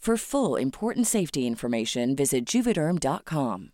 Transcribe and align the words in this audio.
For 0.00 0.16
full 0.16 0.56
important 0.56 1.06
safety 1.06 1.46
information, 1.46 2.16
visit 2.16 2.46
juvederm.com. 2.46 3.72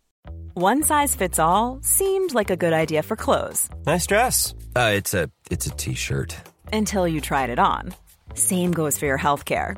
One 0.55 0.83
size 0.83 1.15
fits 1.15 1.39
all 1.39 1.79
seemed 1.81 2.33
like 2.33 2.49
a 2.49 2.57
good 2.57 2.73
idea 2.73 3.01
for 3.01 3.15
clothes 3.15 3.69
Nice 3.85 4.05
dress. 4.07 4.53
Uh, 4.75 4.91
it's 4.95 5.13
a 5.13 5.29
it's 5.49 5.67
a 5.67 5.69
t-shirt. 5.71 6.35
until 6.73 7.07
you 7.07 7.21
tried 7.21 7.49
it 7.49 7.59
on. 7.59 7.93
Same 8.33 8.71
goes 8.73 8.97
for 8.97 9.05
your 9.05 9.17
healthcare. 9.17 9.77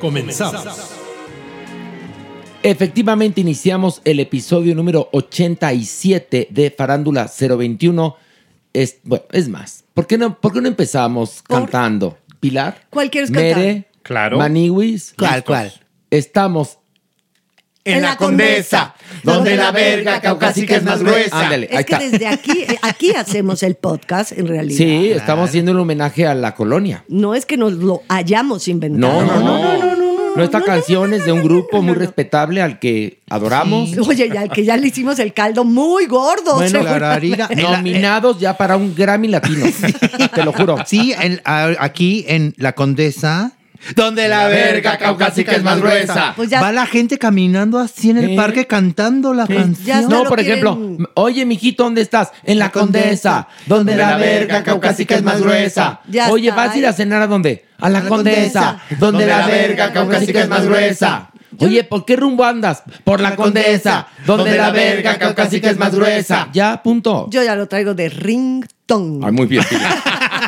Comenzamos. 0.00 0.64
Efectivamente, 2.62 3.40
iniciamos 3.40 4.00
el 4.04 4.20
episodio 4.20 4.74
número 4.74 5.08
87 5.12 6.48
de 6.50 6.70
Farándula 6.70 7.30
021. 7.38 8.16
Es, 8.72 8.98
bueno, 9.02 9.24
es 9.32 9.48
más, 9.48 9.84
¿por 9.94 10.06
qué 10.06 10.16
no, 10.16 10.40
por 10.40 10.52
qué 10.52 10.60
no 10.60 10.68
empezamos 10.68 11.42
cantando? 11.42 12.18
Pilar, 12.38 12.86
¿Cuál 12.88 13.10
quieres 13.10 13.30
Mere, 13.30 13.50
cantar? 13.50 14.02
Claro. 14.02 14.38
Maniwis. 14.38 15.14
¿Cuál, 15.18 15.44
cuál? 15.44 15.72
Estamos. 16.10 16.78
En 17.84 18.02
la 18.02 18.16
Condesa, 18.16 18.94
donde 19.22 19.56
la 19.56 19.70
verga 19.72 20.20
caucásica 20.20 20.76
es 20.76 20.82
más 20.82 21.00
gruesa. 21.02 21.40
Ándale, 21.44 21.68
ahí 21.72 21.78
Es 21.78 21.86
que 21.86 21.92
está. 21.94 22.08
desde 22.10 22.26
aquí, 22.26 22.64
aquí 22.82 23.12
hacemos 23.14 23.62
el 23.62 23.74
podcast, 23.76 24.32
en 24.32 24.46
realidad. 24.48 24.76
Sí, 24.76 25.10
estamos 25.12 25.48
haciendo 25.48 25.72
un 25.72 25.78
homenaje 25.78 26.26
a 26.26 26.34
la 26.34 26.54
colonia. 26.54 27.04
No 27.08 27.34
es 27.34 27.46
que 27.46 27.56
nos 27.56 27.72
lo 27.72 28.02
hayamos 28.08 28.68
inventado. 28.68 29.24
No, 29.24 29.40
no, 29.40 29.60
no. 29.60 30.10
Nuestra 30.36 30.62
canción 30.62 31.12
es 31.12 31.24
de 31.24 31.32
un 31.32 31.42
grupo 31.42 31.82
muy 31.82 31.94
respetable 31.94 32.62
al 32.62 32.78
que 32.78 33.18
adoramos. 33.28 33.90
Oye, 34.06 34.30
ya 34.32 34.46
que 34.46 34.64
ya 34.64 34.76
le 34.76 34.86
hicimos 34.86 35.18
el 35.18 35.32
caldo 35.32 35.64
muy 35.64 36.06
gordo. 36.06 36.54
Bueno, 36.56 36.82
seguramente. 36.82 37.56
nominados 37.56 38.38
ya 38.38 38.56
para 38.56 38.76
un 38.76 38.94
Grammy 38.94 39.26
latino. 39.28 39.66
Te 40.34 40.44
lo 40.44 40.52
juro. 40.52 40.76
Sí, 40.86 41.12
en- 41.20 41.40
a- 41.44 41.72
aquí 41.80 42.24
en 42.28 42.54
La 42.58 42.74
Condesa. 42.74 43.52
Donde 43.96 44.28
la 44.28 44.46
verga 44.48 44.98
caucásica 44.98 45.52
es 45.52 45.62
más 45.62 45.80
gruesa. 45.80 46.34
Pues 46.36 46.50
ya- 46.50 46.60
Va 46.60 46.70
la 46.72 46.86
gente 46.86 47.18
caminando 47.18 47.78
así 47.78 48.10
en 48.10 48.18
el 48.18 48.36
parque 48.36 48.66
cantando 48.66 49.32
la 49.34 49.46
canción. 49.46 49.86
Ya 49.86 50.00
No, 50.02 50.24
lo 50.24 50.28
por 50.28 50.38
quieren- 50.40 50.66
ejemplo, 50.66 51.10
oye, 51.14 51.46
mijito, 51.46 51.84
¿dónde 51.84 52.02
estás? 52.02 52.30
En 52.44 52.58
la 52.58 52.70
Condesa, 52.70 53.48
donde 53.66 53.96
la 53.96 54.16
verga 54.16 54.62
caucásica 54.62 55.16
es 55.16 55.22
más 55.22 55.40
gruesa. 55.40 56.00
Ya 56.08 56.30
Oye, 56.30 56.48
está, 56.50 56.66
¿vas 56.66 56.74
a 56.74 56.78
ir 56.78 56.86
a 56.86 56.92
cenar 56.92 57.22
a 57.22 57.26
dónde? 57.26 57.64
A 57.78 57.88
la 57.88 58.00
la 58.00 58.08
Condesa, 58.08 58.80
Condesa, 58.88 58.96
donde 58.98 59.26
la 59.26 59.46
verga 59.46 59.92
caucásica 59.92 60.40
es 60.42 60.48
más 60.48 60.64
gruesa. 60.66 61.26
Oye, 61.58 61.82
¿por 61.84 62.04
qué 62.04 62.16
rumbo 62.16 62.44
andas? 62.44 62.82
Por 63.04 63.20
la 63.20 63.34
Condesa, 63.36 64.06
donde 64.26 64.56
la 64.56 64.70
verga 64.70 65.18
caucásica 65.18 65.70
es 65.70 65.78
más 65.78 65.94
gruesa. 65.94 66.48
Ya, 66.52 66.82
punto. 66.82 67.28
Yo 67.30 67.42
ya 67.42 67.54
lo 67.56 67.66
traigo 67.66 67.94
de 67.94 68.08
ringtone. 68.08 69.24
Ay, 69.26 69.32
muy 69.32 69.46
bien. 69.46 69.64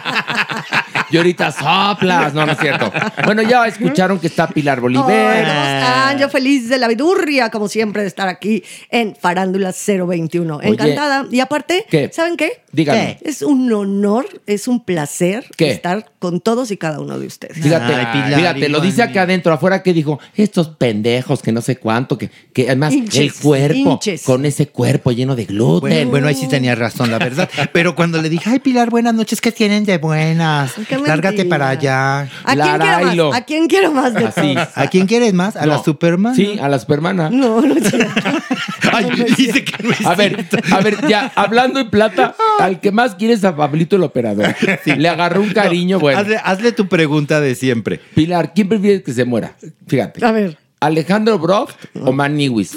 Y 1.12 1.17
ahorita 1.19 1.53
soplas. 1.53 2.33
No, 2.33 2.47
no 2.47 2.53
es 2.53 2.59
cierto. 2.59 2.91
Bueno, 3.25 3.43
ya 3.43 3.67
escucharon 3.67 4.19
que 4.19 4.28
está 4.28 4.47
Pilar 4.49 4.81
Bolívar. 4.81 5.05
¿Cómo 5.06 5.65
están? 5.65 6.19
Yo 6.19 6.28
feliz 6.31 6.69
de 6.69 6.78
la 6.78 6.89
vidurria, 6.89 7.50
como 7.50 7.69
siempre, 7.69 8.03
de 8.03 8.09
estar 8.09 8.28
aquí 8.28 8.65
en 8.91 9.15
Farándula 9.15 9.75
021. 9.87 10.56
Oye. 10.56 10.69
Encantada. 10.69 11.27
Y 11.31 11.41
aparte, 11.41 11.84
¿Qué? 11.91 12.11
¿saben 12.12 12.37
qué? 12.37 12.62
Díganme. 12.73 13.19
¿Qué? 13.23 13.28
Es 13.28 13.43
un 13.43 13.71
honor, 13.73 14.27
es 14.47 14.67
un 14.69 14.83
placer 14.84 15.45
¿Qué? 15.56 15.71
estar 15.71 16.11
con 16.19 16.41
todos 16.41 16.71
y 16.71 16.77
cada 16.78 17.00
uno 17.00 17.19
de 17.19 17.27
ustedes. 17.27 17.59
Fíjate, 17.59 17.94
Ay, 17.94 18.06
Pilar, 18.12 18.41
fíjate, 18.41 18.69
lo 18.71 18.81
dice 18.81 19.03
acá 19.03 19.23
adentro, 19.23 19.53
afuera 19.53 19.83
que 19.83 19.93
dijo, 19.93 20.19
estos 20.34 20.69
pendejos 20.69 21.43
que 21.43 21.53
no 21.53 21.61
sé 21.61 21.77
cuánto, 21.77 22.17
que, 22.17 22.31
que 22.53 22.67
además 22.67 22.94
el 22.94 23.34
cuerpo, 23.34 24.00
con 24.25 24.47
ese 24.47 24.69
cuerpo 24.69 25.12
lleno 25.12 25.37
de 25.37 25.44
gluten. 25.44 25.81
Bueno, 25.81 26.11
bueno, 26.11 26.27
ahí 26.29 26.34
sí 26.34 26.49
tenía 26.49 26.75
razón, 26.75 27.11
la 27.11 27.19
verdad. 27.19 27.50
Pero 27.73 27.94
cuando 27.94 28.23
le 28.23 28.31
dije, 28.31 28.49
ay, 28.49 28.61
Pilar, 28.61 28.89
buenas 28.89 29.15
noches, 29.15 29.41
¿qué 29.41 29.53
tienen 29.53 29.84
de 29.84 29.99
buenas? 29.99 30.73
Qué 30.89 30.97
Lárgate 31.06 31.44
para 31.44 31.68
allá. 31.68 32.28
¿A 32.44 32.54
quién 32.54 32.78
quiero 32.78 33.04
más? 33.04 33.34
¿A 33.34 33.44
quién 33.44 33.66
quiero 33.68 33.92
más 33.92 34.14
de 34.14 34.24
Así. 34.26 34.54
todos? 34.54 34.68
¿A 34.74 34.86
quién 34.88 35.06
quieres 35.06 35.32
más? 35.34 35.56
¿A 35.56 35.66
la 35.66 35.76
No. 35.76 35.84
Superman? 35.84 36.34
Sí, 36.34 36.58
a 36.60 36.68
la 36.68 36.78
supermana. 36.78 37.30
No, 37.30 37.60
no 37.60 37.74
es 37.74 37.88
cierto. 37.90 38.12
Ay, 38.92 39.10
dice 39.36 39.64
que 39.64 39.82
no 39.82 39.90
es 39.92 40.04
A 40.06 40.14
ver, 40.14 40.44
a 40.70 40.80
ver, 40.80 41.06
ya, 41.08 41.32
hablando 41.34 41.80
en 41.80 41.88
plata, 41.90 42.34
al 42.58 42.80
que 42.80 42.92
más 42.92 43.14
quieres 43.14 43.38
es 43.38 43.44
a 43.44 43.56
Pablito 43.56 43.96
el 43.96 44.02
operador. 44.02 44.54
Le 44.84 45.08
agarró 45.08 45.40
un 45.40 45.50
cariño, 45.50 45.98
bueno. 45.98 46.18
Hazle, 46.18 46.36
hazle 46.42 46.72
tu 46.72 46.88
pregunta 46.88 47.40
de 47.40 47.55
siempre. 47.55 48.00
Pilar, 48.14 48.52
¿quién 48.55 48.69
prefieres 48.69 49.02
que 49.02 49.12
se 49.12 49.25
muera? 49.25 49.55
Fíjate. 49.87 50.25
A 50.25 50.32
ver. 50.32 50.58
¿Alejandro 50.81 51.38
Broft 51.38 51.76
o 52.00 52.10
Maniwis? 52.12 52.76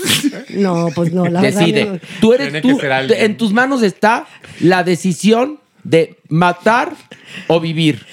No, 0.50 0.89
pues 0.94 1.12
no, 1.12 1.25
la 1.28 1.42
verdad. 1.42 1.60
Decide. 1.60 1.86
no. 1.86 2.00
Tú 2.21 2.33
eres 2.33 2.51
Tiene 2.51 2.62
que 2.62 2.71
tú. 2.74 2.80
ser 2.80 2.92
alguien. 2.92 3.19
En 3.19 3.36
tus 3.36 3.51
manos 3.51 3.81
está 3.81 4.28
la 4.60 4.83
decisión 4.83 5.60
de 5.86 6.18
matar 6.30 6.94
o 7.48 7.60
vivir. 7.60 8.06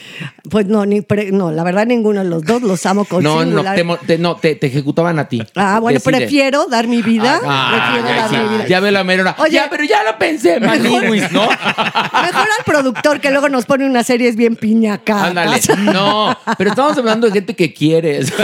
Pues 0.51 0.67
no, 0.67 0.85
ni 0.85 1.01
pre- 1.01 1.33
no, 1.33 1.51
la 1.51 1.65
verdad 1.65 1.87
ninguno 1.87 2.23
de 2.23 2.29
los 2.29 2.45
dos 2.45 2.61
los 2.61 2.85
amo 2.85 3.07
con 3.07 3.25
No, 3.25 3.45
no, 3.47 3.65
te, 4.07 4.19
no, 4.19 4.37
te, 4.37 4.55
te 4.57 4.67
ejecutaban 4.67 5.19
a 5.19 5.27
ti. 5.27 5.43
Ah, 5.57 5.79
bueno, 5.81 5.99
Decide. 5.99 6.19
prefiero 6.19 6.67
dar 6.67 6.87
mi 6.87 7.01
vida. 7.01 7.41
Ah, 7.43 7.91
prefiero 7.93 8.09
ya, 8.09 8.17
dar 8.21 8.31
sí. 8.31 8.37
mi 8.37 8.49
vida. 8.57 8.67
Ya 8.69 8.81
ve 8.81 8.93
la 8.93 9.05
mera. 9.05 9.35
Oye. 9.39 9.53
ya, 9.53 9.69
pero 9.71 9.85
ya 9.85 10.05
lo 10.05 10.19
pensé, 10.19 10.61
Maniwis, 10.61 11.33
¿no? 11.33 11.49
Mejor 11.49 12.49
al 12.59 12.65
productor 12.67 13.21
que 13.21 13.31
luego 13.31 13.49
nos 13.49 13.65
pone 13.65 13.87
unas 13.87 14.07
series 14.07 14.37
bien 14.37 14.57
piñacadas. 14.57 15.29
Ándale. 15.29 15.59
No, 15.93 16.37
pero 16.59 16.71
estamos 16.71 16.97
hablando 16.99 17.27
de 17.27 17.33
gente 17.33 17.57
que 17.57 17.73
quieres. 17.73 18.33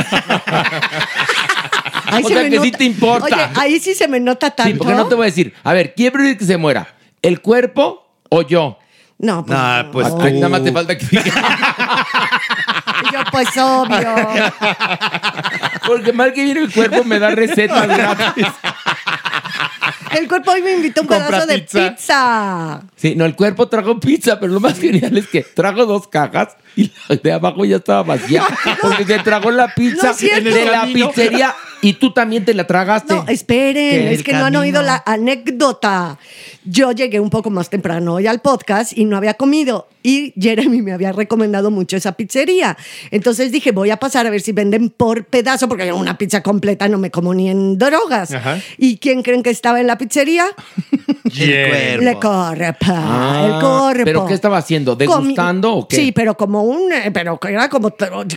Ahí 2.07 2.25
o 2.25 2.29
se 2.29 2.35
sea, 2.35 2.43
me 2.45 2.51
que 2.51 2.61
sí 2.61 2.73
te 2.73 2.85
importa. 2.85 3.27
Oye, 3.27 3.49
ahí 3.57 3.79
sí 3.81 3.95
se 3.95 4.09
me 4.09 4.19
nota 4.19 4.51
tanto. 4.51 4.73
Sí, 4.73 4.79
porque 4.79 4.95
no 4.95 5.07
te 5.09 5.15
voy 5.15 5.25
a 5.25 5.27
decir. 5.27 5.53
A 5.63 5.75
ver, 5.75 5.93
¿quién 5.95 6.11
prefieres 6.11 6.39
que 6.39 6.47
se 6.47 6.57
muera? 6.57 6.97
¿El 7.21 7.43
cuerpo 7.43 8.07
o 8.31 8.41
yo? 8.41 8.79
No, 9.19 9.45
pues. 9.45 9.59
No. 9.59 9.91
pues 9.93 10.09
tú. 10.09 10.19
nada 10.35 10.49
más 10.49 10.65
te 10.65 10.73
falta 10.73 10.97
que 10.97 11.07
yo, 13.13 13.21
pues 13.33 13.49
obvio. 13.57 14.15
Porque 15.87 16.13
mal 16.13 16.33
que 16.33 16.45
viene 16.45 16.61
el 16.61 16.73
cuerpo 16.73 17.03
me 17.05 17.19
da 17.19 17.31
recetas 17.31 17.89
gratis. 17.89 18.47
El 20.13 20.27
cuerpo 20.29 20.53
hoy 20.53 20.63
me 20.63 20.73
invitó 20.73 21.03
un 21.03 21.07
Compra 21.07 21.27
pedazo 21.29 21.47
de 21.47 21.59
pizza. 21.59 21.91
pizza. 21.91 22.81
Sí, 22.97 23.15
no, 23.15 23.25
el 23.25 23.35
cuerpo 23.35 23.69
trajo 23.69 24.01
pizza, 24.01 24.41
pero 24.41 24.53
lo 24.53 24.61
más 24.61 24.79
genial 24.79 25.17
es 25.19 25.27
que 25.29 25.43
trajo 25.43 25.85
dos 25.85 26.09
cajas 26.09 26.57
y 26.77 26.91
la 27.09 27.17
de 27.17 27.33
abajo 27.33 27.65
ya 27.65 27.77
estaba 27.77 28.03
vacía. 28.05 28.45
Porque 28.81 29.05
se 29.05 29.19
tragó 29.19 29.51
la 29.51 29.69
pizza 29.75 30.13
de 30.15 30.65
la 30.67 30.87
pizzería 30.87 31.55
y 31.83 31.95
tú 31.95 32.13
también 32.13 32.45
te 32.45 32.55
la 32.55 32.67
tragaste. 32.67 33.15
No, 33.15 33.25
esperen, 33.29 33.75
Que 34.09 34.13
es 34.15 34.23
que 34.23 34.33
no 34.33 34.39
han 34.39 34.45
camino- 34.55 34.61
oído 34.61 34.83
la 34.83 35.03
anécdota. 35.07 36.19
Yo 36.65 36.93
llegué 36.93 37.21
un 37.21 37.31
poco 37.31 37.51
más 37.51 37.71
temprano 37.71 38.15
hoy 38.15 38.27
al 38.27 38.41
podcast 38.41 38.97
y 38.97 39.05
no 39.05 39.17
había 39.17 39.35
comido. 39.35 39.89
Y 40.03 40.33
Jeremy 40.41 40.81
me 40.83 40.93
había 40.93 41.13
recomendado 41.13 41.71
mucho 41.71 41.97
esa 41.97 42.13
pizzería. 42.13 42.77
Entonces 43.11 43.53
dije, 43.53 43.73
voy 43.73 43.91
a 43.91 43.97
pasar 43.99 44.27
a 44.27 44.31
ver 44.31 44.41
si 44.41 44.53
venden 44.53 44.91
por 44.91 45.25
pedazo, 45.25 45.69
porque 45.69 45.87
yo 45.87 45.97
una 45.97 46.17
pizza 46.19 46.43
completa 46.43 46.89
no 46.89 46.99
me 46.99 47.11
como 47.11 47.35
ni 47.35 47.49
en 47.51 47.79
drogas. 47.79 48.33
Ajá. 48.33 48.59
¿Y 48.77 48.99
quién 48.99 49.23
creen 49.23 49.43
que 49.43 49.51
estaba 49.51 49.81
en 49.81 49.87
la 49.87 49.99
pizzería? 49.99 50.47
El 51.37 51.69
cuerpo. 51.69 52.05
Le 52.05 52.15
corpo, 52.15 52.85
Ah, 52.91 53.43
el 53.47 53.61
corpo. 53.61 54.03
¿Pero 54.05 54.27
qué 54.27 54.35
estaba 54.35 54.59
haciendo? 54.59 54.97
¿Degustando 54.97 55.75
o 55.75 55.89
qué? 55.89 55.97
Sí, 55.97 56.13
pero 56.13 56.37
como 56.37 56.63
un, 56.63 56.93
eh, 56.93 57.11
pero 57.13 57.39
que 57.39 57.49
era 57.53 57.69
como, 57.69 57.91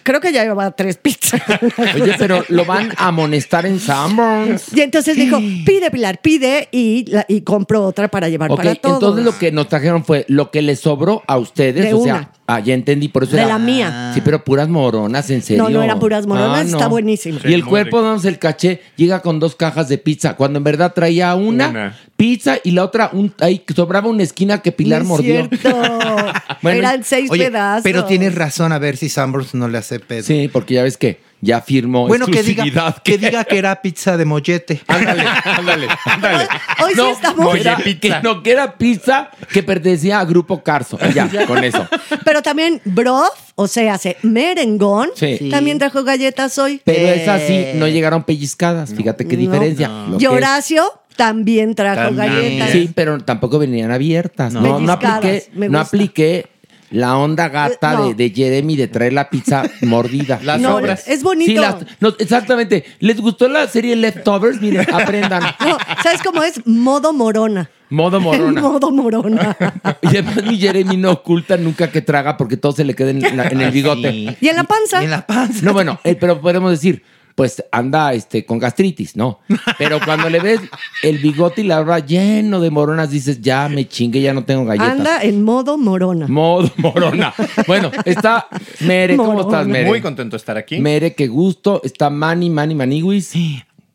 creo 0.03 0.19
que 0.19 0.31
ya 0.33 0.43
llevaba 0.43 0.71
tres 0.71 0.97
pizzas. 0.97 1.41
Oye, 1.95 2.15
pero 2.17 2.43
lo 2.49 2.65
van 2.65 2.91
a 2.97 3.07
amonestar 3.07 3.65
en 3.65 3.79
Sanborns. 3.79 4.65
Y 4.75 4.81
entonces 4.81 5.15
dijo, 5.15 5.37
pide 5.65 5.91
Pilar, 5.91 6.19
pide 6.21 6.67
y, 6.71 7.05
la- 7.11 7.25
y 7.27 7.41
compro 7.41 7.83
otra 7.85 8.07
para 8.07 8.29
llevar 8.29 8.51
Ok, 8.51 8.57
para 8.57 8.75
todos. 8.75 8.95
entonces 8.95 9.25
lo 9.25 9.37
que 9.37 9.51
nos 9.51 9.67
trajeron 9.67 10.03
fue 10.05 10.25
lo 10.27 10.51
que 10.51 10.61
les 10.61 10.79
sobró 10.79 11.23
a 11.27 11.37
ustedes. 11.37 11.83
De 11.85 11.93
o 11.93 11.99
una. 11.99 12.03
sea, 12.19 12.31
ah, 12.47 12.59
ya 12.59 12.73
entendí, 12.73 13.07
por 13.07 13.23
eso 13.23 13.35
De 13.35 13.39
era- 13.43 13.49
la 13.49 13.59
mía. 13.59 14.11
Sí, 14.13 14.21
pero 14.23 14.43
puras 14.43 14.67
moronas, 14.69 15.29
en 15.29 15.41
serio. 15.41 15.63
No, 15.63 15.69
no 15.69 15.83
eran 15.83 15.99
puras 15.99 16.25
moronas, 16.27 16.59
Ah, 16.59 16.63
no. 16.63 16.69
está 16.77 16.87
buenísimo. 16.87 17.39
Y 17.43 17.53
el 17.53 17.65
cuerpo, 17.65 17.97
rico. 17.97 18.07
damos 18.07 18.25
el 18.25 18.39
caché, 18.39 18.81
llega 18.95 19.21
con 19.21 19.39
dos 19.39 19.55
cajas 19.55 19.87
de 19.89 19.97
pizza, 19.97 20.35
cuando 20.35 20.57
en 20.57 20.63
verdad 20.63 20.93
traía 20.93 21.33
una, 21.35 21.69
Una. 21.69 21.97
Pizza 22.21 22.59
y 22.63 22.69
la 22.71 22.83
otra, 22.83 23.09
un, 23.13 23.33
ahí 23.39 23.63
sobraba 23.75 24.07
una 24.07 24.21
esquina 24.21 24.61
que 24.61 24.71
Pilar 24.71 24.99
No 24.99 25.05
es 25.05 25.09
mordió. 25.09 25.47
cierto. 25.49 25.69
Bueno, 26.61 26.77
Eran 26.77 27.03
seis 27.03 27.27
Oye, 27.31 27.45
pedazos. 27.45 27.81
pero 27.81 28.05
tienes 28.05 28.35
razón, 28.35 28.71
a 28.71 28.77
ver 28.77 28.95
si 28.95 29.09
Sanborns 29.09 29.55
no 29.55 29.67
le 29.67 29.79
hace 29.79 29.99
pedo. 29.99 30.21
Sí, 30.21 30.47
porque 30.53 30.75
ya 30.75 30.83
ves 30.83 30.95
que 30.95 31.19
ya 31.43 31.59
firmó 31.61 32.05
Bueno, 32.07 32.27
que 32.27 32.43
diga, 32.43 32.95
que 33.03 33.17
diga 33.17 33.43
que 33.45 33.57
era 33.57 33.81
pizza 33.81 34.15
de 34.15 34.25
mollete. 34.25 34.79
Ándale, 34.85 35.23
ándale, 35.43 35.87
ándale. 36.05 36.47
Hoy 36.83 36.91
sí 36.93 37.01
estamos- 37.11 37.55
era, 37.59 37.77
Oye, 37.77 37.99
que, 37.99 38.13
no, 38.21 38.43
que 38.43 38.51
era 38.51 38.77
pizza 38.77 39.31
que 39.51 39.63
pertenecía 39.63 40.19
a 40.19 40.25
Grupo 40.25 40.61
Carso. 40.61 40.99
Ya, 41.15 41.27
con 41.47 41.63
eso. 41.63 41.87
Pero 42.23 42.43
también 42.43 42.79
broth, 42.85 43.33
o 43.55 43.67
sea, 43.67 43.95
hace 43.95 44.17
merengón. 44.21 45.09
Sí. 45.15 45.47
También 45.49 45.79
trajo 45.79 46.03
galletas 46.03 46.59
hoy. 46.59 46.79
Pero 46.83 47.07
es 47.07 47.27
Eh. 47.27 47.29
así, 47.31 47.79
no 47.79 47.87
llegaron 47.87 48.21
pellizcadas. 48.23 48.93
Fíjate 48.93 49.25
qué 49.27 49.35
No. 49.35 49.41
diferencia. 49.41 49.87
Lo 50.09 50.21
Y 50.21 50.27
Horacio 50.27 50.83
también 51.15 51.75
trajo 51.75 52.01
También. 52.15 52.27
galletas. 52.59 52.69
Sí, 52.71 52.89
pero 52.93 53.19
tampoco 53.19 53.59
venían 53.59 53.91
abiertas. 53.91 54.53
No, 54.53 54.79
no, 54.79 54.91
apliqué, 54.93 55.45
me 55.53 55.69
no 55.69 55.79
apliqué 55.79 56.47
la 56.91 57.15
onda 57.17 57.47
gata 57.47 57.93
Eh, 57.93 57.95
no. 57.97 58.07
de, 58.09 58.13
de 58.15 58.29
Jeremy 58.31 58.75
de 58.75 58.87
traer 58.87 59.13
la 59.13 59.29
pizza 59.29 59.63
mordida. 59.81 60.39
Las 60.43 60.59
No, 60.59 60.75
obras. 60.77 61.07
es 61.07 61.23
bonito. 61.23 61.51
Sí, 61.51 61.55
las- 61.57 61.75
no, 61.99 62.09
exactamente. 62.19 62.83
¿Les 62.99 63.19
gustó 63.21 63.47
la 63.47 63.67
serie 63.67 63.95
Leftovers? 63.95 64.61
Miren, 64.61 64.85
aprendan. 64.93 65.41
No, 65.65 65.77
¿sabes 66.03 66.21
cómo 66.23 66.43
es? 66.43 66.65
Modo 66.65 67.13
morona. 67.13 67.69
Modo 67.89 68.19
morona. 68.21 68.61
Modo 68.61 68.91
morona. 68.91 69.57
Y 70.01 70.07
además 70.07 70.43
mi 70.43 70.57
Jeremy 70.57 70.97
no 70.97 71.11
oculta 71.11 71.57
nunca 71.57 71.91
que 71.91 72.01
traga 72.01 72.35
porque 72.37 72.57
todo 72.57 72.71
se 72.73 72.83
le 72.83 72.93
queda 72.93 73.11
en, 73.11 73.21
la- 73.37 73.47
en 73.47 73.61
el 73.61 73.71
bigote. 73.71 74.11
Sí. 74.11 74.29
Y 74.41 74.47
en 74.47 74.55
la 74.55 74.63
panza. 74.63 75.01
Y 75.01 75.05
en 75.05 75.11
la 75.11 75.25
panza. 75.27 75.65
No, 75.65 75.73
bueno, 75.73 75.99
eh, 76.03 76.15
pero 76.15 76.39
podemos 76.41 76.71
decir, 76.71 77.03
pues 77.35 77.63
anda 77.71 78.13
este, 78.13 78.45
con 78.45 78.59
gastritis, 78.59 79.15
¿no? 79.15 79.39
Pero 79.77 79.99
cuando 80.03 80.29
le 80.29 80.39
ves 80.39 80.59
el 81.03 81.17
bigote 81.19 81.61
y 81.61 81.63
la 81.65 81.77
barba 81.77 81.99
lleno 81.99 82.59
de 82.59 82.69
moronas, 82.69 83.09
dices, 83.11 83.41
ya 83.41 83.69
me 83.69 83.87
chingue, 83.87 84.21
ya 84.21 84.33
no 84.33 84.43
tengo 84.43 84.65
galletas. 84.65 84.91
Anda 84.91 85.21
en 85.23 85.43
modo 85.43 85.77
morona. 85.77 86.27
Modo 86.27 86.71
morona. 86.77 87.33
Bueno, 87.67 87.91
está 88.05 88.47
Mere, 88.81 89.15
¿cómo 89.17 89.33
Morona. 89.33 89.49
estás, 89.49 89.67
Mere? 89.67 89.87
Muy 89.87 90.01
contento 90.01 90.35
de 90.35 90.37
estar 90.37 90.57
aquí. 90.57 90.79
Mere, 90.79 91.13
qué 91.13 91.27
gusto. 91.27 91.81
Está 91.83 92.09
Manny, 92.09 92.49
Manny 92.49 92.75
Maniwis. 92.75 93.33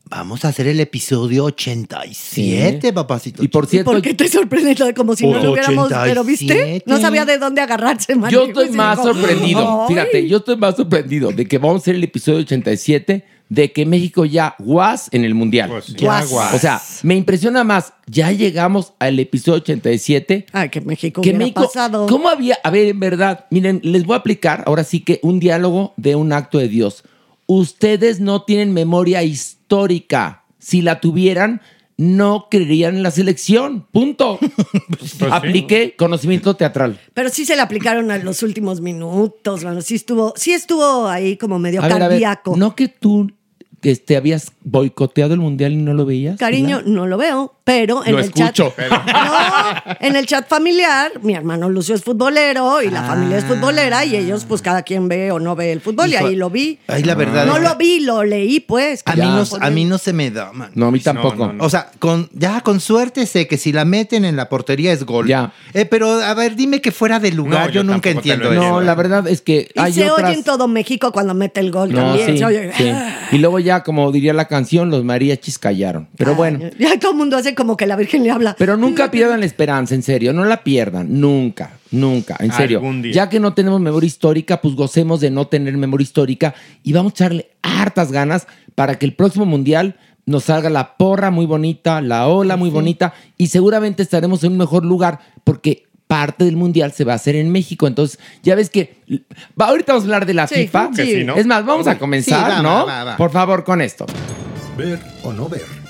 Vamos 0.09 0.45
a 0.45 0.49
hacer 0.49 0.69
el 0.69 0.79
episodio 0.79 1.45
87, 1.47 2.93
papacito. 2.93 3.43
Y 3.43 3.49
por 3.49 3.65
¿Y 3.65 3.69
cierto, 3.69 3.91
por 3.91 4.01
qué 4.01 4.15
te 4.15 4.29
sorprendes 4.29 4.79
como 4.95 5.17
si 5.17 5.27
no 5.27 5.41
lo 5.43 5.51
hubiéramos? 5.53 5.89
Pero 6.05 6.23
viste, 6.23 6.45
87. 6.53 6.85
no 6.87 7.01
sabía 7.01 7.25
de 7.25 7.39
dónde 7.39 7.61
agarrarse. 7.61 8.13
yo 8.13 8.19
Mario. 8.21 8.45
estoy 8.45 8.71
más 8.71 8.99
digo, 9.03 9.13
sorprendido. 9.13 9.83
"Ay". 9.83 9.89
Fíjate, 9.89 10.29
yo 10.29 10.37
estoy 10.37 10.57
más 10.59 10.77
sorprendido 10.77 11.33
de 11.33 11.47
que 11.49 11.59
vamos 11.59 11.77
a 11.77 11.79
hacer 11.79 11.97
el 11.97 12.05
episodio 12.05 12.39
87 12.39 13.25
de 13.49 13.73
que 13.73 13.85
México 13.85 14.25
ya 14.25 14.55
was 14.61 15.09
en 15.11 15.25
el 15.25 15.35
Mundial. 15.35 15.71
Pues, 15.71 15.87
ya, 15.89 16.25
guas. 16.25 16.55
O 16.55 16.59
sea, 16.61 16.81
me 17.03 17.17
impresiona 17.17 17.65
más. 17.65 17.93
Ya 18.07 18.31
llegamos 18.31 18.93
al 19.01 19.19
episodio 19.19 19.59
87 19.59 20.47
Ay, 20.53 20.69
que 20.69 20.81
México 20.83 21.21
que 21.21 21.33
México, 21.33 21.63
pasado. 21.63 22.07
¿cómo 22.07 22.29
había? 22.29 22.57
A 22.63 22.71
ver, 22.71 22.87
en 22.87 23.01
verdad, 23.01 23.47
miren, 23.51 23.81
les 23.83 24.05
voy 24.05 24.15
a 24.15 24.19
aplicar 24.19 24.63
ahora 24.67 24.85
sí 24.85 25.01
que 25.01 25.19
un 25.25 25.41
diálogo 25.41 25.95
de 25.97 26.15
un 26.15 26.33
acto 26.33 26.59
de 26.59 26.69
Dios. 26.69 27.03
Ustedes 27.47 28.21
no 28.21 28.43
tienen 28.43 28.73
memoria 28.73 29.23
histórica. 29.23 30.45
Si 30.59 30.83
la 30.83 31.01
tuvieran, 31.01 31.61
no 31.97 32.49
creerían 32.51 32.97
en 32.97 33.03
la 33.03 33.11
selección. 33.11 33.87
Punto. 33.91 34.39
Pues 34.99 35.11
sí. 35.13 35.25
Apliqué 35.31 35.95
conocimiento 35.97 36.55
teatral. 36.55 37.01
Pero 37.13 37.29
sí 37.29 37.45
se 37.45 37.57
le 37.57 37.63
aplicaron 37.63 38.11
a 38.11 38.19
los 38.19 38.43
últimos 38.43 38.81
minutos, 38.81 39.65
bueno, 39.65 39.83
sí 39.83 39.97
estuvo, 39.97 40.33
sí 40.37 40.53
estuvo 40.53 41.09
ahí 41.09 41.37
como 41.37 41.59
medio 41.59 41.83
A 41.83 41.89
ver, 41.89 41.93
a 41.95 41.99
ver, 41.99 42.09
cardíaco. 42.11 42.57
¿no 42.57 42.77
que 42.77 42.89
tú 42.89 43.31
este, 43.83 44.17
habías 44.17 44.53
boicoteado 44.63 45.35
el 45.35 45.41
mundial 45.41 45.73
y 45.73 45.77
no 45.77 45.93
lo 45.93 46.07
veías? 46.07 46.39
Cariño, 46.39 46.83
no 46.87 47.07
lo 47.07 47.19
veo, 47.19 47.56
pero 47.67 48.07
en 48.07 48.13
Lo 48.13 48.19
el 48.21 48.27
escucho. 48.27 48.73
chat. 48.77 48.89
No, 48.91 49.97
en 49.99 50.15
el 50.15 50.25
chat 50.27 50.49
familiar, 50.49 51.11
mi 51.23 51.35
hermano 51.35 51.69
Lucio 51.69 51.97
es 51.97 52.05
futbolero 52.05 52.81
y 52.81 52.91
la 52.91 53.03
familia 53.03 53.39
es 53.39 53.45
futbolera 53.45 54.05
y 54.05 54.15
ellos, 54.15 54.45
pues 54.45 54.63
cada 54.63 54.83
quien 54.83 55.09
ve 55.09 55.33
o 55.33 55.41
no 55.41 55.57
ve 55.57 55.73
el 55.73 55.81
fútbol 55.81 56.09
y 56.09 56.15
ahí 56.15 56.37
lo 56.37 56.49
vi. 56.49 56.79
Ay, 56.87 57.03
la 57.03 57.17
verdad. 57.17 57.45
No 57.45 57.57
es- 57.57 57.63
lo 57.65 57.75
vi, 57.75 57.99
lo 58.01 58.23
leí, 58.23 58.61
pues. 58.61 59.03
A 59.05 59.17
mí, 59.17 59.23
no, 59.23 59.43
a 59.61 59.71
mí 59.71 59.85
no 59.85 59.99
se 59.99 60.13
me 60.13 60.31
da, 60.31 60.53
man. 60.53 60.71
No, 60.75 60.87
a 60.87 60.91
mí 60.93 61.01
tampoco. 61.01 61.49
no, 61.49 61.53
no. 61.55 61.65
O 61.65 61.69
sea, 61.69 61.91
con, 61.99 62.29
ya 62.33 62.61
con 62.61 62.79
suerte 62.79 63.27
sé 63.27 63.49
que 63.49 63.59
si 63.59 63.73
la 63.73 63.85
meten 63.85 64.25
en 64.25 64.37
la 64.37 64.49
portería 64.49 64.93
es 64.93 65.03
gol. 65.05 65.27
Ya. 65.27 65.53
Eh, 65.75 65.87
pero 65.87 66.13
a 66.23 66.35
ver, 66.35 66.55
dime 66.55 66.81
que 66.81 66.93
fuera 66.93 67.19
de 67.19 67.33
lugar. 67.33 67.63
No, 67.67 67.73
yo, 67.73 67.83
yo 67.83 67.85
nunca 67.85 68.11
entiendo 68.11 68.53
eso. 68.53 68.63
No, 68.63 68.81
la 68.81 68.95
verdad 68.95 69.27
es 69.27 69.41
que 69.43 69.69
Y 69.75 69.81
hay 69.81 69.93
se 69.93 70.09
otras... 70.09 70.29
oye 70.31 70.39
en 70.39 70.45
todo 70.45 70.69
México 70.69 71.11
cuando 71.11 71.35
mete 71.35 71.59
el 71.59 71.73
gol 71.73 71.91
No, 71.93 71.99
también. 71.99 72.27
sí, 72.29 72.39
se 72.39 72.45
oye, 72.45 72.71
sí. 72.77 72.89
"Ah". 72.91 73.27
Y 73.33 73.39
luego 73.39 73.59
ya, 73.59 73.83
como 73.83 74.13
diría 74.13 74.33
la 74.35 74.45
canción, 74.45 74.89
los 74.89 75.03
mariachis 75.03 75.59
callaron. 75.59 76.07
Pero 76.17 76.31
Ay, 76.31 76.37
bueno. 76.37 76.61
Ya 76.79 76.97
todo 77.01 77.11
el 77.11 77.17
mundo 77.19 77.37
hace 77.37 77.56
como 77.57 77.77
que 77.77 77.87
la 77.87 77.97
Virgen 77.97 78.23
le 78.23 78.31
habla. 78.31 78.55
Pero 78.57 78.77
nunca 78.77 79.11
pierdan 79.11 79.41
la 79.41 79.47
esperanza, 79.47 79.97
en 79.97 80.05
serio. 80.05 80.33
No 80.33 80.45
la 80.45 80.63
pierdan. 80.63 81.21
Nunca, 81.21 81.73
nunca. 81.91 82.37
En 82.39 82.53
serio. 82.53 82.79
Algún 82.79 83.03
día. 83.03 83.13
Ya 83.13 83.29
que 83.29 83.41
no 83.41 83.53
tenemos 83.55 83.81
memoria 83.81 84.07
histórica, 84.07 84.61
pues 84.61 84.75
gocemos 84.77 85.21
de 85.21 85.31
no 85.33 85.49
tener 85.49 85.77
memoria 85.77 86.05
histórica 86.05 86.55
y 86.85 86.93
vamos 86.93 87.13
a 87.13 87.15
echarle 87.15 87.51
hartas 87.63 88.13
ganas 88.13 88.47
para 88.77 88.97
que 88.99 89.07
el 89.07 89.15
próximo 89.15 89.47
mundial 89.47 89.97
nos 90.27 90.45
salga 90.45 90.71
la 90.71 90.97
porra 90.97 91.31
muy 91.31 91.47
bonita, 91.47 92.01
la 92.01 92.27
ola 92.29 92.57
muy 92.57 92.71
bonita 92.71 93.15
y 93.39 93.47
seguramente 93.49 94.03
estaremos 94.03 94.43
en 94.45 94.53
un 94.53 94.59
mejor 94.59 94.85
lugar 94.85 95.21
porque 95.45 95.87
parte 96.09 96.45
del 96.45 96.57
mundial 96.57 96.93
se 96.93 97.05
va 97.05 97.13
a 97.13 97.17
hacer 97.17 97.37
en 97.37 97.51
México. 97.51 97.87
Entonces, 97.87 98.19
ya 98.43 98.55
ves 98.55 98.71
que 98.71 98.97
va, 99.61 99.67
ahorita 99.69 99.93
vamos 99.93 100.05
a 100.05 100.07
hablar 100.07 100.27
de 100.27 100.35
la 100.35 100.47
Sí, 100.47 100.55
FIFA. 100.55 100.91
sí, 100.95 101.25
¿no? 101.25 101.35
Es 101.37 101.47
más, 101.47 101.65
vamos 101.65 101.87
a 101.87 101.99
comenzar, 101.99 102.45
Sí, 102.45 102.57
va, 102.57 102.63
¿no? 102.63 102.87
va, 102.87 103.05
va, 103.05 103.05
va. 103.05 103.17
Por 103.17 103.31
favor, 103.31 103.65
con 103.65 103.81
esto. 103.81 104.07
Ver 104.77 104.99
o 105.23 105.33
no 105.33 105.49
ver. 105.49 105.86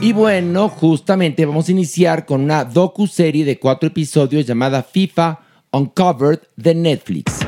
Y 0.00 0.12
bueno, 0.12 0.68
justamente 0.68 1.46
vamos 1.46 1.68
a 1.68 1.72
iniciar 1.72 2.26
con 2.26 2.42
una 2.42 2.64
docu-serie 2.64 3.44
de 3.44 3.58
cuatro 3.58 3.86
episodios 3.88 4.44
llamada 4.46 4.82
FIFA 4.82 5.40
Uncovered 5.72 6.40
de 6.56 6.74
Netflix. 6.74 7.40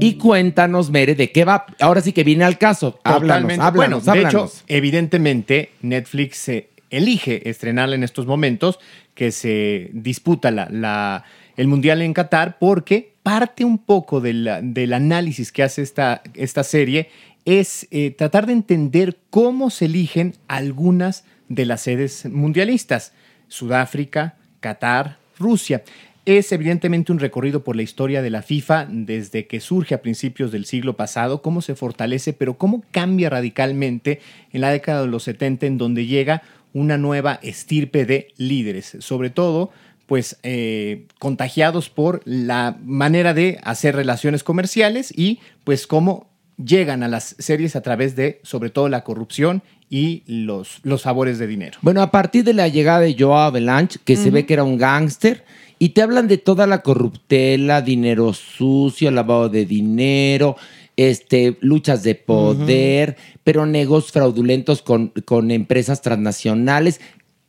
Y 0.00 0.14
cuéntanos, 0.14 0.90
Mere, 0.90 1.14
de 1.14 1.30
qué 1.30 1.44
va. 1.44 1.66
Ahora 1.78 2.00
sí 2.00 2.12
que 2.12 2.24
viene 2.24 2.44
al 2.44 2.58
caso. 2.58 2.98
Háblanos, 3.04 3.22
Totalmente. 3.28 3.64
háblanos, 3.64 4.04
bueno, 4.04 4.20
de 4.22 4.28
hecho, 4.28 4.50
evidentemente, 4.66 5.70
Netflix 5.82 6.48
eh, 6.48 6.70
elige 6.90 7.48
estrenarla 7.48 7.94
en 7.94 8.02
estos 8.02 8.26
momentos 8.26 8.80
que 9.14 9.30
se 9.30 9.90
disputa 9.92 10.50
la, 10.50 10.68
la- 10.70 11.24
el 11.56 11.68
Mundial 11.68 12.00
en 12.00 12.14
Qatar 12.14 12.56
porque 12.58 13.12
parte 13.22 13.64
un 13.64 13.76
poco 13.78 14.20
de 14.22 14.32
la- 14.32 14.62
del 14.62 14.94
análisis 14.94 15.52
que 15.52 15.62
hace 15.62 15.82
esta, 15.82 16.22
esta 16.34 16.64
serie 16.64 17.10
es 17.44 17.88
eh, 17.90 18.10
tratar 18.10 18.46
de 18.46 18.52
entender 18.52 19.18
cómo 19.30 19.70
se 19.70 19.86
eligen 19.86 20.34
algunas 20.48 21.24
de 21.48 21.66
las 21.66 21.82
sedes 21.82 22.26
mundialistas. 22.26 23.12
Sudáfrica, 23.48 24.36
Qatar, 24.60 25.18
Rusia. 25.38 25.82
Es 26.24 26.52
evidentemente 26.52 27.10
un 27.10 27.18
recorrido 27.18 27.64
por 27.64 27.74
la 27.74 27.82
historia 27.82 28.22
de 28.22 28.30
la 28.30 28.42
FIFA 28.42 28.86
desde 28.88 29.48
que 29.48 29.60
surge 29.60 29.94
a 29.94 30.02
principios 30.02 30.52
del 30.52 30.66
siglo 30.66 30.96
pasado, 30.96 31.42
cómo 31.42 31.62
se 31.62 31.74
fortalece, 31.74 32.32
pero 32.32 32.54
cómo 32.54 32.84
cambia 32.92 33.28
radicalmente 33.28 34.20
en 34.52 34.60
la 34.60 34.70
década 34.70 35.02
de 35.02 35.08
los 35.08 35.24
70 35.24 35.66
en 35.66 35.78
donde 35.78 36.06
llega 36.06 36.42
una 36.72 36.96
nueva 36.96 37.40
estirpe 37.42 38.06
de 38.06 38.28
líderes, 38.36 38.96
sobre 39.00 39.30
todo 39.30 39.70
pues 40.06 40.38
eh, 40.42 41.06
contagiados 41.18 41.88
por 41.88 42.22
la 42.24 42.76
manera 42.84 43.34
de 43.34 43.58
hacer 43.64 43.96
relaciones 43.96 44.44
comerciales 44.44 45.12
y 45.16 45.40
pues 45.64 45.86
cómo 45.86 46.31
llegan 46.56 47.02
a 47.02 47.08
las 47.08 47.34
series 47.38 47.76
a 47.76 47.80
través 47.82 48.16
de 48.16 48.40
sobre 48.42 48.70
todo 48.70 48.88
la 48.88 49.04
corrupción 49.04 49.62
y 49.90 50.22
los, 50.26 50.80
los 50.84 51.02
favores 51.02 51.38
de 51.38 51.46
dinero. 51.46 51.78
Bueno, 51.82 52.00
a 52.02 52.10
partir 52.10 52.44
de 52.44 52.54
la 52.54 52.68
llegada 52.68 53.00
de 53.00 53.14
Joe 53.18 53.34
Avalanche, 53.34 53.98
que 54.04 54.16
se 54.16 54.30
ve 54.30 54.46
que 54.46 54.54
era 54.54 54.64
un 54.64 54.78
gángster, 54.78 55.44
y 55.78 55.90
te 55.90 56.02
hablan 56.02 56.28
de 56.28 56.38
toda 56.38 56.66
la 56.66 56.80
corruptela, 56.82 57.82
dinero 57.82 58.32
sucio, 58.32 59.10
lavado 59.10 59.48
de 59.48 59.66
dinero, 59.66 60.56
este, 60.96 61.56
luchas 61.60 62.02
de 62.04 62.14
poder, 62.14 63.16
pero 63.44 63.66
negocios 63.66 64.12
fraudulentos 64.12 64.82
con, 64.82 65.08
con 65.24 65.50
empresas 65.50 66.00
transnacionales. 66.00 67.00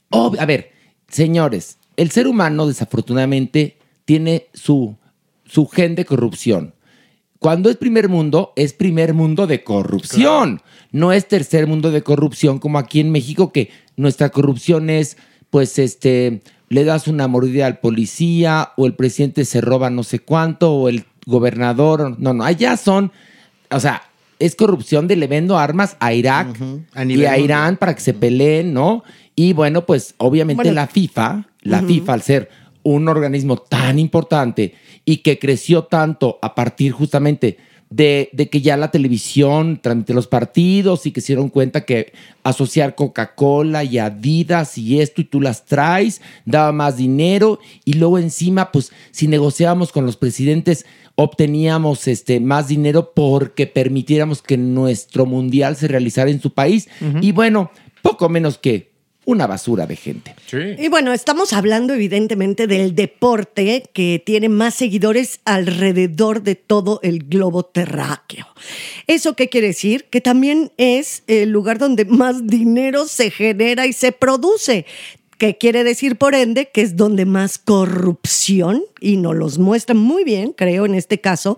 Ob- 0.09 0.39
a 0.39 0.45
ver, 0.45 0.71
señores, 1.07 1.77
el 1.95 2.09
ser 2.09 2.27
humano 2.27 2.65
desafortunadamente 2.67 3.77
tiene 4.05 4.47
su, 4.53 4.95
su 5.45 5.67
gen 5.67 5.93
de 5.95 6.05
corrupción. 6.05 6.73
Cuando 7.43 7.69
es 7.69 7.75
primer 7.75 8.07
mundo, 8.07 8.53
es 8.55 8.71
primer 8.71 9.13
mundo 9.13 9.47
de 9.47 9.65
corrupción. 9.65 10.61
No 10.93 11.11
es 11.11 11.27
tercer 11.27 11.67
mundo 11.67 11.91
de 11.91 12.01
corrupción 12.01 12.57
como 12.57 12.79
aquí 12.79 13.01
en 13.01 13.11
México, 13.11 13.51
que 13.51 13.69
nuestra 13.97 14.29
corrupción 14.29 14.89
es, 14.89 15.17
pues, 15.49 15.77
este, 15.77 16.41
le 16.69 16.85
das 16.85 17.09
una 17.09 17.27
mordida 17.27 17.65
al 17.65 17.79
policía 17.79 18.71
o 18.77 18.85
el 18.85 18.93
presidente 18.93 19.43
se 19.43 19.59
roba 19.59 19.89
no 19.89 20.03
sé 20.03 20.19
cuánto 20.19 20.73
o 20.73 20.87
el 20.87 21.03
gobernador. 21.25 22.15
No, 22.17 22.33
no, 22.33 22.45
allá 22.45 22.77
son, 22.77 23.11
o 23.69 23.79
sea, 23.81 24.03
es 24.39 24.55
corrupción 24.55 25.09
de 25.09 25.17
le 25.17 25.27
vendo 25.27 25.57
armas 25.57 25.97
a 25.99 26.13
Irak 26.13 26.57
A 26.93 27.03
y 27.03 27.25
a. 27.25 27.37
Irán 27.37 27.75
para 27.75 27.93
que 27.93 28.01
se 28.01 28.13
peleen, 28.13 28.73
¿no? 28.73 29.03
Y 29.35 29.51
bueno, 29.51 29.85
pues 29.85 30.15
obviamente 30.17 30.63
Bueno. 30.63 30.75
la 30.75 30.87
FIFA, 30.87 31.45
la. 31.63 31.81
FIFA 31.81 32.13
al 32.13 32.21
ser 32.21 32.49
un 32.83 33.09
organismo 33.09 33.57
tan 33.57 33.99
importante 33.99 34.75
y 35.05 35.17
que 35.17 35.39
creció 35.39 35.83
tanto 35.83 36.39
a 36.41 36.55
partir 36.55 36.91
justamente 36.91 37.57
de, 37.89 38.29
de 38.33 38.49
que 38.49 38.61
ya 38.61 38.75
la 38.75 38.89
televisión 38.89 39.79
transmite 39.81 40.15
los 40.15 40.25
partidos 40.25 41.05
y 41.05 41.11
que 41.11 41.21
se 41.21 41.33
dieron 41.33 41.49
cuenta 41.49 41.85
que 41.85 42.13
asociar 42.41 42.95
Coca-Cola 42.95 43.83
y 43.83 43.99
Adidas 43.99 44.79
y 44.79 44.99
esto 44.99 45.21
y 45.21 45.25
tú 45.25 45.39
las 45.39 45.65
traes 45.65 46.21
daba 46.45 46.71
más 46.71 46.97
dinero 46.97 47.59
y 47.85 47.93
luego 47.93 48.17
encima 48.17 48.71
pues 48.71 48.91
si 49.11 49.27
negociábamos 49.27 49.91
con 49.91 50.07
los 50.07 50.17
presidentes 50.17 50.87
obteníamos 51.15 52.07
este 52.07 52.39
más 52.39 52.67
dinero 52.67 53.11
porque 53.13 53.67
permitiéramos 53.67 54.41
que 54.41 54.57
nuestro 54.57 55.25
mundial 55.25 55.75
se 55.75 55.87
realizara 55.87 56.31
en 56.31 56.41
su 56.41 56.53
país. 56.53 56.89
Y 57.21 57.31
bueno, 57.31 57.71
poco 58.01 58.29
menos 58.29 58.57
que 58.57 58.92
una 59.25 59.47
basura 59.47 59.85
de 59.85 59.95
gente. 59.95 60.35
Y 60.77 60.87
bueno, 60.89 61.13
estamos 61.13 61.53
hablando 61.53 61.93
evidentemente 61.93 62.67
del 62.67 62.95
deporte 62.95 63.83
que 63.93 64.21
tiene 64.23 64.49
más 64.49 64.75
seguidores 64.75 65.39
alrededor 65.45 66.43
de 66.43 66.55
todo 66.55 66.99
el 67.03 67.23
globo 67.23 67.63
terráqueo. 67.63 68.45
¿Eso 69.07 69.35
qué 69.35 69.49
quiere 69.49 69.67
decir? 69.67 70.05
Que 70.05 70.21
también 70.21 70.71
es 70.77 71.23
el 71.27 71.49
lugar 71.49 71.77
donde 71.77 72.05
más 72.05 72.47
dinero 72.47 73.07
se 73.07 73.31
genera 73.31 73.85
y 73.87 73.93
se 73.93 74.11
produce. 74.11 74.85
Que 75.43 75.57
quiere 75.57 75.83
decir, 75.83 76.15
por 76.15 76.35
ende, 76.35 76.69
que 76.73 76.79
es 76.79 76.95
donde 76.95 77.25
más 77.25 77.57
corrupción, 77.57 78.81
y 79.01 79.17
nos 79.17 79.35
los 79.35 79.57
muestra 79.57 79.93
muy 79.93 80.23
bien, 80.23 80.53
creo, 80.53 80.85
en 80.85 80.95
este 80.95 81.19
caso, 81.19 81.57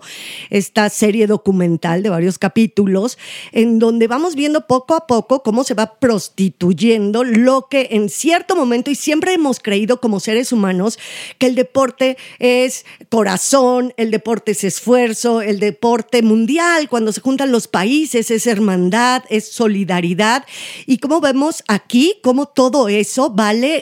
esta 0.50 0.90
serie 0.90 1.28
documental 1.28 2.02
de 2.02 2.10
varios 2.10 2.36
capítulos, 2.36 3.16
en 3.52 3.78
donde 3.78 4.08
vamos 4.08 4.34
viendo 4.34 4.66
poco 4.66 4.96
a 4.96 5.06
poco 5.06 5.44
cómo 5.44 5.62
se 5.62 5.74
va 5.74 6.00
prostituyendo 6.00 7.22
lo 7.22 7.68
que 7.70 7.90
en 7.92 8.08
cierto 8.08 8.56
momento, 8.56 8.90
y 8.90 8.96
siempre 8.96 9.34
hemos 9.34 9.60
creído 9.60 10.00
como 10.00 10.18
seres 10.18 10.50
humanos, 10.50 10.98
que 11.38 11.46
el 11.46 11.54
deporte 11.54 12.16
es 12.40 12.86
corazón, 13.08 13.94
el 13.96 14.10
deporte 14.10 14.50
es 14.50 14.64
esfuerzo, 14.64 15.42
el 15.42 15.60
deporte 15.60 16.22
mundial, 16.22 16.88
cuando 16.88 17.12
se 17.12 17.20
juntan 17.20 17.52
los 17.52 17.68
países, 17.68 18.32
es 18.32 18.48
hermandad, 18.48 19.22
es 19.30 19.46
solidaridad, 19.46 20.44
y 20.86 20.98
como 20.98 21.20
vemos 21.20 21.62
aquí, 21.68 22.14
cómo 22.24 22.46
todo 22.46 22.88
eso 22.88 23.30
vale 23.30 23.75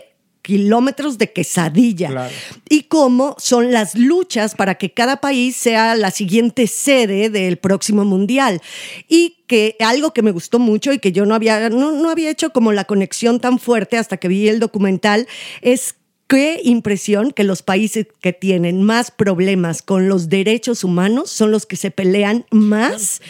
kilómetros 0.44 1.16
de 1.16 1.32
quesadilla. 1.32 2.30
Y 2.68 2.82
cómo 2.82 3.34
son 3.38 3.72
las 3.72 3.94
luchas 3.94 4.54
para 4.54 4.74
que 4.74 4.92
cada 4.92 5.22
país 5.22 5.56
sea 5.56 5.96
la 5.96 6.10
siguiente 6.10 6.66
sede 6.66 7.30
del 7.30 7.56
próximo 7.56 8.04
mundial. 8.04 8.60
Y 9.08 9.38
que 9.46 9.76
algo 9.80 10.12
que 10.12 10.20
me 10.20 10.32
gustó 10.32 10.58
mucho 10.58 10.92
y 10.92 10.98
que 10.98 11.12
yo 11.12 11.24
no 11.24 11.34
había 11.34 11.70
no, 11.70 11.92
no 11.92 12.10
había 12.10 12.30
hecho 12.30 12.50
como 12.50 12.72
la 12.72 12.84
conexión 12.84 13.40
tan 13.40 13.58
fuerte 13.58 13.96
hasta 13.96 14.18
que 14.18 14.28
vi 14.28 14.48
el 14.48 14.60
documental 14.60 15.26
es 15.62 15.96
Qué 16.26 16.60
impresión 16.64 17.32
que 17.32 17.44
los 17.44 17.62
países 17.62 18.06
que 18.22 18.32
tienen 18.32 18.82
más 18.82 19.10
problemas 19.10 19.82
con 19.82 20.08
los 20.08 20.30
derechos 20.30 20.82
humanos 20.82 21.30
son 21.30 21.50
los 21.50 21.66
que 21.66 21.76
se 21.76 21.90
pelean 21.90 22.46
más. 22.50 23.20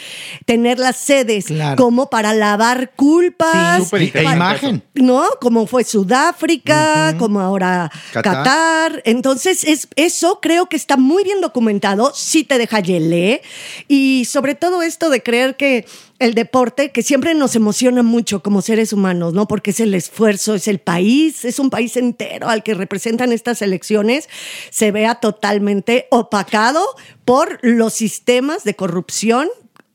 Tener 0.45 0.79
las 0.79 0.95
sedes 0.97 1.45
Claro. 1.47 1.75
como 1.75 2.09
para 2.09 2.33
lavar 2.33 2.93
culpas. 2.95 3.89
Sí, 3.89 3.95
interesante 3.97 4.35
imagen. 4.35 4.83
¿no? 4.93 5.25
Como 5.41 5.67
fue 5.67 5.83
Sudáfrica, 5.83 7.15
como 7.19 7.41
ahora 7.41 7.91
Qatar. 8.13 8.33
Qatar. 8.33 9.01
Entonces, 9.05 9.63
es, 9.65 9.87
eso 9.97 10.39
creo 10.41 10.67
que 10.67 10.77
está 10.77 10.95
muy 10.97 11.23
bien 11.25 11.41
documentado, 11.41 12.13
sí 12.15 12.43
te 12.45 12.57
deja 12.57 12.79
yelé. 12.79 13.41
Y 13.89 14.25
sobre 14.25 14.55
todo 14.55 14.81
esto 14.81 15.09
de 15.09 15.21
creer 15.21 15.57
que 15.57 15.85
el 16.19 16.33
deporte, 16.33 16.91
que 16.91 17.01
siempre 17.03 17.33
nos 17.35 17.55
emociona 17.55 18.01
mucho 18.03 18.41
como 18.41 18.61
seres 18.61 18.93
humanos, 18.93 19.33
¿no? 19.33 19.47
Porque 19.47 19.71
es 19.71 19.79
el 19.81 19.93
esfuerzo, 19.93 20.55
es 20.55 20.67
el 20.67 20.79
país, 20.79 21.43
es 21.45 21.59
un 21.59 21.69
país 21.69 21.97
entero 21.97 22.47
al 22.47 22.63
que 22.63 22.73
representan 22.73 23.31
estas 23.33 23.61
elecciones, 23.61 24.29
se 24.69 24.91
vea 24.91 25.15
totalmente 25.15 26.07
opacado 26.11 26.81
por 27.25 27.59
los 27.61 27.93
sistemas 27.93 28.63
de 28.63 28.75
corrupción. 28.75 29.47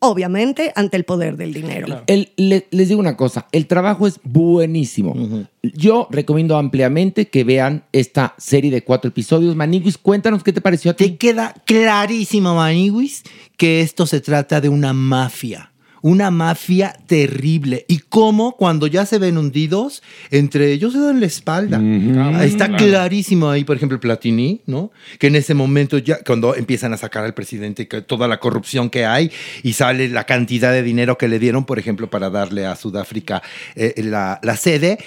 Obviamente, 0.03 0.73
ante 0.77 0.97
el 0.97 1.05
poder 1.05 1.37
del 1.37 1.53
dinero. 1.53 2.03
El- 2.07 2.33
le- 2.37 2.67
les 2.71 2.89
digo 2.89 3.01
una 3.01 3.19
cosa, 3.19 3.47
el 3.53 3.67
trabajo 3.67 4.07
es 4.07 4.19
buenísimo. 4.25 5.15
Yo 5.63 6.09
recomiendo 6.11 6.57
ampliamente 6.57 7.29
que 7.29 7.45
vean 7.45 7.85
esta 7.93 8.35
serie 8.39 8.71
de 8.71 8.83
cuatro 8.83 9.09
episodios. 9.11 9.57
Maniguis, 9.57 9.99
cuéntanos 9.99 10.43
qué 10.43 10.55
te 10.55 10.63
pareció 10.63 10.93
a 10.93 10.95
ti. 10.95 11.05
Te 11.11 11.17
queda 11.19 11.55
clarísimo, 11.67 12.55
Maniwis, 12.55 13.25
que 13.59 13.83
esto 13.83 14.07
se 14.07 14.21
trata 14.23 14.61
de 14.63 14.71
una 14.71 14.95
mafia. 14.95 15.70
Una 16.03 16.31
mafia 16.31 16.95
terrible. 17.07 17.85
Y 17.89 17.99
cómo 17.99 18.57
cuando 18.57 18.87
ya 18.87 19.07
se 19.07 19.19
ven 19.19 19.37
hundidos, 19.39 20.03
entre 20.31 20.73
ellos 20.73 20.93
se 20.93 21.01
dan 21.01 21.21
la 21.21 21.27
espalda. 21.27 21.79
Ah, 21.79 22.45
Está 22.45 22.69
claro. 22.69 22.85
clarísimo 22.85 23.51
ahí, 23.51 23.65
por 23.65 23.77
ejemplo, 23.77 24.01
Platini, 24.01 24.63
¿no? 24.67 24.91
Que 25.19 25.27
en 25.27 25.37
ese 25.37 25.55
momento 25.55 25.99
ya, 25.99 26.19
cuando 26.25 26.55
empiezan 26.55 26.93
a 26.93 26.97
sacar 26.97 27.25
al 27.25 27.35
presidente 27.35 27.85
toda 27.87 28.29
la 28.29 28.41
corrupción 28.41 28.91
que 28.91 29.05
hay 29.05 29.31
y 29.63 29.75
sale 29.75 30.09
la 30.09 30.25
cantidad 30.25 30.73
de 30.73 30.83
dinero 30.83 31.19
que 31.19 31.29
le 31.29 31.39
dieron, 31.39 31.65
por 31.65 31.79
ejemplo, 31.79 32.09
para 32.09 32.31
darle 32.31 32.67
a 32.67 32.77
Sudáfrica 32.77 33.43
eh, 33.77 33.95
la, 34.05 34.41
la 34.43 34.57
sede. 34.57 34.99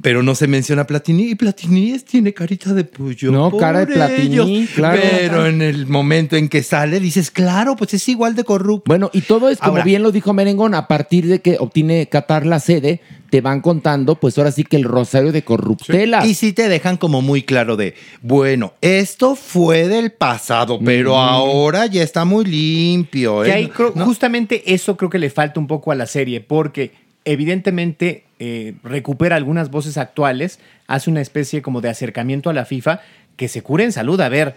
Pero 0.00 0.22
no 0.22 0.36
se 0.36 0.46
menciona 0.46 0.86
Platini 0.86 1.30
y 1.30 1.34
Platini 1.34 1.90
es- 1.90 2.04
tiene 2.04 2.32
carita 2.32 2.72
de 2.72 2.84
pollo. 2.84 3.32
No, 3.32 3.50
cara 3.56 3.80
de 3.80 3.86
Platini, 3.94 4.34
ellos. 4.60 4.70
claro. 4.74 5.00
Pero 5.02 5.46
en 5.46 5.60
el 5.60 5.88
momento 5.88 6.36
en 6.36 6.48
que 6.48 6.62
sale, 6.62 7.00
dices, 7.00 7.32
claro, 7.32 7.74
pues 7.74 7.94
es 7.94 8.08
igual 8.08 8.36
de 8.36 8.44
corrupto. 8.44 8.84
Bueno, 8.86 9.10
y 9.12 9.22
todo 9.22 9.48
es 9.48 9.58
como 9.58 9.72
Ahora- 9.72 9.84
bien 9.84 10.04
lo 10.04 10.12
dijo 10.12 10.32
Merengón, 10.32 10.74
a 10.74 10.86
partir 10.86 11.26
de 11.26 11.40
que 11.40 11.56
obtiene 11.58 12.06
Qatar 12.08 12.46
la 12.46 12.60
sede, 12.60 13.00
te 13.30 13.40
van 13.40 13.60
contando, 13.60 14.14
pues 14.14 14.38
ahora 14.38 14.52
sí 14.52 14.62
que 14.62 14.76
el 14.76 14.84
rosario 14.84 15.32
de 15.32 15.42
corruptelas. 15.42 16.24
Y 16.26 16.34
sí 16.34 16.52
te 16.52 16.68
dejan 16.68 16.96
como 16.96 17.20
muy 17.20 17.42
claro 17.42 17.76
de, 17.76 17.94
bueno, 18.22 18.74
esto 18.80 19.34
fue 19.34 19.88
del 19.88 20.12
pasado, 20.12 20.78
pero 20.82 21.14
Mm. 21.14 21.18
ahora 21.18 21.86
ya 21.86 22.04
está 22.04 22.24
muy 22.24 22.44
limpio. 22.44 23.42
Que 23.42 23.50
¿eh? 23.50 23.52
ahí 23.52 23.66
creo- 23.66 23.92
¿No? 23.96 24.04
justamente 24.06 24.72
eso 24.72 24.96
creo 24.96 25.10
que 25.10 25.18
le 25.18 25.28
falta 25.28 25.58
un 25.58 25.66
poco 25.66 25.90
a 25.90 25.96
la 25.96 26.06
serie, 26.06 26.40
porque 26.40 26.92
evidentemente 27.24 28.24
eh, 28.38 28.74
recupera 28.82 29.36
algunas 29.36 29.70
voces 29.70 29.96
actuales, 29.98 30.58
hace 30.86 31.10
una 31.10 31.20
especie 31.20 31.62
como 31.62 31.80
de 31.80 31.88
acercamiento 31.88 32.50
a 32.50 32.52
la 32.52 32.64
FIFA, 32.64 33.00
que 33.36 33.48
se 33.48 33.62
cure 33.62 33.84
en 33.84 33.92
salud. 33.92 34.20
A 34.20 34.28
ver, 34.28 34.54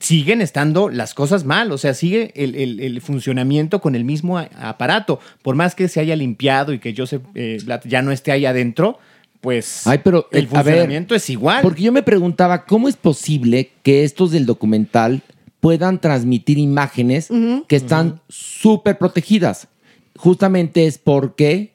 siguen 0.00 0.42
estando 0.42 0.88
las 0.90 1.14
cosas 1.14 1.44
mal, 1.44 1.72
o 1.72 1.78
sea, 1.78 1.94
sigue 1.94 2.32
el, 2.34 2.54
el- 2.54 2.80
el 2.80 3.00
funcionamiento 3.00 3.80
con 3.80 3.94
el 3.94 4.04
mismo 4.04 4.38
aparato. 4.38 5.20
Por 5.42 5.54
más 5.54 5.74
que 5.74 5.88
se 5.88 6.00
haya 6.00 6.14
limpiado 6.16 6.72
y 6.72 6.78
que 6.78 6.94
Joseph 6.96 7.22
eh, 7.34 7.58
Blatt 7.64 7.86
ya 7.86 8.02
no 8.02 8.12
esté 8.12 8.32
ahí 8.32 8.44
adentro, 8.44 8.98
pues 9.40 9.86
Ay, 9.86 10.00
pero 10.02 10.28
el 10.32 10.44
eh, 10.44 10.48
ver, 10.48 10.62
funcionamiento 10.64 11.14
es 11.14 11.28
igual. 11.30 11.62
Porque 11.62 11.82
yo 11.82 11.92
me 11.92 12.02
preguntaba, 12.02 12.64
¿cómo 12.66 12.88
es 12.88 12.96
posible 12.96 13.70
que 13.82 14.04
estos 14.04 14.30
del 14.30 14.46
documental 14.46 15.22
puedan 15.60 16.00
transmitir 16.00 16.58
imágenes 16.58 17.28
que 17.68 17.76
están 17.76 18.20
súper 18.28 18.98
protegidas? 18.98 19.68
Justamente 20.16 20.86
es 20.86 20.96
porque 20.98 21.73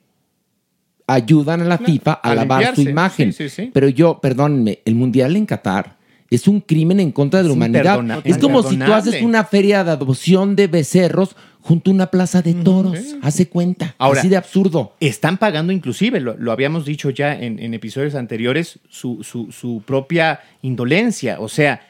ayudan 1.13 1.61
a 1.61 1.65
la 1.65 1.77
FIFA 1.77 2.11
a, 2.23 2.31
a 2.31 2.35
lavar 2.35 2.75
su 2.75 2.81
imagen. 2.91 3.33
Sí, 3.33 3.49
sí, 3.49 3.63
sí. 3.63 3.71
Pero 3.73 3.89
yo, 3.89 4.19
perdónenme, 4.21 4.79
el 4.85 4.95
Mundial 4.95 5.35
en 5.35 5.45
Qatar 5.45 5.97
es 6.29 6.47
un 6.47 6.61
crimen 6.61 6.99
en 6.99 7.11
contra 7.11 7.41
de 7.41 7.47
la 7.47 7.53
humanidad. 7.53 7.95
Es 8.23 8.37
como 8.37 8.61
si 8.61 8.77
tú 8.77 8.93
haces 8.93 9.13
una 9.25 9.43
feria 9.43 9.83
de 9.83 9.91
adopción 9.91 10.55
de 10.55 10.67
becerros 10.67 11.35
junto 11.61 11.91
a 11.91 11.93
una 11.93 12.07
plaza 12.07 12.41
de 12.41 12.53
toros. 12.53 12.97
Hace 13.21 13.47
cuenta. 13.49 13.95
Ahora- 13.97 14.19
así 14.19 14.29
de 14.29 14.37
absurdo. 14.37 14.93
Están 14.99 15.37
pagando 15.37 15.73
inclusive, 15.73 16.19
lo, 16.19 16.37
lo 16.37 16.51
habíamos 16.51 16.85
dicho 16.85 17.09
ya 17.09 17.33
en, 17.33 17.59
en 17.59 17.73
episodios 17.73 18.15
anteriores, 18.15 18.79
su, 18.89 19.23
su- 19.23 19.51
su 19.51 19.81
propia 19.85 20.39
indolencia. 20.61 21.37
O 21.39 21.49
sea, 21.49 21.81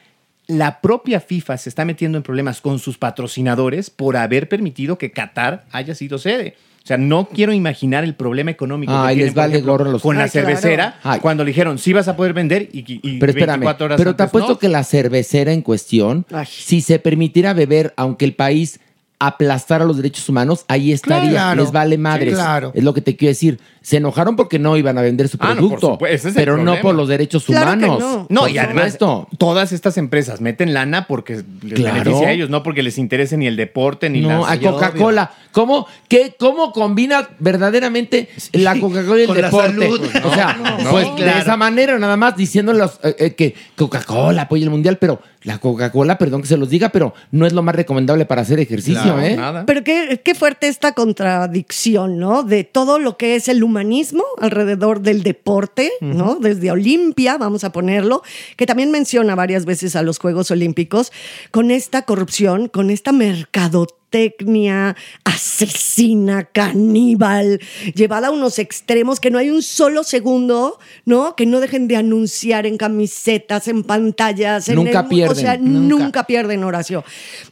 la 0.48 0.80
propia 0.80 1.20
FIFA 1.20 1.56
se 1.58 1.68
está 1.68 1.84
metiendo 1.84 2.16
en 2.18 2.24
problemas 2.24 2.60
con 2.60 2.78
sus 2.80 2.98
patrocinadores 2.98 3.90
por 3.90 4.16
haber 4.16 4.48
permitido 4.48 4.98
que 4.98 5.12
Qatar 5.12 5.64
haya 5.70 5.94
sido 5.94 6.18
sede. 6.18 6.56
O 6.90 6.92
sea, 6.92 6.98
no 6.98 7.28
quiero 7.28 7.52
imaginar 7.52 8.02
el 8.02 8.16
problema 8.16 8.50
económico 8.50 8.92
Ay, 8.92 9.00
que 9.00 9.14
tienen, 9.14 9.26
les 9.26 9.34
vale 9.36 9.52
ejemplo, 9.54 9.72
gorro 9.72 9.92
los- 9.92 10.02
con 10.02 10.16
la 10.16 10.24
Ay, 10.24 10.30
cervecera 10.30 10.98
cuando 11.22 11.44
le 11.44 11.50
dijeron 11.50 11.78
sí 11.78 11.92
vas 11.92 12.08
a 12.08 12.16
poder 12.16 12.32
vender 12.32 12.68
y, 12.72 12.80
y 13.00 13.18
Pero 13.20 13.30
espérame, 13.30 13.60
24 13.60 13.86
horas 13.86 13.96
pero 13.96 14.16
te 14.16 14.22
apuesto 14.24 14.52
no. 14.54 14.58
que 14.58 14.68
la 14.68 14.82
cervecera 14.82 15.52
en 15.52 15.62
cuestión, 15.62 16.26
si 16.48 16.80
se 16.80 16.98
permitiera 16.98 17.52
beber, 17.52 17.94
aunque 17.96 18.24
el 18.24 18.34
país 18.34 18.80
aplastara 19.20 19.84
los 19.84 19.96
derechos 19.98 20.28
humanos, 20.28 20.64
ahí 20.66 20.92
estaría. 20.92 21.30
Claro. 21.30 21.62
Les 21.62 21.70
vale 21.70 21.96
madres. 21.98 22.30
Sí, 22.30 22.34
claro. 22.34 22.72
Es 22.74 22.82
lo 22.82 22.92
que 22.94 23.02
te 23.02 23.14
quiero 23.16 23.30
decir. 23.30 23.60
Se 23.82 23.96
enojaron 23.96 24.36
porque 24.36 24.58
no 24.58 24.76
iban 24.76 24.98
a 24.98 25.02
vender 25.02 25.28
su 25.28 25.38
Ah, 25.40 25.54
no, 25.54 25.68
por 25.68 25.78
producto, 25.80 26.06
es 26.06 26.26
pero 26.34 26.58
no 26.58 26.78
por 26.82 26.94
los 26.94 27.08
derechos 27.08 27.48
humanos. 27.48 28.26
No, 28.28 28.48
y 28.48 28.58
además 28.58 28.98
todas 29.38 29.72
estas 29.72 29.96
empresas 29.96 30.40
meten 30.42 30.74
lana 30.74 31.06
porque 31.06 31.42
les 31.62 31.74
Claro. 31.80 31.94
beneficia 32.02 32.28
a 32.28 32.32
ellos, 32.32 32.50
no 32.50 32.62
porque 32.62 32.82
les 32.82 32.98
interese 32.98 33.36
ni 33.38 33.46
el 33.46 33.56
deporte 33.56 34.10
ni 34.10 34.20
No, 34.20 34.44
a 34.46 34.58
Coca-Cola. 34.58 35.30
¿Cómo, 35.52 35.86
qué, 36.08 36.34
¿Cómo 36.38 36.72
combina 36.72 37.28
verdaderamente 37.38 38.28
la 38.52 38.78
Coca-Cola 38.78 39.20
y 39.20 39.22
el 39.22 39.26
con 39.28 39.36
deporte? 39.36 39.88
O 40.24 40.34
sea, 40.34 40.58
No, 40.62 40.90
pues 40.90 41.06
no, 41.08 41.16
de 41.16 41.22
claro. 41.22 41.38
esa 41.40 41.56
manera, 41.56 41.98
nada 41.98 42.16
más 42.16 42.36
diciendo 42.36 42.72
que 43.36 43.54
Coca-Cola 43.76 44.42
apoya 44.42 44.64
el 44.64 44.70
mundial, 44.70 44.98
pero 44.98 45.20
la 45.42 45.58
Coca-Cola, 45.58 46.18
perdón 46.18 46.42
que 46.42 46.48
se 46.48 46.56
los 46.56 46.68
diga, 46.68 46.90
pero 46.90 47.14
no 47.30 47.46
es 47.46 47.52
lo 47.52 47.62
más 47.62 47.74
recomendable 47.74 48.26
para 48.26 48.42
hacer 48.42 48.60
ejercicio, 48.60 49.14
Claro, 49.14 49.20
¿eh? 49.22 49.64
Pero 49.66 49.84
qué, 49.84 50.20
qué 50.22 50.34
fuerte 50.34 50.68
esta 50.68 50.92
contradicción, 50.92 52.18
¿no? 52.18 52.42
De 52.42 52.64
todo 52.64 52.98
lo 52.98 53.16
que 53.16 53.36
es 53.36 53.48
el 53.48 53.62
humanismo 53.62 54.24
alrededor 54.38 55.00
del 55.00 55.22
deporte, 55.22 55.90
¿no? 56.00 56.36
Desde 56.36 56.70
Olimpia, 56.70 57.38
vamos 57.38 57.64
a 57.64 57.72
ponerlo, 57.72 58.22
que 58.56 58.66
también 58.66 58.90
menciona 58.90 59.34
varias 59.34 59.64
veces 59.64 59.96
a 59.96 60.02
los 60.02 60.18
Juegos 60.18 60.50
Olímpicos, 60.50 61.12
con 61.50 61.70
esta 61.70 62.02
corrupción, 62.02 62.68
con 62.68 62.90
esta 62.90 63.12
mercadotecnia 63.12 63.99
asesina, 65.24 66.44
caníbal, 66.44 67.60
llevada 67.94 68.28
a 68.28 68.30
unos 68.30 68.58
extremos 68.58 69.20
que 69.20 69.30
no 69.30 69.38
hay 69.38 69.50
un 69.50 69.62
solo 69.62 70.04
segundo, 70.04 70.78
¿no? 71.04 71.36
Que 71.36 71.46
no 71.46 71.60
dejen 71.60 71.88
de 71.88 71.96
anunciar 71.96 72.66
en 72.66 72.76
camisetas, 72.76 73.68
en 73.68 73.82
pantallas, 73.84 74.68
en 74.68 74.76
Nunca 74.76 75.00
el- 75.00 75.06
pierden, 75.08 75.30
O 75.30 75.34
sea, 75.34 75.56
nunca. 75.56 76.04
nunca 76.04 76.24
pierden 76.24 76.64
Horacio. 76.64 77.04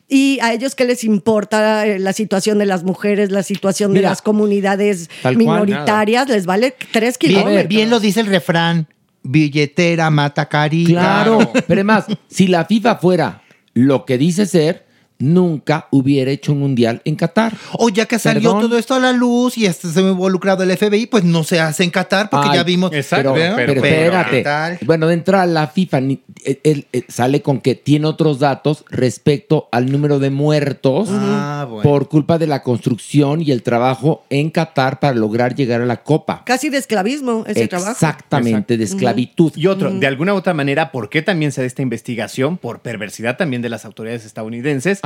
Y 0.09 0.39
a 0.43 0.53
ellos 0.53 0.75
qué 0.75 0.85
les 0.85 1.05
importa 1.05 1.87
eh, 1.87 1.99
la 1.99 2.13
situación 2.13 2.59
de 2.59 2.67
las 2.67 2.83
mujeres, 2.85 3.31
la 3.31 3.43
situación 3.43 3.93
Mira, 3.93 4.09
de 4.09 4.13
las 4.13 4.23
comunidades 4.23 5.11
cual, 5.23 5.37
minoritarias, 5.37 6.29
les 6.29 6.47
vale 6.47 6.75
tres 6.93 7.19
Bien, 7.19 7.35
kilómetros. 7.35 7.69
bien 7.69 7.91
lo 7.91 8.01
dice 8.01 8.21
el 8.21 8.27
refrán. 8.27 8.87
Billetera 9.23 10.09
mata 10.11 10.49
carita. 10.49 10.91
Claro, 10.91 11.51
pero 11.53 11.65
además, 11.81 12.07
si 12.29 12.47
la 12.47 12.65
FIFA 12.65 12.97
fuera 12.97 13.43
lo 13.75 14.05
que 14.07 14.17
dice 14.17 14.47
ser, 14.47 14.87
nunca 15.19 15.87
hubiera 15.91 16.31
hecho 16.31 16.53
un 16.53 16.61
mundial 16.61 17.03
en 17.05 17.17
Qatar. 17.17 17.53
O 17.73 17.89
ya 17.89 18.07
que 18.07 18.19
salió 18.19 18.53
Perdón. 18.53 18.61
todo 18.71 18.79
esto 18.79 18.95
a 18.95 18.99
la 19.01 19.13
luz 19.13 19.59
y 19.59 19.67
hasta 19.67 19.89
se 19.89 19.99
ha 20.01 20.03
involucrado 20.03 20.63
el 20.63 20.71
FBI, 20.77 21.07
pues 21.07 21.25
no 21.25 21.45
se 21.45 21.61
hace 21.61 21.85
en 21.85 21.91
Qatar 21.91 22.31
porque 22.31 22.49
Ay, 22.51 22.57
ya 22.57 22.63
vimos. 22.65 22.91
Pero, 23.11 23.33
¿Verdad? 23.33 23.57
pero 23.57 23.83
¿qué 23.83 23.89
espérate. 23.89 24.43
tal? 24.43 24.79
Bueno, 24.85 25.07
de 25.09 25.15
entrada 25.15 25.47
la 25.47 25.67
FIFA 25.69 26.01
ni- 26.01 26.23
él- 26.45 26.61
él- 26.65 26.87
él 26.93 27.05
sale 27.09 27.43
con 27.43 27.61
que 27.61 27.75
tiene 27.75 28.07
otros 28.07 28.39
datos 28.39 28.85
respecto 28.91 29.69
al 29.73 29.91
número 29.91 30.19
de 30.19 30.31
muertos 30.31 31.09
Ah, 31.11 31.67
bueno. 31.69 31.83
por 31.83 32.09
culpa 32.09 32.39
de 32.39 32.47
la 32.47 32.63
construcción 32.63 33.43
y 33.43 33.51
el 33.51 33.63
trabajo 33.63 34.25
en 34.31 34.51
Qatar 34.51 35.01
para 35.01 35.15
lograr 35.15 35.55
llegar 35.55 35.81
a 35.83 35.87
la 35.87 36.03
Copa. 36.05 36.43
Casi 36.45 36.69
de 36.69 36.79
esclavismo 36.79 37.45
ese 37.47 37.67
trabajo. 37.67 37.91
Exactamente, 37.93 38.77
de 38.77 38.85
Exacto. 38.85 38.97
esclavitud. 38.99 39.53
Y 39.57 39.67
otro, 39.67 39.91
de 39.93 40.07
alguna 40.07 40.35
u 40.35 40.37
otra 40.37 40.55
manera, 40.55 40.93
¿por 40.93 41.09
qué 41.11 41.23
también 41.23 41.51
se 41.53 41.61
da 41.63 41.67
esta 41.67 41.83
investigación? 41.83 42.57
Por 42.57 42.81
perversidad 42.81 43.37
también 43.37 43.63
de 43.63 43.69
las 43.69 43.85
autoridades 43.85 44.25
estadounidenses. 44.25 45.01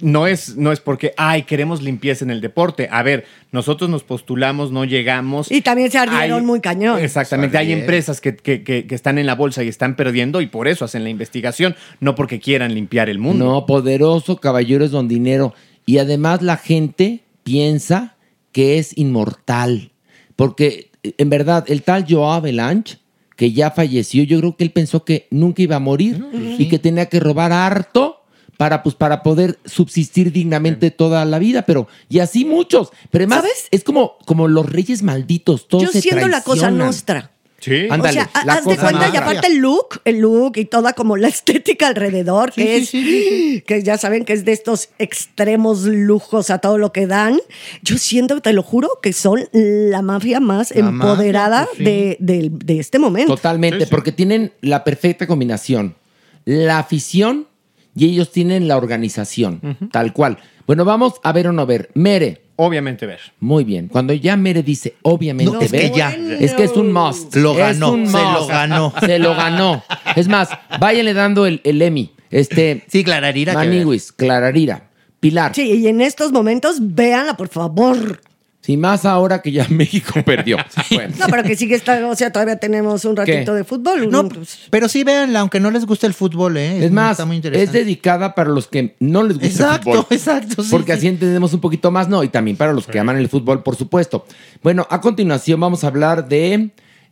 No 0.00 0.26
es, 0.26 0.56
no 0.56 0.72
es 0.72 0.80
porque, 0.80 1.14
ay, 1.16 1.44
queremos 1.44 1.80
limpieza 1.80 2.24
en 2.24 2.32
el 2.32 2.40
deporte. 2.40 2.88
A 2.90 3.04
ver, 3.04 3.24
nosotros 3.52 3.88
nos 3.88 4.02
postulamos, 4.02 4.72
no 4.72 4.84
llegamos. 4.84 5.48
Y 5.52 5.60
también 5.60 5.92
se 5.92 5.98
ardieron 5.98 6.40
Hay- 6.40 6.44
muy 6.46 6.60
cañón. 6.60 6.98
Exactamente, 6.98 7.56
hay 7.56 7.70
empresas 7.70 8.20
que, 8.20 8.34
que- 8.34 8.64
que- 8.64 8.88
que 8.88 8.94
están 8.96 9.18
en 9.18 9.26
la 9.26 9.36
bolsa 9.36 9.62
y 9.62 9.68
están 9.68 9.94
perdiendo 9.94 10.40
y 10.40 10.46
por 10.46 10.66
eso 10.66 10.84
hacen 10.84 11.04
la 11.04 11.10
investigación, 11.10 11.76
no 12.00 12.16
porque 12.16 12.40
quieran 12.40 12.74
limpiar 12.74 13.08
el 13.08 13.20
mundo. 13.20 13.44
No, 13.44 13.64
poderoso, 13.66 14.38
caballeros 14.38 14.90
don 14.90 15.06
dinero. 15.06 15.54
Y 15.86 15.98
además 15.98 16.42
la 16.42 16.56
gente 16.56 17.20
piensa 17.44 18.16
que 18.50 18.78
es 18.78 18.98
inmortal. 18.98 19.92
Porque 20.34 20.90
en 21.04 21.30
verdad, 21.30 21.64
el 21.68 21.82
tal 21.82 22.06
Joao 22.08 22.32
Avalanche, 22.32 22.98
que 23.36 23.52
ya 23.52 23.70
falleció, 23.70 24.24
yo 24.24 24.38
creo 24.40 24.56
que 24.56 24.64
él 24.64 24.72
pensó 24.72 25.04
que 25.04 25.26
nunca 25.30 25.62
iba 25.62 25.76
a 25.76 25.80
morir 25.80 26.24
y 26.58 26.68
que 26.68 26.78
tenía 26.80 27.06
que 27.06 27.20
robar 27.20 27.52
harto 27.52 28.21
para, 28.62 28.84
pues, 28.84 28.94
para 28.94 29.24
poder 29.24 29.58
subsistir 29.64 30.30
dignamente 30.30 30.92
toda 30.92 31.24
la 31.24 31.40
vida. 31.40 31.62
Pero, 31.62 31.88
y 32.08 32.20
así 32.20 32.44
muchos. 32.44 32.90
Pero 33.10 33.24
además, 33.24 33.42
es 33.72 33.82
como, 33.82 34.18
como 34.24 34.46
los 34.46 34.70
reyes 34.70 35.02
malditos, 35.02 35.66
todos 35.66 35.82
Yo 35.82 35.90
se 35.90 36.00
siento 36.00 36.28
la 36.28 36.42
cosa 36.42 36.70
nostra. 36.70 37.32
Sí. 37.58 37.88
Ándale, 37.90 38.20
o 38.20 38.24
sea, 38.24 38.30
haz 38.54 38.64
de 38.64 38.76
cuenta, 38.76 39.10
y 39.12 39.16
aparte 39.16 39.48
el 39.48 39.56
look, 39.56 40.00
el 40.04 40.18
look 40.20 40.52
y 40.58 40.64
toda 40.66 40.92
como 40.92 41.16
la 41.16 41.26
estética 41.36 41.88
alrededor, 41.88 42.52
que 42.52 42.76
es, 42.76 42.90
sí, 42.90 43.64
que 43.66 43.82
ya 43.82 43.98
saben 43.98 44.24
que 44.24 44.32
es 44.32 44.44
de 44.44 44.52
estos 44.52 44.90
extremos 45.00 45.82
lujos 45.82 46.50
a 46.50 46.58
todo 46.58 46.78
lo 46.78 46.92
que 46.92 47.08
dan. 47.08 47.40
Yo 47.82 47.98
siento, 47.98 48.40
te 48.42 48.52
lo 48.52 48.62
juro, 48.62 48.90
que 49.02 49.12
son 49.12 49.40
la 49.52 50.02
mafia 50.02 50.38
más 50.38 50.70
La 50.72 50.82
mafia, 50.88 51.10
empoderada 51.10 51.64
pues 51.66 51.78
sí. 51.78 51.84
de, 51.84 52.16
de- 52.20 52.50
de 52.52 52.78
este 52.78 53.00
momento. 53.00 53.34
Totalmente, 53.34 53.88
porque 53.88 54.12
tienen 54.12 54.52
la 54.60 54.84
perfecta 54.84 55.26
combinación. 55.26 55.96
La 56.44 56.78
afición 56.78 57.48
y 57.94 58.06
ellos 58.06 58.30
tienen 58.30 58.68
la 58.68 58.76
organización, 58.76 59.60
tal 59.92 60.12
cual. 60.12 60.38
Bueno, 60.66 60.84
vamos 60.84 61.14
a 61.22 61.32
ver 61.32 61.48
o 61.48 61.52
no 61.52 61.66
ver. 61.66 61.90
Mere. 61.94 62.42
Obviamente 62.56 63.06
ver. 63.06 63.18
Muy 63.40 63.64
bien. 63.64 63.88
Cuando 63.88 64.12
ya 64.12 64.36
Mere 64.36 64.62
dice 64.62 64.94
obviamente 65.02 65.52
No, 65.52 65.60
es 65.60 65.70
que 65.72 65.76
ver, 65.78 65.92
ya. 65.92 66.10
es 66.38 66.52
que 66.52 66.64
es 66.64 66.72
un 66.76 66.92
must. 66.92 67.34
Lo 67.34 67.52
Es 67.52 67.58
ganó, 67.58 67.92
se 68.06 68.12
lo 68.22 68.46
ganó. 68.46 68.92
Se 69.00 69.18
lo 69.18 69.34
ganó. 69.34 69.82
Es 70.14 70.28
más, 70.28 70.50
váyanle 70.78 71.14
dando 71.14 71.46
el, 71.46 71.60
el 71.64 71.80
Emmy. 71.82 72.12
Este, 72.30 72.84
sí, 72.88 73.02
Clararira. 73.04 73.52
que. 73.52 73.58
Maniwis, 73.58 74.12
Clararira. 74.12 74.90
Pilar. 75.18 75.52
Sí, 75.54 75.62
y 75.62 75.86
en 75.88 76.00
estos 76.00 76.30
momentos, 76.32 76.76
véanla, 76.80 77.36
por 77.36 77.48
favor. 77.48 78.20
Sí, 78.62 78.76
más 78.76 79.04
ahora 79.04 79.42
que 79.42 79.50
ya 79.50 79.66
México 79.70 80.22
perdió. 80.24 80.56
Bueno. 80.90 81.14
No, 81.18 81.26
pero 81.26 81.42
que 81.42 81.56
sigue 81.56 81.74
estando, 81.74 82.08
o 82.08 82.14
sea, 82.14 82.30
todavía 82.30 82.56
tenemos 82.56 83.04
un 83.04 83.16
ratito 83.16 83.52
¿Qué? 83.52 83.58
de 83.58 83.64
fútbol. 83.64 84.10
No, 84.10 84.28
pues, 84.28 84.58
pero 84.70 84.88
sí 84.88 85.04
véanla, 85.04 85.40
aunque 85.40 85.58
no 85.58 85.70
les 85.70 85.84
guste 85.86 86.06
el 86.06 86.14
fútbol, 86.14 86.56
¿eh? 86.56 86.84
Es 86.84 86.92
más, 86.92 87.12
está 87.12 87.24
muy 87.24 87.36
es 87.36 87.38
interesante. 87.44 87.78
dedicada 87.78 88.34
para 88.34 88.50
los 88.50 88.68
que 88.68 88.94
no 89.00 89.22
les 89.22 89.38
gusta 89.38 89.48
Exacto, 89.48 89.90
el 89.90 89.96
fútbol. 89.96 90.06
exacto, 90.10 90.62
sí, 90.62 90.68
porque 90.70 90.92
sí. 90.92 90.98
así 90.98 91.08
entendemos 91.08 91.52
un 91.54 91.60
poquito 91.60 91.90
más, 91.90 92.08
¿no? 92.08 92.22
Y 92.22 92.28
también 92.28 92.56
para 92.56 92.72
los 92.72 92.86
que 92.86 92.98
aman 92.98 93.16
el 93.16 93.28
fútbol, 93.28 93.62
por 93.62 93.74
supuesto. 93.76 94.24
Bueno, 94.62 94.86
a 94.90 95.00
continuación 95.00 95.58
vamos 95.60 95.82
a 95.82 95.88
hablar 95.88 96.28
de 96.28 96.70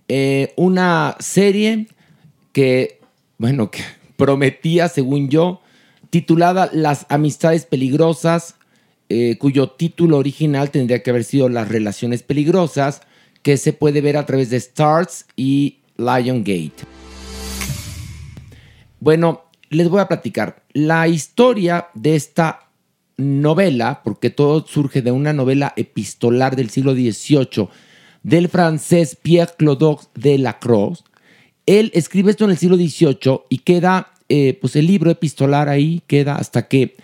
eh, 0.09 0.53
una 0.57 1.17
serie 1.21 1.89
que, 2.53 3.01
bueno, 3.39 3.71
que 3.71 3.83
prometía, 4.17 4.89
según 4.89 5.29
yo, 5.31 5.63
titulada 6.11 6.69
Las 6.73 7.07
amistades 7.09 7.65
peligrosas, 7.65 8.57
eh, 9.11 9.37
cuyo 9.39 9.71
título 9.71 10.19
original 10.19 10.71
tendría 10.71 11.03
que 11.03 11.11
haber 11.11 11.25
sido 11.25 11.49
Las 11.49 11.69
relaciones 11.69 12.23
peligrosas, 12.23 13.03
que 13.43 13.57
se 13.57 13.73
puede 13.73 14.01
ver 14.01 14.17
a 14.17 14.25
través 14.25 14.51
de 14.51 14.57
Stars 14.57 15.27
y 15.35 15.79
Lion 15.97 16.45
Gate. 16.45 16.85
Bueno, 19.01 19.47
les 19.69 19.89
voy 19.89 20.01
a 20.01 20.07
platicar. 20.07 20.63
La 20.73 21.09
historia 21.09 21.89
de 21.95 22.15
esta 22.15 22.71
novela, 23.17 24.03
porque 24.05 24.31
todo 24.31 24.65
surge 24.65 25.03
de 25.03 25.11
una 25.11 25.33
novela 25.33 25.73
epistolar 25.77 26.55
del 26.55 26.71
siglo 26.71 26.95
XVIII 26.95 27.69
del 28.23 28.49
francés 28.49 29.17
Pierre 29.21 29.55
Clodox 29.59 30.09
de 30.15 30.39
Lacroix. 30.39 31.03
Él 31.67 31.91
escribe 31.95 32.31
esto 32.31 32.45
en 32.45 32.51
el 32.51 32.59
siglo 32.59 32.77
XVIII 32.77 33.41
y 33.49 33.59
queda, 33.59 34.13
eh, 34.29 34.57
pues 34.61 34.77
el 34.77 34.87
libro 34.87 35.11
epistolar 35.11 35.69
ahí 35.69 36.01
queda 36.07 36.37
hasta 36.37 36.69
que 36.69 36.97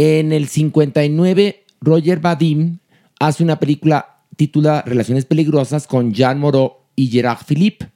en 0.00 0.32
el 0.32 0.46
59 0.46 1.64
Roger 1.80 2.20
Vadim 2.20 2.78
hace 3.18 3.42
una 3.42 3.58
película 3.58 4.20
titulada 4.36 4.82
Relaciones 4.82 5.24
Peligrosas 5.24 5.88
con 5.88 6.14
Jean 6.14 6.38
Moreau 6.38 6.76
y 6.94 7.08
Gerard 7.08 7.44
Philippe. 7.44 7.88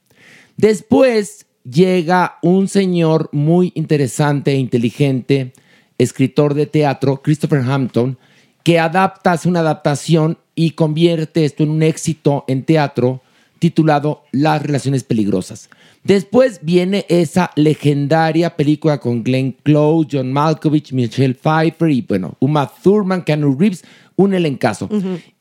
Después 0.56 1.46
llega 1.62 2.38
un 2.42 2.66
señor 2.66 3.28
muy 3.30 3.70
interesante 3.76 4.50
e 4.50 4.56
inteligente, 4.56 5.52
escritor 5.96 6.54
de 6.54 6.66
teatro, 6.66 7.22
Christopher 7.22 7.60
Hampton, 7.60 8.18
que 8.64 8.80
adapta, 8.80 9.30
hace 9.30 9.48
una 9.48 9.60
adaptación 9.60 10.38
y 10.56 10.72
convierte 10.72 11.44
esto 11.44 11.62
en 11.62 11.70
un 11.70 11.84
éxito 11.84 12.44
en 12.48 12.64
teatro 12.64 13.22
titulado 13.62 14.24
Las 14.32 14.60
relaciones 14.60 15.04
peligrosas. 15.04 15.70
Después 16.02 16.58
viene 16.62 17.06
esa 17.08 17.52
legendaria 17.54 18.56
película 18.56 18.98
con 18.98 19.22
Glenn 19.22 19.54
Close, 19.62 20.08
John 20.10 20.32
Malkovich, 20.32 20.92
Michelle 20.92 21.36
Pfeiffer 21.36 21.88
y 21.88 22.02
bueno, 22.02 22.36
Uma 22.40 22.68
Thurman, 22.82 23.22
Keanu 23.22 23.56
Reeves, 23.56 23.84
un 24.16 24.34
elencazo. 24.34 24.88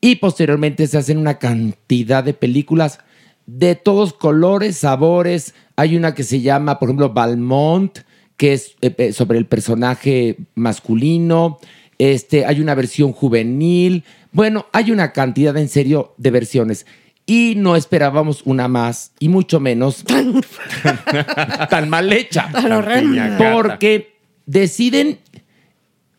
Y 0.00 0.16
posteriormente 0.16 0.86
se 0.86 0.98
hacen 0.98 1.18
una 1.18 1.40
cantidad 1.40 2.22
de 2.22 2.32
películas 2.32 3.00
de 3.46 3.74
todos 3.74 4.12
colores, 4.12 4.76
sabores. 4.76 5.56
Hay 5.74 5.96
una 5.96 6.14
que 6.14 6.22
se 6.22 6.40
llama, 6.40 6.78
por 6.78 6.90
ejemplo, 6.90 7.12
Valmont, 7.12 7.98
que 8.36 8.52
es 8.52 8.76
eh, 8.82 8.94
eh, 8.98 9.12
sobre 9.12 9.38
el 9.38 9.46
personaje 9.46 10.36
masculino. 10.54 11.58
Este, 11.98 12.46
hay 12.46 12.60
una 12.60 12.76
versión 12.76 13.10
juvenil. 13.12 14.04
Bueno, 14.30 14.66
hay 14.70 14.92
una 14.92 15.12
cantidad 15.12 15.56
en 15.56 15.68
serio 15.68 16.14
de 16.18 16.30
versiones. 16.30 16.86
Y 17.24 17.54
no 17.56 17.76
esperábamos 17.76 18.42
una 18.44 18.66
más, 18.68 19.12
y 19.20 19.28
mucho 19.28 19.60
menos 19.60 20.04
tan 21.70 21.88
mal 21.88 22.12
hecha. 22.12 22.50
Tan. 22.50 23.38
Porque 23.38 24.16
deciden. 24.46 25.18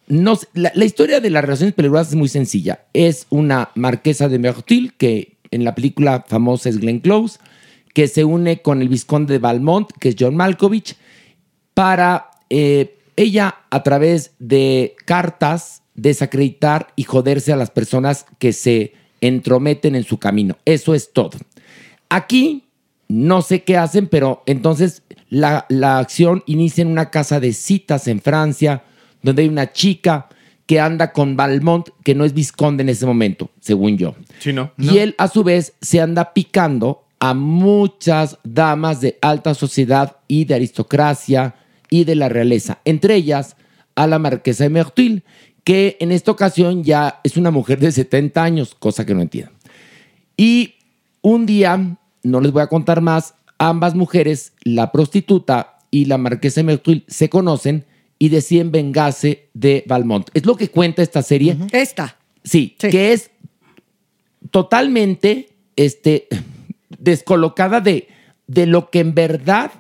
No, 0.08 0.38
la 0.54 0.86
historia 0.86 1.20
de 1.20 1.30
las 1.30 1.44
relaciones 1.44 1.74
peligrosas 1.74 2.10
es 2.10 2.16
muy 2.16 2.28
sencilla. 2.28 2.86
Es 2.94 3.26
una 3.30 3.70
marquesa 3.76 4.30
de 4.30 4.40
Mertil, 4.40 4.94
que 4.98 5.38
en 5.52 5.64
la 5.64 5.76
película 5.76 6.26
famosa 6.28 6.70
es 6.70 6.80
Glenn 6.80 7.00
Close, 7.00 7.40
que 7.94 8.08
se 8.08 8.24
une 8.24 8.62
con 8.62 8.82
el 8.82 8.90
vizconde 8.90 9.34
de 9.34 9.40
Valmont, 9.40 9.90
que 10.00 10.10
es 10.10 10.16
John 10.20 10.36
Malkovich, 10.36 10.96
para 11.74 12.32
eh, 12.50 12.98
ella, 13.16 13.56
a 13.70 13.84
través 13.84 14.32
de 14.40 14.96
cartas, 15.06 15.84
desacreditar 15.96 16.88
y 16.96 17.04
joderse 17.04 17.54
a 17.54 17.58
las 17.58 17.70
personas 17.70 18.26
que 18.40 18.52
se 18.52 18.94
entrometen 19.28 19.96
en 19.96 20.04
su 20.04 20.20
camino. 20.20 20.58
Eso 20.66 20.94
es 20.94 21.14
todo. 21.14 21.32
Aquí 22.10 22.66
no 23.08 23.42
sé 23.42 23.64
qué 23.64 23.78
hacen, 23.78 24.08
pero 24.08 24.44
entonces 24.46 25.04
la, 25.30 25.66
la 25.70 26.00
acción 26.00 26.44
inicia 26.46 26.82
en 26.82 26.90
una 26.90 27.10
casa 27.10 27.40
de 27.40 27.54
citas 27.54 28.08
en 28.08 28.22
Francia, 28.22 28.84
donde 29.22 29.44
hay 29.44 29.48
una 29.48 29.72
chica 29.72 30.28
que 30.66 30.80
anda 30.80 31.12
con 31.12 31.36
Valmont, 31.36 31.90
que 32.04 32.16
no 32.16 32.26
es 32.26 32.34
vizconde 32.34 32.84
en 32.84 32.90
ese 32.90 33.06
momento, 33.06 33.50
según 33.60 33.98
yo. 33.98 34.16
Sí, 34.40 34.54
no. 34.54 34.72
Y 34.78 34.98
él, 35.00 35.16
a 35.18 35.28
su 35.28 35.44
vez, 35.44 35.74
se 35.82 36.02
anda 36.02 36.34
picando 36.34 37.04
a 37.20 37.34
muchas 37.34 38.38
damas 38.44 39.00
de 39.02 39.18
alta 39.22 39.54
sociedad 39.54 40.18
y 40.28 40.46
de 40.46 40.56
aristocracia 40.56 41.56
y 41.90 42.04
de 42.04 42.16
la 42.16 42.28
realeza, 42.28 42.80
entre 42.86 43.16
ellas 43.16 43.56
a 43.96 44.08
la 44.08 44.20
marquesa 44.20 44.64
de 44.64 44.70
Mertil, 44.70 45.24
que 45.64 45.98
en 46.00 46.12
esta 46.12 46.32
ocasión 46.32 46.84
ya 46.84 47.20
es 47.24 47.38
una 47.38 47.52
mujer 47.52 47.80
de 47.80 47.92
70 47.92 48.44
años, 48.44 48.76
cosa 48.76 49.06
que 49.06 49.14
no 49.14 49.22
entiendo. 49.22 49.52
Y 50.36 50.76
un 51.22 51.46
día, 51.46 51.98
no 52.24 52.42
les 52.42 52.52
voy 52.52 52.62
a 52.62 52.68
contar 52.68 53.02
más, 53.02 53.36
ambas 53.58 53.96
mujeres, 53.96 54.54
la 54.64 54.92
prostituta 54.92 55.78
y 55.90 56.06
la 56.06 56.18
marquesa 56.18 56.62
de 56.62 56.66
Mertil, 56.66 57.06
se 57.08 57.30
conocen 57.30 57.86
y 58.20 58.30
deciden 58.30 58.72
vengarse 58.72 59.50
de 59.54 59.84
Valmont. 59.88 60.30
Es 60.34 60.46
lo 60.46 60.56
que 60.56 60.70
cuenta 60.70 61.02
esta 61.02 61.22
serie. 61.22 61.58
Esta. 61.72 62.18
Sí, 62.44 62.76
que 62.78 63.14
es 63.14 63.32
totalmente 64.52 65.50
este, 65.76 66.28
descolocada 66.98 67.80
de, 67.80 68.10
de 68.48 68.66
lo 68.66 68.90
que 68.90 69.00
en 69.00 69.14
verdad 69.14 69.72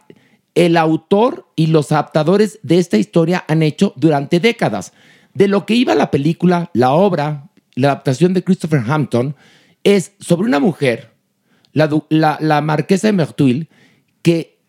el 0.56 0.78
autor 0.78 1.48
y 1.56 1.68
los 1.68 1.92
adaptadores 1.92 2.60
de 2.64 2.80
esta 2.80 2.98
historia 2.98 3.44
han 3.48 3.64
hecho 3.64 3.94
durante 3.96 4.40
décadas. 4.40 4.94
De 5.34 5.48
lo 5.48 5.66
que 5.66 5.76
iba 5.76 5.96
la 5.96 6.12
película, 6.12 6.70
la 6.74 6.92
obra, 6.92 7.50
la 7.76 7.90
adaptación 7.90 8.34
de 8.34 8.44
Christopher 8.44 8.82
Hampton, 8.88 9.36
es 9.84 10.14
sobre 10.20 10.48
una 10.48 10.60
mujer, 10.60 11.12
la, 11.74 12.62
marquesa 12.62 13.08
de 13.08 13.14
Merteuil, 13.14 13.70
que 14.22 14.60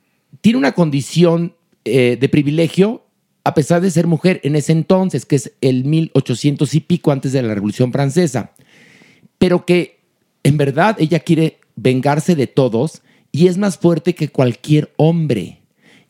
tiene 0.41 0.59
una 0.59 0.73
condición 0.73 1.55
eh, 1.85 2.17
de 2.21 2.29
privilegio 2.29 3.05
a 3.45 3.53
pesar 3.53 3.83
de 3.83 3.91
ser 3.91 4.07
mujer 4.07 4.41
en 4.43 4.57
ese 4.57 4.73
entonces, 4.73 5.27
que 5.27 5.37
es 5.37 5.53
el 5.61 5.85
1800 5.85 6.75
y 6.75 6.81
pico 6.81 7.13
antes 7.13 7.33
de 7.33 7.43
la 7.43 7.55
Revolución 7.55 7.93
Francesa, 7.93 8.53
pero 9.39 9.67
que 9.67 10.01
en 10.43 10.57
verdad 10.57 10.97
ella 10.99 11.21
quiere 11.21 11.59
vengarse 11.77 12.35
de 12.35 12.47
todos 12.47 13.03
y 13.33 13.49
es 13.49 13.59
más 13.59 13.77
fuerte 13.77 14.15
que 14.15 14.31
cualquier 14.31 14.93
hombre. 14.97 15.61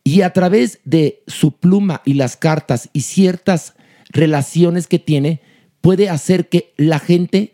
Y 0.05 0.21
a 0.21 0.33
través 0.33 0.79
de 0.85 1.23
su 1.27 1.57
pluma 1.57 2.03
y 2.05 2.15
las 2.15 2.37
cartas 2.37 2.91
y 2.93 3.01
ciertas 3.01 3.75
relaciones 4.15 4.87
que 4.87 4.99
tiene, 4.99 5.41
puede 5.83 6.09
hacer 6.09 6.49
que 6.49 6.73
la 6.79 6.99
gente 6.99 7.53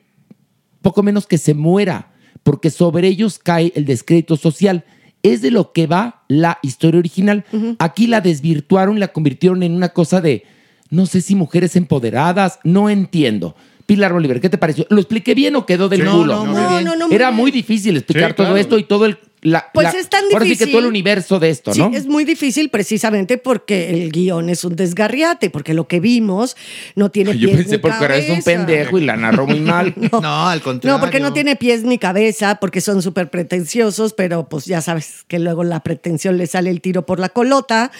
poco 0.82 1.02
menos 1.02 1.26
que 1.26 1.38
se 1.38 1.54
muera, 1.54 2.12
porque 2.44 2.70
sobre 2.70 3.08
ellos 3.08 3.38
cae 3.38 3.72
el 3.74 3.84
descrédito 3.84 4.36
social. 4.36 4.84
Es 5.22 5.42
de 5.42 5.50
lo 5.50 5.72
que 5.72 5.86
va 5.86 6.22
la 6.28 6.58
historia 6.62 6.98
original. 7.00 7.44
Aquí 7.78 8.06
la 8.06 8.20
desvirtuaron 8.20 8.96
y 8.96 9.00
la 9.00 9.08
convirtieron 9.08 9.62
en 9.62 9.74
una 9.74 9.90
cosa 9.90 10.20
de, 10.22 10.44
no 10.88 11.04
sé 11.06 11.20
si 11.20 11.34
mujeres 11.34 11.76
empoderadas, 11.76 12.58
no 12.64 12.88
entiendo. 12.88 13.54
Pilar 13.84 14.12
Oliver, 14.12 14.40
¿qué 14.40 14.48
te 14.48 14.56
pareció? 14.56 14.86
¿Lo 14.88 15.00
expliqué 15.00 15.34
bien 15.34 15.56
o 15.56 15.66
quedó 15.66 15.88
del 15.88 16.02
Sí. 16.02 16.06
culo? 16.06 16.36
No, 16.36 16.46
no, 16.46 16.52
muy 16.52 16.62
No, 16.62 16.68
bien. 16.70 16.84
no, 16.84 16.96
no, 16.96 17.06
muy 17.08 17.14
Era 17.16 17.28
bien. 17.30 17.36
muy 17.40 17.50
difícil 17.50 17.96
explicar 17.96 18.30
Sí, 18.30 18.36
todo 18.36 18.46
claro. 18.46 18.60
esto 18.60 18.78
y 18.78 18.84
todo 18.84 19.04
el... 19.04 19.18
la- 19.42 19.66
Pues 19.72 19.92
la- 19.94 20.00
es 20.00 20.08
tan 20.08 20.24
Ahora 20.24 20.40
sí 20.40 20.50
que 20.50 20.50
difícil. 20.50 20.70
todo 20.72 20.80
el 20.80 20.86
universo 20.86 21.38
de 21.40 21.50
esto, 21.50 21.72
Sí, 21.72 21.80
¿no? 21.80 21.90
es 21.94 22.06
muy 22.06 22.24
difícil 22.24 22.68
precisamente 22.68 23.38
porque 23.38 23.90
el 23.90 24.12
guion 24.12 24.50
es 24.50 24.64
un 24.64 24.76
desgarriate, 24.76 25.48
porque 25.50 25.72
lo 25.74 25.88
que 25.88 25.98
vimos 26.00 26.56
no 26.94 27.10
tiene 27.10 27.36
Yo 27.38 27.48
pies 27.48 27.56
pensé 27.62 27.72
ni 27.72 27.78
porque 27.78 28.04
eres 28.04 28.24
un 28.28 28.40
cabeza. 28.40 28.44
pendejo 28.50 28.98
y 28.98 29.04
la 29.04 29.16
narró 29.16 29.46
muy 29.46 29.60
mal. 29.60 29.94
No, 30.20 30.48
al 30.48 30.60
contrario. 30.60 30.96
No, 30.96 31.00
porque 31.00 31.20
no 31.20 31.32
tiene 31.32 31.56
pies 31.56 31.84
ni 31.84 31.96
cabeza, 31.98 32.56
porque 32.56 32.80
son 32.80 33.00
súper 33.02 33.30
pretenciosos, 33.30 34.12
pero 34.12 34.48
pues 34.48 34.66
ya 34.66 34.80
sabes 34.82 35.24
que 35.28 35.38
luego 35.38 35.64
la 35.64 35.80
pretensión 35.80 36.36
le 36.36 36.46
sale 36.46 36.68
el 36.70 36.80
tiro 36.80 37.06
por 37.06 37.18
la 37.20 37.28
colota. 37.30 37.90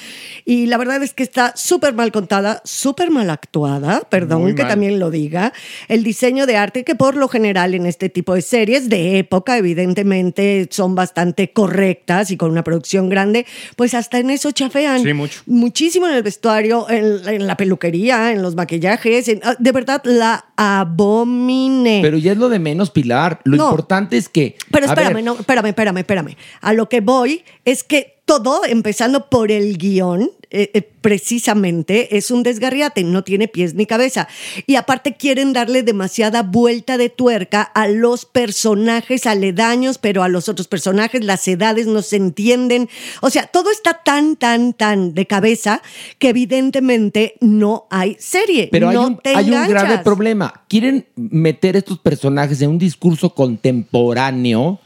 Y 0.45 0.67
la 0.67 0.77
verdad 0.77 1.03
es 1.03 1.15
que 1.15 1.23
está 1.23 1.55
súper 1.57 1.95
mal 1.95 2.13
contada, 2.13 2.61
súper 2.65 3.11
mal 3.11 3.31
actuada, 3.31 4.01
perdón 4.11 4.43
Muy 4.43 4.55
que 4.55 4.63
mal. 4.63 4.71
también 4.73 4.99
lo 4.99 5.11
diga. 5.11 5.53
El 5.89 6.03
diseño 6.05 6.47
de 6.47 6.57
arte, 6.57 6.85
que 6.85 6.95
por 6.95 7.17
lo 7.17 7.29
general 7.29 7.75
en 7.75 7.87
este 7.87 8.09
tipo 8.11 8.35
de 8.35 8.43
series 8.43 8.89
de 8.89 9.19
época, 9.19 9.57
evidentemente 9.57 10.69
son 10.71 10.95
bastante 10.95 11.30
correctas 11.53 12.31
y 12.31 12.37
con 12.37 12.51
una 12.51 12.65
producción 12.65 13.09
grande, 13.09 13.47
pues 13.77 13.95
hasta 13.95 14.19
en 14.19 14.31
eso 14.31 14.51
chafean. 14.53 15.03
Sí, 15.03 15.13
mucho. 15.13 15.41
Muchísimo 15.47 16.07
en 16.09 16.15
el 16.15 16.23
vestuario, 16.23 16.89
en, 16.91 17.27
en 17.29 17.47
la 17.47 17.57
peluquería, 17.57 18.33
en 18.33 18.43
los 18.43 18.55
maquillajes. 18.55 19.29
en- 19.29 19.41
ah, 19.43 19.57
de 19.59 19.73
verdad, 19.73 20.03
la 20.05 20.45
abomine. 20.57 22.01
Pero 22.03 22.19
ya 22.19 22.33
es 22.33 22.39
lo 22.39 22.49
de 22.49 22.59
menos, 22.59 22.91
Pilar. 22.91 23.41
Lo 23.45 23.57
No. 23.57 23.65
importante 23.71 24.17
es 24.17 24.29
que... 24.29 24.57
Pero 24.71 24.87
espérame, 24.87 25.15
ver, 25.15 25.25
no, 25.25 25.35
espérame, 25.39 25.67
espérame, 25.67 25.99
espérame. 25.99 26.37
A 26.61 26.73
lo 26.73 26.89
que 26.89 27.01
voy 27.01 27.45
es 27.65 27.85
que 27.85 28.21
todo, 28.25 28.65
empezando 28.65 29.29
por 29.29 29.51
el 29.51 29.77
guion, 29.77 30.31
eh, 30.53 30.71
eh, 30.75 30.83
precisamente 30.83 32.17
es 32.17 32.33
un 32.33 32.43
desgarriate, 32.43 33.05
no 33.05 33.23
tiene 33.23 33.47
pies 33.47 33.75
ni 33.75 33.87
cabeza. 33.87 34.27
Y 34.67 34.75
aparte 34.75 35.15
quieren 35.15 35.53
darle 35.53 35.85
demasiada 35.85 36.43
vuelta 36.43 36.99
de 36.99 37.09
tuerca 37.09 37.63
a 37.63 37.87
los 37.87 38.25
personajes 38.25 39.27
aledaños, 39.27 39.99
pero 39.99 40.25
a 40.25 40.29
los 40.29 40.49
otros 40.49 40.67
personajes 40.67 41.25
las 41.25 41.47
edades 41.47 41.87
no 41.87 42.03
se 42.03 42.17
entienden. 42.17 42.89
O 43.21 43.31
sea, 43.31 43.47
todo 43.47 43.71
está 43.71 44.03
tan, 44.03 44.35
tan, 44.35 44.73
tan 44.73 45.15
de 45.15 45.27
cabeza 45.27 45.83
que 46.19 46.31
evidentemente 46.31 47.35
no 47.41 47.87
hay 47.89 48.17
serie. 48.19 48.69
Pero 48.73 48.89
hay, 48.89 48.97
un, 48.97 49.19
te 49.19 49.37
hay 49.37 49.53
un 49.53 49.69
grave 49.69 49.99
problema. 49.99 50.65
Quieren 50.69 51.07
meter 51.15 51.77
estos 51.77 52.01
personajes 52.01 52.61
en 52.61 52.71
un 52.71 52.79
discurso 52.79 53.35
contemporáneo, 53.35 54.81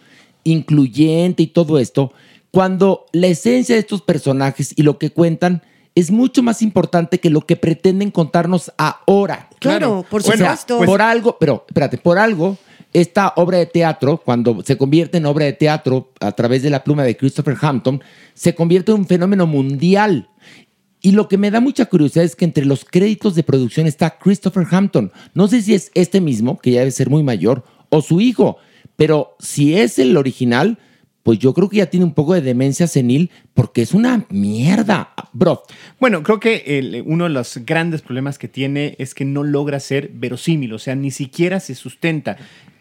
incluyente 0.44 1.42
y 1.42 1.46
todo 1.46 1.78
esto, 1.78 2.12
cuando 2.54 3.06
la 3.10 3.26
esencia 3.26 3.74
de 3.74 3.80
estos 3.80 4.00
personajes 4.00 4.74
y 4.76 4.84
lo 4.84 4.96
que 4.96 5.10
cuentan 5.10 5.62
es 5.96 6.12
mucho 6.12 6.40
más 6.40 6.62
importante 6.62 7.18
que 7.18 7.28
lo 7.28 7.40
que 7.40 7.56
pretenden 7.56 8.12
contarnos 8.12 8.72
ahora. 8.78 9.48
Claro, 9.58 10.06
por 10.08 10.20
O 10.20 10.24
sea, 10.24 10.56
supuesto. 10.56 10.78
por 10.86 11.02
algo, 11.02 11.36
pero 11.40 11.64
espérate, 11.66 11.98
por 11.98 12.16
algo, 12.16 12.56
esta 12.92 13.32
obra 13.34 13.58
de 13.58 13.66
teatro, 13.66 14.22
cuando 14.24 14.62
se 14.64 14.78
convierte 14.78 15.18
en 15.18 15.26
obra 15.26 15.46
de 15.46 15.54
teatro 15.54 16.12
a 16.20 16.30
través 16.30 16.62
de 16.62 16.70
la 16.70 16.84
pluma 16.84 17.02
de 17.02 17.16
Christopher 17.16 17.56
Hampton, 17.60 18.00
se 18.34 18.54
convierte 18.54 18.92
en 18.92 18.98
un 18.98 19.06
fenómeno 19.08 19.48
mundial. 19.48 20.28
Y 21.00 21.10
lo 21.10 21.26
que 21.26 21.38
me 21.38 21.50
da 21.50 21.58
mucha 21.58 21.86
curiosidad 21.86 22.24
es 22.24 22.36
que 22.36 22.44
entre 22.44 22.64
los 22.66 22.84
créditos 22.84 23.34
de 23.34 23.42
producción 23.42 23.88
está 23.88 24.16
Christopher 24.16 24.64
Hampton. 24.70 25.10
No 25.34 25.48
sé 25.48 25.60
si 25.60 25.74
es 25.74 25.90
este 25.94 26.20
mismo, 26.20 26.60
que 26.60 26.70
ya 26.70 26.78
debe 26.78 26.92
ser 26.92 27.10
muy 27.10 27.24
mayor, 27.24 27.64
o 27.88 28.00
su 28.00 28.20
hijo, 28.20 28.58
pero 28.94 29.34
si 29.40 29.76
es 29.76 29.98
el 29.98 30.16
original, 30.16 30.78
pues 31.24 31.40
yo 31.40 31.52
creo 31.54 31.68
que 31.68 31.78
ya 31.78 31.86
tiene 31.86 32.04
un 32.06 32.14
poco 32.14 32.34
de 32.34 32.40
demencia 32.42 32.86
senil 32.86 33.30
porque 33.54 33.82
es 33.82 33.92
una 33.94 34.24
mierda, 34.30 35.12
bro. 35.32 35.62
Bueno, 35.98 36.22
creo 36.22 36.38
que 36.38 36.62
el- 36.78 37.02
uno 37.06 37.24
de 37.24 37.30
los 37.30 37.58
grandes 37.66 38.02
problemas 38.02 38.38
que 38.38 38.46
tiene 38.46 38.94
es 38.98 39.14
que 39.14 39.24
no 39.24 39.42
logra 39.42 39.80
ser 39.80 40.10
verosímil, 40.14 40.72
o 40.74 40.78
sea, 40.78 40.94
ni 40.94 41.10
siquiera 41.10 41.58
se 41.60 41.74
sustenta. 41.74 42.36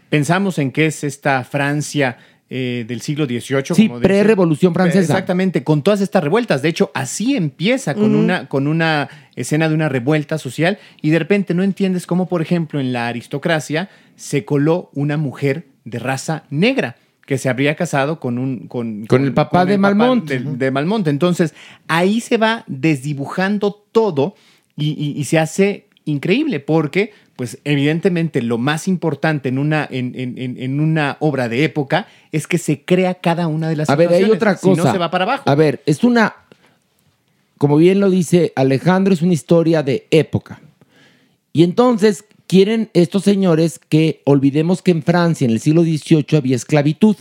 Pensamos 0.09 0.59
en 0.59 0.71
qué 0.71 0.85
es 0.85 1.03
esta 1.03 1.43
Francia 1.43 2.17
eh, 2.55 2.85
del 2.87 3.01
siglo 3.01 3.25
XVIII. 3.25 3.73
Sí, 3.73 3.89
pre-revolución 3.89 4.73
francesa. 4.75 4.99
Exactamente, 5.13 5.63
con 5.63 5.81
todas 5.81 6.01
estas 6.01 6.23
revueltas. 6.23 6.61
De 6.61 6.69
hecho, 6.69 6.91
así 6.93 7.35
empieza 7.35 7.95
con, 7.95 8.13
una, 8.13 8.47
con 8.47 8.67
una 8.67 9.09
escena 9.35 9.69
de 9.69 9.73
una 9.73 9.89
revuelta 9.89 10.37
social 10.37 10.77
y 11.01 11.09
de 11.09 11.17
repente 11.17 11.55
no 11.55 11.63
entiendes 11.63 12.05
cómo, 12.05 12.27
por 12.27 12.43
ejemplo, 12.43 12.79
en 12.79 12.93
la 12.93 13.07
aristocracia 13.07 13.89
se 14.17 14.45
coló 14.45 14.91
una 14.93 15.17
mujer 15.17 15.65
de 15.85 15.97
raza 15.97 16.43
negra. 16.51 16.97
Que 17.25 17.37
se 17.37 17.47
habría 17.49 17.75
casado 17.75 18.19
con 18.19 18.37
un 18.37 18.67
con, 18.67 19.05
Con 19.05 19.23
el 19.23 19.33
papá 19.33 19.65
de 19.65 19.77
Malmont. 19.77 20.25
de, 20.27 20.39
de 20.39 20.71
Malmont. 20.71 21.07
Entonces, 21.07 21.53
ahí 21.87 22.19
se 22.21 22.37
va 22.37 22.63
desdibujando 22.67 23.71
todo 23.91 24.35
y, 24.75 24.89
y- 24.91 25.19
y 25.19 25.23
se 25.25 25.39
hace 25.39 25.87
increíble 26.05 26.59
porque, 26.59 27.13
pues, 27.37 27.59
evidentemente 27.63 28.41
lo 28.41 28.57
más 28.57 28.89
importante 28.89 29.47
en 29.49 29.57
una, 29.57 29.87
en, 29.89 30.13
en- 30.15 30.57
en- 30.57 30.79
una 30.81 31.15
obra 31.21 31.47
de 31.47 31.63
época 31.63 32.07
es 32.33 32.45
que 32.45 32.57
se 32.57 32.81
crea 32.83 33.13
cada 33.15 33.47
una 33.47 33.69
de 33.69 33.77
las 33.77 33.89
A 33.89 33.95
ver, 33.95 34.09
hay 34.09 34.25
otra 34.25 34.57
Si 34.57 34.67
cosa. 34.67 34.83
no, 34.83 34.91
se 34.91 34.97
va 34.97 35.09
para 35.09 35.23
abajo. 35.23 35.49
A 35.49 35.55
ver, 35.55 35.81
es 35.85 36.03
una, 36.03 36.35
como 37.57 37.77
bien 37.77 37.99
lo 38.01 38.09
dice 38.09 38.51
Alejandro, 38.57 39.13
es 39.13 39.21
una 39.21 39.33
historia 39.33 39.81
de 39.81 40.07
época. 40.11 40.59
Y 41.53 41.63
entonces 41.63 42.25
quieren 42.53 42.91
estos 42.93 43.23
señores 43.23 43.79
que 43.89 44.21
olvidemos 44.25 44.83
que 44.83 44.91
en 44.91 45.01
Francia 45.01 45.43
en 45.43 45.49
el 45.49 45.59
siglo 45.59 45.81
XVIII 45.81 46.37
había 46.37 46.55
esclavitud, 46.55 47.15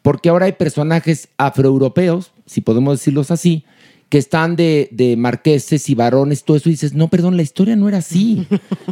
porque 0.00 0.30
ahora 0.30 0.46
hay 0.46 0.52
personajes 0.52 1.28
afroeuropeos, 1.36 2.32
si 2.46 2.62
podemos 2.62 2.98
decirlos 2.98 3.30
así, 3.30 3.66
que 4.08 4.16
están 4.16 4.56
de, 4.56 4.88
de 4.90 5.18
marqueses 5.18 5.90
y 5.90 5.94
varones, 5.94 6.44
todo 6.44 6.56
eso, 6.56 6.70
y 6.70 6.72
dices, 6.72 6.94
no, 6.94 7.08
perdón, 7.08 7.36
la 7.36 7.42
historia 7.42 7.76
no 7.76 7.86
era 7.86 7.98
así. 7.98 8.46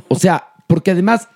O 0.08 0.16
sea, 0.16 0.48
porque 0.66 0.90
además 0.90 1.28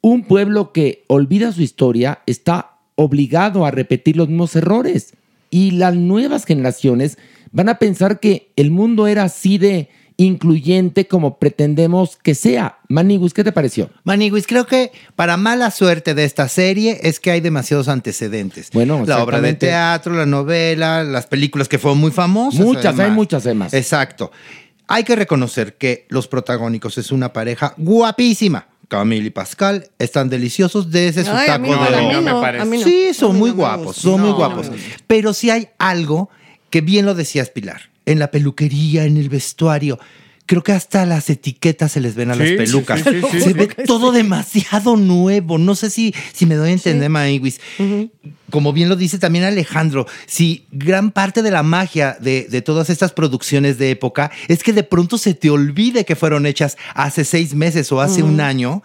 un 0.00 0.22
pueblo 0.22 0.72
que 0.72 1.02
olvida 1.08 1.50
su 1.50 1.62
historia 1.62 2.20
está 2.26 2.76
obligado 2.94 3.66
a 3.66 3.72
repetir 3.72 4.16
los 4.16 4.28
mismos 4.28 4.54
errores. 4.54 5.14
Y 5.50 5.72
las 5.72 5.96
nuevas 5.96 6.44
generaciones 6.44 7.18
van 7.50 7.68
a 7.68 7.80
pensar 7.80 8.20
que 8.20 8.52
el 8.54 8.70
mundo 8.70 9.08
era 9.08 9.24
así 9.24 9.58
de 9.58 9.88
incluyente 10.18 11.06
como 11.06 11.38
pretendemos 11.38 12.18
que 12.22 12.34
sea. 12.34 12.78
Manigus, 12.88 13.32
¿qué 13.32 13.44
te 13.44 13.52
pareció? 13.52 13.88
Maniguis, 14.02 14.46
creo 14.46 14.66
que 14.66 14.92
para 15.16 15.36
mala 15.36 15.70
suerte 15.70 16.12
de 16.14 16.24
esta 16.24 16.48
serie 16.48 16.98
es 17.04 17.20
que 17.20 17.30
hay 17.30 17.40
demasiados 17.40 17.88
antecedentes. 17.88 18.70
Bueno, 18.72 19.04
la 19.06 19.22
obra 19.22 19.40
de 19.40 19.54
teatro, 19.54 20.12
la 20.12 20.26
novela, 20.26 21.04
las 21.04 21.26
películas 21.26 21.68
que 21.68 21.78
fueron 21.78 21.98
muy 21.98 22.10
famosas. 22.10 22.60
Muchas, 22.60 22.98
hay 22.98 23.12
muchas 23.12 23.46
además. 23.46 23.72
Exacto. 23.72 24.32
Hay 24.88 25.04
que 25.04 25.14
reconocer 25.14 25.76
que 25.76 26.06
los 26.08 26.26
protagónicos 26.26 26.98
es 26.98 27.12
una 27.12 27.32
pareja 27.32 27.74
guapísima. 27.76 28.66
Camille 28.88 29.26
y 29.26 29.30
Pascal 29.30 29.88
están 29.98 30.30
deliciosos 30.30 30.90
desde 30.90 31.24
su 31.24 31.30
Ay, 31.30 31.48
a 31.50 31.58
mí 31.58 31.68
taco 31.68 31.80
no, 31.84 31.90
de 31.90 32.22
no, 32.22 32.44
a 32.44 32.64
mí 32.64 32.78
no. 32.78 32.84
Sí, 32.84 33.12
son 33.12 33.36
muy 33.38 33.50
no 33.50 33.56
me 33.56 33.62
guapos, 33.62 33.96
son 33.96 34.20
muy 34.20 34.30
No, 34.30 34.36
guapos. 34.36 34.66
no 34.70 34.72
me. 34.72 34.78
Pero 35.06 35.34
sí 35.34 35.50
hay 35.50 35.68
algo 35.78 36.30
que 36.70 36.80
bien 36.80 37.04
lo 37.04 37.14
decías, 37.14 37.50
Pilar, 37.50 37.82
en 38.10 38.18
la 38.18 38.30
peluquería, 38.30 39.04
en 39.04 39.16
el 39.16 39.28
vestuario. 39.28 39.98
Creo 40.46 40.62
que 40.62 40.72
hasta 40.72 41.04
las 41.04 41.28
etiquetas 41.28 41.92
se 41.92 42.00
les 42.00 42.14
ven 42.14 42.30
a 42.30 42.34
Sí, 42.34 42.40
las 42.40 42.50
pelucas. 42.52 43.00
sí, 43.00 43.10
sí, 43.10 43.20
sí, 43.32 43.40
se 43.40 43.48
sí. 43.48 43.52
ve 43.52 43.66
todo 43.86 44.12
demasiado 44.12 44.96
nuevo. 44.96 45.58
No 45.58 45.74
sé 45.74 45.90
si, 45.90 46.14
si 46.32 46.46
me 46.46 46.54
doy 46.54 46.70
a 46.70 46.72
entender, 46.72 47.10
Maniwis. 47.10 47.60
Como 48.48 48.72
bien 48.72 48.88
lo 48.88 48.96
dice 48.96 49.18
también 49.18 49.44
Alejandro, 49.44 50.06
si 50.26 50.64
gran 50.72 51.10
parte 51.10 51.42
de 51.42 51.50
la 51.50 51.62
magia 51.62 52.16
de, 52.18 52.46
de 52.48 52.62
todas 52.62 52.88
estas 52.88 53.12
producciones 53.12 53.76
de 53.76 53.90
época 53.90 54.30
es 54.48 54.62
que 54.62 54.72
de 54.72 54.84
pronto 54.84 55.18
se 55.18 55.34
te 55.34 55.50
olvide 55.50 56.06
que 56.06 56.16
fueron 56.16 56.46
hechas 56.46 56.78
hace 56.94 57.26
seis 57.26 57.52
meses 57.54 57.92
o 57.92 58.00
hace 58.00 58.22
un 58.22 58.40
año 58.40 58.82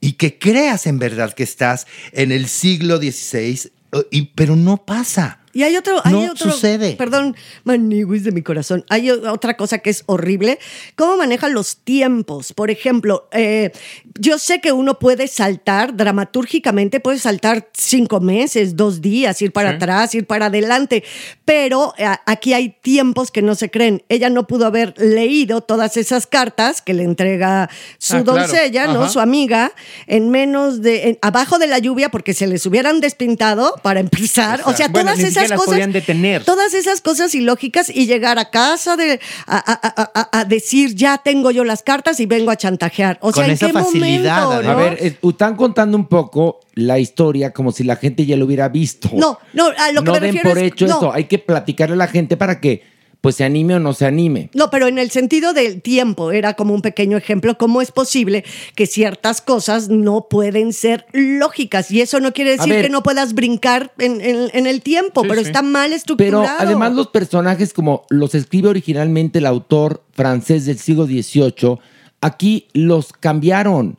y 0.00 0.12
que 0.12 0.38
creas 0.38 0.86
en 0.86 1.00
verdad 1.00 1.34
que 1.34 1.42
estás 1.42 1.88
en 2.12 2.30
el 2.30 2.46
siglo 2.46 2.98
XVI, 2.98 3.70
eh, 3.92 3.98
y, 4.12 4.22
pero 4.36 4.54
no 4.54 4.76
pasa. 4.84 5.40
Y 5.54 5.62
hay 5.64 5.76
otro, 5.76 6.00
hay 6.04 6.12
No 6.14 6.32
otro, 6.32 6.50
sucede. 6.50 6.94
Perdón, 6.96 7.36
maniguis 7.64 8.24
de 8.24 8.32
mi 8.32 8.42
corazón. 8.42 8.84
Hay 8.88 9.10
otra 9.10 9.56
cosa 9.56 9.78
que 9.78 9.90
es 9.90 10.02
horrible. 10.06 10.58
¿Cómo 10.96 11.16
manejan 11.16 11.52
los 11.52 11.76
tiempos? 11.76 12.52
Por 12.52 12.70
ejemplo, 12.70 13.28
eh, 13.32 13.70
yo 14.18 14.38
sé 14.38 14.60
que 14.60 14.72
uno 14.72 14.98
puede 14.98 15.28
saltar 15.28 15.94
dramatúrgicamente, 15.96 17.00
puede 17.00 17.18
saltar 17.18 17.68
cinco 17.74 18.20
meses, 18.20 18.76
dos 18.76 19.00
días, 19.02 19.40
ir 19.42 19.52
para 19.52 19.70
atrás, 19.70 20.14
ir 20.14 20.26
para 20.26 20.46
adelante, 20.46 21.04
pero 21.44 21.92
eh, 21.98 22.06
aquí 22.26 22.54
hay 22.54 22.70
tiempos 22.82 23.30
que 23.30 23.42
no 23.42 23.54
se 23.54 23.70
creen. 23.70 24.02
Ella 24.08 24.30
no 24.30 24.46
pudo 24.46 24.66
haber 24.66 24.94
leído 24.98 25.60
todas 25.60 25.96
esas 25.96 26.26
cartas 26.26 26.80
que 26.80 26.94
le 26.94 27.02
entrega 27.04 27.68
su 27.98 28.16
Ah, 28.16 28.22
claro. 28.24 28.38
doncella, 28.40 28.86
¿no? 28.86 29.08
Su 29.08 29.20
amiga, 29.20 29.72
en 30.06 30.30
menos 30.30 30.80
de, 30.82 31.08
en- 31.10 31.18
abajo 31.22 31.58
de 31.58 31.66
la 31.66 31.78
lluvia, 31.78 32.10
porque 32.10 32.34
se 32.34 32.46
les 32.46 32.64
hubieran 32.66 33.00
despintado 33.00 33.74
para 33.82 34.00
empezar. 34.00 34.62
O 34.64 34.72
sea, 34.72 34.88
Bueno, 34.88 35.10
todas 35.12 35.18
ni 35.18 35.24
esas 35.44 35.50
las 35.50 35.58
cosas. 35.60 35.74
podían 35.74 35.92
detener. 35.92 36.44
Todas 36.44 36.74
esas 36.74 37.00
cosas 37.00 37.34
ilógicas 37.34 37.88
y 37.90 38.06
llegar 38.06 38.38
a 38.38 38.50
casa 38.50 38.96
de, 38.96 39.20
a, 39.46 39.56
a- 39.58 40.10
a- 40.14 40.40
a- 40.40 40.44
decir, 40.44 40.94
ya 40.94 41.18
tengo 41.18 41.50
yo 41.50 41.64
las 41.64 41.82
cartas 41.82 42.20
y 42.20 42.26
vengo 42.26 42.50
a 42.50 42.56
chantajear. 42.56 43.18
O 43.20 43.32
sea, 43.32 43.42
Con 43.42 43.50
¿en 43.50 43.50
esa 43.52 43.66
qué 43.68 43.72
facilidad, 43.72 44.44
momento? 44.44 44.52
además. 44.52 44.64
¿no? 44.64 44.70
A 44.72 44.90
ver, 44.90 44.98
eh, 45.00 45.18
están 45.22 45.56
contando 45.56 45.96
un 45.96 46.06
poco 46.06 46.60
la 46.74 46.98
historia 46.98 47.52
como 47.52 47.72
si 47.72 47.84
la 47.84 47.96
gente 47.96 48.24
ya 48.26 48.36
lo 48.36 48.44
hubiera 48.46 48.68
visto. 48.68 49.10
No, 49.14 49.38
no, 49.52 49.66
a 49.76 49.92
lo 49.92 50.00
que 50.02 50.06
no 50.06 50.12
me 50.12 50.20
den 50.20 50.34
refiero 50.34 50.48
por 50.50 50.58
es- 50.58 50.72
hecho 50.72 50.86
no. 50.86 50.94
esto. 50.94 51.12
Hay 51.12 51.24
que 51.24 51.38
platicarle 51.38 51.94
a 51.94 51.98
la 51.98 52.08
gente 52.08 52.36
para 52.36 52.60
que 52.60 52.91
pues 53.22 53.36
se 53.36 53.44
anime 53.44 53.76
o 53.76 53.78
no 53.78 53.94
se 53.94 54.04
anime. 54.04 54.50
No, 54.52 54.68
pero 54.68 54.88
en 54.88 54.98
el 54.98 55.10
sentido 55.10 55.54
del 55.54 55.80
tiempo, 55.80 56.32
era 56.32 56.54
como 56.54 56.74
un 56.74 56.82
pequeño 56.82 57.16
ejemplo, 57.16 57.56
cómo 57.56 57.80
es 57.80 57.92
posible 57.92 58.44
que 58.74 58.86
ciertas 58.86 59.40
cosas 59.40 59.88
no 59.88 60.26
pueden 60.28 60.72
ser 60.72 61.06
lógicas. 61.12 61.90
Y 61.92 62.00
eso 62.00 62.18
no 62.20 62.32
quiere 62.32 62.50
decir 62.50 62.72
ver. 62.72 62.82
que 62.82 62.90
no 62.90 63.02
puedas 63.04 63.32
brincar 63.34 63.92
en, 63.98 64.20
en- 64.20 64.50
en 64.52 64.66
el 64.66 64.82
tiempo, 64.82 65.22
Sí, 65.22 65.28
pero 65.28 65.40
sí. 65.40 65.46
está 65.46 65.62
mal 65.62 65.90
Pero 65.90 65.96
estructurado. 65.96 66.56
además 66.58 66.92
los 66.94 67.06
personajes, 67.08 67.72
como 67.72 68.04
los 68.10 68.34
escribe 68.34 68.68
originalmente 68.68 69.38
el 69.38 69.46
autor 69.46 70.02
francés 70.12 70.66
del 70.66 70.78
siglo 70.78 71.06
XVIII, 71.06 71.78
aquí 72.20 72.66
los 72.74 73.12
cambiaron. 73.12 73.98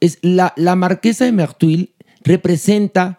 Es 0.00 0.18
la, 0.22 0.54
la 0.56 0.76
marquesa 0.76 1.26
de 1.26 1.32
Merteuil 1.32 1.92
representa 2.22 3.18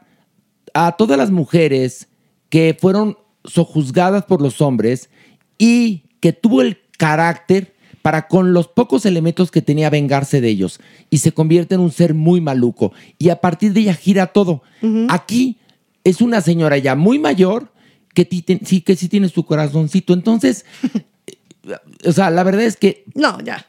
a 0.73 0.93
todas 0.97 1.17
las 1.17 1.29
mujeres 1.29 2.07
que 2.49 2.75
fueron 2.79 3.17
sojuzgadas 3.45 4.25
por 4.25 4.41
los 4.41 4.59
hombres 4.61 5.09
y 5.57 6.03
que 6.19 6.33
tuvo 6.33 6.61
el 6.61 6.79
carácter 6.97 7.73
para 8.01 8.27
con 8.27 8.53
los 8.53 8.67
pocos 8.67 9.05
elementos 9.05 9.49
que 9.51 9.61
tenía 9.61 9.89
vengarse 9.89 10.41
de 10.41 10.49
ellos 10.49 10.79
y 11.09 11.19
se 11.19 11.31
convierte 11.31 11.75
en 11.75 11.81
un 11.81 11.91
ser 11.91 12.13
muy 12.13 12.41
maluco 12.41 12.91
y 13.17 13.29
a 13.29 13.39
partir 13.39 13.71
de 13.73 13.81
ella 13.81 13.93
gira 13.93 14.27
todo. 14.27 14.61
Aquí 15.09 15.57
es 16.03 16.19
una 16.21 16.41
señora 16.41 16.77
ya 16.77 16.95
muy 16.95 17.17
mayor 17.19 17.71
que 18.13 18.27
sí 18.65 18.81
que 18.81 18.95
sí 18.95 19.07
tiene 19.09 19.29
su 19.29 19.45
corazoncito, 19.45 20.13
entonces 20.13 20.65
o 22.05 22.11
sea, 22.11 22.29
la 22.29 22.43
verdad 22.43 22.63
es 22.63 22.75
que 22.77 23.05
No, 23.15 23.39
ya. 23.41 23.65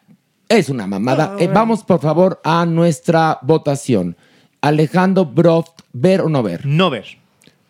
es 0.48 0.68
una 0.68 0.86
mamada. 0.86 1.34
Ah, 1.34 1.42
Eh, 1.42 1.48
vamos 1.52 1.84
por 1.84 2.00
favor 2.00 2.40
a 2.44 2.66
nuestra 2.66 3.38
votación. 3.42 4.16
Alejandro 4.60 5.26
Broft, 5.26 5.80
ver 5.92 6.22
o 6.22 6.28
no 6.28 6.42
ver. 6.42 6.64
No 6.66 6.90
ver. 6.90 7.18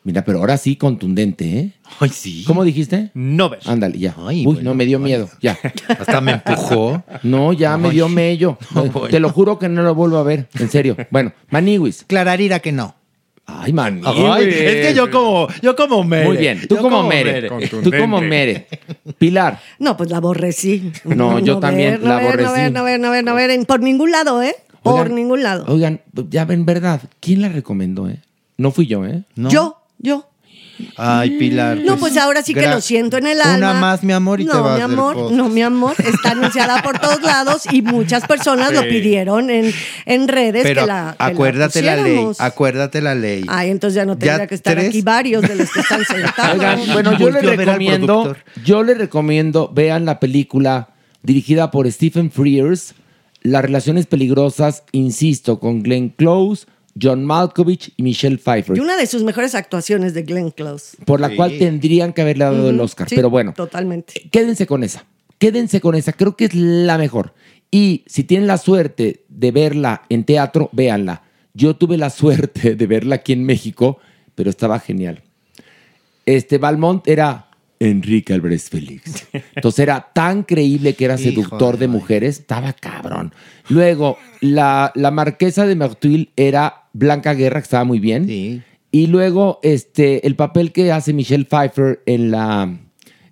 Mira, 0.05 0.23
pero 0.23 0.41
ahora 0.41 0.59
sí 0.59 0.77
contundente, 0.77 1.59
¿eh? 1.59 1.71
Ay, 1.99 2.11
sí. 2.11 2.45
¿Cómo 2.47 2.63
dijiste? 2.63 3.11
No 3.15 3.49
ver. 3.49 3.61
Ándale, 3.65 3.99
ya. 3.99 4.15
Ay, 4.19 4.41
Uy, 4.41 4.57
bueno, 4.57 4.61
no, 4.71 4.75
me 4.75 4.85
dio 4.85 4.99
miedo. 4.99 5.31
Ya. 5.41 5.59
Hasta 5.89 6.21
me 6.21 6.33
empujó. 6.33 7.03
No, 7.23 7.55
ya 7.55 7.79
me 7.79 7.91
dio 7.91 8.09
mello. 8.09 8.59
No, 8.75 8.85
bueno. 8.85 9.09
Te 9.09 9.19
lo 9.19 9.31
juro 9.31 9.59
que 9.59 9.69
no 9.69 9.83
lo 9.83 9.95
vuelvo 9.95 10.19
a 10.19 10.23
ver. 10.23 10.47
En 10.59 10.69
serio. 10.69 10.95
Bueno, 11.11 11.33
Maniwis. 11.51 12.05
Clararira 12.07 12.59
que 12.59 12.71
no. 12.71 12.95
Ay, 13.47 13.73
Maniwis. 13.73 14.07
Ay, 14.07 14.49
es 14.49 14.87
que 14.89 14.95
yo 14.95 15.11
como, 15.11 15.49
yo 15.63 15.75
como 15.75 16.05
mere. 16.05 16.27
Muy 16.27 16.37
bien. 16.37 16.61
Tú 16.69 16.77
Yo 16.77 16.83
como 16.83 17.03
Mere. 17.05 17.49
Tú 17.69 17.91
como 17.99 18.21
Mere. 18.21 18.67
Pilar. 19.17 19.61
No, 19.79 19.97
pues 19.97 20.11
la 20.11 20.19
aborrecí. 20.19 20.93
No, 21.05 21.39
yo 21.39 21.59
también 21.61 21.93
ver, 21.93 22.03
la 22.03 22.09
no 22.09 22.17
ver, 22.17 22.25
No 22.25 22.49
aborrecí. 22.49 22.61
ver, 22.63 22.73
no 22.73 22.85
ver, 22.85 23.01
no 23.01 23.11
ver, 23.11 23.25
no 23.25 23.35
ver, 23.35 23.67
por 23.67 23.81
ningún 23.81 24.11
lado, 24.11 24.43
¿eh? 24.43 24.55
Por 24.83 25.01
Oigan, 25.01 25.15
ningún 25.15 25.43
lado. 25.43 25.65
Oigan, 25.69 26.03
ya 26.29 26.45
ven, 26.45 26.67
verdad. 26.67 27.01
¿Quién 27.21 27.41
la 27.41 27.49
recomendó, 27.49 28.09
eh? 28.09 28.21
No 28.59 28.71
fui 28.71 28.87
yo, 28.87 29.05
¿eh? 29.07 29.23
¿No? 29.35 29.49
Yo, 29.49 29.79
yo. 30.05 30.29
Ay, 30.97 31.39
Pilar. 31.39 31.79
No, 31.79 31.97
pues 31.97 32.17
ahora 32.17 32.43
sí 32.43 32.53
que 32.53 32.67
lo 32.67 32.81
siento 32.81 33.17
en 33.17 33.27
el 33.29 33.41
alma. 33.41 33.71
Una 33.71 33.75
más, 33.75 34.03
mi 34.03 34.13
amor, 34.13 34.41
y 34.41 34.45
no, 34.45 34.53
te 34.53 34.59
vas 34.59 34.77
mi 34.77 34.83
amor, 34.83 35.33
no, 35.33 35.49
mi 35.49 35.63
amor, 35.63 35.95
está 35.99 36.33
anunciada 36.33 36.83
por 36.83 36.99
todos 36.99 37.23
lados 37.23 37.63
y 37.71 37.83
muchas 37.83 38.27
personas 38.27 38.73
lo 38.73 38.83
pidieron 38.83 39.51
en, 39.51 39.73
en 40.05 40.29
redes 40.29 40.63
Pero 40.65 40.83
que 40.83 40.87
la 40.87 41.15
que 41.17 41.25
acuérdate 41.25 41.83
la, 41.83 41.97
ley, 41.97 42.27
acuérdate 42.39 43.01
la 43.01 43.15
ley. 43.15 43.45
Ay, 43.49 43.71
entonces 43.71 43.95
ya 43.95 44.05
no 44.05 44.13
tendría 44.19 44.39
Ya 44.39 44.47
que 44.49 44.55
estar 44.57 44.75
tres. 44.75 44.89
aquí 44.89 45.03
varios 45.03 45.43
de 45.43 45.55
los 45.55 45.71
que 45.71 45.81
están 45.81 46.05
sentados. 46.09 46.55
Oigan, 46.55 46.81
bueno, 46.93 47.19
yo 47.19 47.31
les 47.31 47.57
recomiendo, 47.57 48.37
yo 48.65 48.83
les 48.83 48.99
recomiendo, 48.99 49.71
vean 49.73 50.05
la 50.05 50.19
película 50.19 50.89
dirigida 51.23 51.71
por 51.71 51.91
Stephen 51.91 52.31
Frears, 52.31 52.95
Las 53.43 53.63
relaciones 53.63 54.07
peligrosas, 54.07 54.83
insisto, 54.93 55.61
con 55.61 55.83
Glenn 55.83 56.09
Close, 56.09 56.67
John 57.01 57.25
Malkovich 57.25 57.93
y 57.97 58.03
Michelle 58.03 58.39
Pfeiffer, 58.39 58.77
Y 58.77 58.81
una 58.81 58.97
de 58.97 59.07
sus 59.07 59.23
mejores 59.25 59.55
actuaciones 59.55 60.15
de 60.15 60.23
Glenn 60.23 60.51
Close. 60.51 60.97
por 61.05 61.21
la 61.21 61.35
cual 61.35 61.59
tendrían 61.59 62.13
que 62.13 62.23
haberle 62.23 62.45
dado 62.45 62.71
el 62.71 62.81
Oscar. 62.81 63.09
Sí, 63.09 63.17
Pero 63.17 63.31
bueno, 63.31 63.53
Totalmente. 63.55 64.29
quédense 64.31 64.67
con 64.67 64.85
esa. 64.85 65.05
Quédense 65.39 65.81
con 65.81 65.95
esa. 65.95 66.13
Creo 66.13 66.37
que 66.37 66.45
es 66.47 66.55
la 66.55 66.97
mejor. 66.99 67.35
Y 67.71 68.05
si 68.07 68.23
tienen 68.25 68.47
la 68.47 68.59
suerte 68.59 69.25
de 69.29 69.51
verla 69.51 70.03
en 70.09 70.25
teatro, 70.25 70.69
véanla. 70.73 71.23
Yo 71.55 71.75
tuve 71.77 71.97
la 71.99 72.11
suerte 72.11 72.77
de 72.77 72.87
verla 72.87 73.17
aquí 73.17 73.33
en 73.33 73.45
México, 73.45 73.99
pero 74.35 74.49
estaba 74.51 74.79
genial. 74.79 75.23
Este 76.27 76.59
Valmont 76.59 77.07
era 77.09 77.49
Enrique 77.89 78.33
Álvarez 78.33 78.69
Félix. 78.71 79.27
Entonces 79.55 79.81
era 79.81 80.11
tan 80.13 80.43
creíble 80.43 80.95
que 80.95 81.05
era 81.05 81.17
seductor 81.19 81.79
de 81.79 81.89
mujeres, 81.89 82.41
estaba 82.41 82.73
cabrón. 82.73 83.33
Luego, 83.69 84.19
la, 84.41 84.93
la 84.95 85.11
marquesa 85.11 85.67
de 85.67 85.77
Merteuil 85.77 86.31
era 86.37 86.89
Blanca 86.93 87.35
Guerra, 87.35 87.61
que 87.61 87.65
estaba 87.65 87.85
muy 87.85 88.01
bien. 88.01 88.27
Sí. 88.27 88.63
Y 88.91 89.09
luego, 89.09 89.59
este, 89.63 90.27
el 90.27 90.37
papel 90.37 90.71
que 90.73 90.93
hace 90.93 91.13
Michelle 91.13 91.47
Pfeiffer 91.47 92.03
en 92.07 92.31
la, 92.31 92.79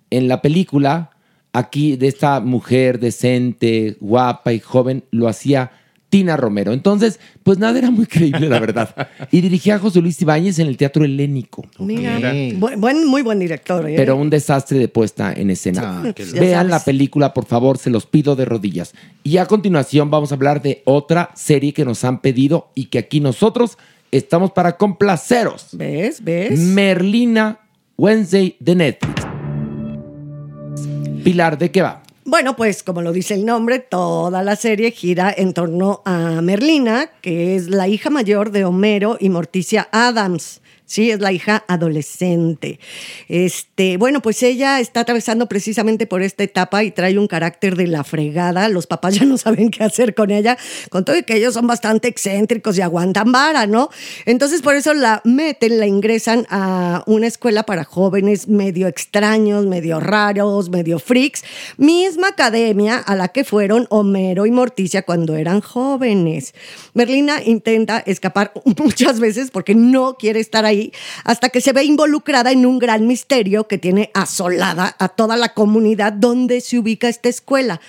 en 0.09 0.27
la 0.27 0.41
película, 0.41 1.11
aquí 1.53 1.95
de 1.95 2.07
esta 2.07 2.39
mujer 2.41 2.99
decente, 2.99 3.95
guapa 4.01 4.51
y 4.51 4.59
joven, 4.59 5.05
lo 5.11 5.27
hacía 5.27 5.71
Tina 6.13 6.37
Romero. 6.37 6.73
Entonces, 6.73 7.19
pues 7.41 7.57
nada, 7.57 7.75
era 7.79 7.89
muy 7.89 8.05
creíble, 8.05 8.47
la 8.47 8.59
verdad. 8.59 8.95
Y 9.31 9.41
dirigía 9.41 9.75
a 9.75 9.79
José 9.79 9.99
Luis 9.99 10.21
Ibáñez 10.21 10.59
en 10.59 10.67
el 10.67 10.77
Teatro 10.77 11.03
Helénico. 11.03 11.65
Mira, 11.79 12.19
buen, 12.59 12.79
buen- 12.79 13.07
muy 13.07 13.23
buen 13.23 13.39
director. 13.39 13.89
¿eh? 13.89 13.95
Pero 13.97 14.15
un 14.15 14.29
desastre 14.29 14.77
de 14.77 14.87
puesta 14.87 15.33
en 15.33 15.49
escena. 15.49 16.03
Ah, 16.05 16.13
Vean 16.39 16.69
la 16.69 16.83
película, 16.83 17.33
por 17.33 17.45
favor, 17.47 17.79
se 17.79 17.89
los 17.89 18.05
pido 18.05 18.35
de 18.35 18.45
rodillas. 18.45 18.93
Y 19.23 19.37
a 19.37 19.47
continuación 19.47 20.11
vamos 20.11 20.31
a 20.31 20.35
hablar 20.35 20.61
de 20.61 20.83
otra 20.85 21.31
serie 21.33 21.73
que 21.73 21.83
nos 21.83 22.03
han 22.03 22.21
pedido 22.21 22.69
y 22.75 22.85
que 22.85 22.99
aquí 22.99 23.19
nosotros 23.19 23.79
estamos 24.11 24.51
para 24.51 24.77
complaceros. 24.77 25.69
¿Ves? 25.71 26.23
¿Ves? 26.23 26.59
Merlina 26.59 27.57
Wednesday 27.97 28.55
de 28.59 28.75
Netflix. 28.75 29.23
Pilar, 31.23 31.57
¿de 31.57 31.71
qué 31.71 31.81
va? 31.81 32.02
Bueno, 32.25 32.55
pues 32.55 32.83
como 32.83 33.01
lo 33.01 33.11
dice 33.11 33.33
el 33.33 33.45
nombre, 33.45 33.79
toda 33.79 34.43
la 34.43 34.55
serie 34.55 34.91
gira 34.91 35.33
en 35.35 35.53
torno 35.53 36.01
a 36.05 36.41
Merlina, 36.41 37.09
que 37.21 37.57
es 37.57 37.67
la 37.67 37.89
hija 37.89 38.09
mayor 38.09 38.51
de 38.51 38.63
Homero 38.63 39.17
y 39.19 39.29
Morticia 39.29 39.89
Adams. 39.91 40.61
Sí, 40.85 41.11
es 41.11 41.21
la 41.21 41.31
hija 41.31 41.63
adolescente. 41.67 42.79
Este, 43.29 43.95
bueno, 43.97 44.21
pues 44.21 44.43
ella 44.43 44.81
está 44.81 44.99
atravesando 44.99 45.47
precisamente 45.47 46.05
por 46.05 46.21
esta 46.21 46.43
etapa 46.43 46.83
y 46.83 46.91
trae 46.91 47.17
un 47.17 47.27
carácter 47.27 47.77
de 47.77 47.87
la 47.87 48.03
fregada. 48.03 48.67
Los 48.67 48.85
papás 48.85 49.15
ya 49.19 49.25
no 49.25 49.37
saben 49.37 49.71
qué 49.71 49.83
hacer 49.83 50.13
con 50.13 50.29
ella, 50.29 50.57
con 50.89 51.05
todo 51.05 51.17
y 51.17 51.23
que 51.23 51.37
ellos 51.37 51.53
son 51.53 51.67
bastante 51.67 52.09
excéntricos 52.09 52.77
y 52.77 52.81
aguantan 52.81 53.31
vara, 53.31 53.65
¿no? 53.65 53.89
Entonces, 54.25 54.61
por 54.61 54.75
eso 54.75 54.93
la 54.93 55.21
meten, 55.23 55.79
la 55.79 55.87
ingresan 55.87 56.45
a 56.49 57.03
una 57.07 57.27
escuela 57.27 57.63
para 57.63 57.85
jóvenes 57.85 58.47
medio 58.47 58.87
extraños, 58.87 59.65
medio 59.65 60.01
raros, 60.01 60.69
medio 60.69 60.99
freaks, 60.99 61.43
misma 61.77 62.29
academia 62.29 62.97
a 62.97 63.15
la 63.15 63.29
que 63.29 63.45
fueron 63.45 63.87
Homero 63.89 64.45
y 64.45 64.51
Morticia 64.51 65.03
cuando 65.03 65.35
eran 65.35 65.61
jóvenes. 65.61 66.53
Merlina 66.93 67.41
intenta 67.41 67.99
escapar 67.99 68.51
muchas 68.77 69.21
veces 69.21 69.49
porque 69.49 69.75
no 69.75 70.17
quiere 70.17 70.41
estar 70.41 70.65
ahí 70.65 70.82
hasta 71.23 71.49
que 71.49 71.61
se 71.61 71.73
ve 71.73 71.83
involucrada 71.83 72.51
en 72.51 72.65
un 72.65 72.79
gran 72.79 73.07
misterio 73.07 73.67
que 73.67 73.77
tiene 73.77 74.11
asolada 74.13 74.95
a 74.99 75.09
toda 75.09 75.37
la 75.37 75.53
comunidad 75.53 76.13
donde 76.13 76.61
se 76.61 76.79
ubica 76.79 77.07
esta 77.07 77.29
escuela. 77.29 77.79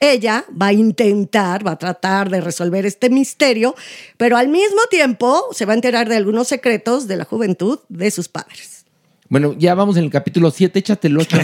Ella 0.00 0.44
va 0.50 0.66
a 0.68 0.72
intentar, 0.72 1.66
va 1.66 1.72
a 1.72 1.78
tratar 1.78 2.30
de 2.30 2.40
resolver 2.40 2.84
este 2.86 3.10
misterio, 3.10 3.74
pero 4.16 4.36
al 4.36 4.48
mismo 4.48 4.80
tiempo 4.90 5.48
se 5.52 5.64
va 5.64 5.72
a 5.72 5.76
enterar 5.76 6.08
de 6.08 6.16
algunos 6.16 6.48
secretos 6.48 7.06
de 7.06 7.16
la 7.16 7.24
juventud 7.24 7.78
de 7.88 8.10
sus 8.10 8.28
padres. 8.28 8.84
Bueno, 9.28 9.54
ya 9.56 9.74
vamos 9.74 9.96
en 9.96 10.04
el 10.04 10.10
capítulo 10.10 10.50
7, 10.50 10.78
échate 10.78 11.08
el 11.08 11.16
8. 11.16 11.38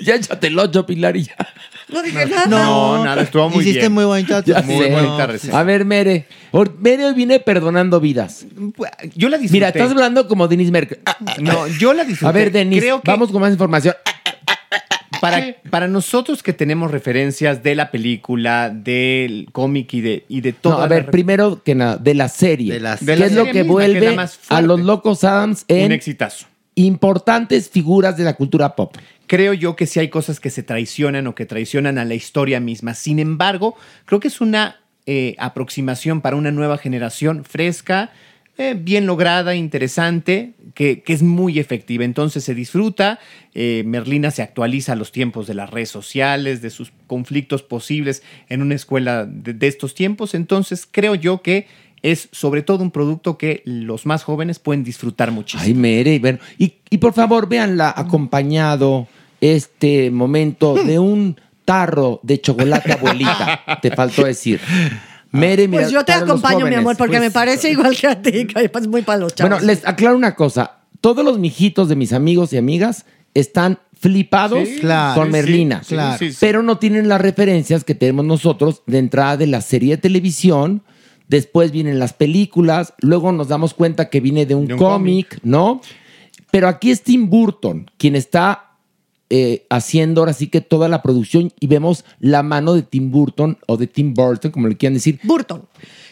ya 0.00 0.16
échate 0.16 0.48
el 0.48 0.58
8, 0.58 0.84
Pilar, 0.84 1.16
y 1.16 1.26
ya. 1.26 1.36
No 1.92 2.02
dije 2.02 2.26
nada. 2.26 2.46
No, 2.46 3.04
nada, 3.04 3.22
estuvo 3.22 3.48
muy 3.50 3.60
Hiciste 3.60 3.80
bien. 3.80 3.92
muy 3.92 4.04
bonita. 4.04 4.42
Ya 4.44 4.62
Muy 4.62 4.84
sé. 4.84 4.90
bonita 4.90 5.26
reseña. 5.26 5.58
A 5.58 5.62
ver, 5.62 5.84
Mere. 5.84 6.26
Por- 6.50 6.78
Mere 6.78 7.04
hoy 7.06 7.14
viene 7.14 7.40
perdonando 7.40 8.00
vidas. 8.00 8.46
Yo 9.14 9.28
la 9.28 9.36
disfruté. 9.38 9.52
Mira, 9.52 9.68
estás 9.68 9.90
hablando 9.90 10.26
como 10.26 10.48
Denis 10.48 10.70
Merkel. 10.70 11.00
Ah, 11.04 11.16
No, 11.40 11.66
yo 11.68 11.92
la 11.92 12.04
disfruté. 12.04 12.28
A 12.28 12.32
ver, 12.32 12.52
Denis, 12.52 12.80
Creo 12.80 13.00
que 13.02 13.10
vamos 13.10 13.30
con 13.30 13.40
más 13.40 13.52
información. 13.52 13.94
para, 15.20 15.54
para 15.70 15.88
nosotros 15.88 16.42
que 16.42 16.52
tenemos 16.52 16.90
referencias 16.90 17.62
de 17.62 17.74
la 17.74 17.90
película, 17.90 18.70
del 18.70 19.48
cómic 19.52 19.94
y 19.94 20.00
de, 20.00 20.24
y 20.28 20.40
de 20.42 20.52
todo. 20.52 20.78
No, 20.78 20.82
a 20.82 20.86
ver, 20.88 21.10
primero 21.10 21.62
que 21.62 21.74
nada, 21.74 21.96
de 21.96 22.14
la 22.14 22.28
serie. 22.28 22.74
De 22.74 22.80
la- 22.80 22.96
¿Qué 22.96 23.04
de 23.04 23.16
la 23.16 23.26
es 23.26 23.32
lo 23.32 23.44
serie 23.44 23.52
que 23.52 23.64
misma, 23.64 23.80
que 23.80 23.86
es 23.86 24.00
vuelve 24.00 24.26
a 24.48 24.60
los 24.62 24.80
locos 24.80 25.24
Adams 25.24 25.64
un 25.68 25.76
en 25.76 25.92
exitazo. 25.92 26.46
importantes 26.74 27.70
figuras 27.70 28.16
de 28.16 28.24
la 28.24 28.34
cultura 28.34 28.74
pop? 28.76 28.96
Creo 29.26 29.54
yo 29.54 29.76
que 29.76 29.86
sí 29.86 30.00
hay 30.00 30.08
cosas 30.08 30.40
que 30.40 30.50
se 30.50 30.62
traicionan 30.62 31.26
o 31.26 31.34
que 31.34 31.46
traicionan 31.46 31.98
a 31.98 32.04
la 32.04 32.14
historia 32.14 32.60
misma. 32.60 32.94
Sin 32.94 33.18
embargo, 33.18 33.76
creo 34.04 34.20
que 34.20 34.28
es 34.28 34.40
una 34.40 34.80
eh, 35.06 35.34
aproximación 35.38 36.20
para 36.20 36.36
una 36.36 36.50
nueva 36.50 36.78
generación 36.78 37.44
fresca, 37.44 38.12
eh, 38.56 38.76
bien 38.78 39.06
lograda, 39.06 39.56
interesante, 39.56 40.52
que, 40.74 41.02
es 41.06 41.22
muy 41.22 41.58
efectiva. 41.58 42.04
Entonces 42.04 42.44
se 42.44 42.54
disfruta. 42.54 43.18
eh, 43.54 43.82
Merlina 43.86 44.30
se 44.30 44.42
actualiza 44.42 44.92
a 44.92 44.96
los 44.96 45.10
tiempos 45.10 45.46
de 45.46 45.54
las 45.54 45.70
redes 45.70 45.88
sociales, 45.88 46.62
de 46.62 46.70
sus 46.70 46.92
conflictos 47.06 47.62
posibles 47.62 48.22
en 48.48 48.62
una 48.62 48.74
escuela 48.74 49.26
de, 49.26 49.54
de 49.54 49.66
estos 49.66 49.94
tiempos. 49.94 50.34
Entonces 50.34 50.86
creo 50.90 51.14
yo 51.14 51.42
que 51.42 51.66
es 52.04 52.28
sobre 52.32 52.60
todo 52.60 52.82
un 52.82 52.90
producto 52.90 53.38
que 53.38 53.62
los 53.64 54.04
más 54.04 54.24
jóvenes 54.24 54.58
pueden 54.58 54.84
disfrutar 54.84 55.30
muchísimo. 55.30 55.64
Ay, 55.64 55.72
Mere, 55.72 56.18
bueno. 56.18 56.38
Y, 56.58 56.74
y 56.90 56.98
por 56.98 57.14
favor, 57.14 57.48
véanla 57.48 57.94
acompañado 57.96 59.08
este 59.52 60.10
momento 60.10 60.74
de 60.74 60.98
un 60.98 61.38
tarro 61.64 62.20
de 62.22 62.40
chocolate 62.40 62.92
abuelita. 62.94 63.62
Te 63.82 63.90
faltó 63.90 64.24
decir. 64.24 64.60
Mere, 65.32 65.66
mira, 65.68 65.82
Pues 65.82 65.92
yo 65.92 66.04
te 66.04 66.12
acompaño, 66.12 66.66
mi 66.66 66.74
amor, 66.76 66.96
porque 66.96 67.16
pues, 67.16 67.22
me 67.22 67.30
parece 67.30 67.70
igual 67.70 67.96
que 67.96 68.06
a 68.06 68.22
ti, 68.22 68.46
que 68.46 68.70
es 68.72 68.86
muy 68.86 69.02
para 69.02 69.18
los 69.18 69.34
chavos. 69.34 69.50
Bueno, 69.50 69.66
les 69.66 69.86
aclaro 69.86 70.16
una 70.16 70.34
cosa. 70.34 70.78
Todos 71.00 71.24
los 71.24 71.38
mijitos 71.38 71.88
de 71.88 71.96
mis 71.96 72.12
amigos 72.12 72.52
y 72.52 72.56
amigas 72.56 73.04
están 73.34 73.78
flipados 73.98 74.68
Sí, 74.68 74.78
claro, 74.80 75.20
con 75.20 75.30
Merlina. 75.30 75.82
sí, 75.82 75.94
claro. 75.94 76.18
sí, 76.18 76.30
sí. 76.30 76.36
Pero 76.40 76.62
no 76.62 76.78
tienen 76.78 77.08
las 77.08 77.20
referencias 77.20 77.84
que 77.84 77.94
tenemos 77.94 78.24
nosotros 78.24 78.82
de 78.86 78.98
entrada 78.98 79.36
de 79.36 79.46
la 79.48 79.60
serie 79.60 79.96
de 79.96 80.02
televisión. 80.02 80.82
Después 81.28 81.72
vienen 81.72 81.98
las 81.98 82.12
películas. 82.12 82.94
Luego 83.00 83.32
nos 83.32 83.48
damos 83.48 83.74
cuenta 83.74 84.10
que 84.10 84.20
viene 84.20 84.46
de 84.46 84.54
un, 84.54 84.66
De 84.66 84.74
un 84.74 84.78
cómic, 84.78 85.40
¿no? 85.42 85.80
Pero 86.50 86.68
aquí 86.68 86.92
es 86.92 87.02
Tim 87.02 87.28
Burton 87.28 87.90
quien 87.96 88.14
está 88.14 88.63
eh, 89.36 89.66
haciendo 89.68 90.20
ahora 90.20 90.32
sí 90.32 90.46
que 90.46 90.60
toda 90.60 90.88
la 90.88 91.02
producción 91.02 91.52
y 91.58 91.66
vemos 91.66 92.04
la 92.20 92.44
mano 92.44 92.72
de 92.72 92.82
Tim 92.82 93.10
Burton 93.10 93.58
o 93.66 93.76
de 93.76 93.88
Tim 93.88 94.14
Burton, 94.14 94.52
como 94.52 94.68
le 94.68 94.76
quieran 94.76 94.94
decir, 94.94 95.18
Burton. 95.24 95.64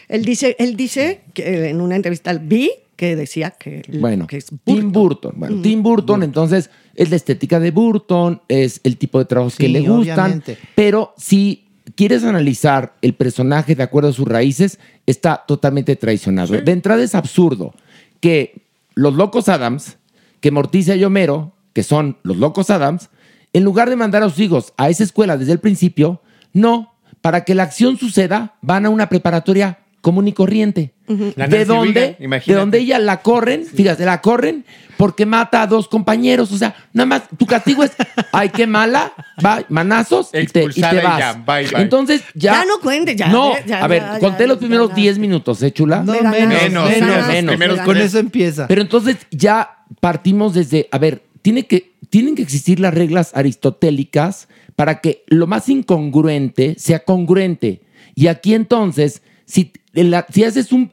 Él 0.09 0.25
dice, 0.25 0.57
él 0.59 0.75
dice 0.75 1.21
que 1.33 1.69
en 1.69 1.79
una 1.79 1.95
entrevista 1.95 2.33
vi 2.33 2.69
que 2.97 3.15
decía 3.15 3.51
que, 3.51 3.81
Bueno, 3.97 4.27
que 4.27 4.35
es 4.35 4.47
Tim 4.65 4.91
Burton. 4.91 5.35
Bueno, 5.37 5.61
Tim 5.61 5.81
Burton, 5.81 6.21
entonces, 6.23 6.69
es 6.95 7.09
la 7.11 7.15
estética 7.15 7.61
de 7.61 7.71
Burton, 7.71 8.41
es 8.49 8.81
el 8.83 8.97
tipo 8.97 9.19
de 9.19 9.25
trabajos 9.25 9.55
que 9.55 9.69
le 9.69 9.79
gustan. 9.79 10.25
obviamente. 10.25 10.57
Pero 10.75 11.13
si 11.15 11.69
quieres 11.95 12.25
analizar 12.25 12.97
el 13.01 13.13
personaje 13.13 13.73
de 13.73 13.83
acuerdo 13.83 14.09
a 14.09 14.13
sus 14.13 14.27
raíces, 14.27 14.79
está 15.05 15.45
totalmente 15.47 15.95
traicionado. 15.95 16.59
De 16.59 16.71
entrada 16.73 17.01
es 17.01 17.15
absurdo 17.15 17.73
que 18.19 18.65
los 18.95 19.13
locos 19.13 19.47
Adams, 19.47 19.97
que 20.41 20.51
Morticia 20.51 20.97
y 20.97 21.05
Homero, 21.05 21.53
que 21.71 21.83
son 21.83 22.17
los 22.23 22.35
locos 22.35 22.69
Adams, 22.69 23.09
en 23.53 23.63
lugar 23.63 23.89
de 23.89 23.95
mandar 23.95 24.23
a 24.23 24.29
sus 24.29 24.39
hijos 24.39 24.73
a 24.77 24.89
esa 24.89 25.03
escuela 25.03 25.37
desde 25.37 25.51
el 25.51 25.59
principio, 25.59 26.21
no, 26.51 26.93
para 27.21 27.45
que 27.45 27.55
la 27.55 27.63
acción 27.63 27.97
suceda, 27.97 28.55
van 28.61 28.85
a 28.85 28.89
una 28.89 29.07
preparatoria 29.09 29.79
común 30.01 30.27
y 30.27 30.33
corriente. 30.33 30.93
La 31.35 31.47
de 31.47 31.63
donde, 31.63 32.17
de 32.45 32.53
donde 32.53 32.79
ella 32.79 32.99
la 32.99 33.21
corren, 33.21 33.65
fíjate, 33.65 34.03
la 34.03 34.19
corren 34.21 34.65
porque 34.97 35.25
mata 35.25 35.61
a 35.61 35.67
dos 35.67 35.87
compañeros. 35.87 36.51
O 36.51 36.57
sea, 36.57 36.75
nada 36.91 37.05
más 37.05 37.23
tu 37.37 37.45
castigo 37.45 37.83
es, 37.83 37.91
ay, 38.33 38.49
qué 38.49 38.67
mala, 38.67 39.13
va, 39.43 39.63
manazos 39.69 40.29
y 40.33 40.45
te, 40.47 40.63
y 40.75 40.81
vas. 40.81 40.93
ya, 40.93 41.33
bye, 41.33 41.67
bye. 41.67 41.81
Entonces 41.81 42.21
ya. 42.33 42.53
Ya 42.53 42.65
no 42.65 42.79
cuente, 42.81 43.15
ya, 43.15 43.27
No, 43.27 43.53
ya, 43.65 43.83
a 43.83 43.87
ver, 43.87 44.01
ya, 44.01 44.19
conté 44.19 44.43
ya, 44.43 44.47
los 44.47 44.57
primeros 44.57 44.89
ya. 44.89 44.95
10 44.95 45.19
minutos, 45.19 45.63
¿eh, 45.63 45.71
chula? 45.71 46.03
No, 46.03 46.13
menos, 46.13 46.31
menos, 46.33 46.89
menos, 46.89 47.27
menos, 47.27 47.57
menos. 47.57 47.79
Con 47.79 47.97
eso 47.97 48.19
empieza. 48.19 48.67
Pero 48.67 48.81
entonces 48.81 49.17
ya 49.31 49.85
partimos 50.01 50.53
desde, 50.53 50.89
a 50.91 50.97
ver, 50.97 51.23
tiene 51.43 51.67
que, 51.67 51.93
tienen 52.09 52.33
que 52.33 52.41
existir 52.41 52.79
las 52.79 52.93
reglas 52.95 53.31
aristotélicas 53.35 54.47
para 54.75 55.01
que 55.01 55.23
lo 55.27 55.45
más 55.45 55.69
incongruente 55.69 56.75
sea 56.79 57.03
congruente. 57.03 57.81
Y 58.15 58.27
aquí 58.27 58.53
entonces, 58.55 59.21
si, 59.45 59.71
la- 59.93 60.25
si 60.31 60.43
haces 60.43 60.71
un, 60.71 60.91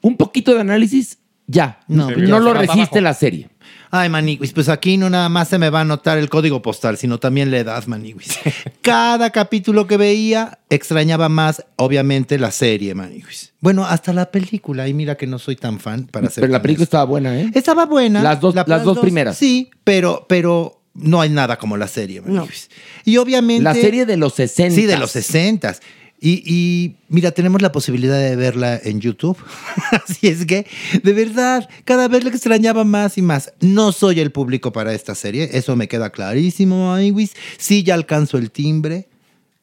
un 0.00 0.16
poquito 0.16 0.54
de 0.54 0.60
análisis, 0.62 1.18
ya, 1.46 1.80
No, 1.88 2.10
no, 2.10 2.16
ya 2.16 2.38
lo 2.38 2.46
va 2.46 2.54
para 2.54 2.60
resiste 2.60 2.98
abajo. 2.98 3.00
la 3.00 3.14
serie. 3.14 3.48
Ay, 3.92 4.08
Maniguis, 4.08 4.52
pues 4.52 4.68
aquí 4.68 4.96
no 4.96 5.10
nada 5.10 5.28
más 5.28 5.48
se 5.48 5.58
me 5.58 5.68
va 5.68 5.80
a 5.80 5.84
notar 5.84 6.16
el 6.16 6.28
código 6.28 6.62
postal, 6.62 6.96
sino 6.96 7.18
también 7.18 7.50
la 7.50 7.58
edad, 7.58 7.84
Maniguis. 7.86 8.38
Cada 8.82 9.30
capítulo 9.30 9.86
que 9.88 9.96
veía 9.96 10.60
extrañaba 10.70 11.28
más, 11.28 11.64
obviamente, 11.76 12.38
la 12.38 12.52
serie, 12.52 12.94
Maniguis. 12.94 13.52
Bueno, 13.60 13.84
hasta 13.84 14.12
la 14.12 14.30
película, 14.30 14.86
y 14.86 14.94
mira 14.94 15.16
que 15.16 15.26
no 15.26 15.38
soy 15.40 15.56
tan 15.56 15.80
fan 15.80 16.06
para 16.06 16.30
ser 16.30 16.42
Pero 16.42 16.52
la 16.52 16.62
película 16.62 16.84
estaba 16.84 17.04
buena, 17.04 17.38
¿eh? 17.40 17.50
Estaba 17.54 17.84
buena. 17.86 18.22
Las 18.22 18.40
dos- 18.40 18.54
las 18.54 18.84
dos 18.84 18.98
primeras. 19.00 19.36
Sí, 19.36 19.70
pero, 19.82 20.24
pero 20.28 20.80
no 20.94 21.20
hay 21.20 21.30
nada 21.30 21.58
como 21.58 21.76
la 21.76 21.88
serie, 21.88 22.20
Maniguis. 22.20 22.70
Y 23.04 23.16
obviamente... 23.16 23.64
La 23.64 23.74
serie 23.74 24.06
de 24.06 24.16
los 24.16 24.34
60. 24.34 24.74
Sí, 24.74 24.86
de 24.86 24.98
los 24.98 25.10
60. 25.10 25.74
Y, 26.22 26.42
y, 26.44 26.96
mira, 27.08 27.30
tenemos 27.30 27.62
la 27.62 27.72
posibilidad 27.72 28.18
de 28.18 28.36
verla 28.36 28.78
en 28.82 29.00
YouTube. 29.00 29.38
Así 30.06 30.28
es 30.28 30.44
que, 30.44 30.66
de 31.02 31.12
verdad, 31.14 31.66
cada 31.84 32.08
vez 32.08 32.24
le 32.24 32.30
extrañaba 32.30 32.84
más 32.84 33.16
y 33.16 33.22
más. 33.22 33.52
No 33.60 33.90
soy 33.92 34.20
el 34.20 34.30
público 34.30 34.70
para 34.70 34.92
esta 34.92 35.14
serie, 35.14 35.48
eso 35.52 35.76
me 35.76 35.88
queda 35.88 36.10
clarísimo, 36.10 36.92
amiguis. 36.92 37.32
Sí, 37.56 37.82
ya 37.82 37.94
alcanzo 37.94 38.36
el 38.36 38.50
timbre, 38.50 39.08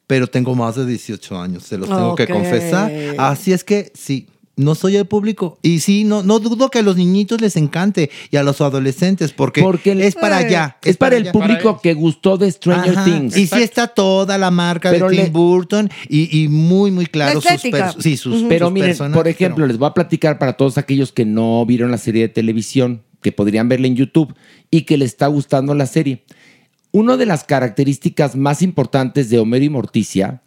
pero 0.08 0.26
tengo 0.26 0.56
más 0.56 0.76
de 0.76 0.88
18 0.88 1.40
años, 1.40 1.64
se 1.64 1.78
los 1.78 1.88
tengo 1.88 2.16
que 2.16 2.28
confesar. 2.28 2.92
Así 3.20 3.54
es 3.54 3.64
que, 3.64 3.92
sí, 3.94 4.28
no 4.58 4.76
soy 4.76 4.98
el 4.98 5.06
público. 5.06 5.58
Y 5.62 5.80
sí, 5.80 6.04
no, 6.04 6.24
no 6.24 6.40
dudo 6.40 6.70
que 6.70 6.80
a 6.80 6.82
los 6.82 6.98
niñitos 6.98 7.40
les 7.40 7.56
encante 7.56 8.10
y 8.32 8.38
a 8.38 8.44
los 8.44 8.60
adolescentes, 8.60 9.32
porque, 9.32 9.62
es 9.86 10.16
para 10.16 10.38
allá. 10.38 10.78
Es 10.84 10.98
para 10.98 11.16
el 11.16 11.24
allá. 11.24 11.32
público 11.32 11.80
que 11.82 11.94
gustó 11.94 12.38
de 12.38 12.52
Stranger 12.52 12.98
Ajá. 12.98 13.06
Things. 13.06 13.38
Y 13.38 13.48
sí 13.48 13.62
está 13.62 13.88
toda 13.88 14.38
la 14.38 14.52
marca 14.52 14.90
Pero 14.92 15.10
de 15.10 15.16
Tim 15.16 15.26
le- 15.26 15.30
Burton 15.32 15.90
y, 16.10 16.44
y 16.44 16.48
muy, 16.50 16.92
muy 16.92 17.06
claro 17.06 17.40
La 17.44 17.58
sus, 17.58 17.62
sí, 18.04 18.18
sus, 18.18 18.44
Pero 18.50 18.66
sus 18.66 18.74
miren, 18.74 18.90
personajes, 18.90 19.18
por 19.18 19.28
ejemplo, 19.28 19.66
les 19.68 19.78
voy 19.78 19.88
a 19.88 19.94
platicar 19.94 20.40
para 20.40 20.54
todos 20.54 20.78
aquellos 20.78 21.12
que 21.12 21.24
no 21.24 21.66
vieron 21.66 21.92
la 21.92 21.98
serie 21.98 22.24
de 22.24 22.30
televisión, 22.30 23.04
que 23.22 23.32
podrían 23.32 23.70
verla 23.70 23.88
en 23.88 23.96
YouTube 23.96 24.34
y 24.72 24.82
que 24.82 24.98
les 24.98 25.12
está 25.12 25.28
gustando 25.28 25.74
la 25.76 25.86
serie. 25.86 26.24
Una 26.92 27.16
de 27.16 27.26
las 27.28 27.44
características 27.44 28.36
más 28.36 28.62
importantes 28.64 29.30
de 29.30 29.38
Homero 29.40 29.66
y 29.66 29.70
Morticia 29.70 30.42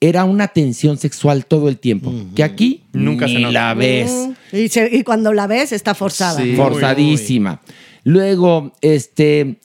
era 0.00 0.24
una 0.24 0.48
tensión 0.48 0.98
sexual 0.98 1.46
todo 1.46 1.68
el 1.68 1.78
tiempo, 1.78 2.12
que 2.34 2.44
aquí 2.44 2.84
Nunca 2.92 3.26
ni 3.26 3.32
se 3.34 3.38
nota. 3.40 3.52
la 3.52 3.74
ves. 3.74 4.28
Y, 4.52 4.68
se- 4.68 4.90
y 4.94 5.02
cuando 5.02 5.32
la 5.32 5.46
ves, 5.46 5.72
está 5.72 5.94
forzada. 5.94 6.40
Sí. 6.42 6.54
forzadísima. 6.54 7.60
Luego, 8.04 8.72
este, 8.82 9.58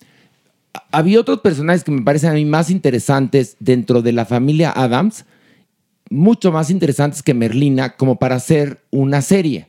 había 0.91 1.19
otros 1.19 1.41
personajes 1.41 1.83
que 1.83 1.91
me 1.91 2.01
parecen 2.01 2.29
a 2.29 2.33
mí 2.33 2.45
más 2.45 2.69
interesantes 2.69 3.57
dentro 3.59 4.01
de 4.01 4.13
la 4.13 4.25
familia 4.25 4.71
Adams, 4.71 5.25
mucho 6.09 6.51
más 6.51 6.69
interesantes 6.69 7.21
que 7.23 7.33
Merlina, 7.33 7.95
como 7.95 8.17
para 8.17 8.35
hacer 8.35 8.81
una 8.89 9.21
serie. 9.21 9.67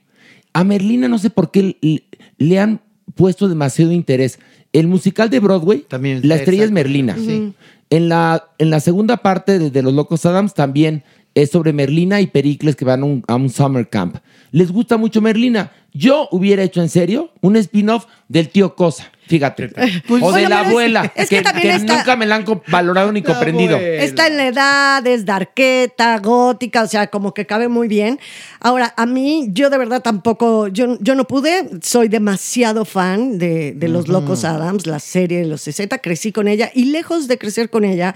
A 0.52 0.64
Merlina 0.64 1.08
no 1.08 1.18
sé 1.18 1.30
por 1.30 1.50
qué 1.50 1.76
le, 1.80 2.04
le 2.38 2.58
han 2.60 2.80
puesto 3.14 3.48
demasiado 3.48 3.92
interés. 3.92 4.38
El 4.73 4.89
musical 4.89 5.29
de 5.29 5.41
Broadway, 5.41 5.85
También, 5.89 6.20
la 6.25 6.37
estrella 6.37 6.64
es. 6.64 6.70
Merlina. 6.70 7.14
Sí. 7.16 7.53
En 7.91 8.09
la, 8.09 8.49
en 8.59 8.70
la 8.70 8.81
segunda 8.81 9.18
parte 9.18 9.59
de, 9.59 9.70
de 9.70 9.83
Los 9.83 9.93
Locos 9.93 10.25
Adams 10.25 10.55
también 10.55 11.05
es 11.35 11.51
sobre 11.51 11.73
Merlina 11.75 12.20
y 12.20 12.27
Pericles 12.27 12.77
que 12.77 12.85
van 12.85 13.03
un, 13.03 13.23
a 13.29 13.35
un 13.35 13.51
summer 13.51 13.89
camp. 13.89 14.16
Les 14.51 14.73
gusta 14.73 14.97
mucho 14.97 15.20
Merlina. 15.20 15.73
Yo 15.93 16.29
hubiera 16.31 16.62
hecho 16.62 16.81
en 16.81 16.89
serio 16.89 17.31
un 17.43 17.57
spin-off 17.57 18.07
del 18.29 18.49
tío 18.49 18.75
Cosa, 18.75 19.11
fíjate. 19.27 19.64
o 19.64 19.68
de 19.68 20.03
Bueno, 20.20 20.49
la 20.49 20.62
es- 20.62 20.68
abuela, 20.68 21.12
es 21.14 21.29
que 21.29 21.37
que, 21.37 21.43
también 21.43 21.68
que 21.68 21.77
está- 21.77 21.97
nunca 21.97 22.16
me 22.16 22.27
la 22.27 22.37
han 22.37 22.45
valorado 22.68 23.12
ni 23.12 23.23
comprendido. 23.23 23.77
Está 23.79 24.27
en 24.27 24.37
la 24.37 24.47
edad, 24.49 25.07
es 25.07 25.25
darqueta, 25.25 26.18
gótica, 26.18 26.83
o 26.83 26.87
sea, 26.87 27.07
como 27.09 27.33
que 27.35 27.47
cabe 27.47 27.68
muy 27.68 27.89
bien. 27.89 28.18
Ahora, 28.61 28.95
a 28.97 29.07
mí, 29.07 29.49
yo 29.53 29.70
de 29.70 29.79
verdad 29.79 30.03
tampoco, 30.03 30.68
yo, 30.68 30.97
yo 31.01 31.14
no 31.14 31.25
pude, 31.27 31.68
soy 31.83 32.09
demasiado 32.09 32.85
fan 32.85 33.39
de, 33.39 33.73
de 33.73 33.89
Los 33.89 34.09
Locos 34.09 34.45
Adams, 34.45 34.87
la 34.87 35.01
serie 35.01 35.39
de 35.39 35.47
los 35.47 35.62
60, 35.62 35.99
crecí 35.99 36.33
con 36.33 36.47
ella 36.49 36.70
y 36.75 36.87
lejos 36.87 37.29
de 37.29 37.39
crecer 37.39 37.70
con 37.70 37.85
ella, 37.85 38.14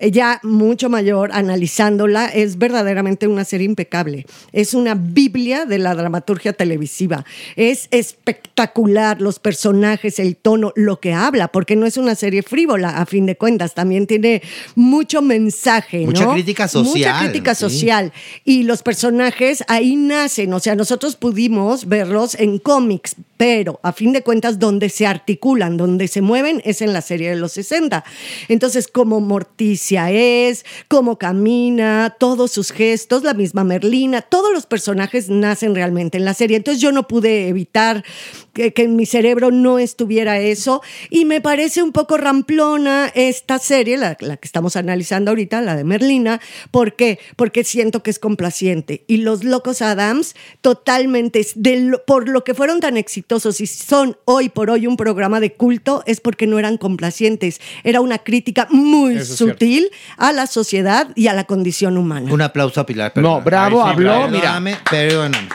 ya 0.00 0.40
mucho 0.42 0.88
mayor, 0.88 1.30
analizándola, 1.32 2.26
es 2.26 2.58
verdaderamente 2.58 3.26
una 3.26 3.44
serie 3.44 3.66
impecable. 3.66 4.26
Es 4.52 4.74
una 4.74 4.94
biblia 4.94 5.64
de 5.66 5.78
la 5.78 5.94
dramaturgia 5.94 6.52
televisiva. 6.52 7.24
Es 7.56 7.88
espectacular 7.90 9.20
los 9.20 9.38
personajes, 9.38 10.18
el 10.18 10.36
tono, 10.42 10.72
lo 10.76 11.00
que 11.00 11.14
habla, 11.14 11.48
porque 11.48 11.76
no 11.76 11.86
es 11.86 11.96
una 11.96 12.14
serie 12.14 12.42
frívola, 12.42 12.90
a 13.00 13.06
fin 13.06 13.26
de 13.26 13.36
cuentas, 13.36 13.74
también 13.74 14.06
tiene 14.06 14.42
mucho 14.74 15.22
mensaje, 15.22 16.04
Mucha 16.04 16.32
crítica 16.32 16.64
Mucha 16.64 16.84
social, 16.84 17.24
crítica 17.24 17.54
sí. 17.54 17.60
social. 17.60 18.12
Y 18.44 18.64
los 18.64 18.82
personajes 18.82 19.64
ahí 19.68 19.96
nacen, 19.96 20.52
o 20.52 20.60
sea, 20.60 20.74
nosotros 20.74 21.16
pudimos 21.16 21.86
verlos 21.88 22.34
en 22.34 22.58
cómics, 22.58 23.16
pero 23.36 23.80
a 23.82 23.92
fin 23.92 24.12
de 24.12 24.22
cuentas 24.22 24.58
donde 24.58 24.88
se 24.88 25.06
articulan, 25.06 25.76
donde 25.76 26.08
se 26.08 26.20
mueven 26.20 26.62
es 26.64 26.82
en 26.82 26.92
la 26.92 27.00
serie 27.00 27.30
de 27.30 27.36
los 27.36 27.52
60. 27.52 28.04
Entonces, 28.48 28.88
como 28.88 29.20
Morticia 29.20 30.10
es, 30.10 30.64
cómo 30.88 31.18
camina, 31.18 32.14
todos 32.18 32.52
sus 32.52 32.72
gestos, 32.72 33.24
la 33.24 33.34
misma 33.34 33.64
Merlina, 33.64 34.22
todos 34.22 34.52
los 34.52 34.66
personajes 34.66 35.28
nacen 35.28 35.74
realmente 35.74 36.18
en 36.18 36.24
la 36.24 36.34
serie. 36.34 36.56
Entonces 36.56 36.80
yo 36.80 36.92
no 36.92 37.08
pude 37.08 37.48
evitar 37.48 38.04
que, 38.52 38.72
que 38.72 38.82
en 38.82 38.96
mi 38.96 39.06
cerebro 39.06 39.50
no 39.50 39.78
estuviera 39.78 40.31
eso 40.38 40.82
y 41.10 41.24
me 41.24 41.40
parece 41.40 41.82
un 41.82 41.92
poco 41.92 42.16
ramplona 42.16 43.10
esta 43.14 43.58
serie, 43.58 43.96
la, 43.96 44.16
la 44.20 44.36
que 44.36 44.46
estamos 44.46 44.76
analizando 44.76 45.30
ahorita, 45.30 45.60
la 45.60 45.76
de 45.76 45.84
Merlina. 45.84 46.40
¿Por 46.70 46.94
qué? 46.96 47.18
Porque 47.36 47.64
siento 47.64 48.02
que 48.02 48.10
es 48.10 48.18
complaciente. 48.18 49.04
Y 49.06 49.18
los 49.18 49.44
locos 49.44 49.82
Adams, 49.82 50.34
totalmente, 50.60 51.46
de 51.54 51.76
lo- 51.80 52.04
por 52.04 52.28
lo 52.28 52.44
que 52.44 52.54
fueron 52.54 52.80
tan 52.80 52.96
exitosos 52.96 53.60
y 53.60 53.66
son 53.66 54.16
hoy 54.24 54.48
por 54.48 54.70
hoy 54.70 54.86
un 54.86 54.96
programa 54.96 55.40
de 55.40 55.52
culto, 55.52 56.02
es 56.06 56.20
porque 56.20 56.46
no 56.46 56.58
eran 56.58 56.76
complacientes. 56.78 57.60
Era 57.84 58.00
una 58.00 58.18
crítica 58.18 58.66
muy 58.70 59.16
Eso 59.16 59.36
sutil 59.36 59.90
a 60.16 60.32
la 60.32 60.46
sociedad 60.46 61.08
y 61.14 61.26
a 61.28 61.34
la 61.34 61.44
condición 61.44 61.96
humana. 61.98 62.32
Un 62.32 62.42
aplauso 62.42 62.80
a 62.80 62.86
Pilar. 62.86 63.12
No, 63.16 63.40
bravo, 63.42 63.82
sí, 63.84 63.90
habló, 63.90 64.28
mira. 64.28 64.40
Perdóname, 64.40 64.76
perdóname. 64.90 65.48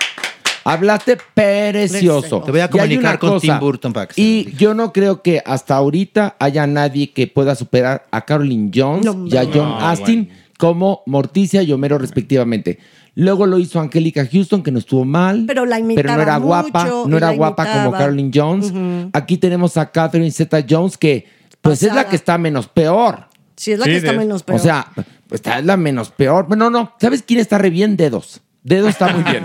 Hablaste 0.68 1.18
precioso. 1.34 2.42
Te 2.42 2.52
voy 2.52 2.60
a 2.60 2.70
comunicar 2.70 3.00
una 3.06 3.18
con 3.18 3.40
Tim 3.40 3.60
Burton 3.60 3.94
para 3.94 4.08
que 4.08 4.14
se 4.16 4.22
lo 4.22 4.28
Y 4.28 4.54
yo 4.58 4.74
no 4.74 4.92
creo 4.92 5.22
que 5.22 5.42
hasta 5.46 5.76
ahorita 5.76 6.36
haya 6.40 6.68
nadie 6.68 7.12
que 7.14 7.28
pueda 7.28 7.56
superar 7.56 8.06
a 8.12 8.26
Carolyn 8.26 8.72
Jones 8.74 9.06
No, 9.06 9.26
y 9.28 9.38
a. 9.38 9.46
John 9.46 9.70
No, 9.70 9.80
Astin 9.80 10.26
bueno. 10.26 10.40
como 10.58 11.02
Morticia 11.06 11.64
y 11.64 11.72
Homero 11.72 11.98
respectivamente. 11.98 12.80
Luego 13.16 13.48
lo 13.48 13.58
hizo 13.58 13.80
Angélica 13.80 14.28
Houston, 14.32 14.62
que 14.62 14.72
no 14.72 14.80
estuvo 14.80 15.06
mal. 15.06 15.46
Pero 15.48 15.66
la 15.66 15.82
Pero 15.96 16.14
no 16.16 16.22
era 16.22 16.38
guapa, 16.38 16.88
no 17.08 17.18
era 17.18 17.32
guapa 17.32 17.66
como. 17.72 17.92
Carolyn 17.94 18.32
Jones. 18.34 18.72
Aquí 19.14 19.38
tenemos 19.38 19.78
a 19.78 19.90
Catherine 19.92 20.30
Zeta 20.32 20.64
Jones, 20.70 20.98
que 20.98 21.26
pues 21.62 21.82
es 21.82 21.94
la 21.96 22.08
que 22.08 22.16
está 22.16 22.38
menos 22.38 22.68
peor. 22.68 23.28
Sí, 23.56 23.72
es 23.72 23.80
la 23.80 23.86
Sí, 23.86 23.92
que 23.92 23.98
está 23.98 24.14
menos 24.14 24.44
peor. 24.44 24.60
O 24.60 24.62
sea, 24.62 24.92
pues 25.28 25.40
está 25.40 25.62
la 25.62 25.78
menos 25.78 26.12
peor. 26.12 26.56
No, 26.56 26.70
no. 26.70 26.94
¿Sabes 27.02 27.24
quién 27.24 27.40
está 27.40 27.58
re 27.58 27.70
bien? 27.72 27.98
Dedos. 27.98 28.42
Dedos 28.68 28.90
está 28.90 29.08
muy 29.14 29.24
bien. 29.24 29.44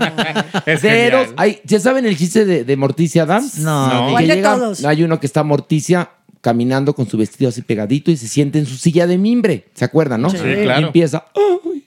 Es 0.65 0.81
Dedos. 0.81 1.27
genial. 1.27 1.33
Ay, 1.37 1.61
¿Ya 1.63 1.79
saben 1.79 2.05
el 2.05 2.17
chiste 2.17 2.43
de, 2.45 2.63
de 2.65 2.77
Morticia 2.77 3.23
Adams? 3.23 3.57
No. 3.59 3.87
No. 3.87 4.05
Que 4.07 4.11
¿Cuál 4.11 4.27
de 4.27 4.35
llega- 4.35 4.55
todos? 4.55 4.83
Hay 4.85 5.03
uno 5.03 5.19
que 5.19 5.27
está 5.27 5.43
Morticia 5.43 6.09
caminando 6.41 6.93
con 6.93 7.07
su 7.09 7.17
vestido 7.17 7.47
así 7.49 7.61
pegadito 7.61 8.11
y 8.11 8.17
se 8.17 8.27
siente 8.27 8.59
en 8.59 8.65
su 8.65 8.75
silla 8.75 9.07
de 9.07 9.17
mimbre. 9.17 9.69
¿Se 9.75 9.85
acuerdan, 9.85 10.21
no? 10.21 10.29
Sí. 10.29 10.37
Sí, 10.37 10.43
claro. 10.63 10.81
Y 10.81 10.83
empieza. 10.83 11.25
"Ay, 11.35 11.85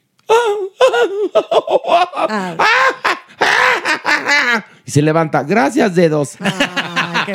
Ah, 2.28 2.57
Y 4.84 4.91
se 4.91 5.03
levanta. 5.03 5.43
Gracias, 5.43 5.95
dedos. 5.95 6.37
ay, 6.41 6.53
qué. 7.26 7.32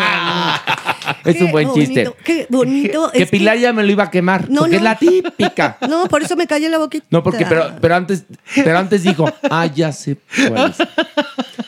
Es 1.25 1.35
Qué 1.37 1.43
un 1.43 1.51
buen 1.51 1.73
chiste. 1.73 2.03
bonito, 2.05 2.15
Qué 2.23 2.47
bonito. 2.49 3.11
Que 3.13 3.23
es 3.23 3.29
Pilar 3.29 3.57
ya 3.57 3.73
me 3.73 3.83
lo 3.83 3.91
iba 3.91 4.05
a 4.05 4.09
quemar. 4.11 4.49
No, 4.49 4.61
porque 4.61 4.71
no. 4.71 4.77
es 4.77 4.83
la 4.83 4.97
típica. 4.97 5.77
No, 5.89 6.07
por 6.07 6.21
eso 6.23 6.35
me 6.35 6.47
callé 6.47 6.69
la 6.69 6.77
boquita. 6.79 7.05
No, 7.09 7.21
porque, 7.23 7.45
pero, 7.45 7.71
pero 7.81 7.95
antes, 7.95 8.23
pero 8.55 8.77
antes 8.77 9.03
dijo, 9.03 9.25
ah, 9.49 9.65
ya 9.67 9.91
sé 9.91 10.17
cuál 10.47 10.71
es. 10.71 10.77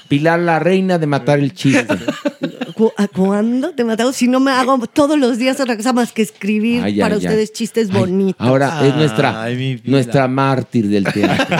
Pilar, 0.07 0.39
la 0.39 0.59
reina 0.59 0.97
de 0.97 1.07
matar 1.07 1.39
el 1.39 1.53
chiste. 1.53 1.85
¿Cu- 2.75 2.91
a 2.97 3.07
¿Cuándo 3.07 3.71
te 3.71 3.83
matado? 3.83 4.11
Si 4.13 4.27
no 4.27 4.39
me 4.39 4.51
hago 4.51 4.79
todos 4.87 5.17
los 5.19 5.37
días 5.37 5.59
otra 5.59 5.75
cosa 5.77 5.93
más 5.93 6.11
que 6.11 6.21
escribir 6.23 6.81
Ay, 6.83 6.99
para 6.99 7.15
ay, 7.15 7.21
ay. 7.21 7.27
ustedes 7.27 7.53
chistes 7.53 7.89
Ay, 7.91 7.99
bonitos. 7.99 8.35
Ahora 8.47 8.79
es 8.87 8.95
nuestra, 8.95 9.47
nuestra 9.85 10.27
mártir 10.27 10.87
del 10.89 11.03
teatro. 11.05 11.57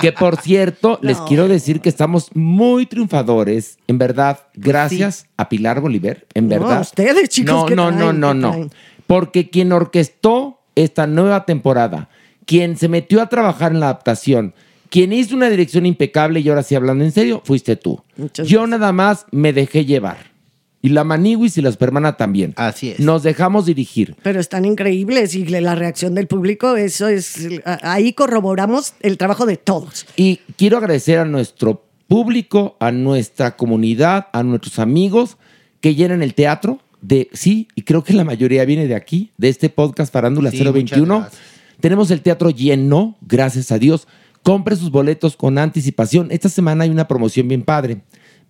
que 0.00 0.12
por 0.12 0.40
cierto, 0.40 0.98
les 1.02 1.18
quiero 1.22 1.46
decir 1.48 1.80
que 1.80 1.88
estamos 1.88 2.30
muy 2.34 2.86
triunfadores. 2.86 3.78
En 3.86 3.98
verdad, 3.98 4.40
gracias 4.54 5.26
a 5.38 5.48
Pilar 5.48 5.80
Bolívar. 5.80 6.26
En 6.34 6.48
No, 6.48 6.58
verdad. 6.58 6.78
a 6.78 6.80
ustedes, 6.82 7.28
chicos, 7.30 7.54
No, 7.54 7.64
¿qué 7.66 7.74
no, 7.74 7.90
no, 7.90 7.96
traen? 8.10 8.20
no, 8.20 8.32
¿Qué 8.52 8.58
no. 8.60 8.70
Porque 9.06 9.48
quien 9.48 9.72
orquestó 9.72 10.58
esta 10.74 11.06
nueva 11.06 11.46
temporada, 11.46 12.10
quien 12.44 12.76
se 12.76 12.88
metió 12.88 13.22
a 13.22 13.28
trabajar 13.30 13.72
en 13.72 13.80
la 13.80 13.86
adaptación, 13.86 14.52
quien 14.90 15.12
hizo 15.12 15.34
una 15.36 15.48
dirección 15.48 15.86
impecable, 15.86 16.40
y 16.40 16.48
ahora 16.48 16.62
sí 16.62 16.74
hablando 16.74 17.04
en 17.04 17.12
serio, 17.12 17.40
fuiste 17.44 17.76
tú. 17.76 18.02
Muchas 18.16 18.46
Yo 18.48 18.66
nada 18.66 18.92
más 18.92 19.26
me 19.30 19.52
dejé 19.52 19.84
llevar. 19.84 20.36
Y 20.80 20.90
la 20.90 21.02
Maniwis 21.02 21.58
y 21.58 21.62
la 21.62 21.72
Supermana 21.72 22.16
también. 22.16 22.52
Así 22.56 22.90
es. 22.90 23.00
Nos 23.00 23.24
dejamos 23.24 23.66
dirigir. 23.66 24.14
Pero 24.22 24.38
están 24.38 24.64
increíbles 24.64 25.34
y 25.34 25.44
la 25.46 25.74
reacción 25.74 26.14
del 26.14 26.28
público, 26.28 26.76
eso 26.76 27.08
es. 27.08 27.48
Ahí 27.64 28.12
corroboramos 28.12 28.94
el 29.00 29.18
trabajo 29.18 29.44
de 29.44 29.56
todos. 29.56 30.06
Y 30.16 30.36
quiero 30.56 30.78
agradecer 30.78 31.18
a 31.18 31.24
nuestro 31.24 31.84
público, 32.08 32.76
a 32.80 32.90
nuestra 32.90 33.56
comunidad, 33.56 34.28
a 34.32 34.42
nuestros 34.42 34.78
amigos 34.78 35.36
que 35.80 35.94
llenan 35.94 36.22
el 36.22 36.34
teatro. 36.34 36.80
De, 37.00 37.28
sí, 37.32 37.68
y 37.76 37.82
creo 37.82 38.02
que 38.02 38.12
la 38.12 38.24
mayoría 38.24 38.64
viene 38.64 38.88
de 38.88 38.96
aquí, 38.96 39.30
de 39.36 39.48
este 39.48 39.68
podcast 39.68 40.12
Farándula 40.12 40.50
Sí, 40.50 40.64
021. 40.64 41.06
muchas 41.14 41.30
gracias. 41.32 41.42
Tenemos 41.80 42.10
el 42.10 42.22
teatro 42.22 42.50
lleno, 42.50 43.16
gracias 43.20 43.70
a 43.70 43.78
Dios. 43.78 44.08
Compre 44.42 44.74
sus 44.74 44.90
boletos 44.90 45.36
con 45.36 45.58
anticipación. 45.58 46.28
Esta 46.32 46.48
semana 46.48 46.82
hay 46.84 46.90
una 46.90 47.06
promoción 47.06 47.46
bien 47.46 47.62
padre. 47.62 48.00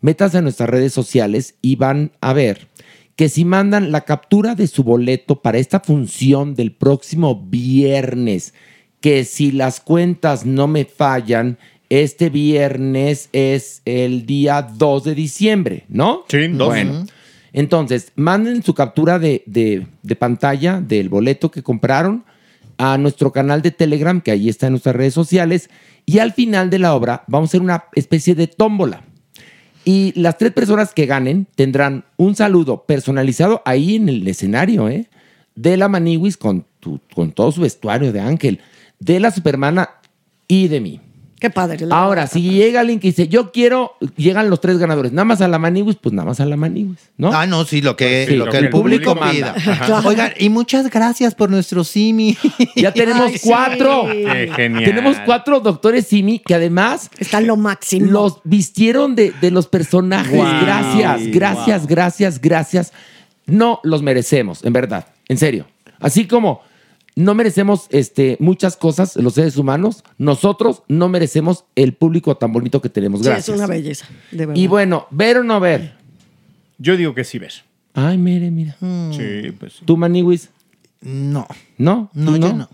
Métanse 0.00 0.38
a 0.38 0.42
nuestras 0.42 0.70
redes 0.70 0.94
sociales 0.94 1.56
y 1.60 1.76
van 1.76 2.12
a 2.22 2.32
ver 2.32 2.68
que 3.16 3.28
si 3.28 3.44
mandan 3.44 3.90
la 3.90 4.02
captura 4.02 4.54
de 4.54 4.68
su 4.68 4.84
boleto 4.84 5.42
para 5.42 5.58
esta 5.58 5.80
función 5.80 6.54
del 6.54 6.72
próximo 6.72 7.48
viernes, 7.50 8.54
que 9.00 9.24
si 9.24 9.50
las 9.50 9.80
cuentas 9.80 10.46
no 10.46 10.68
me 10.68 10.84
fallan, 10.84 11.58
este 11.90 12.28
viernes 12.30 13.28
es 13.32 13.82
el 13.84 14.26
día 14.26 14.62
2 14.62 15.04
de 15.04 15.14
diciembre, 15.14 15.84
¿no? 15.88 16.24
Sí, 16.28 16.48
dos. 16.48 16.68
Bueno, 16.68 17.06
entonces, 17.52 18.12
manden 18.14 18.62
su 18.62 18.74
captura 18.74 19.18
de, 19.18 19.42
de- 19.46 19.86
de 20.02 20.16
pantalla 20.16 20.80
del 20.80 21.08
boleto 21.08 21.50
que 21.50 21.62
compraron 21.62 22.24
a 22.76 22.96
nuestro 22.98 23.32
canal 23.32 23.62
de 23.62 23.70
Telegram, 23.70 24.20
que 24.20 24.30
ahí 24.30 24.48
está 24.48 24.66
en 24.66 24.74
nuestras 24.74 24.94
redes 24.94 25.14
sociales, 25.14 25.70
y 26.06 26.18
al 26.20 26.32
final 26.32 26.70
de 26.70 26.78
la 26.78 26.94
obra 26.94 27.24
vamos 27.26 27.48
a 27.48 27.50
hacer 27.50 27.62
una 27.62 27.84
especie 27.94 28.34
de 28.34 28.46
tómbola. 28.46 29.02
Y 29.84 30.12
las 30.20 30.36
tres 30.36 30.52
personas 30.52 30.92
que 30.92 31.06
ganen 31.06 31.46
tendrán 31.54 32.04
un 32.18 32.36
saludo 32.36 32.84
personalizado 32.84 33.62
ahí 33.64 33.96
en 33.96 34.08
el 34.10 34.28
escenario, 34.28 34.88
¿eh? 34.88 35.08
De 35.54 35.76
la 35.76 35.88
Maniwis 35.88 36.36
con, 36.36 36.66
tu- 36.78 37.00
con 37.14 37.32
todo 37.32 37.50
su 37.50 37.62
vestuario 37.62 38.12
de 38.12 38.20
ángel, 38.20 38.60
de 39.00 39.18
la 39.18 39.30
Supermana 39.30 39.90
y 40.46 40.68
de 40.68 40.80
mí. 40.80 41.00
Qué 41.40 41.50
padre. 41.50 41.86
Ahora, 41.90 42.26
si 42.26 42.42
llega 42.42 42.80
alguien 42.80 42.98
que 42.98 43.08
dice, 43.08 43.28
yo 43.28 43.52
quiero, 43.52 43.92
llegan 44.16 44.50
los 44.50 44.60
tres 44.60 44.78
ganadores, 44.78 45.12
nada 45.12 45.24
más 45.24 45.40
a 45.40 45.46
la 45.46 45.58
Maniwis, 45.60 45.96
pues 45.96 46.12
nada 46.12 46.26
más 46.26 46.40
a 46.40 46.46
la 46.46 46.56
Maniwis, 46.56 46.98
¿no? 47.16 47.32
Ah, 47.32 47.46
no, 47.46 47.64
sí, 47.64 47.80
lo 47.80 47.96
que, 47.96 48.26
Sí, 48.28 48.34
lo 48.34 48.46
que 48.50 48.56
el 48.58 48.70
público, 48.70 49.14
pida. 49.14 49.54
Claro. 49.86 50.08
Oigan, 50.08 50.32
y 50.38 50.48
muchas 50.48 50.90
gracias 50.90 51.34
por 51.36 51.48
nuestro 51.50 51.84
Simi. 51.84 52.36
Ya 52.76 52.92
tenemos 52.92 53.26
Ay, 53.28 53.38
sí. 53.38 53.48
cuatro. 53.48 54.06
Qué 54.10 54.50
genial. 54.54 54.84
Tenemos 54.84 55.16
cuatro 55.24 55.60
doctores 55.60 56.06
Simi 56.08 56.40
que 56.40 56.54
además 56.54 57.10
Están 57.18 57.46
lo 57.46 57.56
máximo. 57.56 58.10
los 58.10 58.40
vistieron 58.44 59.14
de, 59.14 59.32
de 59.40 59.50
los 59.50 59.68
personajes. 59.68 60.36
Wow. 60.36 60.60
Gracias, 60.62 61.26
gracias, 61.28 61.86
gracias, 61.86 62.40
gracias. 62.40 62.92
No 63.46 63.80
los 63.84 64.02
merecemos, 64.02 64.64
en 64.64 64.72
verdad, 64.72 65.06
en 65.28 65.38
serio. 65.38 65.66
Así 66.00 66.26
como 66.26 66.62
no 67.18 67.34
merecemos 67.34 67.88
este, 67.90 68.36
muchas 68.38 68.76
cosas, 68.76 69.16
los 69.16 69.34
seres 69.34 69.56
humanos, 69.56 70.04
nosotros 70.18 70.84
no 70.86 71.08
merecemos 71.08 71.64
el 71.74 71.92
público 71.92 72.36
tan 72.36 72.52
bonito 72.52 72.80
que 72.80 72.88
tenemos. 72.88 73.20
Sí, 73.20 73.26
Gracias. 73.26 73.48
es 73.48 73.54
una 73.56 73.66
belleza, 73.66 74.06
de 74.30 74.46
verdad. 74.46 74.54
y 74.54 74.68
bueno, 74.68 75.08
ver 75.10 75.38
o 75.38 75.42
no 75.42 75.58
ver. 75.58 75.94
Yo 76.78 76.96
digo 76.96 77.16
que 77.16 77.24
sí 77.24 77.40
ves. 77.40 77.64
Ay, 77.92 78.18
mire, 78.18 78.52
mira. 78.52 78.76
Sí, 79.10 79.50
pues 79.58 79.72
sí. 79.72 79.84
¿Tú, 79.84 79.96
Maniwis? 79.96 80.50
No. 81.00 81.48
¿No? 81.76 82.08
No, 82.14 82.34
¿Tú 82.34 82.38
yo 82.38 82.52
no. 82.52 82.68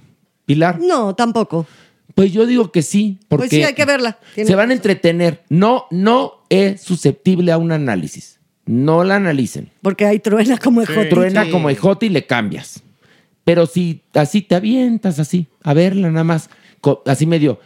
¿Pilar? 0.45 0.79
No, 0.79 1.15
tampoco. 1.15 1.67
Pues 2.15 2.31
yo 2.31 2.45
digo 2.45 2.71
que 2.71 2.83
sí, 2.83 3.19
porque 3.29 3.49
Pues 3.49 3.51
sí, 3.51 3.63
hay 3.63 3.73
que 3.73 3.87
verla. 3.87 4.19
Tiene 4.35 4.47
se 4.47 4.55
van 4.55 4.69
a 4.71 4.75
entretener. 4.75 5.43
No, 5.49 5.87
no 5.91 6.45
es 6.51 6.83
susceptible 6.83 7.51
a 7.51 7.57
un 7.57 7.73
análisis. 7.73 8.41
No 8.67 9.05
la 9.05 9.17
analicen. 9.17 9.71
Porque 9.81 10.05
ahí 10.05 10.19
truena 10.19 10.59
como 10.59 10.83
ejote. 10.83 11.07
Truena 11.07 11.51
como 11.51 11.71
ejote 11.71 12.05
y 12.07 12.11
le 12.11 12.27
cambias. 12.27 12.84
Pero 13.45 13.67
si 13.67 14.03
así 14.15 14.43
te 14.43 14.55
avientas 14.55 15.19
así, 15.19 15.49
a 15.63 15.75
verla 15.75 16.11
nada 16.11 16.25
más, 16.25 16.49
así 17.07 17.27
medio, 17.27 17.61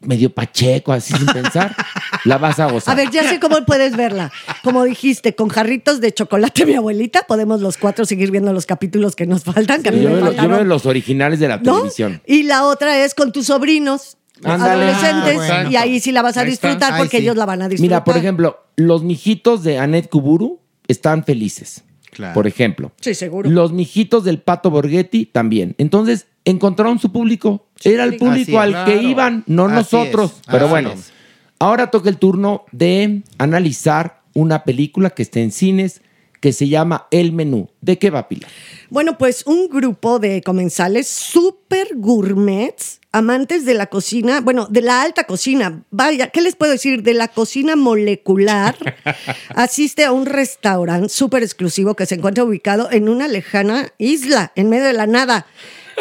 medio 0.00 0.30
pacheco, 0.34 0.92
así 0.92 1.14
sin 1.14 1.26
pensar, 1.26 1.74
la 2.24 2.36
vas 2.38 2.58
a 2.58 2.70
gozar. 2.70 2.92
A 2.92 2.96
ver, 2.96 3.10
ya 3.10 3.22
sé 3.28 3.38
cómo 3.38 3.64
puedes 3.64 3.96
verla. 3.96 4.32
Como 4.64 4.82
dijiste, 4.84 5.34
con 5.36 5.48
jarritos 5.48 6.00
de 6.00 6.12
chocolate, 6.12 6.66
mi 6.66 6.74
abuelita, 6.74 7.22
podemos 7.28 7.60
los 7.60 7.76
cuatro 7.76 8.04
seguir 8.04 8.30
viendo 8.32 8.52
los 8.52 8.66
capítulos 8.66 9.14
que 9.14 9.26
nos 9.26 9.44
faltan. 9.44 9.82
Que 9.82 9.90
a 9.90 9.92
mí 9.92 10.02
yo, 10.02 10.10
me 10.10 10.20
veo, 10.30 10.48
veo 10.48 10.64
los 10.64 10.84
originales 10.86 11.38
de 11.38 11.48
la 11.48 11.58
¿No? 11.58 11.74
televisión. 11.76 12.20
Y 12.26 12.42
la 12.42 12.64
otra 12.64 13.04
es 13.04 13.14
con 13.14 13.30
tus 13.32 13.46
sobrinos 13.46 14.16
adolescentes 14.42 15.36
Ah, 15.38 15.54
bueno. 15.54 15.70
y 15.70 15.76
ahí 15.76 16.00
sí 16.00 16.12
la 16.12 16.22
vas 16.22 16.36
a 16.36 16.40
Ahí 16.40 16.50
disfrutar 16.50 16.96
porque 16.96 17.18
sí. 17.18 17.22
ellos 17.22 17.36
la 17.36 17.46
van 17.46 17.62
a 17.62 17.68
disfrutar. 17.68 17.88
Mira, 17.98 18.04
por 18.04 18.16
ejemplo, 18.16 18.58
los 18.76 19.02
mijitos 19.02 19.62
de 19.62 19.78
Annette 19.78 20.08
Kuburu 20.08 20.60
están 20.88 21.24
felices. 21.24 21.84
Claro. 22.10 22.34
Por 22.34 22.46
ejemplo. 22.46 22.92
Sí, 23.00 23.14
seguro. 23.14 23.48
Los 23.48 23.72
mijitos 23.72 24.24
del 24.24 24.38
Pato 24.40 24.70
Borghetti 24.70 25.26
también. 25.26 25.74
Entonces, 25.78 26.26
encontraron 26.44 26.98
su 26.98 27.12
público. 27.12 27.66
Era 27.82 28.04
el 28.04 28.16
público 28.16 28.62
es, 28.62 28.74
al 28.74 28.84
que 28.84 29.02
iban, 29.02 29.44
no 29.46 29.66
Así 29.66 29.74
nosotros. 29.74 30.32
es, 30.32 30.42
Pero 30.46 30.64
así 30.64 30.70
bueno, 30.70 30.92
es. 30.92 31.12
ahora 31.58 31.90
toca 31.90 32.08
el 32.08 32.18
turno 32.18 32.64
de 32.72 33.22
analizar 33.38 34.20
una 34.34 34.64
película 34.64 35.10
que 35.10 35.22
está 35.22 35.40
en 35.40 35.52
cines 35.52 36.02
que 36.40 36.52
se 36.52 36.68
llama 36.68 37.06
El 37.10 37.32
Menú. 37.32 37.68
¿De 37.82 37.98
qué 37.98 38.10
va, 38.10 38.28
Pilar? 38.28 38.50
Bueno, 38.88 39.18
pues 39.18 39.44
un 39.46 39.68
grupo 39.68 40.18
de 40.18 40.42
comensales 40.42 41.06
súper 41.06 41.88
gourmets, 41.96 43.00
amantes 43.12 43.64
de 43.64 43.74
la 43.74 43.86
cocina, 43.86 44.40
bueno, 44.40 44.66
de 44.68 44.80
la 44.80 45.02
alta 45.02 45.24
cocina, 45.24 45.84
vaya, 45.90 46.28
¿qué 46.28 46.40
les 46.40 46.56
puedo 46.56 46.72
decir? 46.72 47.02
De 47.02 47.14
la 47.14 47.28
cocina 47.28 47.76
molecular, 47.76 48.74
asiste 49.54 50.04
a 50.04 50.12
un 50.12 50.26
restaurante 50.26 51.08
súper 51.10 51.42
exclusivo 51.42 51.94
que 51.94 52.06
se 52.06 52.14
encuentra 52.16 52.44
ubicado 52.44 52.90
en 52.90 53.08
una 53.08 53.28
lejana 53.28 53.92
isla, 53.98 54.52
en 54.56 54.70
medio 54.70 54.84
de 54.86 54.92
la 54.94 55.06
nada. 55.06 55.46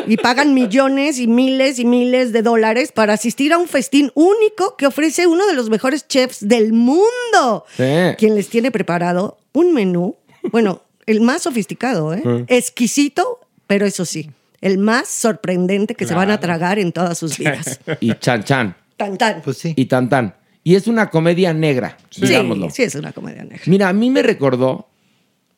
Y 0.08 0.16
pagan 0.16 0.54
millones 0.54 1.20
y 1.20 1.28
miles 1.28 1.78
y 1.78 1.84
miles 1.84 2.32
de 2.32 2.42
dólares 2.42 2.94
para 2.94 3.14
asistir 3.14 3.52
a 3.52 3.58
un 3.58 3.68
festín 3.68 4.12
único 4.16 4.78
que 4.78 4.88
ofrece 4.88 5.28
uno 5.28 5.46
de 5.46 5.54
los 5.54 5.70
mejores 5.70 6.08
chefs 6.08 6.48
del 6.48 6.72
mundo, 6.72 7.66
Sí. 7.76 7.84
quien 8.18 8.36
les 8.36 8.48
tiene 8.48 8.72
preparado 8.72 9.40
un 9.52 9.74
menú, 9.74 10.16
bueno, 10.52 10.84
el 11.06 11.22
más 11.22 11.44
sofisticado, 11.44 12.14
¿eh? 12.14 12.46
exquisito, 12.48 13.40
pero 13.68 13.86
eso 13.86 14.06
sí, 14.06 14.30
el 14.62 14.78
más 14.78 15.08
sorprendente 15.08 15.96
que 15.96 16.06
se 16.06 16.14
van 16.14 16.32
a 16.32 16.40
tragar 16.40 16.80
en 16.80 16.92
todas 16.92 17.18
sus 17.18 17.38
vidas. 17.38 17.80
Y 18.00 18.14
Chan 18.16 18.44
Chan. 18.44 18.76
Tan 18.98 19.18
tan. 19.18 19.42
Pues 19.42 19.58
sí. 19.58 19.74
Y 19.76 19.86
Tan 19.86 20.10
Tan. 20.10 20.36
Y 20.64 20.76
es 20.76 20.88
una 20.88 21.10
comedia 21.10 21.54
negra, 21.54 21.98
Sí, 22.10 22.22
digámoslo. 22.28 22.70
sí, 22.70 22.84
es 22.84 22.96
una 22.96 23.14
comedia 23.14 23.44
negra. 23.44 23.62
Mira, 23.66 23.90
a 23.90 23.94
mí 23.94 24.10
me 24.10 24.22
recordó 24.22 24.90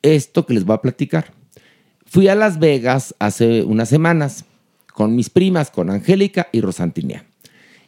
esto 0.00 0.46
que 0.46 0.54
les 0.54 0.64
voy 0.64 0.74
a 0.74 0.80
platicar. 0.80 1.32
Fui 2.06 2.28
a 2.28 2.34
Las 2.34 2.58
Vegas 2.58 3.14
hace 3.18 3.62
unas 3.62 3.88
semanas 3.88 4.44
con 4.92 5.16
mis 5.16 5.28
primas, 5.30 5.70
con 5.70 5.90
Angélica 5.90 6.48
y 6.52 6.60
Rosantinia. 6.60 7.24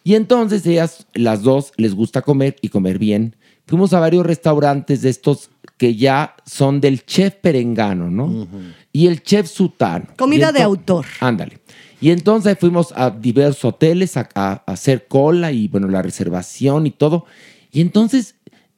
Y 0.03 0.16
entonces 0.16 0.66
ellas, 0.66 1.07
las 1.14 1.42
dos, 1.42 1.72
les 1.76 1.95
gusta 1.95 2.22
comer 2.22 2.57
y 2.61 2.68
comer 2.68 2.99
bien. 2.99 3.36
Fuimos 3.66 3.92
a 3.92 4.01
varios 4.01 4.26
restaurantes 4.26 5.03
de 5.03 5.11
estos 5.11 5.51
que 5.77 5.95
ya 5.97 6.35
son 6.47 6.81
del 6.81 7.05
chef 7.05 7.35
perengano, 7.35 8.11
¿no? 8.11 8.49
Y 8.93 9.07
el 9.07 9.22
chef 9.22 9.49
sutano. 9.51 10.07
Comida 10.16 10.53
de 10.53 10.62
autor. 10.62 11.05
Ándale. 11.20 11.59
Y 12.01 12.11
entonces 12.11 12.57
fuimos 12.59 12.93
a 12.97 13.11
diversos 13.11 13.64
hoteles 13.64 14.16
a, 14.16 14.29
a- 14.35 14.62
a 14.66 14.72
hacer 14.72 15.07
cola 15.09 15.53
y, 15.53 15.68
bueno, 15.68 15.89
la 15.89 16.03
reservación 16.03 16.87
y 16.87 16.91
todo. 16.91 17.25
Y 17.72 17.81
entonces, 17.81 18.37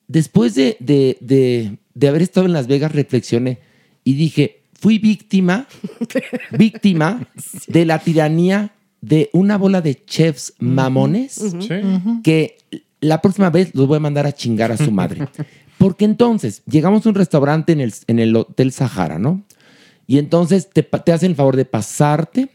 después 0.09 0.55
de, 0.55 0.77
de- 0.81 1.19
de- 1.21 1.77
de 1.95 2.09
haber 2.09 2.23
estado 2.23 2.47
en 2.47 2.53
Las 2.53 2.67
Vegas, 2.67 2.93
reflexioné 2.93 3.59
y 4.05 4.15
dije, 4.15 4.63
fui 4.75 4.99
víctima, 4.99 5.67
víctima 6.53 7.27
de 7.67 7.85
la 7.85 7.99
tiranía 7.99 8.73
de 9.01 9.31
una 9.33 9.57
bola 9.59 9.81
de 9.83 10.05
chefs 10.05 10.55
mamones 10.59 11.39
que 12.23 12.59
la 13.01 13.21
próxima 13.21 13.51
vez 13.51 13.75
los 13.75 13.87
voy 13.87 13.97
a 13.97 14.01
mandar 14.01 14.27
a 14.27 14.33
chingar 14.33 14.73
a 14.73 14.77
su 14.77 14.91
madre. 14.91 15.29
Porque 15.79 16.05
entonces 16.05 16.63
llegamos 16.67 17.05
a 17.05 17.09
un 17.11 17.15
restaurante 17.15 17.73
en 17.73 17.81
el, 17.81 17.95
en 18.07 18.19
el 18.19 18.35
Hotel 18.37 18.73
Sahara, 18.73 19.19
¿no? 19.19 19.45
Y 20.07 20.19
entonces 20.19 20.71
te, 20.71 20.83
te 20.83 21.13
hacen 21.13 21.31
el 21.31 21.37
favor 21.37 21.57
de 21.57 21.65
pasarte 21.65 22.51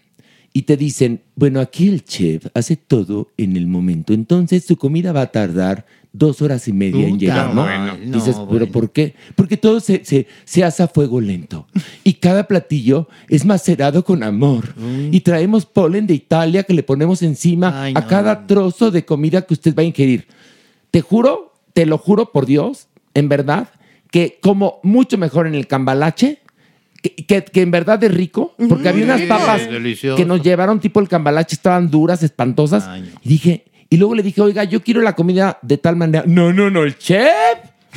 y 0.54 0.64
te 0.64 0.76
dicen, 0.78 1.22
bueno, 1.36 1.60
aquí 1.60 1.88
el 1.88 2.04
chef 2.04 2.48
hace 2.54 2.76
todo 2.76 3.30
en 3.38 3.56
el 3.56 3.68
momento. 3.68 4.14
Entonces 4.14 4.66
su 4.66 4.76
comida 4.78 5.12
va 5.12 5.22
a 5.22 5.32
tardar 5.32 5.86
dos 6.14 6.42
horas 6.42 6.68
y 6.68 6.74
media 6.74 7.08
en 7.08 7.18
llegar, 7.20 7.54
¿no? 7.54 7.64
madre, 7.64 8.06
no, 8.06 8.18
Dices, 8.18 8.36
pero 8.36 8.46
bueno. 8.48 8.72
¿por 8.72 8.92
qué? 8.92 9.16
Porque 9.36 9.56
todo 9.56 9.80
se, 9.80 10.04
se, 10.04 10.28
se 10.44 10.64
hace 10.64 10.84
a 10.84 10.88
fuego 10.88 11.22
lento. 11.22 11.68
Y 12.04 12.16
cada 12.16 12.48
platillo 12.48 13.08
es 13.30 13.46
macerado 13.46 14.04
con 14.04 14.24
amor. 14.24 14.74
Y 15.12 15.22
traemos 15.22 15.66
polen 15.66 16.08
de 16.08 16.16
Italia 16.16 16.64
que 16.64 16.74
le 16.74 16.84
ponemos 16.84 17.22
encima 17.22 17.84
Ay, 17.84 17.94
a 17.96 18.02
no, 18.02 18.08
cada 18.08 18.46
trozo 18.46 18.92
de 18.92 19.06
comida 19.06 19.44
que 19.44 19.54
usted 19.54 19.74
va 19.74 19.84
a 19.84 19.86
ingerir. 19.86 20.28
Te 20.90 21.00
juro, 21.02 21.54
te 21.74 21.86
lo 21.86 21.98
juro 21.98 22.32
por 22.34 22.46
Dios, 22.46 22.88
en 23.14 23.30
verdad, 23.30 23.70
que 24.12 24.40
como 24.42 24.80
mucho 24.84 25.18
mejor 25.18 25.48
en 25.48 25.56
el 25.56 25.68
cambalache, 25.68 26.40
que, 27.02 27.16
que- 27.16 27.44
que 27.46 27.62
en 27.62 27.72
verdad 27.72 28.04
es 28.04 28.14
rico, 28.14 28.56
porque 28.70 28.90
había 28.90 29.06
unas 29.06 29.22
papas 29.22 29.70
delicioso. 29.70 30.16
que 30.18 30.26
nos 30.26 30.42
llevaron 30.42 30.80
tipo 30.80 31.00
el 31.00 31.08
cambalache, 31.08 31.56
estaban 31.56 31.90
duras, 31.90 32.22
espantosas. 32.24 32.86
Ay. 32.88 33.12
Y 33.24 33.30
dije, 33.30 33.66
y 33.90 33.98
luego 33.98 34.14
le 34.16 34.22
dije, 34.24 34.40
oiga, 34.42 34.64
yo 34.64 34.82
quiero 34.82 35.02
la 35.02 35.16
comida 35.16 35.58
de 35.64 35.78
tal 35.78 35.96
manera. 35.96 36.24
No, 36.28 36.54
no, 36.54 36.70
no, 36.70 36.84
el 36.84 36.98
chef 36.98 37.32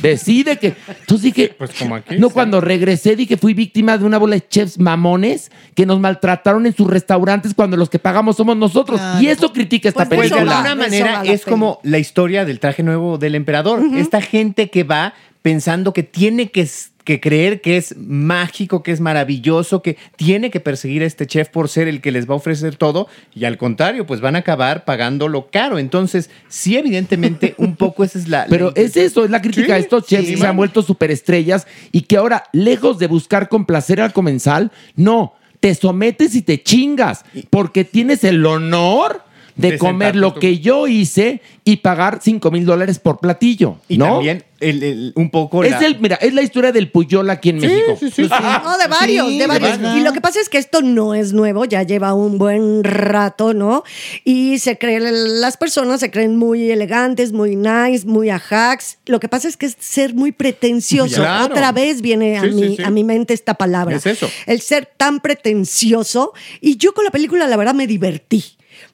decide 0.01 0.57
que. 0.57 0.75
Entonces 0.87 1.21
dije, 1.33 1.55
Pues 1.57 1.71
como 1.77 1.95
aquí, 1.95 2.17
no, 2.17 2.27
sí. 2.27 2.33
cuando 2.33 2.61
regresé 2.61 3.15
dije, 3.15 3.37
fui 3.37 3.53
víctima 3.53 3.97
de 3.97 4.05
una 4.05 4.17
bola 4.17 4.35
de 4.35 4.47
chefs 4.47 4.79
mamones 4.79 5.51
que 5.73 5.85
nos 5.85 5.99
maltrataron 5.99 6.65
en 6.65 6.75
sus 6.75 6.87
restaurantes 6.87 7.53
cuando 7.53 7.77
los 7.77 7.89
que 7.89 7.99
pagamos 7.99 8.37
somos 8.37 8.57
nosotros. 8.57 8.99
Claro. 8.99 9.21
Y 9.21 9.27
eso 9.27 9.51
critica 9.53 9.89
esta 9.89 10.05
Pues, 10.05 10.17
Pues 10.19 10.29
de 10.29 10.35
película. 10.35 10.57
alguna 10.57 10.75
manera 10.75 11.23
es 11.23 11.41
pena. 11.41 11.51
como 11.51 11.79
la 11.83 11.99
historia 11.99 12.45
del 12.45 12.59
traje 12.59 12.83
nuevo 12.83 13.17
del 13.17 13.35
emperador. 13.35 13.81
Esta 13.95 14.21
gente 14.21 14.69
que 14.69 14.83
va 14.83 15.13
pensando 15.41 15.93
que 15.93 16.03
tiene 16.03 16.49
que, 16.51 16.67
que 17.05 17.21
creer 17.21 17.61
que 17.61 17.77
es 17.77 17.95
mágico, 17.97 18.83
que 18.83 18.91
es 18.91 18.99
maravilloso, 18.99 19.81
que 19.81 19.95
tiene 20.17 20.49
que 20.49 20.59
perseguir 20.59 21.03
a 21.03 21.05
este 21.05 21.27
chef 21.27 21.49
por 21.49 21.69
ser 21.69 21.87
el 21.87 22.01
que 22.01 22.11
les 22.11 22.27
va 22.27 22.33
a 22.33 22.37
ofrecer 22.37 22.75
todo 22.75 23.07
y 23.33 23.45
al 23.45 23.57
contrario, 23.57 24.05
pues 24.05 24.19
van 24.19 24.35
a 24.35 24.39
acabar 24.39 24.83
pagándolo 24.83 25.47
caro. 25.51 25.77
Entonces, 25.77 26.29
sí, 26.49 26.75
evidentemente, 26.75 27.55
un 27.57 27.75
poco 27.75 28.03
esa 28.03 28.19
es 28.19 28.27
la... 28.27 28.39
la 28.39 28.47
Pero 28.47 28.73
es 28.75 28.97
eso, 28.97 29.23
es 29.23 29.31
la 29.31 29.41
crítica 29.41 29.67
Sí, 29.67 29.71
a 29.71 29.77
estos 29.77 30.05
chefs 30.05 30.25
sí, 30.25 30.33
que 30.33 30.41
se 30.41 30.47
han 30.47 30.57
vuelto 30.57 30.81
superestrellas 30.81 31.67
y 31.91 32.01
que 32.01 32.17
ahora, 32.17 32.43
lejos 32.51 32.97
de 32.99 33.07
buscar 33.07 33.49
complacer 33.49 34.01
al 34.01 34.11
comensal, 34.11 34.71
no, 34.95 35.35
te 35.59 35.75
sometes 35.75 36.35
y 36.35 36.41
te 36.41 36.61
chingas 36.61 37.23
porque 37.49 37.83
tienes 37.83 38.23
el 38.23 38.45
honor 38.45 39.23
de, 39.55 39.71
De 39.71 39.77
comer 39.77 40.15
lo 40.15 40.33
tu- 40.33 40.39
que 40.41 40.59
yo 40.59 40.87
hice 40.87 41.41
y 41.63 41.77
pagar 41.77 42.19
5 42.21 42.51
mil 42.51 42.65
dólares 42.65 42.99
por 42.99 43.19
platillo. 43.19 43.77
Y 43.87 43.97
¿no? 43.97 44.15
también 44.15 44.43
el- 44.59 44.83
el- 44.83 45.13
un 45.15 45.29
poco 45.29 45.63
Es 45.63 45.71
la- 45.71 45.85
el, 45.85 45.99
mira, 45.99 46.15
es 46.17 46.33
la 46.33 46.41
historia 46.41 46.71
del 46.71 46.89
Puyol 46.91 47.29
aquí 47.29 47.49
en 47.49 47.57
México. 47.57 47.97
No, 47.99 48.77
de 48.77 48.87
varios, 48.89 49.27
Sí, 49.29 49.39
de 49.39 49.47
varios. 49.47 49.79
de 49.79 49.97
Y 49.99 50.01
lo 50.01 50.11
que 50.13 50.21
pasa 50.21 50.39
es 50.41 50.49
que 50.49 50.57
esto 50.57 50.81
no 50.81 51.13
es 51.13 51.33
nuevo, 51.33 51.65
ya 51.65 51.83
lleva 51.83 52.13
un 52.13 52.37
buen 52.37 52.83
rato, 52.83 53.53
¿no? 53.53 53.83
Y 54.23 54.59
se 54.59 54.77
creen, 54.77 55.39
las 55.41 55.57
personas 55.57 55.99
se 56.01 56.11
creen 56.11 56.35
muy 56.37 56.69
elegantes, 56.71 57.31
muy 57.31 57.55
nice, 57.55 58.05
muy 58.05 58.29
ajax. 58.29 58.97
Lo 59.05 59.19
que 59.19 59.29
pasa 59.29 59.47
es 59.47 59.55
que 59.57 59.65
es 59.67 59.75
ser 59.79 60.13
muy 60.13 60.31
pretencioso. 60.31 61.15
Claro. 61.21 61.45
Otra 61.45 61.71
vez 61.71 62.01
viene 62.01 62.37
a, 62.37 62.41
Sí, 62.41 62.49
sí, 62.49 62.55
mi, 62.55 62.75
sí. 62.77 62.83
a 62.83 62.89
mi 62.89 63.03
mente 63.03 63.33
esta 63.33 63.53
palabra. 63.53 63.95
Es 63.95 64.05
eso. 64.05 64.29
El 64.47 64.59
ser 64.61 64.89
tan 64.97 65.19
pretencioso. 65.21 66.33
Y 66.61 66.77
yo 66.77 66.93
con 66.93 67.05
la 67.05 67.11
película, 67.11 67.47
la 67.47 67.57
verdad, 67.57 67.73
me 67.73 67.87
divertí. 67.87 68.43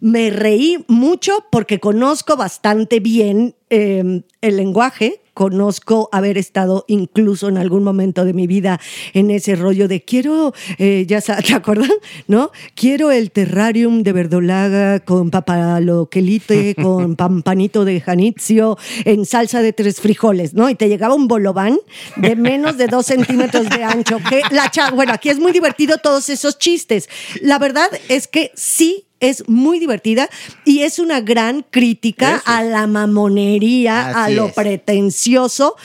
Me 0.01 0.31
reí 0.31 0.83
mucho 0.87 1.45
porque 1.51 1.79
conozco 1.79 2.35
bastante 2.35 2.99
bien 2.99 3.55
eh, 3.69 4.23
el 4.41 4.57
lenguaje, 4.57 5.21
conozco 5.35 6.09
haber 6.11 6.37
estado 6.39 6.85
incluso 6.87 7.47
en 7.49 7.57
algún 7.59 7.83
momento 7.83 8.25
de 8.25 8.33
mi 8.33 8.47
vida 8.47 8.79
en 9.13 9.29
ese 9.29 9.55
rollo 9.55 9.87
de 9.87 10.03
quiero, 10.03 10.53
eh, 10.79 11.05
ya 11.07 11.21
sa- 11.21 11.37
¿te 11.47 11.53
acuerdan? 11.53 11.91
¿No? 12.27 12.49
Quiero 12.73 13.11
el 13.11 13.29
terrarium 13.31 14.01
de 14.01 14.11
verdolaga 14.11 14.99
con 15.01 15.29
papaloquelite, 15.29 16.73
con 16.81 17.15
pampanito 17.15 17.85
de 17.85 18.01
janitzio, 18.01 18.77
en 19.05 19.25
salsa 19.27 19.61
de 19.61 19.71
tres 19.71 20.01
frijoles, 20.01 20.53
¿no? 20.55 20.67
Y 20.69 20.75
te 20.75 20.89
llegaba 20.89 21.13
un 21.13 21.27
bolobán 21.27 21.77
de 22.17 22.35
menos 22.35 22.77
de 22.77 22.87
dos 22.87 23.05
centímetros 23.05 23.69
de 23.69 23.83
ancho. 23.83 24.17
Que 24.29 24.41
la 24.51 24.69
cha- 24.71 24.91
bueno, 24.91 25.13
aquí 25.13 25.29
es 25.29 25.39
muy 25.39 25.51
divertido 25.51 25.97
todos 25.99 26.29
esos 26.29 26.57
chistes. 26.57 27.07
La 27.41 27.59
verdad 27.59 27.87
es 28.09 28.27
que 28.27 28.51
sí 28.55 29.05
es 29.21 29.47
muy 29.47 29.79
divertida 29.79 30.29
y 30.65 30.79
es 30.81 30.99
una 30.99 31.21
gran 31.21 31.63
crítica 31.69 32.41
a 32.45 32.61
la 32.63 32.87
mamonería, 32.87 34.23
a 34.25 34.29
lo 34.29 34.47
es. 34.47 34.53
pretencioso 34.53 35.75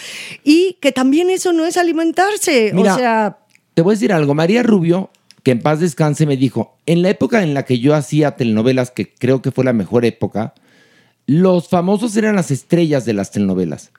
y 0.43 0.79
que 0.81 0.91
también 0.93 1.31
eso 1.31 1.53
no 1.53 1.65
es 1.67 1.77
alimentarse. 1.77 2.73
Mira, 2.75 2.95
o 2.95 2.99
sea, 2.99 3.39
Te 3.75 3.83
voy 3.83 3.93
a 3.93 3.95
decir 3.97 4.13
algo. 4.13 4.35
María 4.35 4.63
Rubio, 4.63 5.11
que 5.43 5.53
en 5.53 5.61
paz 5.61 5.81
descanse, 5.81 6.27
me 6.27 6.37
dijo, 6.37 6.77
en 6.87 7.03
la 7.03 7.11
época 7.11 7.43
en 7.43 7.55
la 7.55 7.65
que 7.65 7.79
yo 7.79 7.95
hacía 7.95 8.33
telenovelas, 8.37 8.91
que 8.91 9.15
creo 9.15 9.43
que 9.43 9.53
fue 9.53 9.65
la 9.65 9.73
mejor 9.73 10.05
época, 10.05 10.55
los 11.27 11.69
famosos 11.69 12.17
eran 12.17 12.37
las 12.37 12.51
estrellas 12.51 13.05
de 13.05 13.13
las 13.13 13.31
telenovelas. 13.31 13.93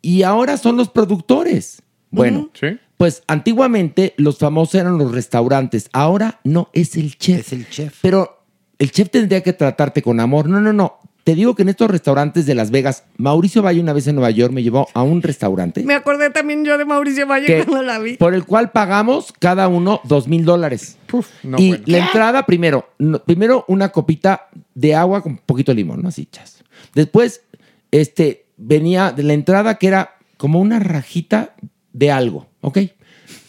Y 0.00 0.22
ahora 0.22 0.56
son 0.56 0.76
los 0.76 0.88
productores. 0.88 1.82
Bueno, 2.10 2.50
Sí. 2.54 2.78
pues 2.96 3.22
antiguamente 3.26 4.14
los 4.16 4.38
famosos 4.38 4.74
eran 4.76 4.98
los 4.98 5.12
restaurantes. 5.12 5.88
Ahora 5.92 6.40
no, 6.44 6.68
es 6.72 6.96
el 6.96 7.16
chef. 7.16 7.40
Es 7.40 7.52
el 7.52 7.68
chef. 7.70 7.98
Pero 8.02 8.41
el 8.82 8.90
chef 8.90 9.10
tendría 9.10 9.42
que 9.42 9.52
tratarte 9.52 10.02
con 10.02 10.18
amor. 10.20 10.48
No, 10.48 10.60
no, 10.60 10.72
no. 10.72 10.98
Te 11.24 11.36
digo 11.36 11.54
que 11.54 11.62
en 11.62 11.68
estos 11.68 11.88
restaurantes 11.88 12.46
de 12.46 12.56
Las 12.56 12.72
Vegas, 12.72 13.04
Mauricio 13.16 13.62
Valle 13.62 13.80
una 13.80 13.92
vez 13.92 14.08
en 14.08 14.16
Nueva 14.16 14.30
York 14.32 14.52
me 14.52 14.60
llevó 14.64 14.88
a 14.92 15.04
un 15.04 15.22
restaurante 15.22 15.84
me 15.84 15.94
acordé 15.94 16.30
también 16.30 16.64
yo 16.64 16.76
de 16.76 16.84
Mauricio 16.84 17.28
Valle 17.28 17.46
que- 17.46 17.64
cuando 17.64 17.84
la 17.84 18.00
vi. 18.00 18.16
por 18.16 18.34
el 18.34 18.44
cual 18.44 18.72
pagamos 18.72 19.32
cada 19.38 19.68
uno 19.68 20.00
dos 20.02 20.26
mil 20.26 20.44
dólares. 20.44 20.96
no, 21.44 21.58
y 21.60 21.68
bueno. 21.68 21.84
la 21.86 21.98
entrada, 21.98 22.44
primero, 22.44 22.88
no- 22.98 23.20
primero 23.22 23.64
una 23.68 23.90
copita 23.90 24.48
de 24.74 24.96
agua 24.96 25.22
con 25.22 25.36
poquito 25.36 25.70
de 25.70 25.76
limón, 25.76 26.02
¿no? 26.02 26.08
Así, 26.08 26.26
chas. 26.26 26.64
Después, 26.92 27.42
este, 27.92 28.46
venía 28.56 29.12
de 29.12 29.22
la 29.22 29.34
entrada 29.34 29.76
que 29.78 29.86
era 29.86 30.16
como 30.38 30.58
una 30.60 30.80
rajita 30.80 31.54
de 31.92 32.10
algo, 32.10 32.48
¿ok? 32.62 32.78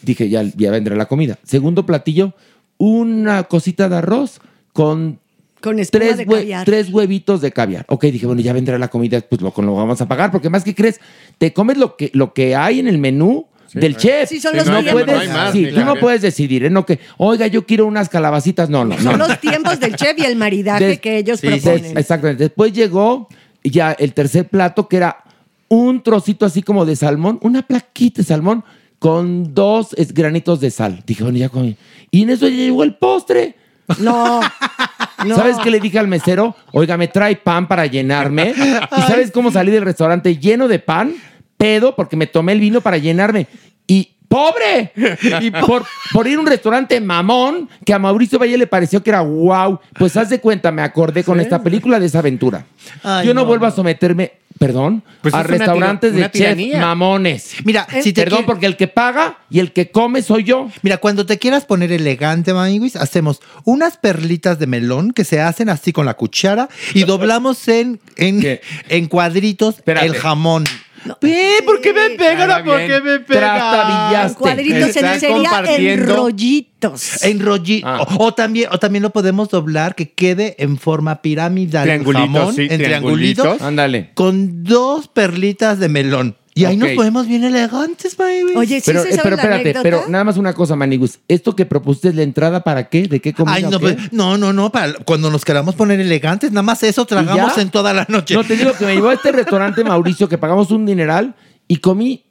Dije, 0.02 0.28
ya, 0.28 0.44
ya 0.56 0.70
vendrá 0.70 0.94
la 0.94 1.06
comida. 1.06 1.40
Segundo 1.42 1.84
platillo, 1.86 2.34
una 2.78 3.42
cosita 3.44 3.88
de 3.88 3.96
arroz 3.96 4.40
con 4.72 5.18
Con 5.64 5.78
espuma 5.80 6.04
tres, 6.04 6.16
de 6.18 6.26
hue- 6.26 6.64
tres 6.64 6.90
huevitos 6.92 7.40
de 7.40 7.50
caviar. 7.50 7.84
Ok, 7.88 8.04
dije, 8.04 8.26
bueno, 8.26 8.40
ya 8.42 8.52
vendrá 8.52 8.78
la 8.78 8.86
comida, 8.88 9.20
pues 9.22 9.40
lo, 9.40 9.52
lo 9.56 9.74
vamos 9.74 10.00
a 10.00 10.06
pagar, 10.06 10.30
porque 10.30 10.48
más 10.50 10.62
que 10.62 10.74
crees, 10.74 11.00
te 11.38 11.52
comes 11.52 11.76
lo 11.78 11.96
que, 11.96 12.10
lo 12.14 12.32
que 12.34 12.54
hay 12.54 12.78
en 12.78 12.86
el 12.86 12.98
menú 12.98 13.46
del 13.72 13.96
chef. 13.96 14.28
Sí, 14.28 14.40
son 14.40 14.54
los 14.56 14.66
no 14.66 14.80
tiempos. 14.82 15.02
puedes, 15.02 15.16
no 15.16 15.20
hay 15.22 15.28
más, 15.28 15.52
sí, 15.52 15.62
ni 15.62 15.72
tú 15.72 15.84
no 15.84 15.96
puedes 15.96 16.22
decidir, 16.22 16.64
¿eh? 16.66 16.70
No 16.70 16.86
que, 16.86 17.00
oiga, 17.16 17.48
yo 17.48 17.66
quiero 17.66 17.86
unas 17.86 18.08
calabacitas. 18.08 18.70
No, 18.70 18.84
no, 18.84 18.94
no. 18.96 19.02
Son 19.02 19.18
los 19.18 19.40
tiempos 19.40 19.80
del 19.80 19.96
chef 19.96 20.16
y 20.18 20.24
el 20.24 20.36
maridaje 20.36 20.84
Des- 20.86 21.00
que 21.00 21.16
ellos 21.16 21.40
sí, 21.40 21.48
sí, 21.50 21.60
proponen. 21.60 21.98
Exactamente. 21.98 22.44
Después 22.44 22.72
llegó 22.72 23.26
ya 23.64 23.90
el 23.92 24.12
tercer 24.12 24.46
plato, 24.48 24.86
que 24.86 24.98
era 24.98 25.24
un 25.68 26.02
trocito 26.04 26.46
así 26.46 26.62
como 26.62 26.84
de 26.84 26.94
salmón, 26.94 27.40
una 27.42 27.62
plaquita 27.66 28.18
de 28.22 28.24
salmón 28.28 28.62
con 29.00 29.54
dos 29.54 29.88
granitos 30.12 30.60
de 30.60 30.70
sal. 30.70 31.02
Dije, 31.04 31.24
bueno, 31.24 31.38
ya 31.38 31.48
comí. 31.48 31.76
Y 32.12 32.22
en 32.22 32.30
eso 32.30 32.46
ya 32.46 32.54
llegó 32.56 32.84
el 32.84 32.94
postre. 32.94 33.56
No, 33.98 34.40
no. 35.26 35.36
¿Sabes 35.36 35.56
qué 35.62 35.70
le 35.70 35.80
dije 35.80 35.98
al 35.98 36.08
mesero? 36.08 36.56
Oiga, 36.72 36.96
me 36.96 37.08
trae 37.08 37.36
pan 37.36 37.68
para 37.68 37.86
llenarme. 37.86 38.54
¿Y 38.96 39.00
sabes 39.02 39.30
cómo 39.30 39.50
salí 39.50 39.70
del 39.70 39.84
restaurante 39.84 40.36
lleno 40.36 40.68
de 40.68 40.78
pan? 40.78 41.14
Pedo, 41.56 41.94
porque 41.94 42.16
me 42.16 42.26
tomé 42.26 42.52
el 42.52 42.60
vino 42.60 42.80
para 42.80 42.98
llenarme. 42.98 43.46
Y 43.86 44.14
¡pobre! 44.28 44.92
Y 45.40 45.50
por, 45.50 45.84
por 46.12 46.26
ir 46.26 46.38
a 46.38 46.40
un 46.40 46.46
restaurante 46.46 47.00
mamón 47.00 47.68
que 47.84 47.94
a 47.94 47.98
Mauricio 47.98 48.38
Valle 48.38 48.58
le 48.58 48.66
pareció 48.66 49.02
que 49.02 49.10
era 49.10 49.20
wow. 49.20 49.78
Pues 49.96 50.16
haz 50.16 50.30
de 50.30 50.40
cuenta, 50.40 50.72
me 50.72 50.82
acordé 50.82 51.22
con 51.22 51.38
esta 51.38 51.62
película 51.62 52.00
de 52.00 52.06
esa 52.06 52.18
aventura. 52.18 52.64
Ay, 53.02 53.26
Yo 53.26 53.34
no, 53.34 53.42
no, 53.42 53.46
vuelvo 53.46 53.66
a 53.66 53.70
someterme, 53.70 54.32
perdón, 54.58 55.02
Pues 55.22 55.34
a 55.34 55.38
una 55.38 55.46
restaurantes 55.46 56.12
una 56.12 56.20
de 56.22 56.30
chef 56.30 56.32
tiranía. 56.56 56.80
mamones. 56.80 57.54
Mira, 57.64 57.86
si 58.02 58.12
te 58.12 58.22
Perdón, 58.24 58.44
porque 58.46 58.66
el 58.66 58.76
que 58.76 58.88
paga 58.88 59.38
y 59.50 59.58
el 59.60 59.72
que 59.72 59.90
come 59.90 60.22
soy 60.22 60.44
yo. 60.44 60.70
Mira, 60.82 60.98
cuando 60.98 61.26
te 61.26 61.38
quieras 61.38 61.64
poner 61.64 61.92
elegante, 61.92 62.52
Maniguis, 62.54 62.96
hacemos 62.96 63.40
unas 63.64 63.96
perlitas 63.96 64.58
de 64.58 64.66
melón 64.66 65.12
que 65.12 65.24
se 65.24 65.40
hacen 65.40 65.68
así 65.68 65.92
con 65.92 66.06
la 66.06 66.14
cuchara 66.14 66.68
y 66.94 67.02
doblamos 67.04 67.66
en, 67.68 68.00
en, 68.16 68.60
en 68.88 69.06
cuadritos 69.08 69.76
Espérate. 69.76 70.06
el 70.06 70.14
jamón. 70.14 70.64
¿Por 71.04 71.80
qué 71.80 71.92
me 71.92 72.10
pegan? 72.16 72.48
Nada 72.48 72.64
¿Por 72.64 72.76
bien. 72.78 72.88
qué 72.88 73.00
me 73.00 73.20
pegan? 73.20 73.42
Tratavillaste. 73.42 74.38
Cuadritos 74.38 74.96
en 74.96 75.20
sería 75.20 75.62
en 75.76 76.06
rollitos. 76.06 77.22
Enrolli- 77.24 77.80
Ah. 77.84 78.02
o, 78.18 78.24
o 78.26 78.34
también, 78.34 78.68
o 78.72 78.78
también 78.78 79.02
lo 79.02 79.10
podemos 79.10 79.48
doblar 79.48 79.94
que 79.94 80.12
quede 80.12 80.54
en 80.58 80.76
forma 80.78 81.22
piramidal. 81.22 81.84
Triangulitos, 81.84 82.20
jamón, 82.26 82.54
sí, 82.54 82.62
en 82.70 82.78
triangulitos. 82.78 83.42
triangulitos. 83.44 83.62
Ándale. 83.62 84.10
Con 84.14 84.64
dos 84.64 85.08
perlitas 85.08 85.78
de 85.78 85.88
melón. 85.88 86.36
Y 86.56 86.64
ahí 86.66 86.76
nos 86.76 86.90
podemos 86.90 87.26
bien 87.26 87.42
elegantes, 87.42 88.16
Maniguis. 88.16 88.56
Oye, 88.56 88.76
sí 88.80 88.84
Pero, 88.86 89.02
se 89.02 89.10
sabe 89.10 89.22
pero 89.24 89.36
la 89.36 89.42
espérate, 89.42 89.60
anécdota? 89.62 89.82
pero 89.82 90.02
nada 90.08 90.22
más 90.24 90.36
una 90.36 90.52
cosa, 90.52 90.76
Manigus. 90.76 91.18
¿Esto 91.26 91.56
que 91.56 91.66
propusiste 91.66 92.10
es 92.10 92.14
la 92.14 92.22
entrada 92.22 92.62
para 92.62 92.88
qué? 92.88 93.08
¿De 93.08 93.20
qué 93.20 93.32
comida? 93.34 93.54
Ay, 93.56 93.64
o 93.64 93.70
no, 93.70 93.80
qué? 93.80 93.94
pues, 93.94 94.12
no, 94.12 94.38
no, 94.38 94.52
no, 94.52 94.70
para 94.70 94.92
cuando 95.04 95.30
nos 95.30 95.44
queramos 95.44 95.74
poner 95.74 95.98
elegantes, 95.98 96.52
nada 96.52 96.62
más 96.62 96.82
eso 96.84 97.04
tragamos 97.06 97.58
en 97.58 97.70
toda 97.70 97.92
la 97.92 98.06
noche. 98.08 98.34
No, 98.34 98.44
te 98.44 98.56
digo 98.56 98.72
que 98.78 98.86
me 98.86 98.94
llevó 98.94 99.08
a 99.08 99.14
este 99.14 99.32
restaurante 99.32 99.82
Mauricio 99.82 100.28
que 100.28 100.38
pagamos 100.38 100.70
un 100.70 100.86
dineral 100.86 101.34
y 101.66 101.78
comí 101.78 102.24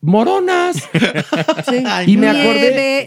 moronas. 0.00 0.76
Sí. 1.68 1.82
Ay, 1.86 2.12
Y 2.12 2.16
me 2.16 2.32
nieve, 2.32 2.42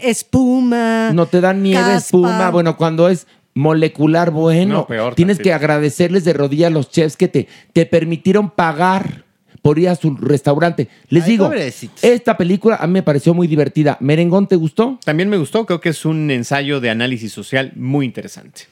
espuma. 0.10 1.10
No 1.12 1.26
te 1.26 1.40
dan 1.40 1.62
nieve, 1.62 1.80
caspa. 1.82 1.96
espuma. 1.96 2.50
Bueno, 2.50 2.76
cuando 2.76 3.08
es 3.08 3.26
molecular, 3.54 4.30
bueno, 4.30 4.74
No, 4.74 4.86
peor 4.86 5.14
tienes 5.14 5.38
tantito. 5.38 5.48
que 5.50 5.54
agradecerles 5.54 6.24
de 6.24 6.32
rodillas 6.34 6.68
a 6.68 6.70
los 6.70 6.90
chefs 6.90 7.16
que 7.16 7.28
te, 7.28 7.48
te 7.72 7.86
permitieron 7.86 8.50
pagar 8.50 9.24
por 9.62 9.78
ir 9.78 9.88
a 9.88 9.94
su 9.96 10.14
restaurante. 10.16 10.88
Les 11.08 11.24
Ay, 11.24 11.30
digo, 11.30 11.46
pobrecitos. 11.46 12.02
esta 12.02 12.36
película 12.36 12.76
a 12.76 12.86
mí 12.86 12.92
me 12.94 13.02
pareció 13.02 13.32
muy 13.32 13.46
divertida. 13.46 13.96
¿Merengón 14.00 14.48
te 14.48 14.56
gustó? 14.56 14.98
También 15.04 15.28
me 15.28 15.36
gustó, 15.36 15.64
creo 15.64 15.80
que 15.80 15.90
es 15.90 16.04
un 16.04 16.30
ensayo 16.30 16.80
de 16.80 16.90
análisis 16.90 17.32
social 17.32 17.72
muy 17.76 18.04
interesante. 18.04 18.62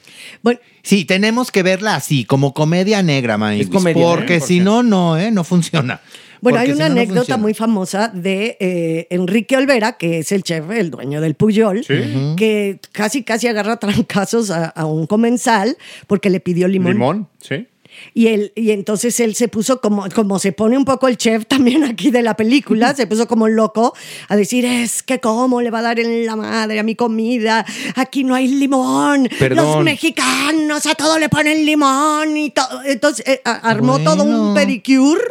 Bueno, 0.43 0.59
Sí, 0.83 1.05
tenemos 1.05 1.51
que 1.51 1.61
verla 1.63 1.95
así, 1.95 2.25
como 2.25 2.53
comedia 2.53 3.03
negra. 3.03 3.37
Es 3.53 3.67
comedia, 3.67 4.03
Porque 4.03 4.35
¿eh? 4.37 4.41
si 4.41 4.59
no, 4.59 4.81
no, 4.83 5.17
¿eh? 5.17 5.29
No 5.31 5.43
funciona. 5.43 6.01
Bueno, 6.41 6.57
Porque 6.57 6.71
hay 6.71 6.75
una 6.75 6.85
si 6.85 6.89
no, 6.89 6.95
no 6.95 7.01
anécdota 7.01 7.37
muy 7.37 7.53
famosa 7.53 8.07
de 8.07 8.57
eh, 8.59 9.05
Enrique 9.11 9.55
Olvera, 9.57 9.93
que 9.93 10.19
es 10.19 10.31
el 10.31 10.41
chef, 10.41 10.71
el 10.71 10.89
dueño 10.89 11.21
del 11.21 11.35
Puyol, 11.35 11.85
que 12.35 12.79
casi 12.91 13.23
casi 13.23 13.45
agarra 13.47 13.77
trancazos 13.77 14.49
a, 14.49 14.65
a 14.65 14.85
un 14.85 15.05
comensal 15.05 15.77
porque 16.07 16.31
le 16.31 16.39
pidió 16.39 16.67
limón. 16.67 16.93
Limón, 16.93 17.27
sí. 17.39 17.67
Y, 18.13 18.27
él, 18.27 18.51
y 18.55 18.71
entonces 18.71 19.19
él 19.19 19.35
se 19.35 19.47
puso 19.47 19.79
como, 19.81 20.05
como 20.09 20.39
se 20.39 20.51
pone 20.51 20.77
un 20.77 20.85
poco 20.85 21.07
el 21.07 21.17
chef 21.17 21.45
también 21.47 21.83
aquí 21.83 22.11
de 22.11 22.21
la 22.21 22.35
película, 22.35 22.93
se 22.95 23.07
puso 23.07 23.27
como 23.27 23.47
loco 23.47 23.93
a 24.27 24.35
decir, 24.35 24.65
es 24.65 25.03
que 25.03 25.19
cómo 25.19 25.61
le 25.61 25.71
va 25.71 25.79
a 25.79 25.83
dar 25.83 25.99
en 25.99 26.25
la 26.25 26.35
madre 26.35 26.79
a 26.79 26.83
mi 26.83 26.95
comida, 26.95 27.65
aquí 27.95 28.23
no 28.23 28.35
hay 28.35 28.47
limón, 28.47 29.29
Perdón. 29.39 29.65
los 29.65 29.83
mexicanos 29.83 30.85
a 30.85 30.95
todo 30.95 31.17
le 31.19 31.29
ponen 31.29 31.65
limón 31.65 32.35
y 32.37 32.49
todo. 32.51 32.83
Entonces 32.83 33.25
eh, 33.27 33.41
armó 33.43 33.93
Bueno. 33.93 34.11
todo 34.11 34.23
un 34.23 34.53
pedicure 34.53 35.21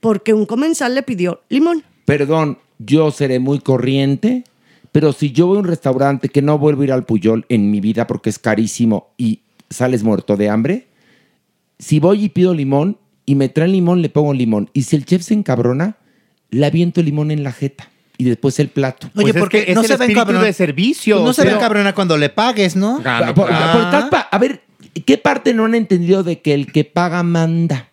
porque 0.00 0.32
un 0.34 0.46
comensal 0.46 0.94
le 0.94 1.02
pidió 1.02 1.40
limón. 1.48 1.82
Perdón, 2.04 2.58
yo 2.78 3.10
seré 3.10 3.38
muy 3.38 3.60
corriente, 3.60 4.44
pero 4.92 5.12
si 5.12 5.32
yo 5.32 5.46
voy 5.46 5.56
a 5.56 5.60
un 5.60 5.66
restaurante 5.66 6.28
que 6.28 6.42
no 6.42 6.58
vuelvo 6.58 6.82
a 6.82 6.84
ir 6.84 6.92
al 6.92 7.04
Puyol 7.04 7.46
en 7.48 7.70
mi 7.70 7.80
vida 7.80 8.06
porque 8.06 8.30
es 8.30 8.38
carísimo 8.38 9.08
y 9.16 9.40
sales 9.70 10.02
muerto 10.02 10.36
de 10.36 10.50
hambre, 10.50 10.86
si 11.84 12.00
voy 12.00 12.24
y 12.24 12.28
pido 12.30 12.54
limón 12.54 12.98
y 13.26 13.34
me 13.34 13.48
traen 13.50 13.72
limón, 13.72 14.00
le 14.00 14.08
pongo 14.08 14.32
limón. 14.32 14.70
Y 14.72 14.82
si 14.82 14.96
el 14.96 15.04
chef 15.04 15.22
se 15.22 15.34
encabrona, 15.34 15.96
le 16.50 16.64
aviento 16.64 17.00
el 17.00 17.06
limón 17.06 17.30
en 17.30 17.42
la 17.44 17.52
jeta 17.52 17.90
y 18.16 18.24
después 18.24 18.58
el 18.60 18.68
plato. 18.68 19.08
Oye, 19.14 19.24
Pues 19.24 19.36
es 19.36 19.40
porque 19.40 19.64
que 19.66 19.70
es 19.72 19.74
no 19.74 19.82
el 19.82 19.86
se 19.88 19.96
ven 19.96 20.10
espíritu 20.10 20.38
de 20.40 20.52
servicio, 20.52 21.20
no 21.24 21.32
se 21.32 21.42
pero- 21.42 21.56
ven 21.56 21.60
cabrona 21.60 21.94
cuando 21.94 22.16
le 22.16 22.28
pagues, 22.30 22.74
¿no? 22.76 23.02
Ah, 23.04 23.22
no, 23.26 23.34
Por- 23.34 23.48
claro. 23.48 24.08
por- 24.10 24.18
a 24.30 24.38
ver, 24.38 24.62
¿qué 25.04 25.18
parte 25.18 25.52
no 25.52 25.64
han 25.66 25.74
entendido 25.74 26.22
de 26.22 26.40
que 26.40 26.54
el 26.54 26.72
que 26.72 26.84
paga 26.84 27.22
manda? 27.22 27.90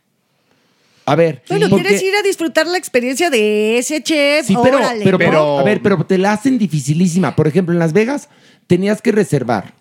A 1.06 1.16
ver, 1.16 1.42
Bueno, 1.50 1.68
porque- 1.68 1.84
¿quieres 1.86 2.04
ir 2.04 2.16
a 2.16 2.22
disfrutar 2.22 2.68
la 2.68 2.78
experiencia 2.78 3.30
de 3.30 3.78
ese 3.80 4.02
chef? 4.04 4.46
Sí, 4.46 4.56
pero, 4.64 4.78
Órale. 4.78 5.04
pero, 5.18 5.60
a 5.60 5.64
ver, 5.64 5.82
pero 5.82 6.06
te 6.06 6.18
la 6.18 6.32
hacen 6.34 6.58
dificilísima. 6.58 7.36
Por 7.36 7.48
ejemplo, 7.48 7.74
en 7.74 7.80
Las 7.80 7.92
Vegas 7.92 8.30
tenías 8.68 9.02
que 9.02 9.12
reservar. 9.12 9.74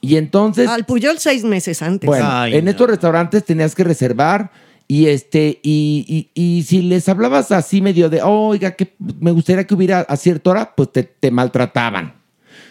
Y 0.00 0.16
entonces, 0.16 0.68
Al 0.68 0.84
Puyol 0.86 1.18
seis 1.18 1.44
meses 1.44 1.82
antes. 1.82 2.06
bueno, 2.06 2.46
en 2.46 2.68
estos 2.68 2.88
restaurantes 2.88 3.44
tenías 3.44 3.74
que 3.74 3.82
reservar 3.84 4.50
y 4.86 5.06
este 5.06 5.58
y, 5.62 6.30
y- 6.34 6.58
y 6.58 6.62
si 6.62 6.82
les 6.82 7.08
hablabas 7.08 7.50
así 7.52 7.80
medio 7.82 8.08
de, 8.08 8.22
oiga, 8.22 8.72
que 8.76 8.94
me 9.20 9.32
gustaría 9.32 9.66
que 9.66 9.74
hubiera 9.74 10.00
a 10.00 10.16
cierta 10.16 10.50
hora, 10.50 10.74
pues 10.76 10.92
te, 10.92 11.02
te 11.02 11.30
maltrataban. 11.30 12.14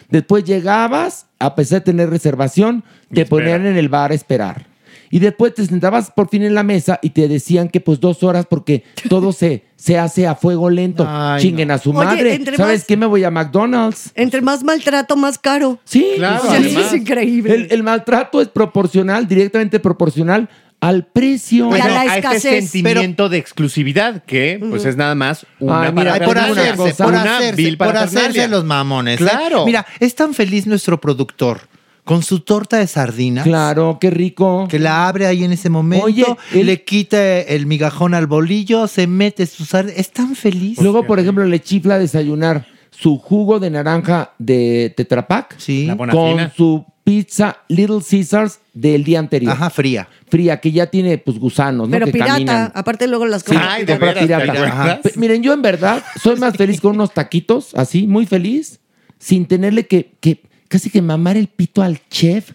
Después 0.08 0.42
llegabas, 0.44 1.26
a 1.38 1.54
pesar 1.54 1.80
de 1.80 1.84
tener 1.84 2.08
reservación, 2.10 2.82
te 3.12 3.26
ponían 3.26 3.66
en 3.66 3.76
el 3.76 3.88
bar 3.90 4.10
a 4.10 4.14
esperar. 4.14 4.66
Y 5.10 5.18
después 5.20 5.54
te 5.54 5.64
sentabas 5.66 6.10
por 6.10 6.28
fin 6.28 6.42
en 6.42 6.54
la 6.54 6.62
mesa 6.62 6.98
y 7.02 7.10
te 7.10 7.28
decían 7.28 7.68
que 7.68 7.80
pues 7.80 8.00
dos 8.00 8.22
horas 8.22 8.46
porque 8.48 8.84
todo 9.08 9.32
se, 9.32 9.64
se 9.78 9.96
hace 9.96 10.26
a 10.26 10.34
fuego 10.34 10.68
lento. 10.70 11.06
Ay, 11.08 11.40
Chinguen 11.40 11.70
a 11.70 11.78
su 11.78 11.90
Oye, 11.90 12.04
madre. 12.04 12.40
¿Sabes 12.56 12.80
más- 12.80 12.84
qué? 12.84 12.96
Me 12.96 13.06
voy 13.06 13.22
a 13.22 13.30
McDonald's. 13.30 14.10
Entre 14.16 14.40
más 14.42 14.64
maltrato, 14.64 15.16
más 15.16 15.38
caro. 15.38 15.78
Sí, 15.84 16.14
Claro. 16.16 16.52
Eso 16.52 16.80
es 16.80 16.92
increíble. 16.92 17.54
El, 17.54 17.68
el 17.70 17.82
maltrato 17.84 18.40
es 18.40 18.48
proporcional, 18.48 19.28
directamente 19.28 19.78
proporcional 19.78 20.48
al 20.80 21.06
precio. 21.06 21.66
Bueno, 21.66 21.84
a 21.86 22.16
este 22.18 22.40
sentimiento 22.40 23.28
de 23.28 23.38
exclusividad 23.38 24.24
que 24.24 24.58
pues 24.68 24.84
es 24.84 24.96
nada 24.96 25.14
más 25.14 25.46
una 25.60 25.82
Ay, 25.82 25.92
mira, 25.92 26.12
para 26.12 26.26
por 26.26 26.36
una 26.36 26.46
hacerse, 26.46 26.76
cosa, 26.76 27.04
por 27.04 27.12
una 27.14 27.36
hacerse, 27.38 27.76
por 27.76 27.96
hacerse 27.96 28.48
los 28.48 28.64
mamones. 28.64 29.20
¿eh? 29.20 29.24
Claro. 29.24 29.64
Mira, 29.64 29.86
es 30.00 30.14
tan 30.14 30.34
feliz 30.34 30.66
nuestro 30.66 31.00
productor 31.00 31.60
con 32.08 32.22
su 32.22 32.40
torta 32.40 32.78
de 32.78 32.86
sardinas. 32.86 33.44
Claro, 33.44 33.98
qué 34.00 34.08
rico. 34.10 34.66
Que 34.68 34.78
la 34.78 35.06
abre 35.08 35.26
ahí 35.26 35.44
en 35.44 35.52
ese 35.52 35.68
momento, 35.68 36.06
Oye, 36.06 36.24
él- 36.54 36.66
le 36.66 36.82
quita 36.82 37.40
el 37.40 37.66
migajón 37.66 38.14
al 38.14 38.26
bolillo, 38.26 38.86
se 38.88 39.06
mete 39.06 39.44
sus 39.46 39.68
sardinas. 39.68 39.98
Es 40.00 40.10
tan 40.10 40.34
feliz. 40.34 40.78
Luego, 40.80 41.06
por 41.06 41.20
ejemplo, 41.20 41.44
le 41.44 41.60
chifla 41.60 41.96
a 41.96 41.98
desayunar 41.98 42.66
su 42.90 43.18
jugo 43.18 43.60
de 43.60 43.70
naranja 43.70 44.32
de 44.38 44.92
Tetrapac 44.96 45.56
La 45.68 45.96
con 45.96 46.50
su 46.56 46.84
pizza 47.04 47.58
Little 47.68 48.00
Caesars 48.08 48.58
del 48.74 49.04
día 49.04 49.18
anterior. 49.18 49.52
Ajá, 49.52 49.70
fría. 49.70 50.08
Fría, 50.30 50.60
que 50.60 50.72
ya 50.72 50.86
tiene 50.86 51.18
pues 51.18 51.38
gusanos, 51.38 51.88
¿no? 51.88 51.92
Pero 51.92 52.06
que 52.06 52.12
pirata, 52.12 52.32
caminan. 52.32 52.72
aparte 52.74 53.06
luego 53.06 53.24
las 53.26 53.42
Sí, 53.42 53.52
cosas. 53.52 53.78
compra 53.86 54.14
pirata. 54.14 54.52
Ajá. 54.66 55.00
Pe- 55.02 55.12
Miren, 55.16 55.42
yo 55.42 55.52
en 55.52 55.62
verdad 55.62 56.02
soy 56.22 56.36
más 56.36 56.56
feliz 56.56 56.80
con 56.80 56.94
unos 56.96 57.12
taquitos, 57.14 57.74
así, 57.74 58.06
muy 58.06 58.26
feliz, 58.26 58.80
sin 59.18 59.46
tenerle 59.46 59.86
que, 59.86 60.12
que 60.20 60.42
casi 60.68 60.90
que 60.90 61.02
mamar 61.02 61.36
el 61.36 61.48
pito 61.48 61.82
al 61.82 61.98
chef. 62.08 62.52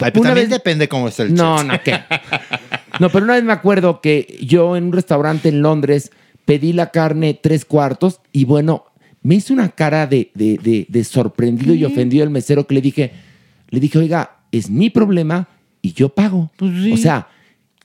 Ay, 0.00 0.10
pues 0.10 0.22
también 0.24 0.48
depende 0.50 0.88
cómo 0.88 1.08
está 1.08 1.22
el 1.22 1.34
No, 1.34 1.58
chef. 1.58 1.66
no, 1.66 1.80
¿qué? 1.82 1.98
No, 3.00 3.08
pero 3.08 3.24
una 3.24 3.34
vez 3.34 3.44
me 3.44 3.52
acuerdo 3.52 4.00
que 4.00 4.38
yo 4.42 4.76
en 4.76 4.84
un 4.84 4.92
restaurante 4.92 5.48
en 5.48 5.62
Londres 5.62 6.10
pedí 6.44 6.72
la 6.74 6.90
carne 6.90 7.38
tres 7.40 7.64
cuartos 7.64 8.20
y 8.32 8.44
bueno, 8.44 8.84
me 9.22 9.36
hizo 9.36 9.54
una 9.54 9.70
cara 9.70 10.06
de, 10.06 10.30
de- 10.34 10.58
de- 10.62 10.86
de 10.88 11.04
sorprendido 11.04 11.74
y 11.74 11.84
ofendido 11.84 12.22
el 12.24 12.30
mesero 12.30 12.66
que 12.66 12.74
le 12.74 12.80
dije, 12.82 13.12
le 13.70 13.80
dije, 13.80 13.98
oiga, 13.98 14.36
es 14.52 14.68
mi 14.68 14.90
problema 14.90 15.48
y 15.80 15.92
yo 15.94 16.10
pago. 16.10 16.50
O 16.60 16.96
sea, 16.96 17.28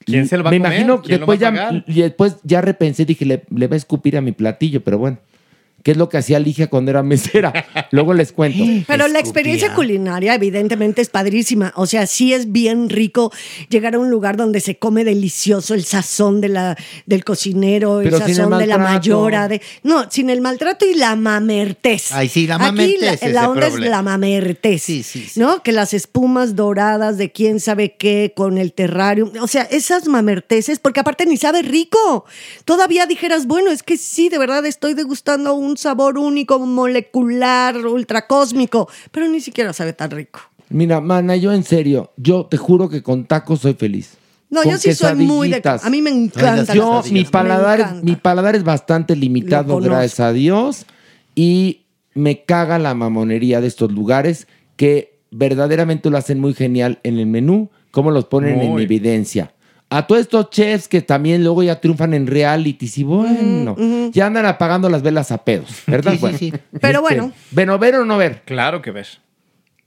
¿Quién 0.05 0.27
se 0.27 0.37
lo 0.37 0.43
va 0.43 0.49
a 0.49 0.51
me 0.51 0.57
comer? 0.57 0.71
imagino 0.73 1.01
¿Quién 1.01 1.21
lo 1.21 1.25
después 1.27 1.39
ya, 1.39 1.83
y 1.87 2.01
después 2.01 2.35
ya 2.43 2.61
repensé, 2.61 3.05
dije, 3.05 3.25
le, 3.25 3.43
le 3.55 3.67
va 3.67 3.75
a 3.75 3.77
escupir 3.77 4.17
a 4.17 4.21
mi 4.21 4.31
platillo, 4.33 4.83
pero 4.83 4.97
bueno. 4.97 5.17
¿Qué 5.83 5.91
es 5.91 5.97
lo 5.97 6.09
que 6.09 6.17
hacía 6.17 6.39
Ligia 6.39 6.69
cuando 6.69 6.91
era 6.91 7.03
mesera? 7.03 7.53
Luego 7.91 8.13
les 8.13 8.31
cuento. 8.31 8.63
Pero 8.87 9.07
la 9.07 9.19
experiencia 9.19 9.73
culinaria 9.73 10.33
evidentemente 10.35 11.01
es 11.01 11.09
padrísima. 11.09 11.71
O 11.75 11.85
sea, 11.85 12.07
sí 12.07 12.33
es 12.33 12.51
bien 12.51 12.89
rico 12.89 13.31
llegar 13.69 13.95
a 13.95 13.99
un 13.99 14.09
lugar 14.09 14.35
donde 14.35 14.59
se 14.59 14.77
come 14.77 15.03
delicioso 15.03 15.73
el 15.73 15.85
sazón 15.85 16.41
de 16.41 16.49
la, 16.49 16.77
del 17.05 17.23
cocinero, 17.23 18.01
el 18.01 18.05
Pero 18.05 18.17
sin 18.17 18.29
el 18.29 18.35
sazón 18.35 18.57
de 18.57 18.67
la 18.67 18.77
mayora. 18.77 19.47
De, 19.47 19.61
no, 19.83 20.09
sin 20.09 20.29
el 20.29 20.41
maltrato 20.41 20.85
y 20.85 20.95
la 20.95 21.15
mamertez. 21.15 22.11
Ay, 22.11 22.27
sí, 22.27 22.47
la 22.47 22.55
Aquí 22.55 22.65
mamertez 22.65 23.01
la, 23.01 23.13
es 23.13 23.33
la 23.33 23.41
el 23.41 23.47
onda 23.47 23.67
es 23.67 23.79
la 23.79 24.01
mamertez. 24.01 25.37
¿No? 25.37 25.63
Que 25.63 25.71
las 25.71 25.93
espumas 25.93 26.55
doradas 26.55 27.17
de 27.17 27.31
quién 27.31 27.59
sabe 27.59 27.95
qué 27.95 28.33
con 28.35 28.57
el 28.57 28.73
terrario. 28.73 29.31
O 29.41 29.47
sea, 29.47 29.63
esas 29.63 30.07
mamerteces, 30.07 30.79
porque 30.79 30.99
aparte 30.99 31.25
ni 31.25 31.37
sabe 31.37 31.61
rico. 31.61 32.25
Todavía 32.65 33.05
dijeras, 33.05 33.45
bueno, 33.45 33.71
es 33.71 33.83
que 33.83 33.97
sí, 33.97 34.29
de 34.29 34.37
verdad 34.37 34.65
estoy 34.65 34.93
degustando 34.93 35.53
un 35.53 35.66
sabor 35.75 36.17
único, 36.17 36.59
molecular, 36.59 37.75
ultracósmico, 37.85 38.87
pero 39.11 39.27
ni 39.27 39.41
siquiera 39.41 39.73
sabe 39.73 39.93
tan 39.93 40.11
rico. 40.11 40.39
Mira, 40.69 41.01
mana, 41.01 41.35
yo 41.35 41.51
en 41.53 41.63
serio, 41.63 42.11
yo 42.17 42.45
te 42.45 42.57
juro 42.57 42.89
que 42.89 43.01
con 43.03 43.25
tacos 43.25 43.61
soy 43.61 43.73
feliz. 43.73 44.17
No, 44.49 44.61
Con 44.63 44.71
yo 44.71 44.77
sí 44.77 44.93
soy 44.93 45.15
muy 45.15 45.49
de. 45.49 45.61
A 45.83 45.89
mí 45.89 46.01
me 46.01 46.09
encanta. 46.09 46.73
Yo, 46.73 47.01
mi 47.11 47.25
paladar, 47.25 47.79
es- 47.81 48.03
mi 48.03 48.15
paladar 48.15 48.55
es 48.55 48.63
bastante 48.63 49.15
limitado, 49.15 49.73
gracias 49.89 50.19
a 50.21 50.31
Dios. 50.31 50.85
Y 51.35 51.81
me 52.13 52.43
caga 52.43 52.79
la 52.79 52.93
mamonería 52.93 53.59
de 53.61 53.67
estos 53.67 53.91
lugares 53.91 54.47
que 54.77 55.19
verdaderamente 55.31 56.09
lo 56.09 56.17
hacen 56.17 56.39
muy 56.39 56.53
genial 56.53 56.99
en 57.03 57.19
el 57.19 57.27
menú, 57.27 57.69
cómo 57.91 58.11
los 58.11 58.25
ponen 58.25 58.59
en 58.61 58.71
evidencia. 58.83 59.53
A 59.89 60.05
todos 60.05 60.21
estos 60.21 60.49
chefs 60.49 60.87
que 60.89 61.01
también 61.01 61.43
luego 61.43 61.63
ya 61.63 61.79
triunfan 61.79 62.13
en 62.13 62.27
realities 62.27 62.97
y 62.97 63.03
bueno, 63.03 63.75
ya 64.11 64.25
andan 64.25 64.45
apagando 64.45 64.89
las 64.89 65.01
velas 65.01 65.31
a 65.31 65.37
pedos, 65.45 65.69
¿verdad? 65.87 66.11
Sí, 66.11 66.17
sí, 66.17 66.21
Bueno, 66.21 66.37
sí. 66.37 66.53
Pero 66.81 66.99
este, 66.99 66.99
bueno. 66.99 67.33
Bueno, 67.51 67.79
ver 67.79 67.95
o 67.95 68.05
no 68.05 68.17
ver. 68.17 68.41
Claro 68.43 68.81
que 68.81 68.91
ves. 68.91 69.19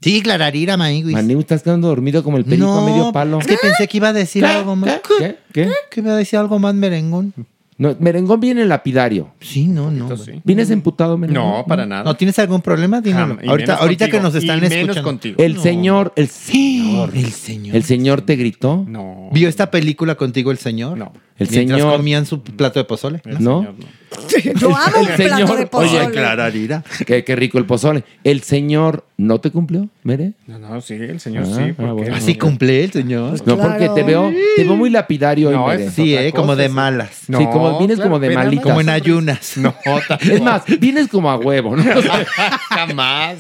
Sí, 0.01 0.23
Clararira, 0.23 0.79
Maniguis. 0.79 1.13
Maniu, 1.13 1.41
estás 1.41 1.63
quedando 1.63 1.89
dormido 1.89 2.25
como 2.25 2.39
el 2.39 2.47
perico 2.47 2.73
a 2.73 2.87
medio 2.87 3.13
palo. 3.13 3.41
es 3.41 3.47
que 3.47 3.59
pensé 3.59 3.87
que 3.87 3.99
iba 3.99 4.09
a 4.09 4.13
decir 4.15 4.43
¿Qué? 4.43 4.51
algo 4.51 4.75
más. 4.75 5.01
¿Qué? 5.19 5.37
¿Qué? 5.53 5.71
Que 5.91 6.01
iba 6.01 6.13
a 6.13 6.17
decir 6.17 6.39
algo 6.39 6.59
más 6.59 6.75
merengón. 6.75 7.35
No, 7.81 7.97
merengón 7.99 8.41
viene 8.41 8.67
lapidario. 8.67 9.33
Sí, 9.41 9.67
no, 9.67 9.91
no. 9.91 10.07
¿Vienes 10.45 10.71
emputado, 10.71 11.17
merengón? 11.17 11.43
No, 11.43 11.65
para 11.67 11.87
nada. 11.87 12.05
¿No 12.05 12.15
tienes 12.15 12.39
algún 12.39 12.61
problema? 12.61 13.01
Dímelo. 13.01 13.37
Jam- 13.39 13.49
ahorita 13.49 13.77
ahorita 13.77 14.09
que 14.11 14.21
nos 14.21 14.35
están 14.35 14.59
Y 14.59 14.61
menos 14.61 14.75
escuchando. 14.77 15.03
contigo. 15.03 15.37
El 15.43 15.59
señor, 15.59 16.13
el 16.15 16.29
señor. 16.29 17.11
El 17.17 17.33
señor. 17.33 17.75
El 17.77 17.83
señor 17.85 18.21
te 18.21 18.37
gritó. 18.37 18.85
No. 18.87 19.31
¿Vio 19.33 19.49
esta 19.49 19.71
película 19.71 20.15
contigo 20.17 20.51
el 20.51 20.59
señor? 20.59 20.99
No. 20.99 21.13
El 21.39 21.49
Mientras 21.51 21.81
señor- 21.81 21.97
comían 21.97 22.27
su 22.27 22.43
plato 22.43 22.79
de 22.79 22.85
pozole. 22.85 23.23
¿No? 23.39 23.67
Yo 24.61 24.77
amo 24.77 25.01
un 25.03 25.09
El 25.09 25.15
plato 25.17 25.37
señor- 25.47 25.59
de 25.59 25.67
pozole. 25.67 26.01
Oye, 26.01 26.11
Clararira. 26.11 26.85
Qué, 27.07 27.23
qué 27.25 27.37
rico 27.37 27.59
el 27.59 27.67
pozole. 27.67 28.03
¿El 28.25 28.43
señor 28.43 29.05
no 29.17 29.41
te 29.41 29.51
cumplió, 29.51 29.89
Mere? 30.03 30.33
No, 30.47 30.59
no, 30.59 30.81
sí, 30.81 30.95
el 30.95 31.21
señor 31.21 31.45
Ah, 31.47 31.55
sí. 31.57 31.75
ah, 31.79 31.93
bueno. 31.93 32.15
Así 32.17 32.35
cumple 32.35 32.83
el 32.85 32.91
señor. 32.93 33.41
No, 33.47 33.57
porque 33.57 33.89
te 33.95 34.03
veo, 34.03 34.31
te 34.57 34.65
veo 34.65 34.77
muy 34.77 34.91
lapidario 34.91 35.51
hoy, 35.51 35.55
No, 35.55 35.67
Mere. 35.67 35.91
Sí, 35.91 36.15
eh, 36.17 36.33
como 36.35 36.57
de 36.57 36.67
sí. 36.69 36.73
malas. 36.75 37.11
Sí, 37.27 37.33
como 37.33 37.79
vienes 37.79 37.97
claro, 37.97 38.11
como 38.11 38.19
de 38.21 38.29
ve 38.29 38.35
nada 38.35 38.45
malita. 38.47 38.63
más. 38.63 38.71
Como 38.71 38.81
en 38.81 38.89
ayunas. 38.89 39.57
No, 39.59 39.75
Es 40.21 40.41
más, 40.43 40.63
vienes 40.81 41.09
como 41.09 41.31
a 41.31 41.37
huevo, 41.37 41.77
¿no? 41.77 41.85
jamás. 42.71 43.39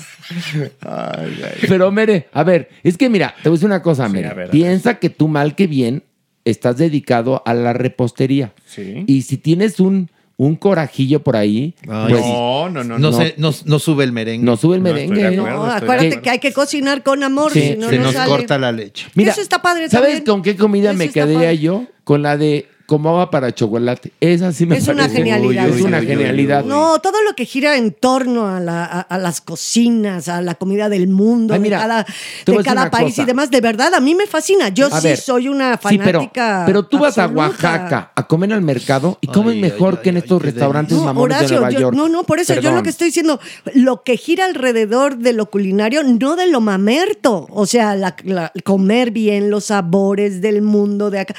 Ay, 0.80 1.40
ay. 1.44 1.66
Pero, 1.68 1.90
Mere, 1.90 2.28
a 2.32 2.44
ver, 2.44 2.68
es 2.82 2.96
que 2.96 3.08
mira, 3.08 3.34
te 3.42 3.48
voy 3.48 3.54
a 3.54 3.56
decir 3.56 3.66
una 3.66 3.82
cosa, 3.82 4.08
Mere. 4.08 4.28
a 4.28 4.34
ver, 4.34 4.48
a 4.48 4.50
Piensa 4.50 4.98
que 4.98 5.10
tú 5.10 5.28
mal 5.28 5.54
que 5.54 5.66
bien 5.66 6.04
estás 6.44 6.76
dedicado 6.78 7.42
a 7.44 7.54
la 7.54 7.72
repostería. 7.72 8.52
Sí. 8.66 9.04
Y 9.06 9.22
si 9.22 9.36
tienes 9.36 9.80
un, 9.80 10.10
un 10.42 10.56
corajillo 10.56 11.22
por 11.22 11.36
ahí, 11.36 11.74
Ay, 11.86 12.12
pues 12.14 12.22
No, 12.24 12.70
no, 12.70 12.82
no. 12.82 12.98
No, 12.98 13.10
no. 13.10 13.12
se- 13.12 13.34
no, 13.36 13.52
no 13.66 13.78
sube 13.78 14.04
el 14.04 14.12
merengue. 14.12 14.42
no 14.44 14.56
sube 14.56 14.76
el 14.76 14.80
merengue. 14.82 15.26
acuerdo. 15.26 15.66
No, 15.66 15.70
acuérdate 15.70 16.22
que 16.22 16.30
hay 16.30 16.38
que 16.38 16.52
cocinar 16.54 17.02
con 17.02 17.22
amor, 17.22 17.52
Sí, 17.52 17.60
si 17.60 17.76
no, 17.76 17.90
se 17.90 17.98
no 17.98 18.04
nos 18.04 18.14
sale. 18.14 18.30
corta 18.30 18.58
la 18.58 18.72
leche. 18.72 19.06
Mira, 19.14 19.32
Eso 19.32 19.42
está 19.42 19.60
padre 19.60 19.90
¿Sabes 19.90 20.08
también. 20.08 20.24
con 20.24 20.42
qué 20.42 20.56
comida 20.56 20.90
Eso 20.92 20.98
me 20.98 21.08
padre. 21.08 21.58
yo? 21.58 21.84
Con 22.04 22.22
la 22.22 22.38
de 22.38 22.66
como 22.90 23.10
agua 23.10 23.30
para 23.30 23.54
chocolate. 23.54 24.10
Esa 24.18 24.50
sí 24.52 24.66
me 24.66 24.76
Es 24.76 24.88
una 24.88 25.04
parece- 25.04 25.18
genialidad. 25.18 25.68
Es 25.68 25.76
Uy, 25.76 25.82
una 25.82 25.98
uy, 26.00 26.06
uy, 26.06 26.10
genialidad. 26.10 26.64
No, 26.64 26.98
todo 26.98 27.22
lo 27.22 27.36
que 27.36 27.44
gira 27.46 27.76
en 27.76 27.92
torno 27.92 28.48
a, 28.48 28.58
la- 28.58 28.84
a- 28.84 29.00
a 29.02 29.16
las 29.16 29.40
cocinas, 29.40 30.26
a 30.28 30.42
la 30.42 30.56
comida 30.56 30.88
del 30.88 31.06
mundo, 31.06 31.54
Ay, 31.54 31.60
de 31.60 31.62
mira, 31.62 31.78
cada, 31.78 32.04
te 32.44 32.50
voy 32.50 32.56
a 32.56 32.58
de 32.58 32.64
cada 32.64 32.82
una 32.82 32.90
país 32.90 33.10
cosa. 33.12 33.22
y 33.22 33.24
demás, 33.26 33.48
de 33.52 33.60
verdad, 33.60 33.94
a 33.94 34.00
mí 34.00 34.16
me 34.16 34.26
fascina. 34.26 34.70
Yo 34.70 34.88
A 34.88 35.00
sí 35.00 35.06
ver, 35.06 35.16
soy 35.18 35.46
una 35.46 35.74
Sí, 35.88 35.98
pero, 35.98 36.18
fanática. 36.18 36.64
pero 36.66 36.84
tú 36.84 36.98
vas 36.98 37.16
a. 37.16 37.28
Oaxaca 37.28 38.10
a 38.16 38.26
comer 38.26 38.52
al 38.52 38.62
mercado 38.62 39.18
y 39.20 39.28
comes 39.28 39.54
mejor 39.56 39.94
ay, 39.98 40.02
que 40.02 40.08
en 40.10 40.16
ay, 40.16 40.22
estos 40.22 40.42
restaurantes 40.42 40.96
No, 40.98 41.04
mamones 41.04 41.38
de 41.38 41.44
Horacio, 41.44 41.56
Nueva 41.60 41.70
yo- 41.72 41.78
York. 41.80 41.96
no, 41.96 42.08
no, 42.08 42.24
por 42.24 42.40
eso 42.40 42.54
yo 42.54 42.60
Perdón. 42.60 42.74
lo 42.78 42.82
que 42.82 42.90
estoy 42.90 43.06
diciendo, 43.06 43.38
lo 43.74 44.02
que 44.02 44.16
gira 44.16 44.46
alrededor 44.46 45.16
de 45.16 45.32
lo 45.32 45.46
culinario, 45.46 46.02
no 46.02 46.34
de 46.34 46.48
lo 46.48 46.60
mamerto. 46.60 47.46
O 47.50 47.66
sea, 47.66 47.94
la- 47.94 48.16
la- 48.24 48.52
comer 48.64 49.12
bien 49.12 49.48
los 49.48 49.66
sabores 49.66 50.40
del 50.40 50.62
mundo 50.62 51.08
de 51.10 51.20
acá. 51.20 51.34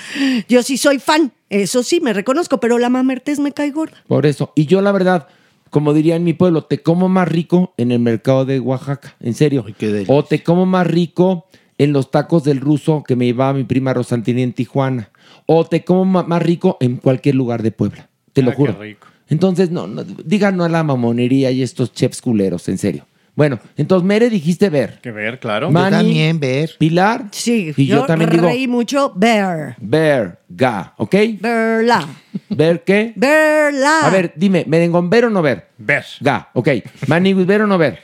Yo 0.47 0.63
sí 0.63 0.77
soy 0.77 0.99
fan, 0.99 1.33
eso 1.51 1.83
sí, 1.83 1.99
me 2.01 2.13
reconozco, 2.13 2.59
pero 2.59 2.79
la 2.79 2.89
mamertez 2.89 3.39
me 3.39 3.51
cae 3.51 3.71
gorda. 3.71 3.97
Por 4.07 4.25
eso. 4.25 4.51
Y 4.55 4.65
yo, 4.65 4.81
la 4.81 4.91
verdad, 4.91 5.27
como 5.69 5.93
diría 5.93 6.15
en 6.15 6.23
mi 6.23 6.33
pueblo, 6.33 6.63
te 6.63 6.81
como 6.81 7.09
más 7.09 7.27
rico 7.27 7.73
en 7.77 7.91
el 7.91 7.99
mercado 7.99 8.45
de 8.45 8.59
Oaxaca. 8.59 9.15
En 9.19 9.33
serio. 9.33 9.63
Ay, 9.67 9.75
qué 9.77 9.87
delicia. 9.87 10.13
o 10.15 10.23
te 10.23 10.43
como 10.43 10.65
más 10.65 10.87
rico 10.87 11.45
en 11.77 11.93
los 11.93 12.09
tacos 12.11 12.43
del 12.43 12.59
ruso 12.59 13.03
que 13.07 13.15
me 13.15 13.25
llevaba 13.25 13.53
mi 13.53 13.63
prima 13.63 13.93
Rosantini 13.93 14.41
en 14.43 14.53
Tijuana. 14.53 15.09
O 15.45 15.65
te 15.65 15.83
como 15.83 16.05
más 16.05 16.41
rico 16.43 16.77
en 16.79 16.97
cualquier 16.97 17.35
lugar 17.35 17.63
de 17.63 17.71
Puebla. 17.71 18.09
Te 18.33 18.41
lo 18.41 18.49
Ah, 18.51 18.53
qué 18.53 18.57
juro. 18.57 18.79
rico. 18.79 19.07
Entonces, 19.29 19.71
no, 19.71 19.87
no, 19.87 20.03
digan 20.03 20.57
no 20.57 20.63
a 20.65 20.69
la 20.69 20.83
mamonería 20.83 21.51
y 21.51 21.61
estos 21.63 21.93
chefs 21.93 22.21
culeros, 22.21 22.67
en 22.69 22.77
serio. 22.77 23.05
Bueno, 23.41 23.57
entonces 23.75 24.05
Mere 24.05 24.29
dijiste 24.29 24.69
ver. 24.69 24.99
Que 25.01 25.09
ver, 25.09 25.39
claro. 25.39 25.71
Manny, 25.71 25.89
también 25.89 26.39
ver. 26.39 26.69
Pilar. 26.77 27.25
Sí, 27.31 27.73
Y 27.75 27.87
yo, 27.87 28.05
también 28.05 28.29
digo 28.29 28.45
reí 28.45 28.67
mucho. 28.67 29.13
Bear. 29.15 29.75
ver, 29.79 30.37
ga, 30.47 30.93
¿ok? 30.97 31.15
Verla. 31.39 32.07
¿Ver 32.49 32.83
qué? 32.83 33.13
Verla. 33.15 34.01
A 34.03 34.11
ver, 34.11 34.31
dime, 34.35 34.63
merengón, 34.67 35.09
¿ver 35.09 35.25
o 35.25 35.31
no 35.31 35.41
ver? 35.41 35.69
Ver. 35.79 36.05
Ga, 36.19 36.49
ok. 36.53 36.69
Manny, 37.07 37.33
¿ver 37.33 37.63
o 37.63 37.65
no 37.65 37.79
ver? 37.79 37.97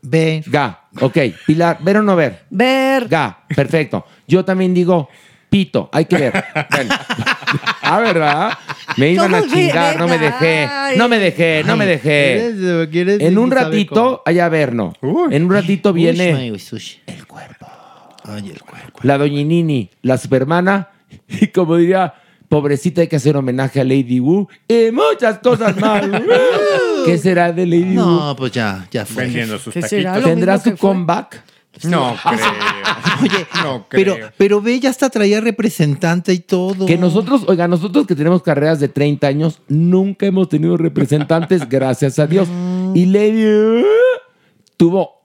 Ver. 0.00 0.42
Ga, 0.46 0.84
ok. 1.02 1.18
Pilar, 1.46 1.76
¿ver 1.82 1.98
o 1.98 2.02
no 2.02 2.16
ver? 2.16 2.44
Ver. 2.48 3.08
Ga, 3.08 3.44
perfecto. 3.54 4.06
Yo 4.26 4.42
también 4.42 4.72
digo 4.72 5.10
pito, 5.52 5.88
hay 5.92 6.06
que 6.06 6.16
ver. 6.16 6.44
Bueno. 6.70 6.94
Ah, 7.82 8.00
¿verdad? 8.00 8.52
Me 8.96 9.10
iban 9.10 9.34
a 9.34 9.40
¿Cómo 9.42 9.52
chingar, 9.54 9.98
no 9.98 10.08
me 10.08 10.16
dejé, 10.18 10.66
no 10.96 11.06
me 11.08 11.18
dejé, 11.18 11.62
no 11.66 11.76
me 11.76 11.84
dejé. 11.84 12.54
¿Quieres- 12.56 12.88
quieres- 12.90 13.20
En 13.20 13.36
un 13.36 13.50
ratito, 13.50 14.22
allá 14.24 14.48
ver, 14.48 14.74
no. 14.74 14.94
En 15.30 15.44
un 15.44 15.50
ratito 15.52 15.92
viene. 15.92 16.46
El 17.06 17.26
cuerpo. 17.26 17.66
Ay, 18.24 18.50
el 18.50 18.62
cuerpo. 18.62 19.00
la 19.02 19.18
doñinini, 19.18 19.90
la 20.00 20.16
supermana, 20.16 20.88
y 21.28 21.48
como 21.48 21.76
diría, 21.76 22.14
pobrecita 22.48 23.02
hay 23.02 23.08
que 23.08 23.16
hacer 23.16 23.36
homenaje 23.36 23.80
a 23.80 23.84
Lady 23.84 24.20
Wu 24.20 24.48
y 24.66 24.90
muchas 24.92 25.38
cosas 25.40 25.76
más. 25.76 26.02
¿Qué 27.04 27.18
será 27.18 27.52
de 27.52 27.66
Lady 27.66 27.98
Wu? 27.98 28.04
No, 28.04 28.36
pues 28.36 28.52
ya, 28.52 28.86
ya 28.90 29.04
fue. 29.04 29.28
¿Tendrá 30.24 30.58
su 30.58 30.74
comeback? 30.76 31.42
No 31.84 32.14
creo. 32.22 32.46
Oye, 33.22 33.46
No 33.62 33.86
pero, 33.88 34.14
creo. 34.14 34.30
pero 34.36 34.60
ve, 34.60 34.78
ya 34.80 34.90
hasta 34.90 35.08
traía 35.10 35.40
representante 35.40 36.32
y 36.32 36.38
todo. 36.40 36.86
Que 36.86 36.98
nosotros, 36.98 37.44
oiga, 37.48 37.66
nosotros 37.68 38.06
que 38.06 38.14
tenemos 38.14 38.42
carreras 38.42 38.78
de 38.80 38.88
30 38.88 39.26
años, 39.26 39.60
nunca 39.68 40.26
hemos 40.26 40.48
tenido 40.48 40.76
representantes, 40.76 41.66
gracias 41.68 42.18
a 42.18 42.26
Dios. 42.26 42.48
Y 42.94 43.06
Lady 43.06 43.44
Wu 43.44 43.84
tuvo, 44.76 45.22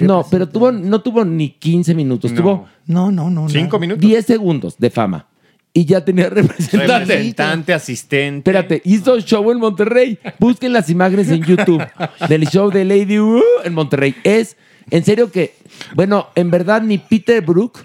no, 0.00 0.26
pero 0.28 0.48
tuvo, 0.48 0.72
no 0.72 1.00
tuvo 1.00 1.24
ni 1.24 1.50
15 1.50 1.94
minutos, 1.94 2.32
No. 2.32 2.36
tuvo 2.40 2.68
No, 2.86 3.12
no, 3.12 3.30
no. 3.30 3.48
Cinco 3.48 3.76
no. 3.76 3.80
minutos. 3.80 4.00
10 4.00 4.26
segundos 4.26 4.76
de 4.78 4.90
fama. 4.90 5.26
Y 5.72 5.84
ya 5.84 6.04
tenía 6.04 6.28
representante. 6.30 6.98
Representante, 6.98 7.72
asistente. 7.72 8.50
Espérate, 8.50 8.82
hizo 8.84 9.20
show 9.20 9.48
en 9.52 9.58
Monterrey. 9.60 10.18
Busquen 10.40 10.72
las 10.72 10.90
imágenes 10.90 11.28
en 11.30 11.44
YouTube 11.44 11.86
del 12.28 12.48
show 12.48 12.70
de 12.72 12.84
Lady 12.84 13.20
Wu 13.20 13.40
en 13.62 13.72
Monterrey. 13.74 14.16
Es, 14.24 14.56
en 14.90 15.04
serio 15.04 15.30
que, 15.30 15.54
bueno, 15.94 16.28
en 16.34 16.50
verdad 16.50 16.82
ni 16.82 16.98
Peter 16.98 17.40
Brook, 17.42 17.80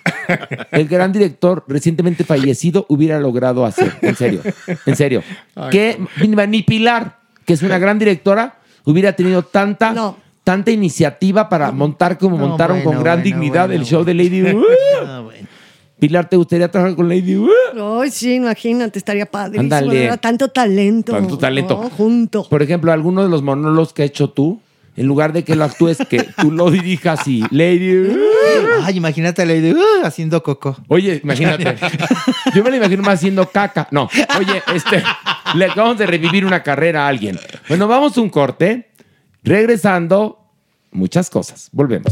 el 0.71 0.87
gran 0.87 1.11
director 1.11 1.63
recientemente 1.67 2.23
fallecido, 2.23 2.85
hubiera 2.89 3.19
logrado 3.19 3.65
hacer. 3.65 3.93
En 4.01 4.15
serio, 4.15 4.41
en 4.85 4.95
serio. 4.95 5.23
Que 5.71 5.99
ni 6.47 6.63
Pilar, 6.63 7.19
que 7.45 7.53
es 7.53 7.61
una 7.61 7.77
gran 7.77 7.99
directora, 7.99 8.59
hubiera 8.83 9.13
tenido 9.13 9.43
tanta... 9.43 9.91
No. 9.91 10.25
Tanta 10.45 10.69
iniciativa 10.69 11.49
para 11.49 11.71
montar 11.71 12.19
como 12.19 12.37
No, 12.37 12.49
montaron 12.49 12.83
con 12.83 13.01
gran 13.01 13.15
bueno, 13.15 13.23
dignidad 13.23 13.65
bueno, 13.65 13.81
el 13.81 13.87
show 13.87 14.03
de 14.03 14.13
Lady. 14.13 14.45
Ah, 15.03 15.21
bueno. 15.21 15.47
Pilar, 15.97 16.29
¿te 16.29 16.37
gustaría 16.37 16.69
trabajar 16.69 16.95
con 16.95 17.09
Lady? 17.09 17.35
Ay, 17.99 18.11
sí, 18.11 18.35
imagínate, 18.35 18.99
estaría 18.99 19.25
padre. 19.25 19.57
Tanto 20.19 20.49
talento. 20.49 21.13
Tanto 21.13 21.37
talento. 21.39 21.81
¿no? 21.81 21.89
Junto. 21.89 22.47
Por 22.47 22.61
ejemplo, 22.61 22.91
alguno 22.91 23.23
de 23.23 23.29
los 23.29 23.41
monólogos 23.41 23.91
que 23.91 24.03
has 24.03 24.09
hecho 24.09 24.29
tú, 24.29 24.61
en 24.95 25.07
lugar 25.07 25.33
de 25.33 25.43
que 25.43 25.55
lo 25.55 25.63
actúes, 25.63 25.97
que 26.09 26.23
tú 26.23 26.51
lo 26.51 26.71
dirijas 26.71 27.27
y 27.27 27.43
Lady. 27.51 28.15
Ay, 28.83 28.97
imagínate 28.97 29.41
a 29.41 29.45
Lady 29.45 29.71
uh, 29.71 30.05
haciendo 30.05 30.41
coco. 30.41 30.77
Oye, 30.87 31.19
imagínate. 31.23 31.77
Yo 32.53 32.63
me 32.63 32.69
lo 32.69 32.77
imagino 32.77 33.03
más 33.03 33.15
haciendo 33.15 33.49
caca. 33.49 33.87
No, 33.91 34.09
oye, 34.39 34.63
este, 34.73 35.03
le 35.55 35.65
acabamos 35.65 35.97
de 35.97 36.05
revivir 36.05 36.45
una 36.45 36.63
carrera 36.63 37.05
a 37.05 37.07
alguien. 37.09 37.39
Bueno, 37.67 37.87
vamos 37.87 38.17
a 38.17 38.21
un 38.21 38.29
corte. 38.29 38.91
Regresando, 39.43 40.39
muchas 40.91 41.29
cosas. 41.29 41.69
Volvemos. 41.71 42.11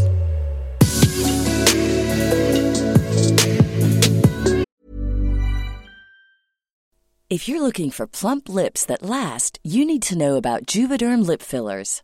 If 7.34 7.48
you're 7.48 7.64
looking 7.64 7.90
for 7.90 8.06
plump 8.06 8.48
lips 8.48 8.86
that 8.86 9.02
last, 9.02 9.58
you 9.64 9.86
need 9.86 10.04
to 10.04 10.16
know 10.16 10.36
about 10.36 10.68
Juvederm 10.68 11.26
lip 11.26 11.42
fillers. 11.42 12.04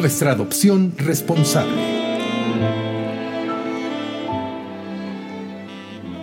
Nuestra 0.00 0.30
adopción 0.30 0.94
responsable. 0.96 1.76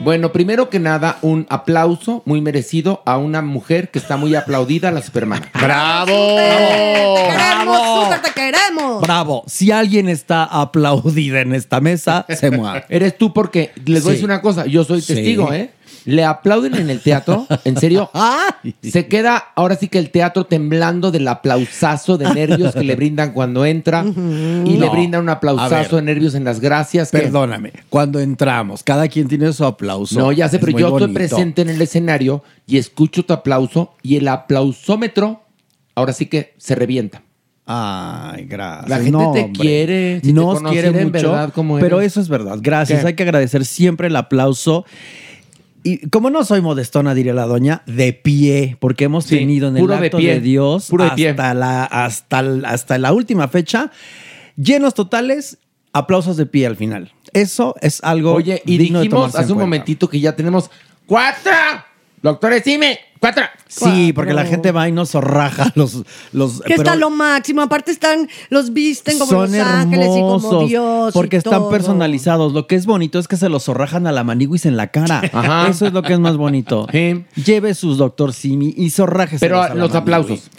Bueno, 0.03 0.31
primero 0.31 0.69
que 0.71 0.79
nada, 0.79 1.19
un 1.21 1.45
aplauso 1.49 2.23
muy 2.25 2.41
merecido 2.41 3.03
a 3.05 3.17
una 3.19 3.43
mujer 3.43 3.89
que 3.91 3.99
está 3.99 4.17
muy 4.17 4.33
aplaudida, 4.33 4.89
la 4.89 5.03
Superman. 5.03 5.43
¡Bravo! 5.53 6.37
¡Te 6.37 7.27
queremos! 7.29 8.03
¡Súper 8.05 8.21
te 8.23 8.31
queremos! 8.31 9.01
Bravo. 9.01 9.43
Si 9.45 9.69
alguien 9.69 10.09
está 10.09 10.43
aplaudida 10.45 11.41
en 11.41 11.53
esta 11.53 11.79
mesa, 11.79 12.25
se 12.29 12.49
mueve. 12.49 12.83
Eres 12.89 13.15
tú 13.15 13.31
porque 13.31 13.71
les 13.85 14.01
voy 14.03 14.09
a 14.09 14.13
decir 14.13 14.25
una 14.25 14.41
cosa, 14.41 14.65
yo 14.65 14.83
soy 14.85 15.01
Sí. 15.01 15.13
testigo, 15.13 15.53
¿eh? 15.53 15.69
Le 16.07 16.23
aplauden 16.23 16.73
en 16.75 16.89
el 16.89 16.99
teatro, 17.01 17.45
en 17.63 17.77
serio, 17.77 18.09
se 18.81 19.07
queda 19.07 19.37
ahora 19.55 19.75
sí 19.75 19.87
que 19.87 19.99
el 19.99 20.09
teatro 20.09 20.45
temblando 20.45 21.11
del 21.11 21.27
aplausazo 21.27 22.17
de 22.17 22.33
nervios 22.33 22.73
que 22.73 22.83
le 22.83 22.95
brindan 22.95 23.33
cuando 23.33 23.65
entra 23.65 24.03
y 24.03 24.77
le 24.77 24.85
No. 24.87 24.91
brindan 24.91 25.21
un 25.21 25.29
aplausazo 25.29 25.97
de 25.97 26.01
nervios 26.01 26.33
en 26.33 26.43
las 26.45 26.59
gracias. 26.59 27.11
que- 27.11 27.19
Perdóname, 27.19 27.73
cuando 27.89 28.19
entramos, 28.19 28.81
cada 28.83 29.07
quien 29.07 29.27
tiene 29.27 29.51
su 29.53 29.63
aplauso. 29.65 30.17
No, 30.19 30.31
ya 30.31 30.47
sé, 30.49 30.55
Es 30.55 30.59
pero 30.61 30.71
muy 30.71 30.81
yo 30.81 30.87
estoy 30.87 31.01
bonito. 31.01 31.13
presente 31.17 31.61
en 31.61 31.69
el 31.69 31.81
escenario 31.81 32.43
y 32.65 32.77
escucho 32.77 33.23
tu 33.23 33.33
aplauso 33.33 33.93
y 34.01 34.15
el 34.15 34.27
aplausómetro 34.27 35.43
ahora 35.93 36.13
sí 36.13 36.25
que 36.27 36.53
se 36.57 36.73
revienta. 36.75 37.21
Ay, 37.69 38.45
gracias. 38.45 38.89
La 38.89 38.95
gente 38.97 39.11
No, 39.11 39.31
te 39.33 39.41
hombre. 39.43 39.59
quiere, 39.61 40.15
si 40.23 40.27
te 40.27 40.33
Nos 40.33 40.55
conociera 40.59 40.83
quiere 40.89 41.01
en 41.01 41.11
mucho, 41.11 41.31
verdad 41.31 41.51
como 41.53 41.77
pero 41.79 41.99
eres. 41.99 42.13
eso 42.13 42.21
es 42.21 42.29
verdad. 42.29 42.59
Gracias. 42.61 43.01
¿Qué? 43.01 43.07
Hay 43.07 43.13
que 43.15 43.23
agradecer 43.23 43.65
siempre 43.65 44.07
el 44.07 44.15
aplauso. 44.15 44.85
Y 45.87 46.09
como 46.09 46.29
no 46.29 46.43
soy 46.43 46.59
modestona, 46.61 47.13
diría 47.13 47.33
la 47.33 47.45
doña, 47.45 47.81
de 47.85 48.11
pie, 48.11 48.75
porque 48.79 49.05
hemos 49.05 49.23
Sí, 49.25 49.37
tenido 49.37 49.69
en 49.69 49.77
el 49.77 49.81
puro 49.83 49.97
de 49.97 50.05
acto 50.07 50.17
pie, 50.17 50.33
de 50.33 50.41
Dios 50.41 50.87
puro 50.89 51.03
de 51.05 51.09
hasta, 51.11 51.15
pie. 51.15 51.33
La, 51.55 51.83
hasta, 51.85 52.39
hasta 52.65 52.97
la 52.97 53.13
última 53.13 53.47
fecha, 53.47 53.91
llenos 54.57 54.93
totales, 54.93 55.59
aplausos 55.93 56.35
de 56.35 56.45
pie 56.45 56.67
al 56.67 56.75
final. 56.75 57.13
Eso 57.31 57.75
es 57.81 58.03
algo 58.03 58.33
Oye, 58.33 58.61
y 58.65 58.77
digno 58.77 58.99
de 58.99 59.03
dijimos 59.05 59.33
en 59.35 59.39
hace 59.41 59.51
un 59.51 59.57
cuenta. 59.59 59.65
momentito 59.65 60.09
que 60.09 60.19
ya 60.19 60.35
tenemos 60.35 60.69
cuatro. 61.05 61.51
Doctores, 62.21 62.63
dime, 62.63 62.99
cuatro. 63.19 63.43
Sí, 63.67 64.11
porque 64.13 64.33
la 64.33 64.45
gente 64.45 64.71
va 64.71 64.89
y 64.89 64.91
nos 64.91 65.11
zorraja 65.11 65.71
los... 65.75 66.03
los 66.31 66.61
Que 66.61 66.73
está 66.73 66.95
lo 66.95 67.09
máximo. 67.09 67.61
Aparte 67.61 67.91
están, 67.91 68.27
los 68.49 68.73
visten 68.73 69.19
como 69.19 69.31
son 69.31 69.51
los 69.51 69.59
ángeles 69.59 70.05
y 70.05 70.09
como 70.09 70.35
hermosos 70.37 70.67
Dios. 70.67 71.09
y 71.09 71.13
porque 71.13 71.37
están 71.37 71.59
todo. 71.59 71.69
personalizados. 71.69 72.53
Lo 72.53 72.65
que 72.65 72.75
es 72.75 72.85
bonito 72.85 73.19
es 73.19 73.27
que 73.27 73.37
se 73.37 73.49
los 73.49 73.65
zorrajan 73.65 74.07
a 74.07 74.11
la 74.11 74.23
maniguis 74.23 74.65
en 74.65 74.77
la 74.77 74.87
cara. 74.87 75.21
Ajá. 75.31 75.67
Eso 75.67 75.85
es 75.85 75.93
lo 75.93 76.01
que 76.01 76.13
es 76.13 76.19
más 76.19 76.37
bonito. 76.37 76.87
Lleve 77.35 77.75
sus 77.75 77.97
doctor 77.97 78.33
Simi 78.33 78.73
y 78.75 78.89
zorrajes. 78.89 79.39
Pero 79.39 79.75
los 79.75 79.93
aplausos. 79.93 80.49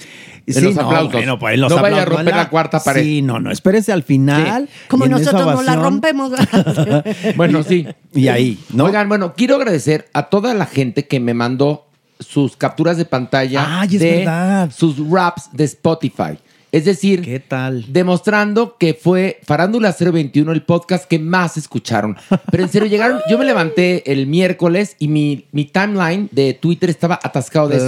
En 0.57 0.65
los 0.65 0.79
aplausos. 0.79 1.13
Bueno, 1.13 1.39
pues 1.39 1.55
en 1.55 1.61
los 1.61 1.71
No 1.71 1.77
vaya 1.77 1.87
a 1.99 2.03
aplausos, 2.03 2.17
romper 2.17 2.37
la 2.37 2.49
cuarta 2.49 2.81
pared. 2.81 3.03
Sí, 3.03 3.23
no, 3.23 3.41
no. 3.41 3.51
Espérese 3.51 3.93
al 3.93 4.03
final. 4.03 4.69
Como 4.89 5.07
nosotros 5.07 5.47
no 5.55 5.63
la 5.63 5.77
rompemos. 5.77 6.33
Bueno, 7.37 7.63
sí. 7.63 7.87
Y 8.15 8.29
ahí, 8.29 8.59
¿no? 8.73 8.85
Oigan, 8.85 9.09
bueno, 9.09 9.35
quiero 9.37 9.57
agradecer 9.57 10.09
a 10.13 10.25
toda 10.25 10.55
la 10.55 10.67
gente 10.67 11.07
que 11.07 11.21
me 11.21 11.35
mandó 11.35 11.87
sus 12.21 12.57
capturas 12.57 12.97
de 12.97 13.05
pantalla 13.05 13.81
Ay, 13.81 13.95
es 13.95 14.01
de 14.01 14.17
verdad. 14.19 14.71
sus 14.75 14.97
raps 15.09 15.51
de 15.53 15.65
Spotify. 15.65 16.39
Es 16.71 16.85
decir, 16.85 17.23
¿qué 17.23 17.41
tal? 17.41 17.87
Demostrando 17.89 18.77
que 18.77 18.95
fue 18.95 19.41
Farándula 19.45 19.95
021 19.99 20.53
el 20.53 20.63
podcast 20.63 21.07
que 21.07 21.19
más 21.19 21.57
escucharon. 21.57 22.17
Pero 22.51 22.63
en 22.63 22.69
serio, 22.69 22.89
llegaron. 22.89 23.21
Yo 23.31 23.39
me 23.39 23.45
levanté 23.45 24.11
el 24.13 24.27
miércoles 24.27 24.95
y 24.99 25.09
mi, 25.09 25.47
mi 25.53 25.65
timeline 25.65 26.29
de 26.31 26.55
Twitter 26.55 26.91
estaba 26.91 27.19
atascado 27.23 27.69
de 27.69 27.77
eso. 27.77 27.87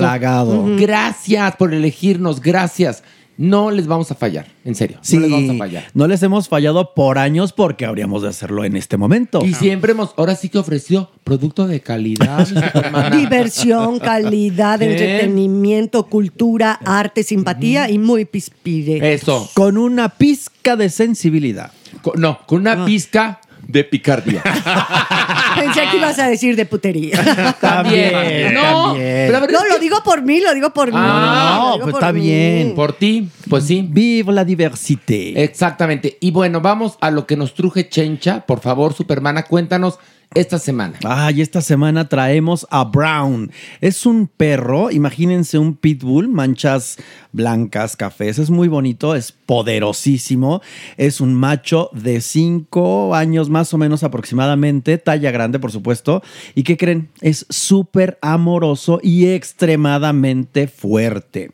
Ujú. 0.55 0.77
Gracias 0.79 1.57
por 1.57 1.75
elegirnos, 1.75 2.41
gracias. 2.41 3.03
No 3.43 3.71
les 3.71 3.87
vamos 3.87 4.11
a 4.11 4.15
fallar, 4.15 4.49
en 4.67 4.75
serio. 4.75 4.99
Sí, 5.01 5.17
No 5.17 5.23
les 5.23 5.31
vamos 5.31 5.55
a 5.55 5.59
fallar. 5.59 5.85
no 5.95 6.07
les 6.07 6.23
hemos 6.23 6.47
fallado 6.51 6.93
por 6.93 7.17
años 7.17 7.55
porque 7.55 7.87
habríamos 7.87 8.21
de 8.21 8.29
hacerlo 8.29 8.65
en 8.67 8.77
este 8.77 8.99
momento. 8.99 9.43
Y 9.43 9.55
siempre 9.55 9.93
hemos, 9.93 10.13
ahora 10.19 10.37
sí 10.37 10.51
que 10.51 10.59
ofreció 10.59 11.11
producto 11.25 11.67
de 11.67 11.81
calidad. 11.81 12.47
Diversión, 13.17 13.99
calidad, 13.99 14.83
¿Eh? 14.83 14.91
entretenimiento, 14.91 16.05
cultura, 16.07 16.73
arte, 16.85 17.23
simpatía 17.23 17.89
y 17.89 17.99
muy 17.99 18.27
pispire. 18.27 19.15
Eso. 19.15 19.49
Con 19.55 19.79
una 19.79 20.11
pizca 20.11 20.77
de 20.77 20.91
sensibilidad. 20.91 21.73
Con- 22.03 22.21
no, 22.21 22.41
con 22.47 22.61
una 22.61 22.85
pizca 22.85 23.41
de 23.71 23.85
picardía. 23.85 24.43
Pensé 25.57 25.83
que 25.91 25.97
ibas 25.97 26.19
a 26.19 26.29
decir 26.29 26.57
de 26.57 26.67
putería. 26.67 27.55
También. 27.61 28.55
No, 28.55 28.87
también. 28.89 29.27
pero 29.27 29.37
a 29.37 29.41
ver, 29.41 29.53
No, 29.53 29.59
es 29.61 29.69
lo 29.69 29.79
digo 29.79 30.03
por 30.05 30.23
mí, 30.23 30.41
lo 30.41 30.55
digo 30.55 30.71
por 30.71 30.89
mí. 30.89 30.95
Ah, 30.97 31.57
lo 31.57 31.65
no, 31.69 31.73
digo 31.75 31.85
pues 31.85 31.93
por 31.93 32.03
está 32.03 32.13
mí. 32.13 32.21
bien. 32.21 32.75
Por 32.75 32.93
ti, 32.95 33.29
pues 33.49 33.65
sí. 33.65 33.87
Vive 33.89 34.33
la 34.33 34.45
diversité. 34.45 35.43
Exactamente. 35.43 36.17
Y 36.21 36.31
bueno, 36.31 36.61
vamos 36.61 36.97
a 37.01 37.11
lo 37.11 37.27
que 37.27 37.37
nos 37.37 37.55
truje 37.55 37.89
Chencha. 37.89 38.41
Por 38.47 38.61
favor, 38.61 38.95
Supermana, 38.95 39.45
cuéntanos 39.45 39.99
esta 40.35 40.61
semana. 40.61 40.99
Ay, 41.05 41.41
esta 41.41 41.61
semana 41.61 42.09
traemos 42.09 42.67
a 42.71 42.85
Brown. 42.85 43.51
Es 43.81 44.07
un 44.07 44.29
perro, 44.29 44.91
imagínense 44.91 45.59
un 45.59 45.75
pitbull, 45.75 46.29
manchas 46.29 46.99
blancas, 47.33 47.97
cafés. 47.97 48.39
Es 48.39 48.49
muy 48.49 48.69
bonito, 48.69 49.17
es 49.17 49.33
poderosísimo. 49.33 50.63
Es 50.97 51.21
un 51.21 51.35
macho 51.35 51.91
de 51.93 52.21
5 52.21 53.15
años 53.15 53.51
más 53.51 53.75
o 53.75 53.79
menos 53.79 54.05
aproximadamente, 54.05 54.99
talla 54.99 55.33
grande, 55.33 55.59
por 55.59 55.73
supuesto. 55.73 56.23
¿Y 56.55 56.63
qué 56.63 56.77
creen? 56.77 57.09
Es 57.21 57.47
súper 57.49 58.19
amoroso 58.23 59.01
y 59.03 59.27
extremadamente 59.27 60.69
fuerte. 60.69 61.51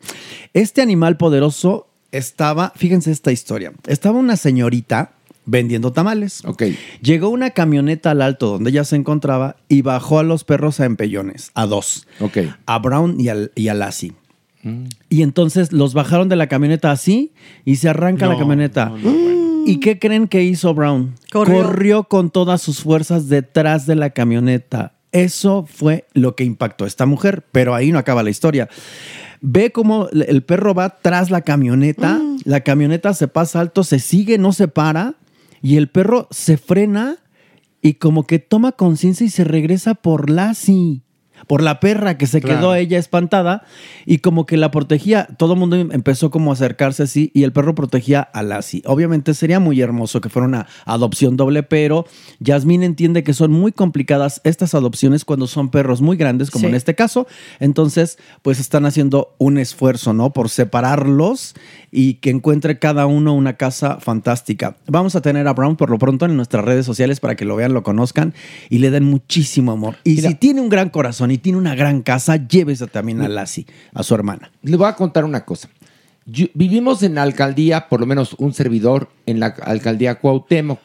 Este 0.53 0.83
animal 0.83 1.17
poderoso 1.17 1.87
estaba, 2.11 2.73
fíjense 2.75 3.11
esta 3.11 3.31
historia, 3.31 3.73
estaba 3.87 4.19
una 4.19 4.37
señorita 4.37 5.16
vendiendo 5.47 5.91
tamales. 5.91 6.45
Ok. 6.45 6.63
Llegó 7.01 7.29
una 7.29 7.49
camioneta 7.49 8.11
al 8.11 8.21
alto 8.21 8.47
donde 8.51 8.69
ella 8.69 8.83
se 8.83 8.95
encontraba 8.97 9.55
y 9.67 9.81
bajó 9.81 10.19
a 10.19 10.23
los 10.23 10.43
perros 10.43 10.79
a 10.79 10.85
empellones, 10.85 11.49
a 11.55 11.65
dos, 11.65 12.05
Ok. 12.19 12.37
a 12.67 12.77
Brown 12.79 13.19
y, 13.19 13.29
al, 13.29 13.51
y 13.55 13.69
a 13.69 13.73
Lassie. 13.73 14.13
Y 15.09 15.21
entonces 15.21 15.71
los 15.71 15.93
bajaron 15.93 16.27
de 16.27 16.35
la 16.35 16.47
camioneta 16.47 16.91
así 16.91 17.31
y 17.63 17.77
se 17.77 17.87
arranca 17.87 18.27
la 18.27 18.37
camioneta. 18.37 18.91
¿Y 19.65 19.79
qué 19.79 19.97
creen 19.97 20.27
que 20.27 20.43
hizo 20.43 20.73
Brown? 20.73 21.15
Corrió. 21.31 22.03
con 22.03 22.29
todas 22.31 22.61
sus 22.61 22.81
fuerzas 22.81 23.29
detrás 23.29 23.85
de 23.85 23.95
la 23.95 24.09
camioneta. 24.09 24.93
Eso 25.13 25.65
fue 25.65 26.05
lo 26.13 26.35
que 26.35 26.43
impactó 26.43 26.83
a 26.83 26.87
esta 26.87 27.05
mujer, 27.05 27.45
pero 27.53 27.73
ahí 27.75 27.93
no 27.93 27.99
acaba 27.99 28.23
la 28.23 28.29
historia. 28.29 28.67
Ve 29.39 29.71
cómo 29.71 30.09
el 30.09 30.43
perro 30.43 30.73
va 30.73 30.97
tras 31.01 31.31
la 31.31 31.41
camioneta, 31.41 32.19
la 32.43 32.61
camioneta 32.61 33.13
se 33.13 33.29
pasa 33.29 33.61
alto, 33.61 33.83
se 33.85 33.99
sigue, 33.99 34.37
no 34.37 34.51
se 34.51 34.67
para, 34.67 35.13
y 35.67 35.75
el 35.75 35.89
perro 35.89 36.29
se 36.31 36.55
frena 36.55 37.17
y 37.81 37.95
como 37.95 38.25
que 38.25 38.39
toma 38.39 38.71
conciencia 38.71 39.25
y 39.25 39.29
se 39.29 39.43
regresa 39.43 39.95
por 39.95 40.29
Lassie, 40.29 41.03
por 41.45 41.61
la 41.61 41.79
perra 41.79 42.17
que 42.17 42.25
se 42.27 42.41
Claro. 42.41 42.59
quedó 42.59 42.75
ella 42.75 42.97
espantada 42.97 43.63
y 44.05 44.19
como 44.19 44.45
que 44.45 44.57
la 44.57 44.71
protegía. 44.71 45.27
Todo 45.37 45.53
el 45.53 45.59
mundo 45.59 45.75
empezó 45.75 46.31
como 46.31 46.51
a 46.51 46.53
acercarse 46.53 47.03
así 47.03 47.31
y 47.33 47.43
el 47.43 47.51
perro 47.51 47.75
protegía 47.75 48.21
a 48.21 48.41
Lassie. 48.43 48.81
Obviamente 48.85 49.33
sería 49.33 49.59
muy 49.59 49.79
hermoso 49.81 50.21
que 50.21 50.29
fuera 50.29 50.47
una 50.47 50.67
adopción 50.85 51.37
doble, 51.37 51.63
pero 51.63 52.05
Yasmín 52.39 52.83
entiende 52.83 53.23
que 53.23 53.33
son 53.33 53.51
muy 53.51 53.71
complicadas 53.71 54.41
estas 54.43 54.73
adopciones 54.73 55.25
cuando 55.25 55.47
son 55.47 55.69
perros 55.69 56.01
muy 56.01 56.17
grandes, 56.17 56.49
como 56.51 56.63
Sí. 56.63 56.69
en 56.69 56.75
este 56.75 56.95
caso. 56.95 57.27
Entonces, 57.59 58.17
pues 58.41 58.59
están 58.59 58.85
haciendo 58.85 59.35
un 59.37 59.57
esfuerzo, 59.57 60.13
¿no? 60.13 60.31
Por 60.33 60.49
separarlos 60.49 61.53
y 61.91 62.15
que 62.15 62.29
encuentre 62.29 62.79
cada 62.79 63.05
uno 63.05 63.33
una 63.33 63.53
casa 63.57 63.97
fantástica. 63.99 64.77
Vamos 64.87 65.15
a 65.15 65.21
tener 65.21 65.47
a 65.47 65.53
Brown 65.53 65.75
por 65.75 65.89
lo 65.89 65.97
pronto 65.99 66.25
en 66.25 66.35
nuestras 66.37 66.63
redes 66.65 66.85
sociales 66.85 67.19
para 67.19 67.35
que 67.35 67.45
lo 67.45 67.55
vean, 67.55 67.73
lo 67.73 67.83
conozcan 67.83 68.33
y 68.69 68.79
le 68.79 68.89
den 68.91 69.03
muchísimo 69.03 69.71
amor. 69.71 69.95
Y 70.03 70.17
si 70.21 70.35
tiene 70.35 70.61
un 70.61 70.69
gran 70.69 70.89
corazón 70.89 71.26
y 71.31 71.37
tiene 71.37 71.57
una 71.57 71.75
gran 71.75 72.01
casa, 72.01 72.35
llévese 72.47 72.87
también 72.87 73.21
a 73.21 73.27
Lassie, 73.27 73.65
a 73.93 74.03
su 74.03 74.13
hermana. 74.15 74.51
Le 74.63 74.77
voy 74.77 74.87
a 74.87 74.93
contar 74.93 75.25
una 75.25 75.45
cosa. 75.45 75.69
Yo- 76.29 76.47
vivimos 76.53 77.03
en 77.03 77.15
la 77.15 77.23
alcaldía, 77.23 77.87
por 77.87 78.01
lo 78.01 78.05
menos 78.05 78.33
un 78.37 78.53
servidor, 78.53 79.07
en 79.25 79.39
la 79.39 79.47
alcaldía 79.63 80.15
Cuauhtémoc, 80.15 80.79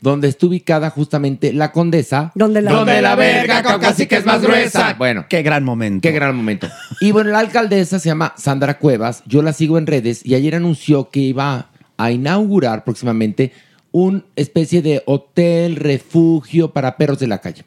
donde 0.00 0.28
está 0.28 0.46
ubicada 0.46 0.88
justamente 0.88 1.52
la 1.52 1.70
condesa. 1.70 2.32
Donde 2.34 2.62
la- 2.62 2.72
donde 2.72 3.02
la 3.02 3.14
verga 3.14 3.62
casi 3.78 4.06
que 4.06 4.16
es 4.16 4.24
más 4.24 4.40
gruesa. 4.40 4.94
Bueno, 4.96 5.26
Qué 5.28 5.42
gran 5.42 5.64
momento. 5.64 6.00
Qué 6.00 6.12
gran 6.12 6.34
momento. 6.34 6.66
Y 7.00 7.12
bueno, 7.12 7.30
la 7.30 7.40
alcaldesa 7.40 7.98
se 7.98 8.08
llama 8.08 8.32
Sandra 8.38 8.78
Cuevas. 8.78 9.22
Yo 9.26 9.42
la 9.42 9.52
sigo 9.52 9.76
en 9.76 9.86
redes 9.86 10.24
y 10.24 10.34
ayer 10.34 10.54
anunció 10.54 11.10
que 11.10 11.20
iba 11.20 11.68
a 11.98 12.10
inaugurar 12.10 12.82
próximamente 12.84 13.52
una 13.92 14.22
especie 14.34 14.80
de 14.80 15.02
hotel, 15.04 15.76
refugio 15.76 16.72
para 16.72 16.96
perros 16.96 17.18
de 17.18 17.26
la 17.26 17.38
calle. 17.42 17.64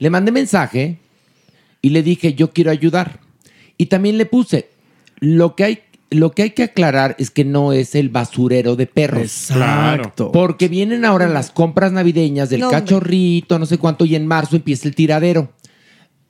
Le 0.00 0.10
mandé 0.10 0.32
mensaje 0.32 0.98
y 1.84 1.90
le 1.90 2.02
dije, 2.02 2.32
yo 2.32 2.50
quiero 2.50 2.70
ayudar. 2.70 3.20
Y 3.76 3.86
también 3.86 4.16
le 4.16 4.24
puse, 4.24 4.70
lo 5.18 5.54
que 5.54 5.64
hay, 5.64 5.78
lo 6.08 6.30
que, 6.30 6.44
hay 6.44 6.50
que 6.52 6.62
aclarar 6.62 7.14
es 7.18 7.30
que 7.30 7.44
no 7.44 7.74
es 7.74 7.94
el 7.94 8.08
basurero 8.08 8.74
de 8.74 8.86
perros. 8.86 9.50
Exacto. 9.50 10.32
Porque 10.32 10.68
vienen 10.68 11.04
ahora 11.04 11.28
las 11.28 11.50
compras 11.50 11.92
navideñas 11.92 12.48
del 12.48 12.60
No, 12.60 12.70
cachorrito, 12.70 13.58
no 13.58 13.66
sé 13.66 13.76
cuánto, 13.76 14.06
y 14.06 14.16
en 14.16 14.26
marzo 14.26 14.56
empieza 14.56 14.88
el 14.88 14.94
tiradero. 14.94 15.52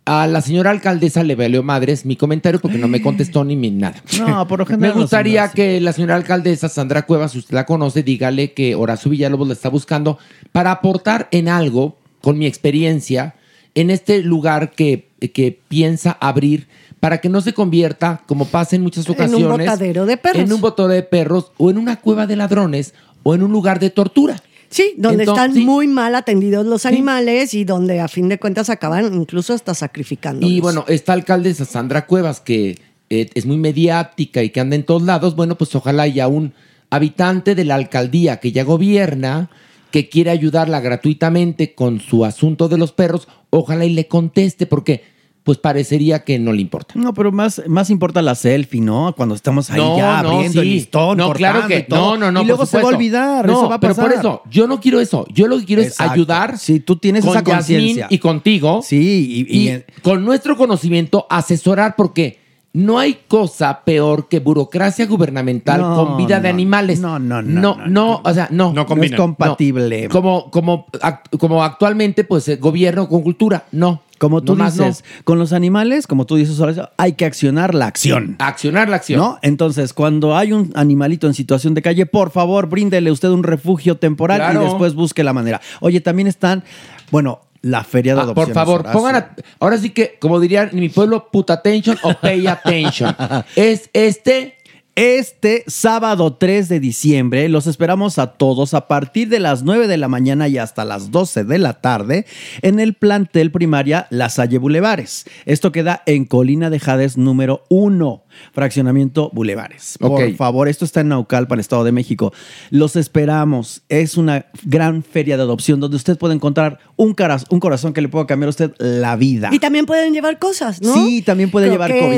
A 0.07 0.27
la 0.27 0.41
señora 0.41 0.73
alcaldesa 0.73 1.23
le 1.23 1.37
valió 1.37 1.63
madres 1.63 2.05
mi 2.05 2.17
comentario 2.17 2.61
porque 2.61 2.77
no 2.77 2.89
me 2.89 3.01
contestó 3.01 3.45
ni 3.45 3.55
mi 3.55 3.71
nada. 3.71 4.03
No, 4.19 4.49
por 4.49 4.59
lo 4.59 4.65
Me 4.65 4.73
general. 4.73 4.95
gustaría 4.95 5.43
no 5.43 5.49
se 5.51 5.55
que 5.55 5.81
la 5.81 5.93
señora 5.93 6.17
alcaldesa 6.17 6.69
Sandra 6.69 7.07
Cuevas, 7.07 7.31
si 7.31 7.39
usted 7.39 7.55
la 7.55 7.65
conoce, 7.65 8.03
dígale 8.03 8.55
que 8.55 8.75
Horacio 8.75 9.09
Villalobos 9.09 9.47
la 9.47 9.55
está 9.55 9.69
buscando 9.69 10.19
para 10.51 10.73
aportar 10.73 11.29
en 11.31 11.49
algo, 11.49 11.97
con 12.21 12.39
mi 12.39 12.47
experiencia, 12.47 13.37
en 13.75 13.91
este 13.91 14.23
lugar 14.23 14.73
que, 14.73 15.14
que 15.33 15.59
piensa 15.69 16.17
abrir 16.21 16.69
para 17.01 17.19
que 17.19 17.29
no 17.29 17.41
se 17.41 17.53
convierta, 17.53 18.23
como 18.27 18.47
pasa 18.47 18.77
en 18.77 18.83
muchas 18.83 19.07
En 19.07 19.13
un 19.13 19.15
ocasiones, 19.17 19.67
botadero 19.67 20.07
de 20.07 20.17
perros. 20.17 20.43
en 20.43 20.53
un 20.53 20.61
botadero 20.61 20.95
de 20.95 21.03
perros 21.03 21.53
o 21.59 21.71
en 21.71 21.79
una 21.79 22.01
cueva 22.01 22.27
de 22.27 22.37
ladrones 22.37 22.95
o 23.23 23.35
en 23.35 23.43
un 23.43 23.53
lugar 23.53 23.79
de 23.79 23.91
tortura. 23.91 24.43
Sí, 24.71 24.95
donde 24.97 25.23
Entonces, 25.25 25.45
están 25.45 25.55
sí. 25.55 25.65
muy 25.65 25.87
mal 25.87 26.15
atendidos 26.15 26.67
los 26.67 26.85
animales 26.87 27.55
y 27.55 27.65
donde 27.65 28.01
a 28.01 28.09
fin 28.09 28.29
de 28.29 28.39
cuentas 28.39 28.71
acaban 28.71 29.15
incluso 29.15 29.53
hasta 29.53 29.75
sacrificando. 29.75 30.47
Y 30.47 30.61
bueno, 30.61 30.85
esta 30.89 31.13
alcaldesa 31.13 31.65
Sandra 31.65 32.07
Cuevas, 32.07 32.41
que 32.41 32.79
eh, 33.11 33.31
es 33.35 33.47
muy 33.47 33.57
mediática 33.57 34.43
y 34.43 34.51
que 34.51 34.61
anda 34.61 34.75
en 34.75 34.83
todos 34.85 35.03
lados, 35.03 35.37
bueno, 35.37 35.57
pues 35.57 35.75
ojalá 35.77 36.05
haya 36.05 36.27
un 36.27 36.55
habitante 36.91 37.55
de 37.55 37.65
la 37.65 37.77
alcaldía 37.77 38.41
que 38.41 38.51
ya 38.51 38.65
gobierna, 38.65 39.51
que 39.91 40.09
quiere 40.09 40.31
ayudarla 40.31 40.81
gratuitamente 40.81 41.75
con 41.75 42.01
su 42.01 42.25
asunto 42.25 42.69
de 42.69 42.79
los 42.79 42.93
perros, 42.93 43.29
ojalá 43.51 43.85
y 43.85 43.91
le 43.93 44.09
conteste, 44.09 44.67
porque 44.67 45.14
pues 45.45 45.59
parecería 45.59 46.25
que 46.25 46.39
no 46.39 46.53
le 46.55 46.63
importa. 46.63 46.95
No, 46.97 47.13
pero 47.15 47.31
más, 47.31 47.63
más 47.69 47.91
importa 47.91 48.23
la 48.23 48.35
selfie, 48.35 48.81
¿no? 48.81 49.15
Cuando 49.15 49.35
estamos 49.35 49.71
ahí 49.71 49.79
No, 49.79 49.97
ya 49.99 50.23
no, 50.23 50.31
abriendo 50.31 50.63
el 50.63 50.67
sí. 50.69 50.75
listón, 50.75 51.19
No, 51.19 51.33
claro 51.35 51.67
que 51.69 51.81
y 51.81 51.83
todo. 51.83 52.13
no, 52.13 52.17
no, 52.17 52.33
no. 52.33 52.43
Y 52.43 52.47
luego 52.47 52.65
se 52.65 52.79
va 52.79 52.85
a 52.85 52.87
olvidar, 52.95 53.47
No, 53.47 53.53
eso 53.53 53.69
va 53.69 53.75
a 53.77 53.81
pero 53.81 53.95
pasar. 53.95 54.11
por 54.11 54.19
eso, 54.19 54.43
yo 54.51 54.67
no 54.67 54.81
quiero 54.81 55.01
eso. 55.01 55.27
Yo 55.33 55.47
lo 55.47 55.59
que 55.59 55.67
quiero 55.67 55.83
Exacto. 55.83 56.05
es 56.05 56.11
ayudar. 56.13 56.59
Si 56.59 56.81
tú 56.81 56.97
tienes 56.97 57.25
con 57.25 57.35
esa 57.35 57.45
conciencia. 57.45 58.07
y 58.09 58.19
contigo. 58.19 58.81
Sí, 58.83 59.47
y, 59.49 59.69
y- 59.71 59.83
con 60.03 60.25
nuestro 60.25 60.57
conocimiento 60.57 61.27
asesorar 61.29 61.95
porque 61.95 62.39
no 62.73 62.99
hay 62.99 63.19
cosa 63.29 63.83
peor 63.85 64.29
que 64.29 64.41
burocracia 64.41 65.07
gubernamental 65.07 65.81
No, 65.81 65.95
con 65.95 66.17
vida 66.17 66.41
de 66.41 66.49
no, 66.49 66.55
animales. 66.55 66.99
no, 67.01 67.19
no, 67.21 67.41
no, 67.41 67.77
no, 67.77 67.87
no, 67.87 68.21
o 68.25 68.35
sea, 68.35 68.49
no. 68.51 68.73
No 68.73 68.87
es 69.03 69.13
compatible. 69.13 70.05
No. 70.05 70.09
Como, 70.11 70.51
como, 70.51 70.87
act- 70.95 71.39
como 71.39 71.63
actualmente, 71.63 72.25
pues, 72.25 72.59
gobierno 72.59 73.09
con 73.09 73.23
cultura, 73.23 73.67
no. 73.73 74.03
Como 74.25 74.43
tú 74.43 74.53
Nomás 74.57 74.77
no. 74.79 74.87
dices, 74.87 75.05
con 75.25 75.39
los 75.39 75.53
animales, 75.53 76.07
como 76.07 76.25
tú 76.25 76.37
dices, 76.37 76.59
hay 76.97 77.13
que 77.13 77.27
accionar 77.27 77.75
la 77.75 77.85
acción. 77.87 78.37
Accionar 78.39 78.89
la 78.89 78.97
acción. 78.97 79.21
¿No? 79.21 79.39
Entonces, 79.43 79.93
cuando 79.93 80.35
hay 80.35 80.55
un 80.55 80.73
animalito 80.77 81.27
en 81.27 81.35
situación 81.35 81.75
de 81.75 81.83
calle, 81.83 82.07
por 82.07 82.31
favor, 82.31 82.67
bríndele 82.71 83.11
usted 83.11 83.29
un 83.29 83.43
refugio 83.43 83.99
temporal 83.99 84.39
Claro. 84.39 84.63
y 84.63 84.65
después 84.65 84.95
busque 84.95 85.23
la 85.23 85.35
manera. 85.35 85.61
Oye, 85.81 86.01
también 86.01 86.27
están, 86.27 86.65
bueno, 87.11 87.43
la 87.61 87.85
feria 87.85 88.15
de 88.15 88.21
Ah, 88.21 88.23
adopciones. 88.25 88.55
por 88.55 88.55
favor, 88.65 88.81
Horacio. 88.81 88.99
pongan. 88.99 89.17
a- 89.17 89.37
ahora 89.61 89.77
sí 89.77 89.91
que, 89.91 90.17
como 90.19 90.41
dirían 90.41 90.71
en 90.73 90.81
mi 90.81 90.89
pueblo, 90.89 91.29
put 91.31 91.51
attention 91.51 91.99
o 92.03 92.15
pay 92.15 92.47
attention. 92.47 93.15
es 93.57 93.91
este. 93.93 94.57
Este 94.97 95.65
sábado 95.67 96.35
3 96.35 96.69
de 96.69 96.79
diciembre 96.79 97.49
los 97.49 97.67
esperamos 97.67 98.21
a 98.21 98.35
todos 98.35 98.75
a 98.75 98.87
partir 98.87 99.29
de 99.29 99.41
las 99.41 99.65
9 99.65 99.89
de 99.89 99.97
la 99.97 100.07
mañana 100.07 100.47
y 100.47 100.57
hasta 100.57 100.85
las 100.85 101.11
12 101.11 101.43
de 101.43 101.59
la 101.59 101.81
tarde 101.81 102.27
en 102.63 102.79
el 102.79 102.95
plantel 102.95 103.51
primaria 103.51 104.07
La 104.11 104.29
Salle 104.29 104.59
Bulevares. 104.59 105.27
Esto 105.47 105.73
queda 105.73 106.05
en 106.07 106.27
Colina 106.27 106.71
de 106.71 106.79
Jades 106.79 107.19
número 107.19 107.65
1, 107.71 108.24
fraccionamiento 108.53 109.31
Bulevares. 109.33 109.99
Por 109.99 110.35
favor, 110.37 110.69
esto 110.69 110.85
está 110.85 111.01
en 111.01 111.09
Naucalpan, 111.09 111.61
Estado 111.61 111.85
de 111.85 111.93
México. 111.93 112.33
Los 112.71 112.97
esperamos. 112.97 113.83
Es 113.89 114.17
una 114.17 114.47
gran 114.65 115.03
feria 115.03 115.37
de 115.37 115.43
adopción 115.43 115.81
donde 115.81 115.97
usted 115.97 116.17
puede 116.19 116.35
encontrar 116.35 116.79
un, 116.97 117.15
un 117.51 117.61
corazón 117.61 117.93
que 117.93 118.01
le 118.01 118.09
pueda 118.09 118.27
cambiar 118.27 118.49
a 118.49 118.51
usted 118.51 118.73
la 118.79 119.17
vida. 119.17 119.51
Y 119.53 119.59
también 119.59 119.87
pueden 119.87 120.13
llevar 120.13 120.39
cosas, 120.39 120.81
¿no? 120.83 120.95
Sí, 120.95 121.23
también 121.23 121.51
puede 121.51 121.71
llevar 121.71 121.91
Croquetas, 121.91 122.09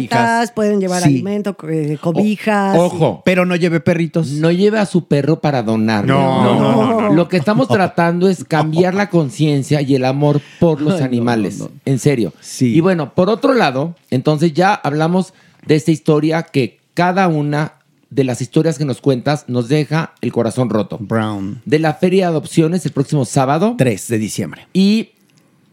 cobijas. 0.51 0.53
Pueden 0.53 0.81
llevar 0.81 1.03
Sí. 1.03 1.09
alimento, 1.09 1.57
eh, 1.69 1.99
cobijas. 2.01 2.77
Ojo. 2.79 3.23
Pero 3.25 3.45
no 3.47 3.57
lleve 3.57 3.81
perritos. 3.81 4.29
No 4.33 4.51
lleve 4.51 4.79
a 4.79 4.87
su 4.87 5.07
perro 5.07 5.41
para 5.41 5.63
donarlo. 5.63 6.15
No, 6.15 6.43
no, 6.45 6.85
no, 6.87 7.01
no. 7.03 7.15
Lo 7.15 7.29
que 7.29 7.37
estamos 7.37 7.69
tratando 7.69 8.29
es 8.29 8.45
cambiar 8.45 8.95
la 8.95 9.11
conciencia 9.11 9.81
y 9.83 9.95
el 9.95 10.05
amor 10.05 10.41
por 10.61 10.81
los 10.81 11.01
animales. 11.01 11.59
no, 11.59 11.67
no. 11.67 11.71
En 11.85 11.99
serio. 11.99 12.33
Sí. 12.41 12.75
Y 12.75 12.81
bueno, 12.81 13.15
por 13.15 13.29
otro 13.29 13.55
lado, 13.55 13.95
entonces 14.11 14.53
ya 14.55 14.75
hablamos 14.75 15.33
de 15.67 15.75
esta 15.75 15.91
historia 15.91 16.43
que 16.45 16.79
cada 16.95 17.29
una 17.29 17.75
de 18.11 18.25
las 18.25 18.41
historias 18.41 18.79
que 18.79 18.85
nos 18.85 19.01
cuentas 19.01 19.45
nos 19.49 19.69
deja 19.69 20.15
el 20.21 20.33
corazón 20.33 20.71
roto. 20.71 20.99
Brown. 21.01 21.61
De 21.65 21.79
la 21.79 21.95
feria 21.95 22.27
de 22.27 22.31
adopciones 22.31 22.87
el 22.87 22.93
próximo 22.93 23.25
sábado. 23.25 23.75
3 23.77 24.09
de 24.09 24.19
diciembre. 24.19 24.69
Y 24.73 25.11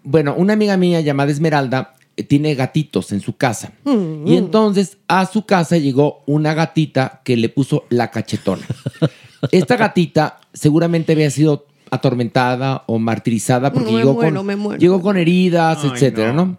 bueno, 0.03 0.33
una 0.35 0.53
amiga 0.53 0.75
mía 0.75 0.99
llamada 1.01 1.31
Esmeralda 1.31 1.93
eh, 2.17 2.23
tiene 2.23 2.55
gatitos 2.55 3.11
en 3.11 3.21
su 3.21 3.37
casa. 3.37 3.73
Mm. 3.85 4.27
Y 4.27 4.37
entonces 4.37 4.97
a 5.07 5.25
su 5.25 5.45
casa 5.45 5.77
llegó 5.77 6.23
una 6.25 6.53
gatita 6.53 7.21
que 7.23 7.37
le 7.37 7.49
puso 7.49 7.85
la 7.89 8.11
cachetona. 8.11 8.65
Esta 9.51 9.75
gatita 9.77 10.39
seguramente 10.53 11.13
había 11.13 11.29
sido 11.29 11.67
atormentada 11.91 12.83
o 12.87 12.97
martirizada 12.97 13.71
porque 13.71 13.91
Me 13.91 13.97
llegó, 13.99 14.13
muero, 14.15 14.37
con, 14.37 14.45
me 14.47 14.55
muero. 14.55 14.79
llegó 14.79 15.01
con 15.01 15.15
heridas, 15.17 15.79
Ay, 15.83 15.91
etcétera, 15.93 16.33
no. 16.33 16.45
¿no? 16.45 16.57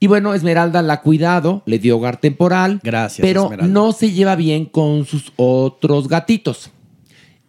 Y 0.00 0.06
bueno, 0.06 0.34
Esmeralda 0.34 0.80
la 0.82 0.94
ha 0.94 1.00
cuidado, 1.00 1.62
le 1.66 1.78
dio 1.78 1.96
hogar 1.96 2.18
temporal. 2.18 2.80
Gracias, 2.82 3.26
Pero 3.26 3.44
Esmeralda. 3.44 3.72
no 3.72 3.92
se 3.92 4.12
lleva 4.12 4.36
bien 4.36 4.64
con 4.64 5.04
sus 5.04 5.32
otros 5.36 6.08
gatitos. 6.08 6.70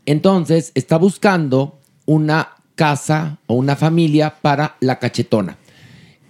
Entonces 0.05 0.71
está 0.73 0.97
buscando 0.97 1.79
una 2.05 2.49
casa 2.75 3.37
o 3.45 3.53
una 3.53 3.75
familia 3.75 4.35
para 4.41 4.77
la 4.79 4.97
cachetona. 4.97 5.57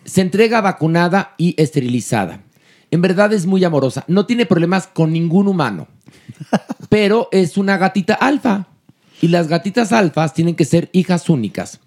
Se 0.03 0.21
entrega 0.21 0.59
vacunada 0.59 1.35
y 1.37 1.55
esterilizada. 1.61 2.41
En 2.91 3.01
verdad 3.01 3.31
es 3.31 3.45
muy 3.45 3.63
amorosa. 3.63 4.03
No 4.07 4.25
tiene 4.25 4.45
problemas 4.45 4.87
con 4.87 5.13
ningún 5.13 5.47
humano. 5.47 5.87
Pero 6.89 7.29
es 7.31 7.57
una 7.57 7.77
gatita 7.77 8.15
alfa. 8.15 8.67
Y 9.21 9.27
las 9.27 9.47
gatitas 9.47 9.91
alfas 9.91 10.33
tienen 10.33 10.55
que 10.55 10.65
ser 10.65 10.89
hijas 10.91 11.29
únicas. 11.29 11.79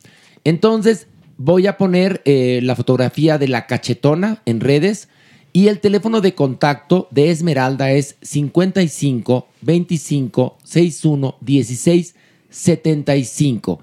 Entonces 0.44 1.08
voy 1.44 1.66
a 1.66 1.76
poner 1.76 2.22
eh, 2.24 2.60
la 2.62 2.76
fotografía 2.76 3.36
de 3.36 3.48
la 3.48 3.66
cachetona 3.66 4.42
en 4.46 4.60
redes. 4.60 5.08
Y 5.52 5.66
el 5.66 5.80
teléfono 5.80 6.20
de 6.20 6.34
contacto 6.34 7.08
de 7.10 7.30
Esmeralda 7.30 7.90
es 7.90 8.16
55 8.22 9.48
25 9.60 10.58
61 10.62 11.36
16 11.40 12.14
75. 12.48 13.80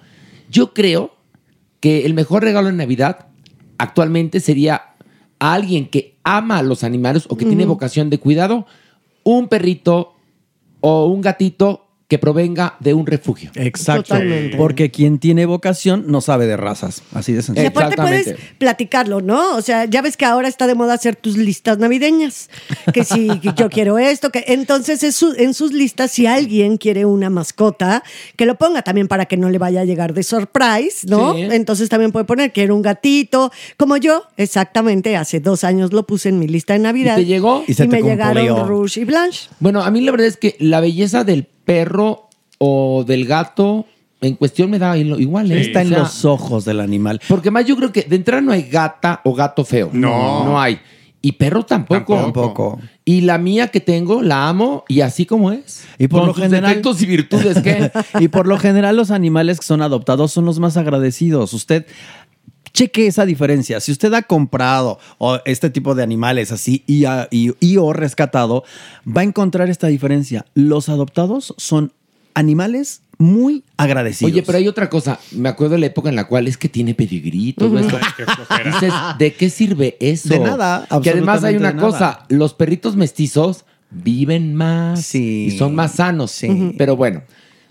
Yo 0.50 0.74
creo 0.74 1.16
que 1.80 2.06
el 2.06 2.14
mejor 2.14 2.44
regalo 2.44 2.68
de 2.68 2.74
Navidad 2.74 3.28
actualmente 3.78 4.40
sería 4.40 4.96
a 5.40 5.54
alguien 5.54 5.88
que 5.88 6.16
ama 6.24 6.58
a 6.58 6.64
los 6.64 6.84
animales 6.84 7.26
o 7.30 7.38
que 7.38 7.46
tiene 7.46 7.66
vocación 7.66 8.10
de 8.10 8.20
cuidado, 8.20 8.66
un 9.24 9.48
perrito 9.48 10.14
o 10.82 11.06
un 11.06 11.22
gatito 11.22 11.89
que 12.10 12.18
provenga 12.18 12.76
de 12.80 12.94
un 12.96 13.06
refugio. 13.06 13.52
Exacto. 13.56 14.02
Totalmente. 14.04 14.58
Porque 14.58 14.90
quien 14.92 15.20
tiene 15.20 15.46
vocación 15.46 16.06
no 16.08 16.22
sabe 16.22 16.48
de 16.48 16.58
razas. 16.58 17.04
Así 17.14 17.32
de 17.34 17.40
Y 17.40 17.44
sencillo. 17.44 17.68
aparte 17.70 17.96
puedes 17.98 18.36
platicarlo, 18.58 19.22
¿no? 19.22 19.56
O 19.56 19.62
sea, 19.62 19.86
ya 19.86 20.02
ves 20.02 20.18
que 20.18 20.26
ahora 20.26 20.48
está 20.48 20.66
de 20.68 20.74
moda 20.76 20.96
hacer 20.96 21.16
tus 21.16 21.38
listas 21.38 21.78
navideñas. 21.78 22.50
Que 22.94 23.04
si 23.04 23.28
que 23.40 23.52
yo 23.56 23.70
quiero 23.70 24.00
esto, 24.00 24.32
que 24.32 24.44
entonces 24.48 25.04
es 25.04 25.16
su- 25.16 25.36
en 25.38 25.54
sus 25.54 25.72
listas, 25.72 26.10
si 26.12 26.26
alguien 26.26 26.78
quiere 26.78 27.06
una 27.06 27.30
mascota, 27.30 28.04
que 28.36 28.48
lo 28.48 28.56
ponga 28.56 28.82
también 28.82 29.08
para 29.08 29.26
que 29.26 29.38
no 29.38 29.50
le 29.52 29.60
vaya 29.60 29.82
a 29.82 29.86
llegar 29.86 30.14
de 30.16 30.24
surprise, 30.24 31.06
¿no? 31.08 31.36
Sí. 31.36 31.42
Entonces 31.52 31.90
también 31.90 32.12
puede 32.12 32.26
poner, 32.26 32.52
quiero 32.52 32.76
un 32.76 32.82
gatito, 32.82 33.52
como 33.78 33.98
yo, 33.98 34.24
exactamente, 34.36 35.16
hace 35.16 35.40
dos 35.40 35.64
años 35.64 35.94
lo 35.94 36.08
puse 36.08 36.30
en 36.30 36.40
mi 36.40 36.48
lista 36.48 36.74
de 36.74 36.80
Navidad. 36.80 37.18
¿Y 37.20 37.22
te 37.22 37.26
llegó? 37.28 37.64
Y 37.68 37.76
se 37.76 37.84
te 37.84 37.90
me 37.90 38.02
cumplió. 38.02 38.34
llegaron 38.34 38.68
Rouge 38.68 39.02
y 39.02 39.06
Blanche. 39.06 39.48
Bueno, 39.60 39.84
a 39.84 39.92
mí 39.92 40.02
la 40.02 40.10
verdad 40.12 40.26
es 40.26 40.38
que 40.38 40.56
la 40.60 40.80
belleza 40.82 41.24
del 41.24 41.48
perro 41.70 42.28
o 42.58 43.04
del 43.06 43.26
gato 43.28 43.86
en 44.22 44.34
cuestión 44.36 44.72
me 44.72 44.80
da 44.80 44.98
igual. 44.98 45.52
¿eh? 45.52 45.62
Está 45.62 45.80
O 45.80 45.82
en 45.84 45.90
sea, 45.90 46.00
los 46.00 46.26
ojos 46.26 46.66
del 46.66 46.80
animal. 46.80 47.22
Porque 47.28 47.52
más 47.52 47.66
yo 47.66 47.76
creo 47.78 47.92
que 47.92 48.02
de 48.02 48.16
entrada 48.16 48.42
no 48.42 48.52
hay 48.52 48.64
gata 48.64 49.22
o 49.24 49.36
gato 49.36 49.64
feo. 49.64 49.92
No. 49.94 50.44
No 50.46 50.60
hay. 50.60 50.80
Y 51.22 51.34
perro 51.34 51.64
tampoco. 51.64 52.16
Tampoco. 52.16 52.80
Y 53.06 53.22
la 53.22 53.38
mía 53.38 53.68
que 53.68 53.80
tengo, 53.82 54.22
la 54.24 54.50
amo 54.50 54.84
y 54.88 55.02
así 55.02 55.26
como 55.28 55.52
es. 55.52 55.86
Y 56.00 56.08
por 56.08 56.22
Con 56.22 56.28
lo 56.30 56.34
sus 56.34 56.44
general- 56.44 56.70
defectos 56.72 57.02
y 57.02 57.06
virtudes 57.06 57.62
que... 57.62 57.92
Y 58.20 58.28
por 58.30 58.48
lo 58.48 58.58
general 58.58 58.96
los 58.98 59.12
animales 59.12 59.60
que 59.60 59.66
son 59.66 59.82
adoptados 59.84 60.32
son 60.32 60.46
los 60.46 60.60
más 60.60 60.76
agradecidos. 60.76 61.54
Usted 61.54 61.86
cheque 62.74 63.08
esa 63.08 63.26
diferencia. 63.26 63.80
Si 63.80 63.92
usted 63.92 64.14
ha 64.14 64.22
comprado 64.24 65.00
o 65.18 65.40
este 65.46 65.70
tipo 65.70 65.96
de 65.96 66.04
animales 66.04 66.52
así 66.52 66.84
y, 66.88 67.06
ha- 67.06 67.28
y- 67.32 67.52
y 67.60 67.78
o 67.78 67.94
rescatado, 67.94 68.64
va 69.06 69.22
a 69.22 69.24
encontrar 69.24 69.70
esta 69.70 69.88
diferencia. 69.88 70.46
Los 70.54 70.90
adoptados 70.90 71.54
son 71.58 71.94
animales 72.34 73.02
muy 73.18 73.64
agradecidos. 73.76 74.32
Oye, 74.32 74.44
pero 74.44 74.60
hay 74.60 74.68
otra 74.70 74.90
cosa. 74.90 75.20
Me 75.32 75.50
acuerdo 75.50 75.74
de 75.76 75.82
la 75.82 75.88
época 75.88 76.08
en 76.10 76.16
la 76.16 76.28
cual 76.28 76.48
es 76.48 76.58
que 76.58 76.70
tiene 76.70 76.94
pedigrí, 76.94 77.52
todo. 77.54 77.78
Dices, 78.66 78.94
¿de 79.18 79.34
qué 79.34 79.50
sirve 79.50 79.98
eso? 80.00 80.30
De 80.30 80.40
nada, 80.40 80.88
Que 81.04 81.10
además 81.10 81.44
hay 81.44 81.58
una 81.58 81.76
cosa, 81.76 82.26
los 82.30 82.54
perritos 82.54 82.96
mestizos 82.96 83.66
viven 83.92 84.54
más 84.56 85.02
Sí. 85.04 85.48
y 85.54 85.58
son 85.58 85.76
más 85.76 85.94
sanos. 85.96 86.32
Sí. 86.32 86.76
Pero 86.78 86.96
bueno, 86.96 87.24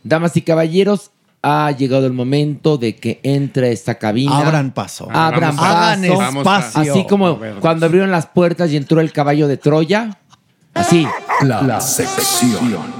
damas 0.04 0.36
y 0.36 0.42
caballeros, 0.42 1.12
ha 1.42 1.70
llegado 1.70 2.06
el 2.06 2.12
momento 2.12 2.78
de 2.78 2.96
que 2.96 3.20
entre 3.22 3.68
a 3.68 3.70
esta 3.70 3.94
cabina. 3.96 4.38
Abran 4.38 4.72
paso. 4.72 5.08
Abran 5.10 5.54
Vamos 5.56 5.64
a- 5.64 5.92
Hagan 5.92 6.02
paso. 6.42 6.68
Espacio. 6.68 6.92
Así 6.92 7.06
como 7.06 7.38
cuando 7.60 7.86
abrieron 7.86 8.10
las 8.10 8.26
puertas 8.26 8.70
y 8.72 8.76
entró 8.76 9.00
el 9.00 9.12
caballo 9.12 9.46
de 9.48 9.56
Troya. 9.56 10.18
Así. 10.74 11.06
La, 11.42 11.62
la 11.62 11.80
sección. 11.80 12.98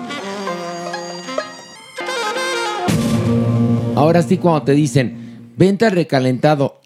Ahora 3.97 4.23
sí, 4.23 4.39
cuando 4.39 4.63
te 4.63 4.73
dicen, 4.73 5.51
vente 5.57 5.85
al 5.85 5.93
recalentado, 5.93 6.81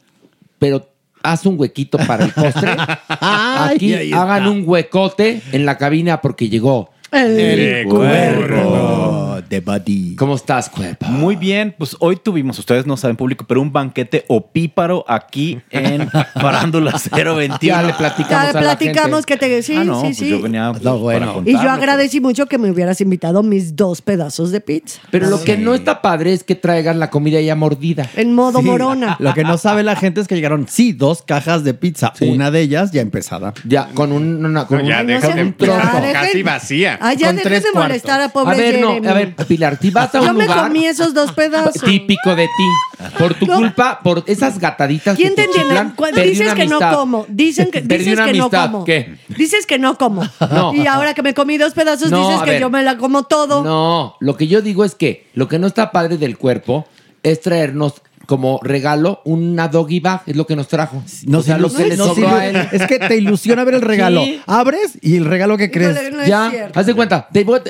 pero 0.59 0.89
haz 1.23 1.45
un 1.45 1.59
huequito 1.61 1.99
para 1.99 2.25
el 2.25 2.33
postre. 2.33 2.75
Aquí 3.09 4.13
hagan 4.13 4.49
un 4.49 4.65
huecote 4.67 5.43
en 5.53 5.67
la 5.67 5.77
cabina 5.77 6.21
porque 6.23 6.49
llegó 6.49 6.91
El, 7.11 7.39
El 7.39 7.87
cuervo. 7.89 9.22
The 9.53 9.61
Buddy. 9.61 10.17
¿Cómo 10.17 10.35
estás, 10.35 10.71
cuerpo? 10.71 11.05
Muy 11.09 11.37
bien, 11.37 11.75
pues 11.77 11.95
hoy 12.01 12.17
tuvimos, 12.17 12.59
ustedes 12.59 12.87
no 12.87 12.97
saben 12.97 13.17
público, 13.17 13.45
pero 13.47 13.61
un 13.61 13.71
banquete 13.71 14.25
opíparo 14.29 15.05
aquí 15.07 15.61
en 15.69 16.09
Farándula 16.41 16.93
021. 17.11 17.59
Ya 17.61 17.83
le 17.83 17.93
platicamos 17.93 18.53
Ya 18.55 18.59
platicamos 18.59 19.27
que 19.27 19.37
te. 19.37 19.63
Sí, 19.63 19.77
Ah, 19.77 19.85
no, 19.85 19.97
sí, 20.01 20.07
pues 20.07 20.17
sí. 20.17 20.29
yo 20.31 20.41
venía 20.41 20.73
pues, 20.73 20.83
para 20.83 21.35
Y 21.45 21.53
yo 21.53 21.71
agradecí 21.71 22.23
mucho 22.23 22.47
que 22.47 22.57
me 22.57 22.71
hubieras 22.71 23.03
invitado 23.03 23.43
mis 23.43 23.77
dos 23.77 24.01
pedazos 24.01 24.53
de 24.53 24.63
pizza. 24.63 25.03
Pero 25.11 25.29
lo 25.29 25.45
que 25.45 25.59
no 25.59 25.75
está 25.75 26.01
padre 26.01 26.33
es 26.33 26.45
que 26.45 26.55
traigan 26.55 26.99
la 26.99 27.11
comida 27.11 27.39
ya 27.43 27.55
mordida. 27.55 28.09
En 28.17 28.35
modo 28.35 28.61
Sí, 28.61 28.65
morona. 28.65 29.17
Lo 29.19 29.35
que 29.35 29.45
no 29.45 29.59
sabe 29.59 29.83
la 29.83 29.97
gente 29.97 30.23
es 30.23 30.29
que 30.29 30.35
llegaron, 30.35 30.67
sí, 30.67 30.95
dos 30.95 31.21
cajas 31.21 31.63
de 31.63 31.75
pizza. 31.75 32.15
Una 32.23 32.51
de 32.51 32.63
ellas 32.63 32.91
ya 32.91 33.03
empezada. 33.03 33.53
Ya, 33.69 33.89
con 33.93 34.13
un, 34.13 34.47
una- 34.47 34.67
con 34.67 34.79
No, 34.79 34.89
ya 34.89 35.03
un, 35.03 35.09
deja 35.09 35.27
con 35.27 35.37
de- 35.37 35.43
un 35.43 35.53
trozo. 35.53 35.79
Casi 36.15 36.43
vacía. 36.43 36.99
Ay, 37.03 37.19
ya 37.19 37.27
Con 37.27 37.37
dejen 37.37 37.51
tres 37.51 37.63
de 37.65 37.71
cuartos. 37.73 37.89
molestar 37.91 38.21
a 38.23 38.29
pobre 38.31 38.55
A 38.55 38.57
ver, 38.57 38.81
no, 38.81 38.89
Jeremy. 38.95 39.07
a 39.09 39.13
ver, 39.13 39.35
Pilar, 39.45 39.79
si 39.81 39.91
vas 39.91 40.15
a 40.15 40.21
un 40.21 40.27
Yo 40.27 40.35
me 40.35 40.45
lugar 40.45 40.65
comí 40.65 40.87
esos 40.87 41.13
dos 41.15 41.33
pedazos. 41.33 41.83
típico 41.83 42.35
de 42.37 42.47
ti, 42.47 43.05
por 43.19 43.35
tu 43.35 43.47
No. 43.47 43.57
culpa, 43.57 44.01
por 44.03 44.23
esas 44.27 44.59
gataditas 44.59 45.17
¿Quién 45.17 45.31
que 45.31 45.35
te 45.37 45.43
te 45.43 45.47
entiende? 45.49 45.69
chiflan, 45.71 45.91
Cu- 45.97 46.05
perdí 46.15 46.31
Dices 46.31 46.47
una 46.47 46.55
que 46.55 46.67
no 46.67 46.77
amistad. 46.77 46.95
como. 46.99 47.27
Dicen 47.29 47.71
que, 47.71 47.81
Perdí 47.83 48.05
dices 48.05 48.15
una 48.19 48.27
que 48.27 48.33
no 48.39 48.45
amistad. 48.45 48.71
como. 48.71 48.85
¿Qué? 48.85 49.15
Dices 49.37 49.67
que 49.67 49.79
no 49.79 49.99
como. 49.99 50.23
No. 50.53 50.75
Y 50.75 50.87
ahora 50.87 51.15
que 51.15 51.23
me 51.23 51.35
comí 51.35 51.59
dos 51.59 51.73
pedazos, 51.75 52.11
No, 52.11 52.19
dices 52.27 52.41
a 52.43 52.45
que 52.45 52.51
ver. 52.53 52.61
yo 52.61 52.71
me 52.71 52.83
la 52.83 52.97
como 52.99 53.25
todo. 53.25 53.63
No, 53.65 54.17
lo 54.21 54.37
que 54.37 54.47
yo 54.49 54.61
digo 54.63 54.85
es 54.85 54.95
que 54.95 55.27
lo 55.35 55.49
que 55.49 55.59
no 55.59 55.67
está 55.67 55.91
padre 55.93 56.17
del 56.19 56.37
cuerpo 56.39 56.87
es 57.23 57.41
traernos 57.41 58.03
como 58.27 58.61
regalo 58.63 59.21
una 59.25 59.67
doggy 59.69 59.99
bag, 60.01 60.23
es 60.27 60.37
lo 60.37 60.47
que 60.47 60.55
nos 60.55 60.69
trajo. 60.69 61.03
No 61.27 61.39
o 61.39 61.43
sea, 61.43 61.59
lo 61.59 61.69
que 61.73 61.87
le 61.87 61.97
nos 61.97 62.09
sobró 62.09 62.29
a 62.29 62.47
él. 62.47 62.57
Es 62.71 62.87
que 62.87 62.99
te 63.01 63.17
ilusiona 63.17 63.65
ver 63.65 63.75
el 63.75 63.83
regalo. 63.83 64.23
Sí. 64.23 64.41
Abres 64.47 64.97
y 65.03 65.17
el 65.17 65.25
regalo 65.25 65.57
que 65.57 65.71
crees. 65.71 66.13
No 66.13 66.25
ya, 66.25 66.71
haz 66.73 66.87
de 66.87 66.95
cuenta, 66.95 67.29
te 67.33 67.43
voy 67.45 67.61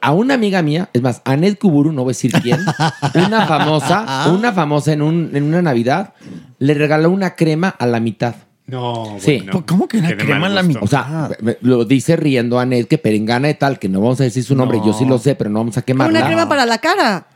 a, 0.00 0.12
una 0.12 0.34
amiga 0.34 0.60
mía, 0.62 0.90
es 0.92 1.00
más, 1.02 1.22
Anet 1.24 1.58
Kuburu, 1.58 1.90
no 1.90 2.02
voy 2.04 2.10
a 2.10 2.14
decir 2.14 2.32
quién, 2.42 2.60
una 3.14 3.46
famosa, 3.46 4.26
una 4.30 4.52
famosa 4.52 4.92
en, 4.92 5.02
un, 5.02 5.30
en 5.34 5.42
una 5.42 5.62
Navidad, 5.62 6.12
le 6.58 6.74
regaló 6.74 7.10
una 7.10 7.34
crema 7.34 7.68
a 7.68 7.86
la 7.86 7.98
mitad. 7.98 8.34
No, 8.66 9.16
Sí. 9.18 9.38
bueno. 9.44 9.64
¿Cómo 9.66 9.88
que 9.88 9.98
una 9.98 10.16
crema 10.16 10.46
en 10.46 10.54
la 10.54 10.62
gusto. 10.62 10.80
O 10.82 10.86
sea, 10.86 11.30
me- 11.40 11.58
lo 11.60 11.84
dice 11.84 12.16
riendo 12.16 12.58
Anet 12.58 12.88
que 12.88 12.98
perengana 12.98 13.50
y 13.50 13.54
tal, 13.54 13.78
que 13.78 13.88
no 13.88 14.00
vamos 14.00 14.20
a 14.20 14.24
decir 14.24 14.44
su 14.44 14.54
nombre, 14.54 14.80
yo 14.84 14.92
sí 14.92 15.04
lo 15.04 15.18
sé, 15.18 15.34
pero 15.34 15.50
no 15.50 15.58
vamos 15.60 15.76
a 15.76 15.82
quemarla. 15.82 16.18
Una 16.18 16.26
crema 16.26 16.48
para 16.48 16.64
la 16.66 16.78
cara. 16.78 17.26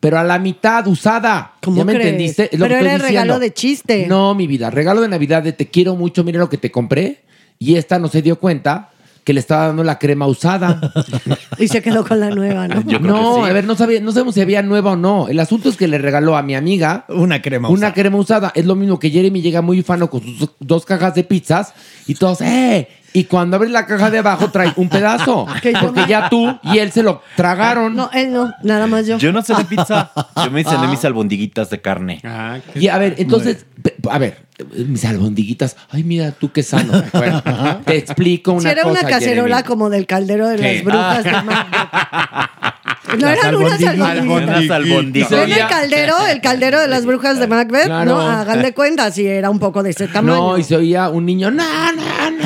Pero 0.00 0.18
a 0.18 0.24
la 0.24 0.38
mitad 0.38 0.86
usada. 0.86 1.52
¿Cómo 1.62 1.78
¿Ya 1.78 1.84
me 1.84 1.94
crees? 1.94 2.06
entendiste? 2.06 2.50
Es 2.52 2.58
lo 2.58 2.66
Pero 2.66 2.74
que 2.74 2.74
estoy 2.74 2.86
era 2.86 2.94
el 2.94 3.00
diciendo. 3.02 3.22
regalo 3.24 3.40
de 3.40 3.52
chiste. 3.52 4.06
No, 4.06 4.34
mi 4.34 4.46
vida. 4.46 4.70
Regalo 4.70 5.00
de 5.00 5.08
Navidad 5.08 5.42
de 5.42 5.52
te 5.52 5.68
quiero 5.68 5.96
mucho, 5.96 6.22
mira 6.24 6.38
lo 6.38 6.48
que 6.48 6.56
te 6.58 6.70
compré. 6.70 7.22
Y 7.58 7.74
esta 7.76 7.98
no 7.98 8.06
se 8.08 8.22
dio 8.22 8.38
cuenta 8.38 8.90
que 9.24 9.32
le 9.34 9.40
estaba 9.40 9.66
dando 9.66 9.82
la 9.84 9.98
crema 9.98 10.26
usada. 10.26 10.80
Y 11.58 11.66
se 11.66 11.82
quedó 11.82 12.06
con 12.06 12.20
la 12.20 12.30
nueva, 12.30 12.68
¿no? 12.68 12.80
no, 13.00 13.44
a 13.44 13.52
ver, 13.52 13.64
no, 13.64 13.74
sabía, 13.74 14.00
no 14.00 14.12
sabemos 14.12 14.34
si 14.36 14.40
había 14.40 14.62
nueva 14.62 14.92
o 14.92 14.96
no. 14.96 15.26
El 15.28 15.40
asunto 15.40 15.68
es 15.68 15.76
que 15.76 15.88
le 15.88 15.98
regaló 15.98 16.36
a 16.36 16.42
mi 16.42 16.54
amiga 16.54 17.04
Una 17.08 17.42
crema 17.42 17.68
una 17.68 17.74
usada. 17.88 17.92
crema 17.94 18.16
usada. 18.18 18.52
Es 18.54 18.64
lo 18.64 18.76
mismo 18.76 19.00
que 19.00 19.10
Jeremy 19.10 19.42
llega 19.42 19.60
muy 19.60 19.80
ufano 19.80 20.08
con 20.08 20.22
sus 20.22 20.50
dos 20.60 20.84
cajas 20.86 21.16
de 21.16 21.24
pizzas 21.24 21.74
y 22.06 22.14
todos, 22.14 22.40
¡eh! 22.42 22.86
Y 23.18 23.24
cuando 23.24 23.56
abre 23.56 23.68
la 23.68 23.84
caja 23.86 24.10
de 24.10 24.18
abajo 24.18 24.50
trae 24.50 24.72
un 24.76 24.88
pedazo. 24.88 25.46
Que 25.62 25.72
yo 25.72 25.80
Porque 25.80 26.06
ya 26.08 26.28
tú 26.28 26.56
y 26.62 26.78
él 26.78 26.92
se 26.92 27.02
lo 27.02 27.20
tragaron. 27.36 27.96
No, 27.96 28.10
él 28.12 28.32
no, 28.32 28.52
nada 28.62 28.86
más 28.86 29.06
yo. 29.06 29.18
Yo 29.18 29.32
no 29.32 29.42
cené 29.42 29.64
pizza, 29.64 30.12
yo 30.44 30.50
me 30.50 30.62
cené 30.62 30.86
mis 30.86 31.04
albondiguitas 31.04 31.68
de 31.70 31.80
carne. 31.80 32.20
Ah, 32.24 32.58
Y 32.74 32.88
a 32.88 32.98
ver, 32.98 33.16
entonces, 33.18 33.66
pe- 33.82 33.96
a 34.10 34.18
ver, 34.18 34.46
mis 34.86 35.04
albondiguitas. 35.04 35.76
Ay, 35.90 36.04
mira, 36.04 36.30
tú 36.32 36.52
qué 36.52 36.62
sano. 36.62 37.02
Bueno, 37.12 37.42
te 37.84 37.96
explico 37.96 38.52
una 38.52 38.62
Si 38.62 38.68
era 38.68 38.82
cosa. 38.82 39.00
una 39.00 39.08
cacerola 39.08 39.56
Jeremy. 39.56 39.68
como 39.68 39.90
del 39.90 40.06
caldero 40.06 40.46
de 40.48 40.56
¿Qué? 40.56 40.74
las 40.74 40.84
brujas 40.84 41.24
de 41.24 41.32
Macbeth. 41.32 42.74
No 43.18 43.26
Las 43.26 43.38
eran 43.38 43.54
unas 43.54 43.82
albondiguitas. 43.82 44.70
albondiguitas. 44.70 45.30
¿Ven 45.30 45.52
el 45.52 45.66
caldero? 45.66 46.26
El 46.26 46.40
caldero 46.40 46.80
de 46.80 46.88
las 46.88 47.06
brujas 47.06 47.38
de 47.38 47.46
Macbeth. 47.46 47.86
Claro. 47.86 48.10
No, 48.10 48.20
hagan 48.20 48.62
de 48.62 48.74
cuenta 48.74 49.10
si 49.10 49.26
era 49.26 49.48
un 49.50 49.58
poco 49.58 49.82
de 49.82 49.90
ese 49.90 50.08
tamaño. 50.08 50.36
No, 50.36 50.58
y 50.58 50.62
se 50.64 50.76
oía 50.76 51.08
un 51.08 51.24
niño, 51.24 51.50
no, 51.50 51.64
no, 51.92 52.30
no. 52.30 52.44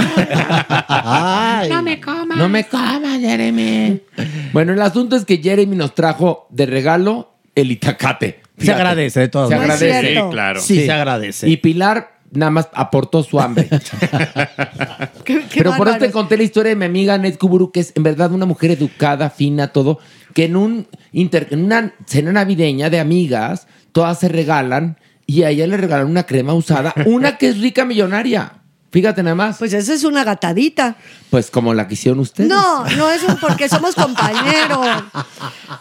Ay. 0.89 1.69
No 1.69 1.82
me 1.82 2.01
comas. 2.01 2.39
No 2.39 2.48
me 2.48 2.64
comas, 2.66 3.19
Jeremy. 3.20 4.01
Bueno, 4.52 4.73
el 4.73 4.82
asunto 4.82 5.16
es 5.16 5.24
que 5.24 5.39
Jeremy 5.39 5.74
nos 5.77 5.94
trajo 5.94 6.47
de 6.51 6.66
regalo 6.66 7.35
el 7.55 7.70
itacate. 7.73 8.40
Se 8.59 8.73
agradece 8.73 9.20
de 9.20 9.28
todas 9.28 9.48
Se 9.48 9.56
maneras. 9.56 9.82
Agradece. 9.82 10.14
Sí, 10.14 10.20
claro. 10.31 10.60
Sí, 10.60 10.85
se 10.86 10.93
agradece. 10.93 11.48
Y 11.48 11.56
Pilar 11.56 12.12
nada 12.33 12.51
más 12.51 12.69
aportó 12.75 13.23
su 13.23 13.41
hambre. 13.41 13.69
Qué- 15.25 15.45
qué 15.49 15.59
Pero 15.59 15.77
por 15.77 15.89
eso 15.89 15.99
te 15.99 16.11
conté 16.13 16.37
la 16.37 16.43
historia 16.43 16.71
de 16.71 16.77
mi 16.77 16.85
amiga 16.85 17.17
Ned 17.19 17.37
Kuburu, 17.37 17.71
que 17.73 17.81
es 17.81 17.93
en 17.95 18.03
verdad 18.03 18.33
una 18.33 18.47
mujer 18.47 18.71
educada, 18.73 19.31
fina, 19.31 19.69
todo, 19.69 19.99
que 20.35 20.45
en, 20.47 20.57
un 20.57 20.87
inter- 21.13 21.49
en 21.51 21.65
una 21.65 21.95
cena 22.07 22.33
navideña 22.33 22.91
de 22.91 23.01
amigas, 23.01 23.67
todas 23.93 24.19
se 24.19 24.29
regalan 24.29 24.97
y 25.27 25.43
a 25.45 25.51
ella 25.51 25.67
le 25.67 25.77
regalan 25.77 26.07
una 26.09 26.25
crema 26.25 26.55
usada, 26.55 26.93
una 27.07 27.39
que 27.39 27.49
es 27.49 27.61
rica 27.61 27.85
millonaria. 27.85 28.62
Fíjate 28.93 29.23
nada 29.23 29.35
más. 29.35 29.56
Pues, 29.56 29.73
Pues 29.73 29.85
esa 29.85 29.94
es 29.94 30.05
una 30.05 30.23
gatadita. 30.23 30.97
como 31.51 31.73
la 31.73 31.89
que 31.89 31.94
hicieron 31.94 32.20
ustedes. 32.20 32.51
No, 32.51 32.85
no 32.85 33.10
es 33.10 33.23
un 33.23 33.39
porque 33.39 33.66
somos 33.66 33.94
compañeros. 33.94 34.86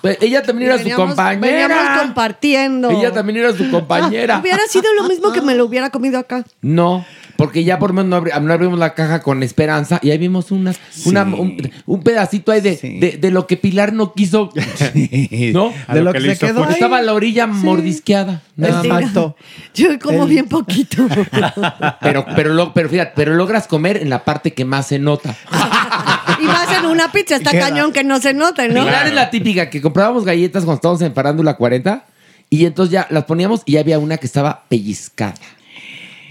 Pues 0.02 0.18
ella 0.22 0.42
también 0.42 0.72
era 0.72 0.82
su 0.82 0.90
compañera. 0.96 1.68
Veníamos 1.68 2.02
compartiendo. 2.02 2.90
Ella 2.90 3.12
también 3.12 3.40
era 3.40 3.54
su 3.54 3.70
compañera. 3.70 4.40
Hubiera 4.40 4.66
sido 4.70 4.94
lo 4.94 5.04
mismo 5.10 5.34
que 5.34 5.42
me 5.42 5.56
lo 5.56 5.66
hubiera 5.66 5.90
comido 5.90 6.18
acá. 6.20 6.46
No, 6.62 7.06
porque 7.42 7.64
ya 7.64 7.80
por 7.80 7.90
lo 7.90 7.96
menos 8.04 8.10
no, 8.10 8.18
abri- 8.26 8.42
no 8.42 8.54
abrimos 8.54 8.78
la 8.80 8.94
caja 8.94 9.22
con 9.22 9.42
esperanza 9.44 10.00
y 10.02 10.12
ahí 10.12 10.18
vimos 10.18 10.52
unas, 10.52 10.80
una, 11.06 11.24
un, 11.24 11.72
un 11.86 12.04
pedacito 12.04 12.52
ahí 12.52 12.62
de, 12.62 12.76
Sí. 12.78 13.00
de, 13.00 13.18
de 13.18 13.32
lo 13.32 13.48
que 13.48 13.58
Pilar 13.58 13.94
no 13.94 14.14
quiso. 14.14 14.52
¿No? 15.54 15.74
A 15.88 15.94
De 15.94 16.00
lo 16.02 16.06
lo 16.06 16.14
que 16.14 16.36
se 16.36 16.46
quedó 16.46 16.64
ahí. 16.66 16.74
Estaba 16.74 16.98
a 16.98 17.02
la 17.02 17.14
orilla 17.14 17.48
mordisqueada. 17.48 18.42
Nada 18.56 18.84
más. 18.84 19.02
Exacto. 19.02 19.36
Yo 19.74 19.98
como 20.00 20.24
El- 20.24 20.30
bien 20.30 20.48
poquito. 20.48 21.08
Pero, 22.02 22.26
pero, 22.36 22.54
lo- 22.54 22.74
pero 22.74 22.90
fíjate, 22.90 23.12
pero 23.16 23.34
logras 23.36 23.68
comer 23.68 23.98
en 23.98 24.10
la 24.10 24.24
parte 24.26 24.54
que 24.54 24.66
más 24.66 24.88
se 24.88 25.00
nota. 25.00 25.36
y 26.42 26.46
más 26.46 26.72
en 26.78 26.86
una 26.86 27.12
pizza, 27.12 27.36
está 27.36 27.52
cañón 27.52 27.92
que 27.92 28.04
no 28.04 28.20
se 28.20 28.34
note, 28.34 28.68
¿no? 28.70 28.86
Pilar 28.86 29.08
es 29.08 29.14
la 29.14 29.30
típica 29.30 29.70
que 29.70 29.82
comprábamos 29.82 30.26
galletas 30.26 30.64
cuando 30.64 30.76
estábamos 30.76 31.02
en 31.02 31.14
Farándula 31.14 31.56
40 31.56 32.06
y 32.50 32.66
entonces 32.66 32.92
ya 32.92 33.08
las 33.10 33.26
poníamos 33.26 33.62
y 33.66 33.78
había 33.78 34.00
una 34.00 34.18
que 34.18 34.26
estaba 34.26 34.66
pellizcada. 34.70 35.36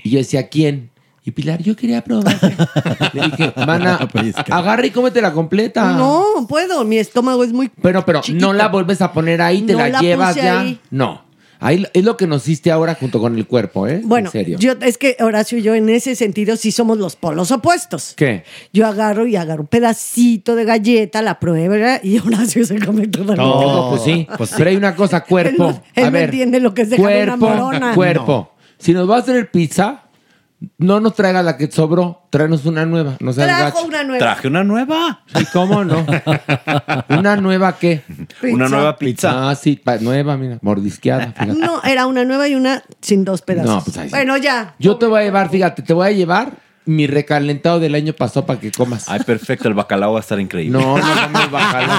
Y 0.02 0.10
yo 0.10 0.18
decía, 0.18 0.48
¿quién? 0.48 0.90
Y 1.22 1.32
Pilar, 1.32 1.62
yo 1.62 1.76
quería 1.76 2.02
probar. 2.02 2.34
Le 3.12 3.20
dije, 3.22 3.52
mana, 3.66 3.98
Pellizcada. 4.10 4.56
agarra 4.58 4.86
y 4.86 4.90
cómete 4.90 5.20
la 5.20 5.32
completa. 5.32 5.92
No, 5.92 6.46
puedo, 6.48 6.82
mi 6.84 6.96
estómago 6.98 7.44
es 7.44 7.52
muy... 7.52 7.70
Pero, 7.82 8.04
pero 8.06 8.22
Chiquito. 8.22 8.46
no 8.46 8.52
la 8.54 8.68
vuelves 8.68 9.02
a 9.02 9.12
poner 9.12 9.42
ahí, 9.42 9.60
te 9.62 9.72
No 9.74 9.80
la, 9.80 9.88
la 9.90 10.00
llevas 10.00 10.34
puse 10.34 10.46
ya. 10.46 10.60
ahí. 10.60 10.80
No. 10.90 11.28
Ahí 11.62 11.86
es 11.92 12.04
lo 12.04 12.16
que 12.16 12.26
nos 12.26 12.44
hiciste 12.48 12.70
ahora 12.72 12.94
junto 12.94 13.20
con 13.20 13.36
el 13.36 13.46
cuerpo, 13.46 13.86
¿eh? 13.86 14.00
Bueno, 14.02 14.28
en 14.28 14.32
serio. 14.32 14.58
yo 14.58 14.72
es 14.80 14.96
que 14.96 15.18
Horacio 15.20 15.58
y 15.58 15.62
yo 15.62 15.74
en 15.74 15.90
ese 15.90 16.14
sentido 16.16 16.56
sí 16.56 16.72
somos 16.72 16.96
los 16.96 17.16
polos 17.16 17.50
opuestos. 17.50 18.14
¿Qué? 18.16 18.44
Yo 18.72 18.86
agarro 18.86 19.26
y 19.26 19.36
agarro 19.36 19.64
un 19.64 19.68
pedacito 19.68 20.56
de 20.56 20.64
galleta, 20.64 21.20
la 21.20 21.38
pruebo 21.38 21.68
¿verdad? 21.72 22.00
y 22.02 22.18
Horacio 22.18 22.64
se 22.64 22.78
come 22.78 23.08
toda 23.08 23.36
la 23.36 23.42
No, 23.42 23.88
pues 23.90 24.02
sí. 24.04 24.26
Pero 24.56 24.70
hay 24.70 24.76
una 24.76 24.96
cosa, 24.96 25.22
cuerpo. 25.22 25.50
Él 25.68 25.74
no- 25.74 25.82
él 25.96 26.04
a 26.04 26.06
no 26.06 26.12
ver, 26.12 26.24
entiende 26.30 26.60
lo 26.60 26.72
que 26.72 26.80
es 26.80 26.88
dejar 26.88 27.04
una 27.28 27.36
cuerpo, 27.36 27.46
morona. 27.66 27.94
Cuerpo. 27.94 28.52
Si 28.78 28.94
nos 28.94 29.08
va 29.10 29.16
a 29.16 29.18
hacer 29.18 29.50
pizza, 29.50 30.04
no 30.78 31.00
nos 31.00 31.14
traiga 31.14 31.42
la 31.42 31.56
que 31.56 31.70
sobró, 31.70 32.26
tráenos 32.30 32.66
una 32.66 32.84
nueva. 32.84 33.16
No 33.20 33.32
seas 33.32 33.48
Trajo 33.48 33.76
gacho. 33.78 33.86
una 33.88 34.04
nueva. 34.04 34.18
Traje 34.18 34.48
una 34.48 34.64
nueva. 34.64 35.20
¿Y 35.40 35.44
cómo 35.46 35.84
no? 35.84 36.04
¿Una 37.08 37.36
nueva 37.36 37.78
qué? 37.78 38.02
Una 38.42 38.68
nueva 38.68 38.96
pizza. 38.96 39.50
Ah, 39.50 39.54
sí, 39.54 39.76
pa- 39.76 39.96
nueva, 39.98 40.36
mira, 40.36 40.58
mordisqueada. 40.62 41.32
fíjate. 41.32 41.54
No, 41.58 41.82
era 41.82 42.06
una 42.06 42.24
nueva 42.24 42.46
y 42.48 42.54
una 42.54 42.82
sin 43.00 43.24
dos 43.24 43.42
pedazos. 43.42 43.70
No, 43.76 43.82
pues 43.82 43.96
ahí 43.96 44.08
sí. 44.08 44.14
Bueno, 44.14 44.36
ya. 44.36 44.74
Yo 44.78 44.96
te 44.96 45.06
voy 45.06 45.20
a 45.20 45.24
llevar, 45.24 45.48
fíjate, 45.50 45.82
te 45.82 45.92
voy 45.94 46.08
a 46.08 46.12
llevar 46.12 46.52
mi 46.84 47.06
recalentado 47.06 47.78
del 47.80 47.94
año 47.94 48.12
pasado 48.12 48.44
para 48.46 48.58
que 48.60 48.70
comas. 48.72 49.08
Ay, 49.08 49.20
perfecto, 49.20 49.68
el 49.68 49.74
bacalao 49.74 50.12
va 50.12 50.18
a 50.18 50.22
estar 50.22 50.40
increíble. 50.40 50.78
No, 50.78 50.98
no 50.98 51.02
comes 51.22 51.50
bacalao. 51.50 51.98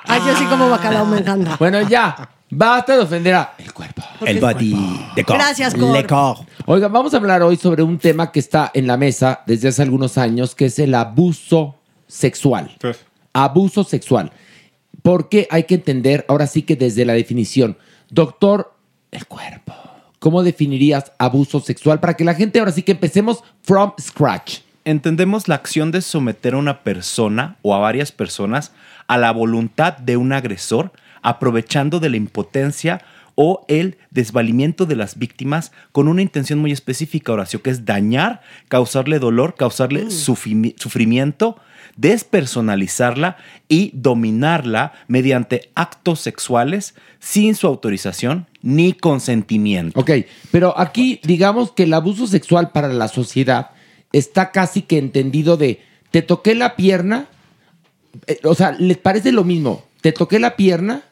Ay, 0.04 0.20
yo 0.26 0.36
sí 0.36 0.44
como 0.44 0.68
bacalao, 0.70 1.06
me 1.06 1.18
encanta. 1.18 1.56
Bueno, 1.58 1.80
ya. 1.88 2.28
Basta 2.48 2.96
de 2.96 3.02
ofender 3.02 3.34
a 3.34 3.54
el 3.58 3.72
cuerpo. 3.72 4.02
El 4.24 4.40
body 4.40 4.74
de 5.16 5.24
corps. 5.24 5.38
Gracias, 5.38 5.74
Cor. 5.74 5.92
Le 5.92 6.06
corps. 6.06 6.46
Oigan, 6.66 6.92
vamos 6.92 7.12
a 7.12 7.16
hablar 7.16 7.42
hoy 7.42 7.56
sobre 7.56 7.82
un 7.82 7.98
tema 7.98 8.30
que 8.30 8.38
está 8.38 8.70
en 8.72 8.86
la 8.86 8.96
mesa 8.96 9.42
desde 9.46 9.68
hace 9.68 9.82
algunos 9.82 10.16
años, 10.16 10.54
que 10.54 10.66
es 10.66 10.78
el 10.78 10.94
abuso 10.94 11.76
sexual. 12.06 12.70
Abuso 13.32 13.82
sexual. 13.82 14.30
Porque 15.02 15.48
hay 15.50 15.64
que 15.64 15.74
entender, 15.74 16.24
ahora 16.28 16.46
sí 16.46 16.62
que 16.62 16.76
desde 16.76 17.04
la 17.04 17.14
definición, 17.14 17.76
doctor, 18.10 18.74
el 19.10 19.26
cuerpo. 19.26 19.74
¿Cómo 20.18 20.42
definirías 20.42 21.12
abuso 21.18 21.60
sexual 21.60 22.00
para 22.00 22.14
que 22.14 22.24
la 22.24 22.34
gente 22.34 22.58
ahora 22.58 22.72
sí 22.72 22.82
que 22.82 22.92
empecemos 22.92 23.42
from 23.62 23.92
scratch? 24.00 24.60
Entendemos 24.84 25.48
la 25.48 25.56
acción 25.56 25.90
de 25.90 26.00
someter 26.00 26.54
a 26.54 26.58
una 26.58 26.82
persona 26.82 27.56
o 27.62 27.74
a 27.74 27.78
varias 27.78 28.12
personas 28.12 28.72
a 29.08 29.18
la 29.18 29.32
voluntad 29.32 29.98
de 29.98 30.16
un 30.16 30.32
agresor, 30.32 30.92
aprovechando 31.26 31.98
de 32.00 32.08
la 32.08 32.16
impotencia 32.16 33.02
o 33.34 33.66
el 33.68 33.98
desvalimiento 34.10 34.86
de 34.86 34.96
las 34.96 35.18
víctimas 35.18 35.72
con 35.92 36.08
una 36.08 36.22
intención 36.22 36.58
muy 36.58 36.72
específica, 36.72 37.32
Horacio, 37.32 37.60
que 37.62 37.70
es 37.70 37.84
dañar, 37.84 38.40
causarle 38.68 39.18
dolor, 39.18 39.56
causarle 39.56 40.06
sufrimi- 40.06 40.74
sufrimiento, 40.78 41.58
despersonalizarla 41.96 43.36
y 43.68 43.90
dominarla 43.94 44.92
mediante 45.08 45.70
actos 45.74 46.20
sexuales 46.20 46.94
sin 47.18 47.54
su 47.54 47.66
autorización 47.66 48.46
ni 48.62 48.92
consentimiento. 48.92 49.98
Ok, 50.00 50.10
pero 50.50 50.78
aquí 50.78 51.20
digamos 51.24 51.72
que 51.72 51.82
el 51.82 51.92
abuso 51.92 52.26
sexual 52.26 52.70
para 52.70 52.88
la 52.88 53.08
sociedad 53.08 53.70
está 54.12 54.50
casi 54.50 54.82
que 54.82 54.98
entendido 54.98 55.56
de 55.56 55.82
te 56.10 56.22
toqué 56.22 56.54
la 56.54 56.76
pierna, 56.76 57.26
eh, 58.26 58.38
o 58.44 58.54
sea, 58.54 58.72
les 58.78 58.96
parece 58.96 59.32
lo 59.32 59.44
mismo, 59.44 59.84
te 60.00 60.12
toqué 60.12 60.38
la 60.38 60.56
pierna 60.56 61.02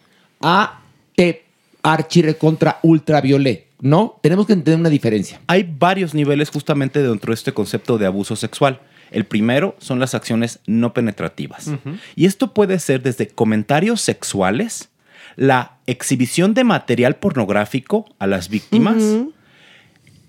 a 0.44 0.80
te 1.16 1.44
archirecontra 1.82 2.78
ultraviolet, 2.82 3.66
¿no? 3.80 4.18
Tenemos 4.22 4.46
que 4.46 4.52
entender 4.52 4.78
una 4.78 4.90
diferencia. 4.90 5.40
Hay 5.46 5.68
varios 5.78 6.14
niveles 6.14 6.50
justamente 6.50 7.02
dentro 7.02 7.32
de 7.32 7.34
este 7.34 7.52
concepto 7.52 7.96
de 7.96 8.06
abuso 8.06 8.36
sexual. 8.36 8.80
El 9.10 9.24
primero 9.24 9.74
son 9.78 9.98
las 9.98 10.14
acciones 10.14 10.60
no 10.66 10.92
penetrativas. 10.92 11.70
Y 12.14 12.26
esto 12.26 12.52
puede 12.52 12.78
ser 12.78 13.02
desde 13.02 13.28
comentarios 13.28 14.00
sexuales, 14.02 14.90
la 15.36 15.78
exhibición 15.86 16.52
de 16.52 16.64
material 16.64 17.16
pornográfico 17.16 18.04
a 18.18 18.26
las 18.26 18.48
víctimas, 18.50 19.02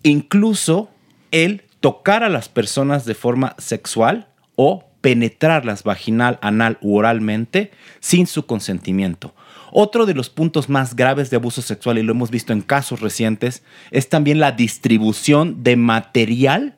incluso 0.03 0.89
el 1.31 1.63
tocar 1.81 2.23
a 2.23 2.29
las 2.29 2.47
personas 2.47 3.05
de 3.05 3.15
forma 3.15 3.55
sexual 3.57 4.27
o 4.55 4.85
penetrarlas 5.01 5.83
vaginal, 5.83 6.39
anal 6.41 6.77
u 6.81 6.97
oralmente 6.97 7.71
sin 7.99 8.27
su 8.27 8.45
consentimiento. 8.45 9.34
Otro 9.77 10.05
de 10.05 10.13
los 10.13 10.29
puntos 10.29 10.69
más 10.69 10.95
graves 10.95 11.29
de 11.29 11.35
abuso 11.35 11.61
sexual, 11.61 11.97
y 11.97 12.01
lo 12.01 12.13
hemos 12.13 12.31
visto 12.31 12.53
en 12.53 12.61
casos 12.61 13.01
recientes, 13.01 13.61
es 13.91 14.07
también 14.07 14.39
la 14.39 14.53
distribución 14.53 15.63
de 15.63 15.75
material 15.75 16.77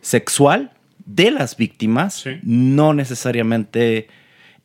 sexual 0.00 0.72
de 1.04 1.30
las 1.30 1.58
víctimas, 1.58 2.24
no 2.42 2.94
necesariamente 2.94 4.08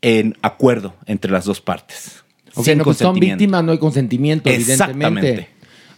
en 0.01 0.37
acuerdo 0.41 0.95
entre 1.07 1.29
las 1.29 1.43
dos 1.43 1.59
partes. 1.59 2.23
Ok, 2.53 2.63
sin 2.63 2.77
no, 2.77 2.85
pues 2.85 2.95
son 2.95 3.19
víctimas, 3.19 3.65
no 3.65 3.73
hay 3.73 3.79
consentimiento, 3.79 4.49
evidentemente. 4.49 5.29
Exactamente. 5.29 5.49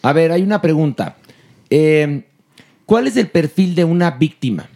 A 0.01 0.11
ver, 0.11 0.31
hay 0.31 0.41
una 0.41 0.59
pregunta. 0.59 1.17
Eh, 1.69 2.23
¿Cuál 2.87 3.05
es 3.05 3.15
el 3.15 3.27
perfil 3.27 3.75
de 3.75 3.83
una 3.83 4.09
víctima? 4.09 4.69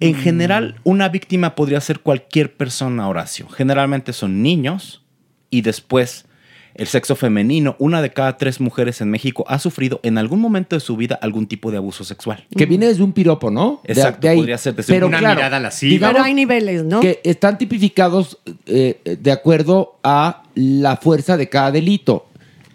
En 0.00 0.14
general, 0.14 0.80
una 0.84 1.10
víctima 1.10 1.54
podría 1.54 1.82
ser 1.82 2.00
cualquier 2.00 2.56
persona, 2.56 3.06
Horacio. 3.06 3.46
Generalmente 3.50 4.14
son 4.14 4.42
niños 4.42 4.99
y 5.50 5.62
después 5.62 6.24
el 6.74 6.86
sexo 6.86 7.16
femenino. 7.16 7.76
Una 7.78 8.00
de 8.00 8.10
cada 8.10 8.36
tres 8.36 8.60
mujeres 8.60 9.00
en 9.00 9.10
México 9.10 9.44
ha 9.48 9.58
sufrido 9.58 10.00
en 10.02 10.18
algún 10.18 10.40
momento 10.40 10.76
de 10.76 10.80
su 10.80 10.96
vida 10.96 11.18
algún 11.20 11.46
tipo 11.46 11.70
de 11.70 11.78
abuso 11.78 12.04
sexual. 12.04 12.46
Que 12.56 12.66
viene 12.66 12.86
desde 12.86 13.02
un 13.02 13.12
piropo, 13.12 13.50
¿no? 13.50 13.80
Exacto, 13.84 14.20
de 14.22 14.28
ahí. 14.28 14.36
podría 14.38 14.58
ser 14.58 14.74
desde 14.74 14.92
Pero 14.92 15.08
una 15.08 15.18
claro, 15.18 15.34
mirada 15.36 15.60
lasciva. 15.60 16.08
Pero 16.08 16.22
hay 16.22 16.34
niveles, 16.34 16.84
¿no? 16.84 17.00
Que 17.00 17.20
están 17.24 17.58
tipificados 17.58 18.38
eh, 18.66 19.18
de 19.20 19.32
acuerdo 19.32 19.98
a 20.04 20.44
la 20.54 20.96
fuerza 20.96 21.36
de 21.36 21.48
cada 21.48 21.72
delito. 21.72 22.26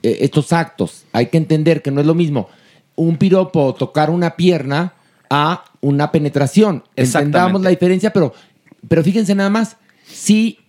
Eh, 0.04 0.18
estos 0.22 0.52
actos. 0.54 1.06
Hay 1.14 1.28
que 1.28 1.38
entender 1.38 1.82
que 1.82 1.90
no 1.90 2.02
es 2.02 2.06
lo 2.06 2.14
mismo 2.14 2.50
un 2.96 3.18
piropo 3.18 3.66
o 3.66 3.74
tocar 3.74 4.10
una 4.10 4.36
pierna 4.36 4.94
a 5.30 5.66
una 5.82 6.12
penetración. 6.12 6.84
Entendamos 6.96 7.62
la 7.62 7.70
diferencia, 7.70 8.12
pero, 8.12 8.34
pero 8.88 9.04
fíjense 9.04 9.36
nada 9.36 9.50
más. 9.50 9.78
Sí, 10.06 10.60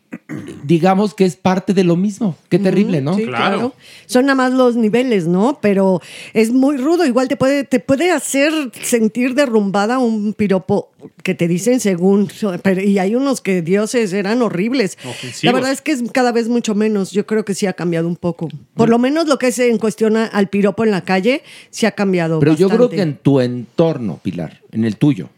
digamos 0.64 1.14
que 1.14 1.24
es 1.24 1.36
parte 1.36 1.74
de 1.74 1.84
lo 1.84 1.96
mismo. 1.96 2.36
Qué 2.48 2.58
terrible, 2.58 3.00
¿no? 3.00 3.14
Sí, 3.14 3.24
claro. 3.24 3.74
Son 4.06 4.26
nada 4.26 4.34
más 4.36 4.52
los 4.52 4.76
niveles, 4.76 5.26
¿no? 5.26 5.58
Pero 5.60 6.00
es 6.34 6.52
muy 6.52 6.76
rudo. 6.76 7.04
Igual 7.06 7.28
te 7.28 7.36
puede, 7.36 7.64
te 7.64 7.80
puede 7.80 8.10
hacer 8.10 8.52
sentir 8.82 9.34
derrumbada 9.34 9.98
un 9.98 10.32
piropo 10.32 10.90
que 11.22 11.34
te 11.34 11.46
dicen 11.48 11.80
según. 11.80 12.28
pero- 12.62 12.80
y 12.82 12.98
hay 12.98 13.14
unos 13.14 13.40
que 13.40 13.62
dioses 13.62 14.12
eran 14.12 14.42
horribles. 14.42 14.98
La 15.42 15.52
verdad 15.52 15.72
es 15.72 15.80
que 15.80 15.92
es 15.92 16.02
cada 16.12 16.32
vez 16.32 16.48
mucho 16.48 16.74
menos. 16.74 17.10
Yo 17.12 17.26
creo 17.26 17.44
que 17.44 17.54
sí 17.54 17.66
ha 17.66 17.72
cambiado 17.72 18.08
un 18.08 18.16
poco. 18.16 18.48
Por 18.74 18.88
lo 18.88 18.98
menos 18.98 19.26
lo 19.28 19.38
que 19.38 19.48
es 19.48 19.58
en 19.58 19.78
cuestión 19.78 20.16
al 20.16 20.48
piropo 20.48 20.84
en 20.84 20.90
la 20.90 21.02
calle, 21.02 21.42
sí 21.70 21.86
ha 21.86 21.92
cambiado. 21.92 22.38
Pero 22.40 22.54
yo 22.54 22.68
creo 22.68 22.88
que 22.90 23.02
en 23.02 23.16
tu 23.16 23.40
entorno, 23.40 24.20
Pilar, 24.22 24.60
en 24.72 24.84
el 24.84 24.96
tuyo, 24.96 25.28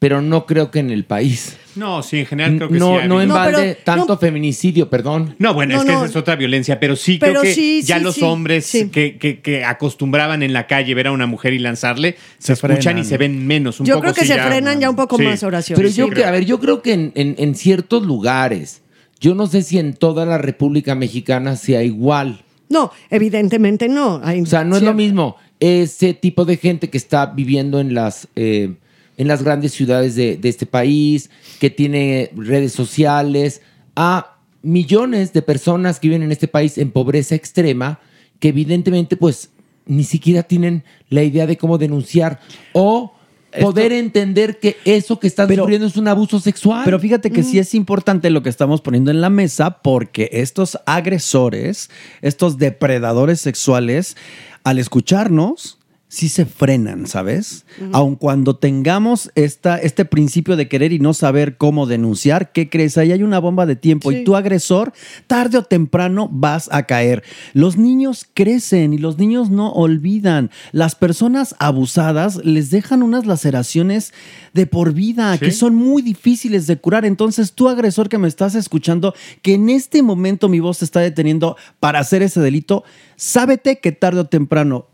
pero 0.00 0.20
no 0.22 0.46
creo 0.46 0.70
que 0.72 0.78
en 0.80 0.90
el 0.90 1.04
país. 1.04 1.56
No, 1.76 2.02
sí, 2.02 2.20
en 2.20 2.26
general 2.26 2.56
creo 2.56 2.68
que 2.70 2.78
no, 2.78 2.96
sí. 2.96 3.02
ha 3.02 3.06
no 3.06 3.20
en 3.22 3.28
balde 3.28 3.78
tanto 3.84 4.16
feminicidio, 4.18 4.88
perdón. 4.90 5.36
No, 5.38 5.54
bueno, 5.54 5.74
No, 5.74 5.80
es 5.80 5.86
que 5.86 5.92
no. 5.92 5.98
esa 5.98 6.06
es 6.10 6.16
otra 6.16 6.34
violencia, 6.36 6.80
pero 6.80 6.96
sí 6.96 7.18
Pero 7.20 7.32
creo 7.32 7.42
que 7.42 7.54
sí, 7.54 7.82
ya 7.84 7.98
sí, 7.98 8.04
los 8.04 8.14
sí, 8.16 8.22
hombres 8.24 8.70
que, 8.90 9.18
que- 9.18 9.40
que 9.40 9.64
acostumbraban 9.64 10.42
en 10.42 10.52
la 10.54 10.66
calle 10.66 10.94
ver 10.94 11.06
a 11.08 11.12
una 11.12 11.26
mujer 11.26 11.52
y 11.52 11.58
lanzarle, 11.58 12.16
se, 12.38 12.54
escuchan 12.54 12.78
frenan. 12.80 12.98
y 12.98 13.04
se 13.04 13.18
ven 13.18 13.46
menos. 13.46 13.78
Un 13.78 13.86
Yo 13.86 13.94
poco 13.96 14.04
creo 14.04 14.14
que 14.14 14.20
se 14.24 14.34
ya- 14.36 14.46
frenan 14.46 14.80
ya 14.80 14.88
un 14.90 14.96
poco 14.96 15.16
Sí. 15.18 15.22
más 15.22 15.42
oraciones. 15.42 15.78
Pero 15.80 15.94
yo, 16.08 16.12
que, 16.12 16.24
a 16.24 16.30
ver, 16.32 16.44
yo 16.46 16.58
creo 16.58 16.80
que 16.82 16.94
en, 16.94 17.12
en- 17.14 17.34
en 17.38 17.54
ciertos 17.54 18.02
lugares, 18.04 18.80
yo 19.20 19.34
no 19.34 19.46
sé 19.46 19.62
si 19.62 19.78
en 19.78 19.92
toda 19.92 20.24
la 20.24 20.38
República 20.38 20.94
Mexicana 20.94 21.56
sea 21.56 21.82
igual. 21.84 22.42
No, 22.70 22.90
evidentemente 23.10 23.86
no. 23.88 24.20
Hay 24.24 24.40
O 24.40 24.46
sea, 24.46 24.64
no 24.64 24.76
es 24.76 24.82
lo 24.82 24.94
mismo 24.94 25.36
ese 25.60 26.14
tipo 26.14 26.46
de 26.46 26.56
gente 26.56 26.88
que 26.88 26.96
está 26.96 27.26
viviendo 27.26 27.80
en 27.80 27.92
las, 27.92 28.28
eh, 28.34 28.74
en 29.20 29.28
las 29.28 29.42
grandes 29.42 29.72
ciudades 29.72 30.14
de, 30.14 30.38
de 30.38 30.48
este 30.48 30.64
país, 30.64 31.28
que 31.58 31.68
tiene 31.68 32.30
redes 32.34 32.72
sociales, 32.72 33.60
a 33.94 34.38
millones 34.62 35.34
de 35.34 35.42
personas 35.42 36.00
que 36.00 36.08
viven 36.08 36.22
en 36.22 36.32
este 36.32 36.48
país 36.48 36.78
en 36.78 36.90
pobreza 36.90 37.34
extrema, 37.34 38.00
que 38.38 38.48
evidentemente 38.48 39.18
pues 39.18 39.50
ni 39.84 40.04
siquiera 40.04 40.42
tienen 40.42 40.84
la 41.10 41.22
idea 41.22 41.46
de 41.46 41.58
cómo 41.58 41.76
denunciar 41.76 42.40
o 42.72 43.12
poder 43.60 43.92
entender 43.92 44.58
que 44.58 44.78
eso 44.86 45.20
que 45.20 45.26
están 45.26 45.54
sufriendo 45.54 45.86
es 45.86 45.98
un 45.98 46.08
abuso 46.08 46.40
sexual. 46.40 46.82
Pero 46.86 46.98
fíjate 46.98 47.30
que 47.30 47.42
sí 47.42 47.58
es 47.58 47.74
importante 47.74 48.30
lo 48.30 48.42
que 48.42 48.48
estamos 48.48 48.80
poniendo 48.80 49.10
en 49.10 49.20
la 49.20 49.28
mesa 49.28 49.82
porque 49.82 50.30
estos 50.32 50.78
agresores, 50.86 51.90
estos 52.22 52.56
depredadores 52.56 53.40
sexuales, 53.42 54.16
al 54.64 54.78
escucharnos, 54.78 55.79
sí 56.10 56.28
se 56.28 56.44
frenan, 56.44 57.06
¿sabes? 57.06 57.64
Aun 57.92 58.16
cuando 58.16 58.56
tengamos 58.56 59.30
esta, 59.36 59.78
este 59.78 60.04
principio 60.04 60.56
de 60.56 60.66
querer 60.66 60.92
y 60.92 60.98
no 60.98 61.14
saber 61.14 61.56
cómo 61.56 61.86
denunciar, 61.86 62.50
¿qué 62.50 62.68
crees? 62.68 62.98
Ahí 62.98 63.12
hay 63.12 63.22
una 63.22 63.38
bomba 63.38 63.64
de 63.64 63.76
tiempo 63.76 64.10
y 64.10 64.24
tu 64.24 64.34
agresor, 64.34 64.92
tarde 65.28 65.58
o 65.58 65.62
temprano, 65.62 66.28
vas 66.32 66.68
a 66.72 66.82
caer. 66.82 67.22
Los 67.52 67.76
niños 67.76 68.26
crecen 68.34 68.92
y 68.92 68.98
los 68.98 69.18
niños 69.18 69.50
no 69.50 69.70
olvidan. 69.70 70.50
Las 70.72 70.96
personas 70.96 71.54
abusadas 71.60 72.44
les 72.44 72.70
dejan 72.70 73.04
unas 73.04 73.24
laceraciones 73.24 74.12
de 74.52 74.66
por 74.66 74.92
vida 74.92 75.38
que 75.38 75.52
son 75.52 75.76
muy 75.76 76.02
difíciles 76.02 76.66
de 76.66 76.76
curar. 76.76 77.04
Entonces, 77.04 77.52
tú 77.52 77.68
agresor 77.68 78.08
que 78.08 78.18
me 78.18 78.26
estás 78.26 78.56
escuchando, 78.56 79.14
que 79.42 79.54
en 79.54 79.70
este 79.70 80.02
momento 80.02 80.48
mi 80.48 80.58
voz 80.58 80.80
te 80.80 80.86
está 80.86 80.98
deteniendo 80.98 81.56
para 81.78 82.00
hacer 82.00 82.20
ese 82.22 82.40
delito, 82.40 82.82
sábete 83.14 83.78
que 83.78 83.92
tarde 83.92 84.18
o 84.18 84.26
temprano 84.26 84.88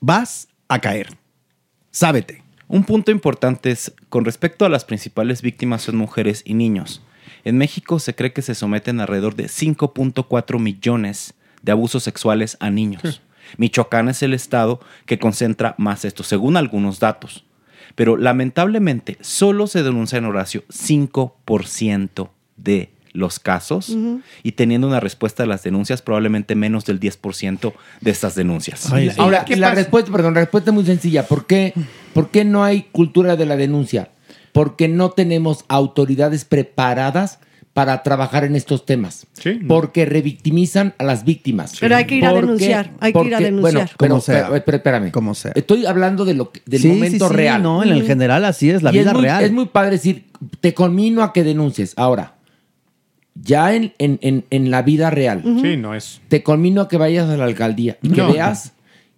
vas 0.00 0.48
a 0.68 0.80
caer. 0.80 1.16
Sábete. 1.90 2.42
Un 2.68 2.84
punto 2.84 3.10
importante 3.10 3.70
es, 3.70 3.94
con 4.10 4.24
respecto 4.24 4.66
a 4.66 4.68
las 4.68 4.84
principales 4.84 5.40
víctimas 5.40 5.82
son 5.82 5.96
mujeres 5.96 6.42
y 6.44 6.54
niños. 6.54 7.02
En 7.44 7.56
México 7.56 7.98
se 7.98 8.14
cree 8.14 8.32
que 8.32 8.42
se 8.42 8.54
someten 8.54 9.00
alrededor 9.00 9.34
de 9.34 9.46
5.4 9.46 10.58
millones 10.58 11.34
de 11.62 11.72
abusos 11.72 12.02
sexuales 12.02 12.58
a 12.60 12.70
niños. 12.70 13.22
Michoacán 13.56 14.10
es 14.10 14.22
el 14.22 14.34
estado 14.34 14.80
que 15.06 15.18
concentra 15.18 15.74
más 15.78 16.04
esto, 16.04 16.22
según 16.22 16.58
algunos 16.58 17.00
datos. 17.00 17.46
Pero 17.94 18.16
lamentablemente 18.16 19.16
solo 19.22 19.66
se 19.66 19.82
denuncia 19.82 20.18
en 20.18 20.26
Horacio 20.26 20.64
5% 20.68 22.30
de 22.56 22.92
los 23.18 23.38
casos 23.40 23.94
y 24.42 24.52
teniendo 24.52 24.86
una 24.86 25.00
respuesta 25.00 25.42
a 25.42 25.46
las 25.46 25.62
denuncias 25.62 26.00
probablemente 26.02 26.54
menos 26.54 26.84
del 26.84 27.00
10% 27.00 27.72
de 28.00 28.10
estas 28.10 28.34
denuncias. 28.34 28.90
Ahora, 29.18 29.44
la 29.56 29.74
respuesta, 29.74 30.10
perdón, 30.12 30.34
la 30.34 30.40
respuesta 30.40 30.70
es 30.70 30.74
muy 30.74 30.84
sencilla. 30.84 31.26
¿Por 31.26 31.46
qué, 31.46 31.74
¿Por 32.14 32.30
qué 32.30 32.44
no 32.44 32.64
hay 32.64 32.82
cultura 32.92 33.36
de 33.36 33.46
la 33.46 33.56
denuncia? 33.56 34.10
Porque 34.52 34.88
no 34.88 35.10
tenemos 35.10 35.64
autoridades 35.68 36.44
preparadas 36.44 37.38
para 37.74 38.02
trabajar 38.02 38.42
en 38.44 38.56
estos 38.56 38.84
temas. 38.86 39.26
Porque 39.68 40.04
revictimizan 40.04 40.94
a 40.98 41.04
las 41.04 41.24
víctimas. 41.24 41.76
Pero 41.78 41.94
hay 41.94 42.06
que 42.06 42.16
ir 42.16 42.24
a 42.26 42.30
Porque- 42.30 42.42
denunciar, 42.46 42.90
hay 42.98 43.12
que 43.12 43.22
ir 43.24 43.34
a 43.36 43.38
denunciar. 43.38 43.72
Bueno, 43.72 43.90
pero, 43.98 44.08
Como 44.14 44.20
sea. 44.20 44.42
pero- 44.44 44.56
espera- 44.56 44.76
espérame. 44.78 45.10
Como 45.12 45.34
sea. 45.34 45.52
Estoy 45.54 45.86
hablando 45.86 46.24
de 46.24 46.34
lo 46.34 46.50
que- 46.50 46.60
del 46.66 46.82
Sí, 46.82 46.88
momento 46.88 47.26
sí, 47.26 47.30
sí, 47.30 47.36
real. 47.36 47.62
no, 47.62 47.82
en 47.84 47.90
el 47.90 48.04
general 48.04 48.44
así 48.44 48.70
es, 48.70 48.82
la 48.82 48.90
Y 48.90 48.98
vida 48.98 49.12
muy- 49.12 49.22
real. 49.22 49.44
Es 49.44 49.52
muy 49.52 49.66
padre 49.66 49.92
decir, 49.92 50.24
te 50.60 50.74
conmino 50.74 51.22
a 51.22 51.32
que 51.32 51.44
denuncies. 51.44 51.92
Ahora, 51.96 52.34
ya 53.42 53.74
en, 53.74 53.92
en- 53.98 54.18
en- 54.22 54.44
en 54.50 54.70
la 54.70 54.82
vida 54.82 55.10
real. 55.10 55.42
Sí, 55.62 55.76
no 55.76 55.94
es. 55.94 56.20
Te 56.28 56.42
conmino 56.42 56.80
a 56.82 56.88
que 56.88 56.96
vayas 56.96 57.28
a 57.28 57.36
la 57.36 57.44
alcaldía 57.44 57.98
y 58.02 58.10
que 58.10 58.20
No. 58.22 58.32
veas 58.32 58.72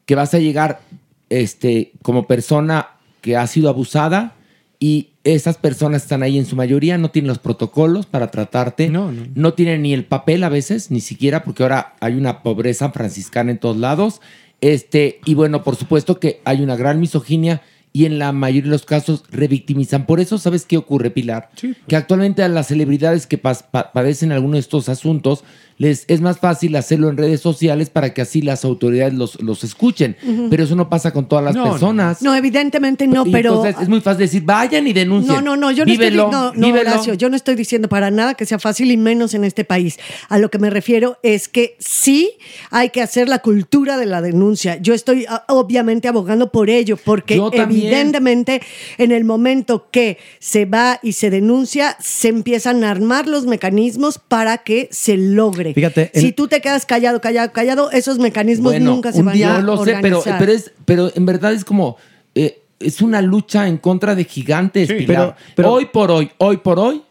que 0.06 0.14
vas 0.14 0.34
a 0.34 0.38
llegar 0.38 0.80
este, 1.28 1.92
como 2.02 2.26
persona 2.26 2.88
que 3.20 3.36
ha 3.36 3.46
sido 3.46 3.68
abusada 3.68 4.34
y 4.78 5.08
esas 5.24 5.56
personas 5.58 6.02
están 6.02 6.22
ahí 6.22 6.38
en 6.38 6.46
su 6.46 6.56
mayoría, 6.56 6.96
no 6.98 7.10
tienen 7.10 7.28
los 7.28 7.38
protocolos 7.38 8.06
para 8.06 8.30
tratarte, 8.30 8.88
no, 8.88 9.52
tienen 9.54 9.82
ni 9.82 9.92
el 9.92 10.04
papel 10.06 10.42
a 10.42 10.48
veces, 10.48 10.90
ni 10.90 11.00
siquiera, 11.00 11.44
porque 11.44 11.62
ahora 11.62 11.94
hay 12.00 12.14
una 12.14 12.42
pobreza 12.42 12.90
franciscana 12.90 13.50
en 13.50 13.58
todos 13.58 13.76
lados. 13.76 14.20
Este, 14.62 15.20
y 15.26 15.34
bueno, 15.34 15.62
por 15.62 15.76
supuesto 15.76 16.18
que 16.18 16.40
hay 16.44 16.62
una 16.62 16.76
gran 16.76 16.98
misoginia 16.98 17.60
y 17.92 18.04
en 18.04 18.18
la 18.20 18.30
mayoría 18.32 18.62
de 18.64 18.68
los 18.70 18.84
casos 18.84 19.24
revictimizan. 19.30 20.06
Por 20.06 20.20
eso, 20.20 20.38
¿sabes 20.38 20.64
qué 20.64 20.76
ocurre, 20.76 21.10
Pilar? 21.10 21.50
Que 21.88 21.96
actualmente 21.96 22.42
a 22.42 22.48
las 22.48 22.68
celebridades 22.68 23.26
que 23.26 23.36
pa- 23.38 23.54
padecen 23.92 24.30
alguno 24.32 24.54
de 24.54 24.60
estos 24.60 24.88
asuntos, 24.88 25.42
les 25.80 26.04
es 26.08 26.20
más 26.20 26.38
fácil 26.38 26.76
hacerlo 26.76 27.08
en 27.08 27.16
redes 27.16 27.40
sociales 27.40 27.88
para 27.88 28.12
que 28.12 28.20
así 28.20 28.42
las 28.42 28.66
autoridades 28.66 29.14
los, 29.14 29.40
los 29.40 29.64
escuchen. 29.64 30.14
Pero 30.50 30.62
eso 30.62 30.76
no 30.76 30.90
pasa 30.90 31.10
con 31.10 31.26
todas 31.26 31.42
las 31.42 31.54
No, 31.54 31.70
personas. 31.70 32.20
No, 32.20 32.34
evidentemente 32.34 33.06
no, 33.06 33.24
Y 33.26 33.32
pero. 33.32 33.54
entonces 33.54 33.76
es 33.80 33.88
muy 33.88 34.02
fácil 34.02 34.20
decir, 34.20 34.42
vayan 34.44 34.86
y 34.86 34.92
denuncien. 34.92 35.36
No, 35.36 35.40
no, 35.40 35.56
no, 35.56 35.70
yo 35.70 35.86
no 35.86 35.90
Vívelo, 35.90 36.24
estoy, 36.26 36.38
no, 36.38 36.52
no, 36.52 36.66
vívelo. 36.66 36.90
Horacio, 36.90 37.14
yo 37.14 37.30
no 37.30 37.36
estoy 37.36 37.54
diciendo 37.54 37.88
para 37.88 38.10
nada 38.10 38.34
que 38.34 38.44
sea 38.44 38.58
fácil 38.58 38.90
y 38.90 38.98
menos 38.98 39.32
en 39.32 39.42
este 39.42 39.64
país. 39.64 39.98
A 40.28 40.36
lo 40.36 40.50
que 40.50 40.58
me 40.58 40.68
refiero 40.68 41.16
es 41.22 41.48
que 41.48 41.76
sí 41.78 42.32
hay 42.70 42.90
que 42.90 43.00
hacer 43.00 43.26
la 43.30 43.38
cultura 43.38 43.96
de 43.96 44.04
la 44.04 44.20
denuncia. 44.20 44.76
Yo 44.82 44.92
estoy 44.92 45.24
ah, 45.30 45.46
obviamente 45.48 46.08
abogando 46.08 46.52
por 46.52 46.68
ello, 46.68 46.98
porque 47.02 47.40
evidentemente 47.54 48.60
en 48.98 49.12
el 49.12 49.24
momento 49.24 49.88
que 49.90 50.18
se 50.40 50.66
va 50.66 51.00
y 51.02 51.12
se 51.12 51.30
denuncia, 51.30 51.96
se 52.00 52.28
empiezan 52.28 52.84
a 52.84 52.90
armar 52.90 53.26
los 53.26 53.46
mecanismos 53.46 54.18
para 54.18 54.58
que 54.58 54.90
se 54.92 55.16
logre. 55.16 55.69
Fíjate, 55.74 56.10
el- 56.14 56.20
si 56.22 56.32
tú 56.32 56.48
te 56.48 56.60
quedas 56.60 56.86
callado, 56.86 57.20
callado, 57.20 57.52
callado, 57.52 57.90
esos 57.90 58.18
mecanismos 58.18 58.72
Bueno, 58.72 58.90
nunca 58.92 59.12
se 59.12 59.20
un 59.20 59.26
van 59.26 59.34
día 59.34 59.56
a 59.56 59.60
lo 59.60 59.76
sé, 59.84 59.96
pero, 60.02 60.18
organizar. 60.18 60.38
pero, 60.38 60.52
es, 60.52 60.72
pero 60.84 61.10
en 61.14 61.26
verdad 61.26 61.52
es 61.52 61.64
como. 61.64 61.96
eh, 62.34 62.62
es 62.78 63.02
una 63.02 63.20
lucha 63.20 63.68
en 63.68 63.76
contra 63.76 64.14
de 64.14 64.24
gigantes, 64.24 64.88
Sí, 64.88 64.94
Pilar. 64.94 65.36
pero- 65.36 65.54
pero- 65.56 65.72
hoy 65.72 65.86
por 65.86 66.10
hoy, 66.10 66.30
hoy 66.38 66.56
por 66.58 66.78
hoy, 66.78 67.02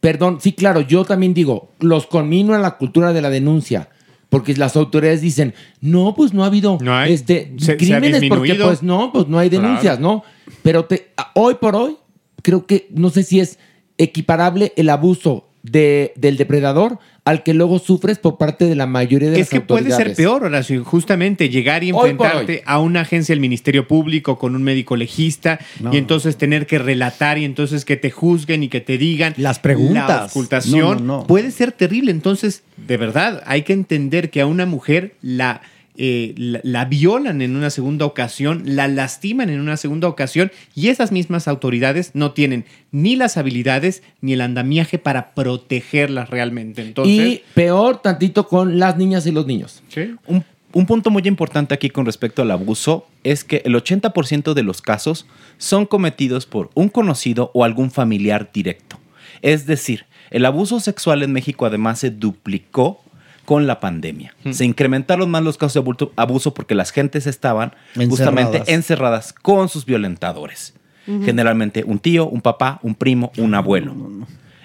perdón, 0.00 0.38
sí, 0.40 0.52
claro, 0.52 0.80
yo 0.82 1.04
también 1.04 1.34
digo, 1.34 1.70
los 1.80 2.06
conmino 2.06 2.54
a 2.54 2.58
la 2.58 2.76
cultura 2.76 3.12
de 3.12 3.20
la 3.22 3.30
denuncia. 3.30 3.88
Porque 4.28 4.54
las 4.56 4.76
autoridades 4.76 5.20
dicen, 5.20 5.54
no, 5.80 6.12
pues 6.16 6.34
no 6.34 6.42
ha 6.42 6.46
habido 6.48 6.78
este, 7.06 7.52
Se- 7.58 7.64
se 7.66 7.72
ha 7.72 7.76
crímenes, 7.76 8.24
porque 8.28 8.54
pues 8.56 8.82
no, 8.82 9.12
pues 9.12 9.28
no 9.28 9.38
hay 9.38 9.48
denuncias, 9.48 10.00
¿no? 10.00 10.24
Pero 10.62 10.84
te, 10.84 11.12
hoy 11.34 11.54
por 11.54 11.76
hoy, 11.76 11.96
creo 12.42 12.66
que 12.66 12.88
no 12.90 13.10
sé 13.10 13.22
si 13.22 13.38
es 13.40 13.58
equiparable 13.98 14.72
el 14.76 14.90
abuso 14.90 15.48
de, 15.62 16.12
del 16.16 16.36
depredador 16.36 16.98
al 17.26 17.42
que 17.42 17.52
luego 17.52 17.78
sufres 17.78 18.18
por 18.18 18.38
parte 18.38 18.64
de 18.64 18.74
la 18.76 18.86
mayoría 18.86 19.28
de 19.30 19.34
Es 19.34 19.40
las 19.40 19.48
que 19.50 19.60
puede 19.60 19.80
autoridades. 19.80 20.06
ser 20.06 20.16
peor, 20.16 20.44
Horacio, 20.44 20.82
justamente 20.84 21.48
llegar 21.50 21.84
y 21.84 21.90
Hoy 21.92 22.10
enfrentarte 22.12 22.62
a 22.64 22.78
una 22.80 23.02
agencia 23.02 23.34
del 23.34 23.40
Ministerio 23.40 23.86
Público 23.86 24.38
con 24.38 24.54
un 24.56 24.62
médico 24.62 24.96
legista 24.96 25.58
No. 25.80 25.92
y 25.92 25.98
entonces 25.98 26.36
tener 26.38 26.66
que 26.66 26.78
relatar 26.78 27.36
y 27.36 27.44
entonces 27.44 27.84
que 27.84 27.96
te 27.96 28.10
juzguen 28.10 28.62
y 28.62 28.68
que 28.68 28.80
te 28.80 28.96
digan 28.96 29.34
Las 29.36 29.58
preguntas. 29.58 30.08
La 30.08 30.24
ocultación 30.26 30.80
No, 30.80 30.94
no, 30.94 31.18
no. 31.18 31.26
puede 31.26 31.50
ser 31.50 31.72
terrible. 31.72 32.12
Entonces, 32.12 32.62
de 32.76 32.96
verdad, 32.96 33.42
hay 33.46 33.62
que 33.62 33.72
entender 33.74 34.30
que 34.30 34.40
a 34.40 34.46
una 34.46 34.64
mujer 34.64 35.14
la, 35.20 35.60
eh, 35.98 36.34
la, 36.36 36.60
la 36.62 36.84
violan 36.84 37.42
en 37.42 37.56
una 37.56 37.70
segunda 37.70 38.06
ocasión, 38.06 38.62
la 38.64 38.88
lastiman 38.88 39.50
en 39.50 39.60
una 39.60 39.76
segunda 39.76 40.08
ocasión 40.08 40.52
y 40.74 40.88
esas 40.88 41.12
mismas 41.12 41.48
autoridades 41.48 42.10
no 42.14 42.32
tienen 42.32 42.64
ni 42.92 43.16
las 43.16 43.36
habilidades 43.36 44.02
ni 44.20 44.34
el 44.34 44.40
andamiaje 44.40 44.98
para 44.98 45.34
protegerlas 45.34 46.30
realmente. 46.30 46.82
Entonces, 46.82 47.26
y 47.26 47.42
peor 47.54 48.02
tantito 48.02 48.46
con 48.46 48.78
las 48.78 48.96
niñas 48.96 49.26
y 49.26 49.32
los 49.32 49.46
niños. 49.46 49.82
Un, 50.26 50.44
un 50.72 50.86
punto 50.86 51.10
muy 51.10 51.22
importante 51.26 51.74
aquí 51.74 51.88
con 51.88 52.04
respecto 52.04 52.42
al 52.42 52.50
abuso 52.50 53.06
es 53.24 53.44
que 53.44 53.62
el 53.64 53.74
80% 53.74 54.52
de 54.52 54.62
los 54.62 54.82
casos 54.82 55.26
son 55.58 55.86
cometidos 55.86 56.46
por 56.46 56.70
un 56.74 56.88
conocido 56.88 57.50
o 57.54 57.64
algún 57.64 57.90
familiar 57.90 58.50
directo. 58.52 58.98
Es 59.42 59.66
decir, 59.66 60.04
el 60.30 60.44
abuso 60.44 60.80
sexual 60.80 61.22
en 61.22 61.32
México 61.32 61.66
además 61.66 62.00
se 62.00 62.10
duplicó 62.10 63.00
con 63.46 63.66
la 63.66 63.80
pandemia. 63.80 64.34
Se 64.50 64.66
incrementaron 64.66 65.30
más 65.30 65.42
los 65.42 65.56
casos 65.56 65.82
de 65.82 66.08
abuso, 66.16 66.52
porque 66.52 66.74
las 66.74 66.90
gentes 66.90 67.26
estaban 67.26 67.72
justamente 68.10 68.62
Encerradas. 68.66 69.32
con 69.32 69.70
sus 69.70 69.86
violentadores. 69.86 70.74
Generalmente 71.06 71.84
un 71.86 71.98
tío, 72.00 72.28
un 72.28 72.40
papá, 72.42 72.80
un 72.82 72.94
primo, 72.94 73.32
un 73.38 73.54
abuelo. 73.54 73.94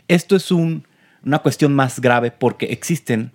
Esto 0.10 0.36
es 0.36 0.52
un- 0.52 0.86
una 1.24 1.40
cuestión 1.40 1.74
más 1.76 1.99
grave 2.02 2.32
porque 2.32 2.66
existen 2.66 3.32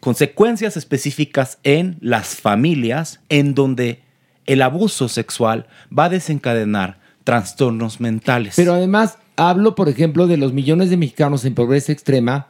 consecuencias 0.00 0.76
específicas 0.76 1.58
en 1.62 1.96
las 2.00 2.34
familias 2.36 3.20
en 3.28 3.54
donde 3.54 4.02
el 4.46 4.62
abuso 4.62 5.08
sexual 5.08 5.66
va 5.96 6.04
a 6.04 6.08
desencadenar 6.08 6.98
trastornos 7.24 8.00
mentales. 8.00 8.54
Pero 8.56 8.72
además 8.74 9.18
hablo, 9.36 9.74
por 9.74 9.88
ejemplo, 9.88 10.26
de 10.26 10.36
los 10.36 10.52
millones 10.52 10.90
de 10.90 10.96
mexicanos 10.96 11.44
en 11.44 11.54
pobreza 11.54 11.92
extrema, 11.92 12.48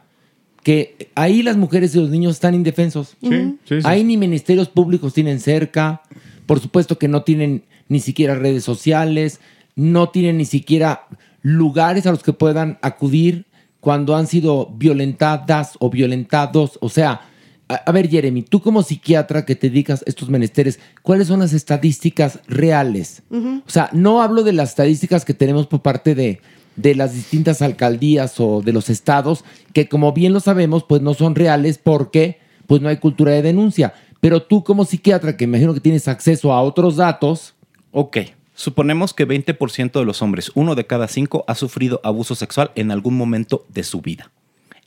que 0.63 1.09
ahí 1.15 1.41
las 1.41 1.57
mujeres 1.57 1.95
y 1.95 1.99
los 1.99 2.09
niños 2.09 2.33
están 2.33 2.53
indefensos. 2.53 3.15
Sí, 3.21 3.57
sí, 3.65 3.81
sí. 3.81 3.87
Ahí 3.87 4.03
ni 4.03 4.17
ministerios 4.17 4.69
públicos 4.69 5.13
tienen 5.13 5.39
cerca, 5.39 6.01
por 6.45 6.59
supuesto 6.59 6.97
que 6.97 7.07
no 7.07 7.23
tienen 7.23 7.63
ni 7.87 7.99
siquiera 7.99 8.35
redes 8.35 8.63
sociales, 8.63 9.39
no 9.75 10.09
tienen 10.09 10.37
ni 10.37 10.45
siquiera 10.45 11.07
lugares 11.41 12.05
a 12.05 12.11
los 12.11 12.23
que 12.23 12.33
puedan 12.33 12.77
acudir 12.81 13.45
cuando 13.79 14.15
han 14.15 14.27
sido 14.27 14.67
violentadas 14.75 15.73
o 15.79 15.89
violentados. 15.89 16.77
O 16.81 16.89
sea, 16.89 17.21
a, 17.69 17.75
a 17.75 17.91
ver, 17.91 18.09
Jeremy, 18.09 18.41
tú 18.41 18.61
como 18.61 18.83
psiquiatra 18.83 19.45
que 19.45 19.55
te 19.55 19.69
dedicas 19.69 20.01
a 20.01 20.05
estos 20.07 20.29
menesteres, 20.29 20.79
¿cuáles 21.01 21.27
son 21.27 21.39
las 21.39 21.53
estadísticas 21.53 22.39
reales? 22.47 23.23
O 23.31 23.69
sea, 23.69 23.89
no 23.93 24.21
hablo 24.21 24.43
de 24.43 24.53
las 24.53 24.69
estadísticas 24.69 25.23
que 25.23 25.33
tenemos 25.33 25.67
por 25.67 25.81
parte 25.81 26.15
de, 26.15 26.41
de 26.81 26.95
las 26.95 27.13
distintas 27.13 27.61
alcaldías 27.61 28.39
o 28.39 28.61
de 28.61 28.71
los 28.71 28.89
estados, 28.89 29.43
que 29.73 29.89
como 29.89 30.13
bien 30.13 30.31
lo 30.31 30.39
sabemos, 30.39 30.85
pues 30.85 31.01
no 31.01 31.13
son 31.13 31.35
reales 31.35 31.77
porque 31.77 32.39
pues 32.67 32.81
no 32.81 32.87
hay 32.87 32.97
cultura 32.97 33.33
de 33.33 33.41
denuncia. 33.41 33.93
Pero 34.21 34.43
tú 34.43 34.63
como 34.63 34.85
psiquiatra, 34.85 35.35
que 35.35 35.45
me 35.45 35.57
imagino 35.57 35.73
que 35.73 35.81
tienes 35.81 36.07
acceso 36.07 36.53
a 36.53 36.61
otros 36.61 36.95
datos. 36.95 37.55
Ok, 37.91 38.17
suponemos 38.53 39.13
que 39.13 39.27
20% 39.27 39.91
de 39.91 40.05
los 40.05 40.21
hombres, 40.21 40.51
uno 40.55 40.75
de 40.75 40.85
cada 40.85 41.07
cinco, 41.07 41.43
ha 41.47 41.55
sufrido 41.55 41.99
abuso 42.03 42.35
sexual 42.35 42.71
en 42.75 42.91
algún 42.91 43.17
momento 43.17 43.65
de 43.69 43.83
su 43.83 44.01
vida. 44.01 44.31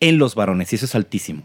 En 0.01 0.19
los 0.19 0.35
varones, 0.35 0.73
y 0.73 0.77
eso 0.77 0.86
es 0.86 0.94
altísimo. 0.94 1.43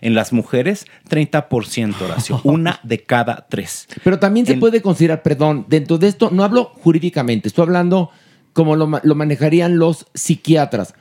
En 0.00 0.14
las 0.14 0.32
mujeres, 0.32 0.86
30%, 1.08 2.00
Horacio. 2.00 2.40
Una 2.44 2.78
de 2.84 3.02
cada 3.02 3.46
tres. 3.48 3.88
Pero 4.04 4.18
también 4.18 4.46
se 4.46 4.56
puede 4.56 4.82
considerar, 4.82 5.22
perdón, 5.22 5.66
dentro 5.68 5.98
de 5.98 6.08
esto, 6.08 6.30
no 6.30 6.44
hablo 6.44 6.64
jurídicamente, 6.64 7.48
estoy 7.48 7.62
hablando 7.62 8.10
como 8.54 8.76
lo, 8.76 8.88
lo 9.02 9.14
manejarían 9.14 9.76
los 9.78 10.06
psiquiatras. 10.14 10.94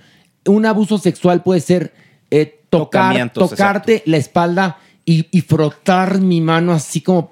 Un 0.46 0.66
abuso 0.66 0.98
sexual 0.98 1.42
puede 1.42 1.62
ser 1.62 1.94
eh, 2.30 2.60
tocar, 2.70 3.32
tocarte 3.32 4.04
la 4.06 4.18
espalda 4.18 4.80
y, 5.06 5.28
y 5.32 5.42
frotar 5.42 6.20
mi 6.20 6.42
mano 6.42 6.74
así 6.74 7.02
como, 7.02 7.30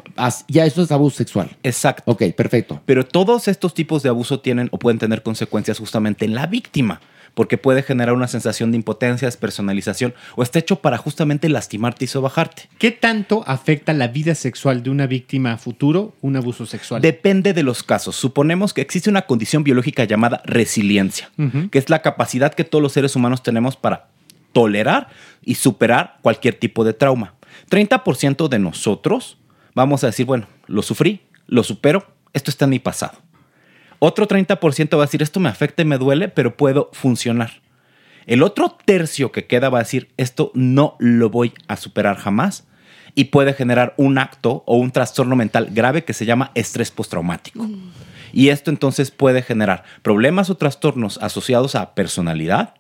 ya 0.48 0.66
eso 0.66 0.84
es 0.84 0.92
abuso 0.92 1.18
sexual. 1.18 1.58
Exacto. 1.64 2.04
Ok, 2.12 2.24
perfecto. 2.38 2.82
Pero 2.86 3.06
todos 3.06 3.48
estos 3.48 3.74
tipos 3.74 4.04
de 4.04 4.10
abuso 4.10 4.40
tienen 4.40 4.70
o 4.72 4.80
pueden 4.80 5.00
tener 5.00 5.24
consecuencias 5.24 5.80
justamente 5.80 6.24
en 6.24 6.36
la 6.36 6.48
víctima, 6.48 7.02
porque 7.34 7.58
puede 7.58 7.84
generar 7.84 8.14
una 8.14 8.28
sensación 8.28 8.72
de 8.72 8.78
impotencia, 8.78 9.28
despersonalización, 9.28 10.14
o 10.36 10.44
está 10.44 10.60
hecho 10.60 10.78
para 10.78 10.98
justamente 10.98 11.50
lastimarte 11.50 12.06
y 12.06 12.08
sobajarte. 12.08 12.70
¿Qué 12.78 12.92
tanto 12.92 13.44
afecta 13.48 13.94
la 13.94 14.08
vida 14.08 14.36
sexual 14.36 14.84
de 14.84 14.90
una 14.90 15.08
víctima 15.08 15.54
a 15.54 15.58
futuro 15.58 16.14
un 16.22 16.36
abuso 16.36 16.66
sexual? 16.66 17.02
Depende 17.02 17.54
de 17.54 17.64
los 17.64 17.84
casos. 17.84 18.16
Suponemos 18.16 18.74
que 18.74 18.82
existe 18.82 19.10
una 19.10 19.24
condición 19.24 19.64
biológica 19.64 20.04
llamada 20.04 20.42
resiliencia, 20.46 21.32
que 21.72 21.80
es 21.80 21.90
la 21.90 22.02
capacidad 22.02 22.54
que 22.54 22.64
todos 22.64 22.82
los 22.82 22.94
seres 22.94 23.16
humanos 23.16 23.44
tenemos 23.44 23.76
para 23.76 24.08
tolerar 24.54 25.10
y 25.44 25.56
superar 25.56 26.18
cualquier 26.22 26.56
tipo 26.56 26.84
de 26.84 26.94
trauma. 26.94 27.36
30% 27.70 28.48
de 28.50 28.60
nosotros 28.60 29.38
vamos 29.74 30.04
a 30.04 30.08
decir, 30.08 30.26
bueno, 30.26 30.48
lo 30.68 30.82
sufrí, 30.82 31.22
lo 31.48 31.64
supero, 31.64 32.06
esto 32.34 32.52
está 32.52 32.66
en 32.66 32.72
mi 32.72 32.80
pasado. 32.80 33.14
Otro 34.04 34.28
30% 34.28 34.98
va 34.98 35.04
a 35.04 35.06
decir, 35.06 35.22
esto 35.22 35.40
me 35.40 35.48
afecta 35.48 35.84
y 35.84 35.86
me 35.86 36.00
duele, 36.00 36.28
pero 36.28 36.58
puedo 36.58 36.90
funcionar. 36.92 37.62
El 38.26 38.42
otro 38.42 38.76
tercio 38.84 39.32
que 39.32 39.46
queda 39.46 39.70
va 39.70 39.78
a 39.78 39.84
decir, 39.84 40.10
esto 40.18 40.52
no 40.56 40.96
lo 40.98 41.30
voy 41.30 41.54
a 41.68 41.78
superar 41.78 42.18
jamás 42.18 42.66
y 43.14 43.26
puede 43.26 43.54
generar 43.54 43.94
un 43.98 44.18
acto 44.18 44.64
o 44.66 44.78
un 44.78 44.90
trastorno 44.90 45.36
mental 45.36 45.68
grave 45.70 46.04
que 46.04 46.14
se 46.14 46.26
llama 46.26 46.50
estrés 46.56 46.90
postraumático. 46.90 47.70
Y 48.34 48.50
esto 48.50 48.72
entonces 48.72 49.12
puede 49.12 49.44
generar 49.44 49.84
problemas 50.02 50.50
o 50.50 50.58
trastornos 50.58 51.20
asociados 51.20 51.76
a 51.76 51.94
personalidad, 51.94 52.74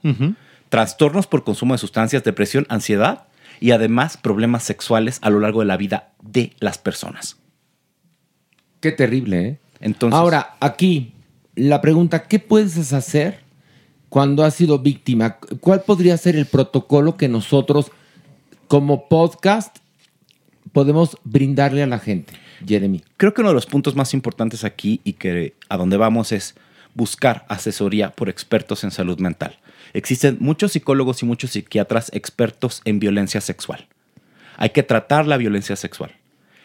trastornos 0.69 1.27
por 1.27 1.43
consumo 1.43 1.75
de 1.75 1.77
sustancias, 1.77 2.23
depresión, 2.23 2.65
ansiedad 2.67 3.27
y 3.59 3.71
además 3.71 4.17
problemas 4.17 4.63
sexuales 4.63 5.19
a 5.21 5.29
lo 5.29 5.39
largo 5.39 5.59
de 5.59 5.67
la 5.67 5.77
vida 5.77 6.13
de 6.23 6.53
las 6.59 6.79
personas. 6.79 7.37
Qué 8.79 8.91
terrible, 8.91 9.47
¿eh? 9.47 9.59
Entonces, 9.81 10.17
Ahora, 10.17 10.55
aquí, 10.59 11.13
la 11.55 11.81
pregunta, 11.81 12.23
¿qué 12.23 12.39
puedes 12.39 12.93
hacer 12.93 13.39
cuando 14.09 14.43
has 14.45 14.53
sido 14.53 14.79
víctima? 14.79 15.37
¿Cuál 15.59 15.81
podría 15.81 16.15
ser 16.17 16.35
el 16.35 16.45
protocolo 16.45 17.17
que 17.17 17.27
nosotros, 17.27 17.91
como 18.67 19.09
podcast, 19.09 19.77
podemos 20.71 21.17
brindarle 21.23 21.83
a 21.83 21.87
la 21.87 21.99
gente, 21.99 22.33
Jeremy? 22.65 23.03
Creo 23.17 23.33
que 23.33 23.41
uno 23.41 23.49
de 23.49 23.55
los 23.55 23.65
puntos 23.65 23.95
más 23.95 24.13
importantes 24.13 24.63
aquí 24.63 25.01
y 25.03 25.13
que 25.13 25.55
a 25.67 25.77
donde 25.77 25.97
vamos 25.97 26.31
es 26.31 26.55
buscar 26.93 27.45
asesoría 27.49 28.11
por 28.11 28.29
expertos 28.29 28.83
en 28.83 28.91
salud 28.91 29.19
mental. 29.19 29.57
Existen 29.93 30.37
muchos 30.39 30.73
psicólogos 30.73 31.21
y 31.23 31.25
muchos 31.25 31.51
psiquiatras 31.51 32.11
expertos 32.13 32.81
en 32.85 32.99
violencia 32.99 33.41
sexual. 33.41 33.87
Hay 34.57 34.69
que 34.69 34.83
tratar 34.83 35.25
la 35.25 35.37
violencia 35.37 35.75
sexual. 35.75 36.11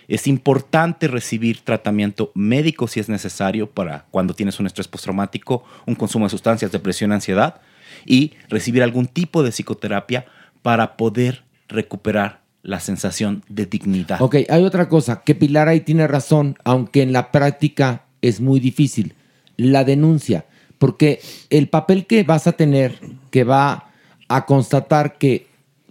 Es 0.09 0.27
importante 0.27 1.09
recibir 1.09 1.61
tratamiento 1.61 2.31
médico 2.35 2.87
si 2.87 3.01
es 3.01 3.09
necesario 3.09 3.69
para 3.69 4.07
cuando 4.11 4.35
tienes 4.35 4.61
un 4.61 4.66
estrés 4.66 4.89
postraumático, 4.89 5.65
un 5.87 5.95
consumo 5.95 6.27
de 6.27 6.31
sustancias, 6.31 6.73
depresión, 6.73 7.12
ansiedad 7.12 7.61
y 8.05 8.33
recibir 8.49 8.83
algún 8.83 9.07
tipo 9.07 9.43
de 9.43 9.51
psicoterapia 9.51 10.27
para 10.62 10.97
poder 10.97 11.45
recuperar 11.69 12.41
la 12.62 12.81
sensación 12.81 13.45
de 13.49 13.66
dignidad. 13.66 14.20
Ok, 14.20 14.37
hay 14.49 14.65
otra 14.65 14.89
cosa, 14.89 15.23
que 15.24 15.35
Pilar 15.35 15.69
ahí 15.69 15.81
tiene 15.81 16.07
razón, 16.07 16.57
aunque 16.65 17.03
en 17.03 17.12
la 17.12 17.31
práctica 17.31 18.07
es 18.23 18.41
muy 18.41 18.61
difícil. 18.61 19.15
La 19.57 19.85
denuncia, 19.85 20.47
porque 20.78 21.20
el 21.49 21.69
papel 21.69 22.07
que 22.07 22.24
vas 22.24 22.47
a 22.47 22.53
tener, 22.53 22.99
que 23.31 23.45
va 23.45 23.91
a 24.28 24.47
constatar 24.47 25.16
que 25.16 25.47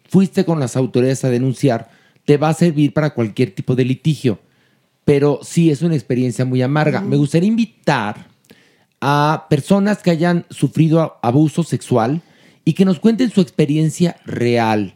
fuiste 0.09 0.45
con 0.45 0.59
las 0.59 0.75
autoridades 0.75 1.23
a 1.23 1.29
denunciar, 1.29 1.89
te 2.25 2.37
va 2.37 2.49
a 2.49 2.53
servir 2.53 2.93
para 2.93 3.13
cualquier 3.13 3.51
tipo 3.51 3.75
de 3.75 3.85
litigio. 3.85 4.39
Pero 5.05 5.39
sí 5.43 5.69
es 5.69 5.83
una 5.83 5.95
experiencia 5.95 6.45
muy 6.45 6.61
amarga. 6.61 6.99
Me 6.99 7.15
gustaría 7.15 7.47
invitar 7.47 8.27
a 8.99 9.45
personas 9.49 9.99
que 10.01 10.09
hayan 10.09 10.45
sufrido 10.49 11.17
abuso 11.21 11.63
sexual 11.63 12.21
y 12.65 12.73
que 12.73 12.85
nos 12.85 12.99
cuenten 12.99 13.29
su 13.29 13.41
experiencia 13.41 14.17
real. 14.25 14.95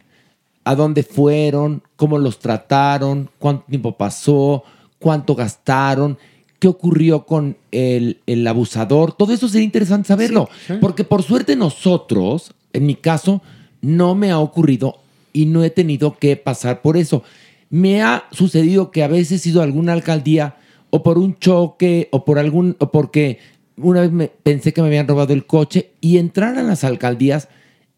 A 0.64 0.74
dónde 0.74 1.04
fueron, 1.04 1.84
cómo 1.96 2.18
los 2.18 2.40
trataron, 2.40 3.30
cuánto 3.38 3.66
tiempo 3.66 3.96
pasó, 3.96 4.64
cuánto 4.98 5.36
gastaron, 5.36 6.18
qué 6.58 6.66
ocurrió 6.66 7.24
con 7.24 7.56
el, 7.70 8.20
el 8.26 8.46
abusador. 8.46 9.12
Todo 9.12 9.32
eso 9.32 9.48
sería 9.48 9.64
interesante 9.64 10.08
saberlo. 10.08 10.48
Porque 10.80 11.04
por 11.04 11.22
suerte 11.22 11.54
nosotros, 11.54 12.52
en 12.72 12.86
mi 12.86 12.96
caso, 12.96 13.42
no 13.80 14.14
me 14.14 14.30
ha 14.30 14.40
ocurrido 14.40 14.99
y 15.32 15.46
no 15.46 15.62
he 15.64 15.70
tenido 15.70 16.18
que 16.18 16.36
pasar 16.36 16.82
por 16.82 16.96
eso. 16.96 17.22
Me 17.68 18.02
ha 18.02 18.24
sucedido 18.32 18.90
que 18.90 19.02
a 19.02 19.08
veces 19.08 19.44
he 19.44 19.50
ido 19.50 19.60
a 19.60 19.64
alguna 19.64 19.92
alcaldía 19.92 20.56
o 20.90 21.02
por 21.02 21.18
un 21.18 21.38
choque 21.38 22.08
o 22.10 22.24
por 22.24 22.38
algún 22.38 22.76
o 22.78 22.90
porque 22.90 23.38
una 23.76 24.00
vez 24.00 24.12
me 24.12 24.28
pensé 24.28 24.72
que 24.72 24.82
me 24.82 24.88
habían 24.88 25.08
robado 25.08 25.32
el 25.32 25.46
coche 25.46 25.92
y 26.00 26.18
entrar 26.18 26.58
a 26.58 26.62
las 26.62 26.84
alcaldías 26.84 27.48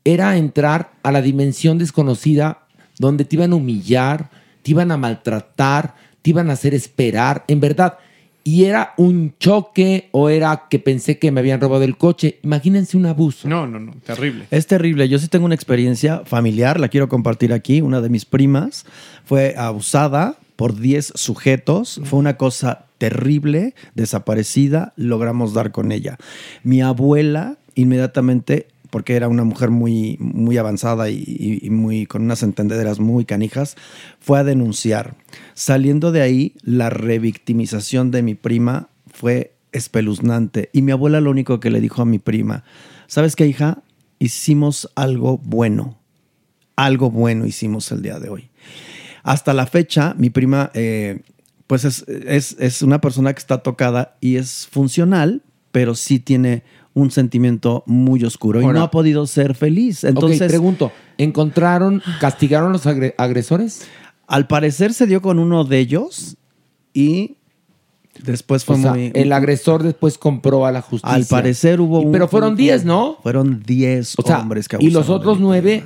era 0.05 0.37
entrar 0.37 0.93
a 1.03 1.13
la 1.13 1.23
dimensión 1.23 1.79
desconocida 1.79 2.67
donde 2.99 3.25
te 3.25 3.37
iban 3.37 3.53
a 3.53 3.57
humillar, 3.57 4.31
te 4.63 4.73
iban 4.73 4.91
a 4.93 4.97
maltratar, 4.97 5.95
te 6.23 6.31
iban 6.31 6.51
a 6.51 6.55
hacer 6.55 6.75
esperar, 6.75 7.45
en 7.49 7.61
verdad. 7.61 7.99
Y 8.45 8.65
era 8.65 8.95
un 8.97 9.35
choque 9.39 10.09
o 10.11 10.29
era 10.29 10.65
que 10.69 10.79
pensé 10.79 11.19
que 11.19 11.31
me 11.31 11.41
habían 11.41 11.61
robado 11.61 11.85
el 11.85 11.97
coche. 11.97 12.39
Imagínense 12.43 12.97
un 12.97 13.07
abuso. 13.07 13.49
No, 13.49 13.67
no, 13.67 13.79
no, 13.79 13.95
terrible. 14.05 14.47
Es 14.51 14.67
terrible. 14.67 15.09
Yo 15.09 15.19
sí 15.19 15.29
tengo 15.29 15.45
una 15.45 15.55
experiencia 15.55 16.23
familiar, 16.25 16.81
la 16.81 16.89
quiero 16.89 17.09
compartir 17.09 17.53
aquí. 17.53 17.81
Una 17.81 18.01
de 18.01 18.09
mis 18.09 18.25
primas 18.25 18.85
fue 19.25 19.55
abusada 19.57 20.37
por 20.57 20.79
10 20.79 21.13
sujetos. 21.15 22.01
Fue 22.05 22.19
una 22.19 22.37
cosa 22.37 22.87
terrible, 22.99 23.75
desaparecida. 23.95 24.93
Logramos 24.97 25.55
dar 25.55 25.71
con 25.71 25.93
ella. 25.93 26.19
Mi 26.63 26.83
abuela 26.83 27.57
inmediatamente, 27.75 28.67
porque 28.93 29.15
era 29.17 29.27
una 29.29 29.43
mujer 29.43 29.71
muy, 29.71 30.19
muy 30.21 30.59
avanzada 30.59 31.09
y, 31.09 31.25
y- 31.63 31.71
muy, 31.71 32.05
con 32.05 32.21
unas 32.23 32.43
entendederas 32.43 33.01
muy 33.01 33.25
canijas, 33.25 33.75
fue 34.21 34.39
a 34.39 34.45
denunciar. 34.45 35.17
Saliendo 35.55 36.13
de 36.13 36.21
ahí, 36.21 36.55
la 36.63 36.91
revictimización 36.91 38.11
de 38.11 38.23
mi 38.23 38.35
prima 38.35 38.91
fue 39.11 39.55
espeluznante. 39.73 40.69
Y 40.75 40.83
mi 40.83 40.93
abuela 40.93 41.23
lo 41.23 41.31
único 41.31 41.59
que 41.59 41.71
le 41.71 41.81
dijo 41.81 42.03
a 42.03 42.05
mi 42.05 42.19
prima, 42.19 42.65
¿sabes 43.07 43.35
qué, 43.35 43.47
hija? 43.47 43.83
Hicimos 44.19 44.91
algo 44.95 45.39
bueno. 45.39 45.99
Algo 46.77 47.11
bueno 47.11 47.47
hicimos 47.47 47.91
el 47.93 48.03
día 48.03 48.19
de 48.19 48.29
hoy. 48.29 48.51
Hasta 49.23 49.55
la 49.55 49.65
fecha, 49.67 50.15
mi 50.19 50.29
prima, 50.29 50.71
eh, 50.75 51.23
pues 51.67 51.87
es, 51.87 52.05
es- 52.09 52.57
es 52.59 52.83
una 52.83 53.01
persona 53.01 53.33
que 53.33 53.39
está 53.39 53.63
tocada 53.63 54.19
y 54.21 54.37
es 54.37 54.69
funcional, 54.71 55.43
pero 55.71 55.95
sí 55.95 56.19
tiene 56.19 56.63
un 56.95 57.11
sentimiento 57.11 57.83
muy 57.87 58.23
oscuro 58.25 58.61
y 58.61 58.67
no 58.67 58.83
ha 58.83 58.91
podido 58.91 59.27
ser 59.27 59.55
feliz. 59.55 60.05
Entonces, 60.05 60.49
pregunto, 60.49 60.93
¿encontraron, 61.19 62.03
castigaron 62.21 62.69
a 62.71 62.73
los 62.73 62.87
agre- 62.87 63.15
agresores? 63.19 63.83
al 64.29 64.47
parecer 64.47 64.95
se 64.95 65.07
dio 65.07 65.21
con 65.21 65.39
uno 65.39 65.65
de 65.65 65.79
ellos 65.79 66.37
y 66.95 67.37
después 68.25 68.65
fue 68.65 68.77
O 68.77 68.79
sea, 68.79 68.93
muy... 68.95 69.11
el 69.15 69.33
agresor 69.33 69.83
después 69.83 70.17
compró 70.17 70.65
a 70.67 70.73
la 70.73 70.81
justicia. 70.81 71.15
Al 71.15 71.27
parecer 71.27 71.81
hubo 71.81 72.01
Y- 72.01 72.07
un... 72.07 72.13
Pero 72.13 72.29
fueron 72.29 72.57
10, 72.57 72.85
¿no? 72.85 73.19
Fueron 73.23 73.63
10 73.63 74.15
O 74.19 74.23
sea, 74.23 74.39
hombres 74.41 74.69
que 74.69 74.77
y 74.81 74.91
los 74.91 75.07
de 75.09 75.13
otros 75.13 75.37
mí. 75.39 75.43
nueve, 75.45 75.85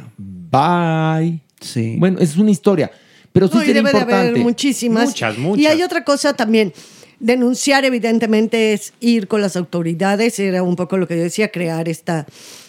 bye. 0.51 1.41
Sí. 1.61 1.97
Bueno, 1.99 2.19
es 2.21 2.37
una 2.37 2.51
historia. 2.51 2.91
Pero 3.33 3.49
sí 3.49 3.57
No, 3.57 3.63
y 3.65 3.67
debe 3.69 3.75
de 3.93 3.99
importante. 3.99 4.15
haber 4.15 4.39
muchísimas. 4.43 5.09
Muchas, 5.09 5.37
Y 5.37 5.41
muchas. 5.41 5.73
hay 5.73 5.83
otra 5.83 6.05
cosa 6.05 6.33
también. 6.35 6.73
Denunciar, 7.19 7.85
evidentemente, 7.85 8.73
es 8.75 8.93
ir 9.01 9.27
con 9.29 9.41
las 9.41 9.57
autoridades. 9.57 10.39
Era 10.39 10.63
un 10.63 10.77
poco 10.77 10.97
lo 10.99 11.09
que 11.09 11.17
yo 11.17 11.23
decía, 11.23 11.49
crear 11.51 11.89
esta, 11.89 12.27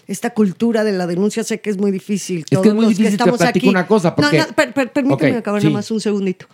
esta 0.08 0.30
cultura 0.34 0.84
de 0.84 0.94
la 0.94 1.06
denuncia. 1.08 1.44
Sé 1.44 1.60
que 1.60 1.70
es 1.70 1.78
muy 1.78 1.92
difícil. 1.92 2.46
Es 2.50 2.60
que 2.60 2.68
es 2.70 2.74
muy 2.74 2.86
los 2.86 2.90
difícil, 2.92 3.12
estamos 3.14 3.42
aquí- 3.42 3.68
una 3.68 3.86
cosa, 3.88 4.10
No, 4.10 4.16
porque- 4.16 4.38
no, 4.40 4.48
per- 4.56 4.74
per- 4.74 4.92
permíteme 4.94 5.38
acabar 5.38 5.62
sí. 5.62 5.68
nada 5.68 5.78
más 5.80 5.92
un 5.92 6.00
segundito. 6.00 6.48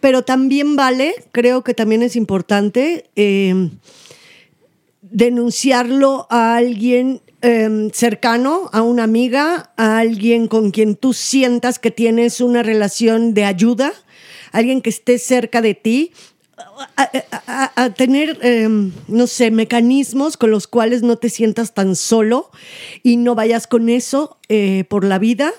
Pero 0.00 0.22
también 0.22 0.76
vale, 0.76 1.14
creo 1.32 1.64
que 1.64 1.74
también 1.74 2.02
es 2.02 2.14
importante 2.16 3.06
eh, 3.16 3.70
denunciarlo 5.02 6.26
a 6.30 6.56
alguien 6.56 7.22
eh, 7.42 7.90
cercano, 7.92 8.70
a 8.72 8.82
una 8.82 9.04
amiga, 9.04 9.72
a 9.76 9.98
alguien 9.98 10.48
con 10.48 10.70
quien 10.70 10.96
tú 10.96 11.12
sientas 11.12 11.78
que 11.78 11.90
tienes 11.90 12.40
una 12.40 12.62
relación 12.62 13.34
de 13.34 13.44
ayuda, 13.44 13.92
alguien 14.52 14.80
que 14.80 14.90
esté 14.90 15.18
cerca 15.18 15.60
de 15.60 15.74
ti, 15.74 16.12
a, 16.96 17.10
a- 17.46 17.82
a 17.84 17.90
tener, 17.90 18.38
eh, 18.42 18.68
no 19.08 19.26
sé, 19.26 19.50
mecanismos 19.50 20.36
con 20.36 20.50
los 20.50 20.66
cuales 20.66 21.02
no 21.02 21.16
te 21.16 21.28
sientas 21.28 21.74
tan 21.74 21.96
solo 21.96 22.50
y 23.02 23.16
no 23.18 23.34
vayas 23.34 23.66
con 23.66 23.88
eso 23.88 24.38
eh, 24.48 24.84
por 24.88 25.04
la 25.04 25.18
vida, 25.18 25.52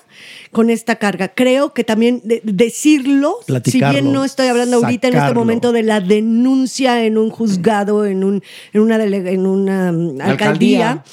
con 0.50 0.70
esta 0.70 0.96
carga. 0.96 1.28
Creo 1.28 1.72
que 1.74 1.84
también 1.84 2.20
de- 2.24 2.40
decirlo, 2.44 3.38
si 3.70 3.78
bien 3.92 4.12
no 4.12 4.24
estoy 4.24 4.48
hablando 4.48 4.78
ahorita 4.86 5.08
en 5.08 5.14
este 5.14 5.34
momento 5.40 5.72
de 5.72 5.82
la 5.84 6.00
denuncia 6.00 7.04
en 7.04 7.16
un 7.18 7.30
juzgado, 7.30 8.04
en, 8.04 8.24
un, 8.24 8.42
en 8.72 8.80
una, 8.80 8.98
delega- 8.98 9.30
en 9.30 9.46
una 9.46 9.92
mm, 9.92 10.20
alcaldía. 10.20 10.90
Alcaldía. 10.90 11.04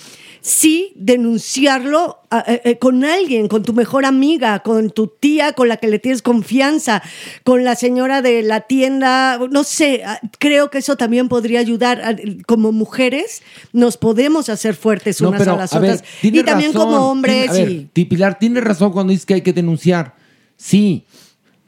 Sí, 0.47 0.93
denunciarlo 0.95 2.19
a- 2.30 2.43
eh, 2.47 2.61
eh, 2.65 2.77
con 2.77 3.03
alguien, 3.03 3.47
con 3.47 3.63
tu 3.63 3.73
mejor 3.73 4.05
amiga, 4.05 4.59
con 4.59 4.91
tu 4.91 5.07
tía 5.07 5.53
con 5.53 5.67
la 5.69 5.77
que 5.77 5.88
le 5.88 5.97
tienes 5.97 6.22
confianza, 6.22 7.01
con 7.43 7.63
la 7.63 7.76
señora 7.76 8.22
de 8.22 8.43
la 8.43 8.61
tienda, 8.61 9.39
no 9.49 9.63
sé, 9.63 10.03
ah, 10.05 10.19
creo 10.38 10.69
que 10.69 10.77
eso 10.77 10.97
también 10.97 11.30
podría 11.30 11.59
ayudar. 11.61 11.99
a- 12.03 12.15
Como 12.45 12.72
mujeres 12.72 13.41
nos 13.73 13.97
podemos 13.97 14.49
hacer 14.49 14.76
fuertes 14.76 15.19
No, 15.19 15.30
unas 15.30 15.39
pero, 15.39 15.53
a 15.53 15.57
las 15.57 15.73
a 15.73 15.80
otras. 15.80 16.03
y 16.22 16.43
también 16.43 16.73
razón, 16.73 16.89
como 16.91 17.09
hombres. 17.09 17.51
tiene- 17.51 17.65
a 17.65 17.65
ver, 17.65 17.88
y- 17.95 18.05
Pilar, 18.05 18.38
tiene 18.38 18.61
razón 18.61 18.91
cuando 18.91 19.11
dices 19.11 19.26
que 19.26 19.34
hay 19.34 19.41
que 19.41 19.51
denunciar. 19.53 20.13
Sí, 20.57 21.05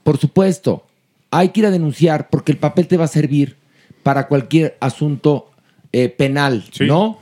por 0.03 0.19
supuesto. 0.19 0.83
Hay 1.31 1.49
que 1.49 1.61
ir 1.61 1.65
a 1.65 1.71
denunciar 1.71 2.29
porque 2.29 2.51
el 2.51 2.59
papel 2.59 2.87
te 2.87 2.95
va 2.95 3.05
a 3.05 3.07
servir 3.07 3.57
para 4.03 4.27
cualquier 4.27 4.77
asunto 4.79 5.49
eh, 5.93 6.09
penal, 6.09 6.63
¿no? 6.81 7.17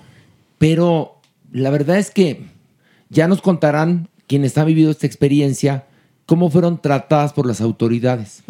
Pero 0.58 1.15
la 1.62 1.70
verdad 1.70 1.98
es 1.98 2.12
que 2.12 2.42
ya 3.10 3.30
nos 3.30 3.42
contarán 3.42 4.10
quienes 4.28 4.58
han 4.58 4.66
vivido 4.66 4.92
esta 4.92 5.08
experiencia 5.08 5.86
cómo 6.26 6.50
fueron 6.50 6.82
tratadas 6.82 7.32
por 7.32 7.48
las 7.48 7.62
autoridades. 7.62 8.44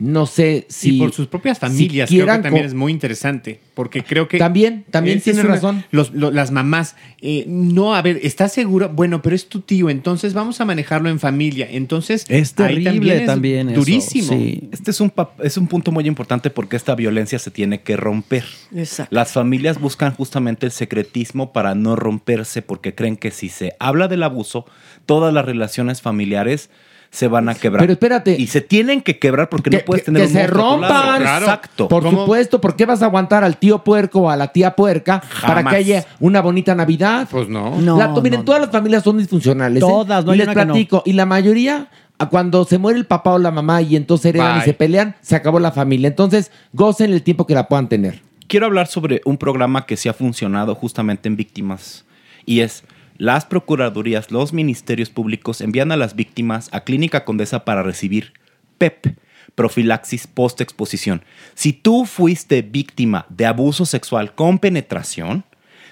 No 0.00 0.26
sé 0.26 0.64
si. 0.68 0.94
y 0.94 0.98
por 1.00 1.12
sus 1.12 1.26
propias 1.26 1.58
si 1.58 1.60
familias, 1.66 2.08
creo 2.08 2.24
que 2.24 2.38
también 2.38 2.64
es 2.64 2.72
muy 2.72 2.92
interesante, 2.92 3.58
porque 3.74 4.04
creo 4.04 4.28
que... 4.28 4.38
También, 4.38 4.84
también 4.92 5.18
es- 5.18 5.24
tiene 5.24 5.40
es 5.40 5.44
razón. 5.46 5.84
los- 5.90 6.12
lo- 6.14 6.30
las 6.30 6.52
mamás, 6.52 6.94
eh, 7.20 7.44
no, 7.48 7.96
a 7.96 8.02
ver, 8.02 8.20
¿estás 8.22 8.52
seguro? 8.52 8.90
Bueno, 8.90 9.22
pero 9.22 9.34
es 9.34 9.48
tu 9.48 9.60
tío, 9.60 9.90
entonces 9.90 10.34
vamos 10.34 10.60
a 10.60 10.64
manejarlo 10.64 11.08
en 11.08 11.18
familia. 11.18 11.66
Entonces, 11.68 12.26
Es 12.28 12.50
ahí 12.60 12.84
terrible 12.84 13.20
también 13.22 13.70
eso, 13.70 13.80
durísimo. 13.80 14.28
sí. 14.28 14.68
Este 14.70 14.92
es 14.92 15.00
un, 15.00 15.12
es 15.42 15.56
un 15.56 15.66
punto 15.66 15.90
muy 15.90 16.06
importante 16.06 16.50
porque 16.50 16.76
esta 16.76 16.94
violencia 16.94 17.40
se 17.40 17.50
tiene 17.50 17.80
que 17.80 17.96
romper. 17.96 18.44
Exacto. 18.72 19.12
Las 19.12 19.32
familias 19.32 19.80
buscan 19.80 20.14
justamente 20.14 20.64
el 20.66 20.70
secretismo 20.70 21.52
para 21.52 21.74
no 21.74 21.96
romperse 21.96 22.62
porque 22.62 22.94
creen 22.94 23.16
que 23.16 23.32
si 23.32 23.48
se 23.48 23.74
habla 23.80 24.06
del 24.06 24.22
abuso, 24.22 24.64
todas 25.06 25.34
las 25.34 25.44
relaciones 25.44 26.02
familiares 26.02 26.70
se 27.10 27.26
van 27.28 27.48
a 27.48 27.54
quebrar. 27.54 27.80
Pero 27.82 27.92
espérate. 27.94 28.36
Y 28.38 28.46
se 28.48 28.60
tienen 28.60 29.00
que 29.00 29.18
quebrar 29.18 29.48
porque 29.48 29.70
no 29.70 29.78
puedes 29.84 30.04
tener 30.04 30.22
que 30.22 30.26
un 30.28 30.32
se 30.32 30.46
rompan. 30.46 31.22
Exacto. 31.22 31.88
Por 31.88 32.08
supuesto, 32.08 32.60
¿por 32.60 32.76
qué 32.76 32.84
vas 32.86 33.02
a 33.02 33.06
aguantar 33.06 33.44
al 33.44 33.56
tío 33.56 33.82
puerco 33.82 34.20
o 34.20 34.30
a 34.30 34.36
la 34.36 34.48
tía 34.48 34.76
puerca 34.76 35.22
para 35.42 35.64
que 35.64 35.76
haya 35.76 36.04
una 36.20 36.40
bonita 36.42 36.74
Navidad? 36.74 37.26
Pues 37.30 37.48
no. 37.48 37.80
No, 37.80 37.96
La- 37.96 38.08
miren, 38.08 38.40
no, 38.40 38.44
todas 38.44 38.60
las 38.60 38.70
familias 38.70 39.02
son 39.04 39.18
disfuncionales. 39.18 39.82
¿eh? 39.82 39.86
Todas, 39.86 40.24
no 40.24 40.32
y 40.32 40.34
hay 40.34 40.38
les 40.38 40.46
una 40.48 40.54
que 40.54 40.66
no. 40.66 40.72
platico. 40.74 41.02
Y 41.06 41.12
la 41.14 41.24
mayoría, 41.26 41.88
cuando 42.30 42.64
se 42.64 42.78
muere 42.78 42.98
el 42.98 43.06
papá 43.06 43.32
o 43.32 43.38
la 43.38 43.50
mamá 43.50 43.80
y 43.82 43.96
entonces 43.96 44.26
heredan 44.26 44.58
y 44.58 44.62
se 44.62 44.74
pelean, 44.74 45.16
se 45.22 45.34
acabó 45.34 45.60
la 45.60 45.72
familia. 45.72 46.08
Entonces, 46.08 46.50
gocen 46.72 47.12
el 47.12 47.22
tiempo 47.22 47.46
que 47.46 47.54
la 47.54 47.68
puedan 47.68 47.88
tener. 47.88 48.20
quiero 48.48 48.66
hablar 48.66 48.86
sobre 48.86 49.20
un 49.24 49.38
programa 49.38 49.86
que 49.86 49.96
sí 49.96 50.08
ha 50.08 50.12
funcionado 50.14 50.74
justamente 50.74 51.28
en 51.28 51.36
víctimas 51.36 52.04
y 52.46 52.60
es 52.60 52.82
las 53.18 53.44
procuradurías, 53.44 54.30
los 54.30 54.52
ministerios 54.52 55.10
públicos 55.10 55.60
envían 55.60 55.90
a 55.90 55.96
las 55.96 56.14
víctimas 56.14 56.68
a 56.72 56.84
Clínica 56.84 57.24
Condesa 57.24 57.64
para 57.64 57.82
recibir 57.82 58.32
PEP, 58.78 59.18
profilaxis 59.56 60.28
post-exposición. 60.28 61.22
Si 61.54 61.72
tú 61.72 62.06
fuiste 62.06 62.62
víctima 62.62 63.26
de 63.28 63.46
abuso 63.46 63.86
sexual 63.86 64.34
con 64.36 64.60
penetración, 64.60 65.44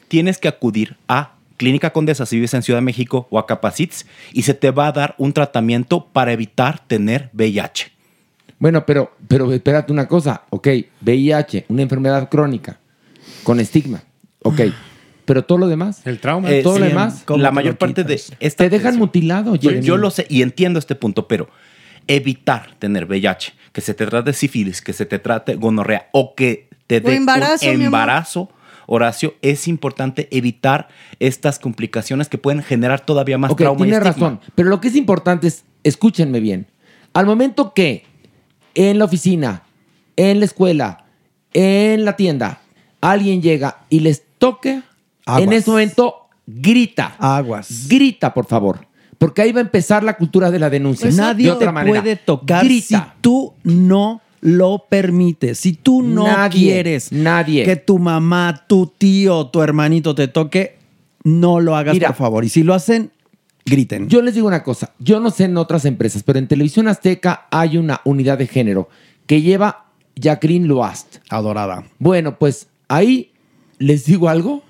tienes 0.07 0.39
que 0.39 0.47
acudir 0.47 0.97
a 1.09 1.35
Clínica 1.57 1.93
Condesa 1.93 2.27
si 2.27 2.37
vives 2.37 2.55
en 2.55 2.63
Ciudad 2.63 2.79
de 2.79 2.85
México 2.85 3.27
o 3.31 3.41
a 3.41 3.47
Capacits 3.47 4.07
y 4.33 4.43
se 4.43 4.55
te 4.55 4.71
va 4.71 4.87
a 4.87 4.93
dar 4.93 5.15
un 5.19 5.33
tratamiento 5.33 6.07
para 6.07 6.33
evitar 6.33 6.87
tener 6.87 7.31
VIH. 7.33 7.91
Bueno, 8.61 8.87
pero, 8.87 9.17
pero 9.27 9.53
espérate 9.53 9.93
una 9.93 10.07
cosa. 10.07 10.45
Ok, 10.51 10.69
VIH, 11.03 11.67
una 11.69 11.83
enfermedad 11.83 12.29
crónica 12.29 12.79
con 13.43 13.59
estigma. 13.59 14.03
Ok. 14.43 14.61
Pero 15.27 15.45
todo 15.45 15.59
lo 15.59 15.69
demás. 15.69 16.01
El 16.07 16.19
trauma. 16.21 16.51
Eh, 16.51 16.63
todo 16.63 16.75
sí, 16.75 16.81
lo 16.81 16.87
demás. 16.87 17.25
La 17.29 17.51
mayor 17.51 17.77
parte 17.77 18.05
de 18.05 18.15
esta 18.15 18.65
Te 18.65 18.71
dejan 18.71 18.97
mutilado, 18.97 19.57
Yo, 19.57 19.73
yo 19.73 19.99
lo 19.99 20.11
sé 20.11 20.27
y 20.31 20.41
entiendo 20.41 20.79
este 20.79 20.95
punto, 20.95 21.29
pero 21.29 21.51
evitar 22.07 22.75
tener 22.79 23.05
VIH, 23.05 23.53
que 23.73 23.81
se 23.81 23.93
te 23.93 24.07
trate 24.07 24.33
sífilis, 24.33 24.81
que 24.81 24.93
se 24.93 25.05
te 25.05 25.19
trate 25.19 25.57
gonorrea 25.57 26.09
o 26.13 26.35
que 26.35 26.69
te 26.87 26.99
O 26.99 27.01
dé 27.01 27.17
embarazo, 27.17 27.69
un 27.69 27.83
embarazo, 27.83 28.49
Horacio, 28.87 29.35
es 29.43 29.67
importante 29.67 30.29
evitar 30.31 30.89
estas 31.19 31.59
complicaciones 31.59 32.29
que 32.29 32.39
pueden 32.39 32.63
generar 32.63 33.05
todavía 33.05 33.37
más 33.37 33.51
Ok, 33.51 33.59
trauma 33.59 33.81
y 33.81 33.91
tiene 33.91 34.01
razón. 34.01 34.41
Pero 34.55 34.69
lo 34.69 34.81
que 34.81 34.89
es 34.89 34.95
importante 34.95 35.49
es, 35.49 35.65
escúchenme 35.83 36.39
bien. 36.41 36.69
Al 37.13 37.27
momento 37.27 37.75
que 37.75 38.05
en 38.77 38.99
la 38.99 39.07
oficina, 39.07 39.65
en 40.17 40.39
la 40.39 40.45
escuela, 40.45 41.05
en 41.53 42.05
la 42.05 42.15
tienda, 42.15 42.61
alguien 43.01 43.43
llega 43.43 43.85
y 43.91 44.01
les 44.01 44.23
toque, 44.39 44.83
Aguas. 45.27 45.43
en 45.43 45.53
ese 45.53 45.71
momento 45.71 46.15
grita. 46.47 47.17
Aguas. 47.19 47.87
Grita, 47.89 48.33
por 48.33 48.47
favor. 48.47 48.87
Porque 49.19 49.43
ahí 49.43 49.53
va 49.53 49.61
a 49.61 49.63
empezar 49.65 50.03
la 50.05 50.17
cultura 50.17 50.51
de 50.51 50.59
la 50.59 50.71
denuncia. 50.71 51.11
Nadie 51.11 51.47
de 51.47 51.53
otra 51.53 51.69
te 51.69 51.73
manera. 51.73 52.01
puede 52.03 52.17
tocar 52.17 52.65
Grita. 52.65 52.87
si 53.15 53.21
tú 53.23 53.53
no 53.65 54.21
lo 54.41 54.85
permites. 54.89 55.59
Si 55.59 55.73
tú 55.73 56.03
no 56.03 56.25
Nadie, 56.27 56.61
quieres 56.61 57.11
nadie. 57.13 57.65
que 57.65 57.77
tu 57.77 57.99
mamá, 57.99 58.65
tu 58.69 58.87
tío, 58.87 59.47
tu 59.49 59.63
hermanito 59.63 60.15
te 60.15 60.29
toque, 60.29 60.77
no 61.25 61.59
lo 61.61 61.75
hagas, 61.75 61.95
Mira. 61.95 62.09
por 62.09 62.17
favor. 62.17 62.45
Y 62.45 62.49
si 62.51 62.63
lo 62.63 62.75
hacen, 62.75 63.11
griten. 63.65 64.09
Yo 64.09 64.21
les 64.23 64.35
digo 64.35 64.47
una 64.47 64.63
cosa, 64.63 64.93
yo 65.01 65.19
no 65.19 65.31
sé 65.31 65.45
en 65.45 65.57
otras 65.57 65.85
empresas, 65.87 66.23
pero 66.23 66.39
en 66.39 66.47
Televisión 66.47 66.87
Azteca 66.87 67.47
hay 67.51 67.79
una 67.79 68.03
unidad 68.05 68.39
de 68.39 68.47
género 68.47 68.89
que 69.27 69.41
lleva 69.43 69.87
Jacqueline 70.15 70.69
Loast. 70.69 71.17
Adorada. 71.31 71.85
Bueno, 71.99 72.39
pues 72.39 72.69
ahí 72.89 73.33
les 73.79 74.05
digo 74.05 74.29
algo, 74.29 74.63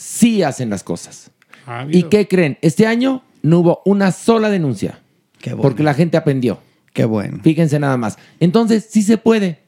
sí 0.00 0.42
hacen 0.42 0.70
las 0.70 0.82
cosas. 0.82 1.30
Ah, 1.66 1.86
¿Y 1.88 2.04
qué 2.04 2.26
creen? 2.26 2.56
Este 2.62 2.86
año 2.86 3.22
no 3.42 3.58
hubo 3.58 3.82
una 3.84 4.12
sola 4.12 4.48
denuncia. 4.48 5.00
Qué 5.38 5.50
bueno. 5.50 5.62
Porque 5.62 5.82
la 5.82 5.92
gente 5.92 6.16
aprendió. 6.16 6.58
Qué 6.94 7.04
bueno. 7.04 7.40
Fíjense 7.42 7.78
nada 7.78 7.98
más. 7.98 8.16
Entonces, 8.40 8.88
sí 8.88 9.02
se 9.02 9.18
puede. 9.18 9.60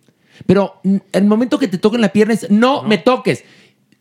Pero 0.47 0.81
el 1.13 1.25
momento 1.25 1.59
que 1.59 1.69
te 1.69 1.77
toquen 1.77 2.01
la 2.01 2.13
pierna 2.13 2.33
es, 2.33 2.51
no, 2.51 2.83
me 2.83 2.97
toques. 2.97 3.45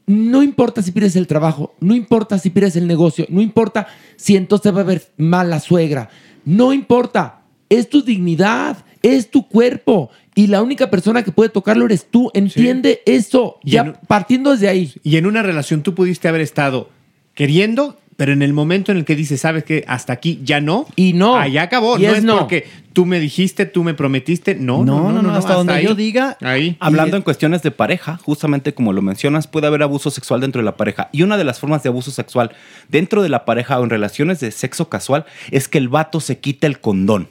No 0.08 0.42
importa 0.42 0.82
si 0.82 0.92
pierdes 0.92 1.18
el 1.18 1.28
trabajo, 1.28 1.76
no 1.80 1.96
importa 1.96 2.40
si 2.40 2.50
pierdes 2.50 2.76
el 2.76 2.88
negocio, 2.88 3.26
no 3.30 3.42
importa 3.42 3.88
si 4.16 4.36
entonces 4.36 4.76
va 4.76 4.82
a 4.82 4.86
ver 4.86 5.12
mal 5.18 5.50
la 5.50 5.60
suegra. 5.60 6.10
No 6.46 6.74
importa. 6.74 7.42
Es 7.70 7.90
tu 7.90 8.04
dignidad, 8.04 8.84
es 9.04 9.30
tu 9.32 9.48
cuerpo. 9.48 10.10
Y 10.36 10.48
la 10.48 10.62
única 10.62 10.90
persona 10.90 11.24
que 11.24 11.32
puede 11.32 11.50
tocarlo 11.50 11.86
eres 11.86 12.08
tú. 12.10 12.32
Entiende 12.34 13.02
eso. 13.06 13.60
Y 13.64 13.72
Ya 13.72 13.82
en- 13.82 13.94
partiendo 14.08 14.52
desde 14.52 14.68
ahí. 14.70 14.94
Y 15.04 15.18
en 15.18 15.26
una 15.26 15.44
relación 15.44 15.84
tú 15.84 15.94
pudiste 15.94 16.28
haber 16.28 16.42
estado 16.42 16.90
queriendo, 17.34 17.98
pero 18.18 18.34
en 18.34 18.42
el 18.42 18.54
momento 18.54 18.92
en 18.92 19.00
el 19.00 19.06
que 19.06 19.16
dices, 19.16 19.42
sabes 19.42 19.64
que 19.64 19.84
hasta 19.88 20.14
aquí 20.14 20.40
ya 20.44 20.62
no. 20.62 20.86
Y 20.96 21.14
no. 21.14 21.38
Ahí 21.38 21.58
acabó. 21.58 21.98
Y 21.98 22.04
no 22.04 22.10
es 22.12 22.18
es 22.20 22.24
no. 22.24 22.40
porque 22.40 22.68
tú 22.94 23.06
me 23.06 23.20
dijiste, 23.20 23.66
tú 23.66 23.84
me 23.84 23.94
prometiste. 23.94 24.54
No, 24.56 24.84
No, 24.86 25.04
no, 25.04 25.12
no. 25.12 25.22
no, 25.22 25.32
no, 25.32 25.36
hasta 25.36 25.54
donde 25.56 25.74
ahí. 25.74 25.86
yo 25.86 25.96
diga. 25.96 26.38
Ahí. 26.42 26.78
Hablando 26.80 27.18
en 27.18 27.24
cuestiones 27.24 27.62
de 27.64 27.72
pareja, 27.72 28.18
justamente 28.18 28.74
como 28.74 28.94
lo 28.94 29.02
mencionas, 29.02 29.48
puede 29.48 29.68
haber 29.68 29.82
abuso 29.84 30.12
sexual 30.12 30.40
dentro 30.42 30.62
de 30.62 30.66
la 30.66 30.78
pareja. 30.78 31.10
Y 31.12 31.24
una 31.24 31.38
de 31.38 31.44
las 31.46 31.60
formas 31.60 31.84
de 31.84 31.90
abuso 31.90 32.12
sexual 32.12 32.52
dentro 32.90 33.24
de 33.24 33.30
la 33.30 33.44
pareja 33.44 33.80
o 33.80 33.84
en 33.84 33.90
relaciones 33.90 34.40
de 34.40 34.52
sexo 34.52 34.88
casual 34.88 35.26
es 35.50 35.68
que 35.68 35.78
el 35.80 35.90
vato 35.90 36.20
se 36.20 36.40
quita 36.40 36.68
el 36.68 36.80
condón. 36.80 37.28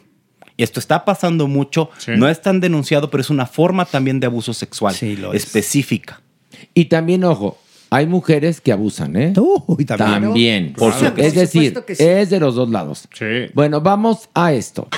Y 0.60 0.62
esto 0.62 0.78
está 0.78 1.06
pasando 1.06 1.46
mucho, 1.48 1.88
Sí. 1.96 2.10
no 2.18 2.28
es 2.28 2.42
tan 2.42 2.60
denunciado, 2.60 3.10
pero 3.10 3.22
es 3.22 3.30
una 3.30 3.46
forma 3.46 3.86
también 3.86 4.20
de 4.20 4.26
abuso 4.26 4.52
sexual 4.52 4.94
Sí, 4.94 5.16
lo 5.16 5.32
es. 5.32 5.42
específica. 5.42 6.20
Y 6.74 6.84
también, 6.84 7.24
ojo, 7.24 7.56
hay 7.88 8.06
mujeres 8.06 8.60
que 8.60 8.70
abusan, 8.70 9.16
¿eh? 9.16 9.32
Uy, 9.38 9.86
también. 9.86 10.22
También. 10.22 10.72
Por 10.74 10.92
Claro. 10.92 11.06
supuesto. 11.08 11.22
Es 11.26 11.34
decir, 11.34 11.72
que 11.86 11.94
sí. 11.94 12.04
es 12.04 12.28
de 12.28 12.40
los 12.40 12.56
dos 12.56 12.68
lados. 12.68 13.08
Sí. 13.18 13.24
Bueno, 13.54 13.80
vamos 13.80 14.28
a 14.34 14.52
esto. 14.52 14.88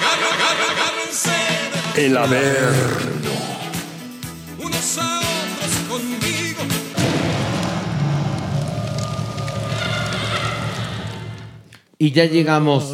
El 1.96 2.16
Averno. 2.16 3.51
Y 12.02 12.10
ya 12.10 12.24
llegamos. 12.24 12.92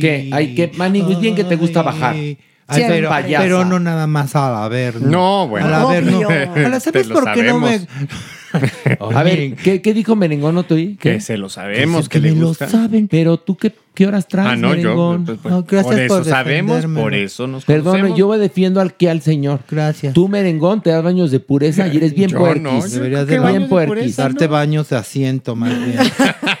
¿Qué? 0.00 0.30
Ay, 0.30 0.54
qué, 0.54 0.70
Manny, 0.76 1.02
pues 1.02 1.18
bien 1.18 1.34
que 1.34 1.42
te 1.42 1.56
gusta 1.56 1.82
bajar. 1.82 2.14
Ay, 2.14 2.38
pero, 2.86 3.10
pero 3.26 3.64
no 3.64 3.80
nada 3.80 4.06
más 4.06 4.36
a 4.36 4.68
ver. 4.68 5.02
No, 5.02 5.48
bueno. 5.48 5.66
A 5.66 5.70
la 5.70 5.86
ver, 5.86 6.04
no. 6.04 6.18
Obvio. 6.20 6.66
A 6.66 6.68
la, 6.68 6.78
¿Sabes 6.78 7.08
por 7.08 7.32
qué 7.32 7.42
no 7.42 7.58
me.? 7.58 7.80
A 9.14 9.22
ver, 9.22 9.54
¿qué, 9.54 9.80
qué 9.80 9.94
dijo 9.94 10.16
Merengón? 10.16 10.56
¿No 10.56 10.64
te 10.64 10.74
oí? 10.74 10.96
¿Qué? 11.00 11.12
Que 11.14 11.20
se 11.20 11.36
lo 11.36 11.48
sabemos, 11.48 12.08
que 12.08 12.20
que, 12.20 12.28
le 12.28 12.34
me 12.34 12.40
lo 12.40 12.48
gusta. 12.48 12.68
saben. 12.68 13.06
Pero 13.06 13.38
tú, 13.38 13.56
¿qué, 13.56 13.72
qué 13.94 14.06
horas 14.08 14.26
traes, 14.26 14.50
Ah, 14.50 14.56
no, 14.56 14.74
yo. 14.74 14.82
Merengón? 14.82 15.24
pues, 15.24 15.38
pues, 15.42 15.54
No, 15.54 15.62
gracias 15.62 15.84
por 15.94 16.00
eso 16.00 16.14
por 16.16 16.24
sabemos, 16.24 16.86
por 16.86 17.14
eso 17.14 17.46
nos 17.46 17.64
Perdón, 17.64 18.16
yo 18.16 18.36
defiendo 18.38 18.80
al 18.80 18.94
que 18.94 19.08
al 19.08 19.22
señor. 19.22 19.60
Gracias. 19.70 20.14
Tú, 20.14 20.28
Merengón, 20.28 20.82
te 20.82 20.90
das 20.90 21.02
baños 21.02 21.30
de 21.30 21.38
pureza 21.40 21.86
y 21.88 21.96
eres 21.96 22.12
bien 22.14 22.30
Yo 22.30 22.38
puerquis. 22.38 22.62
no, 22.62 22.80
yo 22.80 22.88
Deberías 22.88 23.26
¿qué 23.26 23.38
de 23.38 23.46
bien 23.48 23.62
de 23.62 23.68
puerquis. 23.68 23.94
pureza, 23.96 24.22
Darte 24.22 24.46
no? 24.46 24.52
baños 24.52 24.88
de 24.88 24.96
asiento, 24.96 25.54
más 25.56 25.70
bien. 25.76 25.98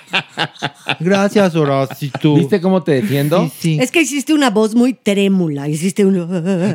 Gracias, 1.00 1.54
Horacito. 1.54 2.34
¿Viste 2.34 2.60
cómo 2.60 2.82
te 2.82 2.92
defiendo? 2.92 3.44
Sí, 3.44 3.52
sí. 3.58 3.78
Es 3.80 3.90
que 3.90 4.02
hiciste 4.02 4.32
una 4.34 4.50
voz 4.50 4.74
muy 4.74 4.92
trémula. 4.94 5.68
Hiciste 5.68 6.04
un. 6.04 6.26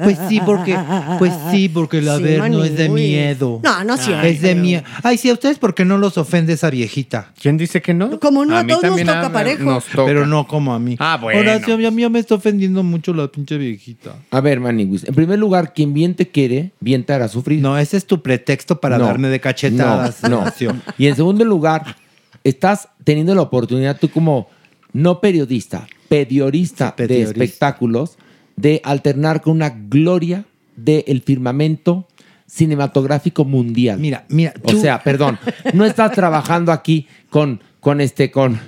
Pues 0.04 0.18
sí, 0.30 0.40
porque, 0.46 0.78
pues 1.20 1.34
sí, 1.52 1.70
porque 1.70 1.98
el 2.00 2.06
Sí, 2.06 2.10
haber 2.10 2.50
no 2.52 2.64
es 2.64 2.78
de 2.78 2.90
miedo. 2.90 3.60
No, 3.64 3.84
no 3.84 3.98
siempre. 3.98 4.30
Es 4.30 4.42
de 4.42 4.56
miedo. 4.56 4.84
Ay, 5.04 5.18
sí, 5.18 5.30
a 5.30 5.34
ustedes, 5.34 5.58
¿por 5.60 5.74
qué 5.76 5.86
no 5.86 5.98
los 5.98 6.18
ofende 6.18 6.54
esa 6.54 6.70
viejita? 6.70 7.32
¿Quién 7.42 7.58
dice 7.58 7.82
que 7.82 7.94
no? 7.94 8.20
Como 8.20 8.46
no, 8.46 8.58
a 8.58 8.66
todos 8.66 8.84
nos 8.84 9.00
toca 9.00 9.26
a- 9.28 9.32
parejo. 9.32 9.64
nos 9.64 9.86
toca. 9.86 10.06
Pero 10.06 10.26
no 10.26 10.48
como 10.48 10.74
a 10.74 10.80
mí. 10.80 10.96
Ah, 11.00 11.18
bueno. 11.22 11.40
Horacio, 11.40 11.76
a 11.76 11.92
mí 11.92 12.02
ya 12.02 12.10
me 12.10 12.20
está 12.20 12.36
ofendiendo 12.36 12.84
mucho 12.84 13.14
la 13.14 13.28
pinche 13.28 13.58
viejita. 13.58 14.16
A 14.32 14.42
ver, 14.42 14.60
Maniguis. 14.60 15.04
En 15.04 15.14
primer 15.16 15.40
lugar, 15.40 15.74
quien 15.74 15.94
bien 15.94 16.16
te 16.16 16.28
quiere, 16.28 16.72
bien 16.80 17.04
te 17.04 17.14
hará 17.14 17.28
sufrir. 17.28 17.62
No, 17.62 17.78
ese 17.78 17.98
es 17.98 18.06
tu 18.06 18.22
pretexto 18.22 18.80
para 18.80 18.98
No. 18.98 19.06
darme 19.06 19.28
de 19.30 19.40
cachetadas. 19.40 20.24
No, 20.24 20.44
no. 20.46 20.82
Y 20.98 21.08
en 21.08 21.16
segundo 21.16 21.44
lugar, 21.46 21.96
estás 22.46 22.88
teniendo 23.04 23.36
la 23.36 23.42
oportunidad 23.42 23.98
tú 24.00 24.10
como 24.10 24.48
no 24.94 25.20
periodista, 25.20 25.86
periodista 26.08 26.86
de 26.86 26.92
periodista. 26.94 27.32
espectáculos, 27.44 28.18
de 28.56 28.80
alternar 28.86 29.42
con 29.42 29.54
una 29.58 29.70
gloria 29.70 30.46
del 30.78 31.22
firmamento 31.22 32.08
cinematográfico 32.48 33.44
mundial. 33.44 34.00
Mira, 34.00 34.26
mira. 34.30 34.54
O 34.64 34.72
tú- 34.72 34.80
sea, 34.80 35.04
perdón, 35.04 35.38
no 35.74 35.84
estás 35.86 36.12
trabajando 36.14 36.72
aquí 36.72 37.08
con, 37.30 37.62
con 37.82 38.00
este, 38.00 38.32
con, 38.32 38.60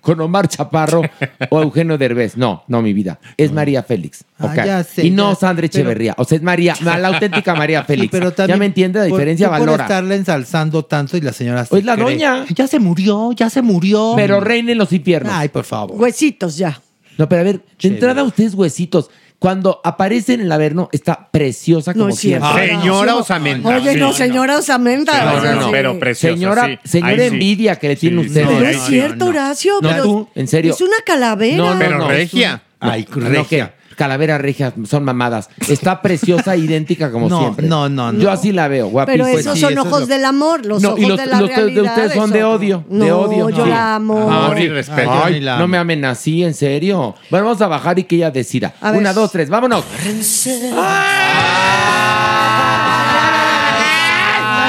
con 0.00 0.20
Omar 0.20 0.48
Chaparro 0.48 1.02
o 1.50 1.62
Eugenio 1.62 1.98
Derbez. 1.98 2.36
No, 2.36 2.64
no, 2.68 2.82
mi 2.82 2.92
vida. 2.92 3.18
Es 3.36 3.52
María 3.52 3.82
Félix. 3.82 4.24
Ah, 4.38 4.54
ya 4.54 4.82
sé, 4.84 5.06
y 5.06 5.10
no 5.10 5.32
ya- 5.32 5.38
Sandra 5.38 5.62
pero- 5.62 5.66
Echeverría. 5.82 6.14
O 6.18 6.24
sea, 6.24 6.36
es 6.36 6.42
María, 6.42 6.74
la 6.82 7.08
auténtica 7.08 7.54
María 7.54 7.84
Félix. 7.84 8.04
Sí, 8.04 8.08
pero 8.10 8.32
también 8.32 8.56
ya 8.56 8.58
me 8.58 8.66
entiende 8.66 8.98
la 8.98 9.04
por- 9.08 9.18
diferencia, 9.18 9.48
por 9.50 9.60
valora. 9.60 9.84
estarla 9.84 10.14
ensalzando 10.14 10.84
tanto 10.84 11.16
y 11.16 11.20
la 11.20 11.32
señora 11.32 11.64
se 11.64 11.78
Es 11.78 11.84
la 11.84 11.94
cree. 11.94 12.04
doña. 12.04 12.44
Ya 12.54 12.66
se 12.66 12.78
murió, 12.78 13.32
ya 13.32 13.48
se 13.50 13.62
murió. 13.62 14.12
Pero 14.16 14.40
reina 14.40 14.72
en 14.72 14.78
los 14.78 14.92
infiernos. 14.92 15.32
Ay, 15.34 15.48
por 15.48 15.64
favor. 15.64 16.00
Huesitos 16.00 16.56
ya. 16.56 16.80
No, 17.18 17.28
pero 17.28 17.42
a 17.42 17.44
ver, 17.44 17.60
de 17.80 17.88
entrada 17.88 18.22
ustedes 18.22 18.54
huesitos. 18.54 19.10
Cuando 19.42 19.80
aparece 19.82 20.34
en 20.34 20.42
el 20.42 20.52
Averno, 20.52 20.88
está 20.92 21.28
preciosa 21.32 21.94
como 21.94 22.10
No 22.10 22.12
siempre. 22.14 22.68
Señora 22.68 23.16
Osamenta. 23.16 23.68
Oye, 23.76 23.94
Sí, 23.94 23.98
no, 23.98 24.12
señora 24.12 24.56
Osamenta. 24.58 25.24
No, 25.24 25.40
no, 25.42 25.60
no, 25.62 25.70
pero 25.72 25.98
preciosa, 25.98 26.32
Señora, 26.36 26.66
sí. 26.66 26.78
señora 26.84 27.16
sí. 27.16 27.22
envidia 27.24 27.74
que 27.74 27.88
le 27.88 27.96
tienen 27.96 28.20
Sí, 28.20 28.26
ustedes. 28.28 28.46
No, 28.46 28.60
no, 28.60 28.68
es 28.68 28.80
cierto, 28.82 29.24
no. 29.24 29.30
Horacio. 29.32 29.72
No, 29.82 29.88
pero 29.88 30.02
tú, 30.04 30.28
en 30.36 30.46
serio. 30.46 30.72
Es 30.72 30.80
una 30.80 30.94
calavera. 31.04 31.56
No, 31.56 31.74
no, 31.74 31.78
Pero 31.80 31.98
no. 31.98 32.06
regia. 32.08 32.62
Ay, 32.78 33.04
regia. 33.10 33.74
Calavera 33.96 34.38
regia, 34.38 34.72
son 34.88 35.04
mamadas. 35.04 35.48
Está 35.68 36.02
preciosa, 36.02 36.56
idéntica 36.56 37.10
como 37.10 37.28
No, 37.28 37.40
siempre. 37.40 37.66
no, 37.68 37.88
no, 37.88 38.12
no. 38.12 38.18
Yo 38.20 38.30
así 38.30 38.52
la 38.52 38.68
veo, 38.68 38.88
guapísima. 38.88 39.24
Pero 39.24 39.38
esos 39.38 39.54
sí, 39.54 39.60
son 39.60 39.72
eso 39.72 39.80
es 39.82 39.86
ojos 39.86 40.00
lo- 40.00 40.06
del 40.06 40.24
amor, 40.24 40.66
los 40.66 40.82
No, 40.82 40.90
ojos 40.90 41.00
y 41.00 41.06
los- 41.06 41.18
de 41.18 41.26
la 41.26 41.40
los 41.40 41.48
de- 41.48 41.54
de 41.54 41.60
realidad. 41.62 41.84
ustedes 41.96 42.12
son 42.14 42.30
de 42.30 42.44
odio, 42.44 42.84
No, 42.88 43.04
de 43.04 43.12
odio. 43.12 43.50
yo 43.50 43.64
Sí. 43.64 43.70
la 43.70 43.94
amo. 43.96 44.30
Amor 44.30 44.58
y 44.58 44.68
respeto. 44.68 45.10
Ay, 45.24 45.40
no 45.40 45.68
me 45.68 45.78
amen 45.78 46.04
así, 46.04 46.42
en 46.44 46.54
serio. 46.54 47.14
Bueno, 47.30 47.46
vamos 47.46 47.60
a 47.62 47.68
bajar 47.68 47.98
y 47.98 48.04
que 48.04 48.16
ella 48.16 48.30
decida. 48.30 48.74
A 48.80 48.90
ver. 48.90 49.00
Una, 49.00 49.12
dos, 49.12 49.30
tres, 49.32 49.48
vámonos. 49.48 49.84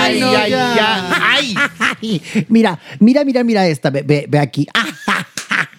Ay, 0.05 0.21
Ay, 0.21 0.53
ay, 0.53 0.79
ay. 2.01 2.21
Mira, 2.49 2.77
mira, 2.99 3.23
mira, 3.23 3.43
mira 3.43 3.65
esta. 3.67 3.89
Ve, 3.89 4.03
ve- 4.05 4.25
ve 4.27 4.39
aquí. 4.39 4.67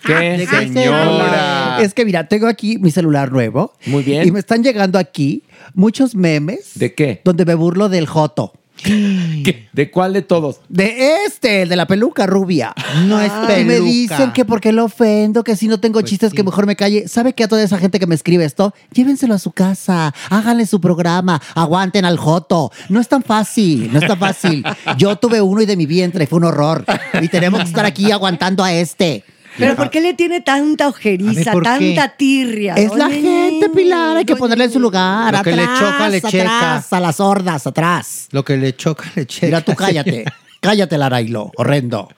¿Qué, 0.06 0.46
señora? 0.50 1.78
Es 1.80 1.94
que 1.94 2.04
mira, 2.04 2.28
tengo 2.28 2.46
aquí 2.46 2.78
mi 2.78 2.90
celular 2.90 3.32
nuevo. 3.32 3.72
Muy 3.86 4.02
bien. 4.02 4.26
Y 4.26 4.30
me 4.32 4.38
están 4.40 4.62
llegando 4.62 4.98
aquí 4.98 5.42
muchos 5.74 6.14
memes. 6.14 6.72
¿De 6.74 6.94
qué? 6.94 7.20
Donde 7.24 7.44
me 7.44 7.54
burlo 7.54 7.88
del 7.88 8.06
Joto. 8.06 8.52
¿Qué? 8.82 9.68
¿De 9.72 9.90
cuál 9.90 10.12
de 10.12 10.22
todos? 10.22 10.60
De 10.68 11.24
este, 11.26 11.62
el 11.62 11.68
de 11.68 11.76
la 11.76 11.86
peluca 11.86 12.26
rubia. 12.26 12.74
No 13.06 13.20
es 13.20 13.30
Y 13.30 13.64
me 13.64 13.64
peluca. 13.74 13.84
dicen 13.90 14.32
que 14.32 14.44
porque 14.44 14.72
lo 14.72 14.84
ofendo, 14.86 15.44
que 15.44 15.54
si 15.56 15.68
no 15.68 15.78
tengo 15.78 16.02
chistes, 16.02 16.32
que 16.34 16.42
mejor 16.42 16.66
me 16.66 16.74
calle. 16.74 17.06
¿Sabe 17.08 17.32
que 17.34 17.44
a 17.44 17.48
toda 17.48 17.62
esa 17.62 17.78
gente 17.78 18.00
que 18.00 18.06
me 18.06 18.16
escribe 18.16 18.44
esto? 18.44 18.74
Llévenselo 18.92 19.32
a 19.34 19.38
su 19.38 19.52
casa, 19.52 20.12
háganle 20.28 20.66
su 20.66 20.80
programa, 20.80 21.40
aguanten 21.54 22.04
al 22.04 22.18
Joto. 22.18 22.72
No 22.88 23.00
es 23.00 23.08
tan 23.08 23.22
fácil, 23.22 23.92
no 23.92 24.00
es 24.00 24.06
tan 24.08 24.18
fácil. 24.18 24.64
Yo 24.98 25.16
tuve 25.16 25.40
uno 25.40 25.62
y 25.62 25.66
de 25.66 25.76
mi 25.76 25.86
vientre, 25.86 26.26
fue 26.26 26.38
un 26.38 26.44
horror. 26.44 26.84
Y 27.22 27.28
tenemos 27.28 27.60
que 27.60 27.68
estar 27.68 27.86
aquí 27.86 28.10
aguantando 28.10 28.64
a 28.64 28.72
este. 28.72 29.24
Pero 29.58 29.76
¿por 29.76 29.90
qué 29.90 30.00
le 30.00 30.14
tiene 30.14 30.40
tanta 30.40 30.88
ojeriza, 30.88 31.52
tanta 31.62 32.08
tirria? 32.16 32.74
Es 32.74 32.94
la 32.94 33.08
gente, 33.08 33.68
Pilar, 33.70 34.16
hay 34.16 34.24
que 34.24 34.36
ponerle 34.36 34.64
en 34.64 34.72
su 34.72 34.80
lugar. 34.80 35.34
Lo 35.34 35.42
que 35.42 35.52
le 35.52 35.62
atrás, 35.62 35.78
choca, 35.78 36.08
le 36.08 36.16
atrás, 36.18 36.92
a 36.92 37.00
las 37.00 37.20
hordas, 37.20 37.66
atrás. 37.66 38.28
Lo 38.32 38.44
que 38.44 38.56
le 38.56 38.74
choca, 38.76 39.04
le 39.14 39.26
checa. 39.26 39.46
Mira, 39.46 39.60
tú 39.62 39.74
cállate. 39.76 40.24
cállate, 40.60 40.98
Larailo. 40.98 41.52
Horrendo. 41.56 42.08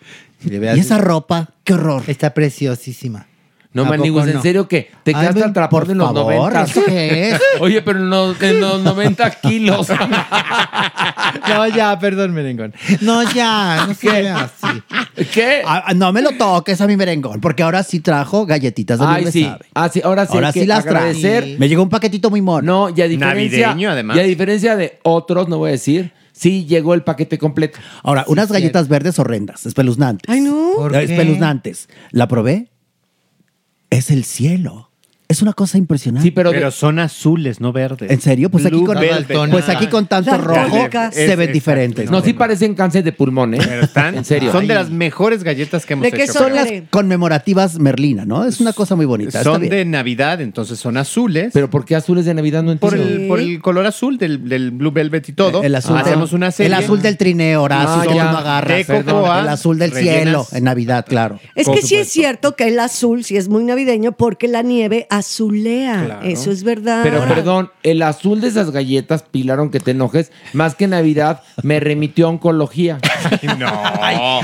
veas- 0.45 0.77
Y 0.77 0.81
esa 0.81 0.99
ropa, 0.99 1.51
qué 1.65 1.75
horror. 1.75 2.03
Está 2.07 2.33
preciosísima. 2.35 3.27
No, 3.77 3.93
¿A 3.93 3.97
poco 3.97 4.24
en 4.24 4.40
serio 4.40 4.66
que 4.66 4.90
te 5.03 5.11
Ay, 5.11 5.20
quedaste 5.20 5.40
ven, 5.40 5.51
atrapado 5.51 5.82
por 5.82 5.90
en 5.90 5.98
los 5.98 6.07
favor, 6.07 6.53
90. 6.55 6.62
¿eso 6.62 6.82
qué 6.86 7.31
es? 7.31 7.40
Oye, 7.61 7.82
pero 7.82 7.98
en 7.98 8.09
los, 8.09 8.43
en 8.43 8.61
los 8.61 8.82
90 8.82 9.31
kilos. 9.43 9.89
No, 11.48 11.66
ya, 11.69 11.98
perdón, 11.98 12.32
merengón. 12.32 12.73
No, 13.01 13.23
ya, 13.32 13.86
no 13.86 13.94
vea 14.11 14.44
así. 14.44 14.82
¿Qué? 15.32 15.62
Ah, 15.66 15.93
no 15.94 16.12
me 16.12 16.23
lo 16.23 16.31
toques 16.32 16.81
a 16.81 16.86
mi 16.86 16.97
merengón, 16.97 17.40
porque 17.40 17.62
ahora 17.62 17.82
sí 17.82 18.01
trajo 18.01 18.47
galletitas 18.47 18.98
de 18.98 19.05
Ay, 19.07 19.27
sí. 19.31 19.51
Ah, 19.74 19.89
sí, 19.89 20.01
ahora 20.03 20.27
sí. 20.27 20.32
Ahora 20.35 20.53
sí 20.53 20.65
las 20.66 20.85
trae. 20.85 21.57
Me 21.59 21.69
llegó 21.69 21.82
un 21.82 21.89
paquetito 21.89 22.31
muy 22.31 22.40
mono. 22.43 22.89
No, 22.89 22.94
y 22.97 23.01
a 23.01 23.09
diferencia. 23.09 23.69
Navideño, 23.69 23.90
además. 23.90 24.16
Y 24.16 24.20
a 24.20 24.23
diferencia 24.23 24.77
de 24.77 24.98
otros, 25.03 25.48
no 25.48 25.59
voy 25.59 25.69
a 25.69 25.73
decir, 25.73 26.12
sí 26.32 26.65
llegó 26.66 26.94
el 26.94 27.03
paquete 27.03 27.39
completo. 27.39 27.78
Ahora, 28.03 28.24
unas 28.28 28.51
galletas 28.51 28.89
verdes 28.89 29.19
horrendas, 29.19 29.66
espeluznantes. 29.66 30.28
Ay, 30.32 30.40
no. 30.40 30.73
¿Por 30.77 30.93
qué? 30.93 31.03
Espeluznantes. 31.03 31.89
¿La 32.11 32.28
probé? 32.28 32.69
Es 33.91 34.11
el 34.11 34.25
cielo. 34.25 34.86
Es 35.28 35.43
una 35.43 35.53
cosa 35.53 35.77
impresionante. 35.77 36.23
Sí, 36.27 36.31
pero, 36.31 36.51
de- 36.53 36.59
Pero 36.59 36.70
son 36.70 37.01
azules, 37.01 37.61
no 37.61 37.73
verdes. 37.73 38.11
¿En 38.12 38.20
serio? 38.20 38.48
Pues 38.48 38.65
aquí, 38.65 38.77
Blue 38.77 38.86
con, 38.86 39.51
pues 39.51 39.69
aquí 39.69 39.89
con 39.89 40.07
tanto 40.07 40.36
rojo 40.39 40.78
se 41.11 41.35
ven 41.35 41.53
diferentes. 41.53 42.09
no, 42.11 42.20
sí 42.23 42.32
parecen 42.32 42.74
cáncer 42.77 43.03
de 43.03 43.12
pulmón, 43.12 43.55
¿eh? 43.55 43.59
Pero 43.61 43.82
están, 43.82 44.16
En 44.16 44.24
serio. 44.24 44.53
Son 44.53 44.66
de 44.69 44.74
las 44.74 44.89
mejores 44.90 45.43
galletas 45.43 45.85
que 45.85 45.94
hemos 45.94 46.05
¿De 46.05 46.12
qué 46.12 46.24
hecho. 46.24 46.32
son 46.35 46.53
creo. 46.53 46.65
las- 46.65 46.73
conmemorativas 46.90 47.78
Merlina, 47.78 48.24
¿no? 48.24 48.44
Es 48.44 48.61
una 48.61 48.73
cosa 48.73 48.94
muy 48.94 49.07
bonita. 49.07 49.43
Son 49.43 49.61
de 49.69 49.85
Navidad, 49.85 50.40
entonces 50.40 50.78
son 50.78 50.97
azules. 50.97 51.51
Pero 51.53 51.70
¿por 51.70 51.85
qué 51.85 51.97
azules 51.97 52.24
de 52.24 52.35
Navidad 52.35 52.62
no 52.62 52.77
por 52.77 52.94
entiendo? 52.94 53.23
el, 53.23 53.28
por 53.28 53.40
el 53.40 53.61
color 53.61 53.86
azul 53.86 54.19
del, 54.19 54.48
del 54.48 54.70
Blue 54.70 54.93
Velvet 54.93 55.28
y 55.28 55.32
todo. 55.32 55.62
El 55.62 55.74
azul, 55.74 55.97
Hacemos 55.98 56.32
una 56.35 56.51
serie. 56.51 56.69
el 56.69 56.74
azul 56.74 57.03
del 57.03 57.16
trineo, 57.16 57.62
Horacio, 57.62 57.89
Ah, 58.03 58.07
que 58.07 58.15
ya. 58.15 58.27
tú 58.27 58.32
no 58.32 58.39
agarras. 58.39 58.78
De 58.78 58.85
Perdón, 58.85 59.15
cocoa, 59.23 59.40
el 59.40 59.48
azul 59.48 59.78
del 59.78 59.90
rellenas. 59.90 60.23
cielo 60.23 60.47
en 60.53 60.65
Navidad, 60.65 61.05
claro. 61.09 61.40
Es 61.55 61.69
que 61.69 61.82
sí 61.82 61.97
es 61.97 62.09
cierto 62.09 62.55
que 62.55 62.69
el 62.69 62.78
azul 62.78 63.24
sí 63.24 63.36
es 63.36 63.48
muy 63.48 63.65
navideño 63.65 64.12
porque 64.12 64.47
la 64.48 64.62
nieve 64.62 65.07
azulea. 65.19 66.03
Claro. 66.05 66.27
Eso 66.27 66.51
es 66.51 66.63
verdad. 66.63 67.01
Pero 67.03 67.27
perdón, 67.27 67.71
el 67.83 68.03
azul 68.03 68.41
de 68.41 68.49
esas 68.49 68.71
galletas, 68.71 69.23
Pilar, 69.23 69.59
aunque 69.59 69.81
te 69.81 69.93
enojes, 69.93 70.33
más 70.53 70.75
que 70.75 70.87
Navidad, 70.87 71.43
me 71.63 71.81
remitió 71.81 72.27
a 72.27 72.31
oncología. 72.31 72.99
No. 73.59 73.67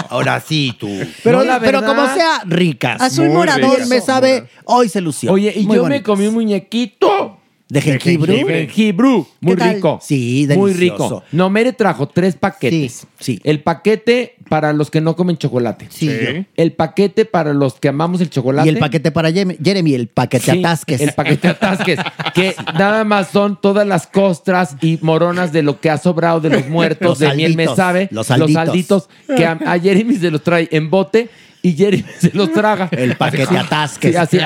Ahora 0.09 0.41
sí, 0.41 0.75
tú. 0.79 0.89
Pero, 1.23 1.39
No, 1.39 1.45
la 1.45 1.61
pero 1.61 1.85
como 1.85 2.07
sea, 2.15 2.43
ricas. 2.47 3.01
Azul 3.01 3.29
ricas. 3.29 3.89
Me 3.89 4.01
sabe, 4.01 4.49
hoy 4.65 4.89
se 4.89 5.01
lució. 5.01 5.33
Oye, 5.33 5.53
y 5.55 5.67
Muy 5.67 5.77
yo 5.77 5.85
me 5.87 6.03
comí 6.03 6.27
un 6.27 6.35
muñequito 6.35 7.42
¿De 7.73 7.81
jengibre? 7.81 8.35
de 8.45 8.45
jengibre, 8.67 9.25
muy 9.41 9.55
rico. 9.55 9.99
Sí, 10.03 10.47
Muy 10.55 10.75
delicioso. 10.75 11.05
rico. 11.21 11.25
No, 11.33 11.49
Mere 11.49 11.73
trajo 11.73 12.07
tres 12.07 12.37
paquetes. 12.37 13.07
Sí, 13.19 13.37
sí. 13.37 13.41
El 13.45 13.61
paquete 13.63 14.35
para 14.51 14.75
los 14.75 14.91
que 14.91 15.01
no 15.01 15.17
comen 15.17 15.39
chocolate. 15.39 15.87
Sí. 15.89 16.11
El 16.55 16.73
paquete 16.73 17.25
para 17.25 17.55
los 17.55 17.75
que 17.81 17.89
amamos 17.89 18.21
el 18.21 18.29
chocolate. 18.29 18.69
Y 18.69 18.73
el 18.75 18.79
paquete 18.79 19.11
para 19.11 19.33
Jeremy, 19.33 19.95
el 19.95 20.09
paquete 20.09 20.53
Sí, 20.53 20.59
atasques. 20.59 21.01
El 21.01 21.13
paquete 21.15 21.49
atasques. 21.49 21.99
que 22.35 22.55
nada 22.79 23.05
más 23.05 23.29
son 23.31 23.59
todas 23.59 23.87
las 23.87 24.07
costras 24.07 24.77
y 24.83 24.99
moronas 25.01 25.51
de 25.53 25.63
lo 25.63 25.81
que 25.81 25.89
ha 25.89 25.97
sobrado 25.97 26.41
de 26.41 26.51
los 26.51 26.69
muertos 26.69 27.09
Los 27.09 27.19
de 27.21 27.35
miel 27.35 27.57
me 27.57 27.67
sabe. 27.75 28.09
los 28.11 28.27
salditos. 28.27 28.53
salditos 28.67 29.09
que 29.35 29.47
a, 29.47 29.53
a 29.65 29.79
Jeremy 29.79 30.17
se 30.17 30.31
los 30.31 30.43
trae 30.43 30.69
en 30.73 30.91
bote 30.91 31.31
y 31.63 31.73
Jeremy 31.75 32.05
se 32.19 32.31
los 32.35 32.53
traga. 32.53 32.89
El 32.91 33.17
paquete 33.17 33.57
atasques. 33.57 34.11
Sí, 34.11 34.17
así. 34.17 34.39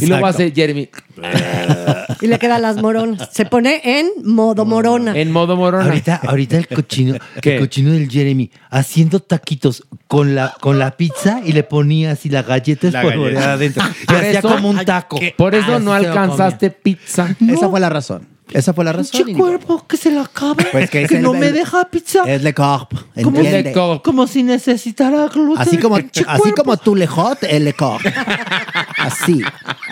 y 0.00 0.06
luego 0.06 0.26
hace 0.26 0.52
Jeremy 0.52 0.88
Y 2.20 2.26
le 2.26 2.38
quedan 2.38 2.62
las 2.62 2.76
moronas. 2.76 3.28
Se 3.32 3.44
pone 3.44 3.80
en 3.84 4.08
modo 4.24 4.64
morona. 4.64 5.18
en 5.18 5.32
modo 5.32 5.56
morona. 5.56 5.84
Ahorita, 5.86 6.20
ahorita 6.24 6.56
el 6.56 6.68
cochino, 6.68 7.16
¿Qué? 7.42 7.56
el 7.56 7.60
cochino 7.60 7.92
del 7.92 8.08
Jeremy 8.08 8.50
haciendo 8.70 9.20
taquitos 9.20 9.84
con 10.06 10.34
la, 10.34 10.54
con 10.60 10.78
la 10.78 10.96
pizza 10.96 11.40
y 11.44 11.52
le 11.52 11.64
ponía 11.64 12.12
así 12.12 12.28
la 12.28 12.42
galleta 12.42 12.90
La 12.90 13.02
espolvoreada 13.02 13.52
adentro. 13.54 13.84
Y 14.08 14.14
hacía 14.14 14.42
como 14.42 14.70
un 14.70 14.84
taco. 14.84 15.18
Por 15.36 15.54
eso 15.54 15.80
no 15.80 15.92
alcanzaste 15.92 16.70
pizza. 16.70 17.34
Esa 17.48 17.68
fue 17.68 17.80
la 17.80 17.90
razón. 17.90 18.37
Esa 18.52 18.72
fue 18.72 18.84
la 18.84 18.92
razón. 18.92 19.24
Pinche 19.24 19.40
cuerpo 19.40 19.84
que 19.86 19.96
se 19.96 20.10
la 20.10 20.22
acaba. 20.22 20.54
Pues 20.72 20.90
que 20.90 21.00
que 21.00 21.04
es 21.04 21.12
el- 21.12 21.22
no 21.22 21.32
me 21.34 21.52
deja 21.52 21.84
pizza. 21.90 22.24
Es 22.26 22.42
Le 22.42 22.54
Corp. 22.54 22.92
Como. 23.22 23.40
Le 23.40 23.72
como 24.02 24.26
si 24.26 24.42
necesitara 24.42 25.26
gluten. 25.28 25.60
Así 25.62 25.78
como, 25.78 25.96
así 25.96 26.52
como 26.56 26.76
tú, 26.76 26.94
Lejot, 26.94 27.42
el 27.44 27.64
Le 27.64 27.72
Corp. 27.74 28.04
Así. 28.98 29.42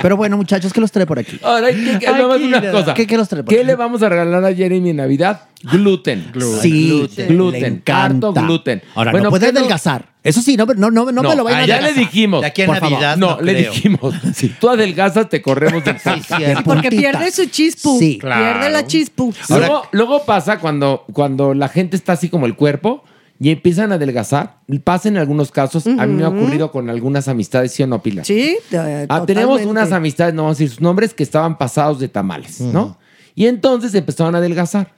Pero 0.02 0.16
bueno, 0.16 0.36
muchachos, 0.36 0.72
¿qué 0.72 0.80
los 0.80 0.90
trae 0.92 1.06
por 1.06 1.18
aquí? 1.18 1.38
Ahora, 1.42 1.68
¿qué, 1.68 1.98
qué- 2.00 2.06
Ay, 2.08 2.22
una 2.44 2.60
cosa. 2.70 2.94
¿Qué- 2.94 3.06
qué 3.06 3.16
nos 3.16 3.28
trae 3.28 3.42
por 3.42 3.50
¿Qué 3.52 3.60
aquí? 3.60 3.66
le 3.66 3.74
vamos 3.76 4.02
a 4.02 4.08
regalar 4.08 4.44
a 4.44 4.54
Jeremy 4.54 4.90
en 4.90 4.96
Navidad? 4.96 5.42
Gluten. 5.70 6.32
Sí, 6.60 6.88
gluten. 6.88 7.28
gluten. 7.28 7.60
le 7.60 7.66
encanta. 7.68 8.28
Harto 8.28 8.32
gluten. 8.42 8.82
Ahora, 8.94 9.10
Bueno, 9.12 9.24
no 9.24 9.30
puede 9.30 9.46
¿qué 9.46 9.52
no- 9.52 9.58
adelgazar. 9.60 10.14
Eso 10.22 10.42
sí, 10.42 10.56
no, 10.56 10.66
no, 10.66 10.90
no, 10.90 11.12
no, 11.12 11.22
me 11.22 11.36
lo 11.36 11.44
vayan 11.44 11.60
a 11.62 11.66
ya 11.66 11.80
le 11.80 11.92
dijimos. 11.92 12.40
De 12.40 12.48
aquí 12.48 12.62
a 12.62 12.66
Por 12.66 12.76
favor. 12.78 12.92
Navidad. 12.92 13.16
No, 13.16 13.36
no 13.36 13.42
le 13.42 13.54
dijimos. 13.54 14.14
Si 14.34 14.48
tú 14.48 14.68
adelgazas, 14.68 15.28
te 15.28 15.40
corremos 15.40 15.84
del 15.84 15.98
Sí, 16.00 16.10
cierto. 16.26 16.64
Porque 16.64 16.88
pierde 16.88 17.30
su 17.30 17.44
chispu. 17.46 17.98
Sí. 17.98 18.18
Pierde 18.20 18.34
la 18.42 18.68
Claro. 18.70 18.86
chispu. 18.88 19.32
Luego, 19.48 19.82
luego 19.92 20.24
pasa 20.24 20.58
cuando, 20.58 21.04
cuando 21.12 21.54
la 21.54 21.68
gente 21.68 21.96
está 21.96 22.12
así 22.14 22.28
como 22.28 22.46
el 22.46 22.56
cuerpo 22.56 23.04
y 23.38 23.50
empiezan 23.50 23.92
a 23.92 23.96
adelgazar. 23.96 24.56
Pasa 24.82 25.08
en 25.08 25.16
algunos 25.18 25.52
casos. 25.52 25.86
A 25.86 26.06
mí 26.06 26.14
me 26.14 26.24
ha 26.24 26.28
ocurrido 26.28 26.72
con 26.72 26.90
algunas 26.90 27.28
amistades, 27.28 27.70
¿sí 27.72 27.84
o 27.84 27.86
no, 27.86 28.02
Pilar? 28.02 28.24
Sí, 28.26 28.56
eh, 28.72 29.06
Ah, 29.08 29.22
tenemos 29.26 29.62
unas 29.62 29.92
amistades, 29.92 30.34
no 30.34 30.42
vamos 30.42 30.56
a 30.56 30.58
decir 30.58 30.70
sus 30.70 30.80
nombres, 30.80 31.14
que 31.14 31.22
estaban 31.22 31.56
pasados 31.56 32.00
de 32.00 32.08
tamales, 32.08 32.60
¿no? 32.60 32.98
Y 33.36 33.46
entonces 33.46 33.94
empezaron 33.94 34.34
a 34.34 34.38
adelgazar. 34.38 34.90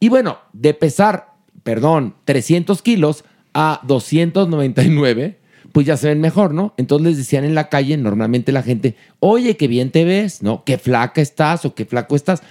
Y 0.00 0.08
bueno, 0.08 0.38
de 0.54 0.72
pesar, 0.72 1.34
perdón, 1.62 2.16
300 2.24 2.80
kilos 2.80 3.24
a 3.52 3.80
299, 3.84 5.38
pues 5.72 5.86
ya 5.86 5.98
se 5.98 6.08
ven 6.08 6.20
mejor, 6.20 6.54
¿no? 6.54 6.72
Entonces 6.78 7.06
les 7.06 7.16
decían 7.18 7.44
en 7.44 7.54
la 7.54 7.68
calle, 7.68 7.96
normalmente 7.98 8.50
la 8.50 8.62
gente, 8.62 8.96
oye, 9.20 9.58
qué 9.58 9.68
bien 9.68 9.90
te 9.90 10.04
ves, 10.04 10.42
¿no? 10.42 10.64
Qué 10.64 10.78
flaca 10.78 11.20
estás 11.20 11.66
o 11.66 11.74
qué 11.74 11.84
flaco 11.84 12.16
estás. 12.16 12.42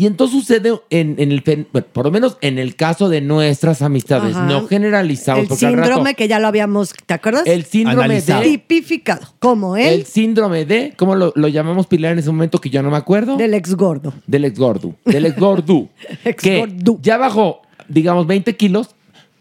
Y 0.00 0.06
entonces 0.06 0.40
sucede 0.40 0.72
en, 0.88 1.16
en 1.18 1.30
el, 1.30 1.42
bueno, 1.74 1.86
por 1.92 2.06
lo 2.06 2.10
menos 2.10 2.38
en 2.40 2.58
el 2.58 2.74
caso 2.74 3.10
de 3.10 3.20
nuestras 3.20 3.82
amistades, 3.82 4.34
Ajá. 4.34 4.46
no 4.46 4.66
generalizamos. 4.66 5.42
El 5.42 5.48
porque 5.48 5.66
al 5.66 5.74
rato- 5.74 5.88
síndrome 5.88 6.14
que 6.14 6.26
ya 6.26 6.38
lo 6.38 6.48
habíamos, 6.48 6.94
¿te 7.04 7.12
acuerdas? 7.12 7.42
el 7.46 7.64
síndrome 7.66 8.04
Analizado. 8.04 8.40
de... 8.40 8.48
Tipificado. 8.48 9.26
Como 9.40 9.76
él, 9.76 9.88
El 10.00 10.06
síndrome 10.06 10.64
de, 10.64 10.94
¿cómo 10.96 11.16
lo, 11.16 11.34
lo 11.36 11.48
llamamos 11.48 11.86
Pilar 11.86 12.12
en 12.12 12.20
ese 12.20 12.30
momento 12.30 12.62
que 12.62 12.70
yo 12.70 12.82
no 12.82 12.90
me 12.90 12.96
acuerdo? 12.96 13.36
del 13.36 13.52
ex 13.52 13.74
gordo. 13.74 14.14
Del 14.26 14.46
ex 14.46 14.58
gordo. 14.58 14.94
Del 15.04 15.26
ex 15.26 15.36
gordo. 15.38 15.88
Ex 16.24 16.42
que 16.42 16.60
gordo. 16.60 16.98
ya 17.02 17.18
bajó, 17.18 17.60
digamos, 17.86 18.26
20 18.26 18.56
kilos. 18.56 18.94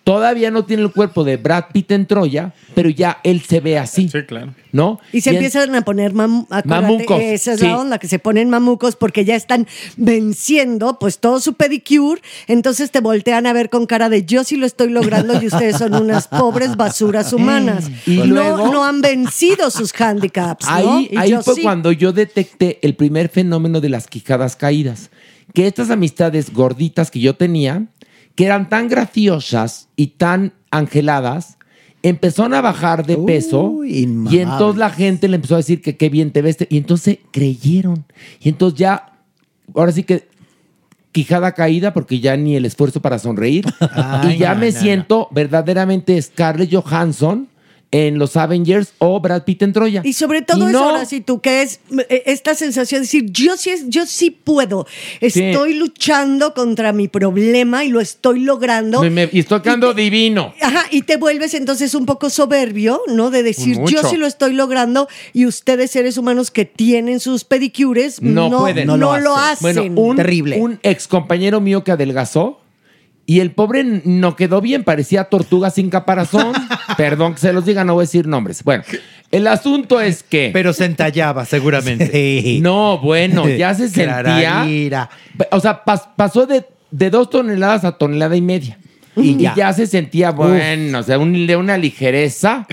Todavía 0.10 0.50
no 0.50 0.66
tiene 0.66 0.82
el 0.82 0.92
cuerpo 0.92 1.24
de 1.24 1.38
Brad 1.38 1.66
Pitt 1.72 1.92
en 1.92 2.08
Troya, 2.08 2.52
pero 2.74 2.90
ya 2.90 3.20
él 3.24 3.42
se 3.48 3.60
ve 3.60 3.78
así. 3.78 4.10
Sí, 4.10 4.24
claro. 4.24 4.56
¿No? 4.72 5.00
Y 5.14 5.22
se 5.22 5.30
en- 5.30 5.36
empiezan 5.36 5.76
a 5.76 5.82
poner 5.84 6.14
mam- 6.14 6.48
Mamucos, 6.66 7.22
Esa 7.22 7.54
es 7.54 7.60
sí. 7.60 7.68
la 7.68 7.78
onda, 7.78 8.00
que 8.00 8.08
se 8.08 8.18
ponen 8.18 8.50
mamucos 8.50 8.96
porque 8.96 9.24
ya 9.24 9.36
están 9.36 9.68
venciendo 9.98 10.98
pues 11.00 11.20
todo 11.20 11.40
su 11.40 11.54
pedicure. 11.54 12.22
Entonces 12.48 12.90
te 12.90 13.02
voltean 13.02 13.46
a 13.46 13.54
ver 13.54 13.70
con 13.70 13.86
cara 13.86 14.10
de 14.10 14.26
yo 14.26 14.44
sí 14.44 14.56
lo 14.58 14.66
estoy 14.66 14.90
logrando 14.90 15.40
y 15.42 15.46
ustedes 15.46 15.78
son 15.78 15.94
unas 15.94 16.28
pobres 16.28 16.76
basuras 16.76 17.32
humanas. 17.32 17.90
Y 18.08 18.18
no, 18.18 18.26
luego- 18.26 18.72
no 18.72 18.84
han 18.86 19.02
vencido 19.02 19.70
sus 19.70 19.94
handicaps. 20.00 20.66
¿no? 20.66 20.74
Ahí, 20.74 21.10
Y 21.12 21.34
fue 21.44 21.54
sí. 21.56 21.62
cuando 21.62 21.92
yo 21.92 22.14
detecté 22.14 22.80
el 22.82 22.96
primer 22.96 23.30
fenómeno 23.30 23.80
de 23.80 23.90
las 23.90 24.08
quijadas 24.08 24.56
caídas. 24.56 25.12
Que 25.54 25.68
estas 25.68 25.90
amistades 25.92 26.52
gorditas 26.54 27.12
que 27.12 27.20
yo 27.20 27.36
tenía, 27.36 27.86
que 28.40 28.46
eran 28.46 28.70
tan 28.70 28.88
graciosas 28.88 29.90
y 29.98 30.08
tan 30.08 30.54
angeladas, 30.72 31.58
empezaron 32.04 32.54
a 32.54 32.62
bajar 32.62 33.06
de 33.06 33.18
peso 33.18 33.64
Uy, 33.64 34.08
y 34.32 34.40
entonces 34.40 34.80
la 34.80 34.90
gente 34.92 35.28
le 35.28 35.36
empezó 35.36 35.56
a 35.56 35.58
decir 35.58 35.82
que 35.82 35.98
qué 35.98 36.08
bien 36.08 36.32
te 36.32 36.42
ves 36.42 36.56
y 36.70 36.78
entonces 36.78 37.18
creyeron. 37.32 38.06
Y 38.40 38.48
entonces 38.48 38.80
ya 38.80 39.12
ahora 39.76 39.92
sí 39.92 40.04
que 40.04 40.30
quijada 41.12 41.52
caída 41.52 41.92
porque 41.92 42.22
ya 42.22 42.38
ni 42.38 42.56
el 42.56 42.64
esfuerzo 42.64 43.02
para 43.02 43.20
sonreír. 43.20 43.66
Ay, 43.92 44.36
y 44.36 44.38
ya 44.38 44.54
no, 44.54 44.62
me 44.62 44.72
no, 44.72 44.80
siento 44.80 45.28
verdaderamente 45.32 46.22
Scarlett 46.22 46.74
Johansson 46.74 47.50
en 47.92 48.20
los 48.20 48.38
Avengers 48.38 48.94
o 49.00 49.20
Brad 49.20 49.44
Pitt 49.46 49.64
en 49.64 49.74
Troya. 49.74 50.02
Y 50.06 50.14
sobre 50.14 50.44
todo 50.44 50.60
Y 50.68 50.70
eso, 50.70 50.80
no- 50.80 50.90
ahora 50.90 51.06
sí, 51.06 51.22
tú, 51.22 51.42
que 51.42 51.64
es 51.64 51.80
eh, 52.10 52.24
esta 52.28 52.54
sensación 52.54 53.00
de 53.00 53.06
decir, 53.06 53.26
yo 53.32 53.58
sí, 53.58 53.72
es- 53.72 53.90
yo 53.90 54.06
sí 54.06 54.30
puedo, 54.30 54.86
estoy 55.22 55.74
luchando 55.74 56.54
contra 56.54 56.94
mi 56.94 57.08
problema 57.08 57.84
y 57.84 57.90
lo 57.90 58.00
estoy 58.00 58.42
logrando. 58.42 59.02
Me- 59.02 59.10
me- 59.10 59.30
y 59.32 59.40
estoy 59.40 59.62
quedando 59.62 59.94
divino. 59.94 60.54
Ajá, 60.62 60.86
y 60.92 61.02
te 61.02 61.18
vuelves 61.18 61.54
entonces 61.56 61.96
un 61.96 62.06
poco 62.06 62.30
soberbio, 62.30 63.02
¿no? 63.08 63.32
De 63.32 63.42
decir, 63.44 63.80
Mucho. 63.80 64.02
yo 64.04 64.08
sí 64.10 64.18
lo 64.18 64.28
estoy 64.28 64.54
logrando 64.54 65.08
y 65.34 65.46
ustedes 65.48 65.92
seres 65.92 66.18
humanos 66.18 66.52
que 66.52 66.66
tienen 66.66 67.20
sus 67.20 67.44
pedicures 67.44 68.22
No, 68.22 68.50
no, 68.50 68.60
pueden. 68.60 68.86
no 68.88 68.98
lo, 68.98 69.12
hacen. 69.36 69.58
Bueno, 69.62 69.84
un, 70.02 70.20
Un 70.60 70.80
ex 70.84 71.08
compañero 71.08 71.60
mío 71.60 71.84
que 71.84 71.92
adelgazó 71.92 72.62
y 73.30 73.42
el 73.42 73.52
pobre 73.52 73.84
no 74.06 74.36
quedó 74.36 74.60
bien, 74.60 74.84
parecía 74.84 75.26
tortuga 75.26 75.70
sin 75.70 75.92
caparazón. 75.92 76.52
Perdón 76.98 77.34
que 77.36 77.40
se 77.42 77.54
los 77.54 77.64
diga, 77.64 77.84
no 77.84 77.94
voy 77.94 78.02
a 78.02 78.06
decir 78.06 78.26
nombres. 78.26 78.64
Bueno, 78.64 78.84
el 79.30 79.46
asunto 79.46 80.02
es 80.02 80.24
que. 80.24 80.50
Pero 80.52 80.74
se 80.74 80.86
entallaba, 80.86 81.46
seguramente. 81.46 82.10
No, 82.60 82.98
bueno, 82.98 83.48
ya 83.48 83.76
se 83.76 83.88
sentía. 83.90 85.08
O 85.52 85.60
sea, 85.60 85.86
pas- 85.86 86.08
pasó 86.16 86.48
de, 86.48 86.66
de 86.90 87.12
dos 87.12 87.30
toneladas 87.30 87.86
a 87.86 87.92
tonelada 87.92 88.36
y 88.36 88.42
media. 88.42 88.80
Y, 89.16 89.38
ya. 89.38 89.54
ya. 89.54 89.74
se 89.74 89.86
sentía, 89.86 90.32
bueno, 90.32 90.98
o 90.98 91.04
sea, 91.04 91.20
un- 91.20 91.46
de 91.46 91.56
una 91.56 91.78
ligereza. 91.78 92.66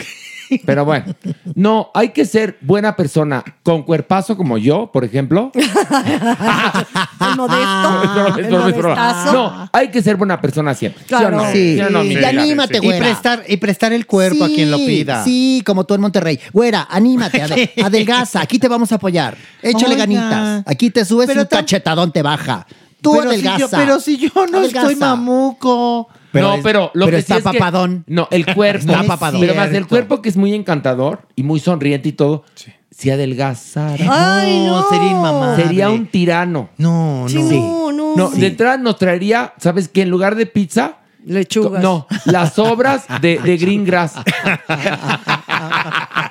Pero 0.65 0.85
bueno, 0.85 1.15
no, 1.55 1.91
hay 1.95 2.11
que 2.11 2.25
ser 2.25 2.59
buena 2.61 2.95
persona 2.97 3.43
con 3.63 3.83
cuerpazo 3.83 4.37
como 4.37 4.59
yo, 4.59 4.91
por 4.93 5.05
ejemplo. 5.05 5.51
El 5.55 7.37
modesto, 7.37 8.05
No, 8.05 8.37
el 8.39 8.51
modestazo. 8.51 9.69
Hay 9.73 9.89
que 9.91 10.03
ser 10.03 10.17
buena 10.17 10.41
persona 10.41 10.75
siempre. 10.75 11.03
¿Sí 11.07 11.15
o 11.15 11.19
Claro. 11.19 11.37
no? 11.39 11.53
Sí. 11.53 11.75
¿Sí 11.77 11.81
o 11.81 11.91
no, 11.91 12.03
mi 12.05 12.15
Y 12.15 12.25
anímate, 12.25 12.79
güera. 12.81 12.99
Y 12.99 13.01
prestar, 13.01 13.43
y 13.49 13.57
prestar 13.57 13.93
el 13.93 14.07
cuerpo 14.07 14.45
a 14.45 14.49
quien 14.49 14.71
lo 14.71 14.77
pida. 14.79 15.25
Sí, 15.25 15.63
como 15.65 15.85
tú 15.85 15.95
en 15.95 16.01
Monterrey. 16.01 16.39
Güera, 16.53 16.87
anímate, 16.91 17.43
ade- 17.43 17.71
adelgaza. 17.85 18.41
Aquí 18.41 18.59
te 18.59 18.69
vamos 18.69 18.93
a 18.93 18.97
apoyar. 18.97 19.37
Échale 19.63 19.95
Oiga. 19.95 19.99
ganitas. 20.07 20.63
Aquí 20.67 20.91
te 20.91 21.05
subes 21.05 21.35
y 21.35 21.39
un 21.39 21.45
cachetadón 21.47 22.13
te 22.13 22.23
baja. 22.23 22.67
Tú 23.01 23.13
Pero 23.13 23.23
si 23.25 23.29
adelgaza. 23.29 23.59
yo- 23.59 23.71
pero 23.71 24.01
si 24.01 24.17
yo 24.17 24.29
no 24.51 24.59
Adelgaza. 24.59 24.81
estoy 24.89 24.97
mamuco. 24.97 26.09
No, 26.43 26.57
pero 26.63 26.91
lo 26.95 27.07
pero 27.07 27.17
que 27.17 27.21
está 27.21 27.35
sí 27.37 27.43
es 27.47 27.51
que- 27.53 27.59
papadón. 27.59 28.05
no, 28.07 28.29
el 28.31 28.47
cuerpo. 28.55 28.91
Está 28.93 29.03
papadón. 29.05 29.41
Pero 29.41 29.55
más 29.55 29.67
el 29.67 29.71
Cierto. 29.73 29.89
cuerpo 29.89 30.23
que 30.23 30.29
es 30.29 30.37
muy 30.37 30.55
encantador 30.55 31.21
y 31.37 31.43
muy 31.43 31.61
sonriente 31.61 32.09
y 32.11 32.13
todo. 32.13 32.45
Si 32.91 33.11
adelgazara. 33.11 34.07
Ay, 34.09 34.65
no. 34.65 34.89
sería 34.89 35.11
inmamable. 35.11 35.63
Sería 35.65 35.91
un 35.91 36.07
tirano. 36.07 36.71
No, 36.79 37.27
Sí, 37.29 37.37
no, 37.37 37.93
no. 37.93 38.17
No, 38.17 38.31
Sí. 38.33 38.41
de 38.41 38.47
entrada 38.47 38.79
nos 38.79 38.97
traería, 38.99 39.53
¿sabes 39.59 39.89
qué? 39.89 40.03
En 40.03 40.09
lugar 40.11 40.35
de 40.35 40.47
pizza. 40.47 40.97
Lechugas. 41.27 41.83
No, 41.83 42.07
las 42.25 42.55
sobras 42.55 43.05
de, 43.21 43.39
de 43.41 43.57
green 43.59 43.85
grass. 43.85 44.15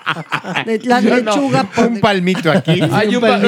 De- 0.66 0.80
La 0.86 1.02
No, 1.02 1.10
no. 1.10 1.16
lechuga. 1.18 1.68
Un 1.88 2.00
palmito 2.00 2.52
aquí. 2.52 2.80
Hay 2.92 3.16
un 3.16 3.22
pa- 3.22 3.40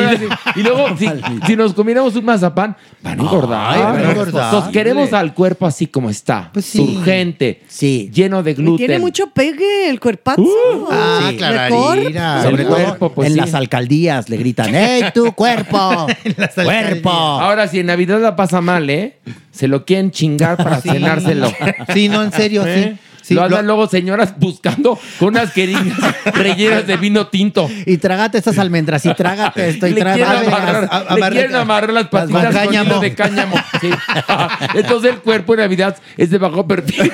y 0.55 0.61
luego, 0.63 0.97
si, 0.97 1.07
si 1.45 1.55
nos 1.55 1.73
comiéramos 1.73 2.15
un 2.15 2.25
mazapán, 2.25 2.75
van 3.01 3.19
a 3.19 3.23
engordar. 3.23 3.73
Ay, 3.73 3.81
van 3.81 3.97
a 4.05 4.11
engordar. 4.11 4.53
Nos 4.53 4.67
queremos 4.69 5.13
al 5.13 5.33
cuerpo 5.33 5.65
así 5.65 5.87
como 5.87 6.09
está. 6.09 6.49
Pues 6.53 6.65
sí. 6.65 6.79
Urgente. 6.97 7.61
Sí. 7.67 8.09
Lleno 8.13 8.43
de 8.43 8.51
Y 8.51 8.53
gluten. 8.55 8.77
tiene 8.87 8.99
mucho 8.99 9.27
pegue 9.31 9.89
el 9.89 9.99
cuerpazo. 9.99 10.43
Ah, 10.91 11.27
Sí. 11.29 11.37
clararira. 11.37 12.43
Sobre 12.43 12.63
El 12.63 12.67
todo 12.69 12.77
cuerpo, 12.77 13.11
pues 13.13 13.27
en 13.27 13.33
sí. 13.35 13.39
las 13.39 13.53
alcaldías 13.53 14.29
le 14.29 14.37
gritan, 14.37 14.73
¡Ey, 14.73 15.03
tu 15.13 15.31
cuerpo! 15.33 16.07
¡Cuerpo! 16.55 17.09
Ahora, 17.09 17.67
si 17.67 17.79
en 17.79 17.87
Navidad 17.87 18.19
la 18.19 18.35
pasa 18.35 18.61
mal, 18.61 18.89
¿eh? 18.89 19.17
Se 19.51 19.67
lo 19.67 19.85
quieren 19.85 20.11
chingar 20.11 20.57
para 20.57 20.81
Sí. 20.81 20.89
cenárselo. 20.89 21.51
Sí, 21.93 22.09
no, 22.09 22.21
en 22.23 22.31
serio, 22.31 22.63
¿Eh? 22.65 22.95
sí. 22.99 23.06
Sí, 23.27 23.33
lo 23.33 23.43
andan 23.43 23.67
lo- 23.67 23.75
luego 23.75 23.89
señoras 23.89 24.33
buscando 24.39 24.97
con 25.19 25.29
unas 25.29 25.51
queringas 25.51 25.97
rellenas 26.33 26.87
de 26.87 26.97
vino 26.97 27.27
tinto. 27.27 27.69
Y 27.85 27.97
trágate 27.97 28.37
estas 28.37 28.57
almendras 28.57 29.05
y 29.05 29.13
trágate 29.13 29.69
esto 29.69 29.87
y 29.87 29.93
le 29.93 30.01
quieren 30.01 30.23
amarrar, 30.25 30.87
a- 30.91 30.99
le 30.99 31.05
amarrar- 31.09 31.31
quieren 31.31 31.55
amarrar 31.55 31.93
las 31.93 32.07
patitas 32.07 32.53
cáñamo. 32.55 32.89
hilo 32.91 32.99
de 33.01 33.15
cáñamo. 33.15 33.55
Sí. 33.81 33.89
Entonces 34.75 35.11
el 35.13 35.19
cuerpo 35.19 35.53
en 35.55 35.59
Navidad 35.61 35.97
es 36.15 36.29
de 36.29 36.37
bajo 36.37 36.65
perfil. 36.67 37.11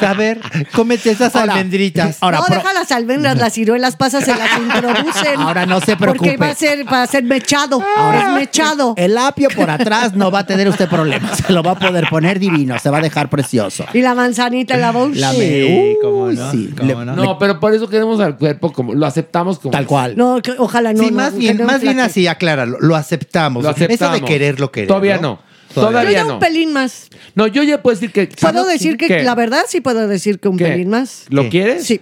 A 0.00 0.14
ver, 0.14 0.40
cómete 0.72 1.10
esas 1.10 1.34
Ahora- 1.34 1.54
almendritas. 1.54 2.18
Ahora, 2.20 2.38
no, 2.38 2.44
pro- 2.46 2.56
deja 2.56 2.72
las 2.74 2.92
almendras, 2.92 3.36
las 3.38 3.52
ciruelas, 3.54 3.96
pasas, 3.96 4.24
se 4.24 4.34
las 4.36 4.58
introducen. 4.58 5.40
Ahora 5.40 5.66
no 5.66 5.80
se 5.80 5.96
Porque 5.96 6.18
preocupe. 6.18 6.36
va 6.36 6.50
a 6.50 6.54
ser, 6.54 6.86
va 6.92 7.02
a 7.02 7.06
ser 7.06 7.22
mechado. 7.24 7.82
Ahora- 7.96 8.28
es 8.28 8.32
mechado. 8.34 8.94
El 8.96 9.16
apio 9.18 9.48
por 9.50 9.70
atrás 9.70 10.14
no 10.14 10.30
va 10.30 10.40
a 10.40 10.46
tener 10.46 10.68
usted 10.68 10.88
problemas. 10.88 11.38
Se 11.38 11.52
lo 11.52 11.62
va 11.62 11.72
a 11.72 11.78
poder 11.78 12.08
poner 12.08 12.38
divino, 12.38 12.78
se 12.78 12.90
va 12.90 12.98
a 12.98 13.00
dejar 13.00 13.28
precioso. 13.30 13.86
Y 13.92 14.02
la 14.02 14.14
manzanita 14.14 14.74
en 14.74 14.80
la 14.80 14.92
bolsa. 14.92 15.13
La 15.14 15.32
Sí, 15.32 15.38
me- 15.38 15.96
cómo 16.02 16.24
Uy, 16.24 16.36
no, 16.36 16.50
sí. 16.50 16.70
cómo 16.76 16.88
Le- 17.00 17.04
no. 17.06 17.16
No, 17.16 17.38
pero 17.38 17.58
por 17.60 17.74
eso 17.74 17.88
queremos 17.88 18.20
al 18.20 18.36
cuerpo 18.36 18.72
como 18.72 18.94
lo 18.94 19.06
aceptamos 19.06 19.58
como 19.58 19.70
Tal 19.72 19.86
cual. 19.86 20.16
No, 20.16 20.40
que- 20.42 20.52
ojalá 20.58 20.92
no. 20.92 21.02
sí, 21.02 21.10
no, 21.10 21.16
más 21.16 21.36
bien, 21.36 21.64
más 21.64 21.80
bien 21.80 22.00
así, 22.00 22.26
acláralo. 22.26 22.78
Lo 22.80 22.96
aceptamos. 22.96 23.62
Lo 23.62 23.70
aceptamos. 23.70 24.16
Eso 24.16 24.24
de 24.24 24.30
quererlo 24.30 24.70
querer. 24.70 24.88
Todavía 24.88 25.18
no. 25.18 25.40
Yo 25.74 25.82
Todavía 25.82 26.12
ya 26.12 26.24
no. 26.24 26.34
un 26.34 26.38
pelín 26.40 26.72
más. 26.72 27.08
No, 27.34 27.46
yo 27.48 27.62
ya 27.64 27.82
puedo 27.82 27.94
decir 27.96 28.12
que. 28.12 28.28
Puedo 28.28 28.64
decir 28.66 28.96
que, 28.96 29.08
¿Qué? 29.08 29.22
la 29.24 29.34
verdad, 29.34 29.62
sí 29.66 29.80
puedo 29.80 30.06
decir 30.06 30.38
que 30.38 30.48
un 30.48 30.56
¿Qué? 30.56 30.66
pelín 30.66 30.88
más. 30.90 31.24
¿Lo 31.30 31.42
¿Qué? 31.44 31.48
quieres? 31.50 31.84
Sí. 31.84 32.00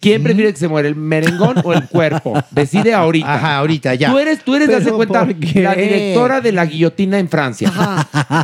¿Quién 0.00 0.22
prefiere 0.22 0.50
que 0.52 0.58
se 0.58 0.68
muera, 0.68 0.88
el 0.88 0.94
merengón 0.96 1.56
o 1.64 1.72
el 1.74 1.84
cuerpo? 1.88 2.32
Decide 2.50 2.94
ahorita. 2.94 3.34
Ajá, 3.34 3.56
ahorita, 3.58 3.94
ya. 3.96 4.10
Tú 4.10 4.18
eres, 4.18 4.42
tú 4.42 4.54
eres, 4.54 4.66
¿Pero 4.68 4.78
hace 4.78 4.90
cuenta, 4.92 5.26
la 5.26 5.74
directora 5.74 6.40
de 6.40 6.52
la 6.52 6.64
guillotina 6.64 7.18
en 7.18 7.28
Francia. 7.28 7.70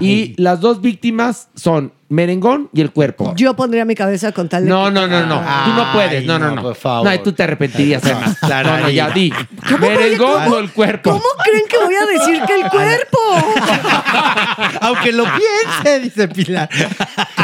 Y 0.00 0.34
las 0.36 0.60
dos 0.60 0.80
víctimas 0.82 1.48
son 1.54 1.92
merengón 2.08 2.68
y 2.72 2.80
el 2.80 2.90
cuerpo. 2.92 3.32
Yo 3.36 3.54
pondría 3.54 3.84
mi 3.84 3.94
cabeza 3.94 4.32
con 4.32 4.48
tal 4.48 4.64
de. 4.64 4.68
No, 4.70 4.90
no, 4.90 5.06
no, 5.06 5.24
no. 5.26 5.36
tú 5.64 5.70
no 5.72 5.92
puedes. 5.92 6.24
No, 6.24 6.38
no, 6.38 6.48
no, 6.50 6.54
no. 6.56 6.62
por 6.62 6.74
favor. 6.76 7.10
No, 7.10 7.20
tú 7.20 7.32
te 7.32 7.42
arrepentirías, 7.42 8.02
además. 8.04 8.36
Claro, 8.44 8.70
no, 8.70 8.78
no, 8.80 8.90
ya 8.90 9.10
di. 9.10 9.32
¿Cómo, 9.68 9.78
Merengón 9.88 10.44
cómo- 10.44 10.56
o 10.56 10.58
el 10.58 10.70
cuerpo. 10.72 11.10
¿Cómo 11.12 11.24
creen 11.42 11.64
que 11.68 11.76
voy 11.78 11.94
a 11.94 12.06
decir 12.18 12.42
que 12.46 12.54
el 12.54 12.68
cuerpo? 12.70 13.18
Aunque 14.80 15.12
lo 15.12 15.24
piense, 15.24 16.00
dice 16.00 16.28
Pilar. 16.28 16.68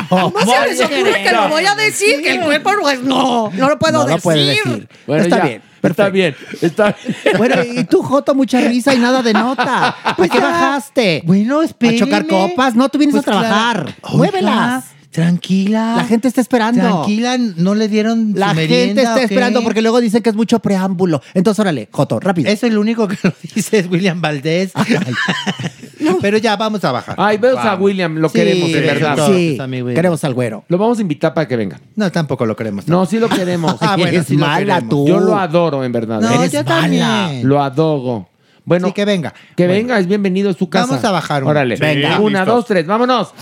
¿Cómo 0.08 0.32
se 0.40 0.68
les 0.68 0.80
ocurre 0.80 1.22
que 1.22 1.32
lo 1.32 1.48
voy 1.48 1.64
a 1.66 1.74
decir? 1.74 2.22
Que 2.22 2.32
el 2.32 2.40
cuerpo 2.42 2.72
no 2.74 2.88
es. 2.90 3.02
No, 3.02 3.50
no 3.52 3.68
lo 3.68 3.78
puedo 3.78 4.04
decir. 4.06 4.88
Bueno, 5.06 5.22
Está 5.24 5.38
ya. 5.38 5.44
bien. 5.44 5.62
Está 5.82 6.08
bien. 6.10 6.34
Está 6.60 6.94
bien. 7.02 7.36
Bueno, 7.38 7.56
y 7.64 7.84
tú, 7.84 8.02
Joto, 8.02 8.34
mucha 8.34 8.60
risa 8.60 8.94
y 8.94 8.98
nada 8.98 9.22
de 9.22 9.32
nota. 9.32 9.96
¿Para 10.16 10.28
qué 10.28 10.38
ya. 10.38 10.44
bajaste? 10.44 11.22
Bueno, 11.24 11.60
¿A 11.60 11.64
espéreme. 11.64 11.98
chocar 11.98 12.26
copas? 12.26 12.74
No, 12.74 12.88
tú 12.88 12.98
vienes 12.98 13.14
Pues 13.14 13.26
a 13.26 13.30
trabajar. 13.30 13.94
claro. 14.00 14.16
Muévelas. 14.16 14.84
Tranquila. 15.10 15.94
La 15.96 16.04
gente 16.04 16.28
está 16.28 16.40
esperando. 16.40 16.80
Tranquila, 16.80 17.36
no 17.56 17.74
le 17.74 17.88
dieron 17.88 18.32
La 18.36 18.50
su 18.50 18.54
gente 18.56 18.68
merienda, 18.76 19.02
está 19.02 19.14
¿o 19.14 19.18
qué? 19.18 19.24
esperando 19.24 19.62
porque 19.64 19.82
luego 19.82 20.00
dicen 20.00 20.22
que 20.22 20.30
es 20.30 20.36
mucho 20.36 20.60
preámbulo. 20.60 21.20
Entonces, 21.34 21.58
órale, 21.58 21.88
Joto, 21.90 22.20
rápido. 22.20 22.48
Eso 22.48 22.66
es 22.66 22.72
lo 22.72 22.80
único 22.80 23.08
que 23.08 23.18
lo 23.22 23.32
dice 23.54 23.78
es 23.80 23.90
William 23.90 24.20
Valdés. 24.20 24.72
Pero 26.22 26.38
ya, 26.38 26.56
vamos 26.56 26.82
a 26.84 26.92
bajar. 26.92 27.14
Ay, 27.18 27.36
vemos 27.38 27.64
a. 27.64 27.74
William, 27.76 28.16
lo 28.16 28.28
Sí, 28.28 28.38
queremos, 28.38 28.72
de 28.72 28.80
verdad. 28.80 29.26
sí, 29.26 29.58
queremos 29.94 30.22
al 30.24 30.34
güero. 30.34 30.64
Lo 30.68 30.78
vamos 30.78 30.98
a 30.98 31.02
invitar 31.02 31.34
para 31.34 31.46
que 31.48 31.56
venga. 31.56 31.80
No, 31.96 32.10
tampoco 32.10 32.46
lo 32.46 32.56
queremos. 32.56 32.86
No, 32.88 33.04
sí 33.04 33.18
lo 33.18 33.28
queremos. 33.28 33.76
Ah, 33.80 33.96
bueno, 33.98 34.22
sí 34.26 34.34
lo 34.36 34.46
mala 34.46 34.76
queremos. 34.76 34.88
tú. 34.88 35.06
Yo 35.08 35.20
lo 35.20 35.36
adoro, 35.36 35.84
en 35.84 35.92
verdad. 35.92 36.20
No, 36.20 36.30
Eres 36.30 36.52
yo 36.52 36.62
mala. 36.64 36.80
también. 36.80 37.48
Lo 37.48 37.62
adoro. 37.62 38.29
Bueno, 38.64 38.88
Sí, 38.88 38.92
que 38.94 39.04
venga. 39.04 39.32
que 39.56 39.66
Bueno. 39.66 39.80
venga, 39.80 39.98
es 39.98 40.06
bienvenido 40.06 40.50
a 40.50 40.54
su 40.54 40.68
casa. 40.68 40.86
Vamos 40.86 41.04
a 41.04 41.10
bajar 41.10 41.42
uno. 41.42 41.50
Órale. 41.50 41.76
Sí, 41.76 41.82
Venga. 41.82 42.18
Una, 42.20 42.44
dos, 42.44 42.66
tres, 42.66 42.86
vámonos. 42.86 43.32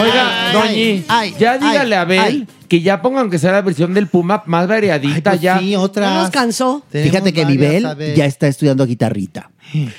Oiga, 0.00 0.52
Doñi, 0.52 1.04
ya 1.38 1.58
dígale 1.58 1.96
a 1.96 2.00
Abel 2.02 2.46
que 2.68 2.80
ya 2.82 3.02
pongan 3.02 3.30
que 3.30 3.38
sea 3.38 3.52
la 3.52 3.62
versión 3.62 3.94
del 3.94 4.06
Puma 4.06 4.42
más 4.46 4.66
variadita 4.68 5.30
Pues 5.32 5.40
ya. 5.42 5.58
sí, 5.58 5.72
No 5.72 5.82
otras. 5.82 6.12
nos 6.14 6.30
cansó. 6.30 6.82
Tenemos 6.90 7.10
Fíjate 7.12 7.32
que 7.32 7.46
Mibel 7.46 8.14
ya 8.14 8.26
está 8.26 8.46
estudiando 8.48 8.86
guitarrita. 8.86 9.50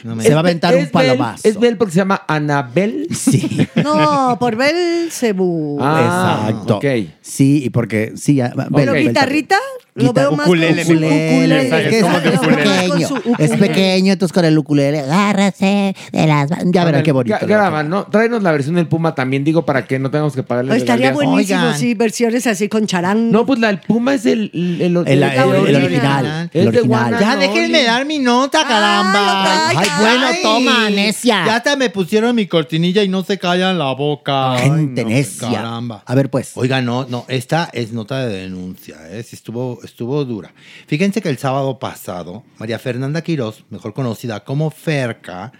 No 0.06 0.16
me- 0.16 0.24
Se 0.24 0.30
va 0.30 0.38
a 0.38 0.40
aventar 0.40 0.74
un 0.76 0.84
Bel- 0.86 0.92
palomazo. 0.92 1.48
Es 1.48 1.60
Bel 1.60 1.76
porque 1.78 1.92
se 1.92 1.98
llama 1.98 2.22
Anabel. 2.28 3.08
Sí. 3.14 3.68
No, 3.84 4.38
por 4.40 4.56
Belcebú. 4.56 5.78
Ah, 5.82 6.48
Exacto. 6.50 6.78
ok. 6.78 6.86
Sí, 7.22 7.64
y 7.66 7.70
porque 7.70 8.14
sí, 8.16 8.36
ya- 8.36 8.54
Bel- 8.54 8.68
Pero 8.74 8.94
Bel- 8.94 9.08
guitarrita, 9.08 9.58
lo 9.96 10.14
veo 10.14 10.32
más 10.32 10.48
ukulele, 10.48 10.84
Ukulele, 10.84 11.38
ukulele. 11.38 11.68
es 11.68 12.00
pequeño, 12.40 13.08
es 13.40 13.52
pequeño, 13.58 14.14
entonces 14.14 14.34
con 14.34 14.46
el 14.46 14.58
ukulele, 14.58 15.00
agárrase 15.00 15.96
de 16.12 16.28
las... 16.28 16.50
Ya 16.66 16.86
verán 16.86 17.04
qué 17.04 17.12
bonito. 17.12 17.36
Gra- 17.38 17.46
Graba, 17.48 17.84
¿no? 17.84 18.06
Tráenos 18.06 18.44
la 18.44 18.52
versión 18.52 18.76
del 18.76 18.88
Puma 18.88 19.16
también, 19.16 19.44
digo, 19.44 19.66
para 19.66 19.86
que 19.86 20.00
no 20.00 20.10
tengamos 20.12 20.34
que 20.34 20.44
pagarle 20.44 20.78
Estaría 20.78 21.12
buenísimo, 21.12 21.60
Oigan. 21.62 21.78
sí, 21.78 21.94
versiones 21.94 22.48
así 22.48 22.57
con 22.70 22.88
charango. 22.88 23.32
No, 23.32 23.46
pues 23.46 23.60
la 23.60 23.68
del 23.68 23.80
Puma 23.80 24.16
es 24.16 24.26
el... 24.26 24.50
El, 24.54 24.82
el, 24.82 24.98
El, 25.08 25.08
el- 25.08 25.24
el 25.24 25.50
original. 25.50 25.84
original. 25.86 26.50
Es 26.54 26.66
El 26.66 26.72
de 26.72 26.80
original. 26.80 27.18
Ya 27.20 27.36
déjenme 27.38 27.84
dar 27.84 28.06
mi 28.06 28.20
nota, 28.20 28.66
caramba. 28.68 29.70
Ay, 29.70 29.88
bueno, 30.00 30.28
toma, 30.42 30.90
necia. 30.90 31.46
Ya 31.46 31.56
hasta 31.58 31.76
me 31.76 31.90
pusieron 31.90 32.36
mi 32.36 32.48
cortinilla 32.48 33.04
y 33.04 33.08
no 33.08 33.24
se 33.24 33.38
callan 33.38 33.78
la 33.78 33.94
boca. 33.94 34.54
Ay, 34.54 34.70
Gente 34.70 35.04
no, 35.04 35.10
necia. 35.10 35.52
Caramba. 35.52 36.04
A 36.06 36.16
ver, 36.16 36.30
pues. 36.30 36.52
Oiga, 36.56 36.82
no, 36.82 37.06
no, 37.08 37.26
esta 37.28 37.70
es 37.74 37.92
nota 37.94 38.26
de 38.26 38.42
denuncia, 38.42 38.98
¿eh? 39.12 39.24
Sí 39.24 39.36
estuvo, 39.36 39.80
estuvo 39.84 40.24
dura. 40.26 40.54
Fíjense 40.88 41.22
que 41.22 41.30
el 41.30 41.38
sábado 41.38 41.80
pasado, 41.80 42.44
María 42.58 42.80
Fernanda 42.80 43.22
Quirós, 43.22 43.64
mejor 43.70 43.94
conocida 43.94 44.44
como 44.44 44.72
Ferca, 44.72 45.52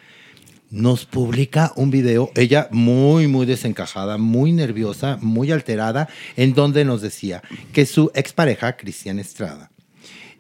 nos 0.70 1.06
publica 1.06 1.72
un 1.76 1.92
video, 1.92 2.32
ella 2.36 2.68
muy, 2.72 3.28
muy 3.28 3.46
desencajada, 3.46 4.18
muy 4.18 4.52
nerviosa, 4.52 5.18
muy 5.22 5.52
alterada, 5.52 6.10
en 6.36 6.54
donde 6.54 6.86
nos 6.86 7.02
decía 7.02 7.42
que 7.74 7.86
su 7.86 8.12
expareja, 8.14 8.76
Cristian 8.78 9.20
Estrada, 9.20 9.72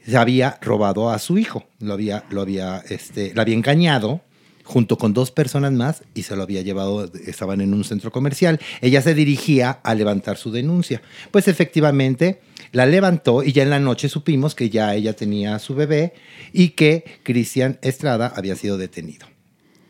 se 0.05 0.17
había 0.17 0.57
robado 0.61 1.09
a 1.09 1.19
su 1.19 1.37
hijo, 1.37 1.65
lo 1.79 1.93
había, 1.93 2.23
lo 2.29 2.41
había, 2.41 2.83
este, 2.89 3.33
la 3.33 3.41
había 3.41 3.55
engañado 3.55 4.21
junto 4.63 4.97
con 4.97 5.13
dos 5.13 5.31
personas 5.31 5.71
más 5.71 6.03
y 6.13 6.23
se 6.23 6.35
lo 6.35 6.43
había 6.43 6.61
llevado, 6.61 7.09
estaban 7.25 7.61
en 7.61 7.73
un 7.73 7.85
centro 7.85 8.11
comercial. 8.11 8.59
Ella 8.81 9.01
se 9.01 9.13
dirigía 9.13 9.79
a 9.81 9.95
levantar 9.95 10.37
su 10.37 10.51
denuncia. 10.51 11.01
Pues 11.31 11.47
efectivamente 11.47 12.41
la 12.73 12.85
levantó 12.85 13.43
y 13.43 13.53
ya 13.53 13.63
en 13.63 13.69
la 13.69 13.79
noche 13.79 14.09
supimos 14.09 14.55
que 14.55 14.69
ya 14.69 14.93
ella 14.93 15.13
tenía 15.13 15.55
a 15.55 15.59
su 15.59 15.73
bebé 15.73 16.13
y 16.51 16.69
que 16.69 17.05
Cristian 17.23 17.79
Estrada 17.81 18.31
había 18.35 18.57
sido 18.57 18.77
detenido. 18.77 19.36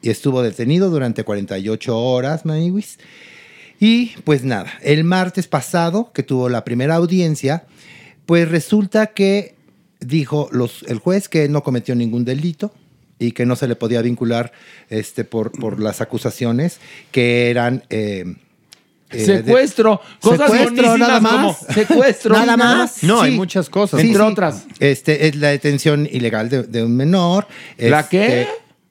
Y 0.02 0.10
estuvo 0.10 0.42
detenido 0.42 0.90
durante 0.90 1.24
48 1.24 1.98
horas, 1.98 2.46
Maniwis. 2.46 3.00
Y 3.80 4.12
pues 4.24 4.44
nada, 4.44 4.72
el 4.82 5.04
martes 5.04 5.48
pasado, 5.48 6.12
que 6.14 6.24
tuvo 6.24 6.50
la 6.50 6.64
primera 6.64 6.96
audiencia, 6.96 7.66
pues 8.26 8.50
resulta 8.50 9.08
que 9.08 9.56
dijo 10.00 10.50
los, 10.52 10.84
el 10.84 11.00
juez 11.00 11.30
que 11.30 11.48
no 11.50 11.64
cometió 11.64 11.96
ningún 11.96 12.26
delito 12.26 12.74
y 13.20 13.32
que 13.32 13.46
no 13.46 13.56
se 13.56 13.68
le 13.68 13.76
podía 13.76 14.02
vincular 14.02 14.52
este, 14.90 15.24
por, 15.24 15.52
por 15.52 15.80
las 15.80 16.02
acusaciones 16.02 16.80
que 17.12 17.50
eran... 17.50 17.84
eh, 17.90 18.36
eh, 19.10 19.26
Secuestro, 19.26 20.02
cosas 20.20 20.50
buenísimas 20.50 21.00
nada 21.00 21.20
más. 21.22 21.32
como 21.32 21.74
secuestro. 21.74 22.34
Nada 22.36 22.58
más. 22.58 23.04
No, 23.04 23.22
hay 23.22 23.32
muchas 23.32 23.70
cosas. 23.70 24.02
Sí, 24.02 24.08
Entre 24.08 24.22
sí. 24.22 24.30
otras. 24.32 24.66
Este, 24.80 25.28
es 25.30 25.36
la 25.38 25.48
detención 25.48 26.10
ilegal 26.12 26.50
de, 26.50 26.64
de 26.64 26.84
un 26.84 26.94
menor. 26.96 27.48
¿La 27.78 28.02
este, 28.02 28.10
qué? 28.18 28.48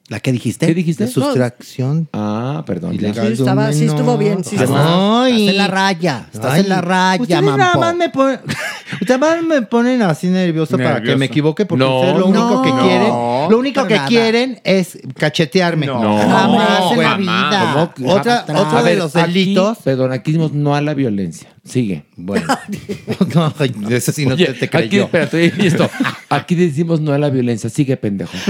¿La 0.09 0.21
que 0.21 0.31
dijiste? 0.31 0.65
¿Qué 0.67 0.73
dijiste? 0.73 1.03
La 1.05 1.11
sustracción 1.11 2.07
Ah, 2.13 2.63
perdón. 2.65 2.93
ilegal 2.95 3.27
Sí, 3.27 3.33
estaba- 3.41 3.73
sí 3.73 3.85
estuvo 3.85 4.17
bien, 4.17 4.41
sí 4.41 4.55
estuvo. 4.55 4.77
Ay. 4.77 5.33
Estás 5.33 5.51
en 5.51 5.57
la 5.57 5.67
raya. 5.67 6.29
Estás 6.33 6.53
Ay. 6.53 6.61
en 6.61 6.69
la 6.69 6.81
raya, 6.81 7.21
Ustedes 7.21 7.43
nada 7.43 7.75
más 7.75 7.95
me 7.95 8.07
ponen, 8.09 8.39
ustedes 9.01 9.19
nada 9.19 9.35
más 9.35 9.43
me 9.45 9.61
ponen 9.63 10.01
así 10.03 10.27
nervioso, 10.27 10.77
para 10.77 11.01
que 11.03 11.17
me 11.17 11.25
equivoque 11.25 11.65
porque 11.65 11.83
No, 11.83 11.95
ustedes 11.99 12.17
lo 12.19 12.25
único 12.27 12.49
no, 12.49 12.61
que 12.61 12.69
no, 12.69 12.79
quieren, 12.83 13.09
lo 13.51 13.57
único 13.59 13.85
que 13.85 13.95
nada. 13.95 14.07
quieren 14.07 14.61
es 14.63 14.97
cachetearme. 15.17 15.87
No. 15.87 16.17
Jamás 16.17 16.91
en 16.93 16.99
la 17.03 17.17
vida. 17.17 17.91
¿Cómo? 17.97 18.13
Otra- 18.13 18.45
otro 18.47 18.77
A 18.77 18.83
de 18.83 18.89
ver, 18.91 18.97
los 18.99 19.13
aquí, 19.17 19.33
delitos. 19.33 19.77
perdón, 19.83 20.13
aquí 20.13 20.31
decimos 20.31 20.53
no 20.53 20.73
a 20.73 20.79
la 20.79 20.93
violencia. 20.93 21.49
Sigue. 21.65 22.05
Bueno, 22.15 22.47
no, 23.35 23.53
eso 23.89 24.11
sí 24.13 24.25
no 24.25 24.35
Oye, 24.35 24.53
te, 24.53 24.67
te 24.69 24.77
aquí, 24.77 24.99
espérate, 24.99 25.51
esto. 25.67 25.89
Aquí 26.29 26.55
decimos 26.55 27.01
no 27.01 27.11
a 27.11 27.17
la 27.17 27.29
violencia. 27.29 27.69
Sigue, 27.69 27.97
pendejo. 27.97 28.31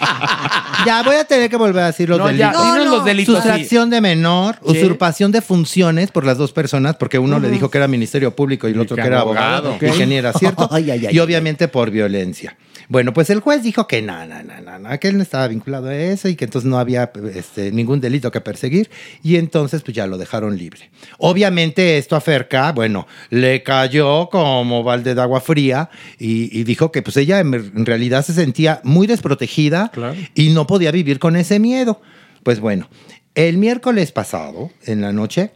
Ya 0.86 1.02
voy 1.02 1.16
a 1.16 1.24
tener 1.24 1.50
que 1.50 1.56
volver 1.56 1.82
a 1.82 1.86
decir 1.88 2.08
los 2.08 2.18
No, 2.18 2.30
ya, 2.30 2.50
delitos. 2.52 2.72
dinos 2.74 2.86
los 2.86 3.04
delitos. 3.04 3.34
Sustracción 3.34 3.90
de 3.90 4.00
menor, 4.00 4.56
Sí. 4.64 4.78
usurpación 4.78 5.32
de 5.32 5.42
funciones 5.42 6.10
por 6.12 6.24
las 6.24 6.38
dos 6.38 6.52
personas, 6.52 6.96
porque 6.96 7.18
uno 7.18 7.38
le 7.40 7.50
dijo 7.50 7.68
que 7.70 7.78
era 7.78 7.88
Ministerio 7.88 8.34
Público 8.34 8.68
y 8.68 8.72
el 8.72 8.76
Y 8.76 8.80
otro 8.80 8.94
que 8.96 9.02
que 9.02 9.08
era 9.08 9.20
abogado. 9.20 9.56
abogado, 9.70 9.74
Ok. 9.74 9.82
y 9.94 9.98
que 9.98 10.06
ni 10.06 10.14
era 10.16 10.32
cierto, 10.32 10.68
Ay, 10.72 10.90
ay, 10.90 11.06
ay, 11.06 11.14
y 11.16 11.18
obviamente 11.18 11.66
por 11.68 11.90
violencia. 11.90 12.56
Bueno, 12.90 13.12
pues 13.12 13.28
el 13.28 13.40
juez 13.40 13.62
dijo 13.62 13.86
que 13.86 14.00
no, 14.00 14.26
no, 14.26 14.42
no, 14.42 14.60
no, 14.62 14.78
no, 14.78 14.98
que 14.98 15.08
él 15.08 15.16
no 15.18 15.22
estaba 15.22 15.46
vinculado 15.46 15.88
a 15.88 15.94
eso 15.96 16.26
y 16.28 16.36
que 16.36 16.46
entonces 16.46 16.68
no 16.70 16.78
había 16.78 17.12
este, 17.34 17.70
ningún 17.70 18.00
delito 18.00 18.30
que 18.30 18.40
perseguir 18.40 18.88
y 19.22 19.36
entonces 19.36 19.82
pues 19.82 19.94
ya 19.94 20.06
lo 20.06 20.16
dejaron 20.16 20.56
libre. 20.56 20.90
Obviamente 21.18 21.98
esto 21.98 22.16
a 22.16 22.20
Ferca, 22.22 22.72
bueno, 22.72 23.06
le 23.28 23.62
cayó 23.62 24.30
como 24.30 24.82
balde 24.84 25.14
de 25.14 25.20
agua 25.20 25.40
fría 25.42 25.90
y, 26.18 26.58
y 26.58 26.64
dijo 26.64 26.90
que 26.90 27.02
pues 27.02 27.16
ella 27.18 27.40
en, 27.40 27.84
realidad 27.84 28.24
se 28.24 28.32
sentía 28.32 28.80
muy 28.84 29.06
desprotegida 29.06 29.90
Claro. 29.92 30.16
y 30.34 30.48
no 30.50 30.66
podía 30.66 30.90
vivir 30.90 31.18
con 31.18 31.36
ese 31.36 31.58
miedo. 31.58 32.00
Pues 32.42 32.58
bueno, 32.58 32.88
el 33.34 33.58
miércoles 33.58 34.12
pasado, 34.12 34.70
en 34.86 35.02
la 35.02 35.12
noche, 35.12 35.50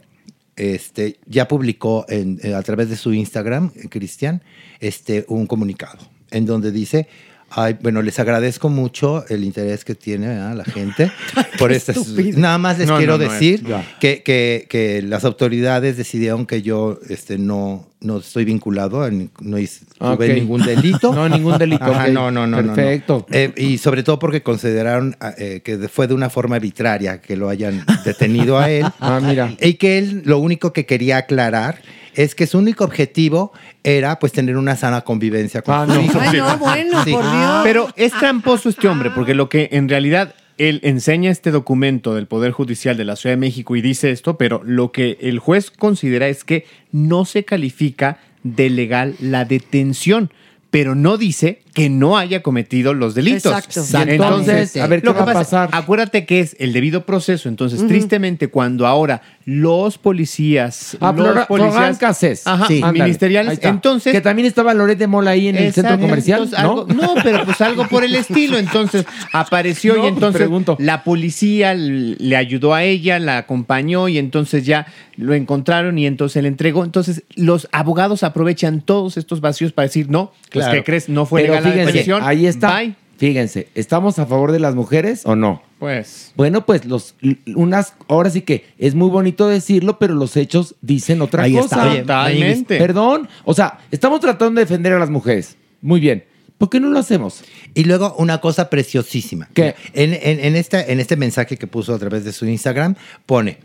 este, 0.55 1.17
ya 1.25 1.47
publicó 1.47 2.05
en- 2.09 2.39
eh, 2.43 2.53
a 2.53 2.61
través 2.61 2.89
de 2.89 2.95
su 2.95 3.11
Instagram, 3.11 3.71
eh, 3.75 3.89
Cristian, 3.89 4.43
este, 4.79 5.25
un 5.27 5.47
comunicado 5.47 6.12
en 6.33 6.45
donde 6.45 6.71
dice, 6.71 7.07
ay, 7.55 7.77
bueno, 7.81 8.01
les 8.01 8.17
agradezco 8.19 8.67
mucho 8.69 9.23
el 9.29 9.43
interés 9.43 9.85
que 9.85 9.93
tiene 9.95 10.27
¿verdad? 10.27 10.55
la 10.55 10.65
gente 10.65 11.11
por 11.59 11.71
estas... 11.71 12.07
Nada 12.35 12.57
más 12.57 12.79
les 12.79 12.87
No, 12.87 12.97
quiero 12.97 13.17
no, 13.19 13.25
no, 13.25 13.31
decir 13.31 13.63
que, 13.99 14.23
que- 14.23 14.65
que 14.67 15.01
las 15.03 15.23
autoridades 15.23 15.95
decidieron 15.95 16.47
que 16.47 16.63
yo 16.63 16.99
este, 17.09 17.37
no, 17.37 17.87
no 18.01 18.17
estoy 18.17 18.43
vinculado, 18.45 19.07
no 19.39 19.57
hice, 19.59 19.85
tuve 19.99 20.29
Ok. 20.31 20.33
ningún 20.35 20.63
delito. 20.65 21.13
No, 21.13 21.29
ningún 21.29 21.59
delito. 21.59 21.83
Ajá, 21.85 22.05
ok. 22.05 22.09
no, 22.09 22.31
no, 22.31 22.47
no, 22.47 22.57
no, 22.59 22.69
no. 22.69 22.73
Perfecto. 22.73 23.27
Eh, 23.31 23.53
y 23.55 23.77
sobre 23.77 24.01
todo 24.01 24.17
porque 24.17 24.41
consideraron 24.41 25.15
ah, 25.19 25.35
eh, 25.37 25.61
que 25.63 25.77
fue 25.89 26.07
de 26.07 26.15
una 26.15 26.31
forma 26.31 26.55
arbitraria 26.55 27.21
que 27.21 27.35
lo 27.37 27.49
hayan 27.49 27.85
detenido 28.03 28.57
a 28.57 28.71
él. 28.71 28.85
Ah, 28.99 29.19
mira. 29.21 29.53
Y 29.61 29.75
que 29.75 29.99
él 29.99 30.23
lo 30.25 30.39
único 30.39 30.73
que 30.73 30.87
quería 30.87 31.17
aclarar 31.17 31.81
es 32.15 32.35
que 32.35 32.47
su 32.47 32.57
único 32.57 32.83
objetivo 32.83 33.51
era 33.83 34.19
pues 34.19 34.31
tener 34.31 34.57
una 34.57 34.75
sana 34.75 35.01
convivencia 35.01 35.61
con 35.61 35.75
Ah, 35.75 35.85
su 35.87 35.93
no. 35.93 36.01
hijo. 36.01 36.19
Ay, 36.19 36.37
no, 36.39 36.57
bueno, 36.57 37.03
Sí. 37.03 37.11
por 37.11 37.23
Dios. 37.23 37.59
Pero 37.63 37.87
es 37.95 38.11
tramposo 38.13 38.69
este 38.69 38.87
hombre, 38.87 39.11
porque 39.11 39.33
lo 39.33 39.49
que 39.49 39.69
en 39.71 39.89
realidad 39.89 40.35
él 40.57 40.79
enseña 40.83 41.31
este 41.31 41.49
documento 41.51 42.13
del 42.13 42.27
Poder 42.27 42.51
Judicial 42.51 42.95
de 42.95 43.05
la 43.05 43.15
Ciudad 43.15 43.33
de 43.33 43.39
México 43.39 43.75
y 43.75 43.81
dice 43.81 44.11
esto, 44.11 44.37
pero 44.37 44.61
lo 44.63 44.91
que 44.91 45.17
el 45.21 45.39
juez 45.39 45.71
considera 45.71 46.27
es 46.27 46.43
que 46.43 46.65
no 46.91 47.25
se 47.25 47.43
califica 47.43 48.19
de 48.43 48.69
legal 48.69 49.15
la 49.19 49.45
detención, 49.45 50.31
pero 50.69 50.93
no 50.95 51.17
dice 51.17 51.61
que 51.73 51.89
no 51.89 52.17
haya 52.17 52.41
cometido 52.43 52.93
los 52.93 53.15
delitos. 53.15 53.45
Exacto. 53.51 53.81
Entonces, 54.11 54.75
a 54.77 54.85
ver, 54.87 55.01
¿qué 55.01 55.07
lo 55.07 55.13
va 55.15 55.21
a 55.21 55.25
pasa- 55.25 55.39
pasar? 55.39 55.69
Acuérdate 55.71 56.25
que 56.25 56.39
es 56.39 56.55
el 56.59 56.73
debido 56.73 57.05
proceso. 57.05 57.47
Entonces, 57.49 57.87
tristemente, 57.87 58.47
cuando 58.49 58.85
ahora 58.85 59.21
los 59.45 59.97
policías, 59.97 60.97
Ah, 61.01 61.11
los 61.15 61.25
Flora- 61.25 61.47
policías 61.47 61.97
Cassés. 61.97 62.47
ajá, 62.47 62.65
Sí. 62.67 62.81
Ministeriales, 62.93 63.59
entonces 63.61 64.13
Que 64.13 64.21
también 64.21 64.45
estaba 64.47 64.73
Loret 64.73 64.97
de 64.97 65.07
Mola 65.07 65.31
ahí 65.31 65.49
en 65.49 65.57
el 65.57 65.73
centro 65.73 65.99
comercial, 65.99 66.43
Entonces, 66.43 66.63
¿no? 66.63 66.69
algo- 66.81 66.87
no, 66.93 67.13
pero 67.23 67.43
pues 67.45 67.59
algo 67.61 67.87
por 67.87 68.03
el 68.03 68.15
estilo. 68.15 68.57
Entonces 68.57 69.05
apareció 69.33 69.93
No, 69.95 69.99
y 69.99 70.01
pues, 70.03 70.13
entonces 70.13 70.39
pregunto. 70.39 70.75
la 70.79 71.03
policía 71.03 71.73
le 71.73 72.35
ayudó 72.37 72.73
a 72.73 72.83
ella, 72.83 73.19
la 73.19 73.37
acompañó 73.39 74.07
y 74.07 74.17
entonces 74.17 74.65
ya 74.65 74.87
lo 75.17 75.33
encontraron 75.33 75.97
y 75.99 76.07
entonces 76.07 76.41
le 76.41 76.47
entregó. 76.47 76.83
Entonces 76.83 77.23
los 77.35 77.67
abogados 77.71 78.23
aprovechan 78.23 78.81
todos 78.81 79.17
estos 79.17 79.41
vacíos 79.41 79.73
para 79.73 79.87
decir, 79.87 80.09
no, 80.09 80.31
pues 80.51 80.65
Claro. 80.65 80.71
¿qué 80.73 80.83
crees? 80.83 81.09
No 81.09 81.25
fue 81.25 81.41
Pero 81.41 81.55
legal 81.55 81.69
la 81.77 81.85
detención. 81.85 82.21
ahí 82.23 82.45
está. 82.47 82.77
Bye. 82.79 82.95
Fíjense, 83.27 83.69
¿estamos 83.73 84.19
a 84.19 84.25
favor 84.25 84.51
de 84.51 84.59
las 84.59 84.75
mujeres 84.75 85.21
o 85.25 85.33
no? 85.37 85.61
Pues. 85.79 86.33
Bueno, 86.35 86.65
pues 86.65 86.83
los 86.83 87.15
unas 87.55 87.93
ahora 88.09 88.29
sí 88.29 88.41
que 88.41 88.65
es 88.77 88.95
muy 88.95 89.09
bonito 89.09 89.47
decirlo, 89.47 89.97
pero 89.97 90.13
los 90.13 90.35
hechos 90.35 90.75
dicen 90.81 91.21
otra 91.21 91.43
Ahí 91.43 91.53
cosa. 91.53 91.87
está. 91.87 92.01
Totalmente. 92.01 92.77
Perdón, 92.77 93.29
o 93.45 93.53
sea, 93.53 93.79
estamos 93.91 94.19
tratando 94.19 94.59
de 94.59 94.65
defender 94.65 94.91
a 94.91 94.99
las 94.99 95.09
mujeres. 95.09 95.55
Muy 95.81 96.01
bien. 96.01 96.25
¿Por 96.57 96.69
qué 96.69 96.81
no 96.81 96.89
lo 96.89 96.99
hacemos? 96.99 97.45
Y 97.73 97.85
luego 97.85 98.13
una 98.17 98.41
cosa 98.41 98.69
preciosísima. 98.69 99.47
¿Qué? 99.53 99.75
En, 99.93 100.11
en- 100.13 100.41
en 100.43 100.55
esta, 100.57 100.81
en 100.85 100.99
este 100.99 101.15
mensaje 101.15 101.55
que 101.55 101.65
puso 101.67 101.93
a 101.95 101.99
través 101.99 102.25
de 102.25 102.33
su 102.33 102.45
Instagram, 102.45 102.95
pone, 103.25 103.57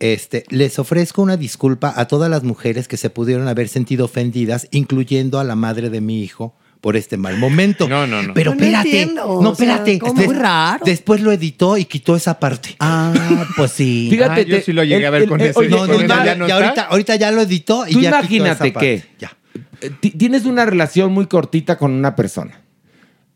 este, 0.00 0.44
les 0.48 0.80
ofrezco 0.80 1.22
una 1.22 1.36
disculpa 1.36 1.92
a 1.96 2.08
todas 2.08 2.28
las 2.28 2.42
mujeres 2.42 2.88
que 2.88 2.96
se 2.96 3.08
pudieron 3.10 3.46
haber 3.46 3.68
sentido 3.68 4.06
ofendidas, 4.06 4.66
incluyendo 4.72 5.38
a 5.38 5.44
la 5.44 5.54
madre 5.54 5.90
de 5.90 6.00
mi 6.00 6.24
hijo 6.24 6.56
por 6.86 6.96
este 6.96 7.16
mal 7.16 7.36
momento. 7.36 7.88
No, 7.88 8.06
no, 8.06 8.22
no. 8.22 8.32
Pero 8.32 8.52
No, 8.52 8.58
no 8.60 8.62
espérate, 8.64 8.88
entiendo, 9.02 9.40
no, 9.42 9.50
o 9.50 9.54
sea, 9.56 9.66
espérate. 9.66 9.98
¿cómo? 9.98 10.14
Des- 10.14 10.26
Muy 10.28 10.36
raro. 10.36 10.84
Después 10.84 11.20
lo 11.20 11.32
editó 11.32 11.76
y 11.76 11.84
quitó 11.84 12.14
esa 12.14 12.38
parte. 12.38 12.76
Ah, 12.78 13.44
pues 13.56 13.72
sí. 13.72 14.06
Fíjate, 14.12 14.42
Ah, 14.42 14.44
yo 14.44 14.56
te- 14.58 14.62
sí 14.62 14.72
lo 14.72 14.84
llegué 14.84 15.04
a 15.04 15.10
ver 15.10 15.26
con 15.28 15.40
ese- 15.40 15.58
oye, 15.58 15.68
No, 15.68 15.84
no, 15.88 15.94
ya 16.24 16.36
no 16.36 16.46
ya 16.46 16.54
está. 16.54 16.54
ahorita, 16.54 16.82
ahorita 16.82 17.16
ya 17.16 17.32
lo 17.32 17.40
editó 17.42 17.88
y 17.88 17.92
Tú 17.94 18.00
ya 18.02 18.10
quitó 18.10 18.20
imagínate 18.20 18.68
esa 18.68 18.74
parte. 18.74 19.02
que- 19.02 19.04
Ya. 19.18 19.32
eh, 19.80 19.90
ti- 19.98 20.10
tienes 20.12 20.44
una 20.44 20.64
relación 20.64 21.12
muy 21.12 21.26
cortita 21.26 21.76
con 21.76 21.90
una 21.90 22.14
persona. 22.14 22.60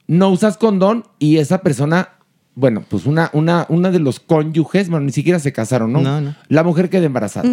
No 0.07 0.29
usas 0.31 0.57
condón 0.57 1.07
y 1.19 1.39
esa 1.39 1.61
persona, 1.61 2.11
bueno, 2.55 2.85
pues 2.89 3.05
una, 3.05 3.31
una, 3.33 3.67
una 3.69 3.91
de 3.91 3.99
los 3.99 4.21
cónyuges, 4.21 4.89
bueno, 4.91 5.07
ni 5.07 5.13
siquiera 5.13 5.41
se 5.41 5.53
casaron, 5.53 5.93
¿no? 5.93 6.01
No, 6.03 6.21
no. 6.21 6.37
La 6.47 6.63
mujer 6.63 6.89
queda 6.89 7.05
embarazada 7.07 7.49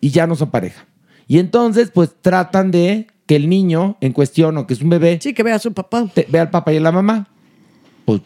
y 0.00 0.08
ya 0.08 0.26
no 0.26 0.34
son 0.34 0.50
pareja. 0.50 0.86
Y 1.28 1.40
entonces, 1.40 1.90
pues 1.92 2.08
tratan 2.22 2.70
de 2.70 3.08
que 3.26 3.36
el 3.36 3.48
niño 3.48 3.96
en 4.00 4.12
cuestión 4.12 4.56
o 4.58 4.66
que 4.66 4.74
es 4.74 4.82
un 4.82 4.90
bebé 4.90 5.18
Sí, 5.20 5.32
que 5.32 5.42
vea 5.42 5.54
a 5.56 5.58
su 5.58 5.72
papá. 5.72 6.06
te- 6.12 6.26
vea 6.30 6.42
al 6.42 6.50
papá 6.50 6.72
y 6.72 6.76
a 6.76 6.80
la 6.80 6.92
mamá. 6.92 7.26
Pues 8.04 8.20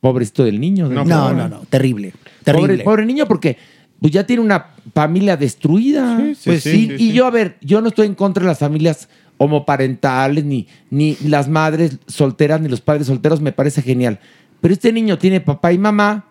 pobrecito 0.00 0.44
del 0.44 0.60
niño. 0.60 0.88
del 0.88 0.96
No, 0.96 1.04
niño. 1.04 1.16
No, 1.16 1.32
no, 1.34 1.48
no. 1.48 1.60
Terrible. 1.70 2.10
Pobre, 2.10 2.42
Terrible. 2.44 2.84
pobre 2.84 3.06
niño, 3.06 3.26
porque 3.26 3.56
pues 4.00 4.12
ya 4.12 4.26
tiene 4.26 4.42
una 4.42 4.66
familia 4.94 5.36
destruida. 5.36 6.16
Sí, 6.18 6.34
sí, 6.34 6.40
pues 6.44 6.62
sí, 6.64 6.70
sí. 6.72 6.98
sí, 6.98 7.04
y 7.04 7.12
yo, 7.12 7.24
a 7.26 7.30
ver, 7.30 7.56
yo 7.60 7.80
no 7.80 7.88
estoy 7.88 8.06
en 8.08 8.14
contra 8.16 8.42
de 8.42 8.48
las 8.48 8.58
familias 8.58 9.08
homoparentales, 9.38 10.44
ni, 10.44 10.66
ni 10.90 11.16
las 11.26 11.48
madres 11.48 11.98
solteras, 12.06 12.60
ni 12.60 12.68
los 12.68 12.80
padres 12.80 13.06
solteros, 13.06 13.40
me 13.40 13.52
parece 13.52 13.80
genial. 13.82 14.18
Pero 14.60 14.74
este 14.74 14.92
niño 14.92 15.18
tiene 15.18 15.40
papá 15.40 15.72
y 15.72 15.78
mamá, 15.78 16.26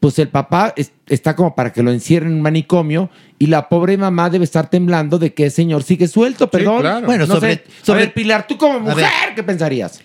pues 0.00 0.18
el 0.18 0.28
papá 0.28 0.72
es- 0.76 0.92
está 1.08 1.36
como 1.36 1.54
para 1.54 1.72
que 1.72 1.82
lo 1.82 1.92
encierren 1.92 2.30
en 2.30 2.36
un 2.36 2.42
manicomio 2.42 3.10
y 3.38 3.46
la 3.46 3.68
pobre 3.68 3.96
mamá 3.98 4.30
debe 4.30 4.44
estar 4.44 4.68
temblando 4.70 5.18
de 5.18 5.34
que 5.34 5.44
el 5.44 5.50
señor 5.50 5.82
sigue 5.82 6.08
suelto, 6.08 6.50
perdón. 6.50 6.80
claro. 6.80 7.06
Bueno, 7.06 7.26
No 7.26 7.34
sobre- 7.34 7.54
sé. 7.56 7.64
sobre- 7.82 8.06
Pilar, 8.08 8.46
tú 8.46 8.56
como 8.56 8.74
ver. 8.80 8.82
mujer, 8.96 9.08
¿qué 9.36 9.42
pensarías? 9.42 10.00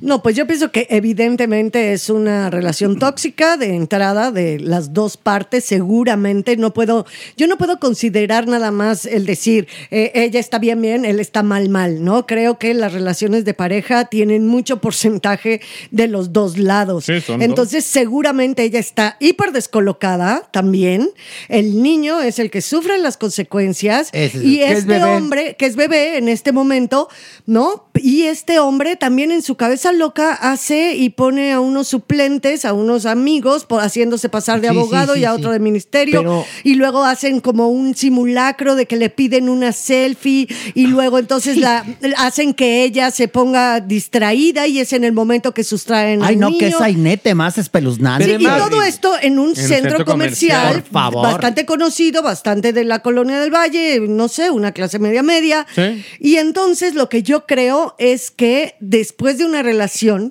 No, 0.00 0.22
pues 0.22 0.34
yo 0.34 0.46
pienso 0.46 0.72
que 0.72 0.86
evidentemente 0.90 1.92
es 1.92 2.08
una 2.08 2.48
relación 2.48 2.98
tóxica 2.98 3.56
de 3.56 3.74
entrada 3.74 4.32
de 4.32 4.58
las 4.58 4.94
dos 4.94 5.16
partes, 5.16 5.64
seguramente 5.64 6.56
no 6.56 6.72
puedo, 6.72 7.04
yo 7.36 7.46
no 7.46 7.58
puedo 7.58 7.78
considerar 7.78 8.48
nada 8.48 8.70
más 8.70 9.04
el 9.04 9.26
decir 9.26 9.68
eh, 9.90 10.10
ella 10.14 10.40
está 10.40 10.58
bien 10.58 10.80
bien, 10.80 11.04
él 11.04 11.20
está 11.20 11.42
mal 11.42 11.68
mal, 11.68 12.02
¿no? 12.02 12.26
Creo 12.26 12.58
que 12.58 12.72
las 12.72 12.92
relaciones 12.94 13.44
de 13.44 13.52
pareja 13.52 14.06
tienen 14.06 14.46
mucho 14.46 14.80
porcentaje 14.80 15.60
de 15.90 16.08
los 16.08 16.32
dos 16.32 16.56
lados. 16.56 17.04
Sí, 17.04 17.20
son 17.20 17.42
Entonces 17.42 17.84
seguramente 17.84 18.62
ella 18.62 18.78
está 18.80 19.16
hiper 19.20 19.52
descolocada 19.52 20.48
también, 20.50 21.10
el 21.48 21.82
niño 21.82 22.20
es 22.22 22.38
el 22.38 22.50
que 22.50 22.62
sufre 22.62 22.96
las 22.98 23.16
consecuencias 23.16 24.08
es 24.12 24.34
y 24.34 24.62
el- 24.62 24.68
que 24.68 24.72
es 24.72 24.78
este 24.80 25.04
hombre, 25.04 25.56
que 25.58 25.66
es 25.66 25.76
bebé 25.76 26.16
en 26.16 26.28
este 26.28 26.52
momento, 26.52 27.08
¿no? 27.46 27.90
Y 27.94 28.22
este 28.22 28.58
hombre 28.58 28.96
también 28.96 29.30
en 29.30 29.42
su 29.42 29.56
cabeza 29.56 29.89
loca 29.92 30.32
hace 30.32 30.94
y 30.96 31.10
pone 31.10 31.52
a 31.52 31.60
unos 31.60 31.88
suplentes, 31.88 32.64
a 32.64 32.72
unos 32.72 33.06
amigos, 33.06 33.64
por, 33.64 33.80
haciéndose 33.82 34.28
pasar 34.28 34.60
de 34.60 34.68
Sí, 34.68 34.76
abogado 34.76 35.14
sí, 35.14 35.20
y 35.20 35.24
a 35.24 35.30
sí. 35.32 35.36
otro 35.38 35.52
de 35.52 35.58
ministerio. 35.60 36.20
Pero- 36.20 36.44
y 36.64 36.74
luego 36.74 37.04
hacen 37.04 37.40
como 37.40 37.68
un 37.68 37.94
simulacro 37.94 38.74
de 38.74 38.86
que 38.86 38.96
le 38.96 39.10
piden 39.10 39.48
una 39.48 39.72
selfie 39.72 40.48
y 40.74 40.86
luego 40.86 41.18
entonces 41.18 41.56
la 41.56 41.84
hacen 42.16 42.54
que 42.54 42.84
ella 42.84 43.10
se 43.10 43.28
ponga 43.28 43.80
distraída 43.80 44.66
y 44.66 44.78
es 44.80 44.92
en 44.92 45.04
el 45.04 45.12
momento 45.12 45.52
que 45.54 45.64
sustraen 45.64 46.22
Ay, 46.22 46.34
al 46.34 46.40
no, 46.40 46.48
que 46.58 46.66
niño. 46.66 46.78
sainete 46.78 47.34
más 47.34 47.58
espeluznante. 47.58 48.24
Sí, 48.24 48.36
y 48.40 48.44
todo 48.44 48.82
esto 48.82 49.14
en 49.20 49.38
un 49.38 49.54
centro, 49.56 49.90
centro 49.90 50.04
comercial, 50.04 50.60
comercial. 50.60 50.82
Por 50.82 50.92
favor. 50.92 51.22
bastante 51.26 51.66
conocido, 51.66 52.22
bastante 52.22 52.72
de 52.72 52.84
la 52.84 53.00
colonia 53.00 53.38
del 53.40 53.50
Valle, 53.54 54.00
no 54.00 54.28
sé, 54.28 54.50
una 54.50 54.72
clase 54.72 54.98
media 54.98 55.22
media. 55.22 55.66
Sí. 55.74 56.04
Y 56.18 56.36
entonces 56.36 56.94
lo 56.94 57.08
que 57.08 57.22
yo 57.22 57.46
creo 57.46 57.94
es 57.98 58.30
que 58.30 58.74
después 58.80 59.38
de 59.38 59.44
una 59.44 59.62
relación, 59.62 59.79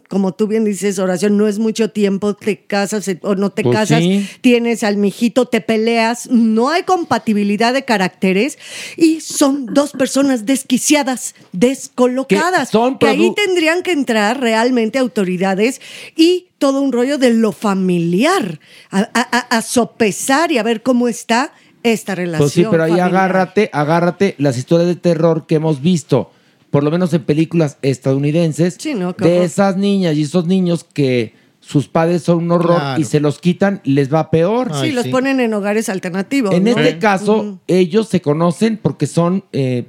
como 0.08 0.34
tú 0.34 0.48
bien 0.48 0.64
dices, 0.66 1.00
oración, 1.00 1.38
no 1.38 1.48
es 1.48 1.60
mucho 1.60 1.90
tiempo, 1.92 2.34
te 2.36 2.60
casas 2.66 3.08
eh, 3.08 3.20
o 3.24 3.36
no 3.36 3.50
te 3.52 3.64
Pues 3.64 3.76
casas, 3.78 4.00
sí. 4.04 4.28
tienes 4.42 4.84
al 4.84 4.98
mijito, 4.98 5.46
te 5.48 5.62
peleas, 5.62 6.30
no 6.30 6.70
hay 6.70 6.84
compatibilidad 6.84 7.74
de 7.74 7.86
caracteres 7.86 8.58
y 8.98 9.22
son 9.22 9.66
dos 9.68 9.92
personas 9.92 10.46
desquiciadas, 10.46 11.36
descolocadas, 11.52 12.70
Que 12.70 12.72
son 12.72 12.98
que 12.98 13.08
ahí 13.08 13.34
tendrían 13.36 13.84
que 13.84 13.92
entrar 13.92 14.40
realmente 14.40 15.00
autoridades 15.00 15.82
y 16.16 16.48
todo 16.58 16.82
un 16.82 16.92
rollo 16.92 17.18
de 17.18 17.34
lo 17.34 17.52
familiar, 17.52 18.60
a, 18.92 19.00
a- 19.00 19.38
a- 19.38 19.58
a 19.58 19.62
sopesar 19.62 20.52
y 20.52 20.58
a 20.58 20.64
ver 20.64 20.84
cómo 20.84 21.08
está 21.08 21.54
esta 21.84 22.16
relación. 22.16 22.40
Pues 22.46 22.54
sí, 22.54 22.66
pero 22.70 22.84
ahí 22.84 22.90
familiar. 22.92 23.10
agárrate, 23.10 23.70
agárrate 23.72 24.36
las 24.38 24.58
historias 24.58 24.88
de 24.90 24.96
terror 24.96 25.46
que 25.48 25.56
hemos 25.56 25.82
visto, 25.82 26.32
por 26.72 26.84
lo 26.84 26.92
menos 26.92 27.14
en 27.14 27.24
películas 27.24 27.78
estadounidenses, 27.82 28.78
no, 28.96 29.14
de 29.14 29.44
esas 29.44 29.78
niñas 29.78 30.16
y 30.16 30.24
esos 30.24 30.46
niños 30.46 30.84
que 30.84 31.34
sus 31.60 31.88
padres 31.88 32.24
son 32.24 32.38
un 32.46 32.52
horror 32.52 32.78
Claro. 32.80 33.02
y 33.02 33.04
se 33.04 33.20
los 33.20 33.40
quitan, 33.40 33.82
les 33.84 34.12
va 34.14 34.32
peor. 34.32 34.72
Sí, 34.82 34.92
los 34.92 35.08
ponen 35.08 35.40
en 35.40 35.54
hogares 35.54 35.90
alternativos. 35.90 36.54
En 36.54 36.64
¿no? 36.64 36.70
este 36.72 36.98
caso, 37.00 37.60
ellos 37.68 38.08
se 38.08 38.22
conocen 38.22 38.78
porque 38.82 39.08
son 39.08 39.44
eh, 39.52 39.88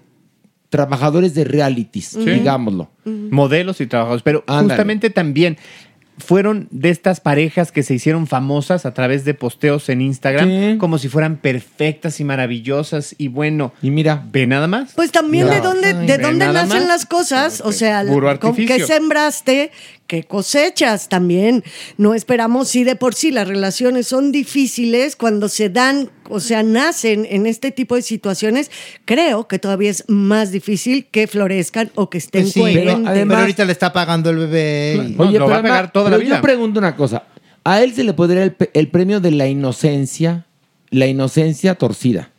trabajadores 0.69 1.35
de 1.35 1.45
realities, 1.45 2.09
Sí. 2.09 2.19
digámoslo. 2.31 2.91
modelos 3.05 3.81
y 3.81 3.87
trabajadores, 3.87 4.23
pero 4.23 4.45
Ándale. 4.47 4.69
justamente 4.71 5.11
también 5.11 5.57
fueron 6.21 6.69
de 6.71 6.91
estas 6.91 7.21
parejas 7.21 7.73
que 7.73 7.83
se 7.83 7.95
hicieron 7.95 8.27
famosas 8.27 8.87
a 8.87 8.95
través 8.95 9.25
de 9.25 9.35
posteos 9.35 9.89
en 9.89 10.01
Instagram, 10.01 10.79
como 10.79 10.99
si 10.99 11.09
fueran 11.09 11.37
perfectas 11.37 12.21
y 12.21 12.25
maravillosas 12.25 13.15
y 13.19 13.29
bueno. 13.29 13.73
Y 13.83 13.91
mira, 13.91 14.25
ve 14.31 14.47
nada 14.47 14.67
más. 14.67 14.93
Pues 14.95 15.11
también 15.13 15.47
No. 15.47 15.53
de 15.53 15.61
dónde, 15.61 15.89
Ay, 15.89 16.07
de 16.07 16.19
dónde 16.19 16.47
nacen 16.47 16.69
más. 16.81 16.87
las 16.89 17.07
cosas, 17.07 17.61
o 17.65 17.73
sea, 17.73 18.05
con 18.41 18.55
qué 18.55 18.81
sembraste, 18.87 19.71
qué 20.11 20.25
cosechas 20.25 21.09
también. 21.09 21.63
No 21.97 22.15
esperamos, 22.15 22.67
si 22.69 22.83
de 22.83 22.97
por 22.97 23.15
sí 23.15 23.31
las 23.31 23.47
relaciones 23.47 24.09
son 24.09 24.33
difíciles, 24.33 25.15
cuando 25.15 25.49
se 25.49 25.69
dan, 25.71 26.11
o 26.29 26.41
sea, 26.41 26.65
nacen 26.65 27.29
en 27.31 27.47
este 27.47 27.71
tipo 27.71 27.95
de 27.95 28.03
situaciones, 28.03 28.73
creo 29.05 29.47
que 29.47 29.61
todavía 29.61 29.89
es 29.89 30.03
más 30.09 30.51
difícil 30.51 31.07
que 31.13 31.29
florezcan 31.29 31.93
o 31.95 32.11
que 32.11 32.19
estén 32.19 32.49
sí, 32.49 32.61
pero, 32.61 32.95
coherentes. 32.95 33.25
pero 33.29 33.37
ahorita 33.39 33.65
le 33.65 33.71
está 33.71 33.93
pagando 33.93 34.31
el 34.31 34.39
bebé. 34.39 34.95
y- 35.11 35.15
Oye, 35.17 35.33
pero 35.39 35.55
además- 35.55 35.91
pero 35.93 36.21
Yo 36.21 36.41
pregunto 36.43 36.81
una 36.81 36.97
cosa. 36.97 37.23
A 37.63 37.81
él 37.81 37.95
se 37.95 38.03
le 38.03 38.13
podría 38.13 38.53
el 38.75 38.89
premio 38.89 39.21
de 39.21 39.31
la 39.31 39.47
inocencia, 39.47 40.45
la 40.91 41.07
inocencia 41.07 41.77
torcida. 41.77 42.31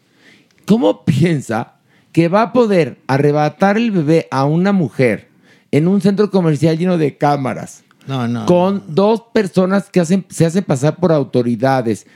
¿Cómo 0.65 1.05
piensa 1.05 1.75
que 2.11 2.27
va 2.27 2.41
a 2.41 2.51
poder 2.51 2.97
arrebatar 3.07 3.77
el 3.77 3.91
bebé 3.91 4.27
a 4.29 4.43
una 4.43 4.73
mujer 4.73 5.30
en 5.71 5.87
un 5.87 6.01
centro 6.01 6.29
comercial 6.29 6.77
lleno 6.77 6.97
de 6.97 7.17
cámaras? 7.17 7.83
No, 8.07 8.27
no. 8.27 8.45
Con 8.45 8.83
dos 8.87 9.23
personas 9.33 9.89
que 9.89 9.99
hacen, 9.99 10.25
se 10.29 10.45
hacen 10.45 10.63
pasar 10.63 10.95
por 10.97 11.11
autoridades 11.11 12.07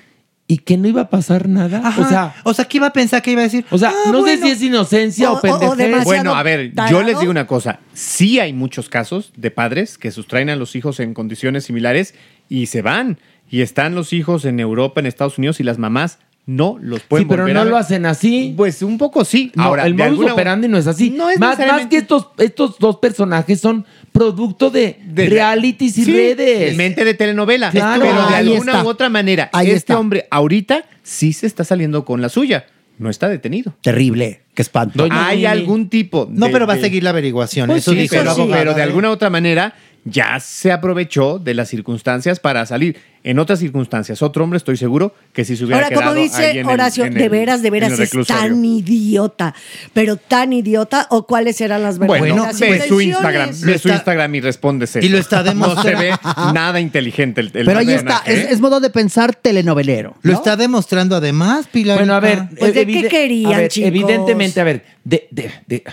y 0.47 0.57
que 0.59 0.77
no 0.77 0.87
iba 0.87 1.01
a 1.01 1.09
pasar 1.09 1.47
nada. 1.47 1.81
Ajá. 1.83 2.01
O 2.01 2.07
sea, 2.07 2.35
o 2.43 2.53
sea, 2.53 2.65
¿qué 2.65 2.77
iba 2.77 2.87
a 2.87 2.93
pensar 2.93 3.21
que 3.21 3.31
iba 3.31 3.41
a 3.41 3.45
decir? 3.45 3.65
o 3.71 3.77
sea, 3.77 3.89
Ah, 3.89 4.11
no 4.11 4.23
sé 4.23 4.37
bueno. 4.37 4.45
si 4.45 4.51
es 4.51 4.61
inocencia 4.61 5.31
o, 5.31 5.41
pendejez. 5.41 6.03
Bueno, 6.03 6.35
a 6.35 6.43
ver, 6.43 6.71
yo 6.89 7.01
les 7.03 7.19
digo 7.19 7.31
una 7.31 7.47
cosa. 7.47 7.79
Sí 7.93 8.39
hay 8.39 8.53
muchos 8.53 8.89
casos 8.89 9.31
de 9.35 9.49
padres 9.51 9.97
que 9.97 10.11
sustraen 10.11 10.49
a 10.49 10.55
los 10.55 10.75
hijos 10.75 10.99
en 10.99 11.13
condiciones 11.13 11.63
similares 11.65 12.13
y 12.49 12.67
se 12.67 12.81
van. 12.81 13.19
Y 13.49 13.61
están 13.61 13.93
los 13.95 14.11
hijos 14.11 14.43
en 14.45 14.59
Europa, 14.59 14.99
en 14.99 15.05
Estados 15.05 15.37
Unidos, 15.37 15.59
y 15.59 15.63
las 15.63 15.77
mamás 15.77 16.17
no 16.47 16.77
los 16.79 17.01
pueden 17.01 17.25
Sí, 17.25 17.29
pero 17.29 17.43
volver 17.43 17.55
no 17.55 17.61
a 17.61 17.65
lo 17.65 17.77
hacen 17.77 18.05
así. 18.05 18.53
Pues 18.55 18.81
un 18.83 18.97
poco 18.97 19.25
sí. 19.25 19.51
No, 19.55 19.63
Ahora, 19.63 19.85
el 19.85 19.95
de 19.95 20.03
modus 20.03 20.11
alguna- 20.19 20.33
operandi 20.33 20.67
no 20.67 20.77
es 20.77 20.85
así. 20.87 21.09
No 21.09 21.29
es 21.29 21.39
más, 21.39 21.57
más 21.57 21.87
que 21.87 21.97
estos, 21.97 22.27
estos 22.37 22.77
dos 22.77 22.97
personajes 22.97 23.59
son 23.59 23.85
producto 24.11 24.69
de, 24.69 24.99
realities 25.13 25.97
y 25.97 26.05
Sí, 26.05 26.11
redes. 26.11 26.75
Mente 26.75 27.03
de 27.03 27.13
telenovela. 27.15 27.71
Claro. 27.71 28.01
pero 28.05 28.13
de 28.29 28.35
Ahí 28.35 28.47
alguna 28.53 28.71
está. 28.73 28.83
u 28.83 28.87
otra 28.87 29.09
manera, 29.09 29.49
Ahí 29.53 29.67
este 29.67 29.77
está. 29.77 29.99
hombre 29.99 30.27
ahorita 30.29 30.85
sí 31.03 31.33
se 31.33 31.47
está 31.47 31.63
saliendo 31.63 32.05
con 32.05 32.21
la 32.21 32.29
suya. 32.29 32.67
No 32.97 33.09
está 33.09 33.27
detenido. 33.27 33.75
Terrible, 33.81 34.41
qué 34.53 34.61
espanto. 34.61 35.05
Hay 35.11 35.45
algún 35.45 35.89
tipo 35.89 36.29
No, 36.31 36.45
de- 36.45 36.51
pero 36.53 36.65
va 36.65 36.73
a 36.73 36.75
de- 36.77 36.81
seguir 36.83 37.03
la 37.03 37.09
averiguación. 37.09 37.67
Pues 37.67 37.79
eso 37.83 37.91
sí, 37.91 37.97
dijo 37.97 38.15
pero, 38.17 38.31
abogada, 38.31 38.57
pero 38.61 38.73
de 38.73 38.83
alguna 38.83 39.09
u 39.09 39.13
otra 39.13 39.29
manera 39.29 39.73
ya 40.07 40.39
se 40.39 40.71
aprovechó 40.71 41.39
de 41.39 41.53
las 41.55 41.67
circunstancias 41.67 42.39
para 42.39 42.65
salir. 42.67 42.95
En 43.23 43.39
otras 43.39 43.57
circunstancias, 43.57 44.21
otro 44.21 44.43
hombre, 44.43 44.57
estoy 44.57 44.77
seguro, 44.77 45.15
que 45.33 45.43
si 45.45 45.57
se 45.57 45.65
hubiera 45.65 45.85
Ahora, 45.85 45.95
como 45.95 46.11
ahí 46.11 46.21
dice 46.23 46.51
en 46.51 46.57
el- 46.59 46.65
Horacio, 46.67 47.05
en 47.05 47.15
de 47.15 47.23
el- 47.23 47.29
veras, 47.31 47.63
de 47.63 47.71
veras 47.71 47.97
es 47.99 48.11
tan 48.27 48.63
idiota, 48.63 49.55
pero 49.93 50.15
tan 50.17 50.53
idiota, 50.53 51.07
o 51.09 51.25
cuáles 51.25 51.59
eran 51.59 51.81
las 51.81 51.97
Bueno, 51.97 52.13
verdaderas 52.35 52.59
ve 52.59 52.87
su? 52.87 53.01
Instagram, 53.01 53.49
ve 53.63 53.79
su 53.79 53.89
Instagram 53.89 54.35
y 54.35 54.41
respondes 54.41 54.95
eso. 54.95 55.03
Y 55.03 55.09
lo 55.09 55.17
está 55.17 55.37
No 55.55 55.81
se 55.81 55.89
demostrando. 55.89 55.99
ve 56.01 56.11
nada 56.53 56.79
inteligente 56.79 57.41
el, 57.41 57.47
el 57.55 57.65
Pero 57.65 57.79
ahí 57.79 57.89
está, 57.91 58.21
es, 58.27 58.37
¿eh? 58.41 58.47
es 58.51 58.61
modo 58.61 58.79
de 58.79 58.91
pensar 58.91 59.33
telenovelero. 59.33 60.15
Lo 60.21 60.33
está 60.33 60.55
demostrando 60.55 61.15
además, 61.15 61.65
Pilar. 61.71 61.97
Bueno, 61.97 62.13
a 62.13 62.19
ver. 62.19 62.43
Pues, 62.59 62.75
¿de 62.75 62.85
qué 62.85 63.07
querían, 63.07 63.53
a 63.53 63.57
ver, 63.57 63.71
chicos? 63.71 63.87
Evidentemente, 63.87 64.61
a 64.61 64.63
ver, 64.65 64.85
de, 65.03 65.27
de, 65.31 65.51
de- 65.65 65.83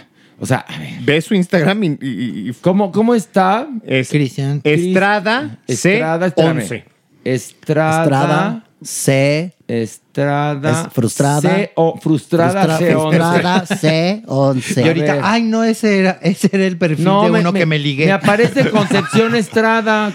o 0.42 0.46
sea, 0.46 0.58
a 0.68 0.78
ver, 0.78 0.88
Ve 1.02 1.20
su 1.22 1.34
Instagram 1.34 1.82
y... 1.84 1.86
y- 1.86 2.48
y- 2.50 2.52
¿cómo, 2.60 2.90
cómo 2.90 3.14
está? 3.14 3.68
es 3.86 4.08
Cristian. 4.10 4.60
Estrada 4.64 5.58
Estrada, 5.68 6.26
espérame. 6.26 6.58
C11. 6.60 6.84
Estrada. 7.24 8.02
Estrada, 8.02 8.64
C, 8.82 9.54
Estrada. 9.68 10.70
Es 10.88 10.92
frustrada. 10.92 11.40
C, 11.40 11.70
o, 11.76 11.96
frustrada, 12.00 12.64
Frustra- 12.64 12.78
C11. 12.78 13.00
frustrada, 13.00 13.64
C11. 13.66 14.84
Y 14.84 14.88
ahorita, 14.88 15.20
ay, 15.22 15.42
no, 15.44 15.62
ese 15.62 15.98
era, 16.00 16.18
ese 16.20 16.48
era 16.52 16.64
el 16.66 16.76
perfil 16.76 17.04
de 17.04 17.10
uno 17.10 17.52
que 17.52 17.64
me 17.66 17.78
ligué. 17.78 18.06
Me 18.06 18.12
aparece 18.12 18.68
Concepción 18.70 19.36
Estrada. 19.36 20.12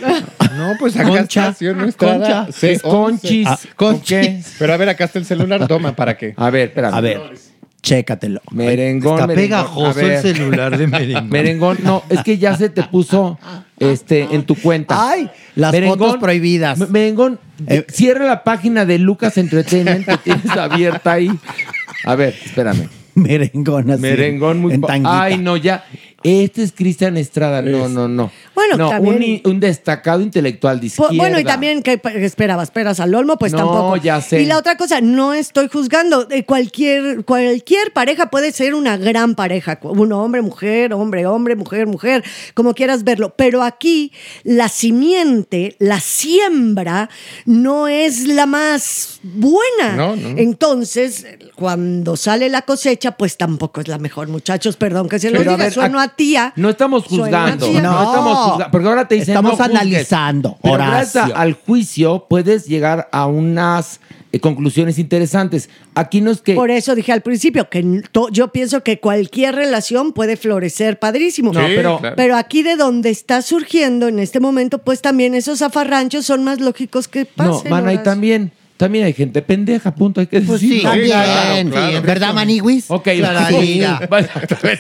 No, 0.58 0.74
pues 0.80 0.98
acá 0.98 1.08
Concha. 1.08 1.24
está, 1.48 1.54
¿sí 1.54 1.68
o 1.68 1.76
no? 1.76 1.86
Estrada, 1.86 2.46
Concha. 2.46 2.48
C11. 2.68 2.68
Es 2.74 2.82
Conchis. 2.82 3.48
Ah, 3.48 3.60
Conchis. 3.78 4.56
Pero 4.60 4.74
a 4.74 4.78
ver, 4.78 4.90
acá 4.90 5.06
está 5.06 5.20
el 5.20 5.26
celular, 5.26 5.66
toma, 5.68 5.96
¿para 5.96 6.18
qué? 6.18 6.34
A 6.36 6.50
ver, 6.50 6.68
espérame. 6.68 6.94
A 6.94 7.00
ver, 7.02 7.22
chécatelo. 7.88 8.42
Merengón. 8.52 9.16
Está 9.16 9.28
merengón. 9.28 9.50
pegajoso 9.50 10.00
el 10.02 10.22
celular 10.22 10.78
de 10.78 10.88
Merengón. 10.88 11.30
Merengón, 11.30 11.78
no, 11.84 12.04
es 12.10 12.22
que 12.24 12.38
ya 12.38 12.56
se 12.58 12.70
te 12.70 12.84
puso 12.84 13.40
este, 13.80 14.28
en 14.32 14.44
tu 14.44 14.56
cuenta. 14.56 15.10
Ay, 15.10 15.30
las 15.56 15.72
Merengón, 15.72 16.00
fotos 16.00 16.18
prohibidas. 16.18 16.90
Merengón, 16.90 17.40
Eh, 17.68 17.86
cierra 17.90 18.26
la 18.26 18.44
página 18.44 18.86
de 18.86 19.00
Lucas 19.00 19.38
Entertainment 19.38 20.06
que 20.06 20.18
tienes 20.18 20.50
abierta 20.52 21.14
ahí. 21.14 21.32
A 22.06 22.16
ver, 22.16 22.36
espérame. 22.46 22.88
Merengón 23.16 23.90
así. 23.90 24.02
Merengón 24.02 24.60
muy... 24.60 24.74
en. 24.74 24.84
Ay, 25.06 25.38
no, 25.38 25.58
ya. 25.58 25.86
Este 26.24 26.64
es 26.64 26.72
Cristian 26.72 27.18
Estrada. 27.18 27.62
No, 27.62 27.90
no, 27.90 28.08
no. 28.08 28.32
Bueno, 28.58 28.76
no, 28.76 28.90
también- 28.90 29.42
un, 29.46 29.60
destacado 29.60 30.20
intelectual 30.20 30.80
de 30.80 30.88
izquierda. 30.88 31.14
Bueno, 31.16 31.40
y 31.40 31.44
también 31.44 31.84
que 31.84 32.02
esperabas, 32.26 32.70
esperas 32.70 33.00
al 33.00 33.14
olmo, 33.14 33.38
pues 33.38 33.52
No, 33.52 33.60
tampoco. 33.60 33.98
ya 33.98 34.20
sé. 34.20 34.42
Y 34.42 34.46
la 34.48 34.58
otra 34.58 34.78
cosa, 34.78 35.00
no 35.00 35.36
estoy 35.36 35.68
juzgando. 35.72 36.28
Eh, 36.32 36.44
cualquier, 36.44 37.24
cualquier 37.24 37.94
pareja 37.94 38.32
puede 38.32 38.52
ser 38.52 38.74
una 38.74 38.98
gran 38.98 39.36
pareja. 39.36 39.78
Un 39.84 40.12
hombre, 40.12 40.42
mujer, 40.42 40.92
hombre, 40.94 41.28
hombre, 41.28 41.56
mujer, 41.56 41.86
mujer, 41.86 42.24
como 42.56 42.74
quieras 42.74 43.04
verlo. 43.04 43.36
Pero 43.38 43.62
aquí 43.62 44.12
la 44.44 44.70
simiente, 44.70 45.76
la 45.78 46.00
siembra, 46.00 47.10
no 47.46 47.88
es 47.88 48.26
la 48.28 48.48
más 48.48 49.20
buena. 49.22 49.96
No, 49.96 50.16
no. 50.16 50.30
Entonces, 50.30 51.28
cuando 51.56 52.16
sale 52.18 52.50
la 52.50 52.64
cosecha, 52.64 53.12
pues 53.12 53.38
tampoco 53.38 53.82
es 53.82 53.88
la 53.88 54.00
mejor, 54.00 54.30
muchachos. 54.30 54.78
Perdón 54.78 55.10
que 55.10 55.20
se 55.20 55.30
lo 55.30 55.40
diga. 55.42 55.70
Sueno 55.70 56.00
a- 56.00 56.04
a 56.04 56.16
tía. 56.16 56.54
No 56.56 56.70
estamos 56.70 57.04
juzgando. 57.06 57.68
No, 57.72 57.82
No, 57.82 58.04
estamos 58.04 58.38
juzgar, 58.52 58.72
porque 58.72 58.88
ahora 58.88 59.08
te 59.08 59.16
dicen 59.16 59.30
estamos 59.36 59.58
no 59.58 59.66
analizando, 59.66 60.58
Pero 60.62 60.76
gracias 60.76 61.32
al 61.36 61.54
juicio 61.54 62.26
puedes 62.30 62.66
llegar 62.66 63.08
a 63.12 63.26
unas 63.28 64.00
eh, 64.32 64.40
conclusiones 64.42 65.00
interesantes. 65.00 65.70
Aquí 65.96 66.20
no 66.22 66.32
es 66.32 66.42
que 66.42 66.54
Por 66.56 66.70
eso 66.70 66.96
dije 66.96 67.12
al 67.14 67.22
principio 67.22 67.70
que 67.70 68.02
to- 68.12 68.30
yo 68.30 68.50
pienso 68.50 68.84
que 68.84 69.00
cualquier 69.00 69.56
relación 69.56 70.12
puede 70.14 70.36
florecer 70.36 71.00
padrísimo. 71.00 71.54
No, 71.54 71.62
Sí, 71.66 71.74
pero- 71.76 72.00
claro. 72.00 72.16
pero 72.18 72.36
aquí 72.36 72.62
de 72.64 72.76
donde 72.76 73.10
está 73.10 73.42
surgiendo 73.42 74.08
en 74.10 74.20
este 74.20 74.40
momento, 74.40 74.80
pues 74.80 75.02
también 75.02 75.34
esos 75.34 75.60
zafarranchos 75.60 76.26
son 76.26 76.44
más 76.44 76.60
lógicos 76.60 77.08
que 77.08 77.26
pasen. 77.26 77.52
no 77.66 77.70
van 77.70 77.88
ahí 77.88 77.96
Horacio. 77.96 78.04
también. 78.04 78.52
También 78.78 79.06
hay 79.06 79.14
gente 79.14 79.42
pendeja, 79.42 79.94
punto, 79.96 80.22
hay 80.22 80.28
que 80.28 80.40
Pues 80.42 80.62
decirlo. 80.62 80.92
sí, 80.94 81.10
también. 81.12 81.72
¿Verdad, 82.04 82.34
Maniwis? 82.34 82.86
Ok, 82.90 83.10
Claro, 83.18 83.58
sí. 83.60 83.66
diga. 83.66 84.02
Bueno, 84.10 84.28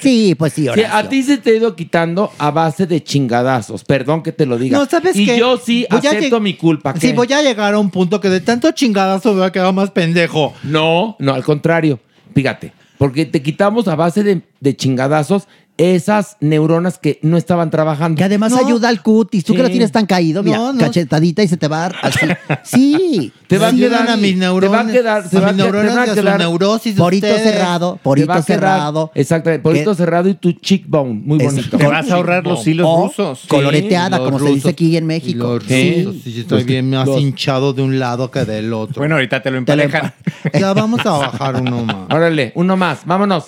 Sí, 0.01 0.35
pues 0.37 0.53
sí, 0.53 0.61
Sí, 0.63 0.67
Horacio. 0.69 0.95
a 0.95 1.09
ti 1.09 1.23
se 1.23 1.37
te 1.39 1.49
ha 1.49 1.53
ido 1.55 1.75
quitando 1.75 2.31
a 2.37 2.51
base 2.51 2.85
de 2.85 3.03
chingadazos. 3.03 3.83
Perdón 3.83 4.21
que 4.23 4.31
te 4.31 4.45
lo 4.45 4.57
diga. 4.57 4.77
No, 4.77 4.85
¿sabes 4.85 5.15
y 5.15 5.25
qué? 5.25 5.37
yo 5.39 5.57
sí 5.57 5.85
Voy 5.89 5.99
acepto 5.99 6.39
mi 6.39 6.53
culpa. 6.53 6.93
Sí, 6.93 7.07
¿qué? 7.07 7.13
voy 7.13 7.31
a 7.33 7.41
llegar 7.41 7.73
a 7.73 7.79
un 7.79 7.89
punto 7.89 8.21
que 8.21 8.29
de 8.29 8.39
tanto 8.41 8.71
chingadazo 8.71 9.33
me 9.33 9.39
va 9.41 9.45
a 9.47 9.51
quedar 9.51 9.73
más 9.73 9.91
pendejo. 9.91 10.53
No, 10.63 11.15
no, 11.19 11.33
al 11.33 11.43
contrario. 11.43 11.99
Fíjate, 12.35 12.73
porque 12.99 13.25
te 13.25 13.41
quitamos 13.41 13.87
a 13.87 13.95
base 13.95 14.23
de, 14.23 14.41
de 14.59 14.75
chingadazos 14.75 15.47
esas 15.77 16.37
neuronas 16.39 16.97
que 16.97 17.19
no 17.21 17.37
estaban 17.37 17.69
trabajando. 17.69 18.17
Que 18.17 18.23
además 18.23 18.51
No. 18.51 18.57
ayuda 18.65 18.89
al 18.89 19.01
cutis. 19.03 19.43
Tú 19.45 19.53
que 19.53 19.59
lo 19.59 19.65
Sí. 19.67 19.73
tienes 19.73 19.91
tan 19.91 20.05
caído, 20.05 20.41
mira, 20.43 20.57
No, 20.57 20.73
no. 20.73 20.79
cachetadita 20.79 21.43
y 21.43 21.47
se 21.47 21.57
te 21.57 21.67
va 21.67 21.85
a... 21.85 21.87
así. 22.01 22.25
Sí. 22.63 23.31
Te 23.47 23.57
va 23.57 23.67
a 23.67 23.71
sí. 23.71 23.77
quedar 23.77 24.09
a 24.09 24.17
mis 24.17 24.33
Te 24.37 24.39
va 24.39 24.47
a 24.47 24.51
neuronas, 24.51 24.91
quedar, 24.91 25.29
te 25.29 25.37
a 25.37 25.39
va 25.39 25.47
a 25.49 25.51
mis 25.53 25.57
quedar, 25.57 25.71
te 25.71 25.77
neuronas 25.77 25.97
va 25.97 26.11
a 26.11 26.15
quedar 26.15 26.39
neurosis 26.39 26.95
Porito 26.95 27.27
ustedes. 27.27 27.43
cerrado, 27.53 27.99
porito 28.03 28.41
cerrado. 28.41 29.11
Exactamente, 29.15 29.63
porito 29.63 29.91
Que- 29.91 29.97
cerrado 29.97 30.27
y 30.29 30.33
tu 30.33 30.51
cheekbone, 30.53 31.13
muy 31.13 31.37
bonito. 31.37 31.77
Te 31.77 31.87
vas 31.87 32.09
a 32.11 32.15
ahorrar 32.15 32.45
los 32.45 32.65
hilos 32.67 32.85
O 32.89 33.07
rusos. 33.07 33.41
Coloreteada, 33.47 34.17
como 34.19 34.39
se 34.39 34.49
dice 34.49 34.69
aquí 34.69 34.97
en 34.97 35.05
México. 35.05 35.55
Los 35.59 35.63
Sí. 35.63 36.03
rusos, 36.05 36.21
sí, 36.23 36.31
sí, 36.33 36.39
estoy 36.41 36.57
Los- 36.59 36.65
bien 36.65 36.89
más 36.89 37.07
los- 37.07 37.21
hinchado 37.21 37.73
de 37.73 37.83
un 37.83 37.99
lado 37.99 38.31
que 38.31 38.43
del 38.45 38.73
otro. 38.73 38.95
Bueno, 39.01 39.15
ahorita 39.15 39.41
te 39.41 39.51
lo 39.51 39.63
Te 39.63 39.75
lo 39.75 39.83
emparejan. 39.83 40.13
ya 40.59 40.73
vamos 40.73 41.05
a 41.05 41.11
bajar 41.11 41.61
uno 41.61 41.83
más. 41.85 41.95
Órale, 42.09 42.51
uno 42.55 42.75
más, 42.75 42.99
vámonos. 43.05 43.45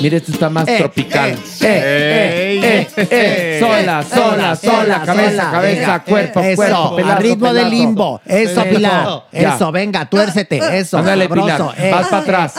Mire, 0.00 0.18
esto 0.18 0.30
está 0.32 0.50
más 0.50 0.68
Eh, 0.68 0.76
tropical. 0.78 1.30
eh, 1.30 1.36
Eh, 1.62 2.60
eh, 2.62 2.88
eh, 2.96 3.08
eh, 3.10 3.58
sola, 3.60 4.02
sola, 4.02 4.54
sola, 4.56 5.02
cabeza, 5.04 5.50
cabeza, 5.50 6.02
cuerpo, 6.04 6.40
Eso, 6.40 6.56
cuerpo, 6.56 6.96
pelazo, 6.96 7.12
a 7.12 7.18
ritmo 7.18 7.52
de 7.54 7.64
limbo. 7.64 8.20
Eso, 8.26 8.60
Eso, 8.60 8.64
Pilar. 8.70 9.22
Eso, 9.32 9.72
venga, 9.72 10.04
tuércete. 10.06 10.78
Eso, 10.78 10.98
Ándale. 10.98 11.28
Pilar, 11.28 11.60
eh. 11.78 11.90
vas 11.92 12.06
para 12.08 12.22
atrás. 12.22 12.54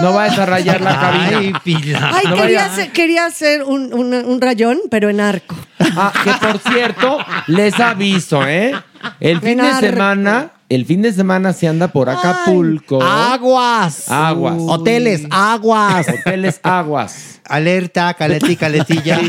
No 0.00 0.12
vayas 0.12 0.38
a 0.38 0.46
rayar 0.46 0.80
la 0.80 1.00
cabina. 1.00 1.38
Ay, 1.38 1.52
Pilar. 1.62 2.10
Ay, 2.14 2.26
No 2.28 2.36
quería, 2.36 2.60
vaya- 2.60 2.72
hacer, 2.72 2.92
quería 2.92 3.26
hacer 3.26 3.62
un, 3.64 3.92
un- 3.92 4.14
un 4.14 4.40
rayón, 4.40 4.78
pero 4.90 5.10
en 5.10 5.20
arco. 5.20 5.54
Ah, 5.96 6.12
que 6.22 6.30
por 6.46 6.58
cierto, 6.58 7.18
les 7.48 7.78
aviso, 7.80 8.46
¿eh? 8.46 8.72
El 9.20 9.40
fin 9.40 9.58
de 9.58 9.72
semana, 9.74 10.50
el 10.68 10.86
fin 10.86 11.02
de 11.02 11.12
semana 11.12 11.52
se 11.52 11.68
anda 11.68 11.88
por 11.88 12.08
Acapulco. 12.10 13.02
Aguas. 13.02 14.10
Aguas. 14.10 14.56
Hoteles, 14.58 15.26
aguas. 15.30 16.06
Hoteles 16.08 16.60
aguas. 16.62 17.40
Alerta, 17.46 18.14
caleta 18.14 18.50
y 18.50 18.56
caletilla. 18.56 19.20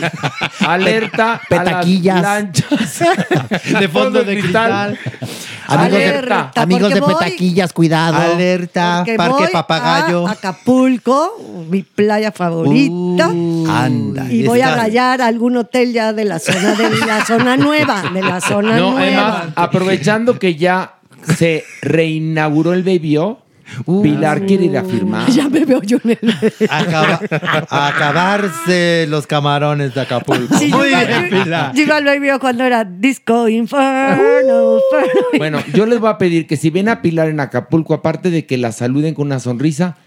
Alerta 0.60 1.42
Petaquillas. 1.50 2.18
a 2.18 2.22
las 2.22 2.44
lanchas 2.44 3.00
de 3.80 3.90
fondo 3.90 4.24
de 4.24 4.40
cristal. 4.40 4.98
Amigos 5.68 6.00
de, 6.00 6.46
amigos 6.56 6.94
de 6.94 7.02
petaquillas, 7.02 7.74
cuidado. 7.74 8.18
Alerta, 8.18 8.98
Porque 9.00 9.16
parque 9.16 9.44
voy 9.44 9.52
papagayo. 9.52 10.28
a 10.28 10.32
Acapulco, 10.32 11.66
mi 11.70 11.84
playa 11.84 12.32
favorita. 12.32 13.26
Anda. 13.26 14.26
y 14.32 14.44
voy 14.46 14.62
a 14.62 14.76
rayar 14.76 15.22
algún 15.22 15.58
hotel 15.58 15.94
ya 15.94 16.14
de 16.14 16.26
la 16.26 16.40
zona 16.40 16.74
de 16.76 16.90
la 17.06 17.26
zona 17.26 17.58
nueva, 17.58 18.04
de 18.14 18.22
la 18.22 18.42
zona 18.42 18.78
No, 18.78 18.92
nueva. 18.92 19.28
además, 19.40 19.54
aprovechando 19.56 20.38
que 20.40 20.56
ya 20.56 20.96
se 21.38 21.64
reinauguró 21.82 22.74
el 22.74 22.84
Baby 22.84 23.18
O, 23.86 24.02
Pilar 24.02 24.46
quiere 24.46 24.66
ir 24.66 24.78
a 24.78 24.84
firmar. 24.84 25.30
Ya 25.32 25.50
me 25.50 25.66
veo 25.66 25.82
yo 25.82 25.98
en 26.04 26.12
el. 26.22 26.34
Acaba- 26.70 27.20
acabarse 27.70 29.06
los 29.10 29.26
camarones 29.28 29.94
de 29.96 30.02
Acapulco. 30.02 30.58
Sí, 30.58 30.68
Muy 30.68 30.92
yo, 30.92 30.98
bien, 30.98 31.30
yo- 31.32 31.44
Pilar. 31.44 31.74
yo 31.74 32.00
lo 32.02 32.20
vio 32.20 32.40
cuando 32.40 32.64
era 32.64 32.84
Disco 32.86 33.48
Inferno. 33.50 34.78
Inferno. 34.78 34.80
Bueno, 35.38 35.60
yo 35.74 35.86
les 35.86 36.00
voy 36.00 36.10
a 36.10 36.18
pedir 36.18 36.48
que 36.48 36.58
si 36.58 36.70
ven 36.70 36.90
a 36.90 37.02
Pilar 37.02 37.30
en 37.30 37.40
Acapulco, 37.40 37.94
aparte 37.94 38.30
de 38.30 38.46
que 38.46 38.58
la 38.58 38.72
saluden 38.72 39.14
con 39.14 39.28
una 39.28 39.40
sonrisa, 39.40 39.98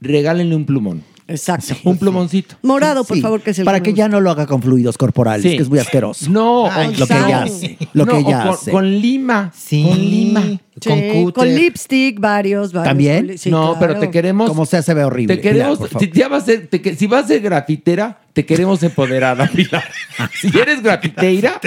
regálenle 0.00 0.54
un 0.56 0.66
plumón. 0.66 1.02
Exacto. 1.28 1.74
Un 1.84 1.98
plumoncito. 1.98 2.54
Morado, 2.62 3.02
por 3.04 3.16
Sí, 3.16 3.20
favor, 3.22 3.40
que 3.40 3.50
es 3.50 3.58
el 3.58 3.64
Para 3.64 3.80
que 3.80 3.92
ya 3.92 4.08
no 4.08 4.20
lo 4.20 4.30
haga 4.30 4.46
con 4.46 4.62
fluidos 4.62 4.96
corporales, 4.96 5.42
Sí. 5.50 5.56
que 5.56 5.62
es 5.64 5.68
muy 5.68 5.78
asqueroso. 5.80 6.30
No, 6.30 6.70
Ay, 6.70 6.94
lo 6.94 7.06
que 7.06 7.14
no. 7.14 7.26
ella 7.26 7.42
hace. 7.42 7.78
Lo 7.94 8.04
No, 8.06 8.12
que 8.12 8.18
ella 8.20 8.42
con, 8.42 8.48
hace. 8.54 8.70
con 8.70 9.00
lima. 9.00 9.52
Sí. 9.56 9.82
Con 9.88 9.98
lima. 9.98 10.40
Sí, 10.42 10.60
con 10.88 11.00
con, 11.00 11.24
cúter. 11.24 11.48
lipstick, 11.48 12.20
varios, 12.20 12.72
varios. 12.72 12.88
¿También? 12.90 13.34
con 13.42 13.50
no, 13.52 13.76
pero 13.80 13.98
te 13.98 14.10
queremos. 14.10 14.48
Como 14.48 14.66
sea, 14.66 14.82
se 14.82 14.94
ve 14.94 15.04
horrible. 15.04 15.34
Te 15.36 15.40
queremos. 15.42 15.78
Pilar, 15.78 16.00
si, 16.00 16.10
ya 16.12 16.28
va 16.28 16.36
a 16.36 16.40
ser, 16.42 16.68
te 16.68 16.94
si 16.96 17.06
vas 17.06 17.24
a 17.24 17.28
ser 17.28 17.40
grafitera, 17.40 18.20
te 18.32 18.44
queremos 18.46 18.82
empoderada, 18.82 19.48
Pilar. 19.48 19.84
si 20.40 20.56
eres 20.58 20.82
grafiteira. 20.82 21.60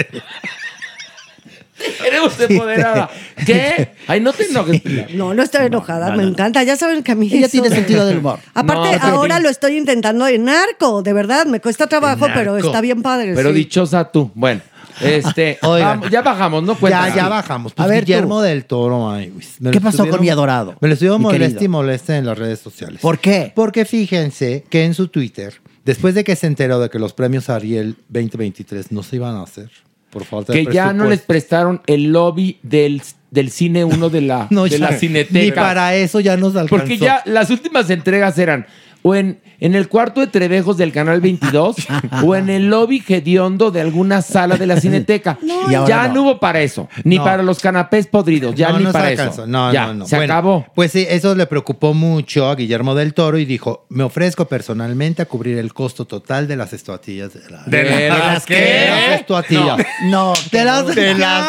Queremos 2.02 2.38
empoderada. 2.40 3.10
¿Qué? 3.46 3.90
Ay, 4.06 4.20
no 4.20 4.32
te 4.32 4.44
enojes, 4.46 4.80
Pilar. 4.80 5.08
No, 5.14 5.34
no 5.34 5.42
estoy 5.42 5.66
enojada, 5.66 6.14
me 6.16 6.22
encanta. 6.22 6.62
Ya 6.62 6.76
saben 6.76 7.02
que 7.02 7.12
a 7.12 7.14
mí 7.14 7.26
Ella 7.32 7.46
eso- 7.46 7.52
tiene 7.52 7.70
sentido 7.70 8.06
del 8.06 8.18
humor. 8.18 8.38
Aparte, 8.54 8.98
No, 8.98 9.06
ahora 9.16 9.36
sí. 9.38 9.42
lo 9.42 9.48
estoy 9.48 9.76
intentando 9.76 10.26
en 10.26 10.44
narco, 10.44 11.02
de 11.02 11.12
verdad, 11.12 11.46
me 11.46 11.60
cuesta 11.60 11.86
trabajo, 11.86 12.26
pero 12.34 12.56
está 12.56 12.80
bien 12.80 13.02
padre. 13.02 13.32
Pero 13.34 13.50
sí. 13.50 13.56
dichosa 13.56 14.10
tú. 14.10 14.30
Bueno, 14.34 14.60
este. 15.00 15.58
Vamos, 15.62 16.10
ya 16.10 16.22
bajamos, 16.22 16.62
¿no? 16.62 16.74
Ya, 16.74 16.78
Cuéntanos. 16.78 17.14
ya 17.16 17.28
bajamos. 17.28 17.72
Pues 17.74 17.84
A 17.84 17.88
ver, 17.88 18.04
Guillermo 18.04 18.36
tú. 18.38 18.42
del 18.42 18.64
Toro. 18.66 19.10
ay, 19.10 19.32
¿Qué 19.72 19.80
pasó 19.80 20.06
con 20.06 20.20
mi 20.20 20.28
adorado? 20.28 20.76
Me 20.80 20.88
lo 20.88 20.94
estuvieron 20.94 21.22
molesta 21.22 21.64
y 21.64 21.68
molesta 21.68 22.16
en 22.16 22.26
las 22.26 22.38
redes 22.38 22.58
sociales. 22.60 23.00
¿Por 23.00 23.18
qué? 23.18 23.52
Porque 23.54 23.84
fíjense 23.84 24.64
que 24.68 24.84
en 24.84 24.94
su 24.94 25.08
Twitter, 25.08 25.54
después 25.84 26.14
de 26.14 26.24
que 26.24 26.36
se 26.36 26.46
enteró 26.46 26.78
de 26.80 26.90
que 26.90 26.98
los 26.98 27.12
premios 27.14 27.48
Ariel 27.48 27.96
2023 28.08 28.92
no 28.92 29.02
se 29.02 29.16
iban 29.16 29.36
a 29.36 29.42
hacer 29.42 29.70
por 30.10 30.24
falta 30.24 30.52
de 30.52 30.64
Que 30.64 30.72
ya 30.72 30.92
no 30.92 31.08
les 31.08 31.20
prestaron 31.20 31.80
el 31.86 32.12
lobby 32.12 32.58
del, 32.62 33.02
del 33.30 33.50
cine 33.50 33.84
1 33.84 34.10
de 34.10 34.20
la, 34.20 34.46
No, 34.50 34.64
de 34.64 34.70
ya, 34.70 34.78
la 34.78 34.92
cineteca. 34.92 35.38
Ni 35.40 35.52
para 35.52 35.94
eso 35.94 36.20
ya 36.20 36.36
nos 36.36 36.56
alcanzó. 36.56 36.76
Porque 36.76 36.98
ya 36.98 37.22
las 37.24 37.50
últimas 37.50 37.88
entregas 37.90 38.38
eran 38.38 38.66
o 39.02 39.14
en, 39.14 39.40
en 39.60 39.74
el 39.74 39.88
cuarto 39.88 40.20
de 40.20 40.26
Trevejos 40.26 40.76
del 40.76 40.92
Canal 40.92 41.20
22 41.22 41.76
o 42.24 42.34
en 42.34 42.48
el 42.50 42.68
lobby 42.68 43.02
hediondo 43.06 43.70
de 43.70 43.80
alguna 43.80 44.22
sala 44.22 44.56
de 44.56 44.66
la 44.66 44.76
cineteca. 44.80 45.38
Ya 45.68 46.08
no. 46.08 46.14
no. 46.14 46.22
hubo 46.22 46.40
para 46.40 46.60
eso. 46.60 46.88
Ni 47.04 47.18
No. 47.18 47.24
para 47.24 47.42
los 47.42 47.58
canapés 47.60 48.06
podridos. 48.06 48.54
Ya 48.54 48.70
No, 48.70 48.78
ni 48.80 48.86
para 48.86 49.08
alcanzó. 49.08 49.42
eso. 49.42 49.46
No, 49.46 49.72
ya, 49.72 49.86
no, 49.88 49.94
no. 49.94 50.06
Se 50.06 50.16
Bueno, 50.16 50.32
acabó. 50.34 50.66
Pues 50.74 50.92
sí, 50.92 51.06
eso 51.08 51.34
le 51.34 51.46
preocupó 51.46 51.94
mucho 51.94 52.48
a 52.48 52.54
Guillermo 52.54 52.94
del 52.94 53.14
Toro 53.14 53.38
y 53.38 53.44
dijo: 53.44 53.84
Me 53.88 54.02
ofrezco 54.04 54.46
personalmente 54.46 55.22
a 55.22 55.26
cubrir 55.26 55.58
el 55.58 55.72
costo 55.74 56.04
total 56.06 56.48
de 56.48 56.56
las 56.56 56.72
estatuillas 56.72 57.32
de 57.34 57.40
la. 57.50 57.62
¿De 57.66 58.08
las 58.08 58.46
qué? 58.46 58.54
De 58.56 58.88
las 58.90 59.20
estatuillas. 59.20 59.78
No, 60.04 60.32
¿De 60.50 60.64
las, 60.64 60.86
¿De 60.94 61.14
las 61.14 61.46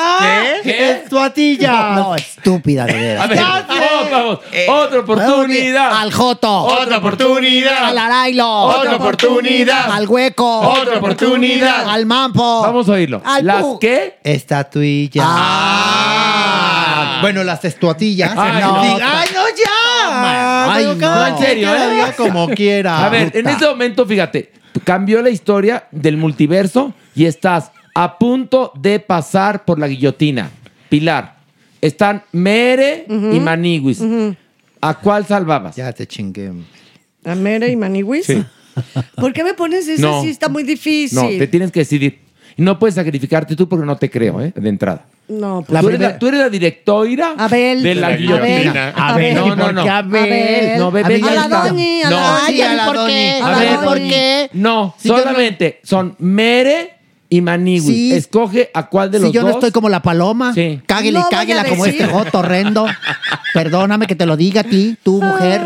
qué? 0.64 0.92
Estatuillas. 0.92 1.96
No, 1.96 2.16
estúpida 2.16 2.86
de 2.86 2.94
veras. 2.94 3.24
A 3.26 3.28
ver, 3.28 3.38
vamos, 3.40 4.12
vamos. 4.12 4.40
Otra 4.68 5.00
oportunidad. 5.00 6.02
Al 6.02 6.12
Joto. 6.12 6.52
Otra 6.64 6.98
oportunidad. 6.98 7.86
Al 7.86 7.98
Arailo. 8.06 8.48
Otra 8.64 8.96
oportunidad. 8.96 9.92
Al 9.92 10.08
Hueco. 10.08 10.60
Otra 10.62 10.98
oportunidad. 10.98 11.90
Al 11.90 12.06
Mampo. 12.06 12.62
Vamos 12.62 12.88
a 12.90 12.94
oírlo. 12.94 13.22
Al 13.26 13.46
¿Las 13.46 13.64
Pu- 13.64 13.80
qué? 13.80 14.20
Estatuillas. 14.24 15.26
Ah. 15.28 17.20
Bueno, 17.22 17.44
las 17.44 17.64
estatuillas. 17.66 18.34
Ay, 18.36 18.62
no, 18.62 18.72
no. 18.76 18.82
Ay, 18.82 19.30
no, 19.34 19.42
ya. 19.58 20.74
Ay, 20.74 20.86
no. 20.98 21.28
En 21.28 21.38
serio, 21.38 21.70
¿eh? 21.76 22.14
como 22.18 22.48
quiera. 22.56 23.06
A 23.06 23.10
ver, 23.10 23.32
en 23.36 23.48
este 23.48 23.66
momento, 23.68 24.06
fíjate, 24.06 24.52
cambió 24.84 25.22
la 25.22 25.30
historia 25.30 25.88
del 25.92 26.18
multiverso 26.18 26.94
y 27.16 27.26
estás 27.26 27.72
a 27.94 28.18
punto 28.18 28.72
de 28.76 29.00
pasar 29.00 29.66
por 29.66 29.78
la 29.80 29.88
guillotina. 29.88 30.50
Pilar, 30.90 31.36
están 31.82 32.24
Mere 32.32 33.06
y 33.08 33.40
Maniguis. 33.40 34.02
¿A 34.82 34.96
cuál 34.96 35.26
salvabas? 35.26 35.76
Ya 35.76 35.92
te 35.94 36.08
chingué. 36.08 36.52
¿A 37.26 37.36
Mere 37.36 37.70
y 37.70 37.76
Maniwis? 37.76 38.26
Sí. 38.26 38.44
¿Por 39.16 39.34
qué 39.34 39.44
me 39.44 39.54
pones 39.54 39.88
eso? 39.88 40.02
No. 40.02 40.22
Sí, 40.22 40.30
está 40.30 40.50
muy 40.50 40.64
difícil. 40.64 41.18
No, 41.20 41.28
te 41.28 41.48
tienes 41.48 41.72
que 41.72 41.82
decidir. 41.82 42.20
Y 42.58 42.62
no 42.64 42.78
puedes 42.80 42.96
sacrificarte 42.96 43.56
tú 43.56 43.68
porque 43.70 43.86
no 43.86 43.96
te 43.98 44.10
creo, 44.10 44.42
¿eh? 44.42 44.52
De 44.56 44.70
entrada. 44.70 45.06
No, 45.30 45.62
pues, 45.66 45.72
La 45.74 45.80
tú, 45.82 45.88
eres 45.90 46.02
la, 46.02 46.20
tú 46.20 46.28
eres 46.28 46.40
la 46.42 46.50
directora 46.50 47.34
Abel. 47.38 47.82
de 47.84 47.96
la 47.96 48.08
Abel. 48.08 48.20
guillotina. 48.20 48.90
Abel. 48.96 49.36
No, 49.36 49.56
no, 49.56 49.72
no. 49.72 49.82
Abel. 49.82 50.78
No, 50.78 50.92
ya 51.00 51.06
A 51.06 51.10
la 51.34 51.42
está. 51.44 51.68
doñi, 51.70 52.02
a 52.04 52.10
No. 52.10 52.16
la. 52.18 52.46
Ay, 52.46 52.62
a 52.62 52.74
la 52.74 52.86
¿por 52.86 52.96
doñi. 52.98 53.14
qué? 53.14 53.40
A 53.42 53.60
ver. 53.60 53.80
¿por 53.80 53.98
qué? 53.98 54.50
No, 54.54 54.96
Si 54.98 55.08
yo 55.08 55.16
no- 55.18 55.24
solamente 55.24 55.80
son 55.84 56.16
Mere 56.20 56.96
y 57.30 57.40
Manigui. 57.40 57.94
Sí. 57.94 58.14
Escoge 58.14 58.70
a 58.74 58.88
cuál 58.90 59.10
de 59.12 59.20
Si 59.20 59.24
los 59.26 59.34
yo 59.34 59.42
no 59.44 59.48
dos. 59.48 59.56
estoy 59.58 59.72
como 59.72 59.88
la 59.88 60.02
paloma, 60.02 60.54
Sí. 60.54 60.82
cáguele, 60.86 61.20
No 61.20 61.26
voy 61.26 61.34
a 61.34 61.38
cáguela 61.38 61.64
como 61.66 61.86
decir. 61.86 62.02
este 62.02 62.14
joto 62.14 62.40
horrendo. 62.40 62.86
Perdóname 63.54 64.08
que 64.08 64.16
te 64.16 64.26
lo 64.26 64.36
diga 64.36 64.62
a 64.62 64.64
ti, 64.66 64.98
tu 65.04 65.22
mujer. 65.22 65.62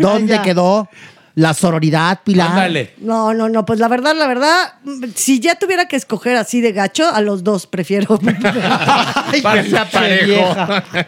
¿Dónde 0.00 0.40
quedó? 0.42 0.88
La 1.36 1.52
sororidad, 1.54 2.20
Pilar. 2.24 2.70
No, 2.98 3.34
no, 3.34 3.48
no, 3.48 3.64
pues 3.64 3.80
la 3.80 3.88
verdad, 3.88 4.14
la 4.16 4.26
verdad, 4.28 4.74
si 5.16 5.40
ya 5.40 5.56
tuviera 5.56 5.86
que 5.86 5.96
escoger 5.96 6.36
así 6.36 6.60
de 6.60 6.72
gacho, 6.72 7.08
a 7.12 7.20
los 7.20 7.42
dos 7.42 7.66
prefiero. 7.66 8.18
Para 9.42 9.62
que 9.62 9.70
sea 9.70 9.88
parejo. 9.90 10.56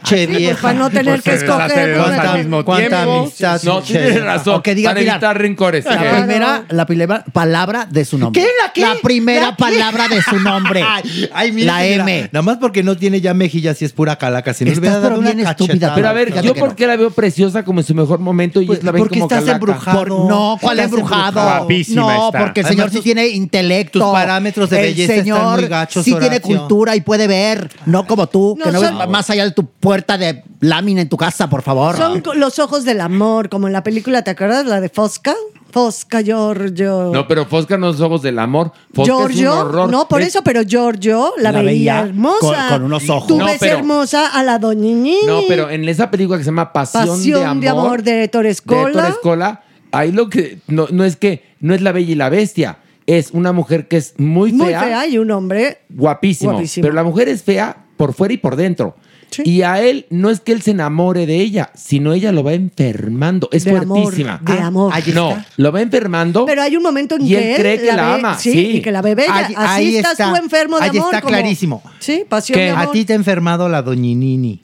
Che 0.04 0.26
Sí, 0.26 0.44
pues, 0.46 0.56
para 0.58 0.78
no 0.78 0.90
tener 0.90 1.22
que 1.22 1.34
escoger. 1.34 1.96
pues, 1.96 2.16
¿Cuánta, 2.16 2.64
cuánta 2.64 3.02
amistad. 3.02 3.62
No, 3.62 3.82
tienes 3.82 4.22
razón. 4.22 4.54
O 4.56 4.62
que 4.62 4.74
diga, 4.74 4.90
para 4.90 5.00
Pilar, 5.00 5.14
evitar 5.16 5.38
rencores. 5.38 5.84
La 5.84 5.98
¿Qué? 5.98 6.08
primera, 6.10 6.64
la 6.70 6.86
primera 6.86 7.24
palabra 7.32 7.86
de 7.88 8.04
su 8.04 8.18
nombre. 8.18 8.42
¿Qué? 8.42 8.48
¿La 8.62 8.72
qué? 8.72 8.80
La 8.80 8.94
primera 9.02 9.40
¿La 9.46 9.50
qué? 9.50 9.56
palabra 9.58 10.08
de 10.08 10.22
su 10.22 10.38
nombre. 10.40 10.82
Ay, 10.88 11.30
ay, 11.32 11.52
mira, 11.52 11.74
la 11.74 11.82
mira, 11.82 12.02
M. 12.02 12.28
Nada 12.32 12.42
más 12.42 12.56
porque 12.58 12.82
no 12.82 12.96
tiene 12.96 13.20
ya 13.20 13.34
mejillas 13.34 13.80
y 13.82 13.84
es 13.84 13.92
pura 13.92 14.16
calaca. 14.16 14.52
Si 14.54 14.64
no 14.64 14.68
le 14.70 14.74
Estás 14.74 14.80
hubiera 14.90 15.00
dado 15.08 15.20
una 15.20 15.32
bien 15.32 15.46
estúpida. 15.46 15.94
Pero 15.94 16.08
a 16.08 16.12
ver, 16.12 16.32
yo 16.42 16.54
que 16.54 16.60
por 16.60 16.70
no. 16.70 16.76
qué 16.76 16.86
la 16.86 16.96
veo 16.96 17.10
preciosa 17.10 17.64
como 17.64 17.80
en 17.80 17.86
su 17.86 17.94
mejor 17.94 18.18
momento 18.18 18.60
y 18.60 18.66
Pues, 18.66 18.78
ellos 18.78 18.84
la 18.84 18.92
ven 18.92 19.00
porque 19.02 19.14
como 19.20 19.26
estás 19.26 19.40
calaca? 19.44 19.54
embrujado. 19.56 20.15
Por- 20.16 20.28
no, 20.28 20.58
¿cuál 20.60 20.80
embrujado? 20.80 21.26
embrujado. 21.28 21.58
Guapísima 21.58 22.00
no, 22.02 22.26
está. 22.26 22.38
porque 22.38 22.60
el 22.60 22.66
Además, 22.66 22.76
señor 22.76 22.90
sí 22.90 22.96
tus- 22.96 23.04
tiene 23.04 23.28
intelecto. 23.28 23.98
tus 24.00 24.08
parámetros 24.08 24.70
de 24.70 24.76
el 24.78 24.82
belleza 24.94 25.12
están 25.14 25.24
señor 25.24 25.60
muy 25.60 25.68
gachos, 25.68 26.04
sí 26.04 26.10
tiene 26.12 26.36
Horacio. 26.36 26.58
cultura 26.58 26.96
y 26.96 27.00
puede 27.00 27.26
ver, 27.26 27.70
no 27.86 28.06
como 28.06 28.26
tú, 28.28 28.56
que 28.62 28.70
No, 28.70 28.72
no 28.72 28.80
son- 28.80 28.98
ves 28.98 29.08
más 29.08 29.30
allá 29.30 29.44
de 29.44 29.50
tu 29.52 29.66
puerta 29.66 30.16
de 30.18 30.42
lámina 30.60 31.00
en 31.00 31.08
tu 31.08 31.16
casa, 31.16 31.48
por 31.48 31.62
favor. 31.62 31.96
Son 31.96 32.20
co- 32.20 32.34
los 32.34 32.58
ojos 32.58 32.84
del 32.84 33.00
amor, 33.00 33.48
como 33.48 33.66
en 33.66 33.72
la 33.72 33.82
película, 33.82 34.22
¿te 34.22 34.30
acuerdas? 34.30 34.64
La 34.66 34.80
de 34.80 34.88
Fosca. 34.88 35.34
Fosca, 35.72 36.22
Giorgio. 36.22 37.10
No, 37.12 37.28
pero 37.28 37.44
Fosca 37.44 37.76
no 37.76 37.90
es 37.90 38.00
ojos 38.00 38.22
del 38.22 38.38
amor. 38.38 38.72
Fosca 38.94 39.12
es 39.12 39.18
un 39.20 39.28
Giorgio, 39.32 39.58
horror. 39.60 39.90
no, 39.90 40.08
por 40.08 40.22
Es- 40.22 40.28
eso, 40.28 40.42
pero 40.42 40.62
Giorgio 40.62 41.34
la, 41.36 41.52
La 41.52 41.60
veía, 41.60 41.96
veía 41.96 42.00
hermosa. 42.08 42.38
con- 42.40 42.68
con 42.70 42.82
unos 42.84 43.10
ojos. 43.10 43.26
Tú 43.26 43.36
No, 43.36 43.44
ves 43.44 43.56
pero- 43.60 43.78
hermosa 43.78 44.28
a 44.28 44.42
la 44.42 44.58
doñiñini. 44.58 45.26
No, 45.26 45.40
pero 45.48 45.68
en 45.68 45.86
esa 45.86 46.10
película 46.10 46.38
que 46.38 46.44
se 46.44 46.48
llama 46.50 46.72
Pasión, 46.72 47.06
Pasión 47.08 47.60
de 47.60 47.68
amor 47.68 48.02
de 48.02 48.26
Torres 48.28 48.62
de 48.64 48.74
Cola. 48.74 48.92
Torres 48.92 49.16
Cola, 49.22 49.60
ahí 49.98 50.12
lo 50.12 50.28
que 50.28 50.58
no, 50.68 50.86
no 50.90 51.04
es 51.04 51.16
que 51.16 51.42
no 51.60 51.74
es 51.74 51.82
la 51.82 51.92
bella 51.92 52.12
y 52.12 52.14
la 52.16 52.28
bestia, 52.28 52.78
es 53.06 53.30
una 53.32 53.52
mujer 53.52 53.88
que 53.88 53.96
es 53.98 54.14
muy 54.18 54.50
fea, 54.50 54.58
Muy 54.58 54.68
fea 54.88 55.06
y 55.06 55.18
un 55.18 55.30
hombre 55.30 55.78
guapísimo, 55.90 56.52
Guapísimo. 56.52 56.82
pero 56.82 56.94
la 56.94 57.04
mujer 57.04 57.28
es 57.28 57.42
fea 57.42 57.84
por 57.96 58.12
fuera 58.14 58.34
y 58.34 58.36
por 58.38 58.56
dentro. 58.56 58.96
Y 59.44 59.62
a 59.62 59.82
él 59.82 60.06
no 60.08 60.30
es 60.30 60.38
que 60.40 60.52
él 60.52 60.62
se 60.62 60.70
enamore 60.70 61.26
de 61.26 61.36
ella, 61.40 61.70
sino 61.74 62.12
ella 62.14 62.30
lo 62.30 62.44
va 62.44 62.52
enfermando. 62.54 63.48
Es 63.52 63.64
De 63.64 63.72
amor, 63.72 63.98
fuertísima. 64.04 64.40
de 64.42 64.58
amor. 64.60 64.92
ahí 64.94 65.02
no, 65.12 65.36
lo 65.56 65.72
va 65.72 65.82
enfermando. 65.82 66.46
Pero 66.46 66.62
hay 66.62 66.76
un 66.76 66.82
momento 66.82 67.16
en 67.16 67.26
Y 67.26 67.30
que 67.30 67.50
él 67.54 67.56
cree 67.60 67.78
que 67.80 67.92
la 67.92 68.06
ve- 68.06 68.12
ama, 68.20 68.38
Sí, 68.38 68.52
sí. 68.52 68.66
y 68.76 68.82
que 68.82 68.92
la 68.92 69.02
ve 69.02 69.14
bella. 69.16 69.34
Ahí- 69.34 69.54
Así 69.56 69.56
ahí 69.88 69.96
estás 69.96 70.12
está. 70.12 70.30
tú 70.30 70.36
enfermo 70.36 70.78
de 70.78 70.84
Ahí 70.84 70.90
amor. 70.90 71.08
está 71.12 71.20
como- 71.20 71.30
clarísimo. 71.36 71.82
Sí, 71.98 72.24
pasión 72.28 72.56
Que 72.56 72.64
de 72.66 72.70
a 72.70 72.80
amor. 72.80 72.92
ti 72.92 73.04
te 73.04 73.12
ha 73.12 73.16
enfermado 73.16 73.68
la 73.68 73.82
doñinini. 73.82 74.62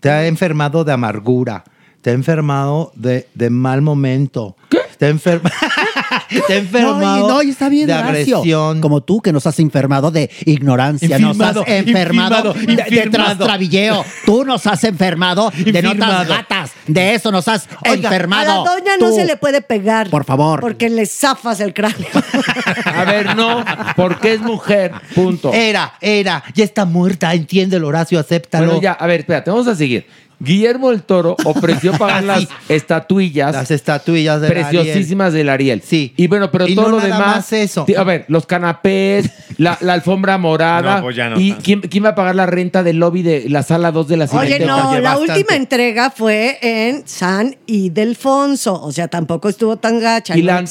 Te 0.00 0.08
ha 0.08 0.26
enfermado 0.26 0.84
de 0.84 0.92
amargura. 0.92 1.64
Te 2.02 2.10
ha 2.10 2.12
enfermado 2.12 2.92
de, 2.94 3.26
de 3.34 3.50
mal 3.50 3.82
momento. 3.82 4.56
Te 4.98 5.04
ha, 5.06 5.10
enferma- 5.10 5.52
te 6.46 6.54
ha 6.54 6.56
enfermado 6.56 6.98
No, 6.98 7.16
y, 7.18 7.28
no, 7.28 7.42
y 7.42 7.50
está 7.50 7.68
bien, 7.68 7.86
de 7.86 7.92
Horacio. 7.92 8.38
agresión. 8.38 8.80
Como 8.80 9.02
tú, 9.02 9.20
que 9.20 9.30
nos 9.30 9.46
has 9.46 9.58
enfermado 9.60 10.10
de 10.10 10.30
ignorancia, 10.46 11.18
Infirmado, 11.18 11.60
nos 11.60 11.68
has 11.68 11.74
enfermado 11.74 12.54
infirmado, 12.54 12.54
de, 12.54 12.76
de 12.76 13.04
infirmado. 13.04 14.04
Tú 14.24 14.44
nos 14.46 14.66
has 14.66 14.84
enfermado 14.84 15.52
de 15.54 15.82
notas 15.82 16.26
gatas. 16.28 16.70
De 16.86 17.14
eso 17.14 17.30
nos 17.30 17.46
has 17.48 17.68
A 17.84 17.92
enfermado. 17.92 18.64
la 18.64 18.70
doña 18.70 18.92
no 18.98 19.10
Tú. 19.10 19.16
se 19.16 19.26
le 19.26 19.36
puede 19.36 19.60
pegar. 19.60 20.08
Por 20.08 20.24
favor. 20.24 20.60
Porque 20.60 20.88
le 20.88 21.04
zafas 21.04 21.60
el 21.60 21.74
cráneo. 21.74 22.06
A 22.86 23.04
ver, 23.04 23.36
no, 23.36 23.62
porque 23.96 24.32
es 24.34 24.40
mujer, 24.40 24.92
punto. 25.14 25.52
Era, 25.52 25.92
era. 26.00 26.42
Ya 26.54 26.64
está 26.64 26.86
muerta. 26.86 27.34
Entiéndelo, 27.34 27.88
Horacio. 27.88 28.18
Acéptalo. 28.18 28.66
Bueno, 28.66 28.80
ya, 28.82 28.92
a 28.92 29.06
ver, 29.06 29.20
espérate, 29.20 29.50
vamos 29.50 29.66
a 29.66 29.74
seguir. 29.74 30.06
Guillermo 30.38 30.90
el 30.90 31.02
Toro 31.02 31.36
ofreció 31.44 31.92
pagar 31.98 32.22
las 32.24 32.46
estatuillas. 32.68 33.52
Las 33.54 33.70
estatuillas 33.70 34.40
del 34.40 34.50
preciosísimas 34.52 35.32
del 35.32 35.48
Ariel. 35.48 35.82
Sí. 35.84 36.12
Y 36.16 36.26
bueno, 36.26 36.50
pero 36.50 36.68
Y 36.68 36.74
todo 36.74 36.86
no 36.90 36.90
lo 36.92 36.96
nada 36.98 37.06
demás. 37.18 37.36
más 37.36 37.52
eso. 37.52 37.86
A 37.96 38.04
ver, 38.04 38.24
los 38.28 38.46
canapés, 38.46 39.30
la, 39.58 39.78
la 39.80 39.94
alfombra 39.94 40.36
morada. 40.38 40.96
No, 40.96 41.02
pues 41.02 41.16
ya 41.16 41.30
no 41.30 41.40
¿Y 41.40 41.52
quién, 41.62 41.80
quién 41.80 42.04
va 42.04 42.10
a 42.10 42.14
pagar 42.14 42.34
la 42.34 42.46
renta 42.46 42.82
del 42.82 42.96
lobby 42.98 43.22
de 43.22 43.48
la 43.48 43.62
sala 43.62 43.92
2 43.92 44.08
de 44.08 44.16
la 44.16 44.24
Oye, 44.32 44.58
no, 44.60 44.66
la 45.00 45.00
bastante. 45.14 45.32
última 45.32 45.56
entrega 45.56 46.10
fue 46.10 46.58
en 46.60 47.02
San 47.06 47.56
Ildefonso. 47.66 48.80
O 48.82 48.92
sea, 48.92 49.08
tampoco 49.08 49.48
estuvo 49.48 49.76
tan 49.76 50.00
gacha. 50.00 50.36
Y 50.36 50.42
no 50.42 50.46
la, 50.46 50.62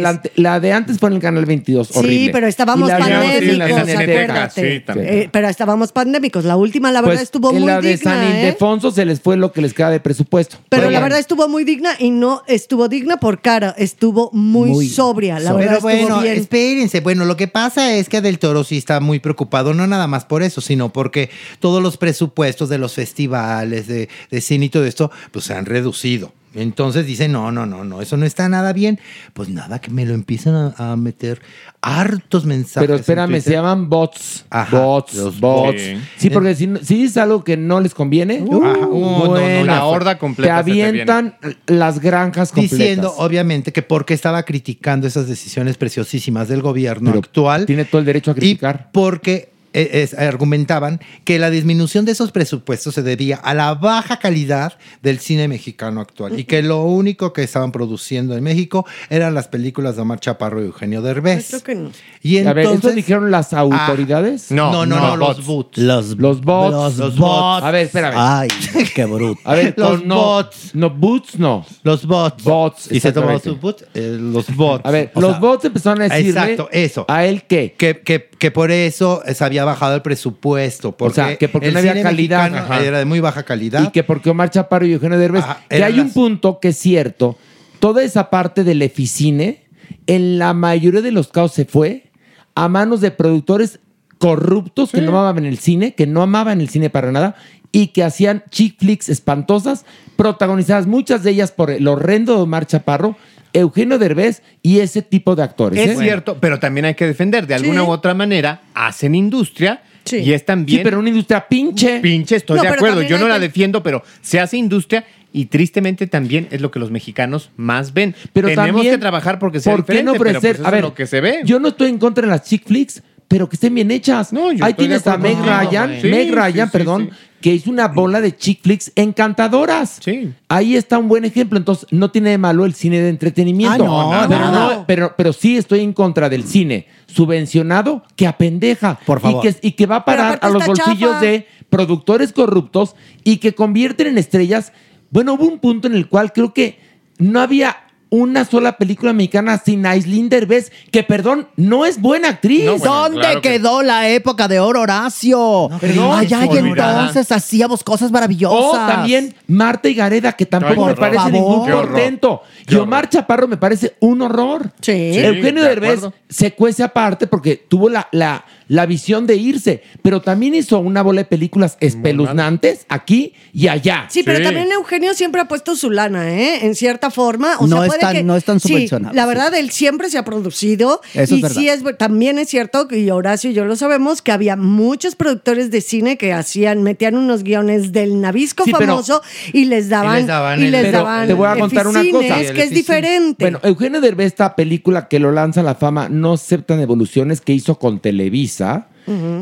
la, 0.00 0.22
la 0.36 0.60
de 0.60 0.72
antes 0.72 0.98
fue 0.98 1.08
en 1.10 1.16
el 1.16 1.20
canal 1.22 1.44
22. 1.46 1.88
Sí, 1.88 1.98
horrible. 1.98 2.32
pero 2.32 2.46
estábamos 2.46 2.88
Y 2.88 2.92
pandémicos, 2.92 3.88
acuérdate. 3.88 4.74
sí, 4.78 4.80
también. 4.84 5.08
Eh, 5.14 5.28
pero 5.30 5.48
estábamos 5.48 5.92
pandémicos. 5.92 6.44
La 6.44 6.56
última, 6.56 6.90
la 6.90 7.00
verdad, 7.00 7.14
Pues, 7.16 7.22
estuvo 7.22 7.50
en 7.50 7.58
muy 7.60 7.66
la 7.66 7.80
de 7.80 7.96
digna. 7.96 8.12
San 8.12 8.22
¿eh? 8.24 8.40
Ildefonso 8.40 8.90
se 9.04 9.06
les 9.06 9.20
fue 9.20 9.36
lo 9.36 9.52
que 9.52 9.60
les 9.60 9.74
queda 9.74 9.90
de 9.90 10.00
presupuesto. 10.00 10.56
Pero 10.68 10.84
la 10.84 10.88
bueno. 10.88 11.02
verdad 11.02 11.18
estuvo 11.18 11.48
muy 11.48 11.64
digna 11.64 11.90
y 11.98 12.10
no 12.10 12.42
estuvo 12.46 12.88
digna 12.88 13.18
por 13.18 13.40
cara, 13.40 13.74
estuvo 13.76 14.30
muy, 14.32 14.70
Muy 14.70 14.88
sobria. 14.88 15.38
La 15.38 15.50
Pero 15.54 15.56
verdad 15.56 15.74
estuvo 15.74 15.90
bueno, 15.90 16.20
bien. 16.22 16.38
espérense. 16.38 17.00
Bueno, 17.00 17.24
lo 17.24 17.36
que 17.36 17.48
pasa 17.48 17.94
es 17.94 18.08
que 18.08 18.20
Del 18.20 18.38
Toro 18.38 18.64
sí 18.64 18.78
está 18.78 19.00
muy 19.00 19.18
preocupado, 19.20 19.74
no 19.74 19.86
nada 19.86 20.06
más 20.06 20.24
por 20.24 20.42
eso, 20.42 20.60
sino 20.60 20.92
porque 20.92 21.30
todos 21.60 21.82
los 21.82 21.96
presupuestos 21.96 22.68
de 22.68 22.78
los 22.78 22.94
festivales, 22.94 23.86
de, 23.86 24.08
de 24.30 24.40
cine 24.40 24.66
y 24.66 24.68
todo 24.70 24.84
esto, 24.84 25.10
pues 25.32 25.44
se 25.44 25.54
han 25.54 25.66
reducido. 25.66 26.32
Entonces 26.54 27.06
dice, 27.06 27.28
no, 27.28 27.50
no, 27.52 27.66
no, 27.66 27.84
no, 27.84 28.00
eso 28.00 28.16
no 28.16 28.26
está 28.26 28.48
nada 28.48 28.72
bien. 28.72 28.98
Pues 29.32 29.48
nada, 29.48 29.80
que 29.80 29.90
me 29.90 30.06
lo 30.06 30.14
empiezan 30.14 30.74
a, 30.76 30.92
a 30.92 30.96
meter 30.96 31.40
hartos 31.80 32.44
mensajes. 32.46 32.86
Pero 32.86 32.94
espérame, 32.94 33.40
se 33.40 33.52
llaman 33.52 33.88
bots. 33.88 34.44
Ajá, 34.50 34.78
bots, 34.78 35.14
los 35.14 35.40
bots. 35.40 35.82
Sí, 36.16 36.30
porque 36.30 36.54
si, 36.54 36.68
si 36.82 36.94
dices 36.96 37.16
algo 37.16 37.44
que 37.44 37.56
no 37.56 37.80
les 37.80 37.94
conviene, 37.94 38.36
Ajá, 38.36 38.48
uh, 38.86 39.00
no, 39.00 39.24
no, 39.24 39.30
bueno, 39.30 39.64
la 39.64 39.84
horda 39.84 40.18
completa 40.18 40.62
Te 40.64 40.70
se 40.70 40.76
te 40.76 40.84
avientan 40.84 41.36
las 41.66 42.00
granjas 42.00 42.52
completas. 42.52 42.78
Diciendo, 42.78 43.14
obviamente, 43.18 43.72
que 43.72 43.82
porque 43.82 44.14
estaba 44.14 44.42
criticando 44.44 45.06
esas 45.06 45.28
decisiones 45.28 45.76
preciosísimas 45.76 46.48
del 46.48 46.62
gobierno 46.62 47.10
Pero 47.10 47.20
actual. 47.20 47.66
Tiene 47.66 47.84
todo 47.84 48.00
el 48.00 48.04
derecho 48.06 48.30
a 48.30 48.34
Y 48.34 48.36
criticar. 48.36 48.90
porque 48.92 49.53
es- 49.74 50.14
argumentaban 50.14 51.00
que 51.24 51.38
la 51.38 51.50
disminución 51.50 52.04
de 52.04 52.12
esos 52.12 52.32
presupuestos 52.32 52.94
se 52.94 53.02
debía 53.02 53.36
a 53.36 53.54
la 53.54 53.74
baja 53.74 54.18
calidad 54.18 54.74
del 55.02 55.18
cine 55.18 55.48
mexicano 55.48 56.00
actual 56.00 56.38
y 56.38 56.44
que 56.44 56.62
lo 56.62 56.82
único 56.82 57.32
que 57.32 57.42
estaban 57.42 57.72
produciendo 57.72 58.36
en 58.36 58.44
México 58.44 58.86
eran 59.10 59.34
las 59.34 59.48
películas 59.48 59.96
de 59.96 60.02
Omar 60.02 60.20
Chaparro 60.20 60.62
y 60.62 60.66
Eugenio 60.66 61.02
Derbez. 61.02 61.48
Creo 61.48 61.62
que 61.62 61.74
no. 61.74 61.90
Y 62.22 62.38
a 62.38 62.52
ver, 62.52 62.58
¿esto 62.64 62.74
entonces, 62.74 62.96
dijeron 62.96 63.30
las 63.30 63.52
autoridades? 63.52 64.50
no, 64.50 64.70
no, 64.72 64.86
no, 64.86 65.00
no, 65.00 65.16
los 65.16 65.44
bots. 65.44 65.46
bots. 65.46 65.78
Los, 65.78 66.06
Los 66.18 66.40
bots. 66.40 66.72
Los, 66.72 66.96
Los 66.98 67.16
bots. 67.18 67.64
A 67.64 67.70
ver, 67.70 67.86
espérame. 67.86 68.14
Ay, 68.16 68.48
qué 68.94 69.04
bruto. 69.04 69.40
A 69.44 69.54
ver, 69.54 69.74
Los 69.76 70.04
no, 70.04 70.14
bots. 70.16 70.74
No, 70.74 70.90
boots 70.90 71.38
no. 71.38 71.66
Los 71.82 72.06
bots. 72.06 72.42
Bots, 72.44 72.88
Y 72.92 73.00
se 73.00 73.12
tomó 73.12 73.30
exactamente. 73.32 73.48
su 73.50 73.56
boot, 73.56 73.82
eh, 73.94 74.16
los 74.20 74.54
bots. 74.54 74.84
A 74.86 74.90
ver, 74.90 75.10
O 75.14 75.20
los 75.20 75.32
sea, 75.32 75.40
bots 75.40 75.64
empezaron 75.64 76.00
a 76.02 76.04
decirle 76.04 76.30
Exacto, 76.30 76.68
eso. 76.72 77.04
a 77.08 77.24
él 77.24 77.42
que 77.44 77.74
Que, 77.76 78.00
que, 78.00 78.30
que 78.44 78.50
por 78.50 78.70
eso 78.70 79.22
se 79.26 79.42
había 79.42 79.64
bajado 79.64 79.94
el 79.94 80.02
presupuesto. 80.02 80.92
Porque 80.92 81.14
sea, 81.14 81.36
que 81.38 81.48
porque 81.48 81.68
el 81.68 81.72
no 81.72 81.78
había 81.78 81.92
cine 81.92 82.02
calidad. 82.02 82.82
Era 82.82 82.98
de 82.98 83.06
muy 83.06 83.18
baja 83.18 83.42
calidad. 83.42 83.82
y 83.82 83.90
que 83.90 84.04
porque 84.04 84.28
Omar 84.28 84.50
Chaparro 84.50 84.84
y 84.84 84.92
Eugenio 84.92 85.18
Derbez, 85.18 85.44
Ajá, 85.44 85.62
que 85.66 85.82
hay 85.82 85.98
un 85.98 86.10
punto 86.10 86.60
que 86.60 86.68
es 86.68 86.76
cierto, 86.76 87.38
toda 87.78 88.02
esa 88.02 88.28
parte 88.28 88.62
del 88.62 88.82
eficine, 88.82 89.64
en 90.06 90.38
la 90.38 90.52
mayoría 90.52 91.00
de 91.00 91.10
los 91.10 91.28
casos 91.28 91.52
se 91.52 91.64
fue 91.64 92.10
a 92.54 92.68
manos 92.68 93.00
de 93.00 93.12
productores 93.12 93.80
corruptos 94.18 94.90
que 94.92 95.00
no 95.00 95.18
amaban 95.18 95.46
el 95.46 95.56
cine, 95.56 95.94
que 95.94 96.06
no 96.06 96.20
amaban 96.20 96.60
el 96.60 96.68
cine 96.68 96.90
para 96.90 97.12
nada 97.12 97.36
y 97.72 97.88
que 97.88 98.04
hacían 98.04 98.44
chick 98.50 98.78
flicks 98.78 99.08
espantosas, 99.08 99.86
protagonizadas 100.16 100.86
muchas 100.86 101.22
de 101.22 101.30
ellas 101.30 101.50
por 101.50 101.70
el 101.70 101.88
horrendo 101.88 102.34
de 102.34 102.42
Omar 102.42 102.66
Chaparro, 102.66 103.16
Eugenio 103.54 103.98
Derbez 103.98 104.42
y 104.62 104.80
ese 104.80 105.00
tipo 105.00 105.34
de 105.34 105.42
actores. 105.42 105.78
Es 105.80 105.98
¿eh? 105.98 106.02
cierto, 106.02 106.36
pero 106.40 106.58
también 106.60 106.84
hay 106.84 106.94
que 106.94 107.06
defender. 107.06 107.46
De 107.46 107.54
alguna 107.54 107.80
Sí. 107.80 107.86
u 107.86 107.90
otra 107.90 108.12
manera, 108.12 108.60
hacen 108.74 109.14
industria 109.14 109.82
Sí. 110.04 110.18
y 110.18 110.32
es 110.34 110.44
también. 110.44 110.80
Sí, 110.80 110.84
pero 110.84 110.98
una 110.98 111.08
industria 111.08 111.46
pinche. 111.48 112.00
Pinche, 112.00 112.36
estoy 112.36 112.56
No, 112.58 112.62
de 112.62 112.68
acuerdo. 112.68 113.00
Yo 113.02 113.18
no 113.18 113.26
la 113.28 113.36
que- 113.36 113.40
defiendo, 113.42 113.82
pero 113.82 114.02
se 114.20 114.38
hace 114.38 114.58
industria 114.58 115.04
y 115.32 115.46
tristemente 115.46 116.06
también 116.06 116.46
es 116.50 116.60
lo 116.60 116.70
que 116.70 116.78
los 116.78 116.90
mexicanos 116.90 117.50
más 117.56 117.94
ven. 117.94 118.14
Pero 118.32 118.48
Tenemos 118.48 118.66
también, 118.74 118.94
que 118.94 118.98
trabajar 118.98 119.38
porque 119.38 119.60
sea 119.60 119.72
¿por 119.74 119.84
qué 119.84 119.92
diferente, 119.94 120.12
no 120.12 120.18
pero, 120.24 120.38
ofrecer? 120.38 120.56
pues, 120.56 120.60
eso 120.60 120.68
a 120.68 120.70
ver, 120.70 120.78
es 120.80 120.84
lo 120.84 120.94
que 120.94 121.06
se 121.06 121.20
ve. 121.20 121.40
yo 121.44 121.58
no 121.58 121.68
estoy 121.68 121.88
en 121.88 121.98
contra 121.98 122.22
de 122.26 122.30
las 122.30 122.42
chick 122.44 122.66
flicks, 122.66 123.02
pero 123.28 123.48
que 123.48 123.56
estén 123.56 123.74
bien 123.74 123.90
hechas. 123.90 124.32
No, 124.32 124.52
yo 124.52 124.64
Ahí 124.64 124.74
tienes 124.74 125.06
a 125.06 125.16
Meg 125.16 125.38
Ryan. 125.38 125.98
Sí, 126.00 126.08
Meg 126.08 126.32
Ryan, 126.32 126.68
sí, 126.68 126.72
perdón, 126.72 127.10
sí. 127.10 127.16
que 127.40 127.54
hizo 127.54 127.70
una 127.70 127.88
bola 127.88 128.20
de 128.20 128.36
chick 128.36 128.62
flicks 128.62 128.92
encantadoras. 128.94 129.98
Sí. 130.04 130.32
Ahí 130.48 130.76
está 130.76 130.98
un 130.98 131.08
buen 131.08 131.24
ejemplo. 131.24 131.58
Entonces, 131.58 131.86
no 131.90 132.10
tiene 132.10 132.30
de 132.30 132.38
malo 132.38 132.64
el 132.64 132.74
cine 132.74 133.00
de 133.00 133.08
entretenimiento. 133.08 133.84
Ah, 133.84 134.22
no, 134.22 134.28
pero, 134.28 134.50
no, 134.50 134.84
pero, 134.86 135.14
pero 135.16 135.32
sí 135.32 135.56
estoy 135.56 135.80
en 135.80 135.92
contra 135.92 136.28
del 136.28 136.44
cine 136.44 136.86
subvencionado 137.06 138.02
que 138.16 138.26
apendeja. 138.26 138.98
Por 139.06 139.20
favor. 139.20 139.44
Y 139.44 139.48
que, 139.48 139.68
y 139.68 139.72
que 139.72 139.86
va 139.86 139.96
a 139.96 140.04
parar 140.04 140.38
a 140.42 140.48
los 140.48 140.66
bolsillos 140.66 141.10
chafa. 141.12 141.20
de 141.20 141.46
productores 141.70 142.32
corruptos 142.32 142.94
y 143.24 143.38
que 143.38 143.54
convierten 143.54 144.08
en 144.08 144.18
estrellas. 144.18 144.72
Bueno, 145.10 145.34
hubo 145.34 145.44
un 145.44 145.58
punto 145.58 145.88
en 145.88 145.94
el 145.94 146.08
cual 146.08 146.32
creo 146.32 146.52
que 146.52 146.78
no 147.18 147.40
había 147.40 147.83
una 148.14 148.44
sola 148.44 148.76
película 148.76 149.12
mexicana 149.12 149.60
sin 149.64 149.84
Aislinn 149.84 150.28
Derbez, 150.28 150.70
que 150.92 151.02
perdón, 151.02 151.48
no 151.56 151.84
es 151.84 152.00
buena 152.00 152.28
actriz. 152.28 152.70
¿Dónde 152.80 153.40
quedó 153.42 153.82
la 153.82 154.08
época 154.08 154.46
de 154.46 154.60
oro, 154.60 154.82
Horacio? 154.82 155.68
perdón. 155.80 156.16
Allá 156.16 156.46
y 156.46 156.58
entonces 156.58 157.32
hacíamos 157.32 157.82
cosas 157.82 158.12
maravillosas. 158.12 158.82
O 158.82 158.86
también 158.86 159.34
Marta 159.48 159.88
y 159.88 159.94
Gareda, 159.94 160.32
que 160.32 160.46
tampoco 160.46 160.82
Ay, 160.82 160.90
me 160.90 160.94
parece 160.94 161.32
ningún 161.32 161.68
portento. 161.68 162.42
Y 162.68 162.76
Omar 162.76 163.08
Chaparro 163.08 163.48
me 163.48 163.56
parece 163.56 163.96
un 163.98 164.22
horror. 164.22 164.70
Sí. 164.80 164.92
Eugenio 164.92 165.62
de 165.64 165.68
Derbez 165.70 165.98
acuerdo. 165.98 166.14
se 166.28 166.52
cuece 166.52 166.84
aparte 166.84 167.26
porque 167.26 167.56
tuvo 167.56 167.88
la, 167.88 168.08
la, 168.12 168.44
la 168.68 168.86
visión 168.86 169.26
de 169.26 169.36
irse, 169.36 169.82
pero 170.02 170.20
también 170.22 170.54
hizo 170.54 170.78
una 170.78 171.02
bola 171.02 171.22
de 171.22 171.24
películas 171.26 171.76
espeluznantes 171.80 172.86
aquí 172.88 173.32
y 173.52 173.68
allá. 173.68 174.06
Sí, 174.08 174.22
pero 174.22 174.42
también 174.42 174.70
Eugenio 174.72 175.14
siempre 175.14 175.40
ha 175.40 175.48
puesto 175.48 175.76
su 175.76 175.90
lana, 175.90 176.30
¿eh? 176.32 176.64
En 176.66 176.74
cierta 176.74 177.10
forma. 177.10 177.56
O 177.58 177.66
No 177.66 177.76
sea, 177.76 177.84
es 177.84 177.88
puede 177.88 178.00
tan- 178.00 178.12
que- 178.16 178.22
no 178.22 178.36
es 178.36 178.44
tan 178.44 178.60
sí, 178.60 178.68
subvencionado, 178.68 179.14
la 179.14 179.22
sí. 179.22 179.28
verdad, 179.28 179.54
él 179.54 179.70
siempre 179.70 180.08
se 180.10 180.18
ha 180.18 180.24
producido. 180.24 181.00
Eso 181.14 181.34
y 181.34 181.38
es 181.38 181.42
verdad. 181.42 181.56
sí, 181.60 181.68
es, 181.68 181.82
también 181.98 182.38
es 182.38 182.48
cierto, 182.48 182.88
y 182.90 183.10
Horacio 183.10 183.50
y 183.50 183.54
yo 183.54 183.64
lo 183.64 183.76
sabemos, 183.76 184.22
que 184.22 184.32
había 184.32 184.56
muchos 184.56 185.14
productores 185.16 185.70
de 185.70 185.80
cine 185.80 186.16
que 186.16 186.32
hacían, 186.32 186.82
metían 186.82 187.16
unos 187.16 187.42
guiones 187.42 187.92
del 187.92 188.20
Nabisco 188.20 188.64
Sí, 188.64 188.72
pero- 188.72 188.86
famoso 188.92 189.22
y 189.52 189.66
les 189.66 189.88
daban. 189.88 190.16
les 190.16 190.26
daban 190.26 190.60
y 190.60 190.64
el- 190.66 190.72
les 190.72 190.82
Pero 190.84 190.98
daban 190.98 191.26
te 191.26 191.34
voy 191.34 191.48
a 191.48 191.56
contar 191.56 191.86
una 191.86 192.00
Eficines, 192.00 192.40
cosa. 192.42 192.52
que 192.54 192.62
es 192.62 192.70
diferente. 192.70 193.44
Bueno, 193.44 193.60
Eugenio 193.62 194.00
Derbez, 194.00 194.26
esta 194.28 194.56
película 194.56 195.08
que 195.08 195.18
lo 195.18 195.32
lanza 195.32 195.60
a 195.60 195.64
la 195.64 195.74
fama, 195.74 196.08
No 196.08 196.32
aceptan 196.34 196.80
evoluciones, 196.80 197.40
que 197.40 197.52
hizo 197.52 197.78
con 197.78 197.98
Televisa, 198.00 198.53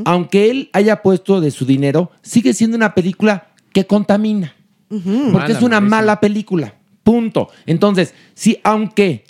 Aunque 0.05 0.51
él 0.51 0.71
haya 0.73 1.03
puesto 1.03 1.41
de 1.41 1.51
su 1.51 1.65
dinero, 1.65 2.11
sigue 2.23 2.53
siendo 2.53 2.77
una 2.77 2.95
película 2.95 3.49
que 3.73 3.87
contamina. 3.87 4.55
Porque 4.89 5.33
Mala, 5.33 5.49
es 5.49 5.63
una 5.63 5.81
mala 5.81 6.21
película. 6.21 6.75
Punto. 7.03 7.49
Entonces, 7.67 8.15
si 8.35 8.59
aunque 8.63 9.25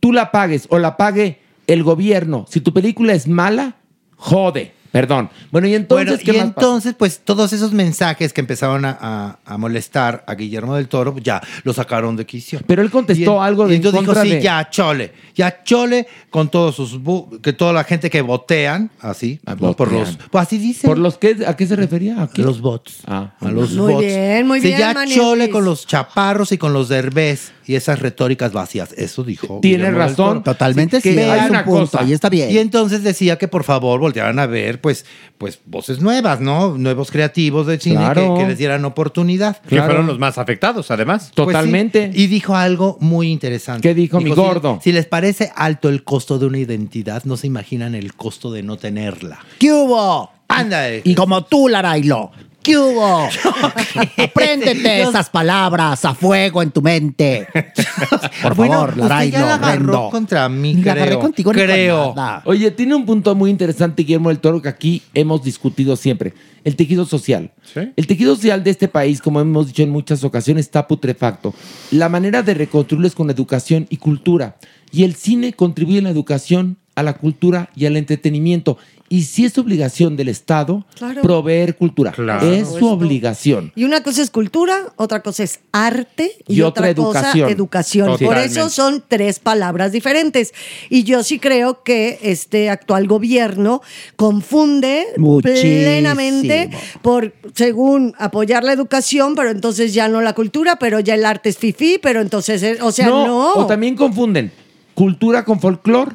tú 0.00 0.12
la 0.12 0.30
pagues 0.30 0.66
o 0.70 0.78
la 0.78 0.96
pague 0.96 1.40
el 1.66 1.82
gobierno, 1.82 2.44
si 2.48 2.60
tu 2.60 2.72
película 2.72 3.14
es 3.14 3.26
mala, 3.26 3.76
jode. 4.16 4.72
Perdón. 4.92 5.30
Bueno, 5.50 5.66
y 5.68 5.74
entonces, 5.74 6.06
Bueno, 6.08 6.22
¿qué 6.24 6.30
y 6.30 6.40
más 6.40 6.52
pasa? 6.54 6.66
entonces, 6.66 6.94
pues 6.98 7.20
todos 7.24 7.52
esos 7.52 7.72
mensajes 7.72 8.32
que 8.32 8.40
empezaron 8.40 8.84
a, 8.84 8.96
a- 9.00 9.38
a 9.44 9.58
molestar 9.58 10.24
a 10.26 10.34
Guillermo 10.34 10.74
del 10.76 10.88
Toro, 10.88 11.12
pues, 11.12 11.24
ya 11.24 11.40
lo 11.64 11.72
sacaron 11.72 12.16
de 12.16 12.24
quicio. 12.26 12.60
Pero 12.66 12.82
él 12.82 12.90
contestó 12.90 13.36
Y 13.36 13.38
algo 13.46 13.66
y 13.66 13.70
de 13.70 13.76
entonces 13.76 13.98
en 13.98 14.02
dijo, 14.04 14.12
contra 14.14 14.22
sí, 14.30 14.36
de- 14.36 14.42
ya 14.42 14.68
chole, 14.70 15.12
ya 15.34 15.62
chole 15.64 16.06
con 16.30 16.48
todos 16.50 16.76
sus 16.76 17.00
bu- 17.00 17.40
que 17.40 17.52
toda 17.52 17.72
la 17.72 17.84
gente 17.84 18.10
que 18.10 18.22
votean, 18.22 18.90
así, 19.00 19.40
por 19.76 19.92
los, 19.92 20.18
pues 20.30 20.42
así 20.46 20.58
dice. 20.58 20.86
¿Por 20.86 20.98
los 20.98 21.18
que, 21.18 21.36
¿A 21.46 21.56
qué 21.56 21.66
se 21.66 21.76
refería? 21.76 22.22
¿A 22.22 22.28
qué? 22.28 22.42
los 22.42 22.60
bots. 22.60 23.00
Ah, 23.06 23.34
a 23.40 23.50
los 23.50 23.72
Muy 23.72 23.92
bots. 23.94 24.06
bien, 24.06 24.46
muy 24.46 24.60
Sí, 24.60 24.68
bien, 24.68 24.78
ya 24.78 24.94
chole 25.06 25.50
con 25.50 25.64
los 25.64 25.86
chaparros 25.86 26.52
y 26.52 26.58
con 26.58 26.72
los 26.72 26.88
derbés 26.88 27.52
y 27.66 27.74
esas 27.74 28.00
retóricas 28.00 28.52
vacías. 28.52 28.92
Eso 28.96 29.24
dijo. 29.24 29.58
Tiene 29.60 29.78
Guillermo 29.78 29.98
razón. 29.98 30.16
Toro. 30.16 30.42
Totalmente 30.42 31.00
sí, 31.00 31.14
que 31.14 31.24
hay 31.24 31.40
hay 31.40 31.50
un 31.50 31.64
punto, 31.64 31.98
ahí 31.98 32.12
está 32.12 32.28
bien. 32.28 32.50
Y 32.50 32.58
entonces 32.58 33.02
decía 33.02 33.36
que 33.36 33.48
por 33.48 33.64
favor 33.64 34.00
voltearan 34.00 34.38
a 34.38 34.46
ver, 34.46 34.80
pues, 34.80 35.04
pues 35.38 35.58
voces 35.66 36.00
nuevas, 36.00 36.40
¿no? 36.40 36.76
Nuevos 36.78 37.10
creativos 37.10 37.66
de 37.66 37.78
cine 37.78 37.96
Claro. 37.96 38.34
que, 38.34 38.42
que 38.42 38.48
les 38.48 38.58
dieran 38.58 38.84
oportunidad. 38.84 39.60
Que 39.62 39.82
fueron 39.82 40.06
los 40.06 40.18
más 40.18 40.38
afectados, 40.38 40.90
además. 40.90 41.32
Pues 41.34 41.56
sí. 41.56 42.10
Y 42.14 42.26
dijo 42.26 42.54
algo 42.54 42.96
muy 43.00 43.30
interesante. 43.30 43.82
¿Qué 43.82 43.94
dijo 43.94 44.20
mi 44.20 44.30
gordo? 44.30 44.80
Si, 44.82 44.92
les 44.92 45.06
parece 45.06 45.50
alto 45.54 45.88
el 45.88 46.04
costo 46.04 46.38
de 46.38 46.46
una 46.46 46.58
identidad, 46.58 47.24
no 47.24 47.36
se 47.36 47.46
imaginan 47.46 47.94
el 47.94 48.14
costo 48.14 48.50
de 48.50 48.62
no 48.62 48.76
tenerla. 48.76 49.38
¿Qué 49.58 49.72
hubo? 49.72 50.30
Ándale. 50.48 51.02
Y 51.04 51.14
como 51.14 51.44
tú, 51.44 51.68
Larailo. 51.68 52.30
¿Qué 52.66 52.76
hubo? 52.76 53.28
Apréndete 54.16 54.98
Los- 55.00 55.10
esas 55.10 55.30
palabras 55.30 56.04
a 56.04 56.14
fuego 56.14 56.62
en 56.62 56.70
tu 56.70 56.82
mente. 56.82 57.46
Por 58.42 58.54
Bueno, 58.54 58.74
favor, 58.74 58.88
usted 58.90 59.02
Larailo, 59.02 59.32
ya 59.38 59.46
la 59.46 59.54
agarró 59.54 59.78
Rendo. 59.92 60.10
contra 60.10 60.48
mí, 60.48 60.74
la 60.74 60.92
agarré 60.92 61.10
creo. 61.10 61.20
contigo 61.20 61.50
con 61.52 61.62
Creo. 61.62 62.14
Oye, 62.44 62.70
tiene 62.72 62.94
un 62.94 63.06
punto 63.06 63.34
muy 63.34 63.50
interesante 63.50 64.02
Guillermo 64.02 64.28
del 64.30 64.38
Toro 64.40 64.60
que 64.60 64.68
aquí 64.68 65.02
hemos 65.14 65.42
discutido 65.42 65.96
siempre. 65.96 66.34
El 66.64 66.74
tejido 66.76 67.04
social. 67.06 67.52
El 67.94 68.06
tejido 68.06 68.34
social 68.34 68.64
de 68.64 68.70
este 68.70 68.88
país, 68.88 69.20
como 69.20 69.40
hemos 69.40 69.68
dicho 69.68 69.82
en 69.82 69.90
muchas 69.90 70.24
ocasiones, 70.24 70.66
está 70.66 70.88
putrefacto. 70.88 71.54
La 71.92 72.08
manera 72.08 72.42
de 72.42 72.54
reconstruirlo 72.54 73.06
es 73.06 73.14
con 73.14 73.30
educación 73.30 73.86
y 73.90 73.98
cultura. 73.98 74.56
Y 74.90 75.04
el 75.04 75.14
cine 75.14 75.52
contribuye 75.52 76.00
a 76.00 76.02
la 76.02 76.10
educación, 76.10 76.78
a 76.96 77.02
la 77.04 77.12
cultura 77.14 77.70
y 77.76 77.86
al 77.86 77.96
entretenimiento. 77.96 78.78
Y 79.08 79.22
si 79.22 79.44
es 79.44 79.56
obligación 79.58 80.16
del 80.16 80.28
Estado 80.28 80.84
Claro. 80.96 81.22
proveer 81.22 81.76
cultura. 81.76 82.12
Claro. 82.12 82.50
Es 82.50 82.68
su 82.68 82.86
obligación. 82.88 83.72
Y 83.76 83.84
una 83.84 84.02
cosa 84.02 84.22
es 84.22 84.30
cultura, 84.30 84.92
otra 84.96 85.22
cosa 85.22 85.44
es 85.44 85.60
arte 85.72 86.32
y, 86.48 86.54
Y 86.56 86.62
otra 86.62 86.92
cosa 86.94 87.20
educación. 87.20 87.50
educación. 87.50 88.18
Por 88.18 88.38
eso 88.38 88.68
son 88.70 89.04
tres 89.06 89.38
palabras 89.38 89.92
diferentes. 89.92 90.52
Y 90.90 91.04
yo 91.04 91.22
sí 91.22 91.38
creo 91.38 91.82
que 91.84 92.18
este 92.22 92.68
actual 92.70 93.06
gobierno 93.06 93.80
confunde 94.16 95.04
Muchísimo. 95.16 95.60
plenamente 95.62 96.70
por, 97.02 97.32
según 97.54 98.14
apoyar 98.18 98.64
la 98.64 98.72
educación, 98.72 99.34
pero 99.34 99.50
entonces 99.50 99.94
ya 99.94 100.08
no 100.08 100.20
la 100.20 100.34
cultura, 100.34 100.76
pero 100.80 101.00
ya 101.00 101.14
el 101.14 101.24
arte 101.24 101.48
es 101.50 101.58
fifí, 101.58 101.98
pero 102.02 102.20
entonces, 102.20 102.62
eh, 102.62 102.78
o 102.82 102.90
sea, 102.92 103.06
no. 103.06 103.52
O 103.54 103.66
también 103.66 103.94
confunden 103.94 104.50
cultura 104.94 105.44
con 105.44 105.60
folclore, 105.60 106.12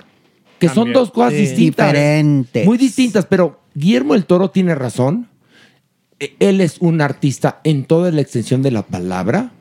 que 0.67 0.73
son 0.73 0.93
dos 0.93 1.11
cosas 1.11 1.33
Sí. 1.33 1.39
distintas. 1.41 1.87
Diferentes. 1.87 2.65
Muy 2.65 2.77
distintas, 2.77 3.25
pero 3.25 3.59
Guillermo 3.75 4.15
el 4.15 4.25
Toro 4.25 4.49
tiene 4.51 4.75
razón. 4.75 5.27
E- 6.19 6.35
Él 6.39 6.61
es 6.61 6.77
un 6.79 7.01
artista 7.01 7.59
en 7.63 7.85
toda 7.85 8.11
la 8.11 8.21
extensión 8.21 8.61
de 8.61 8.71
la 8.71 8.83
palabra. 8.83 9.51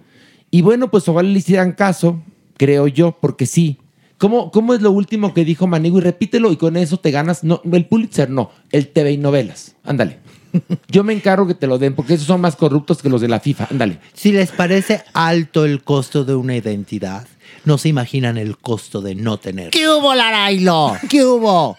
Y 0.51 0.62
bueno, 0.62 0.90
pues 0.90 1.09
ojalá 1.09 1.28
le 1.28 1.39
hicieran 1.39 1.72
caso, 1.72 2.22
creo 2.56 2.86
yo, 2.86 3.16
porque 3.20 3.47
sí. 3.47 3.78
¿Cómo, 4.18 4.51
cómo 4.51 4.74
es 4.74 4.82
lo 4.82 4.90
último 4.90 5.32
que 5.32 5.44
dijo 5.47 5.66
Manigo? 5.66 5.98
Y 5.98 6.02
repítelo 6.02 6.52
y 6.52 6.56
con 6.56 6.77
eso 6.77 6.98
te 6.98 7.10
ganas. 7.10 7.43
No, 7.43 7.62
el 7.72 7.86
Pulitzer 7.86 8.28
no, 8.28 8.51
el 8.70 8.89
TV 8.89 9.12
y 9.12 9.16
novelas. 9.16 9.77
Ándale. 9.85 10.18
Yo 10.90 11.05
me 11.05 11.12
encargo 11.14 11.47
que 11.47 11.55
te 11.55 11.66
lo 11.66 11.78
den, 11.78 11.94
porque 11.94 12.14
esos 12.14 12.27
son 12.27 12.40
más 12.43 12.56
corruptos 12.56 13.01
que 13.01 13.09
los 13.09 13.22
de 13.22 13.28
la 13.28 13.40
FIFA. 13.40 13.68
Ándale. 13.70 13.98
Si 14.12 14.32
les 14.32 14.51
parece 14.51 15.02
alto 15.14 15.64
el 15.64 15.82
costo 15.82 16.24
de 16.27 16.35
una 16.35 16.55
identidad, 16.56 17.27
no 17.65 17.78
se 17.78 17.89
imaginan 17.89 18.39
el 18.39 18.59
costo 18.59 19.01
de 19.01 19.15
no 19.15 19.39
tener. 19.39 19.70
¿Qué 19.70 19.89
hubo, 19.89 20.15
Larailo? 20.15 20.97
¿Qué 21.09 21.24
hubo? 21.24 21.77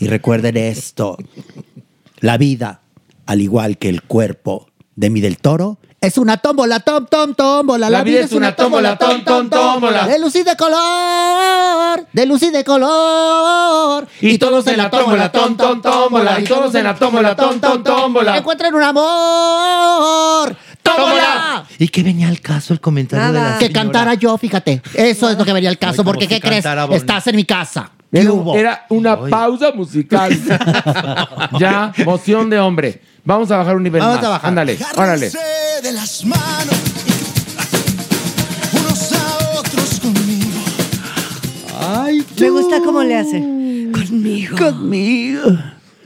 Y 0.00 0.06
recuerden 0.08 0.56
esto. 0.56 1.16
La 2.20 2.38
vida, 2.38 2.80
al 3.26 3.40
igual 3.40 3.78
que 3.78 3.88
el 3.88 4.02
cuerpo 4.02 4.68
de 4.96 5.10
mi 5.10 5.20
del 5.20 5.38
toro, 5.38 5.78
es 6.04 6.18
una 6.18 6.36
tómbola, 6.36 6.80
tom, 6.80 7.06
tom, 7.06 7.34
tómbola. 7.34 7.88
La, 7.88 8.02
vida 8.02 8.20
es 8.20 8.32
una 8.32 8.54
tómbola, 8.54 8.98
tom, 8.98 9.24
tom, 9.24 9.48
tómbola. 9.48 10.06
De 10.06 10.18
luz 10.18 10.36
y 10.36 10.42
de 10.42 10.54
color, 10.54 12.06
de 12.12 12.26
luz 12.26 12.42
y 12.42 12.50
de 12.50 12.62
color. 12.62 14.06
Y 14.20 14.36
todos 14.36 14.66
en 14.66 14.76
la 14.76 14.90
tómbola, 14.90 15.32
tom, 15.32 15.56
tom, 15.56 15.80
tómbola. 15.80 16.38
Y 16.40 16.44
todos 16.44 16.74
en 16.74 16.84
la 16.84 16.94
tómbola, 16.94 17.34
tom, 17.34 17.58
tom, 17.58 17.82
tómbola. 17.82 18.36
Encuentren 18.36 18.74
un 18.74 18.82
amor. 18.82 20.54
¡Tómbola! 20.84 21.64
¿Y 21.78 21.88
qué 21.88 22.02
venía 22.04 22.28
al 22.28 22.40
caso 22.40 22.72
el 22.72 22.80
comentario 22.80 23.26
de 23.32 23.32
la 23.40 23.58
Que 23.58 23.66
señora? 23.66 23.82
cantara 23.82 24.14
yo, 24.14 24.38
fíjate. 24.38 24.80
Eso 24.94 25.30
es 25.30 25.36
lo 25.38 25.44
que 25.44 25.52
venía 25.52 25.70
al 25.70 25.78
caso, 25.78 25.96
como 25.98 26.10
porque 26.12 26.26
si 26.26 26.34
¿qué 26.34 26.40
crees? 26.40 26.62
cantara. 26.62 26.94
Estás 26.94 27.26
en 27.26 27.36
mi 27.36 27.44
casa. 27.44 27.90
¿Qué 28.12 28.20
Era, 28.20 28.32
hubo? 28.32 28.56
era 28.56 28.86
una 28.90 29.18
pausa 29.28 29.72
musical. 29.74 30.30
ya, 31.58 31.92
moción 32.04 32.48
de 32.50 32.60
hombre. 32.60 33.00
Vamos 33.24 33.50
a 33.50 33.56
bajar 33.56 33.74
un 33.74 33.82
nivel 33.82 34.00
Vamos 34.02 34.16
más. 34.18 34.24
a 34.24 34.28
bajar. 34.28 34.48
Ándale, 34.50 34.78
órale. 34.96 35.30
de 35.82 35.92
las 35.92 36.24
manos, 36.24 36.76
unos 38.72 39.12
a 39.12 39.58
otros 39.58 39.98
conmigo. 40.00 40.60
Ay, 41.80 42.22
Me 42.38 42.50
gusta 42.50 42.80
cómo 42.84 43.02
le 43.02 43.16
hace. 43.16 43.38
Conmigo. 43.92 44.56
Conmigo. 44.58 45.40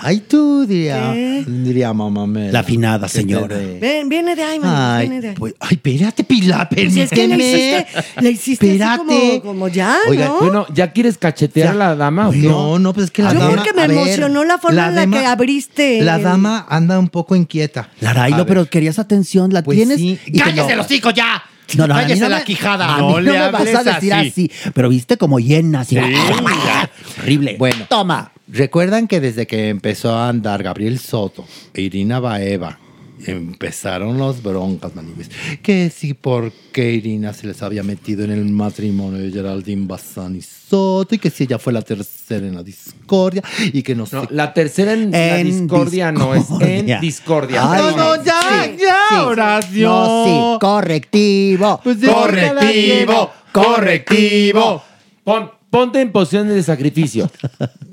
Ay, 0.00 0.20
tú, 0.20 0.64
diría, 0.64 1.10
¿Qué? 1.12 1.44
diría 1.46 1.92
mamá. 1.92 2.26
La 2.52 2.60
afinada 2.60 3.08
señora. 3.08 3.56
Ven, 3.80 4.08
viene 4.08 4.36
de 4.36 4.42
ahí, 4.44 4.60
man, 4.60 4.72
Ay, 4.74 5.08
viene 5.08 5.20
de 5.20 5.28
ahí. 5.30 5.34
pues, 5.36 5.54
ay, 5.58 5.74
espérate, 5.74 6.22
Pilar, 6.24 6.68
Pues 6.68 6.96
es 6.96 7.10
que 7.10 7.26
le 7.26 7.36
permíteme. 7.36 7.86
hiciste, 7.88 8.22
le 8.22 8.30
hiciste 8.30 8.82
así 8.84 8.98
como, 8.98 9.42
como 9.42 9.68
ya, 9.68 9.96
Oiga, 10.08 10.26
¿no? 10.28 10.38
bueno, 10.38 10.66
¿ya 10.72 10.92
quieres 10.92 11.18
cachetear 11.18 11.68
a 11.70 11.74
la 11.74 11.96
dama 11.96 12.28
o 12.28 12.32
qué? 12.32 12.38
No, 12.38 12.78
no, 12.78 12.92
pues 12.94 13.06
es 13.06 13.10
que 13.10 13.22
la 13.22 13.32
Yo 13.32 13.40
dama. 13.40 13.56
porque 13.56 13.72
me 13.72 13.88
ver, 13.88 13.96
emocionó 13.96 14.44
la 14.44 14.58
forma 14.58 14.88
en 14.88 14.94
la 14.94 15.00
dama- 15.00 15.18
que 15.20 15.26
abriste. 15.26 16.02
La 16.02 16.18
dama 16.18 16.64
anda 16.68 16.98
un 16.98 17.08
poco 17.08 17.34
inquieta. 17.34 17.88
Larailo, 18.00 18.46
pero 18.46 18.66
querías 18.66 18.98
atención, 18.98 19.52
la 19.52 19.62
Pues 19.64 19.78
tienes. 19.78 19.96
sí. 19.98 20.18
y 20.26 20.38
¡Cállese 20.38 20.70
lo- 20.70 20.76
los 20.76 20.86
hocico 20.86 21.10
ya! 21.10 21.42
No, 21.76 21.86
no, 21.86 21.94
a 21.94 22.02
mí 22.04 22.14
no 22.14 22.28
la 22.28 22.38
me- 22.38 22.44
quijada. 22.44 22.94
A 22.94 22.98
No 22.98 23.08
mí 23.08 23.12
no 23.14 23.20
le 23.20 23.32
me 23.32 23.50
vas 23.50 23.74
a 23.74 23.84
decir 23.84 24.12
así. 24.14 24.28
así. 24.28 24.50
Pero 24.74 24.88
viste 24.88 25.16
como 25.18 25.38
llena, 25.38 25.80
así. 25.80 25.98
Horrible. 27.18 27.56
Bueno, 27.58 27.86
Toma. 27.88 28.32
recuerdan 28.48 29.06
que 29.08 29.20
desde 29.20 29.46
que 29.46 29.68
empezó 29.68 30.14
a 30.14 30.28
andar 30.28 30.62
Gabriel 30.62 30.98
Soto 30.98 31.46
e 31.74 31.82
Irina 31.82 32.20
Baeva, 32.20 32.78
empezaron 33.26 34.18
los 34.18 34.42
broncas, 34.42 34.94
manibes. 34.94 35.30
Que 35.62 35.90
si 35.90 36.14
porque 36.14 36.92
Irina 36.92 37.32
se 37.32 37.46
les 37.46 37.62
había 37.62 37.82
metido 37.82 38.24
en 38.24 38.30
el 38.30 38.44
matrimonio 38.46 39.20
de 39.22 39.30
Geraldine 39.30 39.86
Bazán 39.86 40.36
y 40.36 40.42
Soto, 40.42 41.14
y 41.14 41.18
que 41.18 41.30
si 41.30 41.44
ella 41.44 41.58
fue 41.58 41.72
la 41.72 41.82
tercera 41.82 42.46
en 42.46 42.54
la 42.54 42.62
discordia, 42.62 43.42
y 43.72 43.82
que 43.82 43.94
no 43.94 44.06
sé. 44.06 44.18
La 44.30 44.52
tercera 44.52 44.92
en, 44.92 45.10
la 45.10 45.36
discordia 45.38 46.12
no 46.12 46.34
es 46.34 46.46
en 46.60 47.00
discordia. 47.00 47.70
Ay, 47.70 47.82
Perdón. 47.82 47.96
no, 47.98 48.24
ya, 48.24 48.40
Sí, 48.64 48.76
ya, 48.78 48.96
sí. 49.10 49.14
Horacio. 49.16 49.88
No, 49.88 50.24
sí, 50.54 50.58
correctivo. 50.60 51.80
Pues 51.82 51.98
correctivo. 52.04 53.30
correctivo. 53.52 54.82
Pon- 55.24 55.50
ponte 55.70 56.00
en 56.00 56.12
posición 56.12 56.48
de 56.48 56.62
sacrificio. 56.62 57.30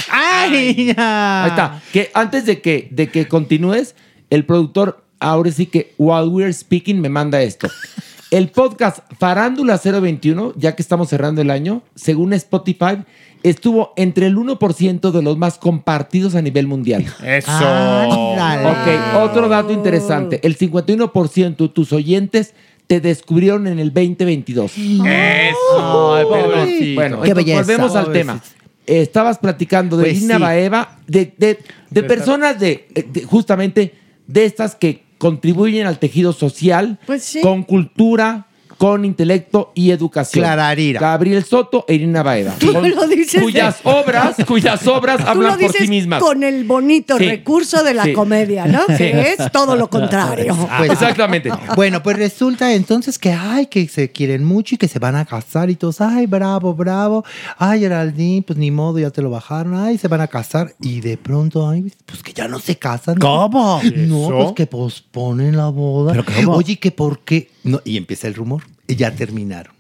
¡Ay! 0.10 0.94
Ahí 0.98 1.50
está. 1.50 1.82
Que 1.92 2.12
antes 2.14 2.46
de 2.46 2.62
que, 2.62 2.88
de 2.92 3.10
que 3.10 3.28
continúes, 3.28 3.96
el 4.30 4.46
productor, 4.46 5.04
ahora 5.30 5.52
sí 5.52 5.66
que, 5.66 5.94
while 5.98 6.28
we're 6.28 6.54
speaking, 6.54 7.00
me 7.02 7.10
manda 7.10 7.42
esto. 7.42 7.68
El 8.32 8.50
podcast 8.50 9.00
Farándula 9.20 9.78
021, 9.82 10.54
ya 10.58 10.76
que 10.76 10.82
estamos 10.82 11.10
cerrando 11.10 11.42
el 11.42 11.52
año, 11.52 11.84
según 11.94 12.34
Spotify, 12.34 12.98
estuvo 13.44 13.94
entre 13.96 14.26
el 14.26 14.36
1% 14.36 15.12
de 15.12 15.22
los 15.22 15.38
más 15.38 15.58
compartidos 15.60 16.34
a 16.36 16.42
nivel 16.42 16.66
mundial. 16.68 17.06
Eso. 17.24 17.52
Ok, 17.52 19.22
otro 19.22 19.48
dato 19.48 19.72
interesante. 19.72 20.40
El 20.44 20.58
51% 20.58 21.56
de 21.56 21.70
tus 21.70 21.94
oyentes 21.94 22.56
te 22.88 23.00
descubrieron 23.00 23.68
en 23.68 23.80
el 23.80 23.94
2022. 23.94 24.72
Eso. 24.76 26.16
Ay. 26.16 26.96
Bueno, 26.96 27.22
Qué 27.22 27.30
entonces, 27.30 27.36
belleza. 27.36 27.62
volvemos 27.62 27.96
al 27.96 28.12
tema. 28.12 28.42
Estabas 28.86 29.38
platicando 29.38 29.98
de 29.98 30.04
Pues 30.06 30.18
Irina 30.18 30.36
sí. 30.38 30.42
Baeva, 30.42 30.98
de, 31.08 31.34
de- 31.38 31.60
de 31.90 32.04
personas 32.04 32.60
de, 32.60 32.88
de- 32.94 33.24
justamente 33.24 33.94
de 34.28 34.46
estas 34.46 34.76
que 34.76 35.05
contribuyen 35.18 35.88
al 35.88 36.00
tejido 36.00 36.34
social 36.34 37.00
Pues 37.06 37.24
sí. 37.24 37.42
con 37.42 37.64
cultura, 37.64 38.48
con 38.78 39.06
intelecto 39.06 39.72
y 39.76 39.92
educación. 39.92 40.44
Clararira. 40.44 41.00
Gabriel 41.00 41.44
Soto 41.44 41.86
e 41.88 41.96
Irina 41.96 42.24
Baeva. 42.24 42.54
Tú 42.60 42.74
Con- 42.74 42.90
lo 42.90 43.08
dices 43.08 43.42
cuyas 43.42 43.82
de- 43.84 43.90
obras, 43.90 44.36
cuyas 44.48 44.86
obras 44.88 45.18
Tú 45.18 45.28
hablan 45.30 45.60
lo 45.60 45.68
por 45.68 45.72
sí 45.76 45.88
mismas. 45.88 46.22
con 46.22 46.44
el 46.44 46.64
bonito 46.66 47.18
Sí. 47.18 47.26
recurso 47.28 47.84
de 47.84 47.94
la 47.94 48.04
Sí. 48.04 48.14
comedia, 48.14 48.66
¿no? 48.66 48.82
Sí. 48.90 48.96
Que 48.98 49.36
es 49.38 49.52
todo 49.52 49.76
lo 49.76 49.90
contrario. 49.90 50.56
Pues- 50.78 50.92
Exactamente. 50.92 51.50
Bueno, 51.76 52.02
pues 52.04 52.18
resulta 52.18 52.74
entonces 52.74 53.18
que, 53.20 53.32
ay, 53.32 53.68
que 53.68 53.88
se 53.88 54.12
quieren 54.12 54.44
mucho 54.44 54.76
y 54.76 54.78
que 54.78 54.88
se 54.88 55.00
van 55.00 55.16
a 55.16 55.26
casar 55.26 55.70
y 55.70 55.76
todos, 55.76 56.02
ay, 56.02 56.26
bravo, 56.26 56.74
bravo, 56.74 57.24
ay, 57.58 57.80
Geraldine, 57.82 58.42
pues 58.42 58.58
ni 58.58 58.72
modo, 58.72 59.00
ya 59.00 59.10
te 59.10 59.22
lo 59.22 59.30
bajaron, 59.30 59.76
ay, 59.76 59.98
se 59.98 60.08
van 60.08 60.22
a 60.22 60.28
casar 60.28 60.74
y 60.82 61.02
de 61.02 61.18
pronto, 61.18 61.70
ay, 61.70 61.92
pues 62.06 62.22
que 62.24 62.34
ya 62.34 62.48
no 62.48 62.60
se 62.60 62.78
casan. 62.78 63.18
¿Cómo? 63.18 63.82
No, 63.96 64.26
¿Eso? 64.26 64.30
pues 64.38 64.52
que 64.54 64.68
posponen 64.68 65.58
la 65.58 65.70
boda. 65.70 66.12
¿Pero 66.14 66.26
cómo? 66.26 66.58
Oye, 66.58 66.78
que 66.78 66.92
por 66.92 67.20
qué, 67.20 67.50
no, 67.64 67.82
y 67.84 67.98
empieza 67.98 68.28
el 68.28 68.34
rumor, 68.36 68.64
ya 68.88 69.16
terminaron. 69.16 69.75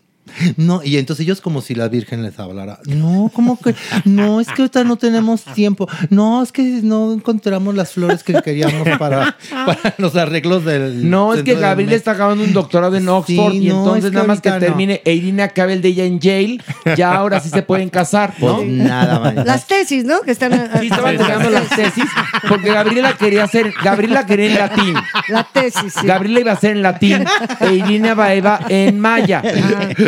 No, 0.57 0.81
y 0.83 0.97
entonces 0.97 1.25
ellos 1.25 1.41
como 1.41 1.61
si 1.61 1.75
la 1.75 1.87
Virgen 1.87 2.23
les 2.23 2.39
hablara. 2.39 2.79
No, 2.85 3.31
como 3.33 3.59
que, 3.59 3.75
no, 4.05 4.39
es 4.39 4.47
que 4.47 4.63
ahorita 4.63 4.83
no 4.83 4.97
tenemos 4.97 5.43
tiempo. 5.43 5.87
No, 6.09 6.43
es 6.43 6.51
que 6.51 6.61
no 6.61 7.13
encontramos 7.13 7.75
las 7.75 7.91
flores 7.91 8.23
que 8.23 8.41
queríamos 8.41 8.87
para, 8.99 9.37
para 9.65 9.95
los 9.97 10.15
arreglos 10.15 10.65
del. 10.65 11.09
No, 11.09 11.33
es 11.33 11.43
que 11.43 11.55
Gabriel 11.55 11.93
está 11.93 12.11
acabando 12.11 12.43
un 12.43 12.53
doctorado 12.53 12.95
en 12.95 13.07
Oxford 13.07 13.51
Sí, 13.51 13.57
y 13.57 13.69
no, 13.69 13.79
entonces 13.79 14.05
es 14.05 14.09
que 14.11 14.15
nada 14.15 14.27
más 14.27 14.41
que 14.41 14.49
no. 14.49 14.59
termine 14.59 15.01
e 15.05 15.13
Irina 15.13 15.45
acabe 15.45 15.73
el 15.73 15.81
de 15.81 15.89
ella 15.89 16.05
en 16.05 16.19
jail, 16.19 16.63
ya 16.97 17.15
ahora 17.15 17.39
sí 17.39 17.49
se 17.49 17.61
pueden 17.61 17.89
casar, 17.89 18.33
¿no? 18.39 18.57
Pues 18.57 18.67
nada, 18.67 19.19
man. 19.19 19.43
Las 19.45 19.67
tesis, 19.67 20.05
¿no? 20.05 20.21
Que 20.21 20.31
están. 20.31 20.51
Sí, 20.79 20.87
estaban 20.87 21.17
terminando 21.17 21.49
las 21.49 21.69
tesis 21.69 22.05
porque 22.47 22.71
Gabriela 22.71 23.13
quería 23.17 23.43
hacer, 23.43 23.73
Gabriela 23.83 24.25
quería 24.25 24.47
en 24.47 24.55
latín. 24.55 24.95
La 25.29 25.43
tesis, 25.43 25.93
sí. 25.99 26.05
Gabriela 26.05 26.39
iba 26.41 26.51
a 26.51 26.55
hacer 26.55 26.71
en 26.71 26.81
latín 26.81 27.25
e 27.59 27.73
Irina 27.73 28.13
Baeva 28.13 28.59
en 28.69 28.99
maya. 28.99 29.41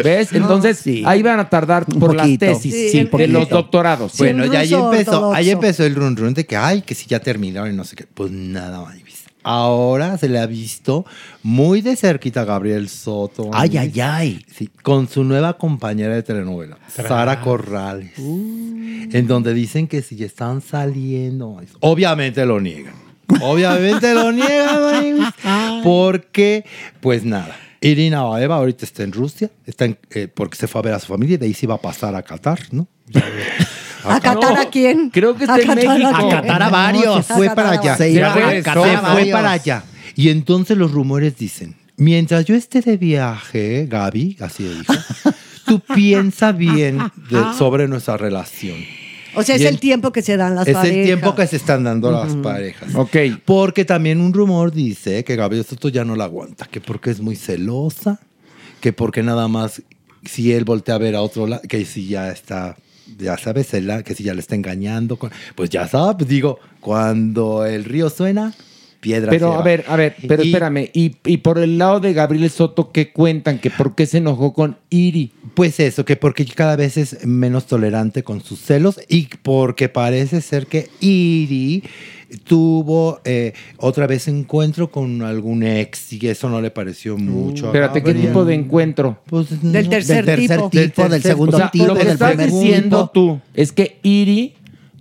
¿Ves? 0.03 0.16
Entonces 0.31 0.77
sí. 0.77 1.03
ahí 1.05 1.21
van 1.21 1.39
a 1.39 1.49
tardar 1.49 1.85
por 1.85 2.15
las 2.15 2.27
tesis 2.37 2.73
Sí, 2.73 2.89
sí, 2.89 2.97
un 2.99 3.03
de 3.05 3.09
poquito. 3.09 3.31
los 3.31 3.49
doctorados. 3.49 4.11
Sí. 4.13 4.19
Bueno, 4.19 4.45
ya 4.45 4.59
ahí 4.59 4.73
empezó, 4.73 5.33
ahí 5.33 5.49
empezó 5.49 5.83
el 5.85 5.95
run 5.95 6.15
run 6.15 6.33
de 6.33 6.45
que, 6.45 6.55
ay, 6.55 6.81
que 6.81 6.95
si 6.95 7.05
ya 7.07 7.19
terminaron 7.19 7.71
y 7.71 7.75
no 7.75 7.83
sé 7.83 7.95
qué. 7.95 8.05
Pues 8.13 8.31
nada, 8.31 8.81
Mavis. 8.81 9.23
Ahora 9.43 10.17
se 10.17 10.27
le 10.27 10.39
ha 10.39 10.45
visto 10.45 11.05
muy 11.41 11.79
de 11.81 11.95
cerquita 11.95 12.41
a 12.41 12.43
Gabriel 12.43 12.89
Soto. 12.89 13.49
Ay, 13.53 13.77
ay, 13.77 13.93
ay. 14.01 14.45
Sí, 14.53 14.69
con 14.83 15.07
su 15.07 15.23
nueva 15.23 15.57
compañera 15.57 16.15
de 16.15 16.21
telenovela, 16.23 16.77
Sara 16.89 17.39
Corrales. 17.39 18.11
En 18.17 19.25
donde 19.25 19.53
dicen 19.53 19.87
que 19.87 20.01
si 20.01 20.17
ya 20.17 20.25
están 20.25 20.59
saliendo. 20.61 21.61
Obviamente 21.79 22.45
lo 22.45 22.59
niegan. 22.59 22.95
Obviamente 23.41 24.13
lo 24.13 24.33
niegan. 24.33 25.33
Porque, 25.83 26.65
pues 26.99 27.23
nada. 27.23 27.55
Irina 27.81 28.23
Baeva 28.23 28.55
ahorita 28.55 28.85
está 28.85 29.03
en 29.03 29.11
Rusia, 29.11 29.49
está 29.65 29.85
en- 29.85 29.97
eh, 30.11 30.27
porque 30.27 30.55
se 30.57 30.67
fue 30.67 30.79
a 30.79 30.81
ver 30.83 30.93
a 30.93 30.99
su 30.99 31.07
familia 31.07 31.35
y 31.35 31.37
de 31.37 31.45
ahí 31.45 31.53
se 31.53 31.65
iba 31.65 31.75
a 31.75 31.81
pasar 31.81 32.15
a 32.15 32.23
Qatar, 32.23 32.59
¿no? 32.71 32.87
¿A 34.03 34.19
Qatar 34.19 34.57
a 34.57 34.69
quién? 34.69 35.09
Creo 35.09 35.35
que 35.35 35.43
está 35.43 35.55
¿A 35.55 35.59
en 35.61 35.67
México. 35.75 36.07
A 36.07 36.29
Qatar 36.29 36.63
a 36.63 36.69
varios. 36.69 37.25
Se 37.25 37.33
fue 37.33 37.49
para 37.53 37.71
allá. 37.71 37.97
Se 37.97 38.09
iba 38.11 38.33
a 38.33 38.33
se 38.33 38.97
fue 39.13 39.25
para 39.31 39.51
allá. 39.51 39.83
Y 40.15 40.29
entonces 40.29 40.77
los 40.77 40.91
rumores 40.91 41.37
dicen, 41.37 41.75
mientras 41.97 42.45
yo 42.45 42.55
esté 42.55 42.81
de 42.81 42.97
viaje, 42.97 43.85
Gaby, 43.87 44.37
así 44.39 44.63
dijo, 44.63 44.93
tú 45.65 45.79
piensa 45.79 46.51
bien 46.53 46.99
de- 47.29 47.53
sobre 47.57 47.87
nuestra 47.87 48.17
relación. 48.17 48.77
O 49.37 49.43
sea, 49.43 49.55
es 49.55 49.61
Bien. 49.61 49.73
el 49.75 49.79
tiempo 49.79 50.11
que 50.11 50.21
se 50.21 50.35
dan 50.35 50.55
las 50.55 50.67
es 50.67 50.73
parejas. 50.73 50.97
el 50.97 51.05
tiempo 51.05 51.35
que 51.35 51.47
se 51.47 51.55
están 51.57 51.83
dando 51.83 52.11
las 52.11 52.35
parejas. 52.35 52.95
Ok. 52.95 53.15
Porque 53.45 53.85
también 53.85 54.19
un 54.19 54.33
rumor 54.33 54.71
dice 54.71 55.23
que 55.23 55.35
Gabriel 55.35 55.63
Soto 55.63 55.89
ya 55.89 56.03
no 56.03 56.15
la 56.15 56.23
aguanta, 56.25 56.67
que 56.69 56.81
porque 56.81 57.11
es 57.11 57.21
muy 57.21 57.35
celosa, 57.35 58.19
que 58.81 58.93
porque 58.93 59.21
nada 59.23 59.47
más 59.47 59.81
si 60.25 60.51
él 60.51 60.65
voltea 60.65 60.95
a 60.95 60.97
ver 60.97 61.15
a 61.15 61.21
otro 61.21 61.47
lado, 61.47 61.61
que 61.67 61.85
si 61.85 62.07
ya 62.07 62.31
está, 62.31 62.75
ya 63.17 63.37
sabes, 63.37 63.69
que 64.03 64.15
si 64.15 64.23
ya 64.23 64.33
le 64.33 64.41
está 64.41 64.55
engañando, 64.55 65.17
pues 65.55 65.69
ya 65.69 65.87
sabes, 65.87 66.27
digo, 66.27 66.59
cuando 66.79 67.65
el 67.65 67.85
río 67.85 68.09
suena, 68.09 68.53
piedra 68.99 69.29
Pero 69.31 69.53
a 69.53 69.61
ver, 69.63 69.85
a 69.87 69.95
ver, 69.95 70.15
pero 70.27 70.43
Y- 70.43 70.47
espérame. 70.47 70.89
Y, 70.93 71.15
y 71.25 71.37
por 71.37 71.57
el 71.59 71.77
lado 71.77 71.99
de 71.99 72.13
Gabriel 72.13 72.49
Soto, 72.49 72.91
¿qué 72.91 73.11
cuentan? 73.11 73.59
Que 73.59 73.69
por 73.69 73.95
qué 73.95 74.05
se 74.05 74.17
enojó 74.17 74.53
con 74.53 74.77
Iri. 74.89 75.31
Pues 75.53 75.79
eso, 75.79 76.05
que 76.05 76.15
porque 76.15 76.45
cada 76.45 76.75
vez 76.75 76.97
es 76.97 77.25
menos 77.25 77.65
tolerante 77.67 78.23
con 78.23 78.41
sus 78.41 78.59
celos 78.59 78.99
y 79.07 79.27
porque 79.43 79.89
parece 79.89 80.41
ser 80.41 80.67
que 80.67 80.89
Iri 80.99 81.83
tuvo 82.43 83.19
eh, 83.23 83.53
otra 83.77 84.05
vez 84.07 84.27
encuentro 84.27 84.91
con 84.91 85.21
algún 85.21 85.63
ex 85.63 86.11
y 86.13 86.27
eso 86.27 86.49
no 86.49 86.61
le 86.61 86.71
pareció 86.71 87.17
mucho. 87.17 87.65
a 87.65 87.67
Espérate, 87.69 88.03
¿qué 88.03 88.13
tipo 88.13 88.45
de 88.45 88.55
encuentro? 88.55 89.19
Pues, 89.27 89.49
Del 89.61 89.85
no, 89.85 89.89
tercer 89.89 90.25
Del 90.25 90.35
tercer 90.47 90.57
tipo. 90.57 90.69
tipo, 90.69 91.01
del 91.09 91.21
tercer- 91.21 91.21
segundo 91.31 91.57
O 91.57 91.59
sea, 91.59 91.71
tipo, 91.71 91.87
lo 91.87 91.93
que 91.95 91.99
del 92.03 92.13
estás 92.13 92.37
diciendo 92.37 93.09
tú 93.13 93.39
es 93.53 93.71
que 93.71 93.99
Iri 94.03 94.55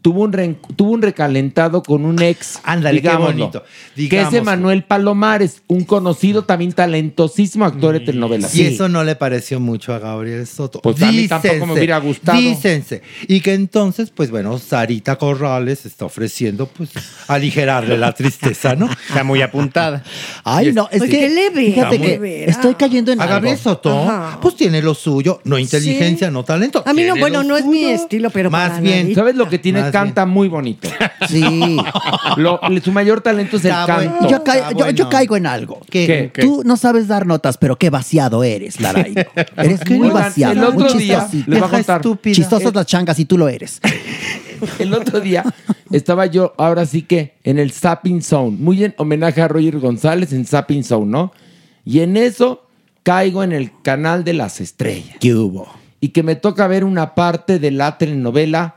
tuvo 0.07 0.23
un, 0.23 0.57
tuvo 0.77 0.93
un 0.93 1.03
recalentado 1.03 1.83
con 1.83 2.05
un 2.05 2.23
ex. 2.23 2.61
Ándale, 2.63 3.03
qué 3.03 3.17
bonito. 3.17 3.65
Que 3.97 4.21
es. 4.21 4.33
Emanuel 4.33 4.85
Palomares, 4.85 5.63
un 5.67 5.83
conocido 5.83 6.45
también 6.45 6.73
talentosísimo 6.73 7.65
actor 7.65 7.95
de 7.95 8.01
telenovelas. 8.01 8.55
Y 8.55 8.67
eso 8.67 8.89
no 8.89 9.03
le 9.03 9.17
pareció 9.17 9.59
mucho 9.59 9.93
a 9.93 9.99
Gabriel 9.99 10.47
Soto. 10.47 10.81
Pues 10.81 11.03
a 11.03 11.11
mí 11.11 11.27
tampoco 11.27 11.67
me 11.67 11.73
hubiera 11.73 11.99
gustado. 11.99 12.39
Dícense. 12.39 13.03
Y 13.27 13.41
que 13.41 13.55
entonces, 13.55 14.11
pues 14.15 14.31
bueno, 14.31 14.57
Sarita 14.59 15.17
Corrales 15.17 15.87
está 15.87 16.05
ofreciendo, 16.05 16.67
pues, 16.67 16.91
aligerarle 17.27 17.99
la 17.99 18.13
tristeza, 18.13 18.77
¿no? 18.77 18.89
Está 19.09 19.25
muy 19.25 19.43
apuntada. 19.43 20.05
Ay, 20.45 20.73
no, 20.73 20.89
es 20.93 21.03
que 21.03 21.09
qué 21.09 21.29
leve, 21.31 21.73
fíjate 21.73 22.01
que 22.01 22.19
vera. 22.19 22.53
estoy 22.53 22.77
cayendo 22.77 23.11
en 23.11 23.19
A 23.21 23.25
algo. 23.25 23.35
Gabriel 23.35 23.59
Soto, 23.59 24.03
Ajá. 24.09 24.39
pues 24.41 24.55
tiene 24.55 24.83
lo 24.83 24.95
suyo, 24.95 25.41
no 25.43 25.59
inteligencia, 25.59 26.31
no 26.31 26.45
talento. 26.45 26.85
A 26.87 26.93
mí 26.93 27.03
no, 27.03 27.17
bueno, 27.17 27.43
no 27.43 27.57
es 27.57 27.65
mi 27.65 27.87
estilo, 27.87 28.31
pero 28.31 28.53
Más 28.53 28.69
para 28.69 28.81
bien. 28.83 29.13
¿Sabes 29.13 29.35
lo 29.35 29.49
que 29.49 29.59
tiene? 29.59 29.96
Canta 29.99 30.27
muy 30.27 30.49
bonito. 30.49 30.89
Sí. 31.29 31.77
Lo- 32.37 32.61
su 32.85 32.93
mayor 32.93 33.21
talento 33.21 33.57
es 33.57 33.65
el 33.65 33.71
Está 33.73 33.97
bueno. 33.97 34.11
canto. 34.13 34.29
Yo, 34.31 34.45
ca- 34.45 34.55
Está 34.55 34.71
yo- 34.71 34.79
yo 34.91 35.05
bueno. 35.05 35.09
caigo 35.09 35.37
en 35.37 35.47
algo. 35.47 35.81
¿Qué? 35.91 36.31
Tú 36.41 36.63
no 36.65 36.77
sabes 36.77 37.09
dar 37.09 37.27
notas, 37.27 37.59
pero 37.59 37.77
qué 37.77 37.91
vaciado 37.91 38.45
eres, 38.45 38.81
Laray. 38.81 39.13
Eres 39.57 39.81
muy 39.91 40.09
Oigan, 40.09 40.13
vaciado, 40.23 40.53
el 40.53 40.65
otro 40.65 40.91
muy 40.95 41.03
día 41.03 41.21
chistosito. 41.23 41.37
les 41.39 41.47
voy 41.47 41.57
a 41.57 41.61
Vieja 41.61 41.77
contar. 41.79 41.97
estúpida. 42.01 42.35
Chistosas 42.35 42.75
las 42.75 42.87
changas 42.87 43.19
y 43.19 43.25
tú 43.25 43.39
lo 43.39 43.49
eres. 43.49 43.81
El 44.79 44.95
otro 44.95 45.21
día 45.21 45.45
estaba 45.91 46.27
yo, 46.27 46.55
ahora 46.59 46.87
sí 46.87 47.03
que, 47.03 47.35
en 47.45 47.59
el 47.59 47.73
Zapping 47.73 48.23
Zone, 48.23 48.57
muy 48.59 48.85
en 48.85 48.95
homenaje 48.99 49.43
a 49.43 49.49
Roger 49.49 49.79
González 49.81 50.33
en 50.33 50.47
Zapping 50.47 50.83
Zone, 50.85 51.07
¿no? 51.07 51.33
Y 51.85 52.01
en 52.01 52.17
eso 52.17 52.67
caigo 53.03 53.43
en 53.43 53.53
el 53.53 53.71
canal 53.83 54.25
de 54.25 54.33
las 54.33 54.61
estrellas. 54.61 55.17
¿Qué 55.21 55.35
hubo? 55.35 55.69
Y 56.01 56.09
que 56.11 56.23
me 56.23 56.37
toca 56.37 56.67
ver 56.69 56.85
una 56.85 57.15
parte 57.15 57.59
de 57.59 57.71
la 57.71 57.99
telenovela 57.99 58.77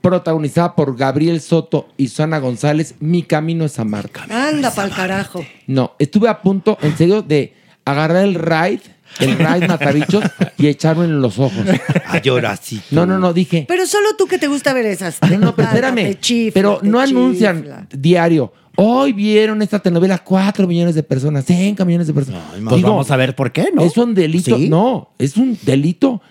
protagonizada 0.00 0.74
por 0.74 0.96
Gabriel 0.96 1.40
Soto 1.40 1.88
y 1.96 2.08
Susana 2.08 2.38
González, 2.38 2.94
Mi 3.00 3.22
Camino 3.22 3.64
es 3.64 3.78
a 3.78 3.84
Marte. 3.84 4.20
Anda 4.30 4.70
pa'l 4.74 4.90
carajo. 4.90 5.44
No, 5.66 5.92
estuve 5.98 6.28
a 6.28 6.40
punto, 6.42 6.78
en 6.82 6.96
serio, 6.96 7.22
de 7.22 7.54
agarrar 7.84 8.24
el 8.24 8.34
ride, 8.34 8.80
el 9.18 9.36
ride 9.38 9.68
matabichos, 9.68 10.24
y 10.58 10.66
echarme 10.68 11.04
en 11.04 11.20
los 11.20 11.38
ojos. 11.38 11.64
A 12.06 12.20
llorar 12.20 12.52
así. 12.52 12.80
No, 12.90 13.06
no, 13.06 13.18
no, 13.18 13.32
dije, 13.32 13.64
Pero 13.68 13.86
solo 13.86 14.08
tú 14.16 14.26
que 14.26 14.38
te 14.38 14.46
gusta 14.46 14.72
ver 14.72 14.86
esas. 14.86 15.18
no, 15.22 15.38
no, 15.38 15.54
pero 15.54 15.68
espérame. 15.68 15.94
Te 15.96 16.20
chifla, 16.20 16.52
pero 16.54 16.78
te 16.78 16.88
no 16.88 17.00
anuncian 17.00 17.58
chifla. 17.62 17.86
diario. 17.92 18.52
Hoy 18.76 19.12
vieron 19.12 19.60
esta 19.60 19.78
telenovela 19.78 20.18
4 20.18 20.66
millones 20.66 20.94
de 20.94 21.02
personas, 21.02 21.44
5 21.44 21.84
millones 21.84 22.06
de 22.06 22.14
personas. 22.14 22.42
Pues 22.66 22.80
vamos 22.80 23.10
a 23.10 23.16
ver 23.16 23.34
por 23.34 23.52
qué, 23.52 23.68
¿no? 23.74 23.82
Es 23.82 23.96
un 23.98 24.14
delito. 24.14 24.56
Sí. 24.56 24.68
No, 24.70 25.10
es 25.18 25.36
un 25.36 25.58
delito 25.62 26.22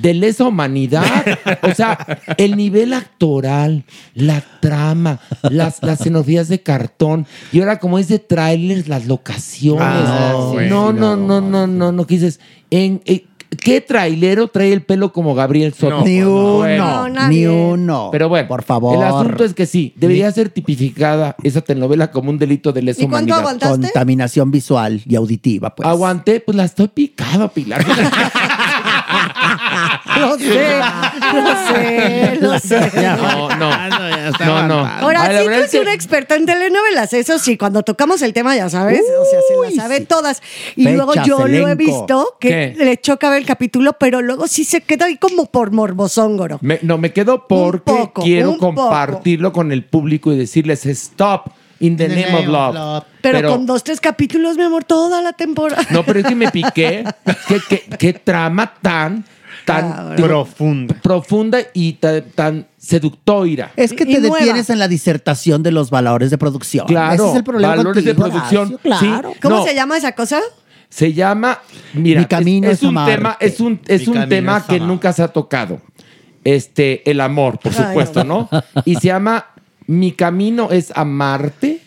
de 0.00 0.14
lesa 0.14 0.44
humanidad. 0.44 1.04
O 1.62 1.74
sea, 1.74 1.98
el 2.36 2.56
nivel 2.56 2.92
actoral, 2.92 3.84
la 4.14 4.42
trama, 4.60 5.20
las, 5.42 5.82
las 5.82 6.00
escenografías 6.00 6.48
de 6.48 6.62
cartón. 6.62 7.26
Y 7.52 7.60
ahora, 7.60 7.78
como 7.78 7.98
es 7.98 8.08
de 8.08 8.18
trailers, 8.18 8.88
las 8.88 9.06
locaciones. 9.06 9.82
Ah, 9.82 10.52
no, 10.68 10.92
no, 10.92 11.16
no. 11.16 11.16
no, 11.16 11.40
no, 11.40 11.40
no, 11.40 11.66
no, 11.66 11.92
no, 11.92 12.06
que 12.06 12.14
dices. 12.14 12.40
En, 12.70 13.00
eh, 13.06 13.24
¿Qué 13.56 13.80
trailero 13.80 14.48
trae 14.48 14.74
el 14.74 14.82
pelo 14.82 15.10
como 15.12 15.34
Gabriel 15.34 15.72
Soto? 15.72 16.04
Ni 16.04 16.20
uno, 16.20 16.58
Bueno. 16.58 17.08
ni 17.28 17.46
uno. 17.46 18.10
Pero 18.12 18.28
bueno, 18.28 18.46
por 18.46 18.62
favor. 18.62 18.94
El 18.96 19.02
asunto 19.02 19.42
es 19.42 19.54
que 19.54 19.64
sí, 19.64 19.94
debería 19.96 20.30
ser 20.32 20.50
tipificada 20.50 21.34
esa 21.42 21.62
telenovela 21.62 22.10
como 22.10 22.28
un 22.28 22.38
delito 22.38 22.72
de 22.72 22.82
lesa 22.82 23.04
humanidad. 23.04 23.58
Contaminación 23.58 24.50
visual 24.50 25.00
y 25.06 25.16
auditiva, 25.16 25.74
pues. 25.74 25.88
Aguanté, 25.88 26.40
pues 26.40 26.56
la 26.56 26.64
estoy 26.64 26.88
picado, 26.88 27.48
Pilar. 27.48 27.86
Lo 30.18 30.38
sé, 30.38 30.78
lo 31.32 31.56
sé, 31.68 32.38
lo 32.40 32.58
sé. 32.58 32.90
No, 33.02 33.48
no, 33.56 33.70
no, 34.46 34.68
no. 34.68 34.86
Ahora 34.86 35.26
sí 35.26 35.32
verdad 35.46 35.58
que 35.58 35.64
es 35.64 35.74
es 35.74 35.80
una 35.80 35.92
experta 35.94 36.34
en 36.36 36.46
telenovelas, 36.46 37.12
eso 37.12 37.38
sí, 37.38 37.56
cuando 37.56 37.82
tocamos 37.82 38.22
el 38.22 38.32
tema 38.32 38.56
ya 38.56 38.68
sabes, 38.68 39.00
o 39.00 39.24
sea, 39.24 39.40
se 39.48 39.66
las 39.66 39.74
sabe 39.74 40.00
todas. 40.00 40.42
Y 40.76 40.88
luego 40.88 41.14
yo 41.24 41.46
lo 41.46 41.68
he 41.68 41.74
visto 41.74 42.36
que 42.40 42.74
¿Qué? 42.76 42.84
le 42.84 42.96
choca 42.96 43.30
ver 43.30 43.40
el 43.40 43.46
capítulo, 43.46 43.94
pero 43.94 44.22
luego 44.22 44.46
sí 44.48 44.64
se 44.64 44.80
queda 44.80 45.06
ahí 45.06 45.16
como 45.16 45.46
por 45.46 45.70
morbosóngoro. 45.70 46.58
Me- 46.62 46.78
no, 46.82 46.98
me 46.98 47.12
quedo 47.12 47.46
porque 47.46 47.92
poco, 47.92 48.22
quiero 48.22 48.52
poco. 48.56 48.74
compartirlo 48.74 49.52
con 49.52 49.72
el 49.72 49.84
público 49.84 50.32
y 50.32 50.36
decirles 50.36 50.86
stop 50.86 51.50
in 51.80 51.96
the, 51.96 52.08
name, 52.08 52.34
of 52.34 52.46
love. 52.46 53.04
Pero, 53.20 53.50
con 53.50 53.66
dos, 53.66 53.84
tres 53.84 54.00
capítulos, 54.00 54.56
mi 54.56 54.64
amor, 54.64 54.84
toda 54.84 55.22
la 55.22 55.32
temporada. 55.32 55.84
No, 55.90 56.02
pero 56.04 56.20
es 56.20 56.26
que 56.26 56.34
me 56.34 56.50
piqué. 56.50 57.04
¿Qué, 57.48 57.60
qué, 57.68 57.82
qué 57.98 58.12
trama 58.14 58.74
tan, 58.82 59.24
tan 59.72 60.16
profunda. 60.16 60.94
Profunda 61.02 61.58
y 61.74 61.94
tan, 61.94 62.22
tan 62.34 62.66
seductora. 62.76 63.70
Es 63.76 63.92
que 63.92 64.04
Y 64.04 64.14
te 64.14 64.20
nueva. 64.20 64.36
detienes 64.38 64.70
en 64.70 64.78
la 64.78 64.88
disertación 64.88 65.62
de 65.62 65.72
los 65.72 65.90
valores 65.90 66.30
de 66.30 66.38
producción. 66.38 66.86
Claro, 66.86 67.14
Ese 67.24 67.30
es 67.30 67.36
el 67.36 67.44
problema 67.44 67.76
valores 67.76 68.04
de 68.04 68.14
producción, 68.14 68.68
sí. 68.70 68.76
claro. 68.82 69.32
¿Cómo 69.42 69.56
No. 69.56 69.64
se 69.64 69.74
llama 69.74 69.96
esa 69.96 70.12
cosa? 70.12 70.40
Se 70.88 71.12
llama, 71.12 71.60
mira, 71.94 72.20
Mi 72.20 72.26
camino 72.26 72.68
es, 72.68 72.78
es 72.78 72.82
un 72.82 72.88
amarte. 72.90 73.14
tema, 73.16 73.36
es 73.40 73.60
un, 73.60 73.80
es 73.86 74.08
un 74.08 74.28
tema 74.28 74.58
es 74.58 74.64
que 74.64 74.80
nunca 74.80 75.12
se 75.12 75.22
ha 75.22 75.28
tocado. 75.28 75.80
Este, 76.44 77.08
el 77.10 77.20
amor, 77.20 77.58
por 77.58 77.72
Ay, 77.76 77.84
supuesto, 77.88 78.24
¿no? 78.24 78.48
Y 78.86 78.94
se 78.94 79.08
llama 79.08 79.46
Mi 79.86 80.12
camino 80.12 80.70
es 80.70 80.90
amarte 80.96 81.80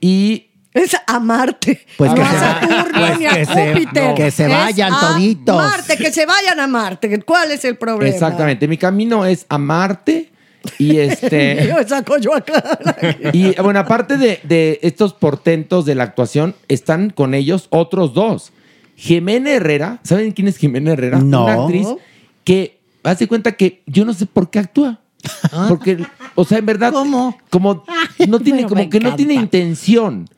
y 0.00 0.46
Es 0.78 0.96
a 1.06 1.18
Marte. 1.20 1.84
Pues 1.96 2.10
no 2.10 2.16
que 2.16 2.22
a 2.22 2.30
se- 2.30 2.38
Saturno 2.38 2.98
pues 2.98 3.18
ni 3.18 3.26
a 3.26 3.30
que 3.34 3.46
se- 3.46 3.72
Júpiter. 3.72 4.04
no. 4.04 4.14
que 4.14 4.30
se 4.30 4.44
Es 4.44 4.50
vayan 4.50 4.92
a 4.92 5.00
toditos. 5.00 5.56
Marte, 5.56 5.96
que 5.96 6.12
se 6.12 6.26
vayan 6.26 6.60
a 6.60 6.66
Marte. 6.66 7.20
¿Cuál 7.24 7.50
es 7.50 7.64
el 7.64 7.76
problema? 7.76 8.14
exactamente, 8.14 8.68
mi 8.68 8.76
camino 8.78 9.24
es 9.24 9.44
amarte 9.48 10.30
y 10.78 10.98
este 10.98 11.66
Yo 11.68 11.76
saco 11.88 12.18
yo 12.18 12.34
acá. 12.34 12.62
y 13.32 13.54
bueno, 13.60 13.80
aparte 13.80 14.16
de, 14.16 14.40
de 14.44 14.78
estos 14.82 15.14
portentos 15.14 15.84
de 15.84 15.94
la 15.94 16.04
actuación, 16.04 16.54
están 16.68 17.10
con 17.10 17.34
ellos 17.34 17.66
otros 17.70 18.14
dos. 18.14 18.52
Jimena 18.96 19.50
Herrera, 19.50 20.00
¿saben 20.02 20.32
quién 20.32 20.48
es 20.48 20.56
Jimena 20.58 20.92
Herrera? 20.92 21.18
No. 21.20 21.44
Una 21.44 21.54
actriz 21.54 21.86
que 22.44 22.78
hace 23.04 23.28
cuenta 23.28 23.52
que 23.52 23.82
yo 23.86 24.04
no 24.04 24.12
sé 24.12 24.26
por 24.26 24.50
qué 24.50 24.58
actúa. 24.58 25.00
Porque, 25.68 26.04
o 26.36 26.44
sea, 26.44 26.58
en 26.58 26.66
verdad, 26.66 26.92
como 27.50 27.84
no 28.28 28.40
tiene, 28.40 28.58
pero 28.58 28.68
como 28.68 28.88
que 28.90 29.00
no 29.00 29.14
tiene 29.16 29.34
intención. 29.34 30.28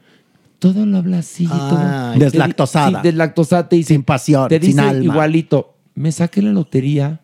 Todo 0.61 0.87
lo 0.87 0.99
habla 0.99 1.19
así. 1.19 1.47
todo. 1.47 1.79
Ay. 1.83 2.19
Deslactosada. 2.21 3.01
Sí, 3.01 3.09
deslactosada. 3.09 3.69
Te 3.69 3.77
dice, 3.77 3.95
Sin 3.95 4.05
pasión, 4.05 4.47
te 4.49 4.59
dice 4.61 4.73
sin 4.73 4.81
alma. 4.81 5.03
igualito, 5.05 5.75
me 5.97 6.13
saqué 6.13 6.41
la 6.43 6.53
lotería, 6.53 7.21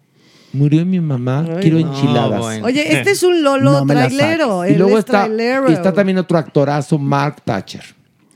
murió 0.52 0.84
mi 0.84 0.98
mamá, 1.00 1.46
quiero 1.60 1.78
enchiladas. 1.78 2.40
Oye, 2.64 2.96
este 2.98 3.12
es 3.12 3.22
un 3.22 3.42
Lolo 3.44 3.84
No 3.84 3.86
trailero. 3.86 4.66
Y 4.66 4.74
luego 4.74 4.92
es 4.98 5.04
está, 5.04 5.26
trailero. 5.26 5.70
y 5.70 5.74
está 5.74 5.92
también 5.92 6.18
otro 6.18 6.36
actorazo, 6.38 6.98
Mark 6.98 7.42
Thatcher. 7.44 7.84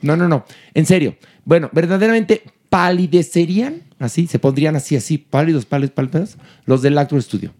No, 0.02 0.16
no, 0.16 0.28
no. 0.28 0.44
En 0.74 0.86
serio. 0.86 1.16
Bueno, 1.44 1.68
verdaderamente 1.72 2.42
palidecerían, 2.68 3.82
así, 3.98 4.26
se 4.26 4.38
pondrían 4.38 4.76
así, 4.76 4.96
así, 4.96 5.18
pálidos, 5.18 5.64
pálidos, 5.66 5.92
pálidos, 5.92 6.36
los 6.66 6.82
del 6.82 6.96
Actor 6.98 7.22
Studio. 7.22 7.52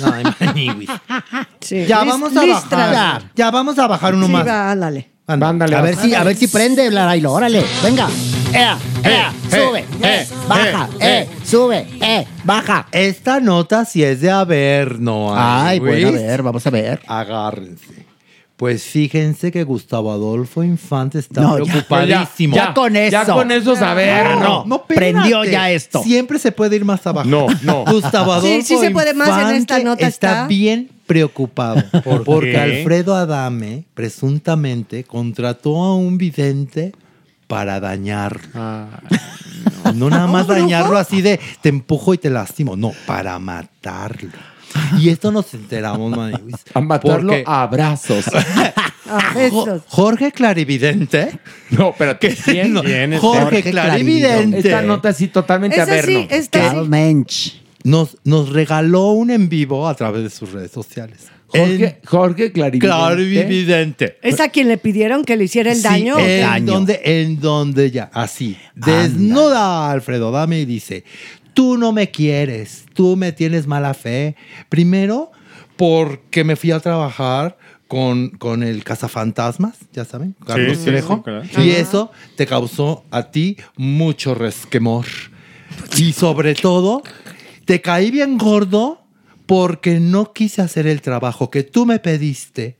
Maniwis. 0.00 0.90
Sí. 1.60 1.86
Ya 1.86 2.02
vamos 2.04 2.36
a 2.36 2.44
bajar. 2.46 2.92
Ya, 2.92 3.30
ya 3.36 3.50
vamos 3.52 3.78
a 3.78 3.86
bajar 3.86 4.14
uno 4.14 4.26
Sí, 4.26 4.32
más. 4.32 4.46
va, 4.46 4.72
ándale. 4.72 5.10
Ándale, 5.26 5.76
a 5.76 5.80
ver 5.82 5.96
si, 5.96 6.14
a 6.14 6.24
ver 6.24 6.36
si 6.36 6.48
prende, 6.48 6.90
Larailo, 6.90 7.32
órale, 7.32 7.64
venga. 7.84 8.08
Ea, 8.52 8.76
ea, 9.04 9.32
sube, 9.48 9.84
eh, 10.02 10.26
baja, 10.48 10.88
eh, 10.98 11.28
sube, 11.44 11.86
eh, 12.00 12.26
baja. 12.42 12.88
Esta 12.90 13.38
nota 13.38 13.84
sí 13.84 14.02
es 14.02 14.20
de 14.20 14.30
haber, 14.30 14.98
no 14.98 15.32
Ay, 15.32 15.78
bueno, 15.78 16.08
a 16.08 16.10
ver, 16.12 16.42
vamos 16.42 16.66
a 16.66 16.70
ver. 16.70 17.00
Agárrense. 17.06 18.10
Pues 18.56 18.82
fíjense 18.82 19.50
que 19.52 19.64
Gustavo 19.64 20.12
Adolfo 20.12 20.62
Infante 20.62 21.18
está 21.18 21.40
No, 21.40 21.58
ya, 21.58 21.64
preocupadísimo. 21.64 22.56
ya, 22.56 22.66
ya 22.66 22.74
con 22.74 22.94
eso. 22.94 23.10
Ya 23.10 23.24
con 23.24 23.50
eso 23.52 23.74
saber, 23.76 24.36
no. 24.36 24.64
No, 24.66 24.76
espérate. 24.76 24.94
Prendió 25.12 25.44
ya 25.44 25.70
esto. 25.70 26.02
Siempre 26.02 26.38
se 26.38 26.52
puede 26.52 26.76
ir 26.76 26.84
más 26.84 27.06
abajo. 27.06 27.26
No, 27.26 27.46
no. 27.62 27.84
Gustavo 27.90 28.32
Adolfo 28.32 28.48
Sí, 28.48 28.62
sí 28.62 28.76
se 28.76 28.90
puede 28.90 29.14
más 29.14 29.28
en 29.28 29.34
Infante 29.34 29.56
esta 29.56 29.78
nota, 29.78 30.06
Está, 30.06 30.30
está. 30.32 30.46
bien 30.46 30.90
preocupado. 31.10 31.82
¿Por 32.04 32.22
porque 32.22 32.52
qué? 32.52 32.58
Alfredo 32.58 33.16
Adame, 33.16 33.84
presuntamente, 33.94 35.02
contrató 35.02 35.82
a 35.82 35.96
un 35.96 36.18
vidente 36.18 36.92
para 37.48 37.80
dañarlo. 37.80 38.40
No 39.94 40.08
nada 40.08 40.28
más 40.28 40.46
dañarlo 40.46 40.96
así 40.96 41.20
de 41.20 41.40
te 41.60 41.68
empujo 41.68 42.14
y 42.14 42.18
te 42.18 42.30
lastimo. 42.30 42.76
No, 42.76 42.92
para 43.06 43.36
matarlo. 43.40 44.30
Y 45.00 45.08
esto 45.08 45.32
nos 45.32 45.52
enteramos, 45.52 46.16
Maniwis. 46.16 46.54
A 46.74 46.80
matarlo 46.80 47.32
porque 47.32 47.44
a 47.44 47.62
abrazos. 47.62 48.26
Ah. 49.12 49.34
Jorge 49.88 50.30
Clarividente. 50.30 51.40
No. 51.70 51.92
¿quién? 52.44 52.72
No, 52.72 52.80
¿Quién 52.80 53.14
es 53.14 53.20
Jorge, 53.20 53.40
Jorge 53.40 53.70
Clarividente. 53.72 54.58
Esta 54.58 54.82
nota 54.82 55.12
sí 55.12 55.26
totalmente 55.26 55.76
esta 55.76 56.60
Carl 56.60 56.84
sí. 56.84 56.88
Mensch. 56.88 57.60
Nos, 57.84 58.18
nos 58.24 58.50
regaló 58.50 59.08
un 59.12 59.30
en 59.30 59.48
vivo 59.48 59.88
a 59.88 59.94
través 59.94 60.22
de 60.22 60.30
sus 60.30 60.52
redes 60.52 60.70
sociales. 60.70 61.28
Jorge, 61.48 62.00
Jorge 62.04 62.52
Clarividente. 62.52 62.86
Clarividente. 62.86 64.16
¿Es 64.22 64.38
a 64.40 64.50
quien 64.50 64.68
le 64.68 64.78
pidieron 64.78 65.24
que 65.24 65.36
le 65.36 65.44
hiciera 65.44 65.70
el 65.72 65.78
Sí, 65.78 65.82
daño? 65.82 66.18
en 66.18 66.40
Daño. 66.42 66.72
donde, 66.72 67.00
en 67.04 67.40
donde 67.40 67.90
ya, 67.90 68.08
así, 68.12 68.56
desnuda 68.76 69.90
Alfredo 69.90 70.30
Dame 70.30 70.60
y 70.60 70.64
dice, 70.64 71.04
tú 71.54 71.76
no 71.76 71.92
me 71.92 72.10
quieres, 72.10 72.84
tú 72.94 73.16
me 73.16 73.32
tienes 73.32 73.66
mala 73.66 73.94
fe. 73.94 74.36
Primero, 74.68 75.32
porque 75.76 76.44
me 76.44 76.54
fui 76.56 76.70
a 76.70 76.78
trabajar 76.80 77.58
con, 77.88 78.28
con 78.30 78.62
el 78.62 78.84
cazafantasmas, 78.84 79.76
ya 79.92 80.04
saben, 80.04 80.36
Carlos 80.46 80.78
sí, 80.78 80.84
Trejo. 80.84 81.16
sí, 81.16 81.22
claro. 81.24 81.64
Y 81.64 81.70
eso 81.70 82.12
te 82.36 82.46
causó 82.46 83.04
a 83.10 83.30
ti 83.32 83.56
mucho 83.76 84.34
resquemor. 84.36 85.06
Y 85.96 86.12
sobre 86.12 86.54
todo, 86.54 87.02
te 87.70 87.80
caí 87.80 88.10
bien 88.10 88.36
gordo 88.36 89.00
porque 89.46 90.00
no 90.00 90.32
quise 90.32 90.60
hacer 90.60 90.88
el 90.88 91.00
trabajo 91.02 91.50
que 91.52 91.62
tú 91.62 91.86
me 91.86 92.00
pediste 92.00 92.76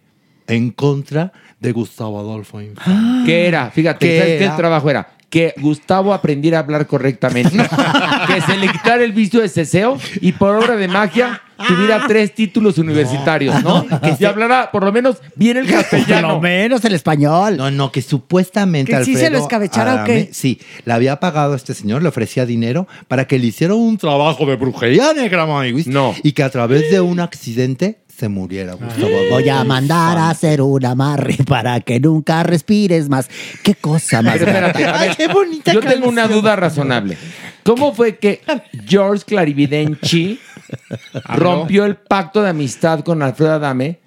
en 0.49 0.73
contra 0.73 1.33
de 1.61 1.71
Gustavo 1.71 2.19
Adolfo 2.19 2.61
Infante. 2.61 3.25
¿Qué 3.25 3.47
era? 3.47 3.71
Fíjate, 3.71 4.05
¿Qué 4.05 4.19
¿sabes 4.19 4.39
qué 4.39 4.43
era? 4.43 4.51
el 4.51 4.57
trabajo 4.57 4.91
era? 4.91 5.13
Que 5.29 5.55
Gustavo 5.59 6.13
aprendiera 6.13 6.59
a 6.59 6.63
hablar 6.63 6.89
correctamente. 6.89 7.57
que 8.27 8.41
se 8.41 8.57
le 8.57 8.67
quitara 8.67 9.05
el 9.05 9.13
vicio 9.13 9.41
de 9.41 9.49
ceseo 9.49 9.97
y 10.21 10.33
por 10.33 10.57
obra 10.57 10.75
de 10.75 10.89
magia 10.89 11.41
tuviera 11.67 12.05
tres 12.07 12.35
títulos 12.35 12.79
universitarios, 12.79 13.63
¿no? 13.63 13.87
Que 14.01 14.17
se 14.17 14.27
hablara 14.27 14.71
por 14.71 14.85
lo 14.85 14.93
menos 14.93 15.19
bien 15.35 15.57
el 15.57 15.67
Por 15.67 15.75
lo 15.77 15.81
castellano. 15.83 16.41
menos 16.41 16.85
el 16.85 16.95
español. 16.95 17.57
No, 17.57 17.71
no, 17.71 17.93
que 17.93 18.03
supuestamente 18.03 18.93
¿Que 18.93 19.05
sí 19.05 19.13
Alfredo 19.13 19.27
se 19.27 19.31
lo 19.31 19.39
escabechara 19.39 20.03
o 20.03 20.05
qué? 20.07 20.31
Sí, 20.33 20.61
le 20.85 20.93
había 20.93 21.21
pagado 21.21 21.53
a 21.53 21.57
este 21.57 21.75
señor, 21.75 22.03
le 22.03 22.09
ofrecía 22.09 22.47
dinero 22.47 22.87
para 23.09 23.27
que 23.27 23.39
le 23.39 23.47
hiciera 23.47 23.75
un 23.75 23.99
trabajo 23.99 24.47
de 24.47 24.57
brujería 24.57 25.13
negra, 25.13 25.43
amiguis, 25.43 25.87
No. 25.87 26.15
Y 26.23 26.33
que 26.33 26.43
a 26.43 26.51
través 26.51 26.91
de 26.91 27.01
un 27.01 27.21
accidente 27.21 27.99
se 28.21 28.29
muriera 28.29 28.75
Gustavo 28.75 29.09
Voy 29.31 29.49
a 29.49 29.65
mandar 29.65 30.19
a 30.19 30.31
hacer 30.31 30.61
un 30.61 30.85
amarre 30.85 31.39
para 31.47 31.81
que 31.81 31.99
nunca 31.99 32.43
respires 32.43 33.09
más. 33.09 33.29
Qué 33.63 33.75
cosa 33.75 34.23
más. 34.23 34.35
Pero 34.39 34.47
espérate, 34.51 34.85
a 34.85 34.99
Ay, 35.01 35.09
ver, 35.09 35.17
qué 35.17 35.29
bonita 35.29 35.73
yo 35.73 35.81
tengo 35.81 36.09
una 36.09 36.23
canción. 36.23 36.41
duda 36.43 36.57
razonable. 36.57 37.17
¿Cómo 37.65 37.95
fue 37.95 38.19
que 38.19 38.41
George 38.87 39.25
Clarividenchi 39.27 40.39
rompió 41.25 41.85
el 41.85 41.97
pacto 41.97 42.43
de 42.43 42.51
amistad 42.51 43.01
con 43.01 43.23
Alfredo 43.23 43.55
Adame? 43.55 43.99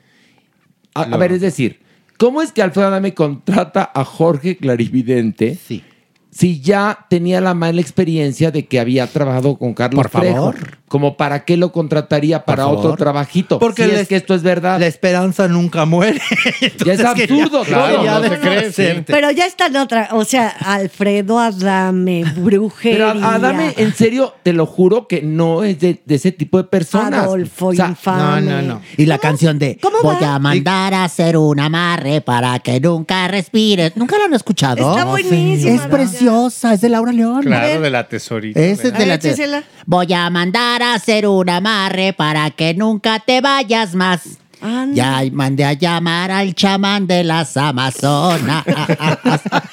A, 0.94 1.02
a 1.02 1.18
ver, 1.18 1.32
es 1.34 1.42
decir, 1.42 1.82
¿cómo 2.18 2.42
es 2.42 2.52
que 2.52 2.62
Alfredo 2.62 2.88
Adame 2.88 3.14
contrata 3.14 3.92
a 3.94 4.04
Jorge 4.06 4.58
Clarividente 4.58 5.58
Sí. 5.68 5.84
Si 6.36 6.60
ya 6.62 7.06
tenía 7.10 7.40
la 7.42 7.54
mala 7.54 7.80
experiencia 7.82 8.50
de 8.52 8.66
que 8.66 8.80
había 8.80 9.06
trabajado 9.08 9.58
con 9.58 9.74
Carlos 9.74 10.02
Por 10.04 10.10
favor. 10.10 10.56
Trejo? 10.56 10.74
Como 10.88 11.18
para 11.18 11.44
qué 11.44 11.58
lo 11.58 11.72
contrataría 11.72 12.46
para 12.46 12.68
otro 12.68 12.96
trabajito? 12.96 13.58
Porque 13.58 13.86
si 13.86 13.92
les- 13.92 14.02
es 14.02 14.08
que 14.08 14.16
esto 14.16 14.36
es 14.36 14.44
verdad. 14.44 14.80
La 14.80 14.86
esperanza 14.86 15.48
nunca 15.48 15.86
muere. 15.86 16.22
Ya 16.86 16.94
es 16.94 17.00
absurdo 17.04 17.64
no 17.66 18.22
se 18.24 18.40
cree, 18.40 18.68
hacerte. 18.68 19.12
Pero 19.14 19.32
ya 19.32 19.46
está 19.46 19.68
en 19.68 19.78
otra. 19.78 20.10
O 20.12 20.24
sea, 20.26 20.50
Alfredo 20.50 21.40
Adame, 21.40 22.24
brujería. 22.38 23.14
Pero 23.14 23.26
Adame, 23.26 23.74
en 23.78 23.94
serio, 23.96 24.34
te 24.44 24.54
lo 24.54 24.66
juro 24.66 25.08
que 25.08 25.22
no 25.22 25.64
es 25.64 25.80
de, 25.80 26.02
de 26.06 26.16
ese 26.16 26.32
tipo 26.32 26.58
de 26.58 26.66
personas. 26.66 27.24
Adolfo 27.24 27.68
O 27.68 27.74
sea, 27.74 27.88
Infame. 27.88 28.42
no, 28.42 28.62
no, 28.62 28.68
no. 28.76 28.82
Y 28.98 29.06
la 29.06 29.18
canción 29.18 29.58
de 29.60 29.78
¿Cómo 29.82 29.98
Voy 30.04 30.18
va? 30.22 30.36
a 30.36 30.40
mandar 30.40 30.94
a 30.94 31.06
hacer 31.06 31.38
un 31.38 31.60
amarre 31.60 32.22
para 32.22 32.60
que 32.60 32.80
nunca 32.80 33.28
respires. 33.28 33.94
¿Nunca 33.96 34.18
lo 34.18 34.26
han 34.26 34.34
escuchado? 34.34 34.92
Está 34.92 35.06
buenísima. 35.06 35.72
Es 35.72 35.80
Adame. 35.80 35.90
Preciosa. 36.24 36.74
es 36.74 36.82
de 36.82 36.90
Laura 36.90 37.12
León. 37.12 37.44
Claro, 37.44 37.82
de 37.82 37.90
la 37.90 38.08
tesorita. 38.08 38.60
Ese 38.60 38.88
es 38.90 38.94
de 38.94 39.06
la. 39.48 39.64
Voy 39.86 40.12
a 40.14 40.30
mandar 40.30 40.82
a 40.84 40.94
hacer 40.96 41.28
un 41.28 41.50
amarre 41.50 42.14
para 42.14 42.50
que 42.52 42.74
nunca 42.74 43.20
te 43.20 43.42
vayas 43.42 43.96
más. 43.96 44.22
Ya 44.94 45.22
mandé 45.34 45.66
a 45.66 45.74
llamar 45.74 46.32
al 46.32 46.56
chamán 46.56 47.06
de 47.06 47.26
las 47.26 47.58
Amazonas. 47.58 48.64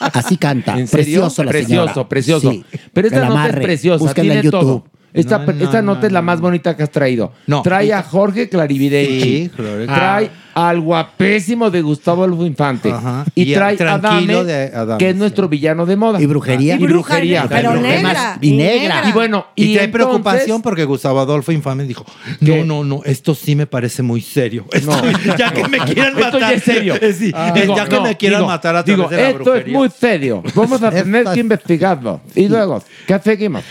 Así 0.00 0.36
canta. 0.36 0.78
¿En 0.78 0.88
serio? 0.88 1.04
Precioso 1.30 1.44
la 1.44 1.50
Precioso, 1.50 1.86
señora. 1.92 2.08
precioso. 2.08 2.50
Sí. 2.50 2.64
Pero 2.92 3.08
esta 3.08 3.24
nota 3.28 3.46
es 3.48 3.54
preciosa, 3.56 3.98
Búsquenla 4.04 4.22
tiene 4.34 4.34
en 4.38 4.42
YouTube. 4.42 4.60
todo. 4.60 4.84
Esta, 5.12 5.38
No, 5.38 5.52
no, 5.52 5.64
esta 5.64 5.82
nota 5.82 6.00
no, 6.02 6.06
es 6.06 6.12
la 6.12 6.22
más 6.22 6.40
bonita 6.40 6.76
que 6.76 6.82
has 6.84 6.90
traído. 6.90 7.32
No. 7.46 7.62
Trae 7.62 7.92
a 7.92 8.02
Jorge 8.02 8.48
Clarividente. 8.48 9.20
Sí, 9.20 9.50
Jorge. 9.56 9.86
Trae 9.86 10.30
al 10.68 10.80
guapésimo 10.80 11.70
de 11.70 11.80
Gustavo 11.82 12.24
Adolfo 12.24 12.44
Infante. 12.44 12.90
Ajá. 12.90 13.24
Y, 13.34 13.50
Y 13.50 13.54
trae 13.54 13.76
a 13.82 13.94
Adame, 13.94 14.44
de 14.44 14.64
Adame, 14.74 14.98
que 14.98 15.10
es 15.10 15.16
nuestro 15.16 15.48
villano 15.48 15.86
de 15.86 15.96
moda. 15.96 16.20
Y 16.20 16.26
brujería. 16.26 16.74
Y 16.76 16.78
brujería. 16.78 17.46
Pero 17.48 17.70
Pero 17.70 17.80
negra. 17.80 18.02
más- 18.12 18.38
y 18.40 18.52
negra. 18.56 19.02
Y 19.08 19.12
bueno, 19.12 19.46
Y, 19.54 19.64
y, 19.64 19.74
trae 19.74 19.84
entonces- 19.86 20.06
preocupación 20.06 20.62
porque 20.62 20.84
Gustavo 20.84 21.20
Adolfo 21.20 21.52
Infame 21.52 21.84
dijo, 21.84 22.04
¿Qué? 22.44 22.64
no, 22.64 22.84
no, 22.84 22.84
no, 22.84 23.02
esto 23.04 23.34
sí 23.34 23.54
me 23.56 23.66
parece 23.66 24.02
muy 24.02 24.20
serio. 24.20 24.66
Esto- 24.72 24.90
No. 24.90 25.36
ya 25.36 25.52
que 25.52 25.66
me 25.68 25.78
quieran 25.78 26.08
Esto 26.18 26.20
matar. 26.24 26.40
ya 26.40 26.52
es 26.52 26.62
serio. 26.62 26.94
Eh, 27.00 27.12
sí, 27.12 27.30
Ah. 27.34 27.52
Digo, 27.54 27.76
ya 27.76 27.86
que 27.88 27.96
no, 27.96 28.02
me 28.02 28.16
quieran 28.16 28.40
digo, 28.40 28.48
matar 28.48 28.76
a 28.76 28.84
través 28.84 28.96
digo, 28.98 29.08
de 29.08 29.16
la 29.16 29.28
esto 29.30 29.38
brujería. 29.44 29.66
es 29.66 29.72
muy 29.78 29.90
serio. 29.90 30.42
Vamos 30.54 30.82
a 30.82 30.90
tener 30.90 31.24
que 31.24 31.30
es- 31.32 31.36
investigarlo. 31.36 32.20
Y 32.34 32.48
luego, 32.48 32.82
¿qué 33.06 33.18
seguimos? 33.22 33.62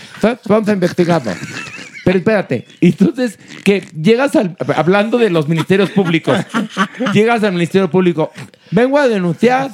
Vamos 0.48 0.68
a 0.70 0.74
investigarlo. 0.74 1.32
Pero 2.10 2.18
espérate, 2.18 2.66
entonces 2.82 3.38
que 3.64 3.82
llegas 4.02 4.36
al, 4.36 4.58
hablando 4.76 5.20
de 5.20 5.30
los 5.30 5.48
ministerios 5.48 5.92
públicos, 5.92 6.40
llegas 7.14 7.44
al 7.44 7.54
ministerio 7.54 7.88
público, 7.88 8.32
vengo 8.72 8.98
a 8.98 9.08
denunciar 9.08 9.70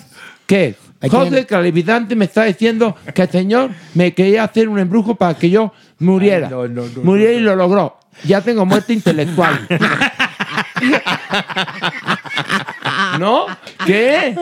que 0.45 0.75
¿A 0.99 1.07
José 1.07 1.29
quién? 1.29 1.45
Clarividante 1.45 2.13
me 2.17 2.25
está 2.25 2.43
diciendo 2.43 2.93
que 3.13 3.21
el 3.21 3.29
señor 3.29 3.71
me 3.93 4.13
quería 4.13 4.43
hacer 4.43 4.67
un 4.67 4.79
embrujo 4.79 5.15
para 5.15 5.35
que 5.35 5.49
yo 5.49 5.71
muriera. 5.99 6.49
no, 6.49 6.67
no, 6.67 6.83
no, 6.83 7.03
muriera 7.03 7.31
y 7.31 7.39
lo 7.39 7.55
logró. 7.55 7.99
Ya 8.25 8.41
tengo 8.41 8.65
muerte 8.65 8.91
intelectual. 8.91 9.65
¿No? 13.19 13.45
¿Qué? 13.85 14.35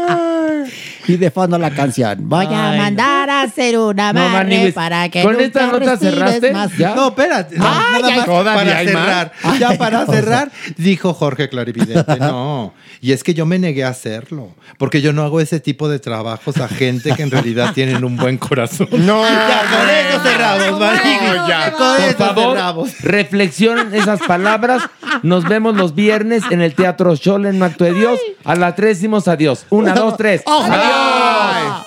Y 1.08 1.18
de 1.18 1.32
fondo 1.32 1.58
la 1.58 1.72
canción. 1.72 2.18
Voy 2.30 2.46
a 2.46 2.72
Ay, 2.72 2.80
mandar 2.80 3.30
a 3.30 3.42
hacer 3.42 3.78
un 3.78 4.00
amarre 4.00 4.30
Maniguis, 4.30 4.74
para 4.74 5.10
que 5.10 5.22
¿con 5.22 5.34
nunca 5.34 5.46
esta 5.46 5.68
nota 5.68 5.98
cerraste? 5.98 6.52
más. 6.54 6.78
¿Ya? 6.78 6.96
No, 6.96 7.10
espérate. 7.10 7.58
no, 7.58 7.66
Ah, 7.68 7.88
nada 7.94 8.10
ya, 8.10 8.16
más 8.18 8.26
todavía 8.26 8.54
para 8.64 8.78
hay 8.78 8.86
más. 8.88 8.94
cerrar. 9.04 9.32
Ay, 9.44 9.60
Ya 9.60 9.78
para 9.78 10.06
cerrar, 10.06 10.52
dijo 10.78 11.14
Jorge 11.14 11.50
Clarividente. 11.50 12.18
No. 12.20 12.74
Y 13.02 13.12
es 13.12 13.24
que 13.24 13.34
yo 13.34 13.46
me 13.46 13.60
negué 13.60 13.84
a 13.84 13.90
hacerlo. 13.90 14.50
Porque 14.78 15.02
yo 15.02 15.12
no 15.12 15.24
hago 15.24 15.42
ese 15.42 15.60
tipo 15.60 15.90
de 15.90 16.00
trabajos 16.00 16.58
a 16.58 16.68
gente 16.70 17.12
que 17.16 17.24
en 17.24 17.32
realidad 17.32 17.72
tienen 17.76 18.04
un 18.06 18.16
buen 18.16 18.38
corazón. 18.38 18.88
No, 18.92 19.24
Ya, 19.24 19.62
con 19.70 19.90
eso 19.90 20.24
cerramos, 20.24 20.80
Maniguis. 20.80 21.48
ya. 21.50 21.72
Con 21.74 21.96
Por 21.98 22.06
eso 22.06 22.18
favor, 22.18 22.56
cerramos. 22.56 23.02
reflexionen 23.02 23.94
esas 23.94 24.22
palabras. 24.22 24.84
Nos 25.22 25.44
vemos 25.44 25.76
los 25.76 25.96
viernes 25.96 26.44
en 26.50 26.62
el 26.62 26.74
Teatro 26.76 27.16
Scholl 27.18 27.46
en 27.46 27.62
Acto 27.62 27.84
de 27.84 27.94
Dios. 27.94 28.20
A 28.46 28.56
las 28.56 28.76
tres 28.76 28.98
decimos 28.98 29.28
adiós. 29.28 29.66
Una, 29.70 29.94
dos, 29.94 30.18
tres. 30.18 30.44
¡Adiós! 30.46 31.86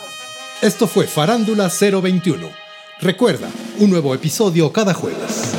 Esto 0.62 0.86
fue 0.86 1.07
Farándula 1.07 1.68
021. 1.68 2.49
Recuerda, 3.01 3.49
un 3.78 3.91
nuevo 3.91 4.15
episodio 4.15 4.73
cada 4.73 4.94
jueves. 4.94 5.52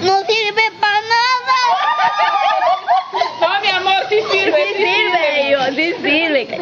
No 0.00 0.20
sirve 0.26 0.62
para 0.80 1.00
nada. 1.02 1.54
No, 3.40 3.60
mi 3.60 3.68
amor, 3.68 4.02
sí 4.08 4.16
sirve. 4.30 4.66
Sí 4.68 4.74
sirve, 4.84 5.50
yo, 5.50 5.58
sí 5.74 5.94
sirve. 6.02 6.60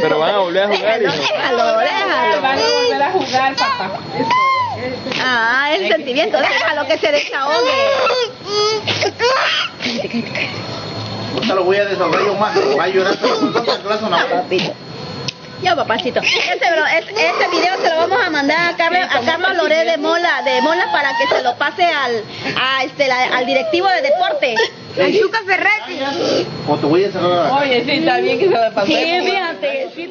Pero 0.00 0.18
van 0.18 0.34
a 0.34 0.38
volver 0.38 0.62
a 0.64 0.76
jugar. 0.76 1.02
hijo. 1.02 1.12
Déjalo, 1.12 1.78
déjalo. 1.78 2.42
Van 2.42 2.58
a 2.58 2.62
volver 2.62 3.02
a 3.02 3.12
jugar, 3.12 3.54
papá. 3.56 3.90
Ah, 5.22 5.70
el 5.74 5.87
sentimiento, 5.98 6.38
déjalo 6.38 6.86
que 6.86 6.98
se 6.98 7.12
desahogue. 7.12 7.72
No 11.46 11.54
lo 11.54 11.64
voy 11.64 11.76
a 11.76 11.84
desahogar 11.84 12.20
yo 12.24 12.34
más. 12.34 12.56
Va 12.78 12.84
a 12.84 12.88
llorar 12.88 13.16
Papito. 14.30 14.74
Yo, 15.62 15.74
papacito. 15.74 16.20
Ese, 16.20 16.70
bro- 16.70 16.86
es- 16.86 17.08
ese 17.08 17.48
video 17.50 17.76
se 17.82 17.90
lo 17.90 17.96
vamos 17.96 18.20
a 18.24 18.30
mandar 18.30 18.72
a 18.72 18.76
Carlos, 18.76 19.00
a 19.10 19.20
Carlos 19.22 19.56
Loré 19.56 19.84
de 19.84 19.96
Mola, 19.96 20.42
de 20.44 20.60
Mola 20.62 20.86
para 20.92 21.10
que 21.18 21.26
se 21.36 21.42
lo 21.42 21.56
pase 21.56 21.82
al, 21.84 22.22
a 22.56 22.84
este, 22.84 23.08
la- 23.08 23.36
al 23.36 23.44
directivo 23.44 23.88
de 23.88 24.02
deporte. 24.02 24.54
Al 25.00 25.12
Chuca 25.18 25.40
Ferretti. 25.44 26.46
O 26.68 26.76
te 26.76 26.86
voy 26.86 27.04
a 27.04 27.10
cerrar. 27.12 27.52
Oye, 27.62 27.84
sí, 27.84 27.90
está 27.90 28.18
bien 28.18 28.38
que 28.38 28.44
se 28.48 28.50
lo 28.54 28.72
pase. 28.72 28.86
Sí, 28.86 29.30
fíjate. 29.30 30.10